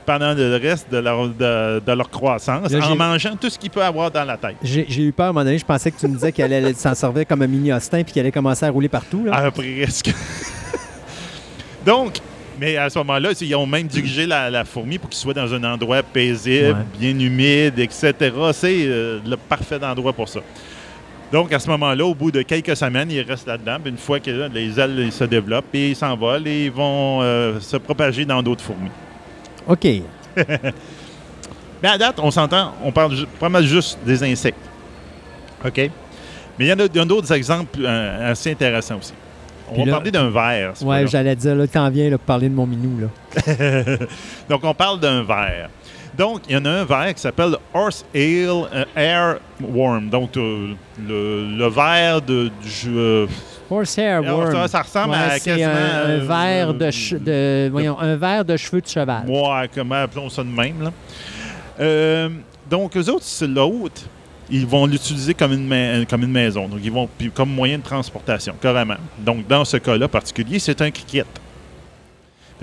pendant 0.05 0.35
le 0.35 0.57
reste 0.57 0.91
de 0.91 0.99
leur, 0.99 1.29
de, 1.29 1.81
de 1.81 1.93
leur 1.93 2.11
croissance 2.11 2.71
Là, 2.71 2.89
en 2.91 2.97
mangeant 2.97 3.37
tout 3.37 3.49
ce 3.51 3.59
qu'il 3.59 3.71
peut 3.71 3.83
avoir 3.83 4.11
dans 4.11 4.25
la 4.25 4.37
tête. 4.37 4.57
J'ai 4.63 5.03
eu 5.03 5.13
peur 5.13 5.27
à 5.27 5.29
un 5.31 5.33
moment 5.33 5.45
donné. 5.45 5.59
Je 5.59 5.65
pensais 5.65 5.91
que 5.91 5.99
tu 5.99 6.07
me 6.09 6.15
disais 6.15 6.33
qu'elle 6.33 6.53
allait 6.53 6.75
s'en 6.75 6.95
servir 6.95 7.27
comme 7.27 7.43
un 7.43 7.47
mini 7.47 7.73
Austin 7.73 8.03
puis 8.03 8.13
qu'elle 8.13 8.23
allait 8.25 8.33
commencer 8.33 8.67
à 8.67 8.71
rouler 8.71 8.89
partout. 8.89 9.25
Là. 9.25 9.33
Ah, 9.35 9.51
presque. 9.51 10.13
Donc, 11.87 12.19
mais 12.61 12.77
à 12.77 12.89
ce 12.89 12.99
moment-là, 13.01 13.31
ils 13.41 13.55
ont 13.57 13.67
même 13.67 13.87
dirigé 13.87 14.27
la, 14.27 14.49
la 14.51 14.65
fourmi 14.65 14.99
pour 14.99 15.11
qu'il 15.11 15.19
soit 15.19 15.35
dans 15.35 15.53
un 15.53 15.65
endroit 15.65 16.03
paisible, 16.03 16.69
Ouais. 16.69 16.99
bien 16.99 17.19
humide, 17.19 17.79
etc. 17.79 18.15
C'est 18.53 18.85
euh, 18.87 19.19
le 19.27 19.37
parfait 19.37 19.83
endroit 19.85 20.13
pour 20.13 20.29
ça. 20.29 20.41
Donc, 21.33 21.53
à 21.53 21.59
ce 21.59 21.69
moment-là, 21.71 22.05
au 22.05 22.15
bout 22.15 22.31
de 22.31 22.43
quelques 22.43 22.77
semaines, 22.77 23.11
ils 23.11 23.23
restent 23.23 23.49
là-dedans. 23.49 23.79
Une 23.85 23.97
fois 23.99 24.21
que 24.21 24.31
là, 24.31 24.49
les 24.53 24.79
ailes 24.79 25.11
se 25.11 25.25
développent, 25.25 25.75
et 25.75 25.91
ils 25.91 25.97
s'envolent 25.97 26.47
et 26.47 26.67
ils 26.67 26.71
vont 26.71 27.21
euh, 27.23 27.59
se 27.61 27.77
propager 27.77 28.25
dans 28.25 28.41
d'autres 28.43 28.63
fourmis. 28.63 28.91
OK. 29.67 29.87
Mais 31.83 31.89
à 31.89 31.99
date, 31.99 32.17
on 32.19 32.31
s'entend, 32.31 32.73
on 32.83 32.91
parle 32.93 33.15
pas 33.39 33.49
mal 33.49 33.65
juste 33.65 33.99
des 34.05 34.23
insectes. 34.23 34.59
OK? 35.65 35.91
Mais 36.59 36.67
il 36.67 36.69
y 36.69 36.73
en 36.73 36.79
a, 36.79 37.05
d'autres 37.05 37.33
exemples 37.33 37.81
euh, 37.83 38.33
assez 38.33 38.53
intéressants 38.53 38.99
aussi. 38.99 39.13
On 39.69 39.73
Puis 39.75 39.81
va 39.83 39.87
là- 39.87 39.93
parler 39.93 40.11
d'un 40.11 40.31
verre. 40.31 40.77
fois-là. 40.77 41.07
j'allais 41.07 41.37
dire, 41.37 41.55
là, 41.55 41.67
t'en 41.67 41.91
viens 41.91 42.11
là, 42.11 42.19
pour 42.19 42.27
parler 42.27 42.49
de 42.49 42.55
mon 42.55 42.67
minou. 42.67 43.01
Là. 43.01 43.07
Donc, 44.49 44.63
on 44.63 44.75
parle 44.75 45.01
d'un 45.01 45.23
verre. 45.25 45.69
Donc, 46.17 46.43
il 46.49 46.55
y 46.55 46.57
en 46.57 46.65
a 46.65 46.71
un 46.71 46.85
verre 46.85 47.13
qui 47.15 47.21
s'appelle 47.21 47.57
Horse 47.73 48.05
Ale 48.15 48.21
euh, 48.73 48.85
Air 48.95 49.37
Worm. 49.61 50.09
Donc, 50.11 50.37
euh, 50.37 50.75
le, 51.07 51.57
le 51.57 51.67
verre 51.69 52.23
de, 52.23 52.51
du 52.63 52.97
euh, 52.97 53.27
Horsehair 53.71 54.23
worm. 54.23 54.53
ça, 54.53 54.69
ça 54.69 54.83
ressemble 54.83 55.11
Ouais, 55.11 55.17
à 55.17 55.41
quasiment. 55.41 55.69
un, 55.71 56.11
un 56.11 56.19
verre 56.19 56.75
de, 56.75 56.91
che- 56.91 57.19
de- 57.19 57.69
voyons, 57.73 57.99
un 57.99 58.15
verre 58.17 58.45
de 58.45 58.57
cheveux 58.57 58.81
de 58.81 58.87
cheval. 58.87 59.25
Ouais, 59.27 59.69
comment 59.75 59.97
appelons 59.97 60.29
ça 60.29 60.43
de 60.45 60.49
même, 60.49 60.83
là. 60.83 60.93
Euh, 61.81 62.29
donc, 62.71 62.97
eux 62.97 63.09
autres, 63.11 63.25
c'est 63.25 63.47
l'autre. 63.49 64.03
Ils 64.51 64.67
vont 64.67 64.87
l'utiliser 64.87 65.33
comme 65.35 65.53
une, 65.55 65.67
ma- 65.67 66.05
comme 66.05 66.23
une 66.23 66.31
maison. 66.31 66.69
Donc, 66.69 66.81
ils 66.85 66.93
vont 66.93 67.09
comme 67.35 67.51
moyen 67.51 67.79
de 67.79 67.83
transportation, 67.83 68.55
carrément. 68.61 68.97
Donc, 69.19 69.47
dans 69.49 69.65
ce 69.65 69.79
cas-là 69.79 70.07
particulier, 70.07 70.59
c'est 70.59 70.81
un 70.83 70.91
cricket. 70.91 71.27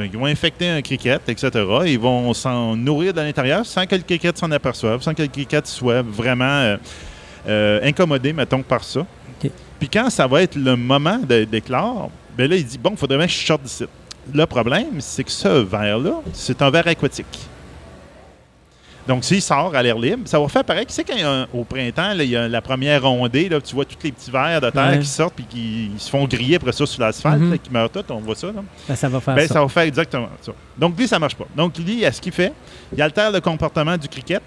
Donc, 0.01 0.09
ils 0.13 0.19
vont 0.19 0.25
infecter 0.25 0.67
un 0.67 0.81
cricket, 0.81 1.21
etc. 1.27 1.49
Ils 1.85 1.99
vont 1.99 2.33
s'en 2.33 2.75
nourrir 2.75 3.13
de 3.13 3.21
l'intérieur 3.21 3.65
sans 3.65 3.85
que 3.85 3.95
le 3.95 4.01
cricket 4.01 4.35
s'en 4.35 4.49
aperçoive, 4.51 5.01
sans 5.01 5.13
que 5.13 5.21
le 5.21 5.27
cricket 5.27 5.65
soit 5.67 6.01
vraiment 6.01 6.45
euh, 6.45 6.77
euh, 7.47 7.79
incommodé, 7.83 8.33
mettons, 8.33 8.63
par 8.63 8.83
ça. 8.83 9.05
Puis 9.79 9.89
quand 9.89 10.09
ça 10.09 10.27
va 10.27 10.43
être 10.43 10.55
le 10.55 10.75
moment 10.75 11.19
d'éclore, 11.19 12.09
ben 12.37 12.49
là, 12.49 12.55
il 12.55 12.65
dit, 12.65 12.77
bon, 12.77 12.91
il 12.91 12.97
faudrait 12.97 13.17
bien 13.17 13.27
que 13.27 13.33
je 13.33 13.45
sorte 13.45 13.63
d'ici. 13.63 13.85
Le 14.33 14.45
problème, 14.45 14.99
c'est 14.99 15.23
que 15.23 15.31
ce 15.31 15.47
verre-là, 15.47 16.21
c'est 16.33 16.61
un 16.61 16.69
verre 16.69 16.87
aquatique. 16.87 17.39
Donc, 19.07 19.23
s'il 19.23 19.41
sort 19.41 19.73
à 19.75 19.81
l'air 19.81 19.97
libre, 19.97 20.21
ça 20.25 20.39
va 20.39 20.47
faire 20.47 20.63
pareil. 20.63 20.85
Tu 20.85 20.93
sais, 20.93 21.03
quand 21.03 21.13
il 21.15 21.21
y 21.21 21.23
a 21.23 21.31
un- 21.31 21.47
au 21.53 21.63
printemps, 21.63 22.13
là, 22.13 22.23
il 22.23 22.29
y 22.29 22.35
a 22.35 22.47
la 22.47 22.61
première 22.61 23.03
ondée, 23.05 23.49
là, 23.49 23.59
tu 23.59 23.73
vois 23.75 23.83
tous 23.85 23.97
les 24.03 24.11
petits 24.11 24.29
vers 24.31 24.61
de 24.61 24.69
terre 24.69 24.89
Ouais. 24.91 24.99
qui 24.99 25.07
sortent 25.07 25.33
puis 25.33 25.45
qui 25.45 25.91
se 25.97 26.09
font 26.09 26.25
griller 26.25 26.55
après 26.57 26.71
ça 26.71 26.85
sur 26.85 27.01
l'asphalte, 27.01 27.39
Mhm. 27.41 27.51
là, 27.51 27.57
qui 27.57 27.71
meurent 27.71 27.89
tous, 27.89 28.03
on 28.09 28.19
voit 28.19 28.35
ça. 28.35 28.47
Là. 28.47 28.63
Ben, 28.87 28.95
ça 28.95 29.09
va 29.09 29.19
faire 29.19 29.35
Ben, 29.35 29.47
ça. 29.47 29.55
ça 29.55 29.61
va 29.61 29.67
faire 29.67 29.83
exactement 29.83 30.29
ça. 30.41 30.51
Donc, 30.77 30.97
lui, 30.97 31.07
ça 31.07 31.17
marche 31.19 31.35
pas. 31.35 31.47
Donc, 31.55 31.77
lui, 31.79 32.05
à 32.05 32.11
ce 32.11 32.21
qu'il 32.21 32.31
fait, 32.31 32.53
il 32.95 33.01
altère 33.01 33.31
le 33.31 33.41
comportement 33.41 33.97
du 33.97 34.07
cricket, 34.07 34.41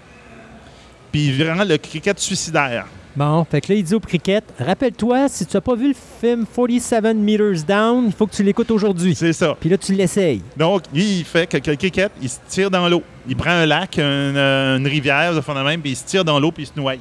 puis 1.11 1.27
il 1.27 1.49
rend 1.51 1.63
le 1.63 1.77
cricket 1.77 2.17
suicidaire. 2.19 2.85
Bon, 3.15 3.45
fait 3.49 3.61
que 3.61 3.71
là, 3.71 3.79
il 3.79 3.83
dit 3.83 3.93
au 3.95 3.99
cricket, 4.01 4.43
rappelle-toi, 4.59 5.29
si 5.29 5.45
tu 5.45 5.55
n'as 5.55 5.61
pas 5.61 5.75
vu 5.75 5.89
le 5.89 5.95
film 6.19 6.45
47 6.45 7.15
Meters 7.15 7.63
Down, 7.65 8.05
il 8.07 8.11
faut 8.11 8.27
que 8.27 8.35
tu 8.35 8.43
l'écoutes 8.43 8.71
aujourd'hui. 8.71 9.15
C'est 9.15 9.31
ça. 9.31 9.55
Puis 9.59 9.69
là, 9.69 9.77
tu 9.77 9.93
l'essayes. 9.93 10.41
Donc, 10.57 10.83
lui, 10.93 11.19
il 11.19 11.23
fait 11.25 11.47
que 11.47 11.55
le 11.69 11.75
cricket, 11.77 12.11
il 12.21 12.29
se 12.29 12.39
tire 12.49 12.69
dans 12.69 12.89
l'eau. 12.89 13.03
Il 13.27 13.35
prend 13.35 13.51
un 13.51 13.65
lac, 13.65 13.97
euh, 13.97 14.77
une 14.77 14.87
rivière, 14.87 15.33
de 15.33 15.41
fond 15.41 15.53
de 15.55 15.61
même, 15.61 15.81
puis 15.81 15.91
il 15.91 15.95
se 15.95 16.05
tire 16.05 16.23
dans 16.23 16.39
l'eau, 16.39 16.51
puis 16.51 16.63
il 16.63 16.67
se 16.67 16.73
noie. 16.79 16.93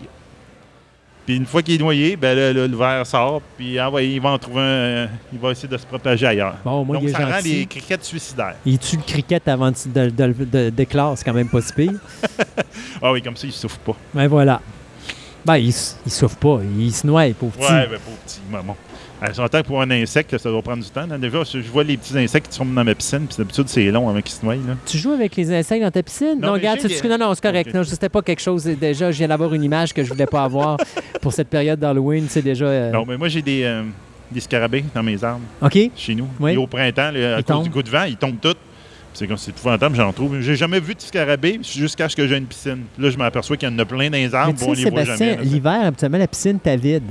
Puis 1.26 1.36
une 1.36 1.46
fois 1.46 1.62
qu'il 1.62 1.74
est 1.74 1.78
noyé, 1.78 2.16
ben 2.16 2.36
là, 2.36 2.52
le 2.52 2.76
verre 2.76 3.06
sort, 3.06 3.40
puis 3.56 3.78
ah 3.78 3.90
ouais, 3.90 4.06
il 4.10 4.20
va 4.20 4.30
en 4.30 4.38
trouver 4.38 4.60
un. 4.60 5.08
Il 5.32 5.38
va 5.38 5.50
essayer 5.52 5.68
de 5.68 5.76
se 5.78 5.86
protéger 5.86 6.26
ailleurs. 6.26 6.56
Bon, 6.62 6.84
moi, 6.84 6.96
Donc 6.96 7.04
il 7.04 7.08
est 7.08 7.12
ça 7.12 7.24
rend 7.24 7.38
les 7.42 7.64
criquettes 7.64 8.04
suicidaires. 8.04 8.56
Il 8.66 8.78
tue 8.78 8.96
le 8.96 9.02
cricket 9.02 9.48
avant 9.48 9.70
de, 9.70 9.76
de, 9.86 10.10
de, 10.10 10.44
de- 10.44 10.70
d'éclore, 10.70 11.16
c'est 11.16 11.24
quand 11.24 11.32
même 11.32 11.48
pas 11.48 11.60
si 11.62 11.72
pire. 11.72 11.92
Ah 13.02 13.10
oui, 13.12 13.22
comme 13.22 13.36
ça, 13.36 13.46
il 13.46 13.52
souffre 13.52 13.78
pas. 13.78 13.96
Ben 14.14 14.26
voilà. 14.28 14.60
Ben, 15.44 15.56
il, 15.56 15.68
il 16.06 16.12
souffre 16.12 16.36
pas, 16.36 16.60
il 16.78 16.92
se 16.92 17.06
noie, 17.06 17.24
pauvre 17.38 17.52
petit. 17.52 17.64
Ouais, 17.72 17.86
ben 17.86 17.98
pauvre 17.98 18.16
petit 18.26 18.40
maman. 18.50 18.76
Euh, 19.22 19.26
J'entends 19.34 19.62
pour 19.62 19.80
un 19.80 19.90
insecte, 19.90 20.36
ça 20.36 20.50
doit 20.50 20.60
prendre 20.60 20.82
du 20.82 20.90
temps. 20.90 21.06
là. 21.06 21.16
Déjà, 21.18 21.42
je 21.44 21.58
vois 21.70 21.84
les 21.84 21.96
petits 21.96 22.18
insectes 22.18 22.48
qui 22.48 22.56
sont 22.56 22.64
dans 22.64 22.84
ma 22.84 22.94
piscine, 22.94 23.26
puis 23.26 23.36
d'habitude, 23.38 23.68
c'est 23.68 23.84
long 23.90 24.08
avant 24.08 24.20
qu'ils 24.20 24.34
se 24.34 24.44
noient. 24.44 24.54
là. 24.56 24.76
Tu 24.86 24.98
joues 24.98 25.12
avec 25.12 25.36
les 25.36 25.52
insectes 25.52 25.82
dans 25.82 25.90
ta 25.90 26.02
piscine? 26.02 26.34
Non, 26.40 26.48
Non, 26.48 26.52
mais 26.54 26.58
regarde, 26.58 26.80
c'est- 26.80 27.02
des- 27.02 27.08
non, 27.08 27.18
non, 27.18 27.34
c'est 27.34 27.42
correct. 27.42 27.68
Ok. 27.68 27.74
Non, 27.74 27.84
c'était 27.84 28.08
pas 28.08 28.22
quelque 28.22 28.42
chose. 28.42 28.64
Déjà, 28.64 29.10
je 29.12 29.18
viens 29.18 29.28
d'avoir 29.28 29.54
une 29.54 29.62
image 29.64 29.92
que 29.94 30.02
je 30.02 30.10
voulais 30.12 30.26
pas 30.26 30.44
avoir 30.44 30.76
pour 31.22 31.32
cette 31.32 31.48
période 31.48 31.78
d'Halloween. 31.78 32.26
C'est 32.28 32.42
déjà. 32.42 32.64
euh, 32.66 32.90
Non, 32.90 33.04
mais 33.06 33.16
moi, 33.16 33.28
j'ai 33.28 33.40
des, 33.42 33.62
euh, 33.62 33.82
des 34.30 34.40
scarabées 34.40 34.84
dans 34.94 35.02
mes 35.02 35.22
arbres, 35.22 35.40
OK? 35.62 35.78
chez 35.96 36.14
nous. 36.14 36.28
Oui. 36.40 36.52
Et 36.52 36.56
au 36.56 36.66
printemps, 36.66 37.10
là, 37.12 37.36
à 37.36 37.38
Ils 37.38 37.44
cause 37.44 37.54
tombent. 37.56 37.64
du 37.64 37.70
coup 37.70 37.82
de 37.82 37.90
vent, 37.90 38.04
ils 38.04 38.16
tombent 38.16 38.40
tous. 38.40 38.54
C'est 39.16 39.28
comme 39.28 39.36
c'est 39.38 39.52
épouvantable, 39.52 39.94
j'en 39.94 40.12
trouve. 40.12 40.40
J'ai 40.40 40.56
jamais 40.56 40.80
vu 40.80 40.92
de 40.96 41.00
scarabées 41.00 41.60
jusqu'à 41.62 42.08
ce 42.08 42.16
que 42.16 42.26
j'ai 42.26 42.36
une 42.36 42.46
piscine. 42.46 42.80
Là, 42.98 43.10
je 43.10 43.16
m'aperçois 43.16 43.56
qu'il 43.56 43.68
y 43.68 43.72
en 43.72 43.78
a 43.78 43.84
plein 43.84 44.10
dans 44.10 44.16
les 44.16 44.26
Mais 44.28 44.34
arbres, 44.34 44.58
tu 44.58 44.64
bon, 44.64 44.72
on 44.72 44.74
les 44.74 44.90
voit 44.90 45.02
Sébastien, 45.04 45.30
jamais. 45.34 45.44
l'hiver, 45.44 45.80
habituellement, 45.84 46.18
la 46.18 46.26
piscine 46.26 46.58
t'as 46.60 46.74
vide. 46.74 47.04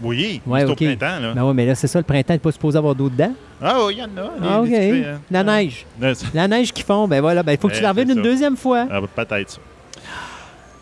Oui, 0.00 0.40
Ouais, 0.46 0.60
c'est 0.60 0.66
ok. 0.66 0.70
au 0.72 0.74
printemps. 0.76 1.20
Là. 1.20 1.32
Ben 1.34 1.44
oui, 1.44 1.52
mais 1.54 1.66
là, 1.66 1.74
c'est 1.74 1.86
ça, 1.88 1.98
le 1.98 2.04
printemps, 2.04 2.34
t'es 2.34 2.38
pas 2.38 2.52
supposé 2.52 2.78
avoir 2.78 2.94
d'eau 2.94 3.08
dedans. 3.08 3.32
Ah 3.62 3.78
oui, 3.86 3.94
il 3.94 3.98
y 3.98 4.02
en 4.02 4.22
a. 4.22 4.30
Ah, 4.42 4.60
OK. 4.60 4.68
petits, 4.68 4.78
euh, 5.04 5.16
La 5.30 5.42
neige. 5.42 5.84
La 6.34 6.46
neige 6.48 6.72
qu'ils 6.72 6.84
font, 6.84 7.08
ben 7.08 7.20
voilà, 7.20 7.42
ben 7.42 7.52
il 7.52 7.58
faut 7.58 7.68
que 7.68 7.72
tu 7.72 7.78
Ouais, 7.78 7.82
la 7.82 7.90
reviennes 7.90 8.10
une 8.10 8.22
deuxième 8.22 8.56
fois. 8.56 8.86
ah, 8.90 9.00
Peut-être 9.14 9.50
ça. 9.50 9.58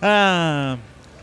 Ah, 0.03 0.77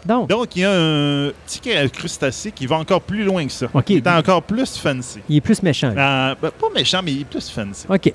Donc, 0.06 0.28
donc, 0.30 0.56
il 0.56 0.64
y 0.64 0.66
a 0.66 0.72
un 0.72 1.32
petit 1.46 1.62
crustacé 1.92 2.52
qui 2.52 2.66
va 2.66 2.78
encore 2.78 3.02
plus 3.02 3.24
loin 3.24 3.46
que 3.46 3.52
ça. 3.52 3.68
OK. 3.74 3.90
Il 3.92 3.98
est 3.98 4.08
encore 4.08 4.42
plus 4.42 4.76
fancy. 4.78 5.20
il 5.30 5.38
est 5.38 5.42
plus 5.42 5.62
méchant. 5.62 5.94
Ah, 5.98 6.36
ben, 6.42 6.50
pas 6.50 6.68
méchant, 6.74 7.00
mais 7.04 7.12
il 7.14 7.22
est 7.22 7.26
plus 7.26 7.48
fancy. 7.50 7.86
OK. 7.88 8.12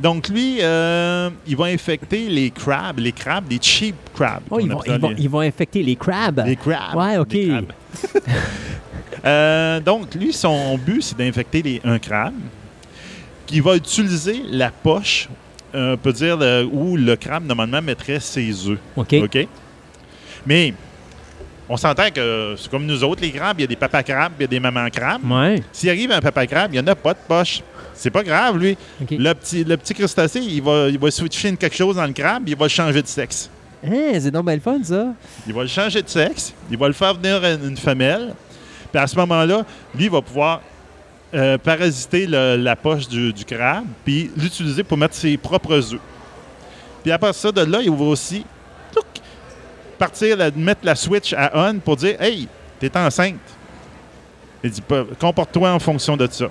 Donc, 0.00 0.28
lui, 0.28 0.56
euh, 0.60 1.30
il 1.46 1.56
va 1.56 1.66
infecter 1.66 2.28
les 2.28 2.50
crabes, 2.50 2.98
les 2.98 3.12
crabes, 3.12 3.44
les 3.48 3.58
cheap 3.62 3.94
crabes. 4.14 4.42
Oh, 4.50 4.58
ils, 4.60 4.70
vont, 4.70 4.80
ils, 4.84 4.98
vont, 4.98 5.08
les- 5.10 5.22
ils 5.22 5.30
vont 5.30 5.40
infecter 5.40 5.82
les 5.84 5.94
crabes. 5.96 6.42
Les 6.44 6.56
crabes. 6.56 6.96
Ouais, 6.96 7.16
OK. 7.18 7.36
Euh, 9.24 9.80
donc, 9.80 10.14
lui, 10.14 10.32
son 10.32 10.76
but, 10.78 11.02
c'est 11.02 11.16
d'infecter 11.18 11.62
les- 11.62 11.80
un 11.84 11.98
crabe 11.98 12.34
qui 13.46 13.60
va 13.60 13.76
utiliser 13.76 14.42
la 14.50 14.70
poche, 14.70 15.28
euh, 15.74 15.94
on 15.94 15.96
peut 15.96 16.12
dire, 16.12 16.36
le- 16.36 16.64
où 16.70 16.96
le 16.96 17.16
crabe, 17.16 17.44
normalement, 17.46 17.82
mettrait 17.82 18.20
ses 18.20 18.68
œufs. 18.68 18.78
OK. 18.96 19.14
OK? 19.24 19.48
Mais 20.46 20.74
on 21.68 21.76
s'entend 21.76 22.10
que 22.14 22.54
c'est 22.58 22.70
comme 22.70 22.86
nous 22.86 23.04
autres, 23.04 23.22
les 23.22 23.30
crabes, 23.30 23.58
il 23.58 23.62
y 23.62 23.64
a 23.64 23.68
des 23.68 23.76
papas 23.76 24.02
crabes, 24.02 24.32
il 24.38 24.42
y 24.42 24.44
a 24.44 24.48
des 24.48 24.60
mamans 24.60 24.88
crabes. 24.90 25.22
Ouais. 25.30 25.62
S'il 25.72 25.88
arrive 25.90 26.10
un 26.12 26.20
papa 26.20 26.46
crabe, 26.46 26.70
il 26.74 26.80
n'y 26.80 26.88
en 26.88 26.92
a 26.92 26.94
pas 26.94 27.14
de 27.14 27.18
poche. 27.26 27.62
C'est 27.94 28.10
pas 28.10 28.22
grave, 28.24 28.58
lui. 28.58 28.76
Le 29.10 29.32
petit, 29.34 29.62
le 29.64 29.76
petit 29.76 29.94
crustacé, 29.94 30.40
il 30.40 30.62
va, 30.62 30.88
il 30.88 30.98
va 30.98 31.10
switcher 31.10 31.50
une 31.50 31.56
quelque 31.56 31.76
chose 31.76 31.96
dans 31.96 32.06
le 32.06 32.12
crabe, 32.12 32.44
il 32.48 32.56
va 32.56 32.64
le 32.64 32.68
changer 32.70 33.00
de 33.02 33.06
sexe. 33.06 33.48
Hein, 33.84 34.12
c'est 34.18 34.30
donc 34.30 34.44
bien 34.46 34.54
le 34.54 34.60
fun, 34.60 34.78
ça. 34.82 35.08
Il 35.46 35.52
va 35.52 35.62
le 35.62 35.68
changer 35.68 36.02
de 36.02 36.08
sexe, 36.08 36.52
il 36.70 36.76
va 36.78 36.86
le 36.88 36.94
faire 36.94 37.14
venir 37.14 37.40
une 37.64 37.76
femelle. 37.76 38.34
Puis 38.92 39.00
à 39.00 39.06
ce 39.06 39.16
moment-là, 39.16 39.64
lui, 39.94 40.04
il 40.04 40.10
va 40.10 40.20
pouvoir 40.20 40.60
euh, 41.34 41.56
parasiter 41.56 42.26
la 42.26 42.76
poche 42.76 43.08
du, 43.08 43.32
crabe, 43.46 43.86
puis 44.04 44.30
l'utiliser 44.36 44.84
pour 44.84 44.98
mettre 44.98 45.14
ses 45.14 45.36
propres 45.36 45.94
œufs. 45.94 46.00
Puis 47.02 47.10
à 47.10 47.18
partir 47.18 47.52
de 47.52 47.62
là, 47.62 47.80
il 47.82 47.90
va 47.90 48.04
aussi 48.04 48.44
partir, 49.98 50.36
mettre 50.56 50.80
la 50.82 50.94
switch 50.94 51.32
à 51.32 51.50
on 51.54 51.78
pour 51.78 51.96
dire 51.96 52.20
Hey, 52.20 52.48
t'es 52.78 52.94
enceinte. 52.96 53.36
Il 54.62 54.70
dit 54.70 54.82
Comporte-toi 55.18 55.70
en 55.72 55.78
fonction 55.78 56.16
de 56.16 56.28
ça. 56.30 56.46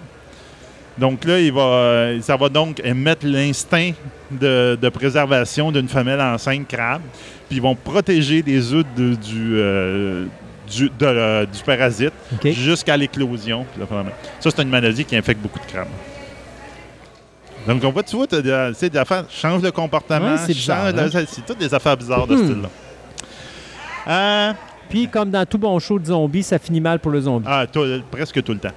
Donc 0.97 1.23
là, 1.25 1.39
il 1.39 1.53
va, 1.53 2.19
ça 2.21 2.35
va 2.35 2.49
donc 2.49 2.81
émettre 2.83 3.25
l'instinct 3.25 3.91
de, 4.29 4.77
de 4.81 4.89
préservation 4.89 5.71
d'une 5.71 5.87
femelle 5.87 6.19
enceinte 6.19 6.67
crabe. 6.67 7.01
Puis 7.47 7.57
ils 7.57 7.61
vont 7.61 7.75
protéger 7.75 8.43
les 8.45 8.73
œufs 8.73 8.85
de- 8.95 9.15
du, 9.15 9.53
euh, 9.55 10.25
du, 10.71 10.89
de, 10.89 11.05
euh, 11.05 11.45
du 11.45 11.61
parasite 11.63 12.13
jusqu'à 12.43 12.95
l'éclosion. 12.97 13.65
Ça, 14.39 14.49
c'est 14.49 14.61
une 14.61 14.69
maladie 14.69 15.05
qui 15.05 15.15
infecte 15.15 15.41
beaucoup 15.41 15.59
de 15.59 15.65
crabes. 15.65 15.87
Donc, 17.67 17.83
on 17.83 17.91
voit, 17.91 18.01
tu 18.03 18.15
vois, 18.15 18.25
tu 18.27 18.37
sais, 18.73 18.89
des 18.89 18.97
affaires, 18.97 19.25
change 19.29 19.61
de 19.61 19.69
comportement, 19.69 20.31
Ouais, 20.31 20.37
c'est 20.37 20.53
bizarre, 20.53 20.85
change 20.91 20.93
de- 21.11 21.17
hein? 21.17 21.25
c'est 21.27 21.45
toutes 21.45 21.59
des 21.59 21.71
affaires 21.73 21.95
bizarres 21.95 22.25
de 22.25 22.35
ce 22.37 22.41
Hmm. 22.41 22.45
style-là. 22.45 22.69
Euh, 24.07 24.53
Puis, 24.89 25.07
comme 25.07 25.29
dans 25.29 25.45
tout 25.45 25.57
bon 25.59 25.77
show 25.79 25.99
de 25.99 26.05
zombies, 26.05 26.43
ça 26.43 26.57
finit 26.59 26.81
mal 26.81 26.99
pour 26.99 27.11
le 27.11 27.21
zombie. 27.21 27.45
ah, 27.49 27.65
tout- 27.71 27.85
presque 28.09 28.41
tout 28.43 28.51
le 28.53 28.59
temps. 28.59 28.73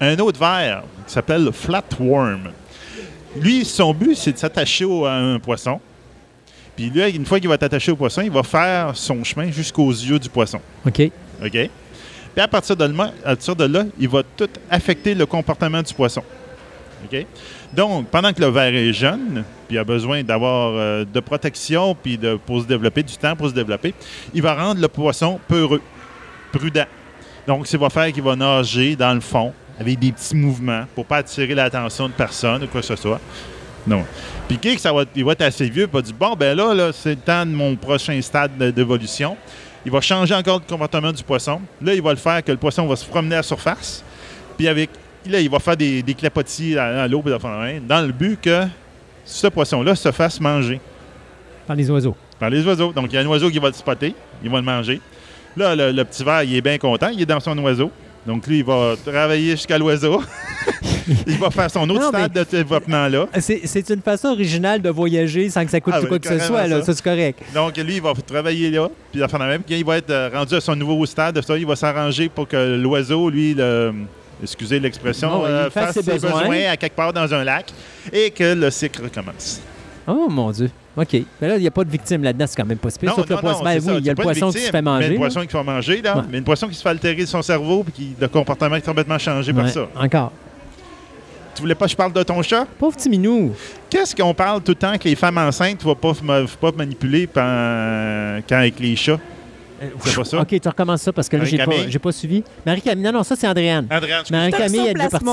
Un 0.00 0.18
autre 0.18 0.40
ver 0.40 0.82
qui 1.06 1.12
s'appelle 1.12 1.44
le 1.44 1.52
flatworm. 1.52 2.50
Lui, 3.36 3.64
son 3.64 3.94
but, 3.94 4.16
c'est 4.16 4.32
de 4.32 4.38
s'attacher 4.38 4.84
à 5.06 5.12
un 5.12 5.38
poisson. 5.38 5.80
Puis 6.76 6.90
là, 6.90 7.08
une 7.08 7.26
fois 7.26 7.38
qu'il 7.38 7.48
va 7.48 7.58
t'attacher 7.58 7.92
au 7.92 7.96
poisson, 7.96 8.22
il 8.22 8.30
va 8.30 8.42
faire 8.42 8.96
son 8.96 9.22
chemin 9.24 9.50
jusqu'aux 9.50 9.90
yeux 9.90 10.18
du 10.18 10.28
poisson. 10.28 10.60
OK. 10.86 11.10
OK? 11.44 11.50
Puis 11.50 12.42
à 12.42 12.48
partir 12.48 12.76
de 12.76 12.84
là, 12.84 13.12
à 13.24 13.28
partir 13.28 13.56
de 13.56 13.64
là, 13.64 13.84
il 13.98 14.08
va 14.08 14.22
tout 14.36 14.48
affecter 14.70 15.14
le 15.14 15.26
comportement 15.26 15.82
du 15.82 15.92
poisson. 15.92 16.22
OK? 17.04 17.26
Donc, 17.74 18.08
pendant 18.08 18.32
que 18.32 18.40
le 18.40 18.48
ver 18.48 18.74
est 18.74 18.92
jeune, 18.92 19.44
puis 19.66 19.76
il 19.76 19.78
a 19.78 19.84
besoin 19.84 20.22
d'avoir 20.22 20.72
euh, 20.74 21.04
de 21.04 21.20
protection, 21.20 21.94
puis 21.94 22.16
de, 22.18 22.36
pour 22.36 22.62
se 22.62 22.66
développer, 22.66 23.02
du 23.02 23.16
temps 23.16 23.34
pour 23.34 23.48
se 23.48 23.54
développer, 23.54 23.94
il 24.34 24.42
va 24.42 24.54
rendre 24.54 24.80
le 24.80 24.88
poisson 24.88 25.40
peureux, 25.48 25.82
prudent. 26.52 26.86
Donc, 27.46 27.66
ça 27.66 27.76
va 27.78 27.90
faire 27.90 28.12
qu'il 28.12 28.22
va 28.22 28.36
nager 28.36 28.94
dans 28.94 29.14
le 29.14 29.20
fond 29.20 29.52
avec 29.78 29.98
des 29.98 30.12
petits 30.12 30.36
mouvements 30.36 30.84
pour 30.94 31.06
pas 31.06 31.18
attirer 31.18 31.54
l'attention 31.54 32.08
de 32.08 32.12
personne 32.12 32.64
ou 32.64 32.66
quoi 32.66 32.80
que 32.80 32.86
ce 32.86 32.96
soit. 32.96 33.20
Non. 33.86 34.04
Puis 34.48 34.58
Geek, 34.62 34.78
ça 34.78 34.92
va, 34.92 35.04
il 35.14 35.24
va 35.24 35.32
être 35.32 35.42
assez 35.42 35.68
vieux, 35.68 35.88
il 35.90 35.92
va 35.94 36.02
dire 36.02 36.14
Bon, 36.18 36.34
ben 36.38 36.56
là, 36.56 36.72
là 36.74 36.90
c'est 36.92 37.10
le 37.10 37.16
temps 37.16 37.44
de 37.44 37.50
mon 37.50 37.74
prochain 37.76 38.20
stade 38.22 38.56
de- 38.56 38.70
d'évolution. 38.70 39.36
Il 39.84 39.90
va 39.90 40.00
changer 40.00 40.34
encore 40.34 40.60
le 40.60 40.68
comportement 40.70 41.10
du 41.10 41.22
poisson. 41.24 41.60
Là, 41.82 41.92
il 41.94 42.00
va 42.02 42.10
le 42.10 42.16
faire 42.16 42.44
que 42.44 42.52
le 42.52 42.58
poisson 42.58 42.86
va 42.86 42.94
se 42.94 43.04
promener 43.04 43.34
à 43.34 43.38
la 43.38 43.42
surface. 43.42 44.04
Puis 44.56 44.68
avec. 44.68 44.90
Là, 45.26 45.40
il 45.40 45.48
va 45.50 45.58
faire 45.60 45.76
des, 45.76 46.02
des 46.02 46.14
clapotis 46.14 46.76
à, 46.76 47.02
à 47.02 47.08
l'eau 47.08 47.22
même, 47.22 47.86
dans 47.86 48.00
le 48.04 48.12
but 48.12 48.40
que 48.40 48.64
ce 49.24 49.46
poisson-là 49.46 49.94
se 49.94 50.10
fasse 50.10 50.40
manger 50.40 50.80
Par 51.66 51.76
les 51.76 51.88
oiseaux. 51.90 52.16
par 52.40 52.50
les 52.50 52.66
oiseaux. 52.66 52.92
Donc, 52.92 53.06
il 53.10 53.14
y 53.14 53.18
a 53.18 53.20
un 53.20 53.26
oiseau 53.26 53.48
qui 53.48 53.60
va 53.60 53.68
le 53.68 53.74
spotter, 53.74 54.14
il 54.42 54.50
va 54.50 54.56
le 54.58 54.64
manger. 54.64 55.00
Là, 55.56 55.76
le, 55.76 55.92
le 55.92 56.04
petit 56.04 56.24
ver, 56.24 56.42
il 56.42 56.56
est 56.56 56.60
bien 56.60 56.76
content, 56.76 57.08
il 57.08 57.22
est 57.22 57.26
dans 57.26 57.38
son 57.38 57.56
oiseau. 57.58 57.92
Donc, 58.26 58.46
lui, 58.48 58.58
il 58.58 58.64
va 58.64 58.94
travailler 59.04 59.52
jusqu'à 59.52 59.78
l'oiseau. 59.78 60.22
il 61.26 61.38
va 61.38 61.50
faire 61.50 61.70
son 61.70 61.88
autre 61.90 62.00
Non, 62.00 62.08
stade 62.08 62.32
de 62.32 62.44
développement-là. 62.50 63.26
C'est 63.40 63.60
c'est 63.64 63.88
une 63.90 64.00
façon 64.02 64.28
originale 64.28 64.80
de 64.82 64.90
voyager 64.90 65.48
sans 65.50 65.64
que 65.64 65.70
ça 65.70 65.80
coûte 65.80 65.94
Ah 65.96 66.00
quoi 66.06 66.18
que 66.18 66.28
ce 66.28 66.38
soit. 66.38 66.66
Là. 66.66 66.82
ça. 66.82 66.94
C'est 66.94 67.02
correct. 67.04 67.40
Donc, 67.54 67.76
lui, 67.76 67.96
il 67.96 68.02
va 68.02 68.12
travailler 68.26 68.70
là, 68.70 68.88
puis 69.10 69.20
la 69.20 69.28
fin 69.28 69.38
de 69.38 69.42
la 69.44 69.48
même. 69.50 69.62
Quand 69.68 69.74
il 69.74 69.84
va 69.84 69.96
être 69.98 70.10
euh, 70.10 70.30
rendu 70.32 70.54
à 70.54 70.60
son 70.60 70.76
nouveau 70.76 71.04
stade, 71.06 71.40
ça, 71.44 71.56
il 71.58 71.66
va 71.66 71.76
s'arranger 71.76 72.28
pour 72.28 72.46
que 72.48 72.76
l'oiseau, 72.76 73.30
lui, 73.30 73.54
le- 73.54 73.92
excusez 74.42 74.78
l'expression, 74.80 75.44
euh, 75.44 75.70
fasse 75.70 75.94
ses 75.94 76.02
ses 76.02 76.12
besoins. 76.12 76.40
besoins. 76.40 76.70
à 76.70 76.76
quelque 76.76 76.96
part 76.96 77.12
dans 77.12 77.32
un 77.32 77.44
lac 77.44 77.72
et 78.12 78.30
que 78.30 78.54
le 78.54 78.70
cycle 78.70 79.02
recommence. 79.02 79.60
Oh 80.06 80.26
mon 80.28 80.50
Dieu. 80.50 80.68
OK. 80.96 81.16
Mais 81.40 81.48
là, 81.48 81.56
il 81.56 81.60
n'y 81.60 81.66
a 81.66 81.70
pas 81.70 81.84
de 81.84 81.90
victime 81.90 82.22
là-dedans. 82.22 82.44
C'est 82.48 82.56
quand 82.60 82.66
même 82.66 82.76
pas 82.76 82.90
si 82.90 82.98
pire. 82.98 83.14
Sauf 83.14 83.26
le 83.28 83.36
poisson. 83.36 83.64
Ben 83.64 83.80
oui, 83.82 83.94
il 84.00 84.04
y 84.06 84.10
a 84.10 84.14
le 84.14 84.22
poisson 84.22 84.50
qui 84.50 84.58
se 84.58 84.64
fait 84.66 84.72
Mais 84.72 84.82
manger. 84.82 85.06
le 85.08 85.12
là. 85.14 85.18
poisson 85.20 85.40
qui 85.40 85.46
se 85.46 85.56
fait 85.56 85.62
manger, 85.64 86.02
là. 86.02 86.16
Ouais. 86.18 86.22
Mais 86.30 86.38
une 86.38 86.44
poisson 86.44 86.68
qui 86.68 86.74
se 86.74 86.82
fait 86.82 86.88
altérer 86.90 87.24
son 87.24 87.40
cerveau 87.40 87.82
puis 87.84 87.92
qui 87.92 88.08
le 88.20 88.28
comportement 88.28 88.76
est 88.76 88.84
complètement 88.84 89.18
changé 89.18 89.52
par 89.52 89.68
ça. 89.70 89.88
Encore. 89.96 90.32
Tu 91.62 91.64
voulais 91.64 91.76
pas 91.76 91.84
que 91.84 91.92
je 91.92 91.96
parle 91.96 92.12
de 92.12 92.22
ton 92.24 92.42
chat? 92.42 92.66
Pauvre 92.76 92.96
petit 92.96 93.08
minou. 93.08 93.54
Qu'est-ce 93.88 94.16
qu'on 94.16 94.34
parle 94.34 94.60
tout 94.62 94.72
le 94.72 94.74
temps 94.74 94.98
que 94.98 95.04
les 95.04 95.14
femmes 95.14 95.38
enceintes 95.38 95.78
ne 95.78 95.84
vont 95.84 95.94
pas, 95.94 96.72
manipuler 96.76 97.28
pan- 97.28 98.40
quand 98.48 98.56
avec 98.56 98.80
les 98.80 98.96
chats? 98.96 99.20
C'est 100.04 100.14
pas 100.16 100.24
ça? 100.24 100.40
OK, 100.40 100.60
tu 100.60 100.68
recommences 100.68 101.02
ça 101.02 101.12
parce 101.12 101.28
que 101.28 101.36
là, 101.36 101.44
j'ai 101.44 101.58
pas, 101.58 101.70
j'ai 101.88 101.98
pas 102.00 102.10
suivi. 102.10 102.42
Marie-Camille, 102.66 103.04
non, 103.04 103.12
non, 103.12 103.22
ça, 103.22 103.36
c'est 103.36 103.46
Andréane. 103.46 103.86
Andréane, 103.92 104.24
Marie-Camille, 104.28 104.80
elle 104.88 105.00
est 105.00 105.08
partie. 105.08 105.24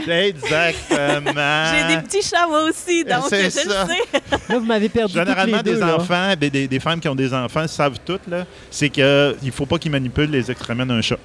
Exactement. 0.08 1.64
J'ai 1.88 1.96
des 1.96 2.02
petits 2.02 2.22
chats 2.22 2.46
moi 2.48 2.62
aussi, 2.68 3.02
donc 3.02 3.24
je 3.32 3.50
ça. 3.50 3.62
le 3.64 3.92
sais. 3.92 4.20
Là, 4.52 4.58
vous 4.60 4.64
m'avez 4.66 4.88
perdu 4.88 5.12
Généralement, 5.14 5.56
toutes 5.58 5.66
les 5.66 5.74
des 5.74 5.80
là. 5.80 5.96
enfants, 5.96 6.34
des, 6.38 6.50
des- 6.50 6.68
des 6.68 6.78
femmes 6.80 7.00
qui 7.00 7.08
ont 7.08 7.14
des 7.16 7.34
enfants 7.34 7.66
savent 7.66 7.98
tout, 8.04 8.20
là, 8.28 8.44
c'est 8.70 8.90
qu'il 8.90 9.02
ne 9.42 9.50
faut 9.50 9.66
pas 9.66 9.78
qu'ils 9.78 9.90
manipulent 9.90 10.30
les 10.30 10.48
excréments 10.52 10.86
d'un 10.86 11.00
chat. 11.00 11.18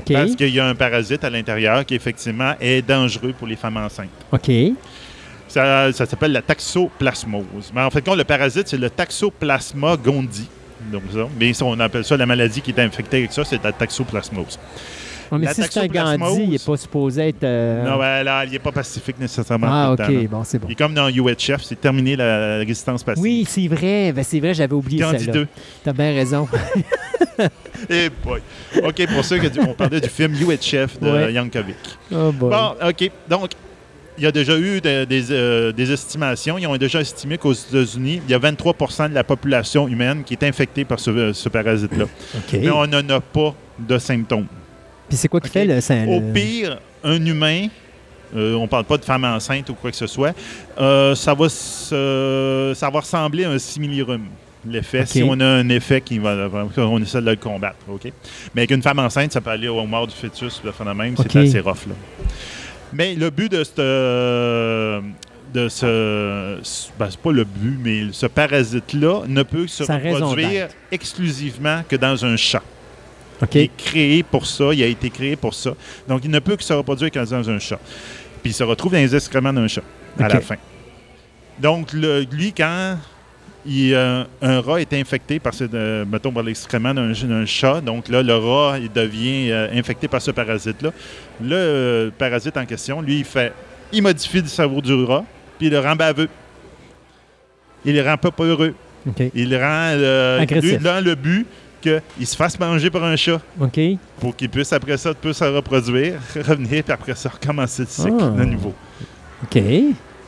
Parce 0.00 0.34
qu'il 0.34 0.54
y 0.54 0.60
a 0.60 0.66
un 0.66 0.74
parasite 0.74 1.24
à 1.24 1.30
l'intérieur 1.30 1.84
qui, 1.84 1.94
effectivement, 1.94 2.54
est 2.60 2.82
dangereux 2.86 3.32
pour 3.38 3.46
les 3.46 3.56
femmes 3.56 3.76
enceintes. 3.76 4.08
OK. 4.32 4.50
Ça, 5.48 5.92
ça 5.92 6.06
s'appelle 6.06 6.32
la 6.32 6.42
taxoplasmose. 6.42 7.72
Mais 7.74 7.82
en 7.82 7.90
fait, 7.90 8.02
quand 8.02 8.16
le 8.16 8.24
parasite, 8.24 8.66
c'est 8.66 8.76
le 8.76 8.90
taxoplasma 8.90 9.96
gondii. 9.96 10.48
Donc, 10.92 11.02
ça. 11.12 11.28
Mais 11.38 11.52
ça, 11.52 11.64
on 11.64 11.78
appelle 11.78 12.04
ça 12.04 12.16
la 12.16 12.26
maladie 12.26 12.60
qui 12.60 12.72
est 12.72 12.80
infectée 12.80 13.18
avec 13.18 13.32
ça, 13.32 13.44
c'est 13.44 13.62
la 13.62 13.72
taxoplasmose. 13.72 14.58
Ouais, 15.34 15.46
mais 15.46 15.54
si 15.54 15.62
c'est 15.62 15.80
un 15.80 15.86
Gandhi, 15.86 16.42
il 16.42 16.50
n'est 16.50 16.58
pas 16.58 16.76
supposé 16.76 17.28
être. 17.28 17.44
euh, 17.44 17.84
Non, 17.84 17.98
ben, 17.98 18.22
là, 18.22 18.44
il 18.44 18.50
n'est 18.52 18.58
pas 18.58 18.72
pacifique 18.72 19.18
nécessairement. 19.18 19.66
ah, 19.70 19.92
OK, 19.92 19.98
temps, 19.98 20.08
bon, 20.30 20.44
c'est 20.44 20.58
bon. 20.58 20.66
Il 20.68 20.72
est 20.72 20.74
comme 20.76 20.94
dans 20.94 21.08
UHF, 21.08 21.62
c'est 21.62 21.80
terminé 21.80 22.16
la, 22.16 22.58
la 22.58 22.58
résistance 22.58 23.02
passive. 23.02 23.22
Oui, 23.22 23.44
c'est 23.48 23.68
vrai. 23.68 24.12
Ben, 24.12 24.24
c'est 24.24 24.40
vrai, 24.40 24.54
j'avais 24.54 24.74
oublié 24.74 25.00
Gandhi 25.00 25.24
ça. 25.24 25.32
2. 25.32 25.46
T'as 25.84 25.92
bien 25.92 26.12
raison. 26.12 26.48
Eh 27.90 28.08
boy. 28.24 28.40
OK, 28.84 29.06
pour 29.12 29.24
ceux 29.24 29.38
qui 29.38 29.58
on 29.60 29.74
parlait 29.74 30.00
du 30.00 30.08
film 30.08 30.32
UHF 30.34 30.98
de 31.00 31.10
Ouais. 31.10 31.32
Yankovic. 31.32 31.76
Oh. 32.12 32.32
Bon, 32.32 32.50
OK. 32.82 33.10
Donc, 33.28 33.50
il 34.16 34.24
y 34.24 34.26
a 34.26 34.32
déjà 34.32 34.56
eu 34.56 34.80
de- 34.80 35.04
des, 35.04 35.32
euh, 35.32 35.72
des 35.72 35.92
estimations. 35.92 36.56
Ils 36.56 36.66
ont 36.66 36.76
déjà 36.76 37.00
estimé 37.00 37.36
qu'aux 37.36 37.52
États-Unis, 37.52 38.22
il 38.26 38.30
y 38.30 38.34
a 38.34 38.38
23% 38.38 39.08
de 39.08 39.14
la 39.14 39.24
population 39.24 39.88
humaine 39.88 40.22
qui 40.24 40.34
est 40.34 40.44
infectée 40.44 40.84
par 40.84 41.00
ce, 41.00 41.32
ce 41.32 41.48
parasite-là. 41.48 42.04
OK. 42.04 42.52
Mais 42.60 42.70
on 42.70 42.86
n'en 42.86 43.08
a 43.08 43.20
pas 43.20 43.54
de 43.78 43.98
symptômes. 43.98 44.46
Puis 45.14 45.20
c'est 45.20 45.28
quoi 45.28 45.40
qui 45.40 45.48
fait 45.48 45.64
le. 45.64 45.80
ça- 45.80 45.94
Au 46.08 46.18
le- 46.20 46.32
pire, 46.32 46.78
un 47.04 47.24
humain, 47.24 47.68
euh, 48.34 48.54
on 48.54 48.62
ne 48.62 48.66
parle 48.66 48.84
pas 48.84 48.96
de 48.98 49.04
femme 49.04 49.24
enceinte 49.24 49.70
ou 49.70 49.74
quoi 49.74 49.90
que 49.92 49.96
ce 49.96 50.06
soit, 50.08 50.34
euh, 50.80 51.14
ça, 51.14 51.34
va 51.34 51.48
se- 51.48 52.72
ça 52.74 52.90
va 52.90 52.98
ressembler 53.00 53.44
à 53.44 53.50
un 53.50 53.58
simili-rhume. 53.58 54.26
L'effet, 54.66 55.04
si 55.06 55.22
on 55.22 55.38
a 55.40 55.44
un 55.46 55.68
effet 55.68 56.00
qui 56.00 56.18
va, 56.18 56.48
on 56.78 57.00
essaie 57.02 57.20
de 57.20 57.30
le 57.30 57.36
combattre, 57.36 57.76
OK? 57.88 58.10
Mais 58.54 58.62
avec 58.62 58.70
une 58.70 58.82
femme 58.82 58.98
enceinte, 58.98 59.30
ça 59.32 59.40
peut 59.42 59.50
aller 59.50 59.68
au 59.68 59.84
mort 59.86 60.06
du 60.06 60.14
fœtus, 60.14 60.60
le 60.64 60.72
phénomène, 60.72 61.14
c'est 61.18 61.28
assez 61.48 61.60
rough, 61.60 61.86
là. 61.86 61.94
Mais 62.92 63.14
le 63.14 63.28
but 63.30 63.52
de 63.52 63.62
cette, 63.62 63.76
de 65.54 65.68
ce, 65.68 66.56
ben, 66.98 67.08
c'est 67.10 67.20
pas 67.20 67.32
le 67.32 67.44
but, 67.44 67.78
mais 67.82 68.04
ce 68.12 68.26
parasite-là 68.26 69.22
ne 69.28 69.42
peut 69.42 69.66
se 69.68 69.84
reproduire 70.14 70.68
exclusivement 70.90 71.82
que 71.88 71.96
dans 71.96 72.24
un 72.24 72.36
chat. 72.36 72.62
Il 73.42 73.60
est 73.62 73.70
créé 73.76 74.22
pour 74.22 74.46
ça, 74.46 74.72
il 74.72 74.82
a 74.82 74.86
été 74.86 75.10
créé 75.10 75.36
pour 75.36 75.54
ça. 75.54 75.74
Donc, 76.08 76.22
il 76.24 76.30
ne 76.30 76.38
peut 76.38 76.56
que 76.56 76.62
se 76.64 76.72
reproduire 76.72 77.10
dans 77.12 77.50
un 77.50 77.58
chat. 77.58 77.78
Puis, 78.42 78.50
il 78.52 78.54
se 78.54 78.62
retrouve 78.64 78.92
dans 78.92 78.98
les 78.98 79.14
excréments 79.14 79.52
d'un 79.52 79.68
chat 79.68 79.82
à 80.18 80.28
la 80.28 80.40
fin. 80.40 80.56
Donc, 81.58 81.92
le- 81.92 82.22
lui, 82.30 82.52
quand 82.52 82.96
il, 83.66 83.94
euh, 83.94 84.24
un 84.42 84.60
rat 84.60 84.80
est 84.80 84.92
infecté 84.92 85.38
par, 85.38 85.54
ce, 85.54 85.64
euh, 85.72 86.04
mettons, 86.04 86.30
par 86.32 86.42
l'excrément 86.42 86.92
d'un 86.92 87.12
d'un 87.12 87.46
chat, 87.46 87.80
donc 87.80 88.08
là, 88.08 88.22
le 88.22 88.36
rat, 88.36 88.78
il 88.78 88.92
devient 88.92 89.50
euh, 89.50 89.68
infecté 89.72 90.06
par 90.08 90.20
ce 90.20 90.30
parasite-là. 90.30 90.90
Le 91.40 91.54
euh, 91.56 92.10
parasite 92.16 92.56
en 92.56 92.66
question, 92.66 93.00
lui, 93.00 93.18
il 93.20 93.24
fait, 93.24 93.52
il 93.92 94.02
modifie 94.02 94.40
le 94.42 94.46
cerveau 94.48 94.80
du 94.80 94.92
rat, 95.04 95.24
puis 95.58 95.68
il 95.68 95.72
le 95.72 95.80
rend 95.80 95.96
baveux. 95.96 96.28
Il 97.84 97.94
le 97.94 98.02
rend 98.02 98.16
pas 98.16 98.30
peureux. 98.30 98.74
OK. 99.06 99.22
Il 99.34 99.54
rend 99.56 99.94
lui, 100.62 100.76
dans 100.78 101.04
le 101.04 101.14
but 101.14 101.46
qu'il 101.84 102.26
se 102.26 102.34
fasse 102.36 102.58
manger 102.58 102.90
par 102.90 103.04
un 103.04 103.16
chat 103.16 103.40
OK. 103.60 103.78
pour 104.20 104.34
qu'il 104.34 104.48
puisse 104.48 104.72
après 104.72 104.96
ça 104.96 105.12
peut 105.14 105.32
se 105.32 105.44
reproduire, 105.44 106.14
revenir, 106.36 106.82
puis 106.82 106.92
après 106.92 107.14
ça 107.14 107.28
recommencer 107.28 107.82
le 107.82 107.88
cycle 107.88 108.16
Ah. 108.20 108.30
de 108.30 108.44
nouveau. 108.44 108.72
OK. 109.44 109.62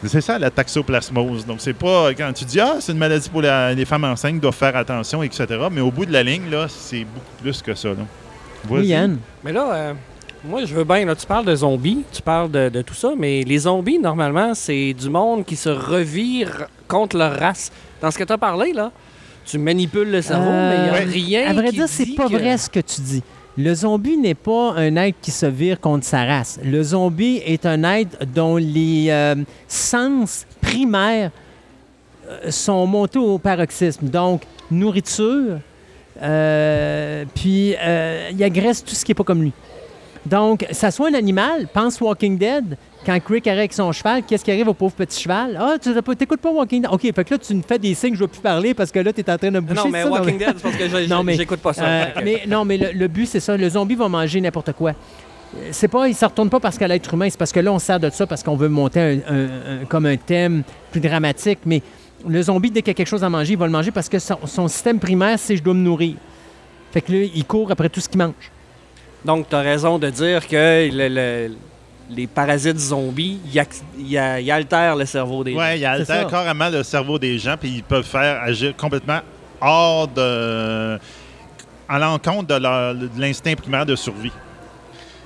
C'est 0.05 0.20
ça 0.20 0.39
la 0.39 0.51
taxoplasmose. 0.51 1.47
Donc 1.47 1.57
c'est 1.61 1.73
pas 1.73 2.11
quand 2.15 2.33
tu 2.33 2.45
dis 2.45 2.61
ah 2.61 2.77
c'est 2.81 2.93
une 2.93 2.99
maladie 2.99 3.28
pour 3.28 3.43
la- 3.43 3.73
les 3.74 3.85
femmes 3.85 4.05
enceintes 4.05 4.39
doivent 4.41 4.55
faire 4.55 4.77
attention 4.77 5.23
etc. 5.23 5.47
Mais 5.73 5.81
au 5.81 5.91
bout 5.91 6.07
de 6.07 6.12
la 6.12 6.23
ligne 6.23 6.49
là 6.51 6.66
c'est 6.69 7.05
beaucoup 7.05 7.43
plus 7.43 7.62
que 7.62 7.74
ça. 7.74 7.89
Là. 7.89 7.95
Oui. 8.69 8.87
Yann. 8.87 9.19
Mais 9.45 9.53
là, 9.53 9.73
euh, 9.74 9.93
moi, 10.45 10.65
je 10.65 10.74
veux 10.74 10.83
bien. 10.85 11.05
Là, 11.05 11.15
tu 11.15 11.24
parles 11.27 11.45
de 11.45 11.55
zombies, 11.55 12.03
tu 12.12 12.20
parles 12.20 12.51
de, 12.51 12.69
de 12.69 12.83
tout 12.83 12.95
ça, 12.95 13.12
mais 13.16 13.43
les 13.43 13.59
zombies, 13.61 13.99
normalement, 13.99 14.55
c'est 14.55 14.93
du 14.93 15.09
monde 15.09 15.45
qui 15.45 15.55
se 15.57 15.69
revire 15.69 16.66
contre 16.89 17.16
leur 17.16 17.39
race. 17.39 17.70
Dans 18.01 18.11
ce 18.11 18.19
que 18.19 18.24
tu 18.24 18.33
as 18.33 18.39
parlé, 18.39 18.73
là, 18.73 18.91
tu 19.47 19.59
manipules 19.59 20.10
le 20.10 20.20
cerveau, 20.23 20.51
Euh, 20.51 20.70
mais 20.70 20.77
il 21.14 21.24
n'y 21.27 21.36
a 21.36 21.40
rien. 21.40 21.51
À 21.51 21.52
vrai 21.55 21.68
qui 21.70 21.77
dire, 21.77 21.89
c'est 21.89 22.14
pas 22.14 22.28
que- 22.28 22.35
vrai 22.35 22.59
ce 22.59 22.68
que 22.68 22.81
tu 22.81 23.01
dis. 23.01 23.23
Le 23.59 23.73
zombie 23.74 24.18
n'est 24.18 24.35
pas 24.35 24.74
un 24.77 24.97
être 24.97 25.16
qui 25.23 25.31
se 25.31 25.47
vire 25.47 25.81
contre 25.81 26.05
sa 26.05 26.24
race. 26.27 26.59
Le 26.62 26.82
zombie 26.82 27.40
est 27.47 27.64
un 27.64 27.82
être 27.85 28.18
dont 28.35 28.56
les 28.56 29.06
euh, 29.09 29.35
sens 29.66 30.44
primaires 30.60 31.31
euh, 32.28 32.51
sont 32.51 32.86
montés 32.86 33.18
au 33.18 33.39
paroxysme. 33.39 34.09
Donc, 34.09 34.43
nourriture, 34.70 35.59
euh, 36.23 37.24
puis 37.35 37.74
euh, 37.82 38.31
il 38.32 38.43
agresse 38.44 38.85
tout 38.85 38.94
ce 38.94 39.05
qui 39.05 39.10
n'est 39.12 39.14
pas 39.16 39.24
comme 39.24 39.43
lui. 39.43 39.52
Donc, 40.27 40.66
ça 40.73 40.90
soit 40.90 41.09
un 41.09 41.14
animal, 41.14 41.68
pense 41.73 42.01
Walking 42.01 42.36
Dead, 42.36 42.77
quand 43.07 43.19
Crick 43.20 43.47
arrive 43.47 43.61
avec 43.61 43.73
son 43.73 43.93
cheval, 43.93 44.23
qu'est-ce 44.27 44.45
qui 44.45 44.51
arrive 44.51 44.66
au 44.69 44.74
pauvre 44.74 44.93
petit 44.95 45.23
cheval? 45.23 45.57
Ah, 45.61 45.77
tu 45.81 45.91
n'écoutes 45.91 46.41
pas 46.41 46.51
Walking 46.51 46.83
Dead. 46.83 46.91
OK, 46.93 47.03
fait 47.03 47.24
que 47.24 47.35
là, 47.35 47.39
tu 47.39 47.55
me 47.55 47.62
fais 47.62 47.78
des 47.78 47.95
signes, 47.95 48.15
je 48.15 48.19
ne 48.19 48.23
veux 48.23 48.28
plus 48.28 48.41
parler 48.41 48.74
parce 48.74 48.91
que 48.91 48.99
là, 48.99 49.12
tu 49.12 49.20
es 49.20 49.31
en 49.31 49.39
train 49.39 49.49
de 49.51 49.55
me 49.55 49.61
boucher. 49.61 49.81
Non, 49.85 49.89
mais 49.89 50.03
ça? 50.03 50.11
Walking 50.11 50.39
Dead, 50.39 50.55
c'est 50.57 50.62
parce 50.62 50.77
que 50.77 51.33
j'écoute 51.37 51.61
pas 51.61 51.73
ça. 51.73 51.85
Euh, 51.85 52.05
que- 52.07 52.24
mais 52.24 52.43
non, 52.49 52.65
mais 52.65 52.77
le, 52.77 52.91
le 52.93 53.09
but, 53.09 53.27
c'est 53.27 53.41
ça. 53.41 53.57
Le 53.57 53.69
zombie 53.69 53.95
va 53.95 54.09
manger 54.09 54.41
n'importe 54.41 54.73
quoi. 54.73 54.91
Euh, 54.91 55.69
C'est 55.70 55.87
pas, 55.89 56.09
il 56.09 56.11
ne 56.11 56.16
se 56.16 56.24
retourne 56.24 56.51
pas 56.51 56.59
parce 56.61 56.77
qu'à 56.77 56.89
l'être 56.89 57.15
humain, 57.15 57.28
c'est 57.31 57.39
parce 57.39 57.53
que 57.53 57.61
là, 57.61 57.73
on 57.73 57.78
se 57.78 57.87
sert 57.87 58.01
de 58.01 58.11
ça 58.11 58.27
parce 58.27 58.43
qu'on 58.43 58.57
veut 58.57 58.69
monter 58.69 59.01
un- 59.01 59.33
un- 59.35 59.45
un- 59.83 59.85
comme 59.89 60.07
un 60.07 60.16
thème 60.16 60.65
plus 60.91 61.01
dramatique. 61.01 61.61
Mais 61.65 61.83
le 62.28 62.43
zombie, 62.43 62.70
dès 62.73 62.83
qu'il 62.83 62.89
y 62.89 62.91
a 62.91 62.95
quelque 62.95 63.07
chose 63.07 63.23
à 63.23 63.28
manger, 63.31 63.53
il 63.53 63.59
va 63.59 63.66
le 63.66 63.73
manger 63.73 63.93
parce 63.93 64.09
que 64.09 64.19
son, 64.19 64.39
son 64.47 64.66
système 64.66 64.99
primaire, 64.99 65.39
c'est 65.39 65.57
je 65.57 65.62
dois 65.62 65.74
me 65.74 65.81
nourrir. 65.81 66.15
Fait 66.93 67.01
que 67.03 67.12
là, 67.12 67.19
il 67.35 67.45
court 67.45 67.70
après 67.70 67.89
tout 67.89 68.01
ce 68.01 68.09
qu'il 68.09 68.19
mange. 68.19 68.51
Donc, 69.24 69.49
tu 69.49 69.55
as 69.55 69.61
raison 69.61 69.99
de 69.99 70.11
dire 70.11 70.47
que 70.49 70.89
le- 70.93 71.09
le- 71.09 71.55
les 72.11 72.27
parasites 72.27 72.78
zombies, 72.78 73.41
ils 73.53 73.62
ils 73.99 74.41
ils 74.43 74.51
altèrent 74.51 74.97
le 74.97 75.05
cerveau 75.07 75.43
des 75.45 75.53
gens. 75.53 75.59
Ouais, 75.59 75.77
il 75.78 75.81
C'est 75.81 75.87
altère 75.87 76.23
ça. 76.23 76.31
carrément 76.31 76.69
le 76.69 76.83
cerveau 76.83 77.19
des 77.19 77.39
gens 77.39 77.57
puis 77.59 77.69
ils 77.77 77.83
peuvent 77.83 78.05
faire 78.07 78.41
agir 78.43 78.77
complètement 78.77 79.20
hors 79.61 80.07
de 80.09 80.99
à 81.89 81.99
l'encontre 81.99 82.49
de, 82.49 82.55
leur- 82.57 82.95
de 82.95 83.09
l'instinct 83.19 83.55
primaire 83.55 83.87
de 83.87 83.95
survie. 83.97 84.33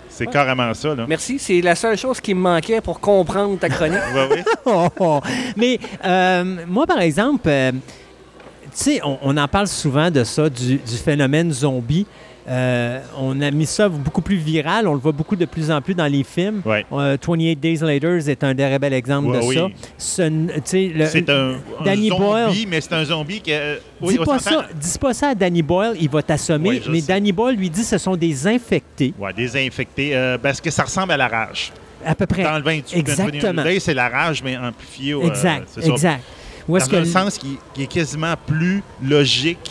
C'est 0.09 0.27
Ouais. 0.27 0.33
carrément 0.33 0.75
ça 0.75 0.95
là. 0.95 1.07
Merci, 1.09 1.39
c'est 1.39 1.61
la 1.63 1.75
seule 1.75 1.97
chose 1.97 2.21
qui 2.21 2.35
me 2.35 2.41
manquait 2.41 2.81
pour 2.83 3.01
comprendre 3.01 3.59
ta 3.59 3.69
chronique. 3.71 3.99
Oh, 4.67 4.89
oh. 4.99 5.21
Mais 5.57 5.79
euh, 6.05 6.65
moi, 6.67 6.87
par 6.87 7.01
exemple, 7.01 7.49
euh, 7.49 7.73
tu 7.73 8.69
sais, 8.73 9.01
on, 9.03 9.19
on 9.23 9.37
en 9.39 9.49
parle 9.49 9.67
souvent 9.67 10.11
de 10.11 10.23
ça, 10.25 10.49
du, 10.51 10.77
du 10.77 10.97
phénomène 10.97 11.51
zombie. 11.53 12.07
Euh, 12.51 13.01
on 13.17 13.41
a 13.43 13.51
mis 13.53 13.65
ça 13.67 13.89
beaucoup 13.89 14.23
plus 14.23 14.35
viral. 14.37 14.89
On 14.89 14.95
le 14.95 14.99
voit 14.99 15.13
beaucoup 15.13 15.37
de 15.37 15.45
plus 15.45 15.71
en 15.71 15.81
plus 15.81 15.95
dans 15.95 16.07
les 16.07 16.25
films. 16.25 16.63
Ouais. 16.65 16.85
Euh, 16.93 17.17
28 17.25 17.55
Days 17.57 17.77
Later 17.81 18.19
est 18.29 18.43
un 18.43 18.55
très 18.55 18.79
bel 18.79 18.93
exemple 18.93 19.29
Ouais, 19.29 19.39
de 19.41 19.45
oui. 19.45 19.55
ça. 19.55 19.69
Ce 19.97 20.51
C'est 20.67 21.31
un, 21.31 21.51
un 21.81 21.85
Danny 21.85 22.09
zombie, 22.09 22.21
Boyle. 22.25 22.67
mais 22.69 22.81
c'est 22.81 22.93
un 22.95 23.05
zombie 23.05 23.41
qui. 23.41 23.53
euh, 23.53 23.77
dis, 24.03 24.19
pas 24.19 24.39
ça, 24.41 24.67
dis 24.75 24.99
pas 24.99 25.15
ça 25.15 25.29
à 25.29 25.35
Danny 25.35 25.63
Boyle, 25.63 25.97
il 26.01 26.11
va 26.11 26.23
t'assommer. 26.23 26.71
Oui, 26.71 26.83
mais 26.91 27.01
sais. 27.01 27.07
Danny 27.07 27.31
Boyle 27.33 27.57
lui 27.57 27.71
dit 27.71 27.85
ce 27.85 27.99
sont 27.99 28.17
des 28.17 28.47
infectés, 28.49 29.15
Ouais, 29.19 29.33
désinfecté. 29.33 30.17
euh, 30.17 30.37
parce 30.37 30.61
que 30.61 30.71
ça 30.71 30.83
ressemble 30.83 31.13
à 31.13 31.17
la 31.17 31.29
rage. 31.29 31.73
à 32.05 32.15
peu 32.17 32.27
près. 32.27 32.43
Dans 32.43 32.57
le 32.57 32.65
28 32.65 32.99
Exactement. 32.99 33.63
C'est 33.79 33.95
la 33.95 34.09
rage, 34.09 34.43
mais 34.43 34.57
amplifiée. 34.57 35.15
au, 35.15 35.23
euh, 35.23 35.29
exact, 35.29 35.69
exact. 35.83 36.25
Où 36.69 36.77
est-ce 36.77 36.89
Dans 36.91 36.97
un 36.99 37.01
que 37.03 37.07
sens 37.07 37.39
qui, 37.39 37.59
qui 37.75 37.85
est 37.85 37.87
quasiment 37.87 38.35
plus 38.47 38.83
logique 39.03 39.71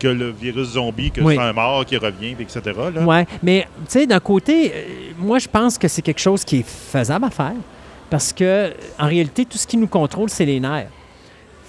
que 0.00 0.08
le 0.08 0.30
virus 0.30 0.70
zombie, 0.70 1.10
que 1.12 1.20
Oui. 1.20 1.34
c'est 1.36 1.42
un 1.42 1.52
mort 1.52 1.84
qui 1.84 1.96
revient, 1.96 2.34
etc. 2.40 2.60
Ouais, 3.06 3.26
mais 3.42 3.66
tu 3.84 3.92
sais, 4.00 4.06
d'un 4.06 4.18
côté, 4.18 4.72
euh, 4.74 4.82
moi, 5.18 5.38
je 5.38 5.46
pense 5.46 5.78
que 5.78 5.86
c'est 5.86 6.02
quelque 6.02 6.20
chose 6.20 6.44
qui 6.44 6.58
est 6.60 6.66
faisable 6.66 7.26
à 7.26 7.30
faire. 7.30 7.52
Parce 8.08 8.32
que, 8.32 8.72
en 8.98 9.06
réalité, 9.06 9.44
tout 9.44 9.56
ce 9.58 9.66
qui 9.66 9.76
nous 9.76 9.86
contrôle, 9.86 10.28
c'est 10.30 10.44
les 10.44 10.58
nerfs. 10.58 10.88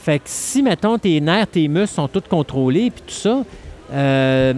Fait 0.03 0.18
que 0.18 0.24
si, 0.26 0.64
mettons, 0.64 0.98
tes 0.98 1.22
nerfs, 1.22 1.45
tes 1.48 1.68
muscles 1.68 1.94
sont 1.95 2.08
tous 2.08 2.24
contrôlés, 2.28 2.90
puis 2.90 3.03
tout 3.06 3.14
ça, 3.14 3.44
euh, 3.94 4.53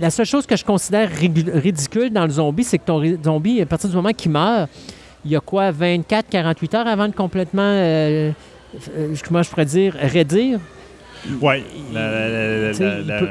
la 0.00 0.10
seule 0.10 0.26
chose 0.26 0.46
que 0.46 0.54
je 0.56 0.64
considère 0.64 1.08
ridicule 1.10 2.10
dans 2.10 2.24
le 2.24 2.30
zombie, 2.30 2.62
c'est 2.62 2.78
que 2.78 2.84
ton 2.84 3.02
zombie, 3.24 3.60
à 3.62 3.66
partir 3.66 3.90
du 3.90 3.96
moment 3.96 4.12
qu'il 4.12 4.30
meurt, 4.30 4.70
il 5.24 5.32
y 5.32 5.36
a 5.36 5.40
quoi, 5.40 5.72
24, 5.72 6.28
48 6.30 6.74
heures 6.74 6.86
avant 6.86 7.08
de 7.08 7.14
complètement, 7.14 7.62
euh, 7.62 8.30
euh, 8.96 9.14
comment 9.26 9.42
je 9.42 9.50
pourrais 9.50 9.64
dire, 9.64 9.94
raidir? 10.00 10.60
La- 11.92 12.00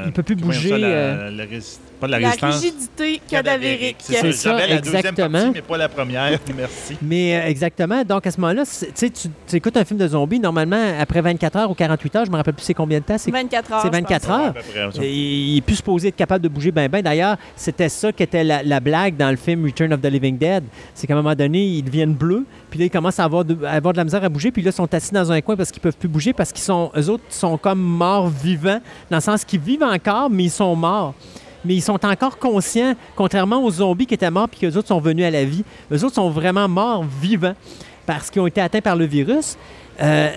il 0.06 0.12
peut- 0.12 0.24
plus 0.24 0.36
bouger, 0.36 0.70
ça, 0.70 0.78
la- 0.78 0.88
euh, 0.88 1.32
la 1.32 1.44
résist- 1.46 1.82
pas 2.06 2.08
de 2.08 2.12
la 2.12 2.20
La 2.20 2.28
résistance. 2.30 2.56
rigidité 2.62 3.22
cadavérique. 3.28 3.98
C'est 4.00 4.32
ça. 4.32 4.54
la 4.54 4.78
deuxième 4.80 5.00
exactement. 5.00 5.30
partie, 5.32 5.52
mais 5.54 5.62
pas 5.62 5.78
la 5.78 5.90
première. 5.90 6.40
Merci. 6.56 6.98
Mais 7.02 7.36
euh, 7.38 7.48
exactement. 7.48 8.04
Donc, 8.04 8.26
à 8.28 8.32
ce 8.32 8.40
moment-là, 8.42 8.64
tu 8.66 8.86
sais, 8.94 9.10
tu 9.10 9.28
tu 9.48 9.56
écoutes 9.56 9.78
un 9.78 9.86
film 9.86 10.00
de 10.00 10.08
zombie, 10.08 10.40
normalement, 10.40 10.82
après 11.00 11.22
24 11.22 11.56
heures 11.58 11.72
ou 11.72 11.74
48 11.74 12.16
heures, 12.16 12.26
je 12.26 12.32
me 12.32 12.36
rappelle 12.38 12.54
plus 12.54 12.64
c'est 12.64 12.74
combien 12.74 13.00
de 13.00 13.06
temps. 13.06 13.18
C'est 13.18 13.32
24 13.32 13.72
heures. 13.74 13.82
c'est 13.82 13.88
je 13.88 13.92
pense. 13.92 14.02
24 14.02 14.30
heures. 14.30 14.54
Près. 14.54 15.06
Et 15.06 15.14
Il 15.14 15.58
est 15.58 15.62
plus 15.62 15.76
supposé 15.76 16.10
être 16.10 16.16
capable 16.16 16.44
de 16.44 16.50
bouger 16.50 16.72
ben 16.72 16.88
ben. 16.90 17.02
D'ailleurs, 17.02 17.38
c'était 17.56 17.90
ça 17.90 18.12
qui 18.12 18.24
était 18.24 18.44
la, 18.44 18.64
la 18.64 18.80
blague 18.80 19.16
dans 19.18 19.30
le 19.30 19.38
film 19.38 19.66
Return 19.66 19.94
of 19.94 20.02
the 20.02 20.06
Living 20.08 20.38
Dead. 20.38 20.64
C'est 20.94 21.08
qu'à 21.08 21.14
un 21.14 21.18
moment 21.18 21.36
donné, 21.36 21.64
ils 21.64 21.84
deviennent 21.84 22.14
bleus, 22.14 22.46
puis 22.70 22.80
là, 22.80 22.86
ils 22.86 22.90
commencent 22.90 23.20
à 23.20 23.24
avoir 23.24 23.46
de, 23.46 23.58
à 23.66 23.72
avoir 23.72 23.94
de 23.94 23.98
la 23.98 24.04
misère 24.04 24.24
à 24.24 24.30
bouger, 24.30 24.52
puis 24.52 24.62
là, 24.62 24.70
ils 24.70 24.74
sont 24.74 24.94
assis 24.94 25.14
dans 25.14 25.32
un 25.32 25.42
coin 25.42 25.56
parce 25.56 25.72
qu'ils 25.72 25.82
peuvent 25.82 25.98
plus 25.98 26.08
bouger, 26.10 26.34
parce 26.34 26.52
qu'ils 26.52 26.64
sont, 26.64 26.92
eux 26.98 27.10
autres 27.10 27.24
sont 27.30 27.58
comme 27.58 27.80
morts 27.80 28.30
vivants, 28.30 28.80
dans 29.10 29.18
le 29.18 29.22
sens 29.22 29.44
qu'ils 29.46 29.60
vivent 29.60 29.84
encore, 29.84 30.30
mais 30.30 30.46
ils 30.46 30.52
sont 30.52 30.76
morts. 30.76 31.14
Mais 31.66 31.76
ils 31.76 31.82
sont 31.82 32.06
encore 32.06 32.38
conscients, 32.38 32.96
contrairement 33.16 33.64
aux 33.64 33.72
zombies 33.72 34.06
qui 34.06 34.14
étaient 34.14 34.32
morts 34.32 34.50
puis 34.50 34.60
que 34.62 34.66
les 34.66 34.78
autres 34.78 34.88
sont 34.88 35.00
venus 35.00 35.26
à 35.26 35.32
la 35.32 35.46
vie. 35.46 35.64
Eux 35.92 36.04
autres 36.04 36.16
sont 36.16 36.30
vraiment 36.30 36.68
morts 36.68 37.04
vivants 37.22 37.56
parce 38.06 38.30
qu'ils 38.30 38.42
ont 38.42 38.48
été 38.48 38.62
atteints 38.62 38.82
par 38.82 38.96
le 38.96 39.06
virus. 39.06 39.58
Euh, 40.02 40.30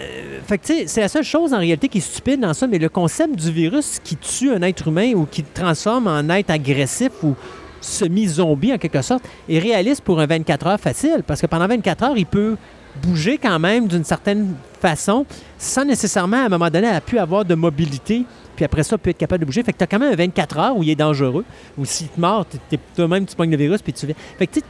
fait 0.46 0.58
que, 0.58 0.86
c'est 0.86 1.00
la 1.00 1.08
seule 1.08 1.24
chose 1.24 1.52
en 1.52 1.58
réalité 1.58 1.88
qui 1.88 1.98
est 1.98 2.02
stupide 2.02 2.40
dans 2.40 2.54
ça, 2.54 2.66
mais 2.66 2.78
le 2.78 2.88
concept 2.88 3.34
du 3.34 3.50
virus 3.50 3.98
qui 4.02 4.16
tue 4.16 4.52
un 4.52 4.62
être 4.62 4.88
humain 4.88 5.12
ou 5.14 5.26
qui 5.26 5.42
le 5.42 5.48
transforme 5.52 6.06
en 6.06 6.28
être 6.30 6.50
agressif 6.50 7.10
ou 7.22 7.34
semi-zombie 7.80 8.72
en 8.72 8.78
quelque 8.78 9.02
sorte, 9.02 9.24
est 9.48 9.58
réaliste 9.58 10.02
pour 10.02 10.20
un 10.20 10.26
24 10.26 10.66
heures 10.66 10.80
facile. 10.80 11.22
Parce 11.26 11.40
que 11.40 11.46
pendant 11.46 11.66
24 11.66 12.02
heures, 12.04 12.16
il 12.18 12.26
peut 12.26 12.56
bouger 13.02 13.38
quand 13.38 13.58
même 13.58 13.86
d'une 13.86 14.04
certaine 14.04 14.54
façon 14.80 15.26
sans 15.58 15.84
nécessairement, 15.84 16.38
à 16.38 16.46
un 16.46 16.48
moment 16.48 16.70
donné, 16.70 16.88
pu 17.04 17.18
avoir 17.18 17.44
de 17.44 17.54
mobilité. 17.54 18.24
Puis 18.58 18.64
après 18.64 18.82
ça, 18.82 18.98
peut 18.98 19.10
être 19.10 19.18
capable 19.18 19.42
de 19.42 19.44
bouger. 19.46 19.62
Fait 19.62 19.72
que 19.72 19.78
tu 19.78 19.84
as 19.84 19.86
quand 19.86 20.00
même 20.00 20.12
un 20.12 20.16
24 20.16 20.58
heures 20.58 20.76
où 20.76 20.82
il 20.82 20.90
est 20.90 20.96
dangereux. 20.96 21.44
Ou 21.78 21.84
s'il 21.84 22.08
te 22.08 22.18
mord, 22.18 22.44
t'es- 22.44 22.58
t'es- 22.68 22.80
toi-même, 22.96 23.24
tu 23.24 23.36
pognes 23.36 23.52
le 23.52 23.56
virus 23.56 23.80
puis 23.80 23.92
tu 23.92 24.04
viens. 24.04 24.16
Fait 24.36 24.48
que 24.48 24.54
tu 24.54 24.58
sais, 24.58 24.66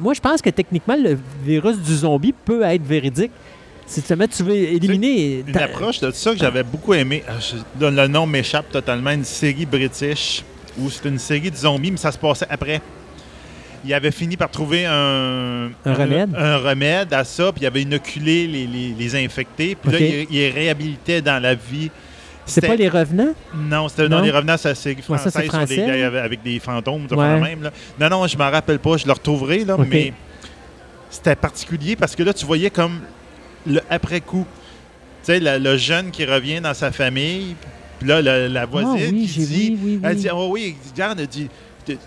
moi, 0.00 0.14
je 0.14 0.20
pense 0.20 0.42
que 0.42 0.50
techniquement, 0.50 0.96
le 1.00 1.16
virus 1.44 1.78
du 1.78 1.94
zombie 1.94 2.32
peut 2.32 2.62
être 2.64 2.82
véridique. 2.84 3.30
Si 3.86 4.02
jamais 4.08 4.26
tu 4.26 4.42
veux 4.42 4.56
éliminer. 4.56 5.44
Une 5.46 5.56
approche 5.58 6.00
de 6.00 6.10
ça 6.10 6.32
que 6.32 6.38
j'avais 6.38 6.64
beaucoup 6.64 6.92
aimé, 6.92 7.22
ah, 7.28 7.34
je- 7.38 7.86
le 7.86 8.06
nom 8.08 8.26
m'échappe 8.26 8.68
totalement, 8.72 9.10
une 9.12 9.22
série 9.22 9.64
british 9.64 10.42
où 10.76 10.90
c'est 10.90 11.08
une 11.08 11.18
série 11.20 11.52
de 11.52 11.56
zombies, 11.56 11.92
mais 11.92 11.98
ça 11.98 12.10
se 12.10 12.18
passait 12.18 12.46
après. 12.50 12.80
Il 13.84 13.94
avait 13.94 14.10
fini 14.10 14.36
par 14.36 14.50
trouver 14.50 14.86
un, 14.86 15.70
Un 15.84 15.94
remède? 15.94 16.30
un 16.36 16.56
remède 16.58 17.14
à 17.14 17.22
ça, 17.22 17.52
puis 17.52 17.62
il 17.62 17.66
avait 17.66 17.82
inoculé 17.82 18.48
les, 18.48 18.66
les- 18.66 18.94
les 18.98 19.24
infectés, 19.24 19.76
puis 19.80 19.92
là, 19.92 19.98
il, 20.00 20.26
il 20.36 20.50
réhabilitait 20.50 21.22
dans 21.22 21.40
la 21.40 21.54
vie. 21.54 21.90
C'est 22.50 22.66
pas 22.66 22.76
les 22.76 22.88
revenants? 22.88 23.32
Non, 23.54 23.88
c'était 23.88 24.08
Non? 24.08 24.20
les 24.20 24.30
revenants, 24.30 24.56
c'est 24.56 24.68
Ouais, 24.68 24.74
ça, 24.74 25.18
c'est 25.18 25.30
sur 25.30 25.40
des 25.40 25.46
français, 25.48 25.76
gars 25.76 26.10
là. 26.10 26.22
avec, 26.24 26.42
des 26.42 26.58
fantômes, 26.58 27.06
tout 27.06 27.14
Ouais. 27.14 27.40
même. 27.40 27.62
là. 27.62 27.70
Non, 27.98 28.08
non, 28.08 28.26
je 28.26 28.36
m'en 28.36 28.50
rappelle 28.50 28.78
pas, 28.78 28.96
je 28.96 29.06
le 29.06 29.12
retrouverai, 29.12 29.64
là, 29.64 29.76
mais 29.88 30.12
c'était 31.10 31.36
particulier 31.36 31.96
parce 31.96 32.14
que 32.14 32.22
là, 32.22 32.32
tu 32.32 32.44
voyais 32.46 32.70
comme 32.70 33.00
le 33.66 33.80
après-coup. 33.90 34.46
Tu 35.24 35.32
sais, 35.32 35.40
le, 35.40 35.76
jeune 35.76 36.10
qui 36.10 36.24
revient 36.24 36.60
dans 36.60 36.74
sa 36.74 36.90
famille, 36.92 37.54
puis 37.98 38.08
là, 38.08 38.22
la, 38.22 38.48
la 38.48 38.66
voisine 38.66 38.90
Ah 38.94 39.10
oui, 39.12 39.26
qui 39.26 39.46
dit... 39.46 39.68
oui, 39.72 39.78
oui, 39.82 39.90
oui. 39.96 40.00
Elle 40.02 40.16
dit, 40.16 40.28
oh 40.32 40.48
oui, 40.50 40.76
regarde, 40.92 41.20
elle 41.20 41.26
dit, 41.26 41.48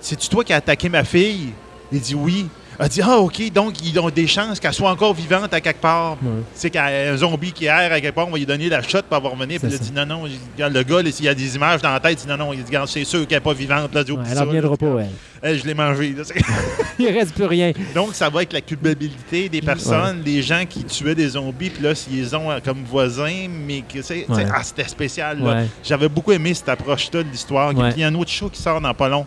c'est-tu 0.02 0.30
toi 0.30 0.44
qui 0.44 0.54
as 0.54 0.58
attaqué 0.58 0.90
ma 0.90 1.04
fille? 1.04 1.50
Il 1.92 2.00
dit 2.02 2.16
oui. 2.16 2.48
Elle 2.80 2.88
dit, 2.90 3.02
ah, 3.02 3.18
OK, 3.18 3.52
donc 3.52 3.76
ils 3.86 3.98
ont 4.00 4.10
des 4.10 4.28
chances 4.28 4.60
qu'elle 4.60 4.74
soit 4.74 4.90
encore 4.90 5.14
vivante 5.14 5.54
à 5.54 5.62
quelque 5.62 5.82
part. 5.82 6.18
Ouais. 6.24 6.30
Tu 6.54 6.60
sais, 6.62 6.70
qu'un 6.70 7.16
zombie 7.18 7.52
qui 7.52 7.66
erre 7.66 7.92
à 7.92 8.02
quelque 8.02 8.16
part, 8.16 8.28
on 8.28 8.32
va 8.32 8.38
lui 8.38 8.46
donner 8.46 8.70
la 8.70 8.82
shot 8.82 9.04
pour 9.08 9.18
avoir 9.18 9.34
revenir. 9.34 9.60
Puis 9.60 9.70
C'est 9.70 9.78
il 9.78 9.82
a 9.82 9.84
dit, 9.84 9.92
non, 9.92 10.06
non, 10.06 10.70
le 10.70 10.84
gars, 10.84 11.12
s'il 11.12 11.26
y 11.26 11.30
a 11.30 11.36
des 11.36 11.56
images 11.56 11.82
dans 11.82 11.92
la 11.92 12.00
tête, 12.00 12.20
il 12.20 12.26
dit, 12.26 12.28
non, 12.28 12.38
non, 12.38 12.54
il 12.54 12.64
dit, 12.64 12.72
c'est 12.88 13.04
sûr 13.04 13.28
qu'elle 13.28 13.38
n'est 13.38 13.42
pas 13.44 13.54
vivante. 13.54 13.94
Là, 13.94 14.02
Ouais, 14.02 14.24
elle 14.30 14.38
en 14.40 14.46
reviendra 14.46 14.78
pas, 14.78 14.86
elle. 15.00 15.10
Eh, 15.46 15.58
je 15.58 15.66
l'ai 15.66 15.74
mangé. 15.74 16.16
là. 16.18 16.24
Il 17.00 17.08
reste 17.08 17.34
plus 17.36 17.46
rien. 17.46 17.74
donc, 17.94 18.16
ça 18.16 18.30
va 18.30 18.38
avec 18.38 18.54
la 18.54 18.62
culpabilité 18.62 19.50
des 19.50 19.62
personnes, 19.62 20.22
des 20.22 20.42
gens 20.42 20.64
qui 20.70 20.84
tuaient 20.86 21.16
des 21.16 21.30
zombies, 21.30 21.70
puis 21.70 21.84
là, 21.84 21.94
s'ils 21.94 22.16
les 22.16 22.34
ont 22.34 22.50
euh, 22.50 22.60
comme 22.64 22.84
voisins, 22.86 23.48
mais 23.50 23.82
que 23.82 24.02
c'est. 24.02 24.26
Ah, 24.54 24.64
c'était 24.64 24.88
spécial. 24.88 25.38
J'avais 25.84 26.08
beaucoup 26.10 26.32
aimé 26.32 26.54
cette 26.54 26.70
approche-là 26.70 27.24
de 27.24 27.30
l'histoire. 27.30 27.70
Puis 27.70 27.80
il 27.98 28.02
y 28.02 28.04
a 28.04 28.08
un 28.08 28.16
autre 28.16 28.32
show 28.32 28.50
qui 28.50 28.62
sort 28.62 28.80
dans 28.80 28.94
pas 28.94 29.10
long. 29.10 29.26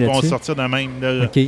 Ils 0.00 0.06
vont 0.06 0.20
sortir 0.30 0.56
de 0.56 0.62
même. 0.62 0.90
là. 1.00 1.24
OK. 1.26 1.38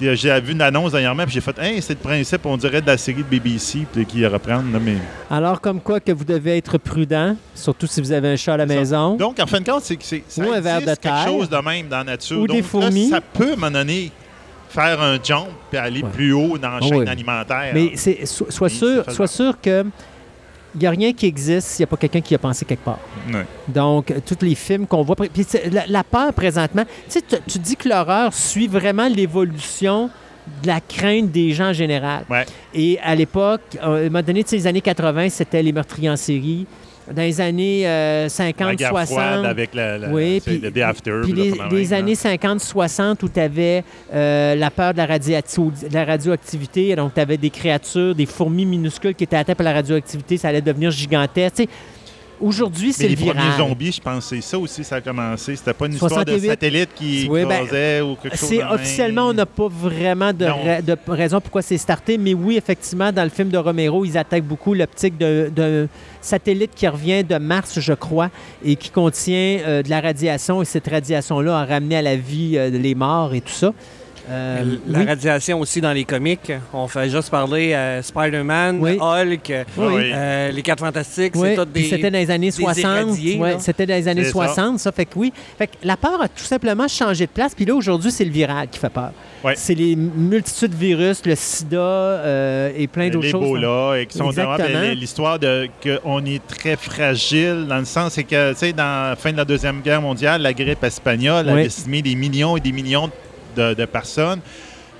Euh, 0.00 0.14
J'ai 0.16 0.40
vu 0.40 0.52
une 0.52 0.62
annonce 0.62 0.92
dernièrement, 0.92 1.24
puis 1.24 1.34
j'ai 1.34 1.40
fait, 1.40 1.56
hey, 1.58 1.82
c'est 1.82 1.92
le 1.94 1.98
principe, 2.00 2.44
on 2.46 2.56
dirait, 2.56 2.80
de 2.80 2.86
la 2.86 2.96
série 2.96 3.18
de 3.22 3.28
BBC, 3.28 3.86
puis 3.92 4.04
qui 4.06 4.26
reprendre. 4.26 4.72
là, 4.72 4.78
mais... 4.82 4.96
Alors, 5.30 5.60
comme 5.60 5.80
quoi 5.80 6.00
que 6.00 6.10
vous 6.12 6.24
devez 6.24 6.56
être 6.56 6.78
prudent, 6.78 7.36
surtout 7.54 7.86
si 7.86 8.00
vous 8.00 8.10
avez 8.12 8.28
un 8.30 8.36
chat 8.36 8.54
à 8.54 8.56
la 8.56 8.66
maison. 8.66 9.16
Donc, 9.16 9.38
en 9.38 9.46
fin 9.46 9.60
de 9.60 9.68
compte, 9.70 9.82
c'est 9.82 9.96
que 9.96 10.04
c'est 10.04 10.24
ça 10.26 10.42
Ou 10.42 10.50
un 10.52 10.60
verre 10.60 10.78
de 10.78 10.82
existe 10.84 11.02
quelque 11.02 11.14
terre. 11.14 11.26
chose 11.26 11.48
de 11.48 11.56
même 11.56 11.88
dans 11.88 11.98
la 11.98 12.04
nature. 12.04 12.38
Ou 12.40 12.46
Donc, 12.46 12.56
des 12.56 12.62
là, 12.62 12.68
fourmis. 12.68 13.08
ça 13.10 13.20
peut, 13.20 13.50
à 13.50 13.52
un 13.52 13.56
moment 13.56 13.70
donné, 13.70 14.10
faire 14.70 15.00
un 15.00 15.18
jump 15.22 15.48
puis 15.70 15.78
aller 15.78 16.02
Ouais. 16.02 16.08
plus 16.10 16.32
haut 16.32 16.56
dans 16.58 16.70
la 16.70 16.78
Ah 16.80 16.86
chaîne 16.88 17.08
alimentaire. 17.08 17.70
Mais 17.74 17.92
c'est, 17.94 18.24
sois, 18.26 18.68
sûr, 18.70 19.04
sois 19.10 19.26
sûr 19.28 19.60
que 19.60 19.84
il 20.74 20.80
n'y 20.80 20.86
a 20.86 20.90
rien 20.90 21.12
qui 21.12 21.26
existe 21.26 21.68
s'il 21.68 21.82
n'y 21.82 21.84
a 21.84 21.86
pas 21.88 21.96
quelqu'un 21.96 22.20
qui 22.20 22.34
a 22.34 22.38
pensé 22.38 22.64
quelque 22.64 22.84
part. 22.84 22.98
Donc, 23.68 24.10
euh, 24.10 24.18
tous 24.24 24.44
les 24.44 24.54
films 24.54 24.86
qu'on 24.86 25.02
voit. 25.02 25.16
Puis 25.16 25.30
la, 25.70 25.84
la 25.86 26.04
peur 26.04 26.32
présentement, 26.32 26.84
tu 26.84 26.90
sais, 27.08 27.22
tu- 27.22 27.36
tu 27.46 27.58
dis 27.58 27.76
que 27.76 27.88
l'horreur 27.88 28.32
suit 28.32 28.68
vraiment 28.68 29.08
l'évolution 29.08 30.08
de 30.62 30.66
la 30.66 30.80
crainte 30.80 31.30
des 31.30 31.52
gens 31.52 31.68
en 31.68 31.72
général. 31.72 32.24
Ouais. 32.28 32.44
Et 32.74 32.98
à 33.00 33.14
l'époque, 33.14 33.60
euh, 33.76 33.80
à 33.82 34.00
un 34.00 34.04
moment 34.04 34.22
donné, 34.22 34.42
tu 34.42 34.50
sais, 34.50 34.56
les 34.56 34.66
années 34.66 34.80
80, 34.80 35.28
c'était 35.28 35.62
les 35.62 35.72
meurtriers 35.72 36.10
en 36.10 36.16
série. 36.16 36.66
Dans 37.10 37.22
les 37.22 37.40
années 37.40 37.82
euh, 37.86 38.24
La 38.24 38.28
50, 38.28 38.76
guerre 38.76 38.90
60, 38.90 39.06
froide 39.08 39.44
avec 39.44 39.74
la, 39.74 39.98
la- 39.98 40.08
Oui, 40.08 40.40
puis- 40.44 40.58
le 40.58 40.70
Day 40.70 40.82
After. 40.82 41.20
puis 41.24 41.32
les, 41.32 41.50
là, 41.50 41.68
les 41.70 41.92
années 41.92 42.14
hein. 42.24 42.36
50-60 42.36 43.24
où 43.24 43.28
tu 43.28 43.40
avais 43.40 43.82
la 44.12 44.70
peur 44.70 44.92
de 44.92 44.98
la, 44.98 45.06
radiati- 45.06 45.88
de 45.88 45.94
la 45.94 46.04
radioactivité, 46.04 46.94
donc 46.94 47.14
tu 47.14 47.20
avais 47.20 47.36
des 47.36 47.50
créatures, 47.50 48.14
des 48.14 48.26
fourmis 48.26 48.66
minuscules 48.66 49.14
qui 49.14 49.24
étaient 49.24 49.36
atteintes 49.36 49.56
par 49.56 49.64
la 49.64 49.72
radioactivité, 49.72 50.36
ça 50.36 50.48
allait 50.48 50.60
devenir 50.60 50.90
gigantesque. 50.90 51.56
Tu 51.56 51.62
sais, 51.64 51.68
Aujourd'hui, 52.42 52.92
c'est 52.92 53.04
le 53.04 53.10
les 53.10 53.16
premiers 53.16 53.56
zombies, 53.56 53.92
je 53.92 54.00
pense 54.00 54.26
c'est 54.26 54.40
ça 54.40 54.58
aussi, 54.58 54.82
ça 54.84 54.96
a 54.96 55.00
commencé. 55.00 55.54
C'était 55.56 55.72
pas 55.72 55.86
une 55.86 55.92
histoire 55.92 56.10
de 56.24 56.30
68. 56.32 56.48
satellite 56.48 56.88
qui 56.94 57.28
Oui, 57.30 57.44
ben, 57.44 57.62
écrasait 57.62 58.00
ou 58.00 58.16
quelque 58.16 58.36
chose 58.36 58.48
C'est 58.48 58.58
de 58.58 58.62
officiellement, 58.74 59.28
on 59.28 59.32
n'a 59.32 59.46
pas 59.46 59.68
vraiment 59.68 60.32
de, 60.32 60.44
Non. 60.46 60.56
ra- 60.62 60.82
de 60.82 60.96
raison 61.08 61.40
pourquoi 61.40 61.62
c'est 61.62 61.78
starté, 61.78 62.18
mais 62.18 62.34
oui, 62.34 62.56
effectivement, 62.56 63.12
dans 63.12 63.24
le 63.24 63.30
film 63.30 63.48
de 63.48 63.58
Romero, 63.58 64.04
ils 64.04 64.18
attaquent 64.18 64.44
beaucoup 64.44 64.74
l'optique 64.74 65.16
d'un 65.18 65.86
satellite 66.20 66.72
qui 66.74 66.86
revient 66.88 67.22
de 67.24 67.36
Mars, 67.36 67.78
je 67.80 67.92
crois, 67.92 68.30
et 68.64 68.76
qui 68.76 68.90
contient 68.90 69.58
euh, 69.66 69.82
de 69.82 69.90
la 69.90 70.00
radiation, 70.00 70.62
et 70.62 70.64
cette 70.64 70.88
radiation-là 70.88 71.58
a 71.60 71.64
ramené 71.64 71.96
à 71.96 72.02
la 72.02 72.16
vie 72.16 72.54
euh, 72.56 72.70
les 72.70 72.94
morts 72.94 73.34
et 73.34 73.40
tout 73.40 73.52
ça. 73.52 73.72
Euh, 74.30 74.76
la 74.86 75.00
oui. 75.00 75.04
radiation 75.06 75.60
aussi 75.60 75.80
dans 75.80 75.92
les 75.92 76.04
comics. 76.04 76.52
On 76.72 76.86
fait 76.86 77.10
juste 77.10 77.30
parler 77.30 77.72
euh, 77.72 78.02
Spider-Man, 78.02 78.78
Oui. 78.80 78.98
Hulk, 79.00 79.50
euh, 79.50 79.64
oui. 79.76 80.54
les 80.54 80.62
Quatre 80.62 80.80
Fantastiques, 80.80 81.34
Oui, 81.34 81.48
c'est 81.50 81.56
tout 81.56 81.64
des... 81.64 81.84
c'était 81.84 82.10
dans 82.10 82.18
les 82.18 82.30
années 82.30 82.46
des 82.50 82.52
60. 82.52 82.82
irradiés, 82.84 83.38
ouais, 83.38 83.52
là. 83.52 83.58
c'était 83.58 83.86
dans 83.86 83.94
les 83.94 84.08
années 84.08 84.24
C'est 84.24 84.30
60, 84.30 84.78
ça. 84.78 84.92
Fait 84.92 85.06
que 85.06 85.18
oui. 85.18 85.32
Fait 85.58 85.66
que 85.66 85.72
la 85.82 85.96
peur 85.96 86.20
a 86.22 86.28
tout 86.28 86.44
simplement 86.44 86.86
changé 86.88 87.26
de 87.26 87.30
place. 87.30 87.54
Puis 87.54 87.64
là, 87.64 87.74
aujourd'hui, 87.74 88.10
c'est 88.10 88.24
le 88.24 88.30
viral 88.30 88.68
qui 88.68 88.78
fait 88.78 88.90
peur. 88.90 89.12
C'est 89.56 89.74
les 89.74 89.96
multitudes 89.96 90.70
de 90.70 90.76
virus, 90.76 91.24
le 91.24 91.34
sida 91.34 91.76
euh, 91.76 92.70
et 92.76 92.86
plein 92.86 93.08
d'autres 93.08 93.26
choses. 93.28 93.42
L'Ebola, 93.42 94.00
et 94.00 94.06
qui 94.06 94.18
sont 94.18 94.30
l'histoire 94.94 95.38
de 95.38 95.68
qu'on 95.82 96.24
est 96.24 96.46
très 96.46 96.76
fragile, 96.76 97.66
dans 97.68 97.78
le 97.78 97.84
sens 97.84 98.12
c'est 98.12 98.24
que, 98.24 98.52
tu 98.52 98.58
sais, 98.58 98.72
dans 98.72 99.10
la 99.10 99.16
fin 99.16 99.32
de 99.32 99.36
la 99.36 99.44
Deuxième 99.44 99.80
Guerre 99.80 100.02
mondiale, 100.02 100.42
la 100.42 100.52
grippe 100.52 100.84
espagnole 100.84 101.48
a 101.48 101.54
décimé 101.56 102.02
des 102.02 102.14
millions 102.14 102.56
et 102.56 102.60
des 102.60 102.72
millions 102.72 103.06
de, 103.06 103.12
de 103.56 103.84
personnes 103.84 104.40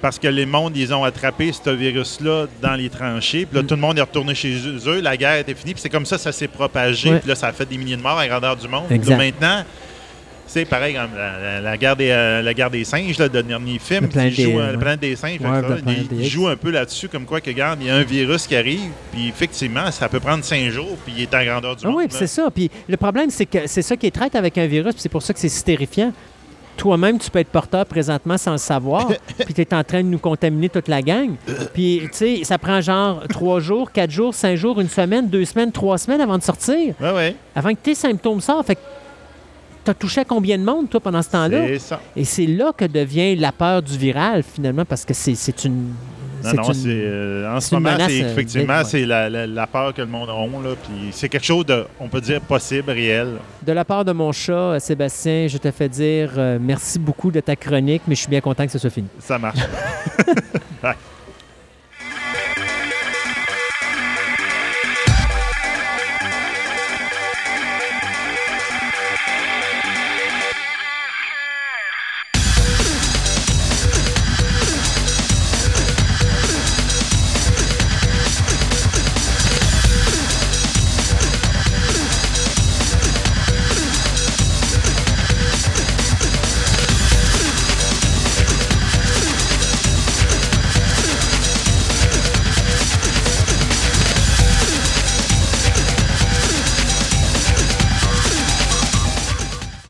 parce 0.00 0.18
que 0.18 0.26
les 0.26 0.46
mondes, 0.46 0.76
ils 0.76 0.92
ont 0.92 1.04
attrapé 1.04 1.52
ce 1.52 1.70
virus-là 1.70 2.46
dans 2.60 2.74
les 2.74 2.88
tranchées. 2.90 3.46
Puis 3.46 3.54
là, 3.56 3.62
Mm. 3.62 3.66
tout 3.66 3.74
le 3.76 3.80
monde 3.80 3.98
est 3.98 4.02
retourné 4.02 4.34
chez 4.34 4.56
eux. 4.86 5.00
La 5.00 5.16
guerre 5.16 5.38
était 5.38 5.54
finie. 5.54 5.74
Puis 5.74 5.80
c'est 5.82 5.88
comme 5.90 6.06
ça 6.06 6.18
ça 6.18 6.32
s'est 6.32 6.48
propagé. 6.48 7.10
Ouais. 7.10 7.18
Puis 7.20 7.28
là, 7.28 7.36
ça 7.36 7.46
a 7.48 7.52
fait 7.52 7.66
des 7.66 7.78
milliers 7.78 7.96
de 7.96 8.02
morts 8.02 8.18
à 8.18 8.22
la 8.22 8.28
grandeur 8.28 8.56
du 8.56 8.66
monde. 8.66 8.90
Exact. 8.90 9.10
là, 9.12 9.16
maintenant, 9.16 9.64
c'est 10.44 10.64
pareil, 10.64 10.94
comme 10.94 11.16
la, 11.16 11.38
la- 11.38 11.60
la 11.60 11.76
guerre 11.78 11.94
des, 11.96 12.10
euh, 12.10 12.42
la 12.42 12.52
guerre 12.52 12.68
des 12.70 12.84
singes, 12.84 13.16
là, 13.16 13.26
le 13.32 13.42
dernier 13.42 13.78
film, 13.78 14.02
Le 14.02 14.08
planète 14.08 14.34
qui 14.34 14.42
joue, 14.42 14.50
des- 14.50 14.56
euh, 14.58 14.72
le 14.72 14.78
ouais. 14.78 14.96
des 14.96 15.14
singes, 15.16 15.40
Ouais, 15.40 15.62
le 15.62 15.68
ça, 15.68 15.76
il, 15.86 16.20
il 16.20 16.28
joue 16.28 16.48
un 16.48 16.56
peu 16.56 16.70
là-dessus, 16.72 17.08
comme 17.08 17.24
quoi 17.24 17.40
que, 17.40 17.48
regarde, 17.48 17.78
il 17.80 17.86
y 17.86 17.90
a 17.90 17.94
un 17.94 18.02
virus 18.02 18.46
qui 18.48 18.56
arrive, 18.56 18.90
puis 19.12 19.28
effectivement, 19.28 19.90
ça 19.92 20.08
peut 20.08 20.20
prendre 20.20 20.44
cinq 20.44 20.68
jours, 20.70 20.98
puis 21.06 21.14
il 21.16 21.22
est 21.22 21.32
à 21.32 21.38
la 21.38 21.44
grandeur 21.52 21.76
du 21.76 21.84
Ah 21.86 21.88
monde. 21.88 21.98
oui, 21.98 22.06
c'est 22.10 22.26
ça. 22.26 22.50
Puis 22.52 22.70
le 22.88 22.96
problème, 22.98 23.30
c'est 23.30 23.46
que 23.46 23.66
c'est 23.66 23.82
ça 23.82 23.96
qui 23.96 24.08
est 24.08 24.10
traite 24.10 24.34
avec 24.34 24.58
un 24.58 24.66
virus, 24.66 24.92
puis 24.94 25.00
c'est 25.00 25.08
pour 25.08 25.22
ça 25.22 25.32
que 25.32 25.38
c'est 25.38 25.48
si 25.48 25.62
terrifiant. 25.64 26.12
Toi-même, 26.82 27.16
tu 27.16 27.30
peux 27.30 27.38
être 27.38 27.48
porteur 27.48 27.86
présentement 27.86 28.36
sans 28.36 28.50
le 28.50 28.58
savoir, 28.58 29.06
puis 29.44 29.54
tu 29.54 29.60
es 29.60 29.72
en 29.72 29.84
train 29.84 30.02
de 30.02 30.08
nous 30.08 30.18
contaminer 30.18 30.68
toute 30.68 30.88
la 30.88 31.00
gang. 31.00 31.36
Puis, 31.72 32.00
tu 32.06 32.08
sais, 32.12 32.40
ça 32.42 32.58
prend 32.58 32.80
genre 32.80 33.22
trois 33.28 33.60
jours, 33.60 33.92
quatre 33.92 34.10
jours, 34.10 34.34
cinq 34.34 34.56
jours, 34.56 34.80
une 34.80 34.88
semaine, 34.88 35.28
deux 35.28 35.44
semaines, 35.44 35.70
trois 35.70 35.96
semaines 35.96 36.20
avant 36.20 36.38
de 36.38 36.42
sortir, 36.42 36.92
Ouais, 37.00 37.12
ouais, 37.12 37.36
avant 37.54 37.70
que 37.70 37.78
tes 37.80 37.94
symptômes 37.94 38.40
sortent. 38.40 38.66
Fait 38.66 38.74
que 38.74 38.80
t'as 39.84 39.94
touché 39.94 40.22
à 40.22 40.24
combien 40.24 40.58
de 40.58 40.64
monde, 40.64 40.90
toi, 40.90 40.98
pendant 40.98 41.22
ce 41.22 41.30
temps-là? 41.30 41.68
c'est 41.68 41.78
ça. 41.78 42.00
Et 42.16 42.24
c'est 42.24 42.46
là 42.46 42.72
que 42.76 42.84
devient 42.84 43.36
la 43.36 43.52
peur 43.52 43.80
du 43.80 43.96
viral, 43.96 44.42
finalement, 44.42 44.84
parce 44.84 45.04
que 45.04 45.14
c'est 45.14 45.36
c'est 45.36 45.64
une... 45.64 45.92
Non, 46.42 46.50
c'est 46.50 46.56
non, 46.56 46.72
c'est, 46.72 46.88
euh, 46.88 47.56
en 47.56 47.60
ce 47.60 47.74
moment, 47.74 47.90
c'est 48.08 48.22
euh, 48.22 48.30
effectivement, 48.32 48.78
ouais. 48.78 48.84
c'est 48.84 49.04
la, 49.06 49.28
la- 49.30 49.46
la 49.46 49.66
peur 49.66 49.92
que 49.94 50.00
le 50.02 50.08
monde 50.08 50.28
a, 50.30 50.74
puis 50.82 51.08
c'est 51.12 51.28
quelque 51.28 51.44
chose 51.46 51.66
de, 51.66 51.84
on 52.00 52.08
peut 52.08 52.20
dire, 52.20 52.40
possible, 52.40 52.90
réel. 52.90 53.28
De 53.66 53.72
la 53.72 53.84
part 53.84 54.04
de 54.04 54.12
mon 54.12 54.32
chat, 54.32 54.52
euh, 54.52 54.78
Sébastien, 54.78 55.46
je 55.48 55.58
te 55.58 55.70
fais 55.70 55.88
dire 55.88 56.30
euh, 56.36 56.58
merci 56.60 56.98
beaucoup 56.98 57.30
de 57.30 57.40
ta 57.40 57.56
chronique, 57.56 58.02
mais 58.06 58.14
je 58.14 58.20
suis 58.20 58.30
bien 58.30 58.40
content 58.40 58.66
que 58.66 58.72
ce 58.72 58.78
soit 58.78 58.90
fini. 58.90 59.08
Ça 59.18 59.38
marche. 59.38 59.58